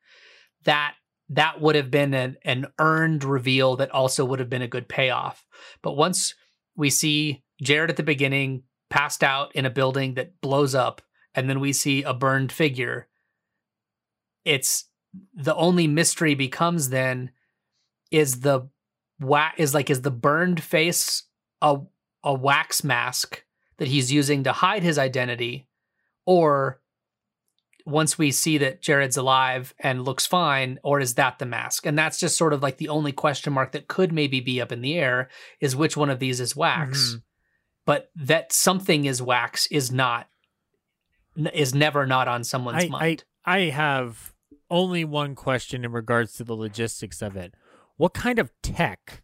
That 0.63 0.95
that 1.29 1.61
would 1.61 1.75
have 1.75 1.89
been 1.89 2.13
an, 2.13 2.37
an 2.43 2.67
earned 2.79 3.23
reveal 3.23 3.75
that 3.77 3.91
also 3.91 4.25
would 4.25 4.39
have 4.39 4.49
been 4.49 4.61
a 4.61 4.67
good 4.67 4.87
payoff. 4.87 5.45
But 5.81 5.97
once 5.97 6.35
we 6.75 6.89
see 6.89 7.43
jarrod 7.63 7.89
at 7.89 7.97
the 7.97 8.03
beginning 8.03 8.63
passed 8.89 9.23
out 9.23 9.55
in 9.55 9.65
a 9.65 9.71
building 9.71 10.15
that 10.15 10.39
blows 10.41 10.75
up 10.75 11.01
and 11.33 11.49
then 11.49 11.59
we 11.59 11.73
see 11.73 12.03
a 12.03 12.13
burned 12.13 12.51
figure 12.51 13.07
it's 14.45 14.85
the 15.33 15.55
only 15.55 15.87
mystery 15.87 16.35
becomes 16.35 16.89
then 16.89 17.31
is 18.11 18.41
the 18.41 18.67
is 19.57 19.73
like 19.73 19.89
is 19.89 20.01
the 20.01 20.11
burned 20.11 20.61
face 20.61 21.23
a 21.63 21.77
a 22.23 22.33
wax 22.33 22.83
mask 22.83 23.43
that 23.77 23.87
he's 23.87 24.11
using 24.11 24.43
to 24.43 24.51
hide 24.51 24.83
his 24.83 24.97
identity 24.99 25.67
or 26.25 26.79
once 27.85 28.17
we 28.17 28.31
see 28.31 28.57
that 28.59 28.81
Jarrod's 28.81 29.17
alive 29.17 29.73
and 29.79 30.05
looks 30.05 30.25
fine 30.25 30.79
or 30.83 30.99
is 31.01 31.15
that 31.15 31.39
the 31.39 31.45
mask 31.45 31.85
and 31.85 31.97
that's 31.97 32.19
just 32.19 32.37
sort 32.37 32.53
of 32.53 32.61
like 32.61 32.77
the 32.77 32.87
only 32.89 33.11
question 33.11 33.51
mark 33.51 33.71
that 33.73 33.87
could 33.87 34.13
maybe 34.13 34.39
be 34.39 34.61
up 34.61 34.71
in 34.71 34.81
the 34.81 34.95
air 34.95 35.29
is 35.59 35.75
which 35.75 35.97
one 35.97 36.09
of 36.09 36.19
these 36.19 36.39
is 36.39 36.55
wax 36.55 37.15
Mhm. 37.15 37.23
but 37.85 38.09
that 38.15 38.53
something 38.53 39.03
is 39.05 39.21
wax 39.21 39.67
is 39.67 39.91
not 39.91 40.29
is 41.53 41.73
never 41.73 42.05
not 42.05 42.27
on 42.27 42.43
someone's 42.43 42.85
I, 42.85 42.87
mind 42.87 43.23
I 43.45 43.55
I 43.55 43.59
have 43.71 44.33
only 44.69 45.03
one 45.03 45.35
question 45.35 45.83
in 45.83 45.91
regards 45.91 46.33
to 46.33 46.43
the 46.45 46.55
logistics 46.55 47.21
of 47.21 47.35
it. 47.35 47.53
What 47.97 48.13
kind 48.13 48.39
of 48.39 48.51
tech 48.63 49.22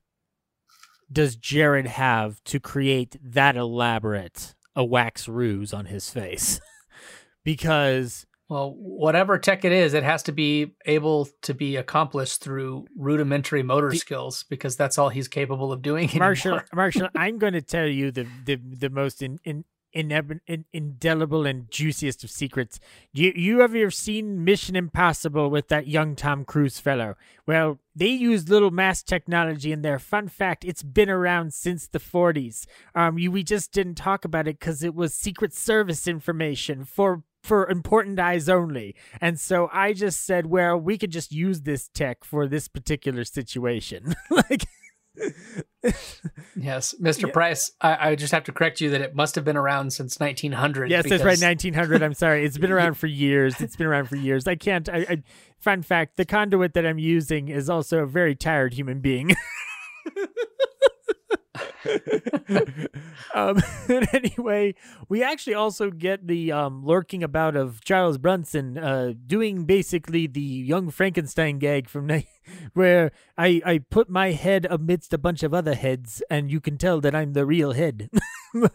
does 1.12 1.36
Jarrod 1.38 1.88
have 1.88 2.44
to 2.46 2.60
create 2.60 3.18
that 3.24 3.56
elaborate 3.56 4.56
a 4.76 4.84
wax 4.84 5.28
ruse 5.28 5.74
on 5.74 5.86
his 5.86 6.10
face? 6.10 6.60
because 7.44 8.26
Well, 8.48 8.74
whatever 8.78 9.38
tech 9.38 9.66
it 9.66 9.72
is, 9.72 9.94
it 9.94 10.04
has 10.04 10.24
to 10.24 10.32
be 10.32 10.76
able 10.86 11.28
to 11.44 11.54
be 11.54 11.76
accomplished 11.76 12.42
through 12.42 12.86
rudimentary 12.98 13.64
motor 13.64 13.90
The- 13.90 13.98
skills 13.98 14.46
because 14.50 14.76
that's 14.76 14.98
all 14.98 15.10
he's 15.10 15.28
capable 15.28 15.72
of 15.72 15.82
doing. 15.82 16.10
Marshall, 16.16 16.62
Marshall, 16.74 17.10
I'm 17.16 17.38
going 17.38 17.54
to 17.54 17.62
tell 17.62 17.88
you 17.88 18.12
the 18.12 18.28
the, 18.46 18.56
the 18.56 18.90
most 18.90 19.22
in, 19.22 19.40
in, 19.44 19.66
in, 19.94 20.66
indelible 20.74 21.46
and 21.46 21.70
juiciest 21.72 22.24
of 22.24 22.30
secrets. 22.30 22.80
You 23.12 23.32
you 23.36 23.62
ever 23.62 23.92
seen 23.92 24.44
Mission 24.44 24.76
Impossible 24.76 25.50
with 25.50 25.68
that 25.70 25.88
young 25.88 26.16
Tom 26.16 26.46
Cruise 26.46 26.80
fellow? 26.80 27.16
Well, 27.48 27.80
they 27.96 28.08
use 28.08 28.50
little 28.50 28.72
mass 28.72 29.04
technology 29.04 29.72
in 29.72 29.82
there. 29.82 30.00
Fun 30.00 30.28
fact: 30.28 30.66
it's 30.66 30.84
been 30.84 31.10
around 31.10 31.54
since 31.54 31.88
the 31.88 32.00
40s. 32.00 32.66
Um, 32.96 33.18
you, 33.18 33.32
we 33.32 33.44
just 33.44 33.72
didn't 33.72 33.96
talk 33.96 34.26
about 34.26 34.48
it 34.48 34.60
because 34.60 34.84
it 34.84 34.96
was 34.96 35.14
Secret 35.14 35.54
Service 35.54 36.08
information 36.08 36.86
for 36.86 37.24
for 37.44 37.68
important 37.70 38.20
eyes 38.20 38.50
only. 38.50 38.96
And 39.22 39.40
so 39.40 39.70
I 39.72 39.94
just 39.94 40.26
said, 40.26 40.48
well, 40.48 40.78
we 40.78 40.98
could 40.98 41.12
just 41.12 41.32
use 41.32 41.62
this 41.62 41.88
tech 41.88 42.24
for 42.24 42.48
this 42.48 42.68
particular 42.68 43.24
situation. 43.24 44.14
like 44.30 44.66
yes, 46.56 46.94
Mr. 47.02 47.28
Yeah. 47.28 47.32
Price, 47.32 47.72
I, 47.82 48.10
I 48.10 48.16
just 48.16 48.32
have 48.32 48.44
to 48.46 48.52
correct 48.52 48.82
you 48.82 48.90
that 48.92 49.02
it 49.02 49.16
must 49.16 49.36
have 49.36 49.46
been 49.46 49.58
around 49.58 49.94
since 49.94 50.20
1900. 50.20 50.90
Yes, 50.90 51.08
that's 51.10 51.24
right. 51.24 51.40
1900. 51.40 52.04
I'm 52.04 52.14
sorry. 52.14 52.46
It's 52.46 52.58
been 52.58 52.72
around 52.72 52.94
for 52.98 53.08
years. 53.08 53.60
It's 53.62 53.76
been 53.76 53.88
around 53.88 54.06
for 54.06 54.16
years. 54.16 54.48
I 54.48 54.56
can't. 54.56 54.90
I, 54.90 54.98
I, 54.98 55.24
fun 55.60 55.82
fact: 55.82 56.18
the 56.18 56.26
conduit 56.26 56.74
that 56.74 56.86
I'm 56.86 57.00
using 57.00 57.50
is 57.50 57.70
also 57.70 58.00
a 58.00 58.06
very 58.06 58.36
tired 58.36 58.74
human 58.74 59.00
being. 59.00 59.36
um, 63.36 63.62
anyway, 64.14 64.76
we 65.08 65.24
actually 65.24 65.54
also 65.54 65.92
get 65.92 66.28
the 66.28 66.52
um, 66.52 66.86
lurking 66.86 67.24
about 67.24 67.56
of 67.56 67.84
Charles 67.84 68.18
Bronson 68.18 68.78
uh, 68.78 69.14
doing 69.26 69.66
basically 69.66 70.28
the 70.28 70.42
young 70.42 70.90
Frankenstein 70.90 71.60
gag 71.60 71.90
from 71.90 72.10
where 72.74 73.12
I, 73.38 73.62
I 73.66 73.78
put 73.80 74.10
my 74.10 74.32
head 74.32 74.68
amidst 74.70 75.14
a 75.14 75.18
bunch 75.18 75.44
of 75.44 75.54
other 75.54 75.76
heads, 75.76 76.22
and 76.30 76.52
you 76.52 76.60
can 76.60 76.78
tell 76.78 77.02
that 77.02 77.16
I'm 77.16 77.34
the 77.34 77.46
real 77.46 77.74
head. 77.74 78.10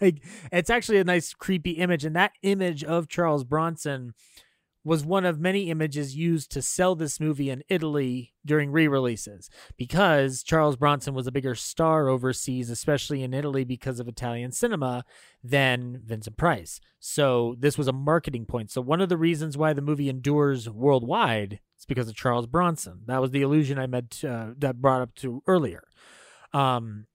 like 0.01 0.23
it's 0.53 0.71
actually 0.71 0.99
a 0.99 1.05
nice 1.05 1.35
creepy 1.35 1.73
image, 1.73 2.05
and 2.05 2.17
that 2.17 2.33
image 2.43 2.85
of 2.85 3.09
Charles 3.09 3.45
Bronson 3.45 4.15
was 4.85 5.05
one 5.05 5.25
of 5.25 5.41
many 5.41 5.71
images 5.71 6.15
used 6.15 6.51
to 6.53 6.61
sell 6.61 6.95
this 6.95 7.19
movie 7.19 7.49
in 7.49 7.63
Italy 7.71 8.35
during 8.45 8.71
re-releases 8.71 9.49
because 9.79 10.43
Charles 10.43 10.77
Bronson 10.77 11.15
was 11.15 11.27
a 11.27 11.33
bigger 11.33 11.55
star 11.55 12.09
overseas, 12.09 12.69
especially 12.69 13.23
in 13.23 13.33
Italy 13.33 13.65
because 13.65 13.99
of 13.99 14.07
Italian 14.07 14.53
cinema, 14.53 15.05
than 15.43 16.03
Vincent 16.05 16.37
Price. 16.37 16.81
So 17.01 17.57
this 17.59 17.79
was 17.79 17.89
a 17.89 17.93
marketing 17.93 18.45
point. 18.45 18.71
So 18.71 18.83
one 18.83 19.01
of 19.01 19.09
the 19.09 19.17
reasons 19.17 19.57
why 19.57 19.73
the 19.73 19.83
movie 19.83 20.11
endures 20.11 20.69
worldwide 20.69 21.61
is 21.79 21.87
because 21.87 22.09
of 22.09 22.15
Charles 22.15 22.47
Bronson. 22.47 23.01
That 23.07 23.23
was 23.23 23.31
the 23.31 23.43
illusion 23.43 23.79
I 23.79 23.87
meant 23.87 24.23
uh, 24.23 24.49
that 24.59 24.83
brought 24.83 25.01
up 25.01 25.15
to 25.17 25.43
earlier. 25.47 25.85
Um, 26.53 27.07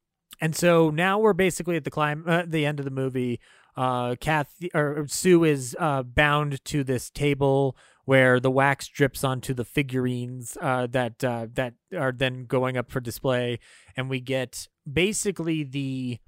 and 0.41 0.55
so 0.55 0.89
now 0.89 1.19
we're 1.19 1.33
basically 1.33 1.75
at 1.75 1.83
the 1.83 1.91
climb, 1.91 2.23
uh, 2.27 2.43
the 2.47 2.65
end 2.65 2.79
of 2.79 2.85
the 2.85 2.91
movie. 2.91 3.39
Uh, 3.75 4.15
Kathy 4.19 4.69
or 4.73 5.05
Sue 5.07 5.43
is 5.43 5.75
uh, 5.79 6.03
bound 6.03 6.63
to 6.65 6.83
this 6.83 7.09
table 7.09 7.77
where 8.05 8.39
the 8.39 8.51
wax 8.51 8.87
drips 8.87 9.23
onto 9.23 9.53
the 9.53 9.63
figurines 9.63 10.57
uh, 10.61 10.87
that 10.87 11.23
uh, 11.23 11.47
that 11.53 11.75
are 11.95 12.11
then 12.11 12.45
going 12.45 12.75
up 12.75 12.89
for 12.89 12.99
display, 12.99 13.59
and 13.95 14.09
we 14.09 14.19
get 14.19 14.67
basically 14.91 15.63
the 15.63 16.19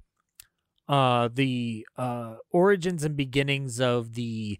uh, 0.88 1.28
the 1.32 1.86
uh, 1.96 2.36
origins 2.50 3.02
and 3.04 3.16
beginnings 3.16 3.80
of 3.80 4.14
the 4.14 4.58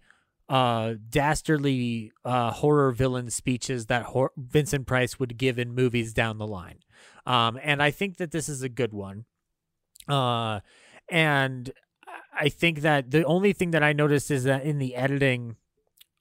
uh, 0.49 0.95
dastardly 1.09 2.11
uh, 2.25 2.51
horror 2.51 2.91
villain 2.91 3.29
speeches 3.29 3.85
that 3.85 4.03
hor- 4.03 4.31
Vincent 4.35 4.85
Price 4.85 5.19
would 5.19 5.37
give 5.37 5.57
in 5.57 5.73
movies 5.73 6.13
down 6.13 6.37
the 6.37 6.47
line. 6.47 6.79
Um, 7.25 7.57
and 7.63 7.81
I 7.81 7.91
think 7.91 8.17
that 8.17 8.31
this 8.31 8.49
is 8.49 8.61
a 8.61 8.69
good 8.69 8.93
one. 8.93 9.25
Uh, 10.07 10.59
and 11.09 11.71
I 12.33 12.49
think 12.49 12.81
that 12.81 13.11
the 13.11 13.23
only 13.25 13.53
thing 13.53 13.71
that 13.71 13.83
I 13.83 13.93
noticed 13.93 14.31
is 14.31 14.43
that 14.45 14.63
in 14.63 14.79
the 14.79 14.95
editing, 14.95 15.55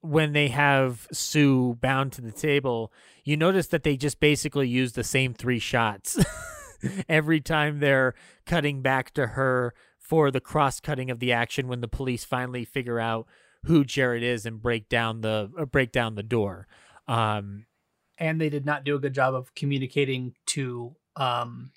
when 0.00 0.32
they 0.32 0.48
have 0.48 1.06
Sue 1.12 1.78
bound 1.80 2.12
to 2.12 2.20
the 2.20 2.32
table, 2.32 2.92
you 3.24 3.36
notice 3.36 3.68
that 3.68 3.82
they 3.82 3.96
just 3.96 4.20
basically 4.20 4.68
use 4.68 4.92
the 4.92 5.04
same 5.04 5.32
three 5.32 5.58
shots 5.58 6.18
every 7.08 7.40
time 7.40 7.78
they're 7.78 8.14
cutting 8.44 8.82
back 8.82 9.12
to 9.14 9.28
her 9.28 9.74
for 9.98 10.30
the 10.30 10.40
cross 10.40 10.80
cutting 10.80 11.10
of 11.10 11.20
the 11.20 11.32
action 11.32 11.68
when 11.68 11.80
the 11.80 11.88
police 11.88 12.24
finally 12.24 12.64
figure 12.64 12.98
out 12.98 13.26
who 13.64 13.84
Jarrod 13.84 14.22
is 14.22 14.44
and 14.44 14.60
break 14.60 14.88
down 14.88 15.20
the 15.20 15.50
uh, 15.58 15.64
break 15.64 15.92
down 15.92 16.16
the 16.16 16.22
door. 16.22 16.66
Um, 17.06 17.66
and 18.18 18.40
they 18.40 18.48
did 18.48 18.66
not 18.66 18.84
do 18.84 18.96
a 18.96 18.98
good 18.98 19.14
job 19.14 19.34
of 19.34 19.54
communicating 19.54 20.34
to 20.46 20.96
um 21.16 21.70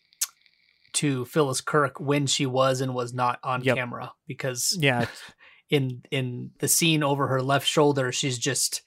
to 0.95 1.25
Phyllis 1.25 1.61
Kirk 1.61 1.99
when 1.99 2.27
she 2.27 2.45
was 2.45 2.81
and 2.81 2.93
was 2.93 3.13
not 3.13 3.39
on 3.43 3.63
Yep. 3.63 3.75
camera 3.77 4.13
because 4.27 4.77
yeah, 4.79 5.05
in 5.69 6.01
in 6.11 6.51
the 6.59 6.67
scene 6.67 7.03
over 7.03 7.27
her 7.27 7.41
left 7.41 7.67
shoulder 7.67 8.11
she's 8.11 8.37
just 8.37 8.81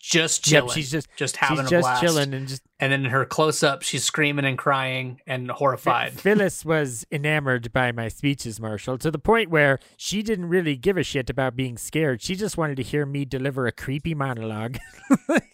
just 0.00 0.46
Yep, 0.50 0.64
chilling 0.64 0.74
she's 0.74 0.90
just- 0.90 1.08
just 1.16 1.36
having 1.38 1.58
she's 1.64 1.66
a 1.66 1.70
just 1.70 1.82
blast 1.84 2.02
chilling 2.02 2.34
and 2.34 2.46
just 2.48 2.62
and 2.78 2.92
then 2.92 3.04
in 3.06 3.10
her 3.10 3.24
close 3.24 3.62
up 3.62 3.82
she's 3.82 4.04
screaming 4.04 4.44
and 4.44 4.58
crying 4.58 5.18
and 5.26 5.50
horrified 5.50 6.12
Phyllis 6.12 6.62
was 6.64 7.06
enamored 7.10 7.72
by 7.72 7.90
my 7.92 8.08
speeches, 8.08 8.60
Marshall, 8.60 8.98
to 8.98 9.10
the 9.10 9.18
point 9.18 9.48
where 9.48 9.78
she 9.96 10.22
didn't 10.22 10.46
really 10.50 10.76
give 10.76 10.98
a 10.98 11.02
shit 11.02 11.30
about 11.30 11.56
being 11.56 11.78
scared. 11.78 12.20
She 12.20 12.34
just 12.34 12.58
wanted 12.58 12.76
to 12.76 12.82
hear 12.82 13.06
me 13.06 13.24
deliver 13.24 13.66
a 13.66 13.72
creepy 13.72 14.14
monologue. 14.14 14.76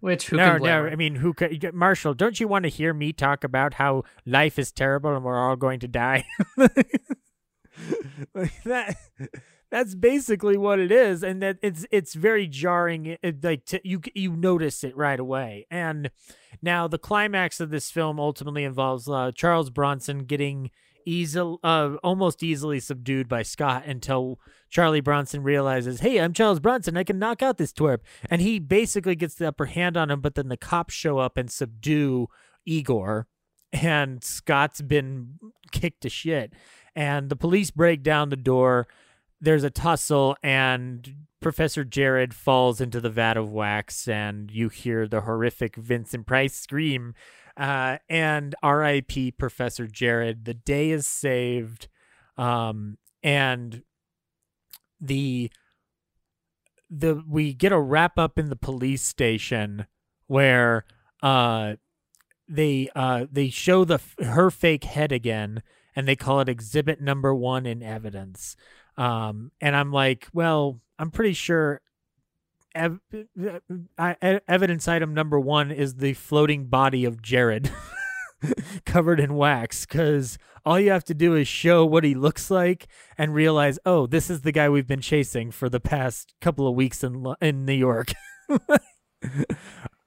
which 0.00 0.28
who 0.28 0.36
no, 0.36 0.52
can 0.52 0.62
no. 0.62 0.82
her? 0.82 0.90
I 0.90 0.96
mean, 0.96 1.16
who 1.16 1.32
could? 1.32 1.74
Marshall, 1.74 2.14
don't 2.14 2.38
you 2.38 2.48
want 2.48 2.64
to 2.64 2.68
hear 2.68 2.92
me 2.92 3.12
talk 3.12 3.44
about 3.44 3.74
how 3.74 4.04
life 4.24 4.58
is 4.58 4.72
terrible 4.72 5.14
and 5.14 5.24
we're 5.24 5.38
all 5.38 5.56
going 5.56 5.80
to 5.80 5.88
die? 5.88 6.24
like 8.34 8.62
that. 8.64 8.96
That's 9.70 9.96
basically 9.96 10.56
what 10.56 10.78
it 10.78 10.92
is, 10.92 11.24
and 11.24 11.42
that 11.42 11.58
it's 11.60 11.86
it's 11.90 12.14
very 12.14 12.46
jarring. 12.46 13.16
It- 13.20 13.42
like 13.42 13.64
to, 13.66 13.80
you 13.82 14.00
you 14.14 14.36
notice 14.36 14.84
it 14.84 14.96
right 14.96 15.18
away. 15.18 15.66
And 15.70 16.10
now 16.62 16.86
the 16.86 16.98
climax 16.98 17.58
of 17.60 17.70
this 17.70 17.90
film 17.90 18.20
ultimately 18.20 18.64
involves 18.64 19.08
uh, 19.08 19.32
Charles 19.34 19.70
Bronson 19.70 20.20
getting 20.20 20.70
easily, 21.06 21.56
uh, 21.62 21.94
almost 22.02 22.42
easily 22.42 22.80
subdued 22.80 23.28
by 23.28 23.42
Scott 23.42 23.86
until 23.86 24.38
Charlie 24.68 25.00
Bronson 25.00 25.42
realizes, 25.42 26.00
"Hey, 26.00 26.20
I'm 26.20 26.34
Charles 26.34 26.60
Bronson. 26.60 26.96
I 26.96 27.04
can 27.04 27.18
knock 27.18 27.42
out 27.42 27.56
this 27.56 27.72
twerp," 27.72 28.00
and 28.28 28.42
he 28.42 28.58
basically 28.58 29.14
gets 29.14 29.36
the 29.36 29.48
upper 29.48 29.66
hand 29.66 29.96
on 29.96 30.10
him. 30.10 30.20
But 30.20 30.34
then 30.34 30.48
the 30.48 30.56
cops 30.58 30.92
show 30.92 31.18
up 31.18 31.38
and 31.38 31.50
subdue 31.50 32.26
Igor, 32.66 33.28
and 33.72 34.22
Scott's 34.22 34.82
been 34.82 35.38
kicked 35.72 36.02
to 36.02 36.10
shit. 36.10 36.52
And 36.94 37.30
the 37.30 37.36
police 37.36 37.70
break 37.70 38.02
down 38.02 38.28
the 38.28 38.36
door. 38.36 38.88
There's 39.40 39.64
a 39.64 39.70
tussle, 39.70 40.36
and 40.42 41.26
Professor 41.40 41.84
Jarrod 41.84 42.32
falls 42.32 42.80
into 42.80 43.00
the 43.00 43.10
vat 43.10 43.36
of 43.36 43.52
wax, 43.52 44.08
and 44.08 44.50
you 44.50 44.70
hear 44.70 45.06
the 45.06 45.20
horrific 45.20 45.76
Vincent 45.76 46.26
Price 46.26 46.54
scream. 46.54 47.14
Uh, 47.56 47.98
and 48.08 48.54
R.I.P. 48.62 49.32
Professor 49.32 49.86
Jarrod. 49.86 50.44
The 50.44 50.54
day 50.54 50.90
is 50.90 51.06
saved, 51.06 51.88
um, 52.36 52.98
and 53.22 53.82
the 55.00 55.50
the 56.90 57.22
we 57.28 57.52
get 57.52 57.72
a 57.72 57.80
wrap 57.80 58.18
up 58.18 58.38
in 58.38 58.48
the 58.48 58.56
police 58.56 59.02
station 59.02 59.86
where 60.26 60.84
uh 61.22 61.74
they 62.48 62.88
uh 62.94 63.26
they 63.30 63.48
show 63.48 63.84
the 63.84 64.00
her 64.20 64.50
fake 64.50 64.84
head 64.84 65.10
again 65.12 65.62
and 65.94 66.06
they 66.06 66.16
call 66.16 66.40
it 66.40 66.48
exhibit 66.48 67.00
number 67.00 67.34
1 67.34 67.66
in 67.66 67.82
evidence 67.82 68.56
um 68.96 69.50
and 69.60 69.74
i'm 69.74 69.92
like 69.92 70.28
well 70.32 70.80
i'm 70.98 71.10
pretty 71.10 71.32
sure 71.32 71.80
ev- 72.76 74.40
evidence 74.48 74.88
item 74.88 75.14
number 75.14 75.38
1 75.40 75.70
is 75.70 75.96
the 75.96 76.12
floating 76.14 76.66
body 76.66 77.04
of 77.04 77.22
jarrod 77.22 77.70
covered 78.84 79.18
in 79.18 79.34
wax 79.34 79.86
cuz 79.86 80.38
all 80.64 80.78
you 80.78 80.90
have 80.90 81.04
to 81.04 81.14
do 81.14 81.34
is 81.34 81.48
show 81.48 81.84
what 81.86 82.04
he 82.04 82.14
looks 82.14 82.50
like 82.50 82.86
and 83.16 83.34
realize 83.34 83.78
oh 83.86 84.06
this 84.06 84.28
is 84.28 84.42
the 84.42 84.52
guy 84.52 84.68
we've 84.68 84.86
been 84.86 85.00
chasing 85.00 85.50
for 85.50 85.68
the 85.68 85.80
past 85.80 86.34
couple 86.40 86.68
of 86.68 86.74
weeks 86.74 87.02
in 87.02 87.24
in 87.40 87.64
New 87.64 87.72
York 87.72 88.12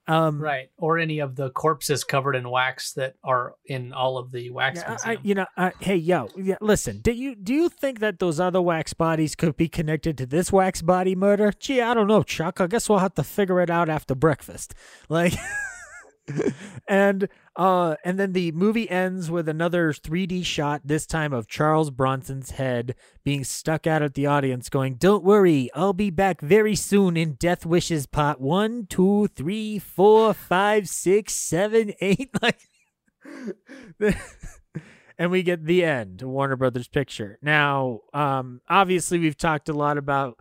um 0.10 0.42
right 0.42 0.70
or 0.78 0.98
any 0.98 1.20
of 1.20 1.36
the 1.36 1.50
corpses 1.52 2.04
covered 2.04 2.36
in 2.36 2.50
wax 2.50 2.94
that 2.94 3.16
are 3.24 3.56
in 3.66 3.94
all 3.94 4.18
of 4.18 4.32
the 4.32 4.50
wax 4.50 4.80
Yeah, 4.80 4.98
I, 5.04 5.18
you 5.24 5.36
know, 5.36 5.46
I, 5.56 5.72
hey, 5.80 5.96
yo, 5.96 6.30
yeah, 6.36 6.58
listen. 6.62 7.00
Do 7.00 7.12
you 7.12 7.36
do 7.36 7.54
you 7.54 7.70
think 7.70 8.00
that 8.00 8.20
those 8.20 8.40
other 8.40 8.62
wax 8.62 8.94
bodies 8.94 9.36
could 9.36 9.56
be 9.56 9.68
connected 9.68 10.18
to 10.18 10.26
this 10.26 10.52
wax 10.52 10.82
body 10.82 11.16
murder? 11.16 11.54
Gee, 11.58 11.82
I 11.82 11.94
don't 11.94 12.08
know, 12.08 12.24
Chuck. 12.24 12.60
I 12.60 12.68
guess 12.68 12.90
we'll 12.90 13.00
have 13.00 13.14
to 13.16 13.24
figure 13.24 13.62
it 13.62 13.70
out 13.70 13.90
after 13.90 14.16
breakfast. 14.16 14.74
Like, 15.08 15.34
and 16.88 17.28
uh, 17.56 17.96
and 18.04 18.20
then 18.20 18.34
the 18.34 18.52
movie 18.54 18.90
ends 18.90 19.30
with 19.30 19.50
another 19.50 19.92
3D 19.92 20.46
shot. 20.46 20.82
This 20.86 21.06
time 21.06 21.34
of 21.34 21.48
Charles 21.48 21.92
Bronson's 21.92 22.52
head 22.52 22.96
being 23.24 23.44
stuck 23.44 23.86
out 23.86 24.02
at 24.02 24.14
the 24.14 24.26
audience, 24.26 24.70
going, 24.70 24.96
"Don't 24.96 25.24
worry, 25.24 25.70
I'll 25.74 25.94
be 25.94 26.10
back 26.10 26.42
very 26.42 26.76
soon 26.76 27.18
in 27.18 27.34
Death 27.34 27.66
Wishes 27.66 28.06
Part 28.06 28.40
One, 28.40 28.86
Two, 28.90 29.28
Three, 29.28 29.80
Four, 29.80 30.34
Five, 30.34 30.88
Six, 30.88 31.34
Seven, 31.36 31.94
Eight. 32.02 32.30
Like 32.42 32.60
and 35.18 35.30
we 35.30 35.44
get 35.44 35.66
the 35.66 35.84
end 35.84 36.22
warner 36.22 36.56
brothers 36.56 36.88
picture 36.88 37.38
now 37.42 38.00
um 38.14 38.62
obviously 38.70 39.20
we've 39.20 39.38
talked 39.38 39.70
a 39.70 39.74
lot 39.74 39.98
about 39.98 40.40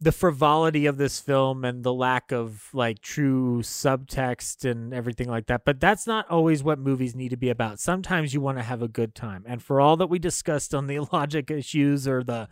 the 0.00 0.12
frivolity 0.12 0.84
of 0.86 0.98
this 0.98 1.18
film 1.20 1.64
and 1.64 1.82
the 1.82 1.92
lack 1.92 2.30
of 2.30 2.68
like 2.74 3.00
true 3.00 3.60
subtext 3.62 4.68
and 4.70 4.92
everything 4.92 5.28
like 5.28 5.46
that 5.46 5.64
but 5.64 5.80
that's 5.80 6.06
not 6.06 6.28
always 6.30 6.62
what 6.62 6.78
movies 6.78 7.14
need 7.14 7.30
to 7.30 7.36
be 7.36 7.48
about 7.48 7.80
sometimes 7.80 8.34
you 8.34 8.40
want 8.40 8.58
to 8.58 8.62
have 8.62 8.82
a 8.82 8.88
good 8.88 9.14
time 9.14 9.42
and 9.46 9.62
for 9.62 9.80
all 9.80 9.96
that 9.96 10.08
we 10.08 10.18
discussed 10.18 10.74
on 10.74 10.86
the 10.86 10.98
logic 11.12 11.50
issues 11.50 12.06
or 12.06 12.22
the 12.22 12.46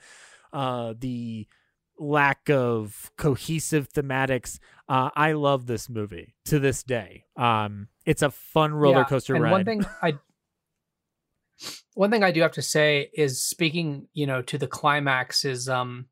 uh 0.53 0.95
the 0.99 1.47
lack 1.99 2.51
of 2.51 3.11
cohesive 3.17 3.89
thematics. 3.93 4.59
Uh, 4.89 5.11
I 5.15 5.33
love 5.33 5.67
this 5.67 5.89
movie 5.89 6.35
to 6.47 6.59
this 6.59 6.83
day. 6.83 7.25
Um, 7.37 7.89
it's 8.05 8.23
a 8.23 8.31
fun 8.31 8.75
roller 8.75 9.01
Yeah, 9.01 9.05
coaster 9.05 9.35
and 9.35 9.43
ride. 9.43 9.53
One 9.53 9.65
thing 9.65 9.85
I 10.03 10.19
one 11.95 12.11
thing 12.11 12.25
I 12.25 12.31
do 12.31 12.41
have 12.41 12.53
to 12.53 12.63
say 12.63 13.11
is 13.15 13.43
speaking, 13.43 14.09
you 14.13 14.27
know, 14.27 14.43
to 14.43 14.59
the 14.59 14.67
climax 14.67 15.45
is 15.45 15.69
um 15.69 16.07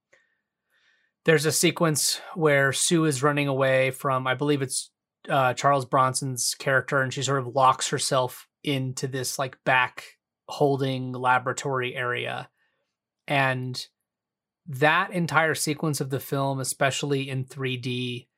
there's 1.25 1.47
a 1.47 1.53
sequence 1.53 2.21
where 2.35 2.73
Sue 2.73 3.05
is 3.05 3.23
running 3.23 3.49
away 3.49 3.91
from 3.91 4.27
I 4.27 4.35
believe 4.35 4.63
it's 4.63 4.91
uh 5.29 5.55
Charles 5.55 5.85
Bronson's 5.85 6.55
character 6.59 7.01
and 7.01 7.13
she 7.13 7.23
sort 7.23 7.39
of 7.41 7.55
locks 7.55 7.89
herself 7.89 8.49
into 8.65 9.07
this 9.07 9.39
like 9.39 9.63
back 9.65 10.05
holding 10.49 11.13
laboratory 11.13 11.95
area 11.95 12.49
and 13.27 13.87
that 14.67 15.13
entire 15.13 15.55
sequence 15.55 16.01
of 16.01 16.11
the 16.11 16.21
film 16.21 16.61
especially 16.61 17.29
in 17.29 17.45
3D 17.45 18.29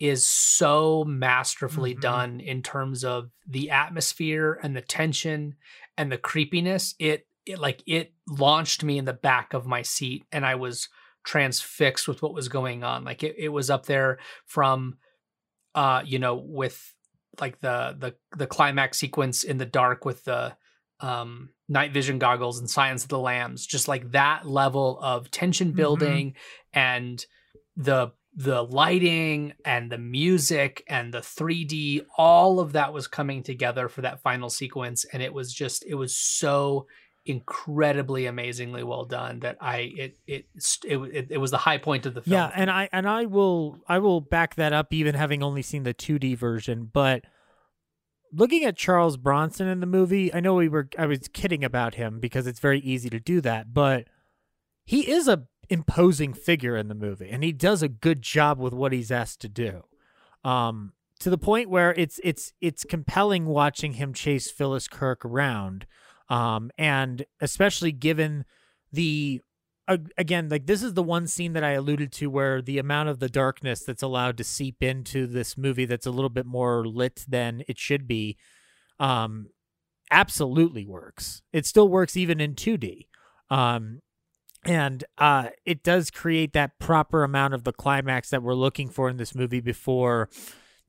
is 0.00 0.26
so 0.26 1.04
masterfully 1.04 1.94
Mhm. 1.94 2.00
done 2.00 2.40
in 2.40 2.62
terms 2.62 3.04
of 3.04 3.30
the 3.46 3.70
atmosphere 3.70 4.58
and 4.62 4.74
the 4.76 4.80
tension 4.82 5.54
and 5.96 6.10
the 6.10 6.18
creepiness 6.18 6.94
it, 6.98 7.26
it 7.46 7.58
like 7.58 7.82
it 7.86 8.12
launched 8.28 8.82
me 8.82 8.98
in 8.98 9.04
the 9.04 9.12
back 9.12 9.54
of 9.54 9.66
my 9.66 9.82
seat 9.82 10.24
and 10.32 10.44
i 10.44 10.54
was 10.54 10.88
transfixed 11.24 12.06
with 12.06 12.22
what 12.22 12.34
was 12.34 12.48
going 12.48 12.84
on 12.84 13.04
like 13.04 13.22
it, 13.22 13.34
it 13.38 13.48
was 13.48 13.70
up 13.70 13.86
there 13.86 14.18
from 14.46 14.96
uh 15.74 16.02
you 16.04 16.18
know 16.18 16.34
with 16.34 16.94
like 17.40 17.60
the 17.60 17.96
the 17.98 18.14
the 18.36 18.46
climax 18.46 18.98
sequence 18.98 19.42
in 19.44 19.58
the 19.58 19.66
dark 19.66 20.04
with 20.04 20.24
the 20.24 20.54
um 21.00 21.50
night 21.68 21.92
vision 21.92 22.18
goggles 22.18 22.58
and 22.58 22.70
silence 22.70 23.02
of 23.02 23.08
the 23.08 23.18
lambs 23.18 23.66
just 23.66 23.88
like 23.88 24.12
that 24.12 24.46
level 24.46 24.98
of 25.00 25.30
tension 25.30 25.72
building 25.72 26.34
and 26.72 27.26
the 27.76 28.12
the 28.36 28.62
lighting 28.62 29.52
and 29.64 29.90
the 29.90 29.98
music 29.98 30.82
and 30.88 31.14
the 31.14 31.20
3D 31.20 32.04
all 32.18 32.58
of 32.58 32.72
that 32.72 32.92
was 32.92 33.06
coming 33.06 33.42
together 33.42 33.88
for 33.88 34.02
that 34.02 34.20
final 34.22 34.50
sequence 34.50 35.04
and 35.12 35.22
it 35.22 35.32
was 35.32 35.52
just 35.52 35.84
it 35.86 35.94
was 35.94 36.14
so 36.14 36.86
incredibly 37.26 38.26
amazingly 38.26 38.82
well 38.82 39.04
done 39.04 39.40
that 39.40 39.56
I 39.60 39.92
it 39.96 40.18
it 40.26 40.46
it 40.84 41.26
it, 41.30 41.38
was 41.38 41.50
the 41.50 41.58
high 41.58 41.78
point 41.78 42.06
of 42.06 42.14
the 42.14 42.22
film. 42.22 42.34
Yeah, 42.34 42.50
and 42.54 42.70
I 42.70 42.88
and 42.92 43.08
I 43.08 43.24
will 43.26 43.78
I 43.88 43.98
will 43.98 44.20
back 44.20 44.56
that 44.56 44.72
up 44.72 44.92
even 44.92 45.14
having 45.14 45.42
only 45.42 45.62
seen 45.62 45.84
the 45.84 45.94
2D 45.94 46.36
version, 46.36 46.90
but 46.92 47.24
looking 48.32 48.64
at 48.64 48.76
Charles 48.76 49.16
Bronson 49.16 49.68
in 49.68 49.80
the 49.80 49.86
movie, 49.86 50.34
I 50.34 50.40
know 50.40 50.54
we 50.54 50.68
were 50.68 50.88
I 50.98 51.06
was 51.06 51.28
kidding 51.28 51.64
about 51.64 51.94
him 51.94 52.20
because 52.20 52.46
it's 52.46 52.60
very 52.60 52.80
easy 52.80 53.08
to 53.10 53.20
do 53.20 53.40
that, 53.40 53.72
but 53.72 54.06
he 54.84 55.10
is 55.10 55.28
a 55.28 55.44
imposing 55.70 56.34
figure 56.34 56.76
in 56.76 56.88
the 56.88 56.94
movie 56.94 57.30
and 57.30 57.42
he 57.42 57.52
does 57.52 57.82
a 57.82 57.88
good 57.88 58.20
job 58.20 58.58
with 58.58 58.74
what 58.74 58.92
he's 58.92 59.10
asked 59.10 59.40
to 59.40 59.48
do. 59.48 59.82
Um 60.44 60.92
to 61.20 61.30
the 61.30 61.38
point 61.38 61.70
where 61.70 61.94
it's 61.94 62.20
it's 62.22 62.52
it's 62.60 62.84
compelling 62.84 63.46
watching 63.46 63.94
him 63.94 64.12
chase 64.12 64.50
Phyllis 64.50 64.88
Kirk 64.88 65.24
around. 65.24 65.86
Um 66.28 66.70
and 66.78 67.24
especially 67.40 67.92
given 67.92 68.44
the 68.92 69.40
ag- 69.88 70.12
again 70.16 70.48
like 70.48 70.66
this 70.66 70.82
is 70.82 70.94
the 70.94 71.02
one 71.02 71.26
scene 71.26 71.52
that 71.52 71.64
i 71.64 71.72
alluded 71.72 72.12
to 72.12 72.28
where 72.28 72.62
the 72.62 72.78
amount 72.78 73.08
of 73.08 73.18
the 73.18 73.28
darkness 73.28 73.82
that's 73.82 74.02
allowed 74.02 74.36
to 74.36 74.44
seep 74.44 74.82
into 74.82 75.26
this 75.26 75.58
movie 75.58 75.84
that's 75.84 76.06
a 76.06 76.10
little 76.10 76.30
bit 76.30 76.46
more 76.46 76.86
lit 76.86 77.24
than 77.28 77.62
it 77.68 77.78
should 77.78 78.06
be 78.06 78.36
um 79.00 79.48
absolutely 80.10 80.86
works. 80.86 81.42
It 81.52 81.66
still 81.66 81.88
works 81.88 82.16
even 82.16 82.40
in 82.40 82.54
2d 82.54 83.08
um 83.50 84.00
and 84.64 85.04
uh 85.18 85.48
it 85.66 85.82
does 85.82 86.10
create 86.10 86.54
that 86.54 86.78
proper 86.78 87.24
amount 87.24 87.52
of 87.52 87.64
the 87.64 87.72
climax 87.72 88.30
that 88.30 88.42
we're 88.42 88.54
looking 88.54 88.88
for 88.88 89.10
in 89.10 89.18
this 89.18 89.34
movie 89.34 89.60
before 89.60 90.30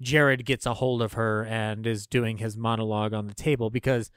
jarrod 0.02 0.46
gets 0.46 0.66
a 0.66 0.76
hold 0.76 1.02
of 1.02 1.14
her 1.14 1.44
and 1.46 1.86
is 1.86 2.08
doing 2.08 2.38
his 2.38 2.56
monologue 2.56 3.14
on 3.14 3.28
the 3.28 3.34
table 3.34 3.70
because 3.70 4.10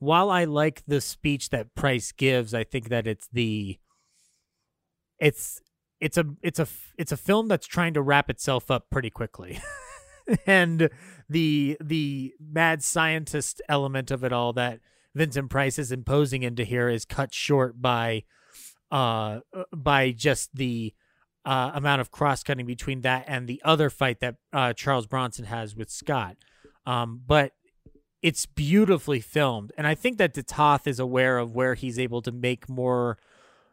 while 0.00 0.30
I 0.30 0.44
like 0.44 0.82
the 0.86 1.00
speech 1.00 1.50
that 1.50 1.74
Price 1.74 2.10
gives, 2.10 2.52
I 2.52 2.64
think 2.64 2.88
that 2.88 3.06
it's 3.06 3.28
the 3.32 3.78
it's 5.18 5.60
it's 6.00 6.16
a 6.16 6.24
it's 6.42 6.58
a 6.58 6.66
it's 6.98 7.12
a 7.12 7.16
film 7.16 7.48
that's 7.48 7.66
trying 7.66 7.94
to 7.94 8.02
wrap 8.02 8.28
itself 8.30 8.70
up 8.70 8.90
pretty 8.90 9.10
quickly. 9.10 9.60
and 10.46 10.88
the 11.28 11.76
the 11.80 12.32
mad 12.40 12.82
scientist 12.82 13.60
element 13.68 14.10
of 14.10 14.24
it 14.24 14.32
all 14.32 14.52
that 14.54 14.80
Vincent 15.14 15.50
Price 15.50 15.78
is 15.78 15.92
imposing 15.92 16.42
into 16.42 16.64
here 16.64 16.88
is 16.88 17.04
cut 17.04 17.34
short 17.34 17.80
by 17.80 18.24
uh 18.90 19.40
by 19.76 20.10
just 20.10 20.56
the 20.56 20.94
uh, 21.44 21.70
amount 21.74 22.00
of 22.00 22.10
cross 22.10 22.42
cutting 22.42 22.66
between 22.66 23.00
that 23.02 23.24
and 23.26 23.48
the 23.48 23.60
other 23.64 23.88
fight 23.88 24.20
that 24.20 24.36
uh, 24.52 24.72
Charles 24.74 25.06
Bronson 25.06 25.46
has 25.46 25.74
with 25.74 25.90
Scott. 25.90 26.36
Um, 26.86 27.22
but 27.26 27.52
it's 28.22 28.46
beautifully 28.46 29.20
filmed, 29.20 29.72
and 29.76 29.86
I 29.86 29.94
think 29.94 30.18
that 30.18 30.34
Toth 30.46 30.86
is 30.86 30.98
aware 30.98 31.38
of 31.38 31.54
where 31.54 31.74
he's 31.74 31.98
able 31.98 32.22
to 32.22 32.32
make 32.32 32.68
more, 32.68 33.18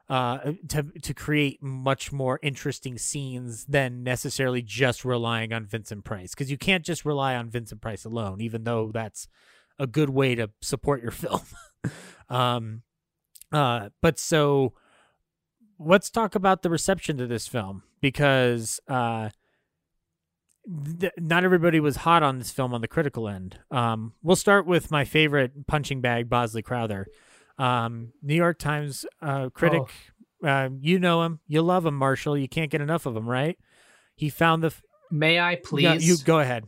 uh, 0.09 0.53
to 0.69 0.83
to 1.01 1.13
create 1.13 1.61
much 1.61 2.11
more 2.11 2.39
interesting 2.41 2.97
scenes 2.97 3.65
than 3.65 4.03
necessarily 4.03 4.61
just 4.61 5.03
relying 5.03 5.53
on 5.53 5.65
Vincent 5.65 6.05
Price, 6.05 6.33
because 6.33 6.49
you 6.49 6.57
can't 6.57 6.85
just 6.85 7.05
rely 7.05 7.35
on 7.35 7.49
Vincent 7.49 7.81
Price 7.81 8.05
alone, 8.05 8.41
even 8.41 8.63
though 8.63 8.91
that's 8.93 9.27
a 9.79 9.87
good 9.87 10.09
way 10.09 10.35
to 10.35 10.49
support 10.61 11.01
your 11.01 11.11
film. 11.23 11.41
um, 12.29 12.81
uh, 13.51 13.89
but 14.01 14.17
so 14.19 14.73
let's 15.79 16.09
talk 16.09 16.35
about 16.35 16.61
the 16.63 16.69
reception 16.69 17.17
to 17.17 17.27
this 17.27 17.47
film 17.47 17.83
because 18.01 18.79
uh 18.87 19.29
th- 20.99 21.13
not 21.17 21.43
everybody 21.43 21.79
was 21.79 21.97
hot 21.97 22.23
on 22.23 22.37
this 22.37 22.51
film 22.51 22.73
on 22.73 22.81
the 22.81 22.87
critical 22.87 23.27
end. 23.27 23.59
Um, 23.71 24.13
we'll 24.21 24.35
start 24.35 24.65
with 24.65 24.91
my 24.91 25.05
favorite 25.05 25.67
punching 25.67 26.01
bag, 26.01 26.29
Bosley 26.29 26.61
Crowther, 26.61 27.07
um, 27.57 28.11
New 28.21 28.35
York 28.35 28.59
Times 28.59 29.05
uh, 29.21 29.49
critic. 29.49 29.83
Uh, 30.43 30.69
you 30.79 30.99
know 30.99 31.23
him, 31.23 31.39
you 31.47 31.61
love 31.61 31.85
him, 31.85 31.95
Marshall. 31.95 32.37
You 32.37 32.47
can't 32.47 32.69
get 32.69 32.81
enough 32.81 33.05
of 33.05 33.15
him, 33.15 33.27
right? 33.27 33.57
He 34.15 34.29
found 34.29 34.63
the. 34.63 34.67
F- 34.67 34.83
May 35.09 35.39
I 35.39 35.55
please? 35.55 35.83
Yeah, 35.83 35.93
you 35.95 36.17
go 36.23 36.39
ahead. 36.39 36.65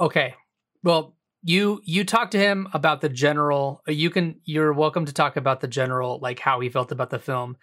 Okay. 0.00 0.34
Well, 0.82 1.14
you 1.42 1.80
you 1.84 2.04
talk 2.04 2.30
to 2.32 2.38
him 2.38 2.68
about 2.72 3.00
the 3.00 3.08
general. 3.08 3.82
uh, 3.88 3.92
You 3.92 4.10
can. 4.10 4.40
You're 4.44 4.72
welcome 4.72 5.06
to 5.06 5.12
talk 5.12 5.36
about 5.36 5.60
the 5.60 5.68
general, 5.68 6.18
like 6.20 6.38
how 6.40 6.60
he 6.60 6.68
felt 6.68 6.92
about 6.92 7.10
the 7.10 7.18
film. 7.18 7.56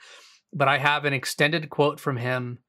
But 0.54 0.68
I 0.68 0.78
have 0.78 1.06
an 1.06 1.14
extended 1.14 1.70
quote 1.70 2.00
from 2.00 2.18
him 2.18 2.60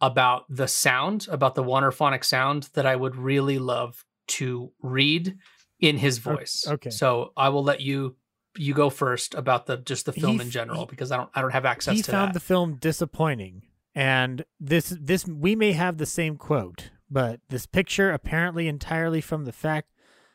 about 0.00 0.44
the 0.48 0.68
sound, 0.68 1.26
about 1.30 1.54
the 1.54 1.64
WarnerPhonic 1.64 2.24
sound 2.24 2.68
that 2.74 2.86
I 2.86 2.94
would 2.96 3.16
really 3.16 3.58
love 3.58 4.04
to 4.28 4.72
read 4.80 5.36
in 5.80 5.96
his 5.98 6.18
voice. 6.18 6.64
okay. 6.66 6.90
So 6.90 7.32
I 7.36 7.48
will 7.48 7.64
let 7.64 7.80
you 7.80 8.16
you 8.56 8.74
go 8.74 8.90
first 8.90 9.34
about 9.34 9.66
the 9.66 9.76
just 9.76 10.06
the 10.06 10.12
film 10.12 10.36
He 10.36 10.46
in 10.46 10.50
general 10.50 10.86
because 10.86 11.12
I 11.12 11.16
don't 11.16 11.30
I 11.34 11.40
don't 11.40 11.52
have 11.52 11.64
access 11.64 11.94
he 11.96 12.02
to 12.02 12.10
found 12.10 12.30
that. 12.30 12.34
the 12.34 12.40
film 12.40 12.74
disappointing 12.74 13.62
and 13.94 14.44
this 14.58 14.96
this 15.00 15.26
we 15.26 15.54
may 15.54 15.72
have 15.72 15.98
the 15.98 16.06
same 16.06 16.36
quote 16.36 16.90
but 17.10 17.40
this 17.48 17.66
picture 17.66 18.10
apparently 18.10 18.66
entirely 18.66 19.20
from 19.20 19.44
the 19.44 19.52
fact 19.52 19.90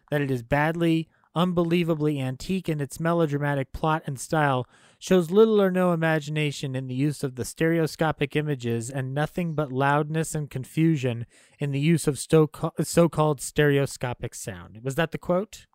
that 0.09 0.21
it 0.21 0.31
is 0.31 0.41
badly 0.41 1.09
unbelievably 1.35 2.19
antique 2.21 2.69
in 2.69 2.79
its 2.79 2.99
melodramatic 2.99 3.73
plot 3.73 4.03
and 4.05 4.19
style 4.19 4.67
shows 5.03 5.29
little 5.29 5.61
or 5.61 5.69
no 5.69 5.91
imagination 5.91 6.77
in 6.77 6.87
the 6.87 6.95
use 6.95 7.25
of 7.25 7.35
the 7.35 7.43
stereoscopic 7.43 8.37
images 8.37 8.89
and 8.89 9.13
nothing 9.13 9.53
but 9.53 9.69
loudness 9.69 10.33
and 10.33 10.49
confusion 10.49 11.25
in 11.59 11.71
the 11.71 11.79
use 11.79 12.07
of 12.07 12.17
so-called 12.17 13.41
stereoscopic 13.41 14.33
sound 14.33 14.79
was 14.81 14.95
that 14.95 15.11
the 15.11 15.17
quote 15.17 15.65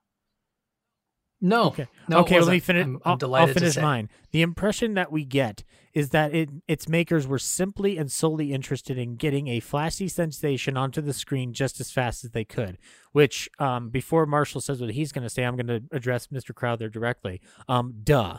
no, 1.43 1.67
Okay. 1.67 1.87
no, 2.09 2.19
okay, 2.21 2.41
let 2.41 2.51
me 2.51 2.59
finish. 2.59 2.85
I'm, 2.85 2.97
I'm 2.97 3.03
I'll, 3.05 3.13
I'll 3.13 3.17
delighted 3.19 3.55
to 3.55 3.61
finish 3.61 3.77
mine. 3.77 4.09
The 4.33 4.43
impression 4.43 4.95
that 4.95 5.13
we 5.13 5.25
get 5.25 5.63
is 5.95 6.09
that 6.11 6.35
it, 6.35 6.49
its 6.67 6.89
makers 6.89 7.29
were 7.29 7.39
simply 7.39 7.97
and 7.97 8.11
solely 8.11 8.53
interested 8.53 8.99
in 8.99 9.15
getting 9.15 9.47
a 9.47 9.61
flashy 9.61 10.09
sensation 10.09 10.77
onto 10.77 11.01
the 11.01 11.13
screen 11.13 11.53
just 11.53 11.81
as 11.81 11.93
fast 11.93 12.25
as 12.25 12.33
they 12.33 12.45
could. 12.45 12.77
Which, 13.13 13.49
um, 13.61 13.91
before 13.91 14.27
Marshall 14.27 14.63
says 14.63 14.81
what 14.81 14.91
he's 14.91 15.13
going 15.13 15.23
to 15.23 15.31
say, 15.31 15.45
I'm 15.45 15.55
going 15.55 15.69
to 15.69 15.83
address 15.93 16.27
Mr. 16.29 16.53
Crowther 16.53 16.89
directly. 16.89 17.41
Um, 17.69 17.95
duh. 18.03 18.39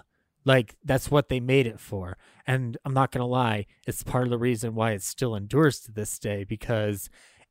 Like 0.54 0.70
that's 0.90 1.12
what 1.12 1.30
they 1.30 1.40
made 1.40 1.68
it 1.74 1.80
for, 1.80 2.18
and 2.48 2.78
I'm 2.86 2.94
not 2.94 3.12
gonna 3.12 3.28
lie, 3.44 3.60
it's 3.90 4.04
part 4.04 4.26
of 4.28 4.32
the 4.32 4.38
reason 4.50 4.74
why 4.80 4.90
it 4.98 5.04
still 5.04 5.36
endures 5.36 5.78
to 5.82 5.92
this 5.92 6.18
day 6.18 6.44
because 6.56 7.10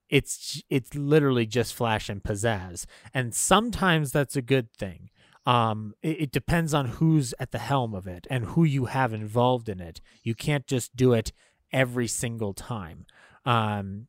it's 0.09 0.63
it's 0.77 0.93
literally 0.95 1.47
just 1.59 1.75
flash 1.75 2.09
and 2.09 2.23
pizzazz, 2.23 2.87
and 3.15 3.35
sometimes 3.35 4.11
that's 4.11 4.37
a 4.37 4.43
good 4.55 4.69
thing. 4.85 5.01
Um 5.47 5.79
it, 6.03 6.17
it 6.25 6.33
depends 6.33 6.73
on 6.75 6.87
who's 6.99 7.29
at 7.39 7.51
the 7.53 7.65
helm 7.71 7.93
of 7.95 8.07
it 8.17 8.27
and 8.31 8.43
who 8.53 8.65
you 8.65 8.87
have 8.87 9.13
involved 9.13 9.69
in 9.69 9.81
it. 9.81 10.01
You 10.29 10.35
can't 10.35 10.67
just 10.67 10.97
do 10.97 11.13
it 11.21 11.29
every 11.73 12.09
single 12.09 12.53
time. 12.55 12.99
Um 13.45 14.09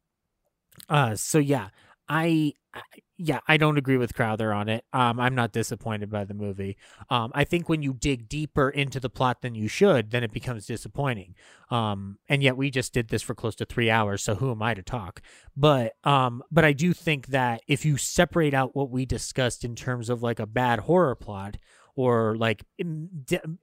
uh 0.97 1.15
so 1.15 1.37
yeah 1.39 1.67
I, 2.09 2.53
I 2.73 2.81
yeah, 3.21 3.39
I 3.49 3.57
don't 3.57 3.77
agree 3.77 3.97
with 3.97 4.13
Crowther 4.13 4.53
on 4.53 4.69
it. 4.69 4.85
Um, 4.93 5.19
I'm 5.19 5.35
not 5.35 5.51
disappointed 5.51 6.09
by 6.09 6.23
the 6.23 6.33
movie. 6.33 6.77
Um, 7.09 7.31
I 7.35 7.43
think 7.43 7.67
when 7.67 7.81
you 7.81 7.93
dig 7.93 8.29
deeper 8.29 8.69
into 8.69 8.97
the 9.01 9.09
plot 9.09 9.41
than 9.41 9.55
you 9.55 9.67
should, 9.67 10.11
then 10.11 10.23
it 10.23 10.31
becomes 10.31 10.65
disappointing. 10.65 11.35
Um, 11.69 12.17
and 12.29 12.41
yet 12.41 12.55
we 12.55 12.71
just 12.71 12.93
did 12.93 13.09
this 13.09 13.21
for 13.21 13.35
close 13.35 13.55
to 13.55 13.65
three 13.65 13.89
hours, 13.89 14.23
so 14.23 14.35
who 14.35 14.51
am 14.51 14.61
I 14.61 14.73
to 14.73 14.81
talk? 14.81 15.21
But 15.55 15.93
um, 16.05 16.41
but 16.49 16.63
I 16.63 16.71
do 16.71 16.93
think 16.93 17.27
that 17.27 17.61
if 17.67 17.83
you 17.83 17.97
separate 17.97 18.53
out 18.53 18.73
what 18.73 18.89
we 18.89 19.05
discussed 19.05 19.65
in 19.65 19.75
terms 19.75 20.09
of 20.09 20.23
like 20.23 20.39
a 20.39 20.47
bad 20.47 20.79
horror 20.79 21.15
plot 21.15 21.57
or 21.95 22.37
like 22.37 22.63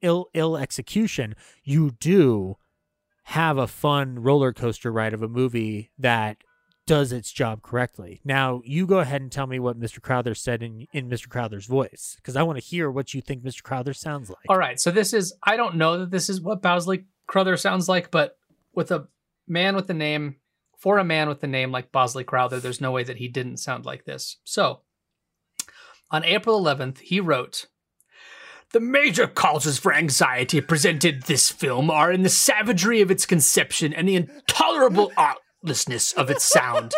ill 0.03 0.29
ill 0.35 0.57
execution, 0.59 1.35
you 1.65 1.93
do 1.99 2.57
have 3.25 3.57
a 3.57 3.67
fun 3.67 4.19
roller 4.19 4.53
coaster 4.53 4.93
ride 4.93 5.15
of 5.15 5.23
a 5.23 5.29
movie 5.29 5.91
that 5.99 6.37
does 6.87 7.13
its 7.13 7.33
job 7.33 7.63
correctly. 7.63 8.21
Now, 8.25 8.63
you 8.65 8.87
go 8.87 9.01
ahead 9.01 9.21
and 9.21 9.31
tell 9.31 9.47
me 9.47 9.59
what 9.59 9.79
Mr. 9.79 10.01
Crowther 10.01 10.35
said 10.35 10.63
in, 10.63 10.87
in 10.93 11.11
Mr. 11.11 11.29
Crowther's 11.29 11.67
voice, 11.67 12.15
because 12.17 12.37
I 12.37 12.43
want 12.43 12.59
to 12.59 12.65
hear 12.65 12.91
what 12.91 13.13
you 13.13 13.21
think 13.21 13.43
Mr. 13.43 13.63
Crowther 13.63 13.93
sounds 13.93 14.31
like. 14.31 14.47
All 14.49 14.59
right. 14.59 14.81
So, 14.81 14.91
this 14.91 15.13
is, 15.13 15.35
I 15.43 15.57
don't 15.57 15.77
know 15.77 15.99
that 15.99 16.11
this 16.11 16.31
is 16.31 16.41
what 16.41 16.63
Bosley 16.63 17.07
Crowther 17.27 17.57
sounds 17.57 17.89
like, 17.89 18.11
but 18.11 18.39
with 18.73 18.91
a 18.91 19.09
man 19.49 19.75
with 19.75 19.91
a 19.91 19.95
name, 19.95 20.37
for 20.79 20.99
a 20.99 21.05
man 21.05 21.29
with 21.29 21.43
a 21.43 21.49
name 21.49 21.73
like 21.73 21.93
Bosley 21.93 22.25
Crowther, 22.25 22.61
there's 22.61 22.81
no 22.81 22.93
way 22.93 23.03
that 23.03 23.17
he 23.17 23.29
didn't 23.29 23.59
sound 23.59 23.85
like 23.85 24.05
this. 24.05 24.37
So, 24.45 24.83
on 26.11 26.25
April 26.25 26.63
11th, 26.63 26.99
he 26.99 27.19
wrote, 27.19 27.67
the 28.73 28.81
major 28.81 29.27
causes 29.27 29.79
for 29.79 29.93
anxiety 29.93 30.61
presented 30.61 31.23
this 31.23 31.51
film 31.51 31.91
are 31.91 32.13
in 32.13 32.23
the 32.23 32.29
savagery 32.29 33.01
of 33.01 33.11
its 33.11 33.25
conception 33.25 33.93
and 33.93 34.09
the 34.09 34.17
intolerable 34.17 35.13
art 35.17 35.39
of 35.65 36.31
its 36.31 36.45
sound. 36.45 36.95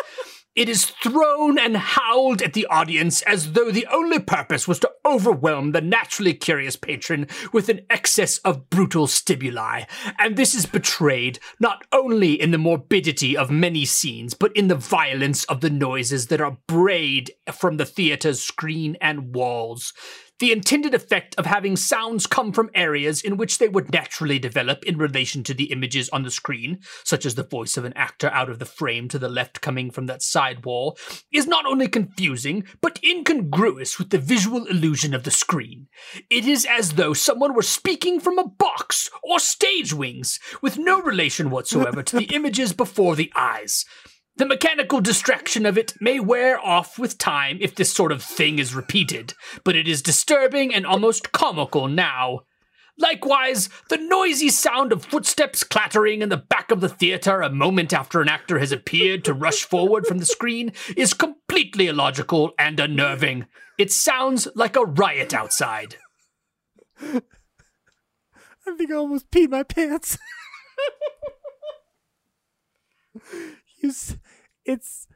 It 0.59 0.69
is 0.69 0.87
thrown 0.87 1.57
and 1.57 1.77
howled 1.77 2.43
at 2.43 2.53
the 2.53 2.67
audience 2.67 3.23
as 3.23 3.53
though 3.53 3.71
the 3.71 3.87
only 3.93 4.19
purpose 4.19 4.67
was 4.67 4.81
to 4.81 4.91
overwhelm 5.07 5.71
the 5.71 5.81
naturally 5.81 6.35
curious 6.35 6.75
patron 6.75 7.29
with 7.53 7.69
an 7.69 7.83
excess 7.89 8.39
of 8.39 8.69
brutal 8.69 9.07
stimuli. 9.07 9.85
And 10.19 10.35
this 10.35 10.57
is 10.57 10.67
betrayed 10.67 11.39
not 11.61 11.85
only 11.93 12.33
in 12.33 12.51
the 12.51 12.59
morbidity 12.59 13.37
of 13.37 13.53
many 13.53 13.85
scenes, 13.85 14.35
but 14.35 14.51
in 14.57 14.67
the 14.67 14.75
violence 14.75 15.45
of 15.45 15.61
the 15.61 15.71
noises 15.71 16.27
that 16.27 16.41
are 16.41 16.59
brayed 16.67 17.31
from 17.53 17.77
the 17.77 17.87
theater's 17.87 18.43
screen 18.43 18.97
and 19.01 19.37
walls 19.37 19.93
the 20.39 20.53
intended 20.53 20.95
effect 20.95 21.35
of 21.37 21.47
having 21.47 21.77
sounds 21.77 22.27
come 22.27 22.53
from 22.53 22.71
areas 22.75 23.23
in 23.23 23.37
which 23.37 23.59
they 23.59 23.69
would 23.69 23.93
naturally 23.93 24.39
develop 24.39 24.85
in 24.85 24.97
relation 24.97 25.43
to 25.45 25.55
the 25.55 25.73
images 25.73 26.09
on 26.11 26.23
the 26.23 26.31
screen, 26.31 26.79
such 27.05 27.27
as 27.27 27.35
the 27.35 27.43
voice 27.43 27.77
of 27.77 27.85
an 27.85 27.93
actor 27.95 28.31
out 28.31 28.49
of 28.49 28.59
the 28.59 28.65
frame 28.65 29.09
to 29.09 29.19
the 29.19 29.29
left 29.29 29.61
coming 29.61 29.91
from 29.91 30.07
that 30.07 30.23
side 30.23 30.65
wall, 30.65 30.97
is 31.33 31.47
not 31.47 31.67
only 31.67 31.89
confusing, 31.89 32.65
but 32.81 33.01
incongruous 33.03 33.99
with 33.99 34.11
the 34.11 34.19
visual 34.19 34.67
illusion 34.67 35.15
of 35.15 35.25
the 35.25 35.31
screen. 35.31 35.89
It 36.31 36.47
is 36.47 36.67
as 36.69 36.93
though 36.93 37.15
someone 37.15 37.55
were 37.55 37.63
speaking 37.63 38.21
from 38.21 38.39
a 38.39 38.49
box 38.49 39.11
or 39.23 39.39
stage 39.39 39.93
wings, 39.93 40.39
with 40.63 40.79
no 40.79 41.01
relation 41.01 41.51
whatsoever 41.51 42.03
to 42.03 42.17
the 42.17 42.25
images 42.35 42.73
before 42.73 43.17
the 43.17 43.33
eyes. 43.35 43.85
The 44.39 44.47
mechanical 44.47 45.01
distraction 45.01 45.67
of 45.67 45.77
it 45.77 45.95
may 46.01 46.21
wear 46.21 46.65
off 46.65 46.97
with 46.97 47.19
time 47.19 47.59
if 47.61 47.75
this 47.75 47.93
sort 47.93 48.13
of 48.13 48.23
thing 48.23 48.61
is 48.61 48.73
repeated, 48.73 49.35
but 49.65 49.75
it 49.75 49.89
is 49.89 50.01
disturbing 50.01 50.73
and 50.73 50.87
almost 50.87 51.33
comical 51.33 51.89
now. 51.89 52.43
Likewise, 52.97 53.69
the 53.89 53.97
noisy 53.97 54.49
sound 54.49 54.93
of 54.93 55.05
footsteps 55.05 55.65
clattering 55.65 56.23
in 56.23 56.29
the 56.29 56.37
back 56.37 56.71
of 56.71 56.81
the 56.81 56.89
theater 56.89 57.43
a 57.43 57.51
moment 57.51 57.93
after 57.93 58.21
an 58.21 58.29
actor 58.29 58.61
has 58.61 58.71
appeared 58.71 59.25
to 59.25 59.35
rush 59.35 59.65
forward 59.65 60.07
from 60.07 60.19
the 60.19 60.25
screen 60.25 60.71
is 60.97 61.15
completely 61.15 61.89
illogical 61.89 62.53
and 62.61 62.79
unnerving. 62.79 63.47
It 63.77 63.91
sounds 63.91 64.47
like 64.55 64.77
a 64.77 64.85
riot 64.85 65.35
outside. 65.35 65.97
I 67.03 67.23
think 68.77 68.93
I 68.93 68.95
almost 68.95 69.33
peed 69.33 69.51
my 69.51 69.65
pants. 69.65 70.17
you, 73.79 73.93
it's 74.65 75.07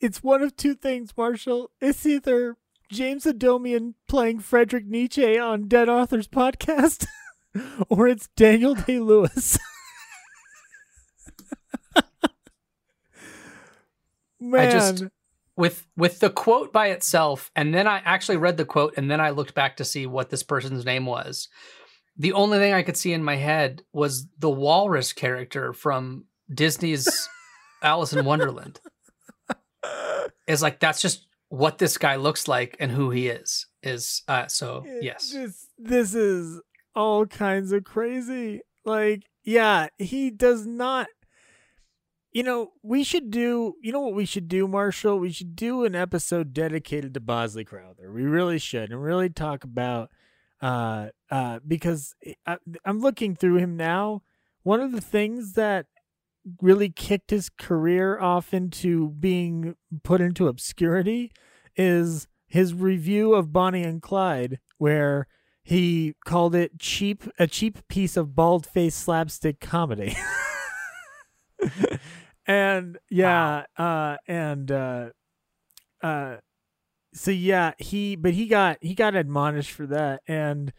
it's 0.00 0.22
one 0.22 0.42
of 0.42 0.56
two 0.56 0.74
things, 0.74 1.12
Marshall. 1.16 1.70
It's 1.80 2.04
either 2.04 2.56
James 2.90 3.24
Adomian 3.24 3.94
playing 4.08 4.40
Frederick 4.40 4.86
Nietzsche 4.86 5.38
on 5.38 5.68
Dead 5.68 5.88
Authors 5.88 6.28
podcast, 6.28 7.06
or 7.88 8.06
it's 8.06 8.28
Daniel 8.36 8.74
Day 8.74 8.98
Lewis. 9.00 9.58
Man. 14.40 14.68
I 14.68 14.70
just 14.70 15.04
with 15.56 15.86
with 15.96 16.20
the 16.20 16.30
quote 16.30 16.72
by 16.72 16.88
itself, 16.88 17.50
and 17.56 17.72
then 17.74 17.86
I 17.86 18.02
actually 18.04 18.36
read 18.36 18.56
the 18.56 18.64
quote, 18.64 18.94
and 18.96 19.10
then 19.10 19.20
I 19.20 19.30
looked 19.30 19.54
back 19.54 19.76
to 19.78 19.84
see 19.84 20.06
what 20.06 20.30
this 20.30 20.42
person's 20.42 20.84
name 20.84 21.06
was. 21.06 21.48
The 22.16 22.32
only 22.32 22.58
thing 22.58 22.74
I 22.74 22.82
could 22.82 22.96
see 22.96 23.12
in 23.12 23.24
my 23.24 23.36
head 23.36 23.82
was 23.92 24.28
the 24.38 24.50
walrus 24.50 25.12
character 25.12 25.72
from 25.72 26.26
Disney's 26.52 27.28
Alice 27.84 28.12
in 28.12 28.24
Wonderland. 28.24 28.80
is 30.46 30.62
like 30.62 30.80
that's 30.80 31.00
just 31.00 31.26
what 31.48 31.78
this 31.78 31.98
guy 31.98 32.16
looks 32.16 32.48
like 32.48 32.76
and 32.80 32.90
who 32.90 33.10
he 33.10 33.28
is. 33.28 33.66
Is 33.82 34.22
uh 34.26 34.46
so 34.46 34.84
yes. 35.00 35.30
This 35.30 35.66
this 35.78 36.14
is 36.14 36.60
all 36.94 37.26
kinds 37.26 37.72
of 37.72 37.84
crazy. 37.84 38.62
Like, 38.84 39.24
yeah, 39.44 39.88
he 39.98 40.30
does 40.30 40.66
not 40.66 41.06
you 42.34 42.42
know, 42.42 42.72
we 42.82 43.04
should 43.04 43.30
do, 43.30 43.76
you 43.80 43.92
know 43.92 44.00
what 44.00 44.14
we 44.14 44.24
should 44.24 44.48
do, 44.48 44.66
Marshall? 44.66 45.20
We 45.20 45.30
should 45.30 45.54
do 45.54 45.84
an 45.84 45.94
episode 45.94 46.52
dedicated 46.52 47.14
to 47.14 47.20
Bosley 47.20 47.64
Crowther. 47.64 48.10
We 48.12 48.24
really 48.24 48.58
should 48.58 48.90
and 48.90 49.00
really 49.00 49.30
talk 49.30 49.62
about 49.64 50.10
uh 50.60 51.08
uh 51.30 51.60
because 51.66 52.14
I, 52.46 52.56
I'm 52.84 53.00
looking 53.00 53.36
through 53.36 53.56
him 53.56 53.76
now. 53.76 54.22
One 54.64 54.80
of 54.80 54.92
the 54.92 55.00
things 55.00 55.52
that 55.52 55.86
really 56.60 56.90
kicked 56.90 57.30
his 57.30 57.48
career 57.48 58.18
off 58.18 58.52
into 58.52 59.10
being 59.10 59.76
put 60.02 60.20
into 60.20 60.48
obscurity 60.48 61.32
is 61.76 62.28
his 62.46 62.74
review 62.74 63.34
of 63.34 63.52
Bonnie 63.52 63.82
and 63.82 64.00
Clyde, 64.02 64.60
where 64.78 65.26
he 65.62 66.14
called 66.24 66.54
it 66.54 66.78
cheap 66.78 67.24
a 67.38 67.46
cheap 67.46 67.88
piece 67.88 68.16
of 68.16 68.34
bald 68.34 68.66
faced 68.66 68.98
slapstick 68.98 69.60
comedy. 69.60 70.16
and 72.46 72.98
yeah, 73.10 73.64
uh 73.76 74.16
and 74.26 74.70
uh 74.70 75.08
uh 76.02 76.36
so 77.14 77.30
yeah, 77.30 77.72
he 77.78 78.16
but 78.16 78.34
he 78.34 78.46
got 78.46 78.78
he 78.80 78.94
got 78.94 79.14
admonished 79.14 79.70
for 79.70 79.86
that 79.86 80.20
and 80.28 80.72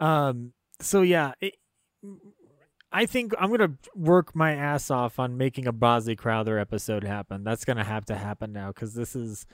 um 0.00 0.52
so 0.80 1.02
yeah, 1.02 1.32
it, 1.40 1.54
I 2.92 3.06
think 3.06 3.32
I'm 3.38 3.50
gonna 3.50 3.74
work 3.94 4.34
my 4.34 4.52
ass 4.54 4.90
off 4.90 5.18
on 5.18 5.36
making 5.36 5.66
a 5.66 5.72
Bosley 5.72 6.16
Crowther 6.16 6.58
episode 6.58 7.04
happen. 7.04 7.44
That's 7.44 7.64
gonna 7.64 7.84
have 7.84 8.04
to 8.06 8.16
happen 8.16 8.52
now 8.52 8.68
because 8.68 8.94
this 8.94 9.14
is 9.14 9.46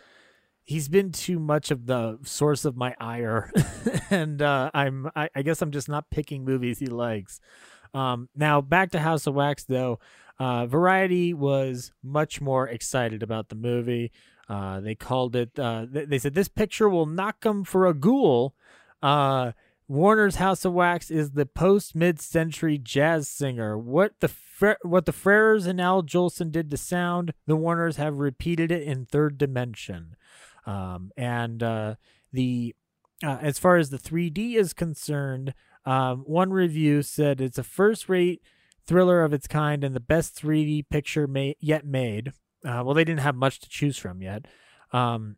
he's 0.64 0.88
been 0.88 1.12
too 1.12 1.38
much 1.38 1.70
of 1.70 1.86
the 1.86 2.18
source 2.24 2.64
of 2.64 2.76
my 2.76 2.94
ire, 2.98 3.52
and 4.10 4.40
uh, 4.40 4.70
I'm 4.72 5.10
I, 5.14 5.28
I, 5.34 5.42
guess 5.42 5.60
I'm 5.60 5.70
just 5.70 5.88
not 5.88 6.10
picking 6.10 6.44
movies 6.44 6.78
he 6.78 6.86
likes. 6.86 7.40
Um, 7.92 8.28
now 8.34 8.60
back 8.60 8.90
to 8.92 8.98
House 9.00 9.26
of 9.26 9.34
Wax 9.34 9.64
though. 9.64 9.98
Uh, 10.38 10.66
Variety 10.66 11.32
was 11.32 11.92
much 12.02 12.40
more 12.40 12.68
excited 12.68 13.22
about 13.22 13.48
the 13.48 13.54
movie. 13.54 14.12
Uh, 14.48 14.80
they 14.80 14.94
called 14.94 15.34
it. 15.34 15.58
Uh, 15.58 15.86
they, 15.90 16.18
said 16.18 16.34
this 16.34 16.48
picture 16.48 16.88
will 16.88 17.06
knock 17.06 17.44
him 17.44 17.64
for 17.64 17.86
a 17.86 17.94
ghoul. 17.94 18.54
Warner's 19.88 20.36
House 20.36 20.64
of 20.64 20.72
Wax 20.72 21.10
is 21.10 21.32
the 21.32 21.46
post 21.46 21.94
mid 21.94 22.20
century 22.20 22.78
jazz 22.78 23.28
singer. 23.28 23.78
What 23.78 24.18
the 24.20 24.28
Fre- 24.28 24.82
what 24.82 25.06
the 25.06 25.12
Frères 25.12 25.66
and 25.66 25.80
Al 25.80 26.02
Jolson 26.02 26.50
did 26.50 26.70
to 26.70 26.76
sound, 26.76 27.32
the 27.46 27.56
Warners 27.56 27.96
have 27.96 28.18
repeated 28.18 28.72
it 28.72 28.82
in 28.82 29.06
third 29.06 29.38
dimension. 29.38 30.16
Um, 30.66 31.12
and 31.16 31.62
uh, 31.62 31.94
the 32.32 32.74
uh, 33.22 33.38
as 33.40 33.58
far 33.58 33.76
as 33.76 33.90
the 33.90 33.98
3D 33.98 34.56
is 34.56 34.72
concerned, 34.72 35.54
um, 35.84 36.18
one 36.26 36.52
review 36.52 37.02
said 37.02 37.40
it's 37.40 37.58
a 37.58 37.62
first 37.62 38.08
rate 38.08 38.42
thriller 38.86 39.22
of 39.22 39.32
its 39.32 39.46
kind 39.46 39.84
and 39.84 39.94
the 39.94 40.00
best 40.00 40.40
3D 40.40 40.88
picture 40.90 41.26
ma- 41.26 41.52
yet 41.60 41.86
made. 41.86 42.32
Uh, 42.64 42.82
well, 42.84 42.94
they 42.94 43.04
didn't 43.04 43.20
have 43.20 43.36
much 43.36 43.60
to 43.60 43.68
choose 43.68 43.96
from 43.96 44.20
yet. 44.20 44.46
Um, 44.92 45.36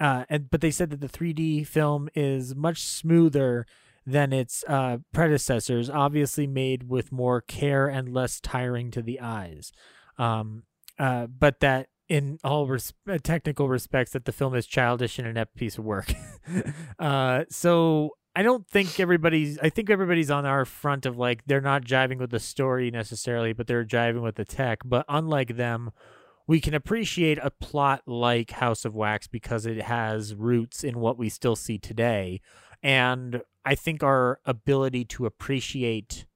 uh, 0.00 0.24
and 0.28 0.50
but 0.50 0.60
they 0.60 0.72
said 0.72 0.90
that 0.90 1.00
the 1.00 1.08
3D 1.08 1.66
film 1.66 2.08
is 2.14 2.54
much 2.56 2.82
smoother 2.82 3.66
than 4.06 4.32
its 4.32 4.64
uh, 4.68 4.98
predecessors, 5.12 5.88
obviously 5.88 6.46
made 6.46 6.88
with 6.88 7.12
more 7.12 7.40
care 7.40 7.88
and 7.88 8.12
less 8.12 8.40
tiring 8.40 8.90
to 8.90 9.02
the 9.02 9.20
eyes. 9.20 9.72
Um, 10.18 10.64
uh, 10.98 11.26
but 11.26 11.60
that 11.60 11.88
in 12.08 12.38
all 12.44 12.66
res- 12.66 12.92
uh, 13.08 13.18
technical 13.22 13.68
respects, 13.68 14.12
that 14.12 14.24
the 14.26 14.32
film 14.32 14.54
is 14.54 14.66
childish 14.66 15.18
and 15.18 15.26
an 15.26 15.32
inept 15.32 15.56
piece 15.56 15.78
of 15.78 15.84
work. 15.84 16.12
uh, 16.98 17.44
so 17.48 18.10
I 18.36 18.42
don't 18.42 18.66
think 18.68 19.00
everybody's. 19.00 19.58
I 19.60 19.70
think 19.70 19.90
everybody's 19.90 20.30
on 20.30 20.44
our 20.44 20.64
front 20.64 21.06
of 21.06 21.16
like 21.16 21.44
they're 21.46 21.60
not 21.60 21.84
jiving 21.84 22.18
with 22.18 22.30
the 22.30 22.40
story 22.40 22.90
necessarily, 22.90 23.52
but 23.52 23.66
they're 23.66 23.84
jiving 23.84 24.22
with 24.22 24.34
the 24.34 24.44
tech. 24.44 24.80
But 24.84 25.06
unlike 25.08 25.56
them, 25.56 25.92
we 26.46 26.60
can 26.60 26.74
appreciate 26.74 27.38
a 27.40 27.50
plot 27.50 28.02
like 28.06 28.50
House 28.52 28.84
of 28.84 28.94
Wax 28.94 29.26
because 29.26 29.66
it 29.66 29.82
has 29.82 30.34
roots 30.34 30.84
in 30.84 30.98
what 30.98 31.16
we 31.16 31.28
still 31.28 31.56
see 31.56 31.78
today. 31.78 32.40
And 32.82 33.42
I 33.64 33.74
think 33.74 34.02
our 34.02 34.40
ability 34.44 35.04
to 35.06 35.26
appreciate 35.26 36.26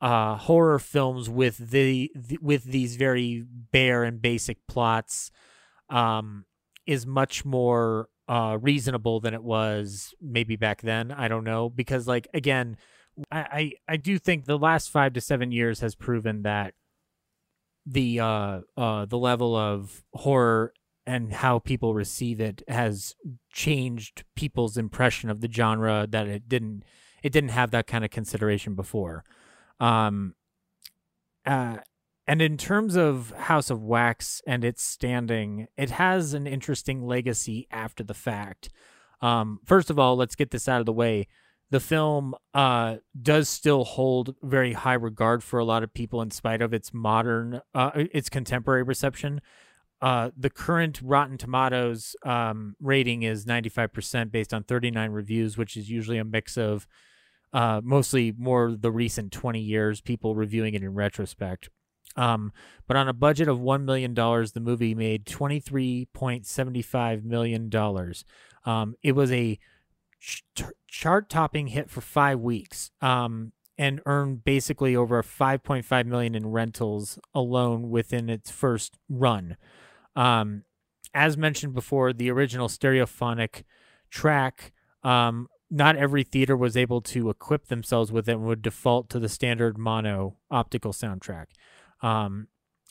uh, 0.00 0.36
horror 0.36 0.78
films 0.78 1.30
with 1.30 1.56
the, 1.58 2.10
the, 2.14 2.38
with 2.42 2.64
these 2.64 2.96
very 2.96 3.44
bare 3.72 4.02
and 4.02 4.20
basic 4.20 4.66
plots 4.66 5.30
um, 5.88 6.44
is 6.86 7.06
much 7.06 7.44
more 7.44 8.08
uh, 8.28 8.58
reasonable 8.60 9.20
than 9.20 9.34
it 9.34 9.42
was 9.42 10.14
maybe 10.20 10.56
back 10.56 10.82
then. 10.82 11.12
I 11.12 11.28
don't 11.28 11.44
know 11.44 11.68
because 11.68 12.08
like 12.08 12.28
again, 12.34 12.76
I, 13.30 13.40
I 13.40 13.72
I 13.88 13.96
do 13.96 14.18
think 14.18 14.44
the 14.44 14.58
last 14.58 14.90
five 14.90 15.12
to 15.14 15.20
seven 15.20 15.52
years 15.52 15.80
has 15.80 15.94
proven 15.94 16.42
that 16.42 16.74
the 17.84 18.20
uh 18.20 18.60
uh 18.76 19.04
the 19.06 19.18
level 19.18 19.56
of 19.56 20.04
horror 20.14 20.72
and 21.06 21.32
how 21.32 21.58
people 21.58 21.94
receive 21.94 22.40
it 22.40 22.62
has 22.68 23.14
changed 23.52 24.24
people's 24.36 24.76
impression 24.76 25.30
of 25.30 25.40
the 25.40 25.50
genre 25.50 26.06
that 26.08 26.26
it 26.26 26.48
didn't 26.48 26.84
it 27.22 27.32
didn't 27.32 27.50
have 27.50 27.70
that 27.70 27.86
kind 27.86 28.04
of 28.04 28.10
consideration 28.10 28.74
before 28.74 29.24
um 29.80 30.34
uh 31.44 31.78
and 32.26 32.40
in 32.40 32.56
terms 32.56 32.96
of 32.96 33.32
House 33.32 33.68
of 33.68 33.82
Wax 33.82 34.42
and 34.46 34.64
its 34.64 34.82
standing, 34.82 35.66
it 35.76 35.90
has 35.90 36.34
an 36.34 36.46
interesting 36.46 37.04
legacy 37.04 37.66
after 37.70 38.04
the 38.04 38.14
fact. 38.14 38.70
Um, 39.20 39.60
first 39.64 39.90
of 39.90 39.98
all, 39.98 40.16
let's 40.16 40.36
get 40.36 40.50
this 40.50 40.68
out 40.68 40.80
of 40.80 40.86
the 40.86 40.92
way. 40.92 41.26
The 41.70 41.80
film 41.80 42.34
uh, 42.54 42.96
does 43.20 43.48
still 43.48 43.84
hold 43.84 44.36
very 44.42 44.74
high 44.74 44.94
regard 44.94 45.42
for 45.42 45.58
a 45.58 45.64
lot 45.64 45.82
of 45.82 45.94
people 45.94 46.22
in 46.22 46.30
spite 46.30 46.62
of 46.62 46.72
its 46.72 46.92
modern, 46.92 47.60
uh, 47.74 47.90
its 47.94 48.28
contemporary 48.28 48.82
reception. 48.82 49.40
Uh, 50.02 50.30
the 50.36 50.50
current 50.50 51.00
Rotten 51.00 51.38
Tomatoes 51.38 52.16
um, 52.24 52.74
rating 52.80 53.22
is 53.22 53.46
95% 53.46 54.32
based 54.32 54.52
on 54.52 54.64
39 54.64 55.12
reviews, 55.12 55.56
which 55.56 55.76
is 55.76 55.88
usually 55.88 56.18
a 56.18 56.24
mix 56.24 56.58
of 56.58 56.88
uh, 57.52 57.80
mostly 57.84 58.34
more 58.36 58.74
the 58.76 58.90
recent 58.90 59.30
20 59.30 59.60
years, 59.60 60.00
people 60.00 60.34
reviewing 60.34 60.74
it 60.74 60.82
in 60.82 60.92
retrospect. 60.92 61.68
Um, 62.16 62.52
but 62.88 62.96
on 62.96 63.08
a 63.08 63.12
budget 63.12 63.46
of 63.46 63.60
$1 63.60 63.84
million, 63.84 64.12
the 64.12 64.60
movie 64.60 64.96
made 64.96 65.24
$23.75 65.24 67.24
million. 67.24 67.70
Um, 68.64 68.94
it 69.02 69.12
was 69.12 69.30
a 69.30 69.56
ch- 70.20 70.42
chart 70.88 71.28
topping 71.28 71.68
hit 71.68 71.90
for 71.90 72.00
five 72.00 72.40
weeks 72.40 72.90
um, 73.00 73.52
and 73.78 74.00
earned 74.04 74.42
basically 74.44 74.96
over 74.96 75.22
5.5 75.22 76.06
million 76.06 76.34
in 76.34 76.48
rentals 76.48 77.20
alone 77.34 77.88
within 77.88 78.28
its 78.28 78.50
first 78.50 78.98
run. 79.08 79.56
Um, 80.16 80.64
as 81.14 81.36
mentioned 81.36 81.74
before, 81.74 82.12
the 82.12 82.30
original 82.30 82.68
stereophonic 82.68 83.64
track 84.10 84.72
um, 85.02 85.48
not 85.72 85.96
every 85.96 86.22
theater 86.22 86.54
was 86.56 86.76
able 86.76 87.00
to 87.00 87.30
equip 87.30 87.68
themselves 87.68 88.12
with 88.12 88.28
it 88.28 88.32
and 88.32 88.44
would 88.44 88.60
default 88.60 89.08
to 89.08 89.18
the 89.18 89.28
standard 89.28 89.78
mono 89.78 90.36
optical 90.50 90.92
soundtrack. 90.92 91.46
Um, 92.02 92.48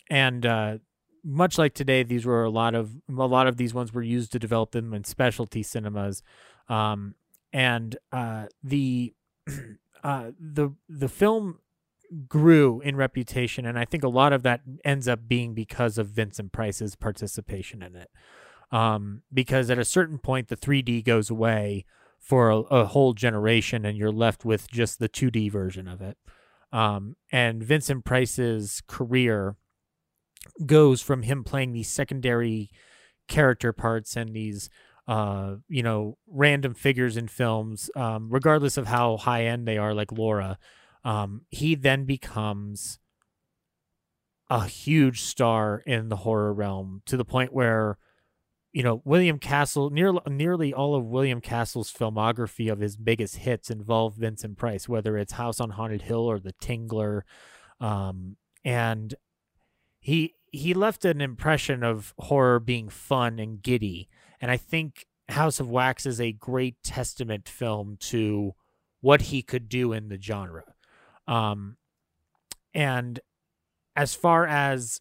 and 0.09 0.45
uh, 0.45 0.77
much 1.23 1.59
like 1.59 1.75
today, 1.75 2.01
these 2.01 2.25
were 2.25 2.43
a 2.43 2.49
lot 2.49 2.73
of 2.73 2.95
a 3.07 3.13
lot 3.27 3.45
of 3.45 3.57
these 3.57 3.73
ones 3.73 3.93
were 3.93 4.01
used 4.01 4.31
to 4.31 4.39
develop 4.39 4.71
them 4.71 4.93
in 4.95 5.03
specialty 5.03 5.61
cinemas. 5.61 6.23
Um, 6.67 7.13
and 7.53 7.97
uh, 8.11 8.47
the 8.63 9.13
uh, 10.03 10.31
the 10.39 10.71
the 10.89 11.09
film 11.09 11.59
grew 12.27 12.81
in 12.81 12.95
reputation, 12.95 13.65
and 13.65 13.77
I 13.77 13.85
think 13.85 14.03
a 14.03 14.09
lot 14.09 14.33
of 14.33 14.43
that 14.43 14.61
ends 14.83 15.07
up 15.07 15.27
being 15.27 15.53
because 15.53 15.97
of 15.97 16.07
Vincent 16.07 16.51
Price's 16.51 16.95
participation 16.95 17.81
in 17.81 17.95
it. 17.95 18.09
Um, 18.71 19.23
because 19.33 19.69
at 19.69 19.79
a 19.79 19.85
certain 19.85 20.17
point, 20.17 20.47
the 20.47 20.55
3D 20.55 21.03
goes 21.03 21.29
away 21.29 21.85
for 22.19 22.49
a, 22.49 22.59
a 22.59 22.85
whole 22.85 23.13
generation, 23.13 23.85
and 23.85 23.97
you're 23.97 24.11
left 24.11 24.45
with 24.45 24.69
just 24.69 24.99
the 24.99 25.09
2D 25.09 25.51
version 25.51 25.87
of 25.87 26.01
it. 26.01 26.17
Um, 26.71 27.15
and 27.31 27.63
Vincent 27.63 28.05
Price's 28.05 28.81
career 28.87 29.57
goes 30.65 31.01
from 31.01 31.23
him 31.23 31.43
playing 31.43 31.73
these 31.73 31.89
secondary 31.89 32.69
character 33.27 33.73
parts 33.73 34.15
and 34.15 34.33
these 34.33 34.69
uh, 35.07 35.55
you 35.67 35.83
know, 35.83 36.17
random 36.27 36.73
figures 36.73 37.17
in 37.17 37.27
films, 37.27 37.89
um, 37.95 38.29
regardless 38.29 38.77
of 38.77 38.87
how 38.87 39.17
high 39.17 39.45
end 39.45 39.67
they 39.67 39.77
are, 39.77 39.93
like 39.93 40.11
Laura. 40.11 40.57
Um, 41.03 41.41
he 41.49 41.75
then 41.75 42.05
becomes 42.05 42.99
a 44.49 44.65
huge 44.65 45.21
star 45.21 45.81
in 45.85 46.09
the 46.09 46.17
horror 46.17 46.53
realm 46.53 47.01
to 47.05 47.17
the 47.17 47.25
point 47.25 47.53
where 47.53 47.97
you 48.73 48.83
know, 48.83 49.01
William 49.03 49.37
Castle, 49.37 49.89
near, 49.89 50.13
nearly 50.27 50.73
all 50.73 50.95
of 50.95 51.05
William 51.05 51.41
Castle's 51.41 51.91
filmography 51.91 52.71
of 52.71 52.79
his 52.79 52.95
biggest 52.95 53.37
hits 53.37 53.69
involve 53.69 54.15
Vincent 54.15 54.57
Price, 54.57 54.87
whether 54.87 55.17
it's 55.17 55.33
House 55.33 55.59
on 55.59 55.71
Haunted 55.71 56.03
Hill 56.03 56.19
or 56.21 56.39
The 56.39 56.53
Tingler. 56.53 57.21
Um, 57.79 58.37
and 58.63 59.13
he 59.99 60.35
he 60.51 60.73
left 60.73 61.05
an 61.05 61.21
impression 61.21 61.83
of 61.83 62.13
horror 62.17 62.59
being 62.59 62.89
fun 62.89 63.39
and 63.39 63.61
giddy. 63.61 64.09
And 64.39 64.51
I 64.51 64.57
think 64.57 65.05
House 65.29 65.59
of 65.59 65.69
Wax 65.69 66.05
is 66.05 66.19
a 66.19 66.33
great 66.33 66.75
testament 66.83 67.47
film 67.47 67.97
to 68.01 68.53
what 68.99 69.23
he 69.23 69.41
could 69.41 69.69
do 69.69 69.93
in 69.93 70.09
the 70.09 70.21
genre. 70.21 70.70
Um, 71.31 71.77
and 72.73 73.21
as 73.95 74.13
far 74.13 74.45
as 74.45 74.99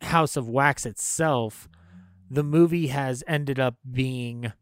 House 0.00 0.36
of 0.36 0.48
Wax 0.48 0.84
itself, 0.84 1.68
the 2.28 2.42
movie 2.42 2.88
has 2.88 3.22
ended 3.28 3.60
up 3.60 3.76
being 3.88 4.52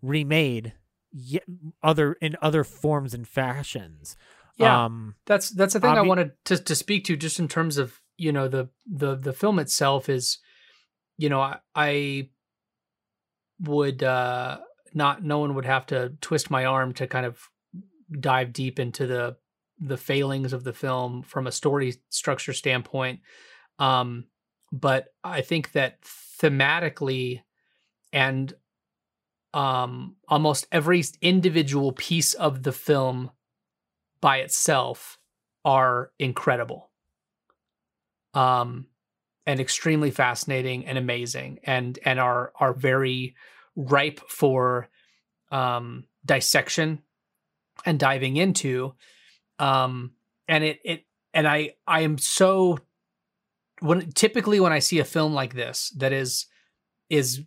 remade 0.00 0.72
yet 1.12 1.44
other 1.82 2.14
in 2.14 2.36
other 2.40 2.64
forms 2.64 3.12
and 3.12 3.28
fashions. 3.28 4.16
Yeah, 4.56 4.84
um, 4.84 5.16
that's 5.26 5.50
that's 5.50 5.74
the 5.74 5.80
thing 5.80 5.90
obvi- 5.90 5.98
I 5.98 6.02
wanted 6.02 6.32
to 6.46 6.56
to 6.56 6.74
speak 6.74 7.04
to, 7.04 7.16
just 7.16 7.38
in 7.38 7.46
terms 7.46 7.76
of 7.76 8.00
you 8.16 8.32
know 8.32 8.48
the 8.48 8.70
the 8.86 9.14
the 9.14 9.32
film 9.34 9.58
itself 9.58 10.08
is, 10.08 10.38
you 11.18 11.28
know, 11.28 11.40
I, 11.40 11.58
I 11.74 12.30
would 13.60 14.02
uh 14.02 14.60
not 14.94 15.22
no 15.22 15.38
one 15.38 15.54
would 15.54 15.66
have 15.66 15.86
to 15.86 16.14
twist 16.22 16.50
my 16.50 16.64
arm 16.64 16.94
to 16.94 17.06
kind 17.06 17.26
of 17.26 17.50
dive 18.18 18.52
deep 18.52 18.78
into 18.78 19.06
the 19.06 19.36
the 19.84 19.96
failings 19.96 20.52
of 20.52 20.64
the 20.64 20.72
film 20.72 21.22
from 21.22 21.46
a 21.46 21.52
story 21.52 21.96
structure 22.08 22.52
standpoint. 22.52 23.20
Um, 23.78 24.26
but 24.70 25.08
I 25.24 25.40
think 25.42 25.72
that 25.72 26.00
thematically 26.02 27.42
and 28.12 28.52
um, 29.52 30.16
almost 30.28 30.66
every 30.72 31.04
individual 31.20 31.92
piece 31.92 32.34
of 32.34 32.62
the 32.62 32.72
film 32.72 33.30
by 34.20 34.38
itself 34.38 35.18
are 35.64 36.10
incredible 36.18 36.90
um, 38.34 38.86
and 39.46 39.60
extremely 39.60 40.10
fascinating 40.10 40.86
and 40.86 40.96
amazing 40.96 41.58
and 41.64 41.98
and 42.04 42.18
are 42.18 42.52
are 42.58 42.72
very 42.72 43.34
ripe 43.76 44.20
for 44.28 44.88
um, 45.50 46.04
dissection 46.24 47.00
and 47.84 47.98
diving 47.98 48.36
into 48.36 48.94
um, 49.62 50.12
and 50.48 50.64
it 50.64 50.80
it 50.84 51.04
and 51.32 51.46
I 51.46 51.74
I 51.86 52.00
am 52.00 52.18
so 52.18 52.78
when 53.80 54.10
typically 54.12 54.60
when 54.60 54.72
I 54.72 54.80
see 54.80 54.98
a 54.98 55.04
film 55.04 55.32
like 55.32 55.54
this 55.54 55.90
that 55.98 56.12
is 56.12 56.46
is 57.08 57.42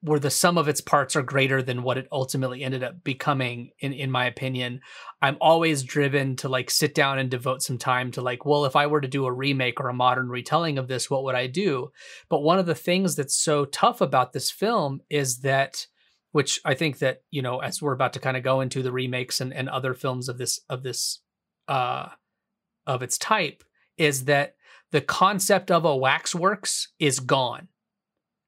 where 0.00 0.18
the 0.18 0.30
sum 0.30 0.58
of 0.58 0.68
its 0.68 0.82
parts 0.82 1.16
are 1.16 1.22
greater 1.22 1.62
than 1.62 1.82
what 1.82 1.96
it 1.96 2.06
ultimately 2.12 2.62
ended 2.62 2.82
up 2.82 3.02
becoming 3.04 3.70
in 3.78 3.94
in 3.94 4.10
my 4.10 4.26
opinion 4.26 4.80
i'm 5.22 5.38
always 5.40 5.82
driven 5.82 6.36
to 6.36 6.46
like 6.46 6.70
sit 6.70 6.94
down 6.94 7.18
and 7.18 7.30
devote 7.30 7.62
some 7.62 7.78
time 7.78 8.10
to 8.10 8.20
like 8.20 8.44
well 8.44 8.66
if 8.66 8.76
i 8.76 8.86
were 8.86 9.00
to 9.00 9.08
do 9.08 9.24
a 9.24 9.32
remake 9.32 9.80
or 9.80 9.88
a 9.88 9.94
modern 9.94 10.28
retelling 10.28 10.76
of 10.76 10.88
this 10.88 11.08
what 11.08 11.24
would 11.24 11.34
i 11.34 11.46
do? 11.46 11.90
But 12.28 12.42
one 12.42 12.58
of 12.58 12.66
the 12.66 12.74
things 12.74 13.16
that's 13.16 13.34
so 13.34 13.64
tough 13.64 14.02
about 14.02 14.34
this 14.34 14.50
film 14.50 15.00
is 15.08 15.38
that 15.38 15.86
which 16.34 16.60
i 16.64 16.74
think 16.74 16.98
that 16.98 17.22
you 17.30 17.40
know 17.40 17.60
as 17.60 17.80
we're 17.80 17.92
about 17.92 18.12
to 18.12 18.20
kind 18.20 18.36
of 18.36 18.42
go 18.42 18.60
into 18.60 18.82
the 18.82 18.92
remakes 18.92 19.40
and, 19.40 19.54
and 19.54 19.68
other 19.68 19.94
films 19.94 20.28
of 20.28 20.36
this 20.36 20.60
of 20.68 20.82
this 20.82 21.20
uh 21.68 22.08
of 22.86 23.02
its 23.02 23.16
type 23.18 23.62
is 23.96 24.24
that 24.24 24.56
the 24.90 25.00
concept 25.00 25.70
of 25.70 25.84
a 25.84 25.96
waxworks 25.96 26.88
is 26.98 27.20
gone 27.20 27.68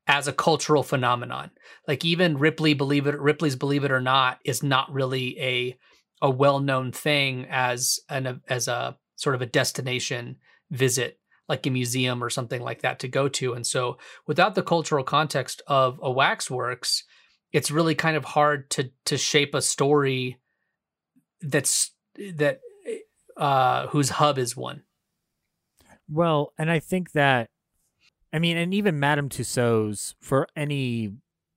as 0.07 0.29
a 0.29 0.33
cultural 0.33 0.83
phenomenon. 0.83 1.51
Like 1.89 2.05
even 2.05 2.39
Ripley, 2.39 2.75
believe 2.75 3.07
it, 3.07 3.19
Ripley's 3.19 3.57
Believe 3.57 3.85
It 3.85 3.91
or 3.91 4.01
Not 4.01 4.39
is 4.45 4.63
not 4.63 4.93
really 4.93 5.41
a 5.41 5.79
a 6.23 6.31
well 6.31 6.61
known 6.61 6.93
thing 6.93 7.47
as 7.51 8.01
an 8.09 8.41
as 8.49 8.69
a 8.69 8.97
sort 9.17 9.35
of 9.35 9.43
a 9.43 9.47
destination 9.47 10.37
visit, 10.71 11.19
like 11.49 11.67
a 11.67 11.71
museum 11.71 12.23
or 12.23 12.31
something 12.31 12.63
like 12.63 12.83
that 12.83 13.01
to 13.01 13.09
go 13.09 13.29
to. 13.29 13.55
And 13.55 13.67
so, 13.67 13.99
without 14.27 14.55
the 14.55 14.63
cultural 14.63 15.05
context 15.05 15.63
of 15.67 15.99
a 16.03 16.11
waxworks, 16.11 17.05
it's 17.57 17.71
really 17.71 17.95
kind 17.95 18.19
of 18.19 18.25
hard 18.27 18.69
to 18.69 18.91
to 19.07 19.17
shape 19.17 19.55
a 19.55 19.63
story 19.63 20.37
that's 21.41 21.93
that 22.35 22.61
uh, 23.39 23.87
whose 23.87 24.11
hub 24.11 24.37
is 24.37 24.55
one. 24.55 24.83
Well, 26.07 26.53
and 26.59 26.71
I 26.71 26.81
think 26.81 27.13
that 27.13 27.49
I 28.31 28.41
mean, 28.41 28.59
and 28.59 28.75
even 28.75 29.01
Madame 29.01 29.31
Tussauds, 29.31 30.17
for 30.21 30.47
any 30.55 31.15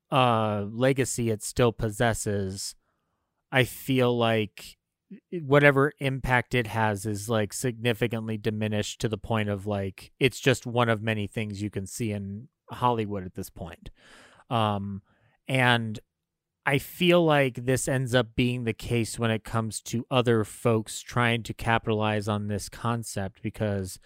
uh, 0.10 0.68
legacy 0.72 1.32
it 1.32 1.44
still 1.44 1.74
possesses, 1.74 2.76
I 3.52 3.66
feel 3.66 4.18
like 4.18 4.78
whatever 5.34 5.92
impact 6.00 6.56
it 6.56 6.68
has 6.68 7.06
is 7.06 7.28
like 7.28 7.52
significantly 7.52 8.38
diminished 8.38 9.02
to 9.02 9.10
the 9.10 9.18
point 9.18 9.50
of 9.50 9.68
like 9.68 10.14
it's 10.18 10.40
just 10.40 10.66
one 10.66 10.88
of 10.88 11.02
many 11.02 11.28
things 11.28 11.61
you 11.61 11.69
can 11.69 11.86
see 11.86 12.14
in 12.14 12.48
Hollywood 12.72 13.26
at 13.26 13.36
this 13.36 13.50
point. 13.50 13.90
Um, 14.50 15.02
and 15.50 16.00
I 16.66 16.78
feel 16.78 17.26
like 17.26 17.66
this 17.66 17.88
ends 17.88 18.14
up 18.14 18.36
being 18.36 18.64
the 18.64 18.74
case 18.74 19.18
when 19.18 19.32
it 19.32 19.44
comes 19.44 19.82
to 19.82 20.06
other 20.11 20.44
folks 20.44 21.02
trying 21.02 21.42
to 21.44 21.53
capitalize 21.53 22.28
on 22.28 22.48
this 22.48 22.69
concept 22.69 23.42
because 23.42 24.00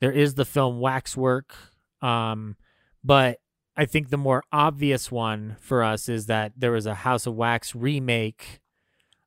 there 0.00 0.12
is 0.12 0.34
the 0.34 0.44
film 0.44 0.80
Waxwork, 0.80 1.54
um, 2.02 2.56
but 3.02 3.38
I 3.74 3.86
think 3.86 4.10
the 4.10 4.18
more 4.18 4.44
obvious 4.52 5.10
one 5.10 5.56
for 5.60 5.82
us 5.82 6.08
is 6.08 6.26
that 6.26 6.52
there 6.56 6.72
was 6.72 6.84
a 6.84 6.94
House 6.94 7.26
of 7.26 7.34
Wax 7.34 7.74
remake 7.74 8.60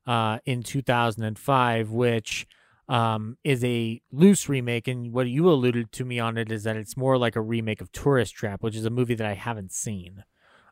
uh, 0.06 0.38
in 0.46 0.62
2005, 0.62 1.90
which 1.90 2.46
um, 2.88 3.36
is 3.42 3.64
a 3.64 4.00
loose 4.12 4.48
remake. 4.48 4.86
And 4.86 5.12
what 5.12 5.28
you 5.28 5.50
alluded 5.50 5.90
to 5.92 6.04
me 6.04 6.20
on 6.20 6.38
it 6.38 6.52
is 6.52 6.62
that 6.62 6.76
it's 6.76 6.96
more 6.96 7.18
like 7.18 7.34
a 7.34 7.42
remake 7.42 7.80
of 7.80 7.90
Tourist 7.90 8.34
Trap, 8.34 8.62
which 8.62 8.76
is 8.76 8.84
a 8.84 8.90
movie 8.90 9.14
that 9.16 9.26
I 9.26 9.34
haven't 9.34 9.72
seen. 9.72 10.22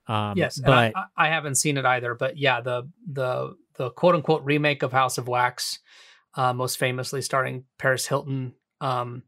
Um, 0.08 0.36
yes, 0.36 0.60
but 0.60 0.92
I, 0.96 1.04
I, 1.16 1.28
haven't 1.28 1.56
seen 1.56 1.78
it 1.78 1.84
either. 1.84 2.14
But 2.14 2.38
yeah, 2.38 2.60
the 2.60 2.88
the 3.10 3.56
the 3.76 3.90
quote 3.90 4.14
unquote 4.14 4.44
remake 4.44 4.82
of 4.82 4.92
House 4.92 5.18
of 5.18 5.26
Wax, 5.26 5.80
uh, 6.34 6.52
most 6.52 6.78
famously 6.78 7.22
starring 7.22 7.64
Paris 7.78 8.06
Hilton, 8.06 8.54
um, 8.80 9.24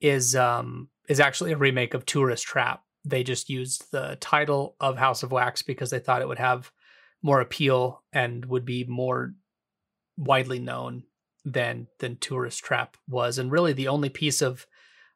is 0.00 0.34
um, 0.34 0.88
is 1.08 1.20
actually 1.20 1.52
a 1.52 1.58
remake 1.58 1.94
of 1.94 2.06
Tourist 2.06 2.44
Trap. 2.44 2.82
They 3.04 3.22
just 3.22 3.50
used 3.50 3.90
the 3.92 4.16
title 4.20 4.76
of 4.80 4.96
House 4.96 5.22
of 5.22 5.32
Wax 5.32 5.62
because 5.62 5.90
they 5.90 5.98
thought 5.98 6.22
it 6.22 6.28
would 6.28 6.38
have 6.38 6.70
more 7.22 7.40
appeal 7.40 8.02
and 8.12 8.44
would 8.46 8.64
be 8.64 8.84
more 8.84 9.34
widely 10.16 10.58
known 10.58 11.04
than 11.44 11.88
than 11.98 12.16
Tourist 12.16 12.64
Trap 12.64 12.96
was. 13.08 13.38
And 13.38 13.50
really, 13.50 13.72
the 13.72 13.88
only 13.88 14.08
piece 14.08 14.40
of 14.40 14.66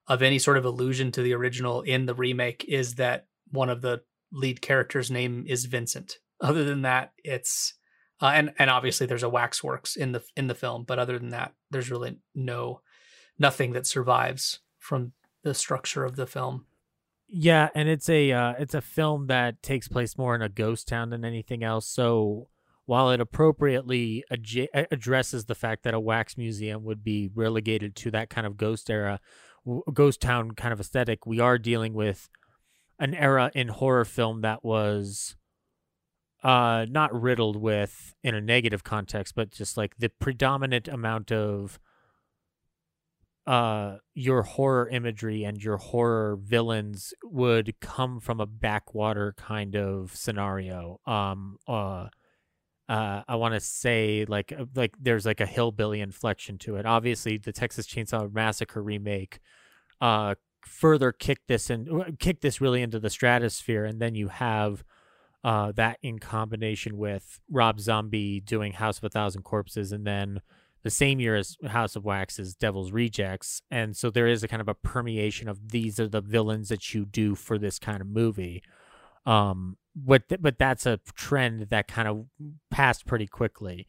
of 0.07 0.23
any 0.23 0.39
sort 0.39 0.59
of 0.59 0.65
allusion 0.65 1.11
to 1.13 1.23
the 1.23 1.33
original 1.33 1.81
in 1.83 2.05
the 2.05 2.15
remake 2.15 2.65
is 2.69 2.97
that 2.97 3.27
one 3.51 3.71
of 3.71 3.81
the 3.81 4.03
lead 4.35 4.61
character's 4.61 5.11
name 5.11 5.45
is 5.49 5.65
Vincent. 5.65 6.19
Other 6.41 6.65
than 6.65 6.83
that, 6.83 7.13
it's 7.23 7.75
uh, 8.21 8.33
and 8.35 8.53
and 8.59 8.69
obviously 8.69 9.07
there's 9.07 9.23
a 9.23 9.29
waxworks 9.29 9.97
in 9.97 10.13
the 10.13 10.23
in 10.37 10.49
the 10.49 10.55
film, 10.55 10.85
but 10.85 10.99
other 10.99 11.19
than 11.19 11.31
that, 11.31 11.55
there's 11.71 11.91
really 11.91 12.19
no 12.35 12.81
nothing 13.39 13.73
that 13.73 13.87
survives 13.87 14.61
from 14.79 15.13
the 15.43 15.55
structure 15.55 16.05
of 16.05 16.17
the 16.17 16.27
film. 16.27 16.67
Yeah, 17.29 17.69
and 17.75 17.89
it's 17.89 18.09
a 18.09 18.33
uh, 18.33 18.55
it's 18.59 18.75
a 18.75 18.81
film 18.81 19.29
that 19.29 19.63
takes 19.63 19.89
place 19.89 20.19
more 20.19 20.35
in 20.35 20.43
a 20.43 20.49
ghost 20.49 20.89
town 20.89 21.11
than 21.11 21.25
anything 21.25 21.65
else. 21.65 21.89
So 21.89 22.49
while 22.87 23.11
it 23.11 23.21
appropriately 23.21 24.25
ad- 24.31 24.87
addresses 24.91 25.47
the 25.47 25.55
fact 25.55 25.85
that 25.85 25.95
a 25.95 26.01
wax 26.01 26.37
museum 26.37 26.85
would 26.85 27.03
be 27.03 27.31
relegated 27.35 27.97
to 27.97 28.11
that 28.11 28.29
kind 28.29 28.47
of 28.47 28.57
ghost 28.57 28.91
era, 28.91 29.21
ghost 29.93 30.21
town 30.21 30.53
kind 30.53 30.73
of 30.73 30.81
aesthetic, 30.81 31.27
we 31.27 31.41
are 31.41 31.59
dealing 31.59 31.95
with 31.95 32.29
an 32.99 33.15
era 33.15 33.51
in 33.55 33.69
horror 33.69 34.05
film 34.05 34.41
that 34.43 34.65
was 34.65 35.37
uh 36.43 36.87
not 36.89 37.13
riddled 37.19 37.57
with 37.57 38.15
in 38.23 38.35
a 38.35 38.41
negative 38.41 38.85
context 38.85 39.35
but 39.35 39.51
just 39.51 39.77
like 39.77 39.97
the 39.99 40.09
predominant 40.09 40.89
amount 40.89 41.33
of 41.33 41.79
uh 43.47 43.97
your 44.15 44.43
horror 44.43 44.89
imagery 44.89 45.45
and 45.45 45.63
your 45.63 45.77
horror 45.77 46.39
villains 46.41 47.13
would 47.25 47.75
come 47.81 48.19
from 48.19 48.41
a 48.41 48.47
backwater 48.47 49.35
kind 49.37 49.77
of 49.77 50.15
scenario. 50.17 50.99
Um 51.07 51.59
uh 51.69 52.09
uh 52.89 53.23
i 53.27 53.35
want 53.37 53.55
to 53.55 53.61
say 53.61 54.25
like 54.29 54.53
uh, 54.53 54.65
like 54.75 54.95
there's 55.01 55.27
like 55.27 55.41
a 55.41 55.47
hillbilly 55.47 56.01
inflection 56.01 56.57
to 56.59 56.77
it. 56.77 56.87
Obviously 56.87 57.37
the 57.37 57.53
texas 57.53 57.87
chainsaw 57.87 58.33
massacre 58.33 58.83
remake 58.83 59.41
uh 60.01 60.35
further 60.67 61.13
kick 61.13 61.39
this 61.47 61.71
and 61.71 62.19
kick 62.19 62.41
this 62.41 62.61
really 62.61 62.83
into 62.83 62.99
the 62.99 63.11
stratosphere 63.11 63.85
and 63.85 64.01
then 64.01 64.15
you 64.15 64.29
have 64.29 64.85
uh 65.43 65.73
that 65.73 65.99
in 66.03 66.19
combination 66.19 66.97
with 66.97 67.41
rob 67.51 67.81
zombie 67.81 68.41
doing 68.41 68.73
house 68.73 68.99
of 68.99 69.05
a 69.05 69.09
thousand 69.09 69.43
corpses 69.43 69.93
and 69.93 70.07
then 70.07 70.41
the 70.85 70.91
same 70.91 71.19
year 71.19 71.35
as 71.35 71.57
House 71.67 71.97
of 71.97 72.05
Wax 72.05 72.39
is 72.39 72.55
Devil's 72.55 72.93
Rejects, 72.93 73.63
and 73.71 73.97
so 73.97 74.11
there 74.11 74.27
is 74.27 74.43
a 74.43 74.49
kind 74.49 74.61
of 74.61 74.69
a 74.69 74.75
permeation 74.75 75.49
of 75.49 75.71
these 75.71 75.99
are 75.99 76.09
the 76.09 76.21
villains 76.21 76.69
that 76.69 76.93
you 76.93 77.07
do 77.07 77.35
for 77.35 77.59
this 77.59 77.79
kind 77.79 78.03
of 78.03 78.07
movie. 78.07 78.63
Um, 79.25 79.79
but 79.97 80.29
th- 80.29 80.43
but 80.43 80.59
that's 80.59 80.85
a 80.85 81.01
trend 81.15 81.69
that 81.71 81.89
kind 81.89 82.07
of 82.07 82.27
passed 82.71 83.07
pretty 83.07 83.27
quickly. 83.27 83.87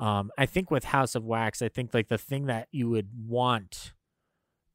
Um, 0.00 0.30
I 0.38 0.46
think 0.46 0.70
with 0.70 0.84
House 0.84 1.14
of 1.14 1.22
Wax, 1.22 1.60
I 1.60 1.68
think 1.68 1.92
like 1.92 2.08
the 2.08 2.16
thing 2.16 2.46
that 2.46 2.68
you 2.72 2.88
would 2.88 3.10
want 3.26 3.92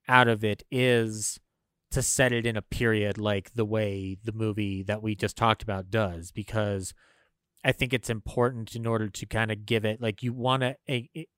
out 0.08 0.28
of 0.28 0.44
it 0.44 0.64
is 0.72 1.40
to 1.92 2.02
set 2.02 2.32
it 2.32 2.46
in 2.46 2.58
a 2.58 2.62
period 2.62 3.18
like 3.18 3.54
the 3.54 3.66
way 3.66 4.18
the 4.24 4.32
movie 4.32 4.84
that 4.84 5.04
we 5.04 5.16
just 5.16 5.38
talked 5.38 5.62
about 5.62 5.92
does, 5.92 6.32
because 6.32 6.94
I 7.64 7.72
think 7.72 7.94
it's 7.94 8.10
important 8.10 8.76
in 8.76 8.86
order 8.86 9.10
to 9.10 9.26
kind 9.26 9.52
of 9.52 9.66
give 9.66 9.86
it 9.86 10.02
like 10.02 10.24
you 10.24 10.34
want 10.34 10.64
to. 10.64 10.76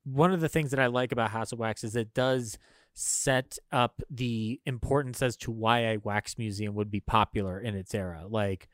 One 0.06 0.32
of 0.32 0.42
the 0.42 0.50
things 0.50 0.72
that 0.72 0.80
I 0.80 0.88
like 0.88 1.12
about 1.12 1.32
House 1.32 1.52
of 1.52 1.60
Wax 1.60 1.84
is 1.84 1.96
it 1.96 2.14
does 2.14 2.58
set 2.94 3.58
up 3.72 4.02
the 4.10 4.62
importance 4.66 5.22
as 5.22 5.36
to 5.36 5.52
why 5.52 5.80
a 5.80 5.98
wax 5.98 6.38
museum 6.38 6.74
would 6.76 6.90
be 6.90 7.02
popular 7.02 7.60
in 7.60 7.76
its 7.76 7.94
era. 7.94 8.26
Like 8.28 8.70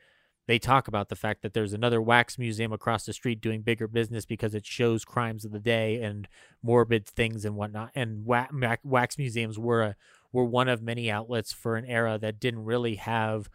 they 0.48 0.60
talk 0.60 0.88
about 0.88 1.10
the 1.10 1.16
fact 1.16 1.42
that 1.44 1.54
there's 1.54 1.74
another 1.74 2.02
wax 2.02 2.38
museum 2.38 2.74
across 2.74 3.06
the 3.06 3.14
street 3.14 3.42
doing 3.42 3.62
bigger 3.62 3.88
business 3.88 4.26
because 4.26 4.56
it 4.56 4.66
shows 4.66 5.06
crimes 5.06 5.46
of 5.46 5.52
the 5.52 5.60
day 5.60 6.02
and 6.02 6.28
morbid 6.64 7.06
things 7.06 7.46
and 7.46 7.56
whatnot. 7.56 7.92
And 7.96 8.26
wax 8.26 9.18
museums 9.18 9.60
were 9.60 9.82
a, 9.82 9.96
were 10.32 10.46
one 10.46 10.68
of 10.68 10.82
many 10.82 11.12
outlets 11.12 11.54
for 11.54 11.76
an 11.76 11.86
era 11.86 12.18
that 12.18 12.40
didn't 12.40 12.66
really 12.66 12.96
have, 12.96 13.50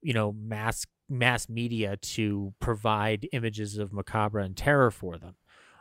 you 0.00 0.12
know, 0.12 0.32
mass 0.32 0.84
mass 1.08 1.48
media 1.48 1.96
to 1.98 2.54
provide 2.58 3.28
images 3.32 3.78
of 3.78 3.92
macabre 3.92 4.38
and 4.38 4.56
terror 4.56 4.90
for 4.90 5.18
them. 5.18 5.34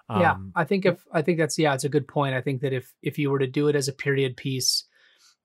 Um, 0.09 0.21
yeah, 0.21 0.35
I 0.55 0.65
think 0.65 0.85
if 0.85 1.05
I 1.11 1.21
think 1.21 1.37
that's 1.37 1.57
yeah, 1.57 1.73
it's 1.73 1.85
a 1.85 1.89
good 1.89 2.07
point. 2.07 2.35
I 2.35 2.41
think 2.41 2.61
that 2.61 2.73
if 2.73 2.93
if 3.01 3.17
you 3.17 3.31
were 3.31 3.39
to 3.39 3.47
do 3.47 3.67
it 3.67 3.75
as 3.75 3.87
a 3.87 3.93
period 3.93 4.35
piece, 4.35 4.83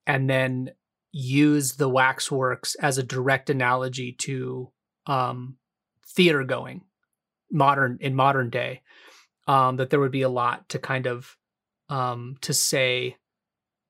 and 0.06 0.28
then 0.28 0.70
use 1.12 1.76
the 1.76 1.88
waxworks 1.88 2.74
as 2.76 2.98
a 2.98 3.02
direct 3.02 3.48
analogy 3.48 4.12
to 4.12 4.70
um, 5.06 5.56
theater 6.06 6.44
going, 6.44 6.82
modern 7.50 7.98
in 8.00 8.14
modern 8.14 8.50
day, 8.50 8.82
um, 9.46 9.76
that 9.76 9.90
there 9.90 10.00
would 10.00 10.12
be 10.12 10.22
a 10.22 10.28
lot 10.28 10.68
to 10.70 10.78
kind 10.78 11.06
of 11.06 11.36
um, 11.88 12.36
to 12.40 12.52
say 12.52 13.16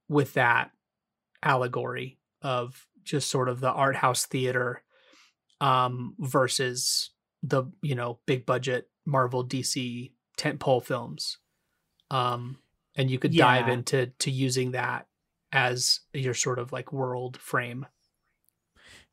with 0.09 0.35
that 0.35 0.71
allegory 1.43 2.19
of 2.43 2.87
just 3.05 3.31
sort 3.31 3.49
of 3.49 3.61
the 3.61 3.71
art 3.71 3.97
house 3.97 4.27
theater 4.27 4.83
um, 5.61 6.15
versus 6.19 7.11
the 7.43 7.65
you 7.83 7.95
know 7.95 8.19
big 8.27 8.45
budget 8.45 8.89
Marvel 9.05 9.47
DC 9.47 10.11
tentpole 10.37 10.85
films. 10.85 11.39
Um, 12.11 12.59
and 12.97 13.11
you 13.11 13.19
could 13.19 13.35
yeah. 13.35 13.45
dive 13.45 13.69
into 13.69 14.07
to 14.07 14.31
using 14.31 14.73
that 14.73 15.07
as 15.53 16.01
your 16.13 16.35
sort 16.35 16.59
of 16.59 16.73
like 16.73 16.93
world 16.93 17.37
frame. 17.39 17.87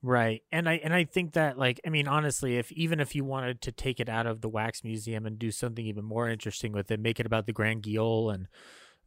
Right. 0.05 0.41
And 0.51 0.67
I 0.67 0.81
and 0.83 0.93
I 0.93 1.05
think 1.05 1.31
that 1.33 1.57
like 1.57 1.79
I 1.85 1.89
mean 1.89 2.09
honestly 2.09 2.57
if 2.57 2.71
even 2.73 2.99
if 2.99 3.15
you 3.15 3.23
wanted 3.23 3.61
to 3.61 3.71
take 3.71 4.01
it 4.01 4.09
out 4.09 4.25
of 4.27 4.41
the 4.41 4.49
wax 4.49 4.83
museum 4.83 5.25
and 5.25 5.39
do 5.39 5.49
something 5.49 5.85
even 5.85 6.03
more 6.03 6.27
interesting 6.27 6.73
with 6.73 6.91
it 6.91 6.99
make 6.99 7.21
it 7.21 7.25
about 7.25 7.45
the 7.45 7.53
Grand 7.53 7.83
Guignol 7.83 8.29
and 8.29 8.47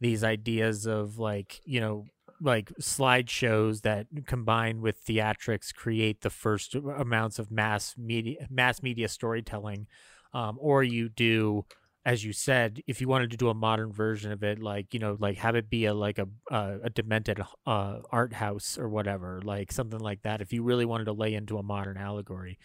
these 0.00 0.24
ideas 0.24 0.86
of 0.86 1.18
like, 1.18 1.60
you 1.64 1.80
know, 1.80 2.06
like 2.40 2.70
slideshows 2.80 3.82
that 3.82 4.06
combine 4.26 4.80
with 4.80 5.04
theatrics 5.06 5.74
create 5.74 6.22
the 6.22 6.30
first 6.30 6.74
amounts 6.74 7.38
of 7.38 7.50
mass 7.50 7.94
media 7.98 8.46
mass 8.50 8.82
media 8.82 9.08
storytelling 9.08 9.86
um, 10.34 10.58
or 10.60 10.82
you 10.82 11.08
do 11.08 11.64
as 12.06 12.24
you 12.24 12.32
said 12.32 12.80
if 12.86 13.00
you 13.00 13.08
wanted 13.08 13.32
to 13.32 13.36
do 13.36 13.48
a 13.48 13.54
modern 13.54 13.92
version 13.92 14.30
of 14.30 14.44
it 14.44 14.60
like 14.60 14.94
you 14.94 15.00
know 15.00 15.16
like 15.18 15.36
have 15.36 15.56
it 15.56 15.68
be 15.68 15.84
a 15.86 15.92
like 15.92 16.18
a 16.18 16.28
a 16.50 16.88
demented 16.88 17.42
uh, 17.66 17.98
art 18.12 18.32
house 18.32 18.78
or 18.78 18.88
whatever 18.88 19.42
like 19.44 19.72
something 19.72 19.98
like 19.98 20.22
that 20.22 20.40
if 20.40 20.52
you 20.52 20.62
really 20.62 20.84
wanted 20.84 21.04
to 21.04 21.12
lay 21.12 21.34
into 21.34 21.58
a 21.58 21.62
modern 21.62 21.96
allegory. 21.98 22.58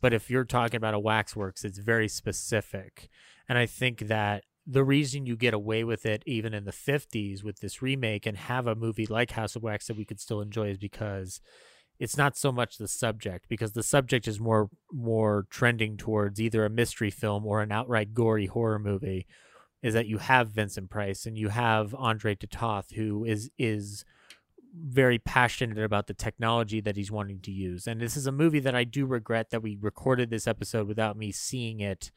But 0.00 0.12
if 0.12 0.30
you're 0.30 0.44
talking 0.44 0.76
about 0.76 0.94
a 0.94 0.98
waxworks 0.98 1.64
it's 1.64 1.78
very 1.78 2.08
specific. 2.08 3.08
And 3.48 3.56
i 3.56 3.64
think 3.64 4.00
that 4.00 4.44
the 4.66 4.84
reason 4.84 5.24
you 5.24 5.36
get 5.36 5.54
away 5.54 5.82
with 5.84 6.04
it 6.04 6.22
even 6.26 6.52
in 6.52 6.64
the 6.64 6.72
50s 6.72 7.42
with 7.42 7.60
this 7.60 7.80
remake 7.80 8.26
and 8.26 8.36
have 8.36 8.66
a 8.66 8.74
movie 8.74 9.06
like 9.06 9.30
House 9.30 9.56
of 9.56 9.62
Wax 9.62 9.86
that 9.86 9.96
we 9.96 10.04
could 10.04 10.20
still 10.20 10.42
enjoy 10.42 10.68
is 10.68 10.76
because 10.76 11.40
it's 11.98 12.16
not 12.16 12.36
so 12.36 12.52
much 12.52 12.78
the 12.78 12.88
subject 12.88 13.46
because 13.48 13.72
the 13.72 13.82
subject 13.82 14.28
is 14.28 14.38
more 14.38 14.70
more 14.92 15.46
trending 15.50 15.96
towards 15.96 16.40
either 16.40 16.64
a 16.64 16.70
mystery 16.70 17.10
film 17.10 17.46
or 17.46 17.60
an 17.60 17.72
outright 17.72 18.14
gory 18.14 18.46
horror 18.46 18.78
movie 18.78 19.26
is 19.82 19.94
that 19.94 20.06
you 20.06 20.18
have 20.18 20.50
Vincent 20.50 20.90
Price 20.90 21.26
and 21.26 21.38
you 21.38 21.48
have 21.48 21.94
Andre 21.94 22.34
Toth 22.34 22.92
who 22.92 23.24
is 23.24 23.50
is 23.58 24.04
very 24.74 25.18
passionate 25.18 25.82
about 25.82 26.06
the 26.06 26.14
technology 26.14 26.80
that 26.80 26.96
he's 26.96 27.10
wanting 27.10 27.40
to 27.40 27.50
use. 27.50 27.86
And 27.86 28.00
this 28.00 28.16
is 28.16 28.26
a 28.26 28.32
movie 28.32 28.60
that 28.60 28.74
I 28.74 28.84
do 28.84 29.06
regret 29.06 29.50
that 29.50 29.62
we 29.62 29.76
recorded 29.80 30.30
this 30.30 30.46
episode 30.46 30.86
without 30.86 31.16
me 31.16 31.32
seeing 31.32 31.80
it 31.80 32.10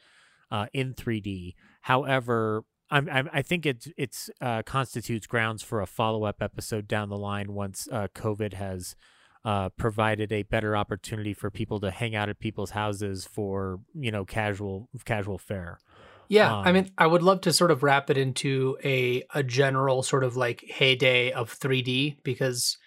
uh, 0.52 0.68
in 0.74 0.94
3D. 0.94 1.56
However, 1.84 2.66
I'm, 2.94 3.08
I'm, 3.10 3.30
i 3.32 3.42
think 3.42 3.66
it 3.66 3.88
it's 3.98 4.30
uh, 4.42 4.64
constitutes 4.64 5.26
grounds 5.26 5.64
for 5.64 5.80
a 5.82 5.88
follow 5.88 6.26
up 6.26 6.42
episode 6.42 6.90
down 6.90 7.08
the 7.08 7.18
line 7.18 7.54
once 7.54 7.88
uh, 7.90 8.10
COVID 8.14 8.54
has 8.54 8.98
uh, 9.44 9.70
provided 9.70 10.32
a 10.32 10.44
better 10.44 10.76
opportunity 10.76 11.34
for 11.34 11.50
people 11.50 11.80
to 11.80 11.92
hang 11.92 12.16
out 12.16 12.30
at 12.30 12.40
people's 12.40 12.72
houses 12.72 13.26
for 13.26 13.80
you 13.94 14.12
know 14.12 14.26
casual 14.26 14.90
casual 15.06 15.38
fare. 15.38 15.80
Yeah, 16.30 16.60
um, 16.60 16.68
I 16.68 16.72
mean, 16.72 16.92
I 16.98 17.08
would 17.08 17.24
love 17.24 17.42
to 17.42 17.54
sort 17.54 17.72
of 17.72 17.84
wrap 17.84 18.10
it 18.10 18.18
into 18.18 18.78
a 18.84 19.24
a 19.34 19.44
general 19.44 20.04
sort 20.04 20.24
of 20.24 20.38
like 20.38 20.64
heyday 20.68 21.32
of 21.32 21.54
3D 21.58 22.24
because 22.24 22.78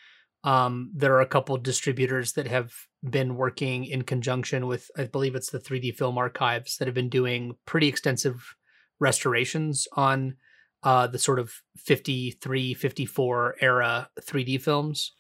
um, 0.45 0.91
there 0.95 1.15
are 1.15 1.23
a 1.23 1.27
couple 1.27 1.57
distributors 1.57 2.35
that 2.35 2.47
have 2.47 2.73
been 3.03 3.35
working 3.37 3.87
in 3.87 4.03
conjunction 4.03 4.67
with, 4.67 4.91
I 4.97 5.05
believe 5.05 5.35
it's 5.35 5.51
the 5.51 5.59
3D 5.59 5.97
Film 5.97 6.19
Archives 6.19 6.77
that 6.77 6.87
have 6.87 6.95
been 6.95 7.09
doing 7.09 7.57
pretty 7.65 7.89
extensive 7.89 8.55
restorations 9.01 9.89
on 9.95 10.37
uh, 10.83 11.07
the 11.07 11.19
sort 11.19 11.39
of 11.39 11.55
53, 11.79 12.75
54 12.75 13.57
era 13.61 14.11
3D 14.21 14.61
films. 14.61 15.13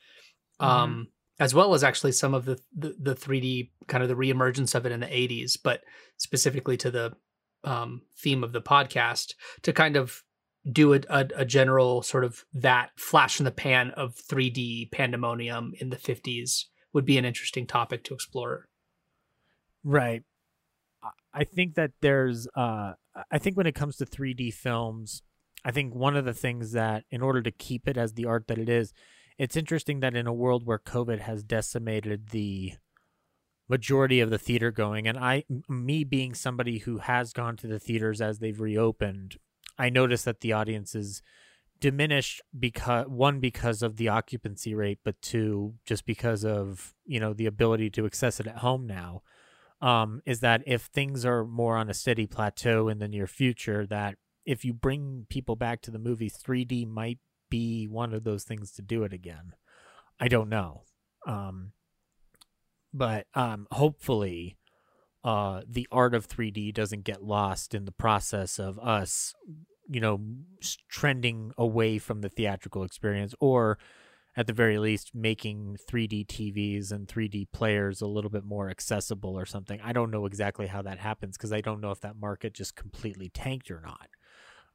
Mm-hmm. 0.60 0.70
Um, 0.70 1.08
as 1.38 1.54
well 1.54 1.74
as 1.74 1.82
actually 1.82 2.12
some 2.12 2.34
of 2.34 2.44
the, 2.44 2.58
the, 2.76 2.94
the 2.98 3.14
3D 3.14 3.70
kind 3.88 4.02
of 4.02 4.08
the 4.08 4.14
reemergence 4.14 4.74
of 4.74 4.86
it 4.86 4.92
in 4.92 5.00
the 5.00 5.06
80s, 5.06 5.58
but 5.62 5.82
specifically 6.16 6.76
to 6.76 6.90
the 6.90 7.12
um, 7.64 8.02
theme 8.16 8.44
of 8.44 8.52
the 8.52 8.60
podcast 8.60 9.34
to 9.62 9.72
kind 9.72 9.96
of 9.96 10.22
do 10.70 10.94
a, 10.94 11.00
a, 11.08 11.28
a, 11.36 11.44
general 11.44 12.02
sort 12.02 12.24
of 12.24 12.44
that 12.52 12.90
flash 12.96 13.38
in 13.38 13.44
the 13.44 13.50
pan 13.50 13.90
of 13.92 14.14
3D 14.14 14.90
pandemonium 14.92 15.72
in 15.78 15.90
the 15.90 15.96
50s 15.96 16.64
would 16.92 17.04
be 17.04 17.18
an 17.18 17.24
interesting 17.24 17.66
topic 17.66 18.04
to 18.04 18.14
explore. 18.14 18.66
Right. 19.82 20.22
I 21.34 21.44
think 21.44 21.74
that 21.74 21.90
there's, 22.00 22.46
uh, 22.56 22.92
I 23.30 23.38
think 23.38 23.56
when 23.56 23.66
it 23.66 23.74
comes 23.74 23.96
to 23.96 24.06
3D 24.06 24.54
films, 24.54 25.22
I 25.64 25.70
think 25.70 25.94
one 25.94 26.16
of 26.16 26.24
the 26.24 26.32
things 26.32 26.72
that, 26.72 27.04
in 27.10 27.20
order 27.22 27.42
to 27.42 27.50
keep 27.50 27.88
it 27.88 27.96
as 27.96 28.12
the 28.14 28.26
art 28.26 28.46
that 28.48 28.58
it 28.58 28.68
is, 28.68 28.92
it's 29.38 29.56
interesting 29.56 30.00
that 30.00 30.14
in 30.14 30.26
a 30.26 30.32
world 30.32 30.64
where 30.64 30.78
COVID 30.78 31.20
has 31.20 31.42
decimated 31.42 32.28
the 32.30 32.74
majority 33.68 34.20
of 34.20 34.30
the 34.30 34.38
theater 34.38 34.70
going, 34.70 35.08
and 35.08 35.18
I, 35.18 35.44
me 35.68 36.04
being 36.04 36.34
somebody 36.34 36.78
who 36.78 36.98
has 36.98 37.32
gone 37.32 37.56
to 37.58 37.66
the 37.66 37.78
theaters 37.78 38.20
as 38.20 38.38
they've 38.38 38.60
reopened, 38.60 39.36
I 39.78 39.90
noticed 39.90 40.24
that 40.26 40.40
the 40.40 40.52
audience 40.52 40.94
is 40.94 41.22
diminished 41.80 42.40
because 42.58 43.06
one 43.08 43.40
because 43.40 43.82
of 43.82 43.96
the 43.96 44.08
occupancy 44.08 44.74
rate, 44.74 45.00
but 45.04 45.20
two 45.20 45.74
just 45.84 46.06
because 46.06 46.44
of 46.44 46.94
you 47.04 47.18
know 47.18 47.32
the 47.32 47.46
ability 47.46 47.90
to 47.90 48.06
access 48.06 48.40
it 48.40 48.46
at 48.46 48.58
home 48.58 48.86
now. 48.86 49.22
Um, 49.82 50.22
is 50.24 50.40
that 50.40 50.62
if 50.66 50.82
things 50.82 51.26
are 51.26 51.44
more 51.44 51.76
on 51.76 51.90
a 51.90 51.94
steady 51.94 52.26
plateau 52.26 52.88
in 52.88 53.00
the 53.00 53.08
near 53.08 53.26
future, 53.26 53.84
that 53.86 54.16
if 54.46 54.64
you 54.64 54.72
bring 54.72 55.26
people 55.28 55.56
back 55.56 55.82
to 55.82 55.90
the 55.90 55.98
movies, 55.98 56.38
3D 56.42 56.88
might 56.88 57.18
be 57.54 57.86
one 57.86 58.12
of 58.12 58.24
those 58.24 58.42
things 58.42 58.72
to 58.72 58.82
do 58.82 59.04
it 59.04 59.12
again. 59.12 59.54
I 60.18 60.26
don't 60.26 60.48
know. 60.48 60.82
Um, 61.24 61.70
but 62.92 63.28
um, 63.34 63.68
hopefully, 63.70 64.56
uh, 65.22 65.60
the 65.68 65.86
art 65.92 66.16
of 66.16 66.26
3D 66.26 66.74
doesn't 66.74 67.04
get 67.04 67.22
lost 67.22 67.72
in 67.72 67.84
the 67.84 67.92
process 67.92 68.58
of 68.58 68.76
us, 68.80 69.34
you 69.88 70.00
know, 70.00 70.20
trending 70.90 71.52
away 71.56 71.98
from 71.98 72.22
the 72.22 72.28
theatrical 72.28 72.82
experience, 72.82 73.36
or 73.38 73.78
at 74.36 74.48
the 74.48 74.52
very 74.52 74.78
least, 74.78 75.14
making 75.14 75.76
3D 75.88 76.26
TVs 76.26 76.90
and 76.90 77.06
3D 77.06 77.46
players 77.52 78.00
a 78.00 78.08
little 78.08 78.30
bit 78.30 78.44
more 78.44 78.68
accessible 78.68 79.38
or 79.38 79.46
something. 79.46 79.80
I 79.80 79.92
don't 79.92 80.10
know 80.10 80.26
exactly 80.26 80.66
how 80.66 80.82
that 80.82 80.98
happens 80.98 81.36
because 81.36 81.52
I 81.52 81.60
don't 81.60 81.80
know 81.80 81.92
if 81.92 82.00
that 82.00 82.16
market 82.16 82.52
just 82.52 82.74
completely 82.74 83.28
tanked 83.28 83.70
or 83.70 83.80
not. 83.80 84.08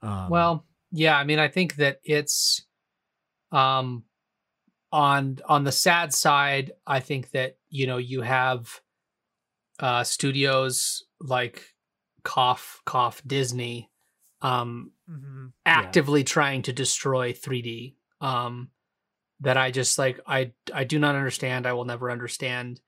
Um, 0.01 0.29
well, 0.29 0.65
yeah, 0.91 1.17
I 1.17 1.25
mean, 1.25 1.39
I 1.39 1.49
think 1.49 1.75
that 1.75 1.99
it's 2.05 2.65
um, 3.51 4.03
on 4.91 5.39
on 5.45 5.63
the 5.63 5.71
sad 5.71 6.13
side, 6.13 6.71
I 6.85 6.99
think 6.99 7.31
that 7.31 7.57
you 7.69 7.87
know 7.87 7.97
you 7.97 8.21
have 8.21 8.81
uh, 9.79 10.03
studios 10.03 11.05
like 11.21 11.63
cough 12.23 12.81
cough 12.85 13.21
Disney 13.25 13.89
um, 14.41 14.91
mm-hmm. 15.09 15.47
actively 15.65 16.21
yeah. 16.21 16.25
trying 16.25 16.61
to 16.63 16.73
destroy 16.73 17.33
3D. 17.33 17.95
Um, 18.21 18.69
that 19.41 19.57
I 19.57 19.71
just 19.71 19.97
like 19.97 20.19
I 20.27 20.51
I 20.73 20.83
do 20.83 20.99
not 20.99 21.15
understand. 21.15 21.65
I 21.65 21.73
will 21.73 21.85
never 21.85 22.11
understand. 22.11 22.81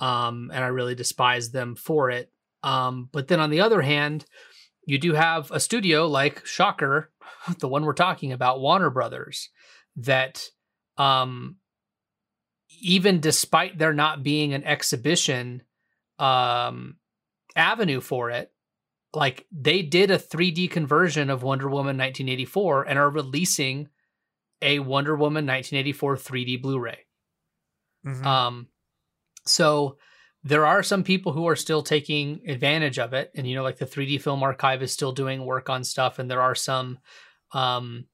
Um, 0.00 0.50
and 0.52 0.62
I 0.62 0.68
really 0.68 0.94
despise 0.94 1.50
them 1.50 1.76
for 1.76 2.10
it. 2.10 2.30
Um, 2.62 3.08
but 3.12 3.28
then 3.28 3.40
on 3.40 3.50
the 3.50 3.60
other 3.60 3.80
hand, 3.80 4.24
you 4.86 4.98
do 4.98 5.14
have 5.14 5.50
a 5.50 5.60
studio 5.60 6.06
like 6.06 6.44
Shocker, 6.44 7.10
the 7.58 7.68
one 7.68 7.84
we're 7.84 7.94
talking 7.94 8.32
about, 8.32 8.60
Warner 8.60 8.90
Brothers, 8.90 9.48
that 9.96 10.44
um 10.98 11.56
even 12.80 13.20
despite 13.20 13.78
there 13.78 13.92
not 13.92 14.22
being 14.22 14.52
an 14.52 14.64
exhibition 14.64 15.62
um 16.18 16.96
avenue 17.56 18.00
for 18.00 18.30
it 18.30 18.50
like 19.14 19.46
they 19.52 19.82
did 19.82 20.10
a 20.10 20.18
3D 20.18 20.70
conversion 20.70 21.30
of 21.30 21.44
Wonder 21.44 21.68
Woman 21.68 21.96
1984 21.96 22.82
and 22.84 22.98
are 22.98 23.10
releasing 23.10 23.88
a 24.60 24.80
Wonder 24.80 25.14
Woman 25.14 25.46
1984 25.46 26.16
3D 26.16 26.60
Blu-ray. 26.60 26.98
Mm-hmm. 28.06 28.26
Um 28.26 28.68
so 29.46 29.98
there 30.42 30.66
are 30.66 30.82
some 30.82 31.04
people 31.04 31.32
who 31.32 31.46
are 31.48 31.56
still 31.56 31.82
taking 31.82 32.40
advantage 32.48 32.98
of 32.98 33.12
it 33.12 33.30
and 33.34 33.46
you 33.46 33.54
know 33.54 33.62
like 33.62 33.78
the 33.78 33.86
3D 33.86 34.20
film 34.20 34.42
archive 34.42 34.82
is 34.82 34.92
still 34.92 35.12
doing 35.12 35.44
work 35.44 35.70
on 35.70 35.84
stuff 35.84 36.18
and 36.18 36.30
there 36.30 36.42
are 36.42 36.54
some 36.54 36.98
um 37.52 38.06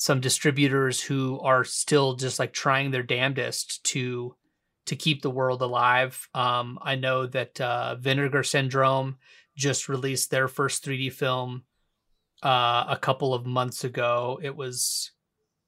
some 0.00 0.18
distributors 0.18 0.98
who 0.98 1.38
are 1.40 1.62
still 1.62 2.14
just 2.14 2.38
like 2.38 2.54
trying 2.54 2.90
their 2.90 3.02
damnedest 3.02 3.84
to 3.84 4.34
to 4.86 4.96
keep 4.96 5.20
the 5.20 5.30
world 5.30 5.60
alive. 5.60 6.26
Um, 6.34 6.78
I 6.80 6.94
know 6.94 7.26
that 7.26 7.60
uh, 7.60 7.96
Vinegar 7.96 8.42
Syndrome 8.42 9.18
just 9.58 9.90
released 9.90 10.30
their 10.30 10.48
first 10.48 10.82
3D 10.82 11.12
film 11.12 11.64
uh, 12.42 12.86
a 12.88 12.98
couple 12.98 13.34
of 13.34 13.44
months 13.44 13.84
ago. 13.84 14.40
It 14.42 14.56
was 14.56 15.12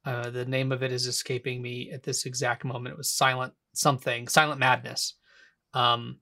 uh, 0.03 0.31
the 0.31 0.45
name 0.45 0.71
of 0.71 0.81
it 0.81 0.91
is 0.91 1.05
escaping 1.05 1.61
me 1.61 1.91
at 1.91 2.01
this 2.01 2.25
exact 2.25 2.65
moment. 2.65 2.93
It 2.93 2.97
was 2.97 3.11
Silent 3.11 3.53
something, 3.73 4.27
Silent 4.27 4.59
Madness. 4.59 5.13
Um, 5.75 6.17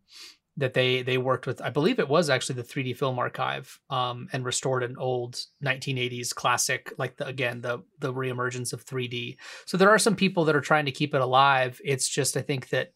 that 0.57 0.73
they 0.73 1.01
they 1.01 1.17
worked 1.17 1.47
with. 1.47 1.61
I 1.61 1.69
believe 1.69 1.99
it 1.99 2.09
was 2.09 2.29
actually 2.29 2.55
the 2.55 2.63
3D 2.63 2.97
Film 2.97 3.17
Archive, 3.19 3.79
um, 3.89 4.27
and 4.33 4.43
restored 4.43 4.83
an 4.83 4.95
old 4.97 5.39
1980s 5.63 6.33
classic, 6.35 6.93
like 6.97 7.17
the 7.17 7.25
again 7.25 7.61
the 7.61 7.79
the 7.99 8.13
reemergence 8.13 8.73
of 8.73 8.85
3D. 8.85 9.37
So 9.65 9.77
there 9.77 9.89
are 9.89 9.99
some 9.99 10.15
people 10.15 10.45
that 10.45 10.55
are 10.55 10.61
trying 10.61 10.85
to 10.85 10.91
keep 10.91 11.15
it 11.15 11.21
alive. 11.21 11.79
It's 11.83 12.07
just 12.07 12.35
I 12.37 12.41
think 12.41 12.69
that 12.69 12.91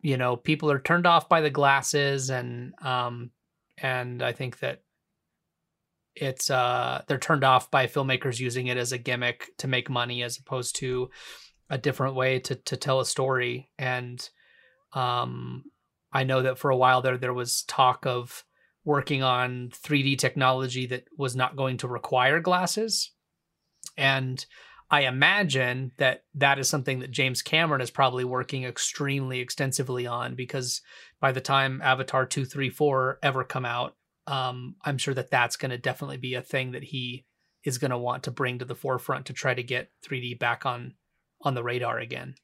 you 0.00 0.16
know 0.16 0.36
people 0.36 0.70
are 0.70 0.80
turned 0.80 1.06
off 1.06 1.28
by 1.28 1.40
the 1.40 1.50
glasses, 1.50 2.30
and 2.30 2.74
um, 2.82 3.30
and 3.78 4.22
I 4.22 4.32
think 4.32 4.58
that 4.60 4.82
it's 6.14 6.50
uh 6.50 7.02
they're 7.06 7.18
turned 7.18 7.44
off 7.44 7.70
by 7.70 7.86
filmmakers 7.86 8.40
using 8.40 8.66
it 8.66 8.76
as 8.76 8.92
a 8.92 8.98
gimmick 8.98 9.50
to 9.58 9.68
make 9.68 9.88
money 9.88 10.22
as 10.22 10.38
opposed 10.38 10.76
to 10.76 11.08
a 11.70 11.78
different 11.78 12.14
way 12.16 12.38
to 12.40 12.56
to 12.56 12.76
tell 12.76 13.00
a 13.00 13.06
story 13.06 13.70
and 13.78 14.28
um 14.92 15.64
I 16.12 16.24
know 16.24 16.42
that 16.42 16.58
for 16.58 16.70
a 16.70 16.76
while 16.76 17.02
there 17.02 17.18
there 17.18 17.34
was 17.34 17.62
talk 17.62 18.06
of 18.06 18.44
working 18.84 19.22
on 19.22 19.70
3D 19.70 20.18
technology 20.18 20.86
that 20.86 21.04
was 21.16 21.36
not 21.36 21.56
going 21.56 21.76
to 21.78 21.88
require 21.88 22.40
glasses. 22.40 23.12
And 23.96 24.44
I 24.90 25.02
imagine 25.02 25.92
that 25.98 26.24
that 26.34 26.58
is 26.58 26.68
something 26.68 26.98
that 27.00 27.12
James 27.12 27.42
Cameron 27.42 27.80
is 27.80 27.90
probably 27.90 28.24
working 28.24 28.64
extremely 28.64 29.40
extensively 29.40 30.06
on 30.06 30.34
because 30.34 30.80
by 31.20 31.30
the 31.30 31.40
time 31.40 31.80
Avatar 31.82 32.26
2, 32.26 32.44
3, 32.44 32.70
4 32.70 33.18
ever 33.22 33.44
come 33.44 33.64
out, 33.64 33.94
um, 34.26 34.74
I'm 34.84 34.98
sure 34.98 35.14
that 35.14 35.30
that's 35.30 35.56
going 35.56 35.70
to 35.70 35.78
definitely 35.78 36.16
be 36.16 36.34
a 36.34 36.42
thing 36.42 36.72
that 36.72 36.84
he 36.84 37.26
is 37.64 37.78
going 37.78 37.90
to 37.90 37.98
want 37.98 38.24
to 38.24 38.30
bring 38.30 38.58
to 38.58 38.64
the 38.64 38.74
forefront 38.74 39.26
to 39.26 39.32
try 39.32 39.54
to 39.54 39.62
get 39.62 39.90
3D 40.04 40.38
back 40.38 40.66
on 40.66 40.94
on 41.42 41.54
the 41.54 41.62
radar 41.62 41.98
again. 41.98 42.34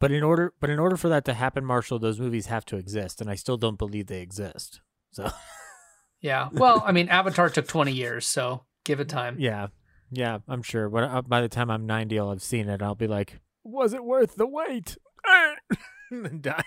But 0.00 0.10
in 0.10 0.22
order, 0.22 0.54
but 0.60 0.70
in 0.70 0.78
order 0.78 0.96
for 0.96 1.10
that 1.10 1.26
to 1.26 1.34
happen, 1.34 1.64
Marshall, 1.64 1.98
those 1.98 2.18
movies 2.18 2.46
have 2.46 2.64
to 2.66 2.76
exist, 2.76 3.20
and 3.20 3.30
I 3.30 3.34
still 3.34 3.58
don't 3.58 3.78
believe 3.78 4.06
they 4.06 4.22
exist. 4.22 4.80
So, 5.12 5.30
yeah. 6.20 6.48
Well, 6.52 6.82
I 6.84 6.92
mean, 6.92 7.08
Avatar 7.08 7.50
took 7.50 7.68
twenty 7.68 7.92
years, 7.92 8.26
so 8.26 8.64
give 8.84 8.98
it 9.00 9.10
time. 9.10 9.36
Yeah, 9.38 9.68
yeah, 10.10 10.38
I'm 10.48 10.62
sure. 10.62 10.88
But 10.88 11.04
uh, 11.04 11.22
by 11.22 11.42
the 11.42 11.50
time 11.50 11.70
I'm 11.70 11.86
ninety, 11.86 12.18
I'll 12.18 12.30
have 12.30 12.42
seen 12.42 12.68
it. 12.70 12.80
I'll 12.82 12.94
be 12.94 13.06
like, 13.06 13.40
was 13.62 13.92
it 13.92 14.02
worth 14.02 14.36
the 14.36 14.46
wait? 14.46 14.96
and 16.24 16.42
die. 16.42 16.62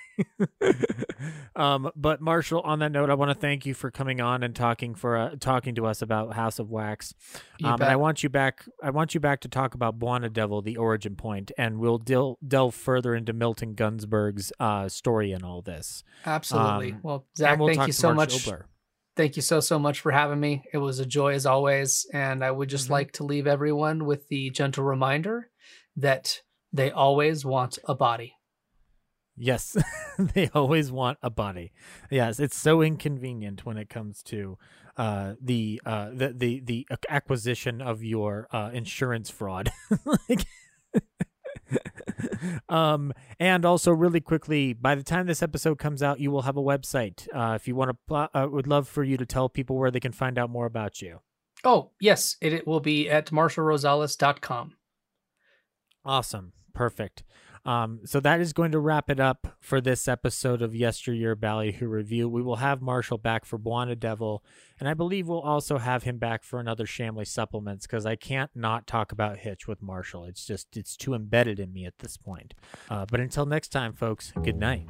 um, 1.56 1.92
but 1.96 2.22
Marshall, 2.22 2.62
on 2.62 2.80
that 2.80 2.92
note, 2.92 3.10
I 3.10 3.14
want 3.14 3.30
to 3.30 3.36
thank 3.40 3.66
you 3.66 3.74
for 3.74 3.92
coming 3.92 4.22
on 4.22 4.44
and 4.44 4.56
talking 4.56 4.96
for 4.96 5.18
uh, 5.18 5.36
talking 5.40 5.76
to 5.76 5.86
us 5.86 6.02
about 6.02 6.34
House 6.34 6.60
of 6.60 6.70
Wax. 6.70 7.14
Um, 7.64 7.74
and 7.76 7.84
I 7.84 7.96
want 7.96 8.24
you 8.24 8.30
back. 8.30 8.66
I 8.82 8.90
want 8.90 9.14
you 9.14 9.20
back 9.20 9.42
to 9.42 9.48
talk 9.48 9.74
about 9.74 10.00
Bwana 10.00 10.32
Devil, 10.32 10.62
the 10.62 10.78
origin 10.78 11.16
point, 11.16 11.52
and 11.58 11.80
we'll 11.80 11.98
del- 11.98 12.38
delve 12.46 12.76
further 12.76 13.14
into 13.16 13.34
Milton 13.34 13.76
Gunzburg's 13.76 14.52
uh, 14.60 14.88
story 14.90 15.32
and 15.32 15.44
all 15.44 15.62
this. 15.62 16.04
Absolutely. 16.26 16.94
Um, 16.94 17.00
well, 17.04 17.26
Zach, 17.38 17.60
we'll 17.60 17.74
thank 17.74 17.88
you 17.88 17.94
so 17.94 18.14
Marshall 18.14 18.38
much. 18.38 18.46
Oboler. 18.46 18.64
Thank 19.16 19.36
you 19.36 19.44
so 19.44 19.60
so 19.60 19.78
much 19.78 20.00
for 20.00 20.12
having 20.12 20.40
me. 20.40 20.64
It 20.74 20.80
was 20.80 21.00
a 21.00 21.06
joy 21.06 21.34
as 21.36 21.46
always, 21.46 22.08
and 22.14 22.44
I 22.44 22.50
would 22.50 22.70
just 22.70 22.88
Mhm. 22.88 22.92
like 22.92 23.12
to 23.14 23.24
leave 23.24 23.46
everyone 23.46 24.06
with 24.06 24.28
the 24.30 24.50
gentle 24.50 24.84
reminder 24.84 25.52
that 25.98 26.42
they 26.72 26.90
always 26.90 27.46
want 27.46 27.78
a 27.88 27.94
body. 27.94 28.34
Yes, 29.36 29.76
they 30.20 30.50
always 30.54 30.92
want 30.92 31.18
a 31.22 31.30
body. 31.30 31.72
Yes, 32.12 32.40
it's 32.40 32.56
so 32.58 32.82
inconvenient 32.82 33.66
when 33.66 33.78
it 33.78 33.90
comes 33.90 34.22
to 34.24 34.58
uh, 34.96 35.34
the, 35.42 35.82
uh, 35.86 36.10
the 36.14 36.34
the 36.34 36.60
the 36.60 36.88
acquisition 37.10 37.82
of 37.82 38.04
your 38.04 38.48
uh, 38.52 38.70
insurance 38.74 39.30
fraud. 39.30 39.72
Like- 40.30 40.46
um, 42.70 43.14
and 43.40 43.66
also 43.66 43.92
really 43.92 44.22
quickly, 44.22 44.74
by 44.74 44.96
the 44.96 45.04
time 45.04 45.26
this 45.26 45.42
episode 45.42 45.80
comes 45.80 46.04
out, 46.04 46.20
you 46.20 46.30
will 46.32 46.44
have 46.44 46.58
a 46.58 46.62
website. 46.62 47.28
Uh, 47.34 47.56
if 47.56 47.68
you 47.68 47.76
want 47.76 47.90
to, 47.90 47.98
pl- 48.08 48.30
uh, 48.34 48.48
would 48.50 48.68
love 48.68 48.88
for 48.88 49.04
you 49.04 49.18
to 49.18 49.26
tell 49.26 49.50
people 49.50 49.78
where 49.78 49.92
they 49.92 50.00
can 50.00 50.12
find 50.12 50.38
out 50.38 50.50
more 50.50 50.66
about 50.66 51.02
you. 51.02 51.20
Oh, 51.64 51.92
yes, 52.00 52.36
it, 52.42 52.54
it 52.54 52.68
will 52.68 52.80
be 52.82 53.10
at 53.10 53.28
marshallrosales.com. 53.28 54.74
Awesome. 56.06 56.54
Perfect. 56.74 57.24
Um, 57.66 58.02
so 58.04 58.20
that 58.20 58.42
is 58.42 58.52
going 58.52 58.74
to 58.74 58.80
wrap 58.80 59.10
it 59.10 59.20
up 59.20 59.56
for 59.60 59.80
this 59.80 60.08
episode 60.08 60.62
of 60.62 60.76
Yesteryear 60.76 61.36
Ballyhoo 61.36 61.88
Revue. 61.88 62.28
We 62.28 62.42
will 62.42 62.58
have 62.58 62.82
Marshall 62.82 63.18
back 63.18 63.46
for 63.46 63.58
Bwana 63.58 63.98
Devil, 63.98 64.44
and 64.80 64.90
I 64.90 64.94
believe 64.94 65.28
we'll 65.28 65.40
also 65.40 65.78
have 65.78 66.04
him 66.04 66.18
back 66.18 66.44
for 66.44 66.60
another 66.60 66.86
Shamley 66.86 67.26
Supplements 67.26 67.88
because 67.88 68.06
I 68.06 68.16
can't 68.16 68.52
not 68.54 68.86
talk 68.86 69.12
about 69.12 69.40
Hitch 69.40 69.68
with 69.68 69.82
Marshall. 69.82 70.26
It's 70.26 70.46
just, 70.46 70.76
it's 70.76 70.98
too 70.98 71.14
embedded 71.14 71.60
in 71.60 71.72
me 71.72 71.86
at 71.86 72.00
this 72.00 72.18
point. 72.18 72.54
Uh, 72.90 73.06
but 73.10 73.20
until 73.20 73.46
next 73.46 73.70
time, 73.70 73.94
folks, 73.94 74.34
good 74.44 74.58
night. 74.58 74.88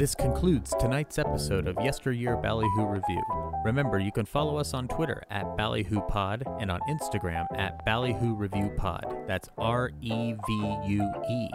This 0.00 0.14
concludes 0.14 0.74
tonight's 0.80 1.18
episode 1.18 1.68
of 1.68 1.76
Yesteryear 1.78 2.38
Ballyhoo 2.38 2.86
Revue. 2.86 3.22
Remember, 3.66 3.98
you 3.98 4.10
can 4.10 4.24
follow 4.24 4.56
us 4.56 4.72
on 4.72 4.88
Twitter 4.88 5.22
at 5.30 5.58
Ballyhoo 5.58 6.00
Pod 6.08 6.42
and 6.58 6.70
on 6.70 6.80
Instagram 6.88 7.44
at 7.58 7.84
Ballyhoo 7.84 8.34
Revue 8.34 8.70
Pod. 8.78 9.04
That's 9.26 9.50
R 9.58 9.90
E 10.00 10.32
V 10.32 10.78
U 10.86 11.12
E. 11.28 11.50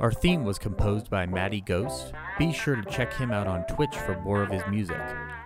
Our 0.00 0.10
theme 0.10 0.42
was 0.42 0.58
composed 0.58 1.10
by 1.10 1.26
Matty 1.26 1.60
Ghost. 1.60 2.14
Be 2.38 2.50
sure 2.50 2.76
to 2.76 2.90
check 2.90 3.12
him 3.12 3.30
out 3.30 3.46
on 3.46 3.66
Twitch 3.66 3.94
for 3.94 4.18
more 4.22 4.42
of 4.42 4.50
his 4.50 4.62
music. 4.70 5.02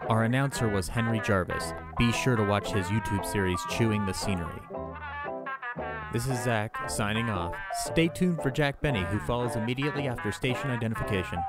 Our 0.09 0.23
announcer 0.23 0.69
was 0.69 0.87
Henry 0.87 1.21
Jarvis. 1.25 1.73
Be 1.99 2.13
sure 2.13 2.37
to 2.37 2.45
watch 2.45 2.71
his 2.71 2.87
YouTube 2.87 3.27
series 3.27 3.59
Chewing 3.71 4.07
the 4.07 4.15
Scenery. 4.15 4.63
This 6.15 6.29
is 6.29 6.45
Zach 6.45 6.89
signing 6.89 7.29
off. 7.29 7.57
Stay 7.87 8.07
tuned 8.07 8.41
for 8.41 8.49
Jack 8.49 8.81
Benny, 8.81 9.03
who 9.03 9.19
follows 9.19 9.57
immediately 9.57 10.07
after 10.07 10.31
station 10.31 10.71
identification. 10.71 11.41